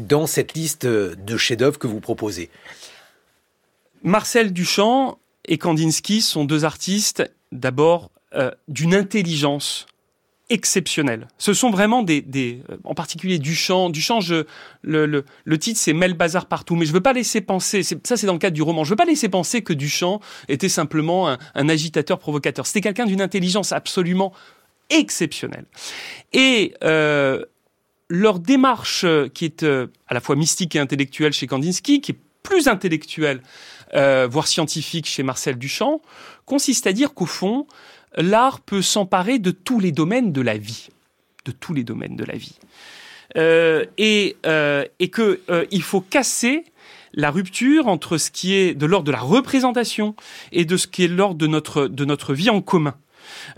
dans 0.00 0.26
cette 0.26 0.52
liste 0.52 0.86
de 0.86 1.36
chefs-d'œuvre 1.38 1.78
que 1.78 1.86
vous 1.86 2.00
proposez? 2.00 2.50
Marcel 4.02 4.52
Duchamp 4.52 5.18
et 5.46 5.56
Kandinsky 5.56 6.20
sont 6.20 6.44
deux 6.44 6.66
artistes 6.66 7.24
d'abord 7.50 8.10
d'une 8.68 8.94
intelligence 8.94 9.86
exceptionnels. 10.50 11.28
Ce 11.36 11.52
sont 11.52 11.70
vraiment 11.70 12.02
des, 12.02 12.22
des 12.22 12.62
en 12.84 12.94
particulier 12.94 13.38
Duchamp. 13.38 13.90
Duchamp, 13.90 14.20
je, 14.20 14.46
le, 14.82 15.06
le, 15.06 15.24
le 15.44 15.58
titre 15.58 15.78
c'est 15.78 15.92
Mel 15.92 16.14
Bazar 16.14 16.46
partout, 16.46 16.74
mais 16.74 16.86
je 16.86 16.92
veux 16.92 17.02
pas 17.02 17.12
laisser 17.12 17.40
penser, 17.40 17.82
ça 17.82 18.16
c'est 18.16 18.26
dans 18.26 18.32
le 18.32 18.38
cadre 18.38 18.54
du 18.54 18.62
roman, 18.62 18.84
je 18.84 18.90
veux 18.90 18.96
pas 18.96 19.04
laisser 19.04 19.28
penser 19.28 19.62
que 19.62 19.72
Duchamp 19.74 20.20
était 20.48 20.68
simplement 20.68 21.28
un, 21.28 21.38
un 21.54 21.68
agitateur 21.68 22.18
provocateur. 22.18 22.66
C'était 22.66 22.80
quelqu'un 22.80 23.06
d'une 23.06 23.20
intelligence 23.20 23.72
absolument 23.72 24.32
exceptionnelle. 24.90 25.66
Et 26.32 26.74
euh, 26.82 27.44
leur 28.08 28.38
démarche 28.38 29.04
qui 29.34 29.44
est 29.44 29.62
euh, 29.62 29.88
à 30.06 30.14
la 30.14 30.20
fois 30.20 30.34
mystique 30.34 30.74
et 30.76 30.78
intellectuelle 30.78 31.34
chez 31.34 31.46
Kandinsky, 31.46 32.00
qui 32.00 32.12
est 32.12 32.18
plus 32.42 32.68
intellectuelle, 32.68 33.42
euh, 33.94 34.26
voire 34.30 34.46
scientifique 34.46 35.06
chez 35.06 35.22
Marcel 35.22 35.58
Duchamp, 35.58 36.00
consiste 36.46 36.86
à 36.86 36.94
dire 36.94 37.12
qu'au 37.12 37.26
fond, 37.26 37.66
l'art 38.16 38.60
peut 38.60 38.82
s'emparer 38.82 39.38
de 39.38 39.50
tous 39.50 39.80
les 39.80 39.92
domaines 39.92 40.32
de 40.32 40.40
la 40.40 40.56
vie, 40.56 40.88
de 41.44 41.52
tous 41.52 41.74
les 41.74 41.84
domaines 41.84 42.16
de 42.16 42.24
la 42.24 42.36
vie, 42.36 42.58
euh, 43.36 43.84
et, 43.98 44.36
euh, 44.46 44.84
et 44.98 45.08
que 45.08 45.40
euh, 45.50 45.66
il 45.70 45.82
faut 45.82 46.00
casser 46.00 46.64
la 47.14 47.30
rupture 47.30 47.88
entre 47.88 48.18
ce 48.18 48.30
qui 48.30 48.54
est 48.54 48.74
de 48.74 48.86
l'ordre 48.86 49.06
de 49.06 49.12
la 49.12 49.20
représentation 49.20 50.14
et 50.52 50.64
de 50.64 50.76
ce 50.76 50.86
qui 50.86 51.04
est 51.04 51.08
de 51.08 51.14
l'ordre 51.14 51.36
de 51.36 51.46
notre 51.46 51.86
de 51.86 52.04
notre 52.04 52.34
vie 52.34 52.50
en 52.50 52.60
commun, 52.60 52.94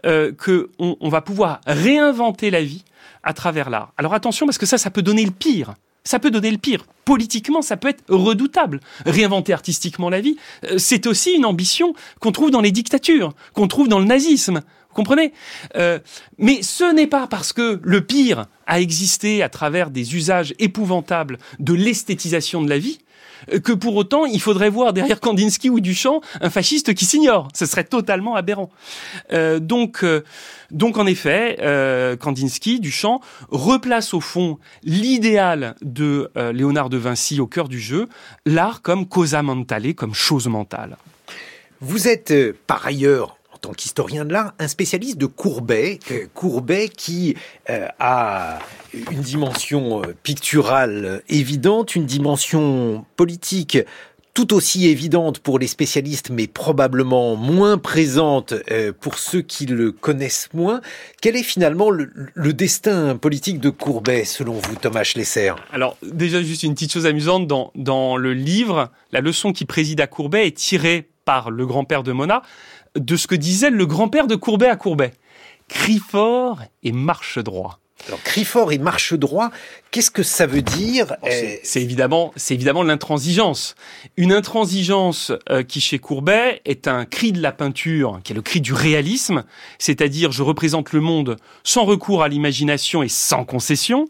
euh, 0.07 0.33
que 0.33 0.71
on, 0.79 1.09
va 1.09 1.21
pouvoir 1.21 1.61
réinventer 1.67 2.51
la 2.51 2.63
vie 2.63 2.85
à 3.23 3.33
travers 3.33 3.71
l'art. 3.71 3.93
Alors 3.97 4.15
attention 4.15 4.47
parce 4.47 4.59
que 4.59 4.67
ça, 4.67 4.79
ça 4.79 4.91
peut 4.91 5.03
donner 5.03 5.25
le 5.25 5.31
pire. 5.31 5.75
Ça 6.05 6.19
peut 6.19 6.31
donner 6.31 6.51
le 6.51 6.59
pire. 6.59 6.85
Politiquement, 7.05 7.63
ça 7.63 7.77
peut 7.77 7.89
être 7.89 8.05
redoutable. 8.09 8.81
Réinventer 9.05 9.53
artistiquement 9.53 10.11
la 10.11 10.21
vie, 10.21 10.37
euh, 10.65 10.79
c'est 10.79 11.07
aussi 11.07 11.33
une 11.33 11.45
ambition 11.45 11.95
qu'on 12.21 12.33
trouve 12.33 12.51
dans 12.51 12.61
les 12.61 12.73
dictatures, 12.73 13.35
qu'on 13.55 13.69
trouve 13.69 13.89
dans 13.89 13.99
le 13.99 14.05
nazisme. 14.05 14.63
Vous 14.89 14.95
comprenez 14.95 15.33
euh, 15.77 15.99
Mais 16.39 16.63
ce 16.63 16.93
n'est 16.93 17.07
pas 17.07 17.27
parce 17.27 17.53
que 17.53 17.81
le 17.83 18.01
pire 18.01 18.47
a 18.67 18.81
existé 18.81 19.43
à 19.43 19.49
travers 19.49 19.91
des 19.91 20.17
usages 20.17 20.55
épouvantables 20.59 21.39
de 21.59 21.75
l'esthétisation 21.75 22.63
de 22.63 22.69
la 22.69 22.79
vie 22.79 22.99
que 23.63 23.73
pour 23.73 23.97
autant 23.97 24.27
il 24.27 24.41
faudrait 24.41 24.71
voir 24.71 24.93
derrière 24.93 25.21
Kandinsky 25.21 25.71
ou 25.71 25.81
Duchamp 25.81 26.21
un 26.41 26.51
fasciste 26.51 26.95
qui 26.95 27.05
s'ignore. 27.05 27.49
Ce 27.55 27.67
serait 27.67 27.85
totalement 27.85 28.35
aberrant. 28.35 28.71
Euh, 29.33 29.59
donc, 29.59 30.03
euh, 30.03 30.23
donc 30.71 30.99
en 30.99 31.07
effet, 31.07 31.59
euh, 31.61 32.17
Kandinsky, 32.17 32.81
Duchamp 32.81 33.21
replace 33.51 34.15
au 34.15 34.21
fond 34.21 34.59
l'idéal 34.83 35.75
de 35.83 36.31
euh, 36.37 36.53
Léonard 36.53 36.91
de 36.91 36.97
Vinci 36.97 37.41
au 37.41 37.47
cœur 37.47 37.69
du 37.69 37.81
jeu, 37.81 38.09
l'art 38.47 38.83
comme 38.83 39.07
causa 39.07 39.43
mentale, 39.43 39.95
comme 39.95 40.15
chose 40.15 40.47
mentale. 40.49 40.97
Vous 41.81 42.09
êtes 42.09 42.35
par 42.67 42.87
ailleurs 42.87 43.40
tant 43.61 43.73
qu'historien 43.73 44.25
de 44.25 44.33
l'art, 44.33 44.55
un 44.59 44.69
spécialiste 44.69 45.19
de 45.19 45.27
Courbet, 45.27 45.99
Courbet 46.35 46.89
qui 46.89 47.37
euh, 47.69 47.87
a 47.99 48.59
une 49.11 49.21
dimension 49.21 50.03
euh, 50.03 50.15
picturale 50.23 51.23
évidente, 51.29 51.95
une 51.95 52.07
dimension 52.07 53.05
politique 53.17 53.79
tout 54.33 54.55
aussi 54.55 54.89
évidente 54.89 55.41
pour 55.41 55.59
les 55.59 55.67
spécialistes, 55.67 56.31
mais 56.31 56.47
probablement 56.47 57.35
moins 57.37 57.79
présente 57.79 58.55
euh, 58.71 58.93
pour 58.99 59.19
ceux 59.19 59.43
qui 59.43 59.67
le 59.67 59.91
connaissent 59.93 60.49
moins. 60.55 60.81
Quel 61.21 61.37
est 61.37 61.43
finalement 61.43 61.91
le, 61.91 62.11
le 62.33 62.53
destin 62.53 63.17
politique 63.17 63.59
de 63.59 63.71
Courbet, 63.71 64.25
selon 64.25 64.55
vous, 64.55 64.77
Thomas 64.77 65.03
Schlesser? 65.03 65.53
Alors, 65.73 65.97
déjà, 66.03 66.43
juste 66.43 66.63
une 66.63 66.75
petite 66.75 66.93
chose 66.93 67.07
amusante, 67.07 67.49
dans, 67.49 67.73
dans 67.75 68.17
le 68.17 68.33
livre, 68.33 68.91
la 69.13 69.21
leçon 69.21 69.53
qui 69.53 69.65
préside 69.65 70.01
à 70.01 70.07
Courbet 70.07 70.47
est 70.47 70.57
tirée 70.57 71.11
par 71.25 71.51
le 71.51 71.67
grand-père 71.67 72.03
de 72.03 72.13
Mona, 72.13 72.43
de 72.97 73.17
ce 73.17 73.27
que 73.27 73.35
disait 73.35 73.71
le 73.71 73.87
grand-père 73.87 74.27
de 74.27 74.37
Courbet 74.37 74.69
à 74.69 74.77
Courbet. 74.77 75.13
Crie 75.69 75.99
fort 75.99 76.63
et 76.83 76.93
marche 76.93 77.39
droit. 77.39 77.80
Alors, 78.07 78.23
cri 78.23 78.45
fort 78.45 78.73
et 78.73 78.79
marche 78.79 79.15
droit, 79.15 79.51
qu'est-ce 79.91 80.11
que 80.11 80.23
ça 80.23 80.47
veut 80.47 80.63
dire? 80.63 81.17
Bon, 81.23 81.29
C'est 81.63 81.83
évidemment, 81.83 82.33
c'est 82.37 82.55
évidemment 82.55 82.83
l'intransigeance. 82.83 83.75
Une 84.17 84.33
intransigeance 84.33 85.33
euh, 85.51 85.63
qui, 85.63 85.81
chez 85.81 85.99
Courbet, 85.99 86.61
est 86.65 86.89
un 86.89 87.05
cri 87.05 87.33
de 87.33 87.41
la 87.41 87.53
peinture, 87.53 88.21
qui 88.25 88.33
est 88.33 88.35
le 88.35 88.43
cri 88.43 88.61
du 88.61 88.73
réalisme, 88.73 89.45
c'est-à-dire 89.79 90.33
je 90.33 90.43
représente 90.43 90.93
le 90.93 91.01
monde 91.01 91.37
sans 91.63 91.85
recours 91.85 92.23
à 92.23 92.29
l'imagination 92.29 93.03
et 93.03 93.09
sans 93.09 93.45
concession, 93.45 94.09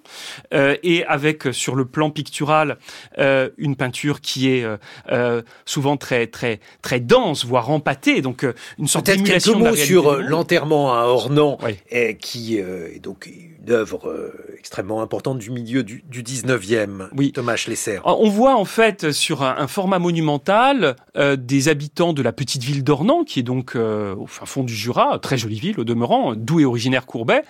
euh, 0.55 0.77
et 0.83 1.05
avec 1.07 1.49
sur 1.53 1.75
le 1.75 1.85
plan 1.85 2.11
pictural 2.11 2.79
euh, 3.19 3.51
une 3.59 3.77
peinture 3.77 4.21
qui 4.21 4.51
est 4.51 4.65
euh, 5.11 5.43
souvent 5.65 5.97
très 5.97 6.27
très 6.27 6.61
très 6.83 7.01
dense, 7.01 7.45
voire 7.45 7.71
empâtée, 7.71 8.23
donc 8.23 8.47
une 8.79 8.89
sorte 8.89 9.07
d'émulation. 9.07 9.55
Quelques 9.55 9.69
mots 9.69 9.77
sur 9.77 10.17
l'enterrement 10.21 10.95
à 10.95 11.05
Ornans, 11.05 11.59
oui. 11.63 12.17
qui 12.21 12.59
est 12.59 13.01
donc 13.03 13.27
une 13.27 13.80
œuvre 13.81 14.09
euh, 14.09 14.33
extrêmement 14.59 15.03
importante 15.03 15.39
du 15.39 15.51
milieu 15.51 15.83
du, 15.83 16.05
du 16.09 16.23
19e, 16.23 17.09
oui. 17.17 17.33
Thomas 17.33 17.57
Schlesser. 17.57 17.99
On 18.05 18.29
voit 18.29 18.57
en 18.57 18.65
fait 18.65 19.11
sur 19.11 19.43
un, 19.43 19.57
un 19.59 19.67
format 19.67 19.99
monumental 19.99 20.97
euh, 21.17 21.37
des 21.37 21.69
habitants 21.69 22.13
de 22.13 22.23
la 22.23 22.33
petite 22.33 22.63
ville 22.63 22.85
d'Ornans, 22.85 23.25
qui 23.25 23.41
est 23.41 23.45
donc 23.45 23.75
euh, 23.75 24.15
au 24.15 24.27
fin 24.27 24.47
fond 24.47 24.63
du 24.63 24.75
Jura, 24.75 25.19
très 25.19 25.37
jolie 25.37 25.59
ville 25.59 25.81
au 25.81 25.85
demeurant, 25.85 26.35
d'où 26.37 26.61
est 26.61 26.65
originaire 26.65 27.07
Courbet. 27.07 27.43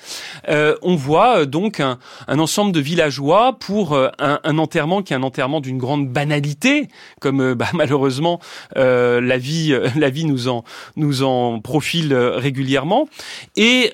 Euh, 0.48 0.76
on 0.82 0.96
voit 0.96 1.46
donc 1.46 1.80
un, 1.80 1.98
un, 2.26 2.38
ensemble 2.38 2.72
de 2.72 2.80
villageois 2.80 3.58
pour 3.58 3.96
un, 3.96 4.10
un, 4.18 4.58
enterrement 4.58 5.02
qui 5.02 5.12
est 5.12 5.16
un 5.16 5.22
enterrement 5.22 5.60
d'une 5.60 5.78
grande 5.78 6.08
banalité, 6.08 6.88
comme 7.20 7.54
bah, 7.60 7.68
malheureusement 7.74 8.40
la 8.76 9.38
vie 9.38 9.74
la 9.96 10.10
vie 10.10 10.24
nous 10.24 10.48
en 10.48 10.64
nous 10.96 11.22
en 11.22 11.60
profile 11.60 12.14
régulièrement. 12.14 13.08
Et, 13.56 13.92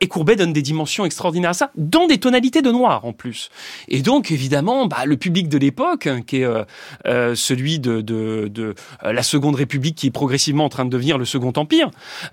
et 0.00 0.08
Courbet 0.08 0.36
donne 0.36 0.52
des 0.52 0.62
dimensions 0.62 1.04
extraordinaires 1.04 1.50
à 1.50 1.54
ça, 1.54 1.61
dans 1.76 2.06
des 2.06 2.18
tonalités 2.18 2.62
de 2.62 2.70
noir 2.70 3.04
en 3.04 3.12
plus. 3.12 3.50
Et 3.88 4.02
donc 4.02 4.30
évidemment, 4.30 4.86
bah, 4.86 5.04
le 5.06 5.16
public 5.16 5.48
de 5.48 5.58
l'époque, 5.58 6.06
hein, 6.06 6.22
qui 6.22 6.38
est 6.38 6.44
euh, 6.44 6.64
euh, 7.06 7.34
celui 7.34 7.78
de, 7.78 8.00
de, 8.00 8.48
de 8.48 8.74
euh, 9.04 9.12
la 9.12 9.22
Seconde 9.22 9.56
République, 9.56 9.96
qui 9.96 10.06
est 10.08 10.10
progressivement 10.10 10.64
en 10.64 10.68
train 10.68 10.84
de 10.84 10.90
devenir 10.90 11.18
le 11.18 11.24
Second 11.24 11.52
Empire, 11.56 11.90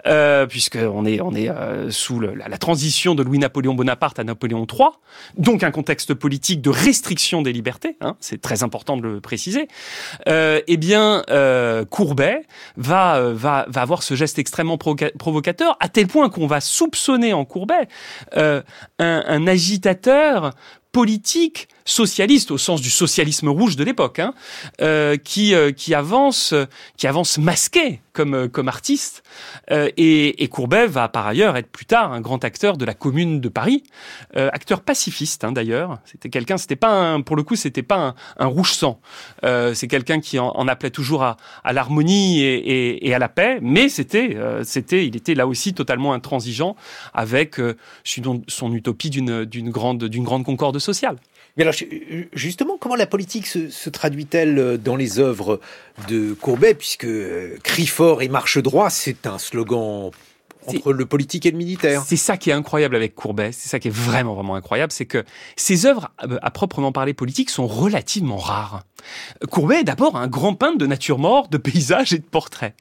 euh, 0.07 0.45
puisqu'on 0.45 1.06
est, 1.06 1.22
on 1.22 1.34
est 1.34 1.49
euh, 1.49 1.91
sous 1.91 2.19
le, 2.19 2.34
la, 2.35 2.57
transition 2.57 3.15
de 3.15 3.23
Louis-Napoléon 3.23 3.73
Bonaparte 3.73 4.19
à 4.19 4.23
Napoléon 4.23 4.65
III, 4.72 4.89
donc 5.38 5.64
un 5.64 5.72
contexte 5.72 6.14
politique 6.14 6.61
de 6.61 6.69
restriction 6.69 7.41
des 7.41 7.53
libertés, 7.53 7.95
hein, 8.01 8.15
c'est 8.19 8.41
très 8.41 8.64
important 8.64 8.97
de 8.97 9.03
le 9.03 9.22
préciser. 9.22 9.68
eh 10.27 10.77
bien, 10.77 11.23
Courbet 11.89 12.41
va, 12.76 13.31
va, 13.34 13.65
va 13.68 13.81
avoir 13.81 14.03
ce 14.03 14.15
geste 14.15 14.39
extrêmement 14.39 14.77
provocateur, 14.77 15.77
à 15.80 15.89
tel 15.89 16.07
point 16.07 16.30
qu'on 16.30 16.47
va 16.47 16.60
soupçonner 16.60 17.34
en 17.34 17.45
Courbet 17.45 17.88
un, 19.26 19.48
agitateur 19.48 20.53
politique 20.91 21.68
socialiste 21.86 22.52
au 22.52 22.57
sens 22.57 22.81
du 22.81 22.90
socialisme 22.90 23.49
rouge 23.49 23.76
de 23.76 23.84
l'époque, 23.84 24.19
hein, 24.19 24.34
euh, 24.81 25.18
euh, 25.53 25.72
avance 25.94 26.53
qui 26.98 27.07
avance 27.07 27.38
masqué 27.38 28.02
comme 28.19 28.33
euh, 28.33 28.47
comme 28.49 28.67
artiste. 28.67 29.23
Euh, 29.71 29.89
et, 29.95 30.43
et, 30.43 30.49
Courbet 30.49 30.87
va 30.87 31.07
par 31.07 31.25
ailleurs 31.25 31.55
être 31.55 31.71
plus 31.71 31.85
tard 31.85 32.11
un 32.11 32.19
grand 32.19 32.43
acteur 32.43 32.75
de 32.75 32.83
la 32.83 32.93
Commune 32.93 33.39
de 33.39 33.47
Paris, 33.47 33.83
euh, 34.35 34.49
acteur 34.51 34.81
pacifiste 34.81 35.45
hein, 35.45 35.53
d'ailleurs. 35.53 35.99
C'était 36.03 36.27
quelqu'un, 36.29 36.57
c'était 36.57 36.75
pas 36.75 37.17
pour 37.25 37.37
le 37.37 37.43
coup, 37.43 37.55
c'était 37.55 37.81
pas 37.81 38.15
un, 38.37 38.45
rouge 38.45 38.73
sang. 38.73 38.99
c'est 39.41 39.87
quelqu'un 39.87 40.19
qui 40.19 40.37
en, 40.37 40.67
appelait 40.67 40.89
toujours 40.89 41.23
à, 41.23 41.37
l'harmonie 41.71 42.41
et, 42.41 43.13
à 43.13 43.19
la 43.19 43.29
paix, 43.29 43.59
mais 43.61 43.87
c'était 43.87 44.37
c'était 44.63 45.05
il 45.07 45.15
était 45.15 45.35
là 45.35 45.47
aussi 45.47 45.73
totalement 45.73 46.13
intransigeant 46.13 46.75
avec 47.13 47.55
son 48.03 48.73
utopie 48.73 49.09
d'une 49.09 49.69
grande 49.69 50.43
concorde 50.43 50.79
sociale. 50.79 51.15
Mais 51.57 51.63
alors, 51.63 51.76
justement, 52.34 52.77
comment 52.80 52.95
la 52.95 53.07
politique 53.07 53.47
se, 53.47 53.69
se 53.69 53.89
traduit-elle 53.89 54.77
dans 54.77 54.95
les 54.95 55.19
œuvres 55.19 55.59
de 56.07 56.34
Courbet, 56.34 56.73
puisque 56.73 57.05
euh, 57.05 57.57
cri 57.63 57.88
fort 57.88 58.21
et 58.21 58.30
marche 58.30 58.57
droit, 58.57 58.89
c'est 58.89 59.27
un 59.27 59.38
slogan 59.38 60.11
entre 60.67 60.93
le 60.93 61.05
politique 61.05 61.45
et 61.45 61.51
le 61.51 61.57
militaire. 61.57 62.03
C'est 62.05 62.15
ça 62.15 62.38
qui 62.38 62.49
est 62.49 62.53
incroyable 62.53 62.95
avec 62.95 63.15
Courbet, 63.15 63.51
c'est 63.51 63.69
ça 63.69 63.80
qui 63.80 63.88
est 63.88 63.95
vraiment 63.95 64.35
vraiment 64.35 64.55
incroyable, 64.55 64.91
c'est 64.91 65.05
que 65.05 65.23
ses 65.55 65.85
œuvres 65.85 66.11
euh, 66.23 66.38
à 66.41 66.51
proprement 66.51 66.91
parler 66.91 67.13
politiques 67.13 67.49
sont 67.49 67.67
relativement 67.67 68.38
rares. 68.38 68.84
Courbet 69.49 69.81
est 69.81 69.84
d'abord 69.84 70.15
un 70.15 70.27
grand 70.27 70.53
peintre 70.53 70.77
de 70.77 70.85
nature 70.85 71.17
morte, 71.17 71.51
de 71.51 71.57
paysages 71.57 72.13
et 72.13 72.19
de 72.19 72.23
portraits. 72.23 72.76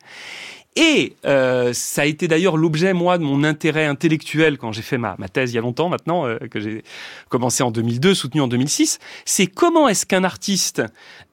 Et 0.81 1.17
euh, 1.27 1.73
ça 1.73 2.03
a 2.03 2.05
été 2.05 2.29
d'ailleurs 2.29 2.57
l'objet, 2.57 2.93
moi, 2.93 3.19
de 3.19 3.25
mon 3.25 3.43
intérêt 3.43 3.87
intellectuel 3.87 4.59
quand 4.59 4.71
j'ai 4.71 4.83
fait 4.83 4.97
ma, 4.97 5.17
thèse 5.33 5.51
il 5.51 5.57
y 5.57 5.59
a 5.59 5.61
longtemps 5.61 5.89
maintenant, 5.89 6.25
euh, 6.25 6.39
que 6.39 6.61
j'ai 6.61 6.85
commencé 7.29 7.65
en 7.65 7.73
2002, 7.73 8.15
soutenu 8.15 8.41
en 8.43 8.47
2006. 8.47 9.01
C'est 9.25 9.49
comment 9.49 9.89
est-ce 9.89 10.07
qu'un 10.07 10.23
artiste 10.23 10.85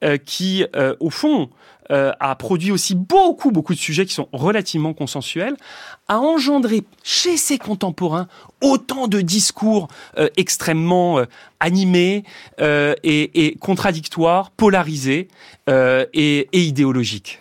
euh, 0.02 0.16
qui, 0.16 0.66
euh, 0.74 0.96
au 0.98 1.10
fond, 1.10 1.48
euh, 1.92 2.10
a 2.18 2.34
produit 2.34 2.72
aussi 2.72 2.96
beaucoup, 2.96 3.52
beaucoup 3.52 3.72
de 3.72 3.78
sujets 3.78 4.04
qui 4.04 4.14
sont 4.14 4.28
relativement 4.32 4.94
consensuels, 4.94 5.54
a 6.08 6.18
engendré 6.18 6.82
chez 7.04 7.36
ses 7.36 7.58
contemporains 7.58 8.26
autant 8.60 9.06
de 9.06 9.20
discours 9.20 9.86
euh, 10.18 10.28
extrêmement 10.36 11.20
animés 11.60 12.24
et, 12.58 13.46
et, 13.46 13.54
contradictoires, 13.60 14.50
polarisés 14.50 15.28
et, 15.68 16.48
et 16.52 16.60
idéologiques. 16.60 17.40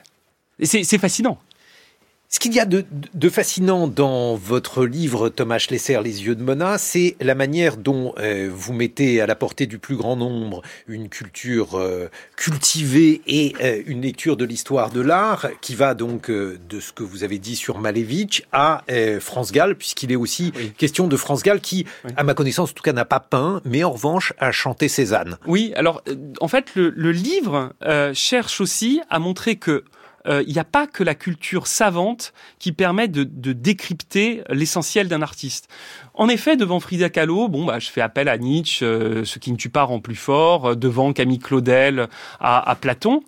C'est 0.62 1.00
fascinant. 1.00 1.40
Ce 2.36 2.40
qu'il 2.42 2.54
y 2.54 2.60
a 2.60 2.66
de, 2.66 2.84
de, 3.14 3.30
fascinant 3.30 3.88
dans 3.88 4.36
votre 4.36 4.86
livre 4.86 5.30
Thomas 5.30 5.58
Schlesser, 5.58 6.02
Les 6.04 6.26
yeux 6.26 6.36
de 6.36 6.44
Mona, 6.44 6.78
c'est 6.78 7.16
la 7.22 7.34
manière 7.34 7.78
dont 7.78 8.14
euh, 8.18 8.50
vous 8.54 8.74
mettez 8.74 9.22
à 9.22 9.26
la 9.26 9.36
portée 9.36 9.68
du 9.68 9.80
plus 9.80 9.96
grand 9.96 10.18
nombre 10.18 10.62
une 10.90 11.08
culture 11.08 11.80
euh, 11.80 12.10
cultivée 12.36 13.22
et 13.26 13.56
euh, 13.62 13.82
une 13.86 14.02
lecture 14.02 14.36
de 14.36 14.44
l'histoire 14.44 14.90
de 14.90 15.00
l'art 15.00 15.48
qui 15.62 15.76
va 15.76 15.94
donc 15.94 16.30
de 16.30 16.80
ce 16.82 16.92
que 16.92 17.04
vous 17.04 17.24
avez 17.24 17.40
dit 17.40 17.56
sur 17.56 17.80
Malevich 17.80 18.44
à 18.52 18.84
France 19.22 19.54
Gall, 19.54 19.76
puisqu'il 19.76 20.12
est 20.12 20.18
aussi 20.18 20.52
oui. 20.58 20.74
question 20.78 21.08
de 21.08 21.16
France 21.16 21.42
Gall 21.42 21.62
qui, 21.62 21.86
oui. 22.04 22.12
à 22.18 22.24
ma 22.24 22.34
connaissance 22.34 22.72
en 22.72 22.74
tout 22.74 22.84
cas, 22.84 22.92
n'a 22.92 23.06
pas 23.06 23.22
peint, 23.22 23.62
mais 23.64 23.86
en 23.86 23.94
revanche 23.94 24.34
a 24.40 24.52
chanté 24.52 24.90
Cézanne. 24.90 25.38
Oui, 25.48 25.72
alors 25.78 26.04
en 26.42 26.50
fait 26.50 26.76
le, 26.76 26.90
le 26.90 27.14
livre 27.14 27.72
cherche 28.14 28.60
aussi 28.60 29.00
à 29.10 29.20
montrer 29.20 29.56
que 29.56 29.86
il 30.26 30.32
euh, 30.32 30.44
n'y 30.44 30.60
a 30.60 30.64
pas 30.64 30.88
que 30.88 31.04
la 31.04 31.16
culture 31.16 31.68
savante 31.68 32.34
qui 32.60 32.72
permet 32.72 33.08
de, 33.08 33.24
décrypter 33.54 34.42
l'essentiel 34.50 35.08
d'un 35.08 35.22
artiste. 35.22 35.68
En 36.14 36.30
effet, 36.30 36.58
devant 36.58 36.80
Frida 36.80 37.10
Kahlo, 37.10 37.48
bon, 37.48 37.66
bah, 37.66 37.80
je 37.80 37.90
fais 37.90 38.02
appel 38.02 38.28
à 38.28 38.38
Nietzsche, 38.38 38.86
euh, 38.86 39.24
ce 39.24 39.40
qui 39.40 39.52
ne 39.52 39.58
tue 39.58 39.70
pas 39.70 39.84
rend 39.84 40.00
plus 40.00 40.16
fort, 40.16 40.72
euh, 40.72 40.76
devant 40.76 41.14
Camille 41.14 41.40
Claudel, 41.40 42.08
à, 42.40 42.70
à 42.70 42.76
Platon. 42.76 43.24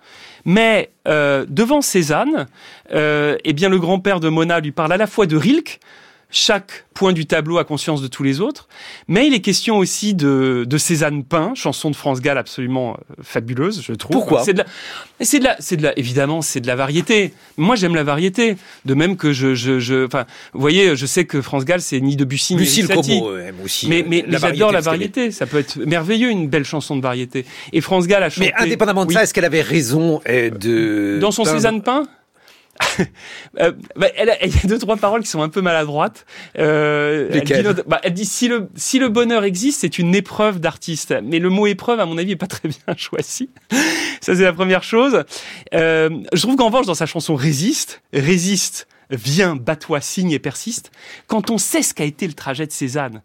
Mais 0.45 0.91
devant 1.05 1.81
Cézanne, 1.81 2.47
eh 2.89 3.53
bien, 3.53 3.67
le 3.67 3.79
grand-père 3.79 4.21
de 4.21 4.29
Mona 4.29 4.61
lui 4.61 4.71
parle 4.71 4.93
à 4.93 4.97
la 4.97 5.05
fois 5.05 5.25
de 5.25 5.35
Rilke, 5.35 5.81
chaque 6.29 6.85
point 6.93 7.13
du 7.13 7.25
tableau 7.25 7.57
a 7.57 7.63
conscience 7.63 8.01
de 8.01 8.07
tous 8.07 8.23
les 8.23 8.41
autres, 8.41 8.67
mais 9.07 9.27
il 9.27 9.33
est 9.33 9.39
question 9.39 9.77
aussi 9.77 10.13
de, 10.13 10.65
de 10.67 10.77
Cézanne 10.77 11.23
Pain, 11.23 11.53
chanson 11.55 11.89
de 11.89 11.95
France 11.95 12.21
Gall 12.21 12.37
absolument 12.37 12.97
euh, 12.97 13.21
fabuleuse, 13.21 13.81
je 13.81 13.93
trouve. 13.93 14.11
Pourquoi? 14.11 14.43
C'est 14.43 14.53
de 14.53 14.59
la, 14.59 14.65
c'est 15.21 15.39
de 15.39 15.43
la, 15.45 15.55
c'est 15.59 15.77
de 15.77 15.83
la, 15.83 15.97
évidemment, 15.97 16.41
c'est 16.41 16.59
de 16.59 16.67
la 16.67 16.75
variété. 16.75 17.33
Moi, 17.55 17.75
j'aime 17.75 17.95
la 17.95 18.03
variété. 18.03 18.57
De 18.85 18.93
même 18.93 19.15
que 19.15 19.31
je, 19.31 19.55
je, 19.55 19.79
je, 19.79 20.05
enfin, 20.05 20.25
vous 20.53 20.59
voyez, 20.59 20.95
je 20.95 21.05
sais 21.05 21.25
que 21.25 21.41
France 21.41 21.65
Gall, 21.65 21.81
c'est 21.81 21.99
ni 22.01 22.15
Debussy 22.15 22.55
ni 22.55 22.61
Lucille 22.61 22.87
Como 22.87 23.37
aime 23.37 23.55
aussi. 23.63 23.87
Mais, 23.87 24.03
mais, 24.07 24.23
euh, 24.23 24.27
mais 24.29 24.37
j'adore 24.37 24.71
la 24.71 24.81
variété. 24.81 25.31
Ça 25.31 25.45
peut 25.45 25.59
être 25.59 25.77
merveilleux, 25.77 26.29
une 26.29 26.49
belle 26.49 26.65
chanson 26.65 26.95
de 26.95 27.01
variété. 27.01 27.45
Et 27.73 27.81
France 27.81 28.07
Gall 28.07 28.23
a 28.23 28.29
chanté. 28.29 28.51
Mais 28.57 28.63
indépendamment 28.63 29.03
de 29.03 29.09
oui. 29.09 29.13
ça, 29.13 29.23
est-ce 29.23 29.33
qu'elle 29.33 29.45
avait 29.45 29.61
raison 29.61 30.21
euh, 30.27 30.49
de 30.49 31.19
dans 31.21 31.31
son 31.31 31.45
Cézanne 31.45 31.81
Pain 31.83 32.03
euh, 33.59 33.71
bah, 33.95 34.07
elle, 34.15 34.37
il 34.43 34.55
y 34.55 34.59
a 34.59 34.67
deux 34.67 34.77
trois 34.77 34.97
paroles 34.97 35.21
qui 35.21 35.29
sont 35.29 35.41
un 35.41 35.49
peu 35.49 35.61
maladroites. 35.61 36.25
Euh, 36.57 37.29
elle, 37.31 37.43
dit, 37.43 37.81
bah, 37.87 37.99
elle 38.03 38.13
dit 38.13 38.25
si 38.25 38.47
le 38.47 38.69
si 38.75 38.99
le 38.99 39.09
bonheur 39.09 39.43
existe, 39.43 39.81
c'est 39.81 39.99
une 39.99 40.15
épreuve 40.15 40.59
d'artiste. 40.59 41.15
Mais 41.23 41.39
le 41.39 41.49
mot 41.49 41.67
épreuve, 41.67 41.99
à 41.99 42.05
mon 42.05 42.17
avis, 42.17 42.33
est 42.33 42.37
pas 42.37 42.47
très 42.47 42.67
bien 42.69 42.79
choisi. 42.97 43.49
Ça 44.21 44.35
c'est 44.35 44.43
la 44.43 44.53
première 44.53 44.83
chose. 44.83 45.23
Euh, 45.73 46.09
je 46.33 46.41
trouve 46.41 46.55
qu'en 46.55 46.67
revanche, 46.67 46.85
dans 46.85 46.95
sa 46.95 47.05
chanson 47.05 47.35
Résiste, 47.35 48.01
résiste, 48.13 48.87
viens, 49.09 49.55
bats-toi, 49.55 50.01
signe 50.01 50.31
et 50.31 50.39
persiste. 50.39 50.91
Quand 51.27 51.49
on 51.49 51.57
sait 51.57 51.81
ce 51.81 51.93
qu'a 51.93 52.05
été 52.05 52.27
le 52.27 52.33
trajet 52.33 52.67
de 52.67 52.71
Cézanne, 52.71 53.21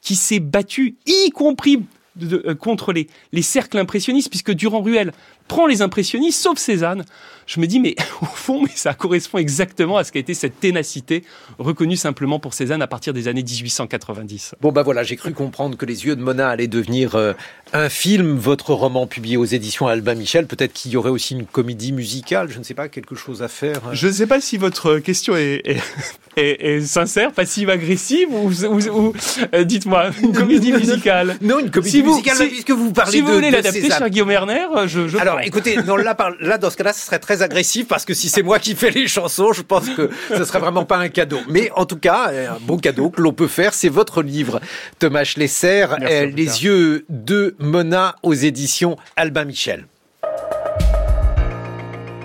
qui 0.00 0.16
s'est 0.16 0.40
battu, 0.40 0.96
y 1.06 1.30
compris 1.30 1.84
de, 2.16 2.42
euh, 2.46 2.54
contre 2.54 2.92
les, 2.92 3.08
les 3.32 3.42
cercles 3.42 3.78
impressionnistes, 3.78 4.30
puisque 4.30 4.52
Durand-Ruel 4.52 5.12
prend 5.52 5.66
les 5.66 5.82
impressionnistes, 5.82 6.40
sauf 6.40 6.56
Cézanne. 6.56 7.04
Je 7.46 7.60
me 7.60 7.66
dis, 7.66 7.78
mais 7.80 7.94
au 8.22 8.26
fond, 8.26 8.62
mais 8.62 8.70
ça 8.74 8.94
correspond 8.94 9.36
exactement 9.38 9.98
à 9.98 10.04
ce 10.04 10.12
qu'a 10.12 10.20
été 10.20 10.32
cette 10.32 10.58
ténacité 10.60 11.24
reconnue 11.58 11.96
simplement 11.96 12.38
pour 12.38 12.54
Cézanne 12.54 12.80
à 12.80 12.86
partir 12.86 13.12
des 13.12 13.28
années 13.28 13.42
1890. 13.42 14.54
Bon, 14.62 14.72
bah 14.72 14.82
voilà, 14.82 15.02
j'ai 15.02 15.16
cru 15.16 15.32
comprendre 15.32 15.76
que 15.76 15.84
Les 15.84 16.06
Yeux 16.06 16.16
de 16.16 16.22
Mona 16.22 16.48
allaient 16.48 16.68
devenir 16.68 17.16
euh, 17.16 17.34
un 17.74 17.88
film, 17.90 18.36
votre 18.36 18.72
roman 18.72 19.06
publié 19.06 19.36
aux 19.36 19.44
éditions 19.44 19.88
Albin 19.88 20.14
Michel. 20.14 20.46
Peut-être 20.46 20.72
qu'il 20.72 20.92
y 20.92 20.96
aurait 20.96 21.10
aussi 21.10 21.34
une 21.34 21.44
comédie 21.44 21.92
musicale, 21.92 22.48
je 22.50 22.58
ne 22.58 22.64
sais 22.64 22.74
pas, 22.74 22.88
quelque 22.88 23.14
chose 23.14 23.42
à 23.42 23.48
faire. 23.48 23.80
euh. 23.88 23.94
Je 23.94 24.06
ne 24.06 24.12
sais 24.12 24.26
pas 24.26 24.40
si 24.40 24.56
votre 24.56 24.98
question 25.00 25.36
est, 25.36 25.60
est, 25.66 25.80
est, 26.36 26.64
est 26.76 26.80
sincère, 26.80 27.32
passive-agressive, 27.32 28.28
ou, 28.30 28.50
ou, 28.50 28.88
ou 28.88 29.12
euh, 29.52 29.64
dites-moi, 29.64 30.10
une 30.22 30.32
comédie 30.32 30.72
musicale. 30.72 31.36
Non, 31.42 31.58
une 31.58 31.70
comédie 31.70 31.90
si 31.90 32.02
vous, 32.02 32.12
musicale, 32.12 32.36
si, 32.36 32.46
puisque 32.46 32.70
vous 32.70 32.92
parlez 32.92 33.10
si 33.12 33.20
de 33.20 33.26
vous 33.26 33.34
voulez 33.34 33.50
l'adapter, 33.50 33.88
cher 33.88 34.08
Guillaume 34.08 34.30
Erner, 34.30 34.66
je, 34.86 35.08
je 35.08 35.18
Alors, 35.18 35.36
prends. 35.36 35.41
Écoutez, 35.42 35.76
non, 35.82 35.96
là, 35.96 36.14
par- 36.14 36.32
là, 36.40 36.58
dans 36.58 36.70
ce 36.70 36.76
cas-là, 36.76 36.92
ce 36.92 37.04
serait 37.06 37.18
très 37.18 37.42
agressif 37.42 37.86
parce 37.88 38.04
que 38.04 38.14
si 38.14 38.28
c'est 38.28 38.42
moi 38.42 38.58
qui 38.58 38.74
fais 38.74 38.90
les 38.90 39.06
chansons, 39.08 39.52
je 39.52 39.62
pense 39.62 39.88
que 39.90 40.10
ce 40.28 40.44
serait 40.44 40.58
vraiment 40.58 40.84
pas 40.84 40.96
un 40.98 41.08
cadeau. 41.08 41.40
Mais 41.48 41.70
en 41.76 41.84
tout 41.86 41.98
cas, 41.98 42.30
euh, 42.30 42.50
un 42.50 42.58
bon 42.60 42.76
cadeau 42.78 43.10
que 43.10 43.20
l'on 43.20 43.32
peut 43.32 43.48
faire, 43.48 43.74
c'est 43.74 43.88
votre 43.88 44.22
livre, 44.22 44.60
Thomas 44.98 45.24
Schlesser, 45.24 45.86
euh. 46.02 46.26
Les 46.26 46.64
yeux 46.64 47.04
de 47.08 47.54
Mona 47.58 48.16
aux 48.22 48.34
éditions 48.34 48.96
Albin 49.16 49.44
Michel. 49.44 49.86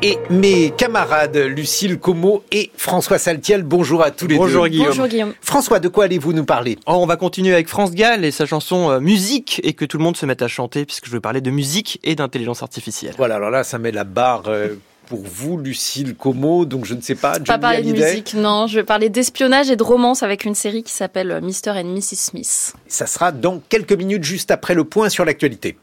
Et 0.03 0.19
mes 0.30 0.72
camarades 0.78 1.38
Lucille 1.38 1.98
Como 1.98 2.44
et 2.52 2.69
François 2.78 3.18
Saltiel, 3.18 3.64
bonjour 3.64 4.03
à 4.03 4.11
tous 4.11 4.28
les 4.28 4.38
Bonjour, 4.38 4.64
deux. 4.64 4.69
Guillaume. 4.69 4.88
Bonjour, 4.90 5.07
Guillaume. 5.07 5.34
François, 5.41 5.80
de 5.80 5.88
quoi 5.88 6.03
allez-vous 6.03 6.34
nous 6.34 6.45
parler? 6.45 6.78
Oh, 6.86 6.94
on 6.98 7.07
va 7.07 7.15
continuer 7.15 7.53
avec 7.53 7.68
France 7.68 7.91
Gall 7.91 8.24
et 8.24 8.30
sa 8.30 8.45
chanson 8.45 8.91
euh, 8.91 8.99
Musique 8.99 9.60
et 9.64 9.74
que 9.74 9.86
tout 9.86 9.98
le 9.98 10.03
monde 10.03 10.15
se 10.15 10.28
mette 10.28 10.44
à 10.44 10.48
chanter 10.48 10.86
puisque 10.86 11.07
je 11.07 11.11
vais 11.11 11.19
parler 11.19 11.41
de 11.41 11.49
musique 11.49 11.99
et 12.03 12.14
d'intelligence 12.14 12.61
artificielle. 12.61 13.15
Voilà, 13.18 13.36
alors 13.36 13.49
là, 13.49 13.64
ça 13.64 13.80
met 13.80 13.91
la 13.91 14.03
barre 14.03 14.44
euh, 14.48 14.76
pour 15.07 15.24
vous, 15.24 15.57
Lucille 15.57 16.14
Como, 16.14 16.65
donc 16.65 16.86
je 16.86 16.94
ne 16.94 17.02
sais 17.02 17.15
pas, 17.15 17.40
Pas 17.40 17.44
Johnny 17.44 17.60
parler 17.60 17.82
de 17.82 17.91
musique, 17.94 18.36
non. 18.36 18.68
Je 18.68 18.76
vais 18.76 18.84
parler 18.86 19.10
d'espionnage 19.10 19.72
et 19.72 19.76
de 19.76 19.84
romance 19.84 20.22
avec 20.22 20.45
une 20.45 20.56
série 20.56 20.84
qui 20.84 20.94
s'appelle 20.94 21.32
euh, 21.32 21.41
Mr. 21.41 21.72
and 21.72 21.86
Mrs. 21.86 22.18
Smith. 22.18 22.74
Ça 22.88 23.07
sera 23.07 23.32
dans 23.32 23.64
quelques 23.68 23.94
minutes, 23.94 24.24
juste 24.24 24.52
après 24.52 24.76
le 24.76 24.84
point 24.84 25.10
sur 25.10 25.26
l'actualité. 25.26 25.76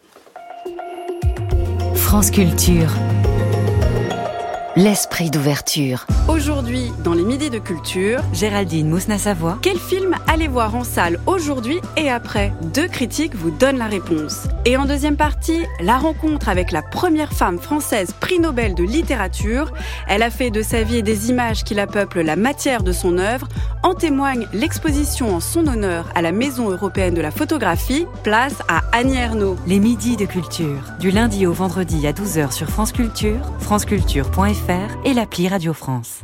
France 1.96 2.30
Culture. 2.30 2.90
L'esprit 4.76 5.30
d'ouverture. 5.30 6.04
Aujourd'hui, 6.26 6.90
dans 7.04 7.14
les 7.14 7.22
Midis 7.22 7.48
de 7.48 7.60
Culture, 7.60 8.18
Géraldine 8.32 8.88
Mousna-Savoie. 8.88 9.58
quel 9.62 9.78
film 9.78 10.16
allez 10.26 10.48
voir 10.48 10.74
en 10.74 10.82
salle 10.82 11.20
aujourd'hui 11.26 11.78
et 11.96 12.10
après 12.10 12.52
Deux 12.74 12.88
critiques 12.88 13.36
vous 13.36 13.52
donnent 13.52 13.78
la 13.78 13.86
réponse. 13.86 14.48
Et 14.64 14.76
en 14.76 14.84
deuxième 14.84 15.16
partie, 15.16 15.60
la 15.80 15.96
rencontre 15.96 16.48
avec 16.48 16.72
la 16.72 16.82
première 16.82 17.32
femme 17.32 17.60
française 17.60 18.12
prix 18.18 18.40
Nobel 18.40 18.74
de 18.74 18.82
littérature. 18.82 19.72
Elle 20.08 20.24
a 20.24 20.30
fait 20.30 20.50
de 20.50 20.60
sa 20.60 20.82
vie 20.82 20.96
et 20.96 21.02
des 21.02 21.30
images 21.30 21.62
qui 21.62 21.74
la 21.74 21.86
peuplent 21.86 22.22
la 22.22 22.34
matière 22.34 22.82
de 22.82 22.90
son 22.90 23.18
œuvre. 23.18 23.46
En 23.84 23.94
témoigne 23.94 24.48
l'exposition 24.52 25.36
en 25.36 25.40
son 25.40 25.68
honneur 25.68 26.10
à 26.16 26.22
la 26.22 26.32
Maison 26.32 26.68
européenne 26.68 27.14
de 27.14 27.20
la 27.20 27.30
photographie. 27.30 28.06
Place 28.24 28.56
à 28.66 28.82
Annie 28.90 29.18
Ernaux. 29.18 29.56
Les 29.68 29.78
midis 29.78 30.16
de 30.16 30.24
culture. 30.24 30.80
Du 30.98 31.12
lundi 31.12 31.46
au 31.46 31.52
vendredi 31.52 32.08
à 32.08 32.12
12h 32.12 32.50
sur 32.50 32.68
France 32.68 32.90
Culture, 32.90 33.52
franceculture.fr 33.60 34.63
et 35.04 35.12
l'appli 35.12 35.46
Radio 35.46 35.74
France. 35.74 36.22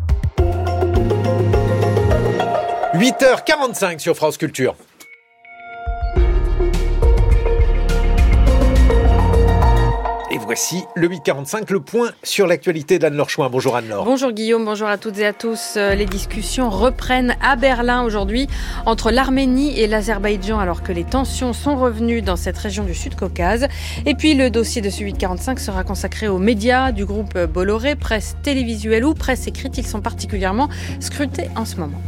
8h45 2.94 3.98
sur 3.98 4.16
France 4.16 4.38
Culture. 4.38 4.74
Voici 10.50 10.82
le 10.96 11.06
845, 11.06 11.70
le 11.70 11.78
point 11.78 12.10
sur 12.24 12.48
l'actualité 12.48 12.98
d'Anne-Laure 12.98 13.30
Chouin. 13.30 13.48
Bonjour 13.48 13.76
Anne-Laure. 13.76 14.04
Bonjour 14.04 14.32
Guillaume, 14.32 14.64
bonjour 14.64 14.88
à 14.88 14.98
toutes 14.98 15.16
et 15.18 15.24
à 15.24 15.32
tous. 15.32 15.74
Euh, 15.76 15.94
les 15.94 16.06
discussions 16.06 16.70
reprennent 16.70 17.36
à 17.40 17.54
Berlin 17.54 18.02
aujourd'hui 18.02 18.48
entre 18.84 19.12
l'Arménie 19.12 19.78
et 19.78 19.86
l'Azerbaïdjan 19.86 20.58
alors 20.58 20.82
que 20.82 20.90
les 20.90 21.04
tensions 21.04 21.52
sont 21.52 21.76
revenues 21.76 22.20
dans 22.20 22.34
cette 22.34 22.58
région 22.58 22.82
du 22.82 22.96
Sud-Caucase. 22.96 23.68
Et 24.06 24.16
puis 24.16 24.34
le 24.34 24.50
dossier 24.50 24.82
de 24.82 24.90
ce 24.90 25.04
845 25.04 25.60
sera 25.60 25.84
consacré 25.84 26.26
aux 26.26 26.38
médias 26.38 26.90
du 26.90 27.04
groupe 27.04 27.38
Bolloré, 27.38 27.94
presse 27.94 28.36
télévisuelle 28.42 29.04
ou 29.04 29.14
presse 29.14 29.46
écrite. 29.46 29.78
Ils 29.78 29.86
sont 29.86 30.00
particulièrement 30.00 30.68
scrutés 30.98 31.46
en 31.54 31.64
ce 31.64 31.76
moment. 31.76 32.02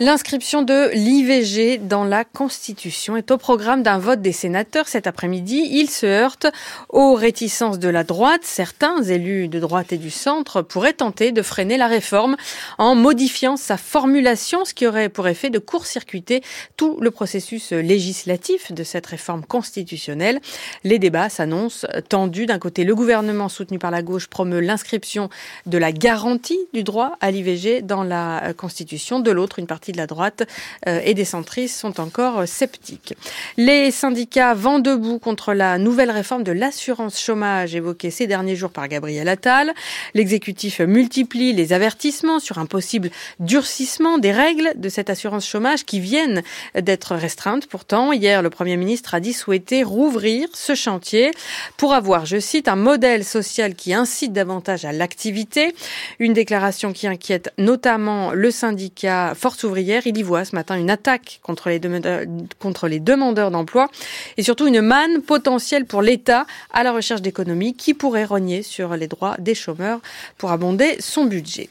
L'inscription 0.00 0.62
de 0.62 0.90
l'IVG 0.94 1.78
dans 1.78 2.04
la 2.04 2.22
Constitution 2.22 3.16
est 3.16 3.32
au 3.32 3.36
programme 3.36 3.82
d'un 3.82 3.98
vote 3.98 4.22
des 4.22 4.30
sénateurs 4.30 4.86
cet 4.86 5.08
après-midi. 5.08 5.66
Il 5.72 5.90
se 5.90 6.06
heurte 6.06 6.46
aux 6.88 7.14
réticences 7.14 7.80
de 7.80 7.88
la 7.88 8.04
droite. 8.04 8.42
Certains 8.44 9.02
élus 9.02 9.48
de 9.48 9.58
droite 9.58 9.92
et 9.92 9.98
du 9.98 10.10
centre 10.10 10.62
pourraient 10.62 10.92
tenter 10.92 11.32
de 11.32 11.42
freiner 11.42 11.76
la 11.76 11.88
réforme 11.88 12.36
en 12.78 12.94
modifiant 12.94 13.56
sa 13.56 13.76
formulation, 13.76 14.64
ce 14.64 14.72
qui 14.72 14.86
aurait 14.86 15.08
pour 15.08 15.26
effet 15.26 15.50
de 15.50 15.58
court-circuiter 15.58 16.42
tout 16.76 16.96
le 17.00 17.10
processus 17.10 17.72
législatif 17.72 18.70
de 18.70 18.84
cette 18.84 19.06
réforme 19.06 19.44
constitutionnelle. 19.44 20.40
Les 20.84 21.00
débats 21.00 21.28
s'annoncent 21.28 21.88
tendus. 22.08 22.46
D'un 22.46 22.60
côté, 22.60 22.84
le 22.84 22.94
gouvernement 22.94 23.48
soutenu 23.48 23.80
par 23.80 23.90
la 23.90 24.02
gauche 24.02 24.28
promeut 24.28 24.60
l'inscription 24.60 25.28
de 25.66 25.76
la 25.76 25.90
garantie 25.90 26.60
du 26.72 26.84
droit 26.84 27.16
à 27.20 27.32
l'IVG 27.32 27.82
dans 27.82 28.04
la 28.04 28.52
Constitution. 28.56 29.18
De 29.18 29.32
l'autre, 29.32 29.58
une 29.58 29.66
partie 29.66 29.87
de 29.92 29.96
la 29.96 30.06
droite 30.06 30.44
euh, 30.86 31.00
et 31.04 31.14
des 31.14 31.24
centristes 31.24 31.78
sont 31.78 32.00
encore 32.00 32.40
euh, 32.40 32.46
sceptiques. 32.46 33.14
Les 33.56 33.90
syndicats 33.90 34.54
vont 34.54 34.78
debout 34.78 35.18
contre 35.18 35.54
la 35.54 35.78
nouvelle 35.78 36.10
réforme 36.10 36.42
de 36.42 36.52
l'assurance 36.52 37.20
chômage 37.20 37.74
évoquée 37.74 38.10
ces 38.10 38.26
derniers 38.26 38.56
jours 38.56 38.70
par 38.70 38.88
Gabriel 38.88 39.28
Attal. 39.28 39.72
L'exécutif 40.14 40.80
multiplie 40.80 41.52
les 41.52 41.72
avertissements 41.72 42.38
sur 42.40 42.58
un 42.58 42.66
possible 42.66 43.10
durcissement 43.40 44.18
des 44.18 44.32
règles 44.32 44.72
de 44.76 44.88
cette 44.88 45.10
assurance 45.10 45.46
chômage 45.46 45.84
qui 45.84 46.00
viennent 46.00 46.42
d'être 46.74 47.14
restreintes. 47.14 47.66
Pourtant, 47.66 48.12
hier, 48.12 48.42
le 48.42 48.50
Premier 48.50 48.76
ministre 48.76 49.14
a 49.14 49.20
dit 49.20 49.32
souhaiter 49.32 49.82
rouvrir 49.82 50.48
ce 50.52 50.74
chantier 50.74 51.30
pour 51.76 51.94
avoir, 51.94 52.26
je 52.26 52.38
cite, 52.38 52.68
un 52.68 52.76
modèle 52.76 53.24
social 53.24 53.74
qui 53.74 53.94
incite 53.94 54.32
davantage 54.32 54.84
à 54.84 54.92
l'activité. 54.92 55.74
Une 56.18 56.32
déclaration 56.32 56.92
qui 56.92 57.06
inquiète 57.06 57.52
notamment 57.58 58.32
le 58.32 58.50
syndicat 58.50 59.34
Force 59.34 59.64
ouvrière 59.64 59.77
il 59.80 60.18
y 60.18 60.22
voit 60.22 60.44
ce 60.44 60.54
matin 60.54 60.78
une 60.78 60.90
attaque 60.90 61.40
contre 61.42 61.68
les 61.68 61.78
demandeurs, 61.78 62.22
contre 62.58 62.88
les 62.88 63.00
demandeurs 63.00 63.50
d'emploi 63.50 63.88
et 64.36 64.42
surtout 64.42 64.66
une 64.66 64.80
manne 64.80 65.22
potentielle 65.22 65.84
pour 65.84 66.02
l'État 66.02 66.46
à 66.72 66.82
la 66.82 66.92
recherche 66.92 67.22
d'économies 67.22 67.74
qui 67.74 67.94
pourrait 67.94 68.24
rogner 68.24 68.62
sur 68.62 68.96
les 68.96 69.06
droits 69.06 69.36
des 69.38 69.54
chômeurs 69.54 70.00
pour 70.36 70.50
abonder 70.50 70.96
son 71.00 71.24
budget. 71.24 71.70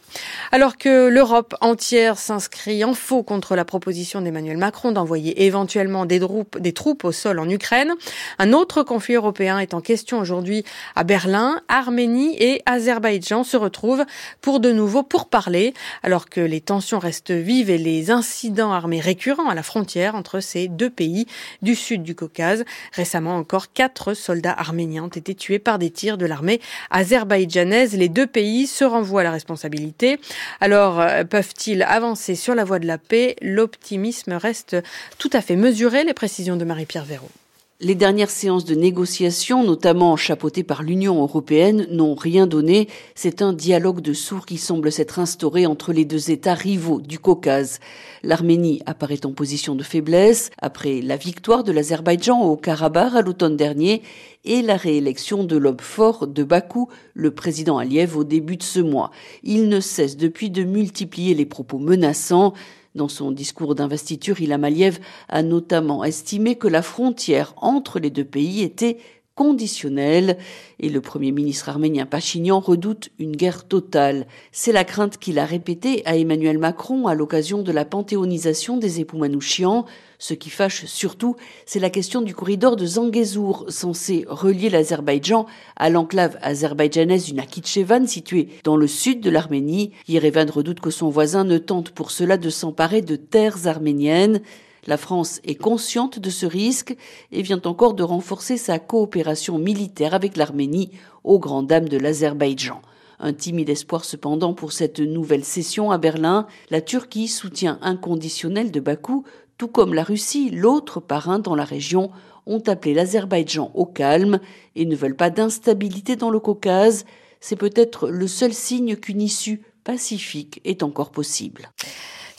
Alors 0.51 0.77
que 0.77 1.07
l'Europe 1.07 1.55
entière 1.61 2.17
s'inscrit 2.17 2.83
en 2.83 2.93
faux 2.93 3.23
contre 3.23 3.55
la 3.55 3.65
proposition 3.65 4.21
d'Emmanuel 4.21 4.57
Macron 4.57 4.91
d'envoyer 4.91 5.45
éventuellement 5.45 6.05
des 6.05 6.19
troupes, 6.19 6.57
des 6.59 6.73
troupes 6.73 7.03
au 7.03 7.11
sol 7.11 7.39
en 7.39 7.49
Ukraine, 7.49 7.93
un 8.39 8.53
autre 8.53 8.83
conflit 8.83 9.15
européen 9.15 9.59
est 9.59 9.73
en 9.73 9.81
question 9.81 10.19
aujourd'hui 10.19 10.63
à 10.95 11.03
Berlin. 11.03 11.61
Arménie 11.67 12.35
et 12.41 12.61
Azerbaïdjan 12.65 13.43
se 13.43 13.57
retrouvent 13.57 14.05
pour 14.41 14.59
de 14.59 14.71
nouveau 14.71 15.03
pour 15.03 15.27
parler 15.27 15.73
alors 16.03 16.29
que 16.29 16.41
les 16.41 16.61
tensions 16.61 16.99
restent 16.99 17.31
vives 17.31 17.69
et 17.69 17.77
les 17.77 17.96
des 17.97 18.11
incidents 18.11 18.73
armés 18.73 18.99
récurrents 18.99 19.49
à 19.49 19.55
la 19.55 19.63
frontière 19.63 20.13
entre 20.13 20.39
ces 20.39 20.67
deux 20.67 20.89
pays 20.89 21.25
du 21.63 21.73
sud 21.73 22.03
du 22.03 22.13
Caucase. 22.13 22.63
Récemment 22.93 23.35
encore, 23.35 23.73
quatre 23.73 24.13
soldats 24.13 24.53
arméniens 24.55 25.05
ont 25.05 25.07
été 25.07 25.33
tués 25.33 25.57
par 25.57 25.79
des 25.79 25.89
tirs 25.89 26.19
de 26.19 26.27
l'armée 26.27 26.61
azerbaïdjanaise. 26.91 27.97
Les 27.97 28.09
deux 28.09 28.27
pays 28.27 28.67
se 28.67 28.83
renvoient 28.83 29.23
la 29.23 29.31
responsabilité. 29.31 30.19
Alors, 30.61 30.99
euh, 30.99 31.23
peuvent-ils 31.23 31.81
avancer 31.81 32.35
sur 32.35 32.53
la 32.53 32.65
voie 32.65 32.77
de 32.77 32.85
la 32.85 32.99
paix? 32.99 33.35
L'optimisme 33.41 34.33
reste 34.33 34.77
tout 35.17 35.31
à 35.33 35.41
fait 35.41 35.55
mesuré. 35.55 36.03
Les 36.03 36.13
précisions 36.13 36.55
de 36.55 36.65
Marie-Pierre 36.65 37.05
Véraud. 37.05 37.31
Les 37.79 37.93
dernières 37.93 38.31
séances 38.31 38.65
de 38.65 38.73
négociation, 38.73 39.63
notamment 39.63 40.15
chapeautées 40.15 40.63
par 40.63 40.81
l'Union 40.81 41.21
européenne, 41.21 41.85
n'ont 41.91 42.15
rien 42.15 42.47
donné. 42.47 42.87
C'est 43.13 43.43
un 43.43 43.53
dialogue 43.53 44.01
de 44.01 44.13
sourds 44.13 44.47
qui 44.47 44.57
semble 44.57 44.91
s'être 44.91 45.19
instauré 45.19 45.67
entre 45.67 45.93
les 45.93 46.03
deux 46.03 46.31
États 46.31 46.55
rivaux 46.55 46.99
du 46.99 47.19
Caucase. 47.19 47.79
L'Arménie 48.23 48.81
apparaît 48.87 49.27
en 49.27 49.31
position 49.31 49.75
de 49.75 49.83
faiblesse 49.83 50.49
après 50.57 51.01
la 51.01 51.17
victoire 51.17 51.63
de 51.63 51.71
l'Azerbaïdjan 51.71 52.41
au 52.41 52.55
Karabakh 52.55 53.13
à 53.13 53.21
l'automne 53.21 53.55
dernier 53.55 54.01
et 54.43 54.63
la 54.63 54.75
réélection 54.75 55.43
de 55.43 55.55
l'homme 55.55 55.79
fort 55.79 56.25
de 56.25 56.43
Bakou, 56.43 56.89
le 57.13 57.29
président 57.29 57.77
Aliyev, 57.77 58.17
au 58.17 58.23
début 58.23 58.57
de 58.57 58.63
ce 58.63 58.79
mois. 58.79 59.11
Il 59.43 59.69
ne 59.69 59.81
cesse 59.81 60.17
depuis 60.17 60.49
de 60.49 60.63
multiplier 60.63 61.35
les 61.35 61.45
propos 61.45 61.77
menaçants. 61.77 62.53
Dans 62.97 63.07
son 63.07 63.29
discours 63.29 63.75
d'investiture, 63.75 64.41
Ilham 64.41 64.63
Aliyev 64.63 64.97
a 65.29 65.43
notamment 65.43 66.03
estimé 66.03 66.55
que 66.55 66.67
la 66.67 66.81
frontière 66.81 67.53
entre 67.57 67.99
les 67.99 68.09
deux 68.09 68.25
pays 68.25 68.63
était 68.63 68.97
conditionnelle 69.37 70.37
et 70.79 70.89
le 70.89 70.99
premier 70.99 71.31
ministre 71.31 71.69
arménien 71.69 72.07
Pachinian 72.07 72.59
redoute 72.59 73.09
une 73.19 73.35
guerre 73.35 73.65
totale. 73.65 74.25
C'est 74.51 74.71
la 74.71 74.83
crainte 74.83 75.17
qu'il 75.17 75.37
a 75.37 75.45
répétée 75.45 76.01
à 76.05 76.17
Emmanuel 76.17 76.57
Macron 76.57 77.07
à 77.07 77.13
l'occasion 77.13 77.61
de 77.61 77.71
la 77.71 77.85
panthéonisation 77.85 78.77
des 78.77 78.99
époux 78.99 79.17
Manouchian. 79.17 79.85
Ce 80.17 80.33
qui 80.33 80.49
fâche 80.49 80.85
surtout, 80.85 81.35
c'est 81.67 81.79
la 81.79 81.91
question 81.91 82.21
du 82.21 82.33
corridor 82.33 82.75
de 82.75 82.85
Zangezur, 82.87 83.65
censé 83.69 84.25
relier 84.27 84.71
l'Azerbaïdjan 84.71 85.45
à 85.75 85.91
l'enclave 85.91 86.39
azerbaïdjanaise 86.41 87.25
du 87.25 87.35
Nakhichevan, 87.35 88.07
située 88.07 88.49
dans 88.63 88.75
le 88.75 88.87
sud 88.87 89.21
de 89.21 89.29
l'Arménie. 89.29 89.91
Yerevan 90.07 90.49
redoute 90.49 90.79
que 90.79 90.89
son 90.89 91.09
voisin 91.09 91.43
ne 91.43 91.59
tente 91.59 91.91
pour 91.91 92.09
cela 92.09 92.37
de 92.37 92.49
s'emparer 92.49 93.03
de 93.03 93.15
terres 93.15 93.67
arméniennes. 93.67 94.41
La 94.87 94.95
France 94.95 95.41
est 95.43 95.55
consciente 95.55 96.17
de 96.17 96.29
ce 96.29 96.45
risque 96.45 96.95
et 97.33 97.41
vient 97.41 97.61
encore 97.65 97.93
de 97.93 98.03
renforcer 98.03 98.55
sa 98.55 98.79
coopération 98.79 99.57
militaire 99.57 100.13
avec 100.13 100.37
l'Arménie 100.37 100.91
aux 101.25 101.39
grandes 101.39 101.67
dames 101.67 101.89
de 101.89 101.97
l'Azerbaïdjan. 101.97 102.81
Un 103.19 103.33
timide 103.33 103.69
espoir 103.69 104.05
cependant 104.05 104.53
pour 104.53 104.71
cette 104.71 105.01
nouvelle 105.01 105.43
session 105.43 105.91
à 105.91 105.97
Berlin. 105.97 106.47
La 106.69 106.79
Turquie, 106.79 107.27
soutien 107.27 107.79
inconditionnel 107.81 108.71
de 108.71 108.79
Bakou, 108.79 109.25
tout 109.57 109.67
comme 109.67 109.93
la 109.93 110.03
Russie, 110.03 110.51
l'autre 110.51 111.01
parrain 111.01 111.39
dans 111.39 111.55
la 111.55 111.65
région, 111.65 112.11
ont 112.45 112.63
appelé 112.67 112.93
l'Azerbaïdjan 112.93 113.71
au 113.73 113.85
calme 113.85 114.39
et 114.77 114.85
ne 114.85 114.95
veulent 114.95 115.17
pas 115.17 115.31
d'instabilité 115.31 116.15
dans 116.15 116.29
le 116.29 116.39
Caucase. 116.39 117.03
C'est 117.41 117.57
peut-être 117.57 118.07
le 118.07 118.27
seul 118.27 118.53
signe 118.53 118.95
qu'une 118.95 119.21
issue 119.21 119.63
pacifique 119.83 120.61
est 120.63 120.81
encore 120.81 121.11
possible. 121.11 121.71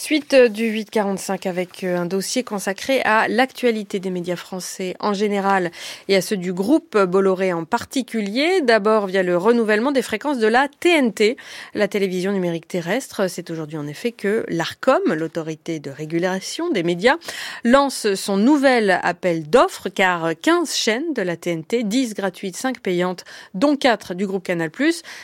Suite 0.01 0.33
du 0.33 0.69
845 0.69 1.47
avec 1.47 1.83
euh, 1.83 1.99
un 1.99 2.07
dossier 2.07 2.45
consacré 2.45 3.01
à 3.01 3.27
l'actualité 3.27 3.99
des 3.99 4.11
médias 4.11 4.37
français 4.37 4.95
en 5.01 5.13
général 5.13 5.73
et 6.07 6.15
à 6.15 6.21
ceux 6.21 6.37
du 6.37 6.53
groupe 6.53 6.97
Bolloré 6.97 7.53
en 7.53 7.65
particulier. 7.65 8.61
D'abord 8.63 9.09
via 9.09 9.25
le 9.25 9.37
renouvellement 9.37 9.91
des 9.91 10.03
fréquences 10.03 10.39
de 10.39 10.47
la 10.47 10.69
TNT, 10.69 11.37
la 11.75 11.89
télévision 11.89 12.31
numérique 12.31 12.69
terrestre. 12.69 13.29
C'est 13.29 13.51
aujourd'hui 13.51 13.77
en 13.77 13.89
effet 13.89 14.13
que 14.13 14.47
l'ARCOM, 14.47 15.03
l'autorité 15.15 15.81
de 15.81 15.91
régulation 15.91 16.71
des 16.71 16.85
médias, 16.85 17.17
lance 17.65 18.15
son 18.15 18.37
nouvel 18.37 19.01
appel 19.03 19.51
d'offres 19.51 19.89
car 19.89 20.31
15 20.41 20.77
chaînes 20.77 21.13
de 21.13 21.23
la 21.23 21.37
TNT, 21.37 21.83
10 21.83 22.15
gratuites, 22.15 22.57
5 22.57 22.79
payantes, 22.79 23.25
dont 23.55 23.77
4 23.77 24.15
du 24.15 24.29
groupe 24.29 24.45
Canal+, 24.45 24.71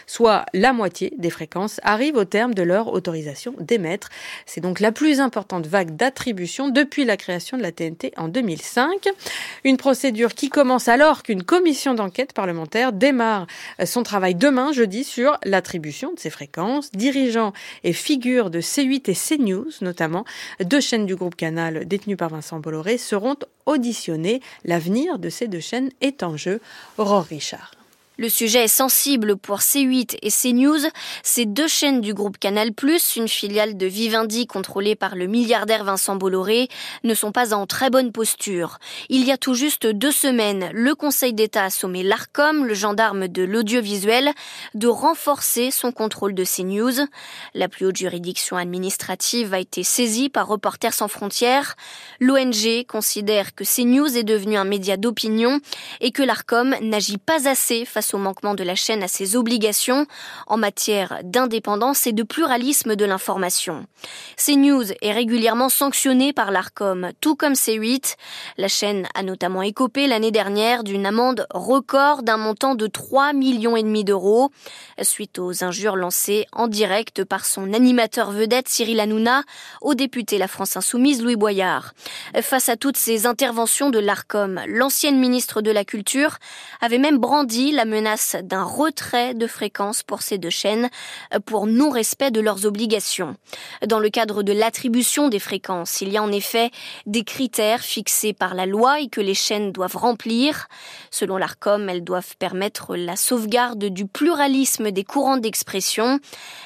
soit 0.08 0.44
la 0.52 0.72
moitié 0.72 1.14
des 1.16 1.30
fréquences, 1.30 1.78
arrivent 1.84 2.16
au 2.16 2.24
terme 2.24 2.54
de 2.54 2.64
leur 2.64 2.92
autorisation 2.92 3.54
d'émettre. 3.60 4.08
Donc 4.64 4.80
la 4.80 4.92
plus 4.92 5.20
importante 5.20 5.66
vague 5.66 5.94
d'attribution 5.94 6.70
depuis 6.70 7.04
la 7.04 7.18
création 7.18 7.58
de 7.58 7.62
la 7.62 7.70
TNT 7.70 8.14
en 8.16 8.28
2005. 8.28 9.10
Une 9.62 9.76
procédure 9.76 10.32
qui 10.32 10.48
commence 10.48 10.88
alors 10.88 11.22
qu'une 11.22 11.42
commission 11.42 11.92
d'enquête 11.92 12.32
parlementaire 12.32 12.94
démarre 12.94 13.46
son 13.84 14.02
travail 14.02 14.34
demain, 14.34 14.72
jeudi, 14.72 15.04
sur 15.04 15.36
l'attribution 15.44 16.14
de 16.14 16.18
ces 16.18 16.30
fréquences. 16.30 16.90
Dirigeants 16.92 17.52
et 17.82 17.92
figures 17.92 18.48
de 18.48 18.62
C8 18.62 19.10
et 19.10 19.14
CNews, 19.14 19.70
notamment, 19.82 20.24
deux 20.60 20.80
chaînes 20.80 21.04
du 21.04 21.14
groupe 21.14 21.36
Canal 21.36 21.86
détenues 21.86 22.16
par 22.16 22.30
Vincent 22.30 22.58
Bolloré, 22.58 22.96
seront 22.96 23.36
auditionnés. 23.66 24.40
L'avenir 24.64 25.18
de 25.18 25.28
ces 25.28 25.46
deux 25.46 25.60
chaînes 25.60 25.90
est 26.00 26.22
en 26.22 26.38
jeu. 26.38 26.62
Aurore 26.96 27.24
Richard. 27.24 27.83
Le 28.16 28.28
sujet 28.28 28.62
est 28.62 28.68
sensible 28.68 29.36
pour 29.36 29.58
C8 29.58 30.18
et 30.22 30.30
CNews, 30.30 30.88
ces 31.24 31.46
deux 31.46 31.66
chaînes 31.66 32.00
du 32.00 32.14
groupe 32.14 32.38
Canal+, 32.38 32.70
une 33.16 33.26
filiale 33.26 33.76
de 33.76 33.86
Vivendi 33.86 34.46
contrôlée 34.46 34.94
par 34.94 35.16
le 35.16 35.26
milliardaire 35.26 35.82
Vincent 35.82 36.14
Bolloré, 36.14 36.68
ne 37.02 37.12
sont 37.12 37.32
pas 37.32 37.52
en 37.52 37.66
très 37.66 37.90
bonne 37.90 38.12
posture. 38.12 38.78
Il 39.08 39.24
y 39.24 39.32
a 39.32 39.36
tout 39.36 39.54
juste 39.54 39.88
deux 39.88 40.12
semaines, 40.12 40.70
le 40.72 40.94
Conseil 40.94 41.32
d'État 41.32 41.64
a 41.64 41.70
sommé 41.70 42.04
l'ARCOM, 42.04 42.64
le 42.64 42.74
gendarme 42.74 43.26
de 43.26 43.42
l'audiovisuel, 43.42 44.30
de 44.74 44.86
renforcer 44.86 45.72
son 45.72 45.90
contrôle 45.90 46.34
de 46.34 46.44
CNews. 46.44 47.08
La 47.52 47.68
plus 47.68 47.84
haute 47.86 47.96
juridiction 47.96 48.56
administrative 48.56 49.54
a 49.54 49.58
été 49.58 49.82
saisie 49.82 50.28
par 50.28 50.46
Reporters 50.46 50.94
sans 50.94 51.08
frontières. 51.08 51.74
L'ONG 52.20 52.86
considère 52.86 53.56
que 53.56 53.64
CNews 53.64 54.16
est 54.16 54.22
devenu 54.22 54.56
un 54.56 54.64
média 54.64 54.96
d'opinion 54.96 55.58
et 56.00 56.12
que 56.12 56.22
l'ARCOM 56.22 56.76
n'agit 56.80 57.18
pas 57.18 57.48
assez 57.48 57.84
face 57.84 58.03
au 58.12 58.18
manquement 58.18 58.54
de 58.54 58.64
la 58.64 58.74
chaîne 58.74 59.02
à 59.02 59.08
ses 59.08 59.36
obligations 59.36 60.06
en 60.46 60.56
matière 60.56 61.20
d'indépendance 61.22 62.06
et 62.06 62.12
de 62.12 62.22
pluralisme 62.22 62.96
de 62.96 63.04
l'information. 63.04 63.86
CNews 64.36 64.92
est 65.00 65.12
régulièrement 65.12 65.68
sanctionnée 65.68 66.32
par 66.32 66.50
l'ARCOM, 66.50 67.12
tout 67.20 67.36
comme 67.36 67.54
C8. 67.54 68.16
La 68.58 68.68
chaîne 68.68 69.06
a 69.14 69.22
notamment 69.22 69.62
écopé 69.62 70.06
l'année 70.06 70.32
dernière 70.32 70.84
d'une 70.84 71.06
amende 71.06 71.46
record 71.50 72.22
d'un 72.22 72.36
montant 72.36 72.74
de 72.74 72.86
3 72.86 73.32
millions 73.32 73.76
et 73.76 73.82
demi 73.82 74.04
d'euros 74.04 74.50
suite 75.02 75.38
aux 75.38 75.64
injures 75.64 75.96
lancées 75.96 76.46
en 76.52 76.66
direct 76.66 77.24
par 77.24 77.46
son 77.46 77.72
animateur 77.72 78.30
vedette 78.30 78.68
Cyril 78.68 79.00
Hanouna 79.00 79.42
au 79.80 79.94
député 79.94 80.38
La 80.38 80.48
France 80.48 80.76
Insoumise 80.76 81.22
Louis 81.22 81.36
Boyard. 81.36 81.94
Face 82.40 82.68
à 82.68 82.76
toutes 82.76 82.96
ces 82.96 83.26
interventions 83.26 83.90
de 83.90 83.98
l'ARCOM, 83.98 84.60
l'ancienne 84.66 85.18
ministre 85.18 85.62
de 85.62 85.70
la 85.70 85.84
Culture 85.84 86.38
avait 86.80 86.98
même 86.98 87.18
brandi 87.18 87.72
la 87.72 87.84
menace 87.94 88.36
d'un 88.42 88.64
retrait 88.64 89.34
de 89.34 89.46
fréquences 89.46 90.02
pour 90.02 90.22
ces 90.22 90.36
deux 90.36 90.50
chaînes 90.50 90.90
pour 91.46 91.66
non-respect 91.66 92.32
de 92.32 92.40
leurs 92.40 92.66
obligations. 92.66 93.36
Dans 93.86 94.00
le 94.00 94.10
cadre 94.10 94.42
de 94.42 94.52
l'attribution 94.52 95.28
des 95.28 95.38
fréquences, 95.38 96.00
il 96.00 96.10
y 96.10 96.16
a 96.16 96.22
en 96.22 96.32
effet 96.32 96.70
des 97.06 97.22
critères 97.22 97.82
fixés 97.82 98.32
par 98.32 98.54
la 98.54 98.66
loi 98.66 99.00
et 99.00 99.08
que 99.08 99.20
les 99.20 99.34
chaînes 99.34 99.70
doivent 99.70 99.96
remplir. 99.96 100.68
Selon 101.10 101.36
l'ARCOM, 101.36 101.88
elles 101.88 102.02
doivent 102.02 102.36
permettre 102.36 102.96
la 102.96 103.14
sauvegarde 103.14 103.84
du 103.84 104.06
pluralisme 104.06 104.90
des 104.90 105.04
courants 105.04 105.36
d'expression, 105.36 106.18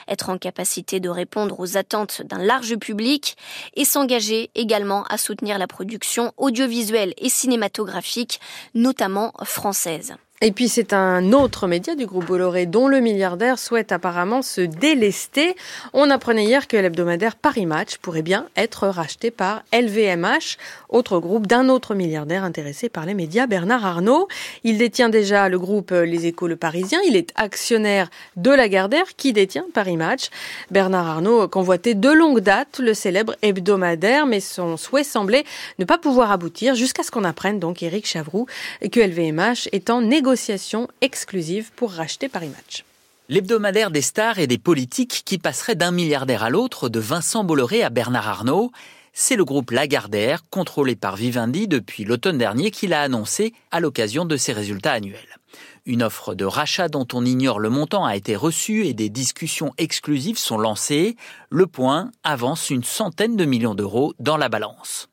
être 0.08 0.30
en 0.30 0.38
capacité 0.38 0.98
de 0.98 1.10
répondre 1.10 1.60
aux 1.60 1.76
attentes 1.76 2.22
d'un 2.22 2.42
large 2.42 2.76
public 2.76 3.36
et 3.74 3.84
s'engager 3.84 4.50
également 4.54 5.04
à 5.04 5.18
soutenir 5.18 5.58
la 5.58 5.66
production 5.66 6.32
audiovisuelle 6.38 7.12
et 7.18 7.28
cinématographique, 7.28 8.40
notamment 8.74 9.32
française. 9.44 10.16
Et 10.40 10.52
puis 10.52 10.68
c'est 10.68 10.92
un 10.92 11.32
autre 11.32 11.66
média 11.66 11.96
du 11.96 12.06
groupe 12.06 12.26
Bolloré 12.26 12.66
dont 12.66 12.86
le 12.86 13.00
milliardaire 13.00 13.58
souhaite 13.58 13.90
apparemment 13.90 14.40
se 14.40 14.60
délester. 14.60 15.56
On 15.94 16.10
apprenait 16.10 16.44
hier 16.44 16.68
que 16.68 16.76
l'hebdomadaire 16.76 17.34
Paris 17.34 17.66
Match 17.66 17.96
pourrait 17.96 18.22
bien 18.22 18.46
être 18.56 18.86
racheté 18.86 19.32
par 19.32 19.64
LVMH, 19.72 20.56
autre 20.90 21.18
groupe 21.18 21.48
d'un 21.48 21.68
autre 21.68 21.96
milliardaire 21.96 22.44
intéressé 22.44 22.88
par 22.88 23.04
les 23.04 23.14
médias, 23.14 23.48
Bernard 23.48 23.84
Arnault. 23.84 24.28
Il 24.62 24.78
détient 24.78 25.08
déjà 25.08 25.48
le 25.48 25.58
groupe 25.58 25.90
Les 25.90 26.26
Échos 26.26 26.46
Le 26.46 26.54
Parisien. 26.54 27.00
Il 27.08 27.16
est 27.16 27.32
actionnaire 27.34 28.08
de 28.36 28.52
Lagardère 28.52 29.16
qui 29.16 29.32
détient 29.32 29.66
Paris 29.74 29.96
Match. 29.96 30.28
Bernard 30.70 31.08
Arnault 31.08 31.48
convoitait 31.48 31.94
de 31.94 32.10
longue 32.10 32.40
date 32.40 32.78
le 32.78 32.94
célèbre 32.94 33.34
hebdomadaire, 33.42 34.24
mais 34.24 34.38
son 34.38 34.76
souhait 34.76 35.02
semblait 35.02 35.44
ne 35.80 35.84
pas 35.84 35.98
pouvoir 35.98 36.30
aboutir 36.30 36.76
jusqu'à 36.76 37.02
ce 37.02 37.10
qu'on 37.10 37.24
apprenne 37.24 37.58
donc 37.58 37.82
Éric 37.82 38.06
Chavroux 38.06 38.46
que 38.92 39.00
LVMH 39.00 39.68
est 39.72 39.90
en 39.90 40.00
négociation 40.00 40.27
négociation 40.28 40.88
exclusive 41.00 41.70
pour 41.74 41.90
racheter 41.90 42.28
Paris 42.28 42.50
Match. 42.50 42.84
L'hebdomadaire 43.30 43.90
des 43.90 44.02
stars 44.02 44.38
et 44.38 44.46
des 44.46 44.58
politiques 44.58 45.22
qui 45.24 45.38
passerait 45.38 45.74
d'un 45.74 45.90
milliardaire 45.90 46.42
à 46.42 46.50
l'autre, 46.50 46.90
de 46.90 47.00
Vincent 47.00 47.44
Bolloré 47.44 47.82
à 47.82 47.88
Bernard 47.88 48.28
Arnault, 48.28 48.70
c'est 49.14 49.36
le 49.36 49.46
groupe 49.46 49.70
Lagardère, 49.70 50.44
contrôlé 50.50 50.96
par 50.96 51.16
Vivendi 51.16 51.66
depuis 51.66 52.04
l'automne 52.04 52.36
dernier, 52.36 52.70
qui 52.70 52.86
l'a 52.86 53.00
annoncé 53.00 53.54
à 53.70 53.80
l'occasion 53.80 54.26
de 54.26 54.36
ses 54.36 54.52
résultats 54.52 54.92
annuels. 54.92 55.38
Une 55.86 56.02
offre 56.02 56.34
de 56.34 56.44
rachat 56.44 56.88
dont 56.88 57.08
on 57.14 57.24
ignore 57.24 57.58
le 57.58 57.70
montant 57.70 58.04
a 58.04 58.14
été 58.14 58.36
reçue 58.36 58.84
et 58.84 58.92
des 58.92 59.08
discussions 59.08 59.72
exclusives 59.78 60.36
sont 60.36 60.58
lancées. 60.58 61.16
Le 61.48 61.66
point 61.66 62.10
avance 62.22 62.68
une 62.68 62.84
centaine 62.84 63.36
de 63.36 63.46
millions 63.46 63.74
d'euros 63.74 64.12
dans 64.18 64.36
la 64.36 64.50
balance. 64.50 65.08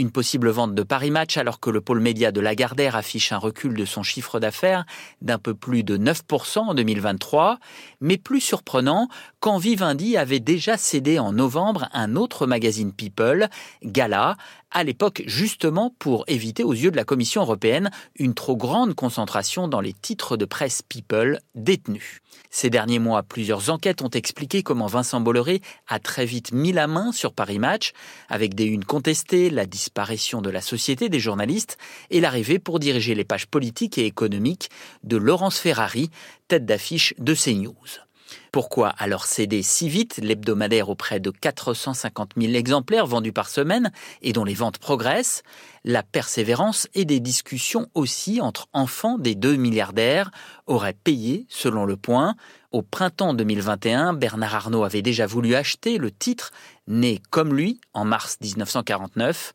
Une 0.00 0.10
possible 0.10 0.48
vente 0.48 0.74
de 0.74 0.82
Paris 0.82 1.10
Match 1.10 1.36
alors 1.36 1.60
que 1.60 1.68
le 1.68 1.82
pôle 1.82 2.00
média 2.00 2.32
de 2.32 2.40
Lagardère 2.40 2.96
affiche 2.96 3.32
un 3.32 3.36
recul 3.36 3.74
de 3.74 3.84
son 3.84 4.02
chiffre 4.02 4.40
d'affaires 4.40 4.86
d'un 5.20 5.36
peu 5.36 5.52
plus 5.52 5.82
de 5.84 5.98
9% 5.98 6.60
en 6.60 6.72
2023, 6.72 7.58
mais 8.00 8.16
plus 8.16 8.40
surprenant 8.40 9.08
quand 9.40 9.58
Vivendi 9.58 10.16
avait 10.16 10.40
déjà 10.40 10.78
cédé 10.78 11.18
en 11.18 11.32
novembre 11.32 11.90
un 11.92 12.16
autre 12.16 12.46
magazine 12.46 12.94
People, 12.94 13.50
Gala, 13.84 14.38
à 14.70 14.84
l'époque 14.84 15.22
justement 15.26 15.94
pour 15.98 16.24
éviter 16.26 16.64
aux 16.64 16.72
yeux 16.72 16.90
de 16.90 16.96
la 16.96 17.04
Commission 17.04 17.42
européenne 17.42 17.90
une 18.16 18.34
trop 18.34 18.56
grande 18.56 18.94
concentration 18.94 19.68
dans 19.68 19.80
les 19.80 19.92
titres 19.92 20.36
de 20.36 20.44
presse 20.44 20.82
People 20.82 21.40
détenus. 21.54 22.20
Ces 22.50 22.70
derniers 22.70 22.98
mois, 22.98 23.22
plusieurs 23.22 23.70
enquêtes 23.70 24.02
ont 24.02 24.10
expliqué 24.10 24.62
comment 24.62 24.86
Vincent 24.86 25.20
Bolloré 25.20 25.62
a 25.88 25.98
très 25.98 26.26
vite 26.26 26.52
mis 26.52 26.72
la 26.72 26.86
main 26.86 27.12
sur 27.12 27.32
Paris 27.32 27.58
Match, 27.58 27.92
avec 28.28 28.54
des 28.54 28.64
unes 28.64 28.84
contestées, 28.84 29.50
la 29.50 29.66
disparition 29.66 30.42
de 30.42 30.50
la 30.50 30.60
société 30.60 31.08
des 31.08 31.20
journalistes 31.20 31.78
et 32.10 32.20
l'arrivée 32.20 32.58
pour 32.58 32.78
diriger 32.78 33.14
les 33.14 33.24
pages 33.24 33.46
politiques 33.46 33.98
et 33.98 34.06
économiques 34.06 34.70
de 35.04 35.16
Laurence 35.16 35.58
Ferrari, 35.58 36.10
tête 36.48 36.66
d'affiche 36.66 37.14
de 37.18 37.34
CNews. 37.34 38.09
Pourquoi 38.52 38.88
alors 38.88 39.26
céder 39.26 39.62
si 39.62 39.88
vite 39.88 40.18
l'hebdomadaire 40.22 40.88
auprès 40.88 41.20
de 41.20 41.30
450 41.30 42.32
000 42.36 42.54
exemplaires 42.54 43.06
vendus 43.06 43.32
par 43.32 43.48
semaine 43.48 43.92
et 44.22 44.32
dont 44.32 44.44
les 44.44 44.54
ventes 44.54 44.78
progressent? 44.78 45.42
La 45.84 46.02
persévérance 46.02 46.88
et 46.94 47.04
des 47.04 47.20
discussions 47.20 47.88
aussi 47.94 48.40
entre 48.40 48.68
enfants 48.72 49.18
des 49.18 49.34
deux 49.34 49.56
milliardaires 49.56 50.30
auraient 50.66 50.92
payé, 50.92 51.46
selon 51.48 51.84
le 51.86 51.96
point. 51.96 52.34
Au 52.72 52.82
printemps 52.82 53.34
2021, 53.34 54.12
Bernard 54.12 54.54
Arnault 54.54 54.84
avait 54.84 55.02
déjà 55.02 55.26
voulu 55.26 55.54
acheter 55.54 55.98
le 55.98 56.10
titre, 56.10 56.52
né 56.86 57.20
comme 57.30 57.54
lui 57.54 57.80
en 57.94 58.04
mars 58.04 58.36
1949, 58.42 59.54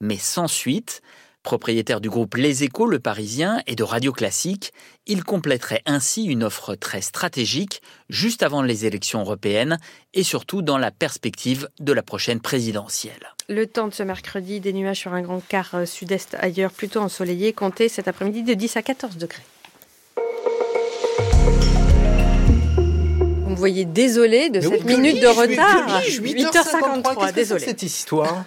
mais 0.00 0.18
sans 0.18 0.48
suite. 0.48 1.02
Propriétaire 1.44 2.00
du 2.00 2.08
groupe 2.08 2.36
Les 2.36 2.64
Échos, 2.64 2.86
le 2.86 2.98
Parisien, 2.98 3.60
et 3.66 3.76
de 3.76 3.82
Radio 3.82 4.12
Classique, 4.12 4.72
il 5.06 5.24
compléterait 5.24 5.82
ainsi 5.84 6.24
une 6.24 6.42
offre 6.42 6.74
très 6.74 7.02
stratégique 7.02 7.82
juste 8.08 8.42
avant 8.42 8.62
les 8.62 8.86
élections 8.86 9.20
européennes 9.20 9.76
et 10.14 10.22
surtout 10.22 10.62
dans 10.62 10.78
la 10.78 10.90
perspective 10.90 11.68
de 11.80 11.92
la 11.92 12.02
prochaine 12.02 12.40
présidentielle. 12.40 13.34
Le 13.50 13.66
temps 13.66 13.88
de 13.88 13.92
ce 13.92 14.02
mercredi, 14.02 14.60
des 14.60 14.72
nuages 14.72 15.00
sur 15.00 15.12
un 15.12 15.20
grand 15.20 15.46
quart 15.46 15.74
euh, 15.74 15.84
sud-est 15.84 16.34
ailleurs, 16.40 16.72
plutôt 16.72 17.00
ensoleillé, 17.00 17.52
comptez 17.52 17.90
cet 17.90 18.08
après-midi 18.08 18.42
de 18.42 18.54
10 18.54 18.78
à 18.78 18.82
14 18.82 19.18
degrés. 19.18 19.42
Vous 23.42 23.50
me 23.50 23.56
voyez 23.56 23.84
désolé 23.84 24.48
de 24.48 24.62
cette 24.62 24.84
minute 24.86 25.20
de 25.20 25.26
retard. 25.26 26.00
8h53, 26.00 27.34
désolé. 27.34 27.62
Cette 27.62 27.82
histoire? 27.82 28.46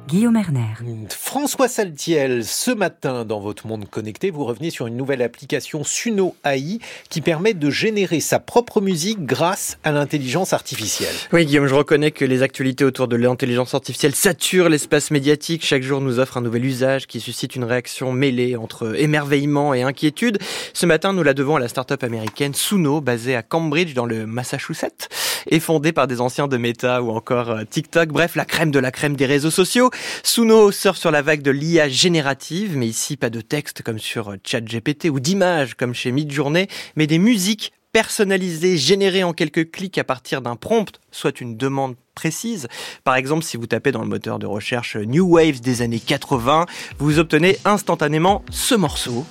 Guillaume 0.11 0.35
Erner. 0.35 0.73
François 1.09 1.69
Saltiel, 1.69 2.43
ce 2.43 2.69
matin 2.69 3.23
dans 3.23 3.39
votre 3.39 3.65
monde 3.65 3.89
connecté, 3.89 4.29
vous 4.29 4.43
revenez 4.43 4.69
sur 4.69 4.87
une 4.87 4.97
nouvelle 4.97 5.21
application 5.21 5.85
Suno 5.85 6.35
AI 6.43 6.79
qui 7.09 7.21
permet 7.21 7.53
de 7.53 7.69
générer 7.69 8.19
sa 8.19 8.41
propre 8.41 8.81
musique 8.81 9.25
grâce 9.25 9.77
à 9.85 9.93
l'intelligence 9.93 10.51
artificielle. 10.51 11.15
Oui 11.31 11.45
Guillaume, 11.45 11.67
je 11.67 11.75
reconnais 11.75 12.11
que 12.11 12.25
les 12.25 12.43
actualités 12.43 12.83
autour 12.83 13.07
de 13.07 13.15
l'intelligence 13.15 13.73
artificielle 13.73 14.13
saturent 14.13 14.67
l'espace 14.67 15.11
médiatique. 15.11 15.65
Chaque 15.65 15.83
jour 15.83 16.01
nous 16.01 16.19
offre 16.19 16.35
un 16.35 16.41
nouvel 16.41 16.65
usage 16.65 17.07
qui 17.07 17.21
suscite 17.21 17.55
une 17.55 17.63
réaction 17.63 18.11
mêlée 18.11 18.57
entre 18.57 18.99
émerveillement 18.99 19.73
et 19.73 19.81
inquiétude. 19.81 20.39
Ce 20.73 20.85
matin, 20.85 21.13
nous 21.13 21.23
la 21.23 21.33
devons 21.33 21.55
à 21.55 21.59
la 21.61 21.69
start-up 21.69 22.03
américaine 22.03 22.53
Suno, 22.53 22.99
basée 22.99 23.37
à 23.37 23.43
Cambridge 23.43 23.93
dans 23.93 24.05
le 24.05 24.27
Massachusetts 24.27 25.07
et 25.47 25.61
fondée 25.61 25.93
par 25.93 26.07
des 26.07 26.21
anciens 26.21 26.49
de 26.49 26.57
Meta 26.57 27.01
ou 27.01 27.11
encore 27.11 27.49
euh, 27.49 27.63
TikTok. 27.63 28.09
Bref, 28.09 28.35
la 28.35 28.45
crème 28.45 28.71
de 28.71 28.79
la 28.79 28.91
crème 28.91 29.15
des 29.15 29.25
réseaux 29.25 29.49
sociaux. 29.51 29.89
Suno 30.23 30.71
surfe 30.71 30.97
sur 30.97 31.11
la 31.11 31.21
vague 31.21 31.41
de 31.41 31.51
l'IA 31.51 31.89
générative, 31.89 32.77
mais 32.77 32.87
ici 32.87 33.17
pas 33.17 33.29
de 33.29 33.41
texte 33.41 33.81
comme 33.81 33.99
sur 33.99 34.35
ChatGPT 34.43 35.09
ou 35.09 35.19
d'images 35.19 35.75
comme 35.75 35.93
chez 35.93 36.11
Midjourney, 36.11 36.67
mais 36.95 37.07
des 37.07 37.17
musiques 37.17 37.73
personnalisées, 37.91 38.77
générées 38.77 39.23
en 39.23 39.33
quelques 39.33 39.71
clics 39.71 39.97
à 39.97 40.03
partir 40.03 40.41
d'un 40.41 40.55
prompt, 40.55 40.99
soit 41.11 41.41
une 41.41 41.57
demande 41.57 41.95
précise. 42.15 42.67
Par 43.03 43.15
exemple, 43.15 43.43
si 43.43 43.57
vous 43.57 43.67
tapez 43.67 43.91
dans 43.91 44.01
le 44.01 44.07
moteur 44.07 44.39
de 44.39 44.45
recherche 44.45 44.95
New 44.95 45.27
Waves 45.35 45.61
des 45.61 45.81
années 45.81 45.99
80, 45.99 46.65
vous 46.99 47.19
obtenez 47.19 47.57
instantanément 47.65 48.43
ce 48.49 48.75
morceau. 48.75 49.25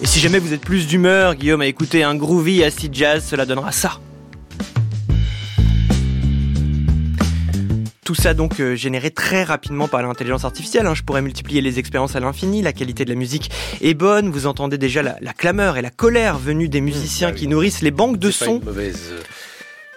Et 0.00 0.06
si 0.06 0.20
jamais 0.20 0.38
vous 0.38 0.52
êtes 0.52 0.60
plus 0.60 0.86
d'humeur, 0.86 1.34
Guillaume, 1.34 1.62
à 1.62 1.66
écouter 1.66 2.02
un 2.02 2.14
groovy 2.14 2.62
acid 2.62 2.94
jazz, 2.94 3.24
cela 3.26 3.46
donnera 3.46 3.72
ça. 3.72 3.98
Tout 8.06 8.14
ça 8.14 8.34
donc 8.34 8.60
euh, 8.60 8.76
généré 8.76 9.10
très 9.10 9.42
rapidement 9.42 9.88
par 9.88 10.00
l'intelligence 10.00 10.44
artificielle. 10.44 10.86
Hein. 10.86 10.94
Je 10.94 11.02
pourrais 11.02 11.22
multiplier 11.22 11.60
les 11.60 11.80
expériences 11.80 12.14
à 12.14 12.20
l'infini. 12.20 12.62
La 12.62 12.72
qualité 12.72 13.04
de 13.04 13.10
la 13.10 13.16
musique 13.16 13.50
est 13.80 13.94
bonne. 13.94 14.30
Vous 14.30 14.46
entendez 14.46 14.78
déjà 14.78 15.02
la, 15.02 15.32
clameur 15.32 15.76
et 15.76 15.82
la 15.82 15.90
colère 15.90 16.38
venue 16.38 16.68
des 16.68 16.80
musiciens 16.80 17.30
mmh, 17.30 17.32
bah 17.32 17.36
qui 17.36 17.48
nourrissent 17.48 17.82
les 17.82 17.90
banques 17.90 18.18
de 18.18 18.30
sons. 18.30 18.60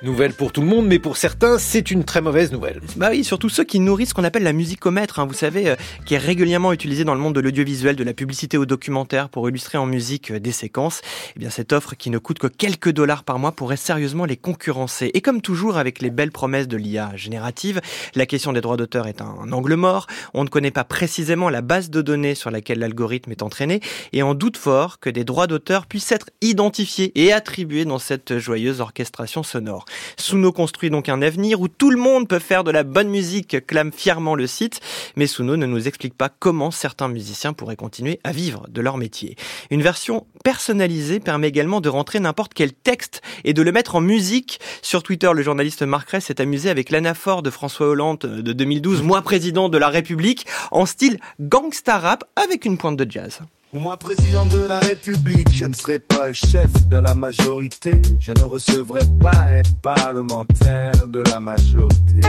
Nouvelle 0.01 0.31
pour 0.31 0.53
tout 0.53 0.61
le 0.61 0.67
monde, 0.67 0.87
mais 0.87 0.97
pour 0.97 1.17
certains, 1.17 1.57
c'est 1.59 1.91
une 1.91 2.05
très 2.05 2.21
mauvaise 2.21 2.53
nouvelle. 2.53 2.79
Bah 2.95 3.09
oui, 3.11 3.25
surtout 3.25 3.49
ceux 3.49 3.65
qui 3.65 3.81
nourrissent 3.81 4.09
ce 4.09 4.13
qu'on 4.13 4.23
appelle 4.23 4.43
la 4.43 4.53
musicomètre, 4.53 5.19
hein, 5.19 5.25
vous 5.25 5.33
savez, 5.33 5.67
euh, 5.67 5.75
qui 6.05 6.13
est 6.13 6.17
régulièrement 6.17 6.71
utilisée 6.71 7.03
dans 7.03 7.15
le 7.15 7.19
monde 7.19 7.35
de 7.35 7.41
l'audiovisuel, 7.41 7.97
de 7.97 8.03
la 8.05 8.13
publicité 8.13 8.57
au 8.57 8.65
documentaire 8.65 9.27
pour 9.27 9.49
illustrer 9.49 9.77
en 9.77 9.85
musique 9.85 10.31
euh, 10.31 10.39
des 10.39 10.53
séquences. 10.53 11.01
Eh 11.35 11.39
bien, 11.39 11.49
cette 11.49 11.73
offre 11.73 11.95
qui 11.95 12.11
ne 12.11 12.17
coûte 12.17 12.39
que 12.39 12.47
quelques 12.47 12.91
dollars 12.93 13.25
par 13.25 13.39
mois 13.39 13.51
pourrait 13.51 13.75
sérieusement 13.75 14.23
les 14.23 14.37
concurrencer. 14.37 15.11
Et 15.13 15.19
comme 15.19 15.41
toujours 15.41 15.77
avec 15.77 16.01
les 16.01 16.11
belles 16.11 16.31
promesses 16.31 16.69
de 16.69 16.77
l'IA 16.77 17.11
générative, 17.17 17.81
la 18.15 18.25
question 18.25 18.53
des 18.53 18.61
droits 18.61 18.77
d'auteur 18.77 19.05
est 19.05 19.21
un, 19.21 19.51
angle 19.51 19.75
mort. 19.75 20.07
On 20.33 20.45
ne 20.45 20.49
connaît 20.49 20.71
pas 20.71 20.85
précisément 20.85 21.49
la 21.49 21.61
base 21.61 21.89
de 21.89 22.01
données 22.01 22.35
sur 22.35 22.51
laquelle 22.51 22.79
l'algorithme 22.79 23.31
est 23.31 23.43
entraîné 23.43 23.81
et 24.13 24.23
on 24.23 24.33
doute 24.33 24.55
fort 24.55 25.01
que 25.01 25.09
des 25.09 25.25
droits 25.25 25.47
d'auteur 25.47 25.87
puissent 25.87 26.13
être 26.13 26.29
identifiés 26.39 27.11
et 27.21 27.33
attribués 27.33 27.83
dans 27.83 27.99
cette 27.99 28.37
joyeuse 28.37 28.79
orchestration 28.79 29.43
sonore. 29.43 29.83
Suno 30.17 30.51
construit 30.51 30.89
donc 30.89 31.09
un 31.09 31.21
avenir 31.21 31.61
où 31.61 31.67
tout 31.67 31.89
le 31.89 31.97
monde 31.97 32.27
peut 32.27 32.39
faire 32.39 32.63
de 32.63 32.71
la 32.71 32.83
bonne 32.83 33.09
musique, 33.09 33.65
clame 33.65 33.91
fièrement 33.91 34.35
le 34.35 34.47
site, 34.47 34.79
mais 35.15 35.27
Suno 35.27 35.57
ne 35.57 35.65
nous 35.65 35.87
explique 35.87 36.13
pas 36.13 36.29
comment 36.29 36.71
certains 36.71 37.07
musiciens 37.07 37.53
pourraient 37.53 37.75
continuer 37.75 38.19
à 38.23 38.31
vivre 38.31 38.65
de 38.69 38.81
leur 38.81 38.97
métier. 38.97 39.35
Une 39.69 39.81
version 39.81 40.25
personnalisée 40.43 41.19
permet 41.19 41.47
également 41.47 41.81
de 41.81 41.89
rentrer 41.89 42.19
n'importe 42.19 42.53
quel 42.53 42.73
texte 42.73 43.21
et 43.43 43.53
de 43.53 43.61
le 43.61 43.71
mettre 43.71 43.95
en 43.95 44.01
musique. 44.01 44.59
Sur 44.81 45.03
Twitter, 45.03 45.31
le 45.33 45.43
journaliste 45.43 45.83
Marc 45.83 46.11
Ress 46.11 46.25
s'est 46.25 46.41
amusé 46.41 46.69
avec 46.69 46.89
l'anaphore 46.89 47.41
de 47.41 47.49
François 47.49 47.87
Hollande 47.87 48.19
de 48.19 48.53
2012, 48.53 49.03
moi 49.03 49.21
président 49.21 49.69
de 49.69 49.77
la 49.77 49.89
République, 49.89 50.45
en 50.71 50.85
style 50.85 51.19
gangsta 51.39 51.99
rap 51.99 52.23
avec 52.35 52.65
une 52.65 52.77
pointe 52.77 52.97
de 52.97 53.09
jazz. 53.09 53.41
Moi, 53.71 53.97
président 53.97 54.47
de 54.47 54.65
la 54.67 54.79
République, 54.79 55.47
je 55.53 55.65
ne 55.65 55.73
serai 55.73 55.99
pas 55.99 56.33
chef 56.33 56.87
de 56.87 56.97
la 56.97 57.13
majorité. 57.13 58.01
Je 58.19 58.31
ne 58.31 58.41
recevrai 58.41 59.01
pas 59.21 59.51
être 59.51 59.75
parlementaire 59.81 61.05
de 61.05 61.19
la 61.29 61.39
majorité. 61.39 62.27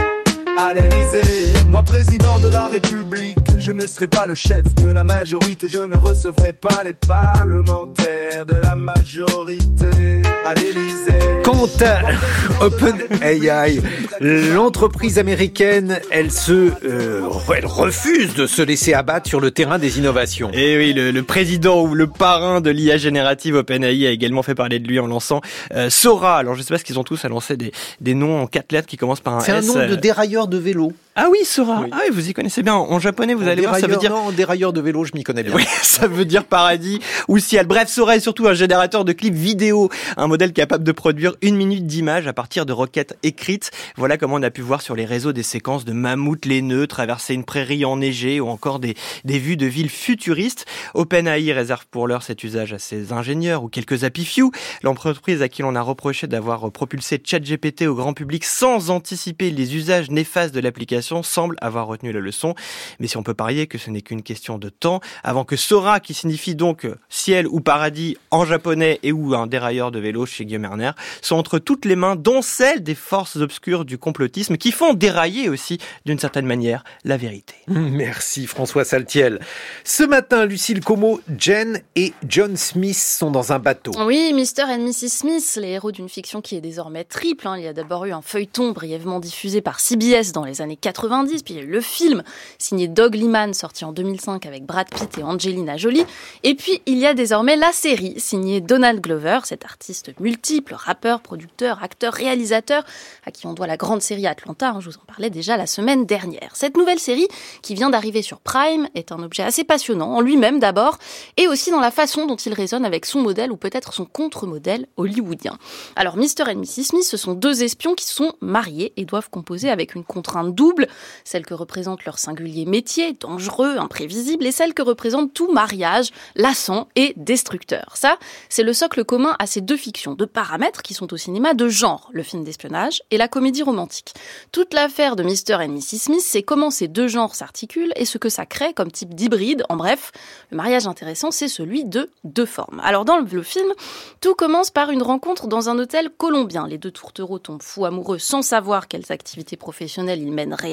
À 0.57 0.73
l'Élysée, 0.73 1.53
moi, 1.69 1.81
président 1.81 2.37
de 2.39 2.49
la 2.49 2.67
République, 2.67 3.37
je 3.57 3.71
ne 3.71 3.85
serai 3.87 4.07
pas 4.07 4.25
le 4.25 4.35
chef 4.35 4.63
de 4.75 4.91
la 4.91 5.03
majorité. 5.03 5.67
Je 5.69 5.79
ne 5.79 5.95
recevrai 5.95 6.51
pas 6.53 6.83
les 6.83 6.93
parlementaires 6.93 8.45
de 8.45 8.55
la 8.55 8.75
majorité. 8.75 10.21
À 10.45 10.53
l'Élysée. 10.55 11.41
Quant 11.43 11.67
à 11.81 12.65
OpenAI, 12.65 13.79
l'entreprise 14.19 15.19
américaine, 15.19 15.99
elle 16.11 16.31
se, 16.31 16.71
euh, 16.83 17.21
elle 17.55 17.65
refuse 17.65 18.33
de 18.33 18.47
se 18.47 18.61
laisser 18.61 18.93
abattre 18.93 19.29
sur 19.29 19.39
le 19.39 19.51
terrain 19.51 19.77
des 19.77 19.99
innovations. 19.99 20.49
Et 20.53 20.77
oui, 20.77 20.93
le, 20.93 21.21
président 21.23 21.83
ou 21.83 21.93
le 21.93 22.07
parrain 22.07 22.61
de 22.61 22.71
l'IA 22.71 22.97
générative 22.97 23.55
OpenAI 23.55 24.07
a 24.07 24.11
également 24.11 24.41
fait 24.41 24.55
parler 24.55 24.79
de 24.79 24.87
lui 24.87 24.99
en 24.99 25.07
lançant 25.07 25.41
euh, 25.73 25.89
Sora. 25.89 26.37
Alors 26.37 26.55
je 26.55 26.63
sais 26.63 26.73
pas 26.73 26.79
ce 26.79 26.83
qu'ils 26.83 26.99
ont 26.99 27.03
tous 27.03 27.23
annoncé 27.25 27.55
des, 27.57 27.71
des 27.99 28.15
noms 28.15 28.41
en 28.41 28.47
quatre 28.47 28.71
lettres 28.71 28.87
qui 28.87 28.97
commencent 28.97 29.21
par 29.21 29.35
un 29.35 29.39
S. 29.39 29.45
C'est 29.45 29.51
un 29.51 29.61
nom 29.61 29.87
de 29.87 29.95
dérailleur 29.95 30.40
de 30.47 30.57
vélo. 30.57 30.93
Ah 31.13 31.27
oui, 31.29 31.39
Sora. 31.43 31.83
Ah 31.91 31.99
oui, 32.05 32.09
vous 32.13 32.29
y 32.29 32.33
connaissez 32.33 32.63
bien. 32.63 32.75
En 32.75 32.97
japonais, 32.97 33.33
vous 33.33 33.45
allez 33.45 33.63
voir, 33.63 33.77
ça 33.77 33.87
veut 33.87 33.97
dire. 33.97 34.11
Non, 34.11 34.31
dérailleur 34.31 34.71
de 34.71 34.79
vélo, 34.79 35.03
je 35.03 35.11
m'y 35.13 35.23
connais 35.23 35.43
bien. 35.43 35.53
Oui, 35.53 35.65
ça 35.81 36.07
veut 36.07 36.23
dire 36.23 36.45
paradis 36.45 37.01
ou 37.27 37.37
ciel. 37.37 37.67
Bref, 37.67 37.89
Sora 37.89 38.15
est 38.15 38.21
surtout 38.21 38.47
un 38.47 38.53
générateur 38.53 39.03
de 39.03 39.11
clips 39.11 39.35
vidéo, 39.35 39.89
un 40.15 40.27
modèle 40.27 40.53
capable 40.53 40.85
de 40.85 40.91
produire 40.93 41.35
une 41.41 41.57
minute 41.57 41.85
d'image 41.85 42.27
à 42.27 42.33
partir 42.33 42.65
de 42.65 42.71
requêtes 42.71 43.17
écrites. 43.23 43.71
Voilà 43.97 44.17
comment 44.17 44.35
on 44.35 44.43
a 44.43 44.51
pu 44.51 44.61
voir 44.61 44.81
sur 44.81 44.95
les 44.95 45.03
réseaux 45.03 45.33
des 45.33 45.43
séquences 45.43 45.83
de 45.83 45.91
mammouths 45.91 46.45
laineux 46.45 46.87
traverser 46.87 47.33
une 47.33 47.43
prairie 47.43 47.83
enneigée 47.83 48.39
ou 48.39 48.47
encore 48.47 48.79
des, 48.79 48.95
des 49.25 49.37
vues 49.37 49.57
de 49.57 49.65
villes 49.65 49.89
futuristes. 49.89 50.65
OpenAI 50.93 51.51
réserve 51.51 51.87
pour 51.91 52.07
l'heure 52.07 52.23
cet 52.23 52.41
usage 52.45 52.71
à 52.71 52.79
ses 52.79 53.11
ingénieurs 53.11 53.65
ou 53.65 53.67
quelques 53.67 53.97
few. 53.97 54.51
L'entreprise 54.81 55.41
à 55.41 55.49
qui 55.49 55.61
l'on 55.61 55.75
a 55.75 55.81
reproché 55.81 56.27
d'avoir 56.27 56.71
propulsé 56.71 57.21
ChatGPT 57.21 57.81
au 57.81 57.95
grand 57.95 58.13
public 58.13 58.45
sans 58.45 58.91
anticiper 58.91 59.51
les 59.51 59.75
usages 59.75 60.09
néfastes 60.09 60.55
de 60.55 60.61
l'application 60.61 61.00
semble 61.01 61.55
avoir 61.61 61.87
retenu 61.87 62.11
la 62.11 62.19
leçon. 62.19 62.55
Mais 62.99 63.07
si 63.07 63.17
on 63.17 63.23
peut 63.23 63.33
parier 63.33 63.67
que 63.67 63.77
ce 63.77 63.89
n'est 63.89 64.01
qu'une 64.01 64.23
question 64.23 64.57
de 64.57 64.69
temps, 64.69 65.01
avant 65.23 65.45
que 65.45 65.55
Sora, 65.55 65.99
qui 65.99 66.13
signifie 66.13 66.55
donc 66.55 66.87
ciel 67.09 67.47
ou 67.47 67.61
paradis 67.61 68.17
en 68.31 68.45
japonais 68.45 68.99
et 69.03 69.11
ou 69.11 69.33
un 69.35 69.47
dérailleur 69.47 69.91
de 69.91 69.99
vélo 69.99 70.25
chez 70.25 70.45
Guillaume 70.45 70.65
Erner, 70.65 70.91
soit 71.21 71.37
entre 71.37 71.59
toutes 71.59 71.85
les 71.85 71.95
mains, 71.95 72.15
dont 72.15 72.41
celles 72.41 72.83
des 72.83 72.95
forces 72.95 73.37
obscures 73.37 73.85
du 73.85 73.97
complotisme, 73.97 74.57
qui 74.57 74.71
font 74.71 74.93
dérailler 74.93 75.49
aussi, 75.49 75.77
d'une 76.05 76.19
certaine 76.19 76.45
manière, 76.45 76.83
la 77.03 77.17
vérité. 77.17 77.55
Merci 77.67 78.47
François 78.47 78.85
Saltiel. 78.85 79.39
Ce 79.83 80.03
matin, 80.03 80.45
Lucille 80.45 80.81
Como, 80.81 81.19
Jen 81.37 81.81
et 81.95 82.13
John 82.27 82.57
Smith 82.57 82.97
sont 82.97 83.31
dans 83.31 83.51
un 83.51 83.59
bateau. 83.59 83.91
Oui, 84.05 84.33
Mr. 84.33 84.71
et 84.71 84.77
Mrs. 84.77 85.09
Smith, 85.09 85.57
les 85.59 85.69
héros 85.69 85.91
d'une 85.91 86.09
fiction 86.09 86.41
qui 86.41 86.55
est 86.55 86.61
désormais 86.61 87.03
triple. 87.03 87.47
Hein. 87.47 87.57
Il 87.57 87.63
y 87.63 87.67
a 87.67 87.73
d'abord 87.73 88.05
eu 88.05 88.11
un 88.11 88.21
feuilleton 88.21 88.71
brièvement 88.71 89.19
diffusé 89.19 89.61
par 89.61 89.79
CBS 89.79 90.31
dans 90.33 90.43
les 90.43 90.61
années 90.61 90.77
80 90.77 90.90
90, 90.91 91.43
puis 91.43 91.53
il 91.53 91.57
y 91.57 91.59
a 91.59 91.63
eu 91.63 91.71
le 91.71 91.81
film 91.81 92.23
signé 92.57 92.87
Doug 92.87 93.15
Liman 93.15 93.53
sorti 93.53 93.85
en 93.85 93.91
2005 93.91 94.45
avec 94.45 94.65
Brad 94.65 94.87
Pitt 94.89 95.17
et 95.17 95.23
Angelina 95.23 95.77
Jolie, 95.77 96.05
et 96.43 96.55
puis 96.55 96.81
il 96.85 96.97
y 96.97 97.05
a 97.05 97.13
désormais 97.13 97.55
la 97.55 97.71
série 97.71 98.19
signée 98.19 98.61
Donald 98.61 99.01
Glover, 99.01 99.39
cet 99.43 99.65
artiste 99.65 100.11
multiple, 100.19 100.73
rappeur, 100.73 101.21
producteur, 101.21 101.83
acteur, 101.83 102.13
réalisateur, 102.13 102.83
à 103.25 103.31
qui 103.31 103.47
on 103.47 103.53
doit 103.53 103.67
la 103.67 103.77
grande 103.77 104.01
série 104.01 104.27
Atlanta, 104.27 104.69
hein, 104.69 104.79
je 104.79 104.89
vous 104.89 104.97
en 104.97 105.05
parlais 105.05 105.29
déjà 105.29 105.57
la 105.57 105.67
semaine 105.67 106.05
dernière. 106.05 106.51
Cette 106.55 106.77
nouvelle 106.77 106.99
série, 106.99 107.27
qui 107.61 107.75
vient 107.75 107.89
d'arriver 107.89 108.21
sur 108.21 108.39
Prime, 108.39 108.87
est 108.95 109.11
un 109.11 109.21
objet 109.23 109.43
assez 109.43 109.63
passionnant, 109.63 110.13
en 110.13 110.21
lui-même 110.21 110.59
d'abord, 110.59 110.97
et 111.37 111.47
aussi 111.47 111.71
dans 111.71 111.79
la 111.79 111.91
façon 111.91 112.25
dont 112.25 112.35
il 112.35 112.53
résonne 112.53 112.85
avec 112.85 113.05
son 113.05 113.21
modèle 113.21 113.51
ou 113.51 113.57
peut-être 113.57 113.93
son 113.93 114.05
contre-modèle 114.05 114.87
hollywoodien. 114.97 115.57
Alors 115.95 116.17
Mr. 116.17 116.49
et 116.49 116.55
Mrs. 116.55 116.83
Smith, 116.83 117.03
ce 117.03 117.17
sont 117.17 117.33
deux 117.33 117.63
espions 117.63 117.95
qui 117.95 118.05
sont 118.05 118.33
mariés 118.41 118.93
et 118.97 119.05
doivent 119.05 119.29
composer 119.29 119.69
avec 119.69 119.95
une 119.95 120.03
contrainte 120.03 120.53
double, 120.53 120.80
celle 121.23 121.45
que 121.45 121.53
représente 121.53 122.05
leur 122.05 122.19
singulier 122.19 122.65
métier, 122.65 123.13
dangereux, 123.13 123.77
imprévisible, 123.77 124.45
et 124.45 124.51
celle 124.51 124.73
que 124.73 124.81
représente 124.81 125.33
tout 125.33 125.51
mariage, 125.51 126.11
lassant 126.35 126.87
et 126.95 127.13
destructeur. 127.17 127.93
Ça, 127.95 128.17
c'est 128.49 128.63
le 128.63 128.73
socle 128.73 129.03
commun 129.03 129.35
à 129.39 129.47
ces 129.47 129.61
deux 129.61 129.77
fictions, 129.77 130.13
deux 130.13 130.27
paramètres 130.27 130.81
qui 130.81 130.93
sont 130.93 131.13
au 131.13 131.17
cinéma 131.17 131.53
de 131.53 131.67
genre, 131.67 132.09
le 132.13 132.23
film 132.23 132.43
d'espionnage 132.43 133.01
et 133.11 133.17
la 133.17 133.27
comédie 133.27 133.63
romantique. 133.63 134.13
Toute 134.51 134.73
l'affaire 134.73 135.15
de 135.15 135.23
Mr. 135.23 135.61
et 135.61 135.67
Mrs. 135.67 135.99
Smith, 135.99 136.21
c'est 136.23 136.43
comment 136.43 136.71
ces 136.71 136.87
deux 136.87 137.07
genres 137.07 137.35
s'articulent 137.35 137.93
et 137.95 138.05
ce 138.05 138.17
que 138.17 138.29
ça 138.29 138.45
crée 138.45 138.73
comme 138.73 138.91
type 138.91 139.13
d'hybride. 139.13 139.63
En 139.69 139.75
bref, 139.75 140.11
le 140.51 140.57
mariage 140.57 140.87
intéressant, 140.87 141.31
c'est 141.31 141.47
celui 141.47 141.85
de 141.85 142.09
deux 142.23 142.45
formes. 142.45 142.79
Alors 142.83 143.05
dans 143.05 143.17
le 143.17 143.25
film, 143.43 143.71
tout 144.19 144.35
commence 144.35 144.69
par 144.69 144.91
une 144.91 145.01
rencontre 145.01 145.47
dans 145.47 145.69
un 145.69 145.79
hôtel 145.79 146.09
colombien. 146.09 146.67
Les 146.67 146.77
deux 146.77 146.91
tourtereaux 146.91 147.39
tombent 147.39 147.61
fous 147.61 147.85
amoureux 147.85 148.19
sans 148.19 148.41
savoir 148.41 148.87
quelles 148.87 149.11
activités 149.11 149.57
professionnelles 149.57 150.21
ils 150.21 150.31
mènent 150.31 150.53
réellement 150.53 150.70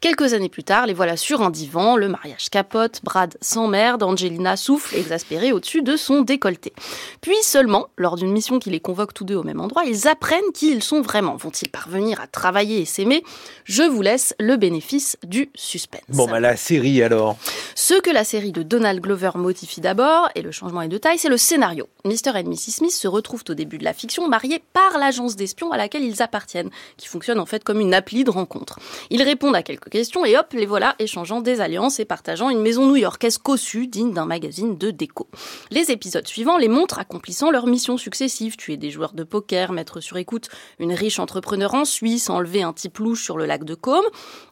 Quelques 0.00 0.32
années 0.32 0.48
plus 0.48 0.62
tard, 0.62 0.86
les 0.86 0.94
voilà 0.94 1.16
sur 1.16 1.42
un 1.42 1.50
divan, 1.50 1.96
le 1.96 2.08
mariage 2.08 2.50
capote, 2.50 3.00
Brad 3.02 3.36
s'emmerde, 3.40 4.04
Angelina 4.04 4.56
souffle 4.56 4.94
exaspérée 4.94 5.50
au-dessus 5.50 5.82
de 5.82 5.96
son 5.96 6.20
décolleté. 6.20 6.72
Puis 7.20 7.34
seulement, 7.42 7.88
lors 7.96 8.14
d'une 8.14 8.30
mission 8.30 8.60
qui 8.60 8.70
les 8.70 8.78
convoque 8.78 9.12
tous 9.12 9.24
deux 9.24 9.34
au 9.34 9.42
même 9.42 9.60
endroit, 9.60 9.82
ils 9.84 10.06
apprennent 10.06 10.52
qui 10.54 10.70
ils 10.70 10.84
sont 10.84 11.00
vraiment. 11.00 11.34
Vont-ils 11.34 11.68
parvenir 11.68 12.20
à 12.20 12.28
travailler 12.28 12.80
et 12.80 12.84
s'aimer? 12.84 13.24
Je 13.64 13.82
vous 13.82 14.02
laisse 14.02 14.36
le 14.38 14.56
bénéfice 14.56 15.16
du 15.24 15.50
suspense. 15.56 16.02
Bon, 16.10 16.26
bah 16.26 16.38
la 16.38 16.56
série 16.56 17.02
alors 17.02 17.36
Ce 17.74 18.00
que 18.00 18.10
la 18.10 18.22
série 18.22 18.52
de 18.52 18.62
Donald 18.62 19.00
Glover 19.00 19.32
modifie 19.34 19.80
d'abord, 19.80 20.28
et 20.36 20.42
le 20.42 20.52
changement 20.52 20.82
est 20.82 20.88
de 20.88 20.98
taille, 20.98 21.18
c'est 21.18 21.28
le 21.28 21.36
scénario. 21.36 21.88
Mr. 22.04 22.36
et 22.36 22.44
Mrs. 22.44 22.70
Smith 22.70 22.92
se 22.92 23.08
retrouvent 23.08 23.44
au 23.48 23.54
début 23.54 23.78
de 23.78 23.84
la 23.84 23.94
fiction 23.94 24.28
mariés 24.28 24.62
par 24.72 24.96
l'agence 24.98 25.34
d'espions 25.34 25.72
à 25.72 25.76
laquelle 25.76 26.04
ils 26.04 26.22
appartiennent, 26.22 26.70
qui 26.96 27.08
fonctionne 27.08 27.40
en 27.40 27.46
fait 27.46 27.64
comme 27.64 27.80
une 27.80 27.94
appli 27.94 28.22
de 28.22 28.30
rencontre. 28.30 28.78
Ils 29.10 29.22
répondent 29.22 29.56
à 29.56 29.62
quelques 29.62 29.88
questions 29.88 30.24
et 30.24 30.36
hop, 30.36 30.52
les 30.52 30.66
voilà 30.66 30.94
échangeant 30.98 31.40
des 31.40 31.60
alliances 31.60 32.00
et 32.00 32.04
partageant 32.04 32.50
une 32.50 32.60
maison 32.60 32.86
new-yorkaise 32.86 33.38
cossue 33.38 33.86
digne 33.86 34.12
d'un 34.12 34.26
magazine 34.26 34.76
de 34.76 34.90
déco. 34.90 35.28
Les 35.70 35.90
épisodes 35.90 36.26
suivants 36.26 36.58
les 36.58 36.68
montrent 36.68 36.98
accomplissant 36.98 37.50
leurs 37.50 37.66
missions 37.66 37.96
successives, 37.96 38.56
tuer 38.56 38.76
des 38.76 38.90
joueurs 38.90 39.14
de 39.14 39.24
poker, 39.24 39.72
mettre 39.72 40.00
sur 40.00 40.16
écoute 40.16 40.48
une 40.78 40.92
riche 40.92 41.18
entrepreneur 41.18 41.74
en 41.74 41.84
Suisse, 41.84 42.30
enlever 42.30 42.62
un 42.62 42.72
type 42.72 42.98
louche 42.98 43.24
sur 43.24 43.38
le 43.38 43.46
lac 43.46 43.64
de 43.64 43.74
Côme. 43.74 44.06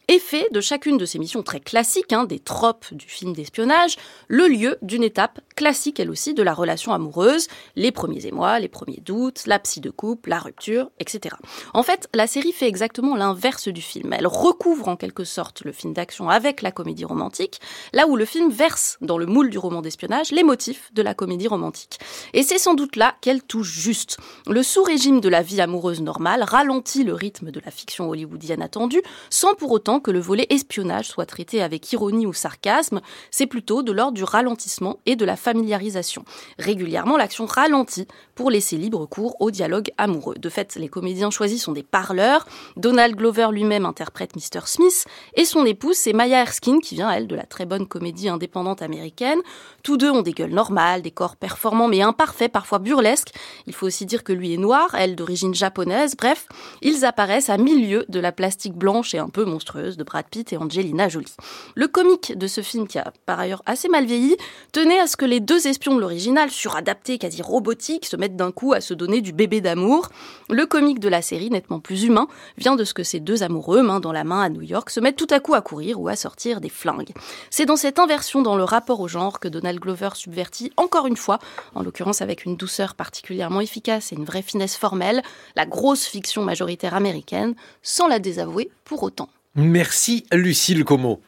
Et 0.09 0.19
fait 0.19 0.49
de 0.53 0.61
chacune 0.61 0.99
de 0.99 1.05
ces 1.05 1.19
missions 1.19 1.43
très 1.43 1.61
classiques, 1.61 2.13
hein, 2.13 2.25
des 2.25 2.39
tropes 2.39 2.87
du 2.93 3.07
film 3.07 3.33
d'espionnage, 3.33 3.97
le 4.29 4.47
lieu 4.47 4.79
d'une 4.83 5.03
étape 5.03 5.41
classique 5.57 5.99
elle 5.99 6.11
aussi 6.11 6.35
de 6.35 6.43
la 6.43 6.55
relation 6.55 6.93
amoureuse, 6.93 7.49
les 7.75 7.91
premiers 7.91 8.27
émois, 8.27 8.61
les 8.61 8.69
premiers 8.69 9.01
doutes, 9.05 9.47
la 9.47 9.59
psy 9.59 9.81
de 9.81 9.91
couple, 9.91 10.31
la 10.31 10.39
rupture, 10.39 10.91
etc. 11.01 11.35
En 11.75 11.83
fait, 11.83 12.09
la 12.15 12.27
série 12.27 12.53
fait 12.53 12.69
exactement 12.69 13.17
l'inverse 13.17 13.69
du 13.69 13.83
film. 13.83 14.13
Elle 14.13 14.27
recouvre 14.27 14.89
en 14.89 14.97
quelque 14.97 15.25
sorte 15.25 15.65
le 15.65 15.73
film 15.73 15.93
d'action 15.93 16.29
avec 16.29 16.63
la 16.63 16.71
comédie 16.71 17.05
romantique, 17.05 17.61
là 17.93 18.07
où 18.07 18.17
le 18.17 18.25
film 18.25 18.51
verse 18.51 18.99
dans 19.01 19.19
le 19.19 19.27
moule 19.27 19.51
du 19.51 19.59
roman 19.59 19.83
d'espionnage 19.83 20.31
les 20.31 20.45
motifs 20.45 20.93
de 20.93 21.03
la 21.03 21.15
comédie 21.15 21.49
romantique. 21.49 21.99
Et 22.33 22.43
c'est 22.43 22.59
sans 22.59 22.75
doute 22.75 22.97
là 22.97 23.17
qu'elle 23.21 23.43
touche 23.43 23.73
juste. 23.73 24.19
Le 24.47 24.63
sous-régime 24.63 25.21
de 25.21 25.29
la 25.29 25.43
vie 25.43 25.61
amoureuse 25.61 26.01
normale 26.01 26.43
ralentit 26.43 27.03
le 27.03 27.15
rythme 27.15 27.51
de 27.51 27.61
la 27.65 27.71
fiction 27.71 28.09
hollywoodienne 28.09 28.63
attendue, 28.63 29.03
sans 29.31 29.55
pour 29.55 29.73
autant 29.73 29.96
que 30.01 30.11
le 30.11 30.21
volet 30.21 30.47
espionnage 30.51 31.09
soit 31.09 31.27
traité 31.27 31.63
avec 31.63 31.93
ironie 31.93 32.27
ou 32.27 32.33
sarcasme, 32.33 33.01
c'est 33.31 33.47
plutôt 33.47 33.83
de 33.83 33.93
l'ordre 33.93 34.15
du 34.15 34.25
ralentissement 34.25 34.99
et 35.07 35.17
de 35.17 35.25
la 35.25 35.37
familiarisation. 35.37 36.25
Régulièrement, 36.59 37.17
l'action 37.17 37.47
ralentit 37.47 38.07
pour 38.35 38.51
laisser 38.51 38.77
libre 38.77 39.07
cours 39.07 39.37
au 39.41 39.51
dialogue 39.51 39.91
amoureux. 39.99 40.37
De 40.37 40.49
fait, 40.49 40.77
les 40.77 40.89
comédiens 40.89 41.31
choisis 41.31 41.63
sont 41.63 41.73
des 41.73 41.83
parleurs. 41.83 42.47
Donald 42.77 43.17
Glover 43.17 43.49
lui-même 43.53 43.87
interprète 43.87 44.37
Mr. 44.37 44.67
Smith 44.67 45.07
et 45.35 45.45
son 45.45 45.65
épouse, 45.65 45.97
c'est 45.97 46.13
Maya 46.13 46.41
Erskine 46.41 46.81
qui 46.81 46.97
vient, 46.97 47.11
elle, 47.11 47.27
de 47.27 47.37
la 47.37 47.45
très 47.45 47.67
bonne 47.67 47.87
comédie 47.87 48.29
indépendante 48.29 48.83
américaine. 48.83 49.39
Tous 49.83 49.97
deux 49.97 50.11
ont 50.11 50.23
des 50.23 50.33
gueules 50.33 50.51
normales, 50.51 51.03
des 51.03 51.11
corps 51.11 51.37
performants 51.37 51.89
mais 51.89 52.03
imparfaits, 52.03 52.51
parfois 52.51 52.79
burlesques. 52.79 53.33
Il 53.67 53.73
faut 53.73 53.87
aussi 53.87 54.07
dire 54.07 54.25
que 54.25 54.33
lui 54.33 54.53
est 54.53 54.59
noir, 54.59 54.95
elle 54.95 55.17
d'origine 55.17 55.55
japonaise. 55.55 56.17
Bref, 56.17 56.47
ils 56.83 57.05
apparaissent 57.05 57.51
à 57.51 57.57
milieu 57.57 58.05
de 58.09 58.21
la 58.21 58.33
plastique 58.33 58.75
blanche 58.75 59.15
et 59.15 59.19
un 59.19 59.29
peu 59.29 59.45
monstrueuse 59.45 59.86
de 59.95 60.03
Brad 60.03 60.27
Pitt 60.29 60.53
et 60.53 60.57
Angelina 60.57 61.09
Jolie. 61.09 61.33
Le 61.77 61.87
comique 61.87 62.37
de 62.37 62.49
ce 62.49 62.63
film, 62.63 62.89
qui 62.89 62.99
a 62.99 63.13
par 63.27 63.39
ailleurs 63.39 63.63
assez 63.67 63.89
mal 63.89 64.05
vieilli, 64.05 64.37
tenait 64.73 64.99
à 64.99 65.07
ce 65.07 65.17
que 65.17 65.25
les 65.25 65.39
deux 65.39 65.69
espions 65.69 65.95
de 65.95 66.01
l'original, 66.01 66.51
suradaptés, 66.51 67.19
quasi 67.19 67.43
robotiques, 67.43 68.07
se 68.07 68.17
mettent 68.17 68.37
d'un 68.37 68.51
coup 68.51 68.73
à 68.73 68.81
se 68.81 68.95
donner 68.95 69.21
du 69.21 69.33
bébé 69.33 69.61
d'amour. 69.61 70.09
Le 70.51 70.67
comique 70.67 70.99
de 70.99 71.09
la 71.09 71.23
série, 71.23 71.51
nettement 71.51 71.79
plus 71.79 72.03
humain, 72.03 72.27
vient 72.59 72.75
de 72.75 72.83
ce 72.83 72.95
que 72.95 73.05
ces 73.05 73.21
deux 73.21 73.45
amoureux, 73.45 73.83
main 73.83 74.01
dans 74.01 74.13
la 74.13 74.25
main 74.25 74.41
à 74.41 74.49
New 74.49 74.63
York, 74.63 74.91
se 74.91 74.99
mettent 74.99 75.17
tout 75.17 75.29
à 75.31 75.39
coup 75.39 75.55
à 75.55 75.61
courir 75.61 76.01
ou 76.01 76.09
à 76.09 76.17
sortir 76.17 76.61
des 76.61 76.69
flingues. 76.69 77.13
C'est 77.51 77.67
dans 77.67 77.77
cette 77.77 78.01
inversion 78.01 78.43
dans 78.43 78.57
le 78.57 78.65
rapport 78.65 79.01
au 79.01 79.07
genre 79.09 79.39
que 79.39 79.49
Donald 79.49 79.79
Glover 79.79 80.11
subvertit 80.15 80.73
encore 80.77 81.07
une 81.07 81.17
fois, 81.17 81.39
en 81.75 81.83
l'occurrence 81.83 82.23
avec 82.23 82.45
une 82.45 82.57
douceur 82.57 82.95
particulièrement 82.95 83.61
efficace 83.61 84.13
et 84.13 84.17
une 84.17 84.25
vraie 84.25 84.43
finesse 84.43 84.77
formelle, 84.77 85.23
la 85.55 85.67
grosse 85.67 86.07
fiction 86.07 86.43
majoritaire 86.43 86.95
américaine, 86.95 87.55
sans 87.83 88.09
la 88.09 88.19
désavouer 88.19 88.71
pour 88.85 89.03
autant. 89.03 89.29
Merci 89.57 90.27
Lucille 90.33 90.85
Como. 90.85 91.21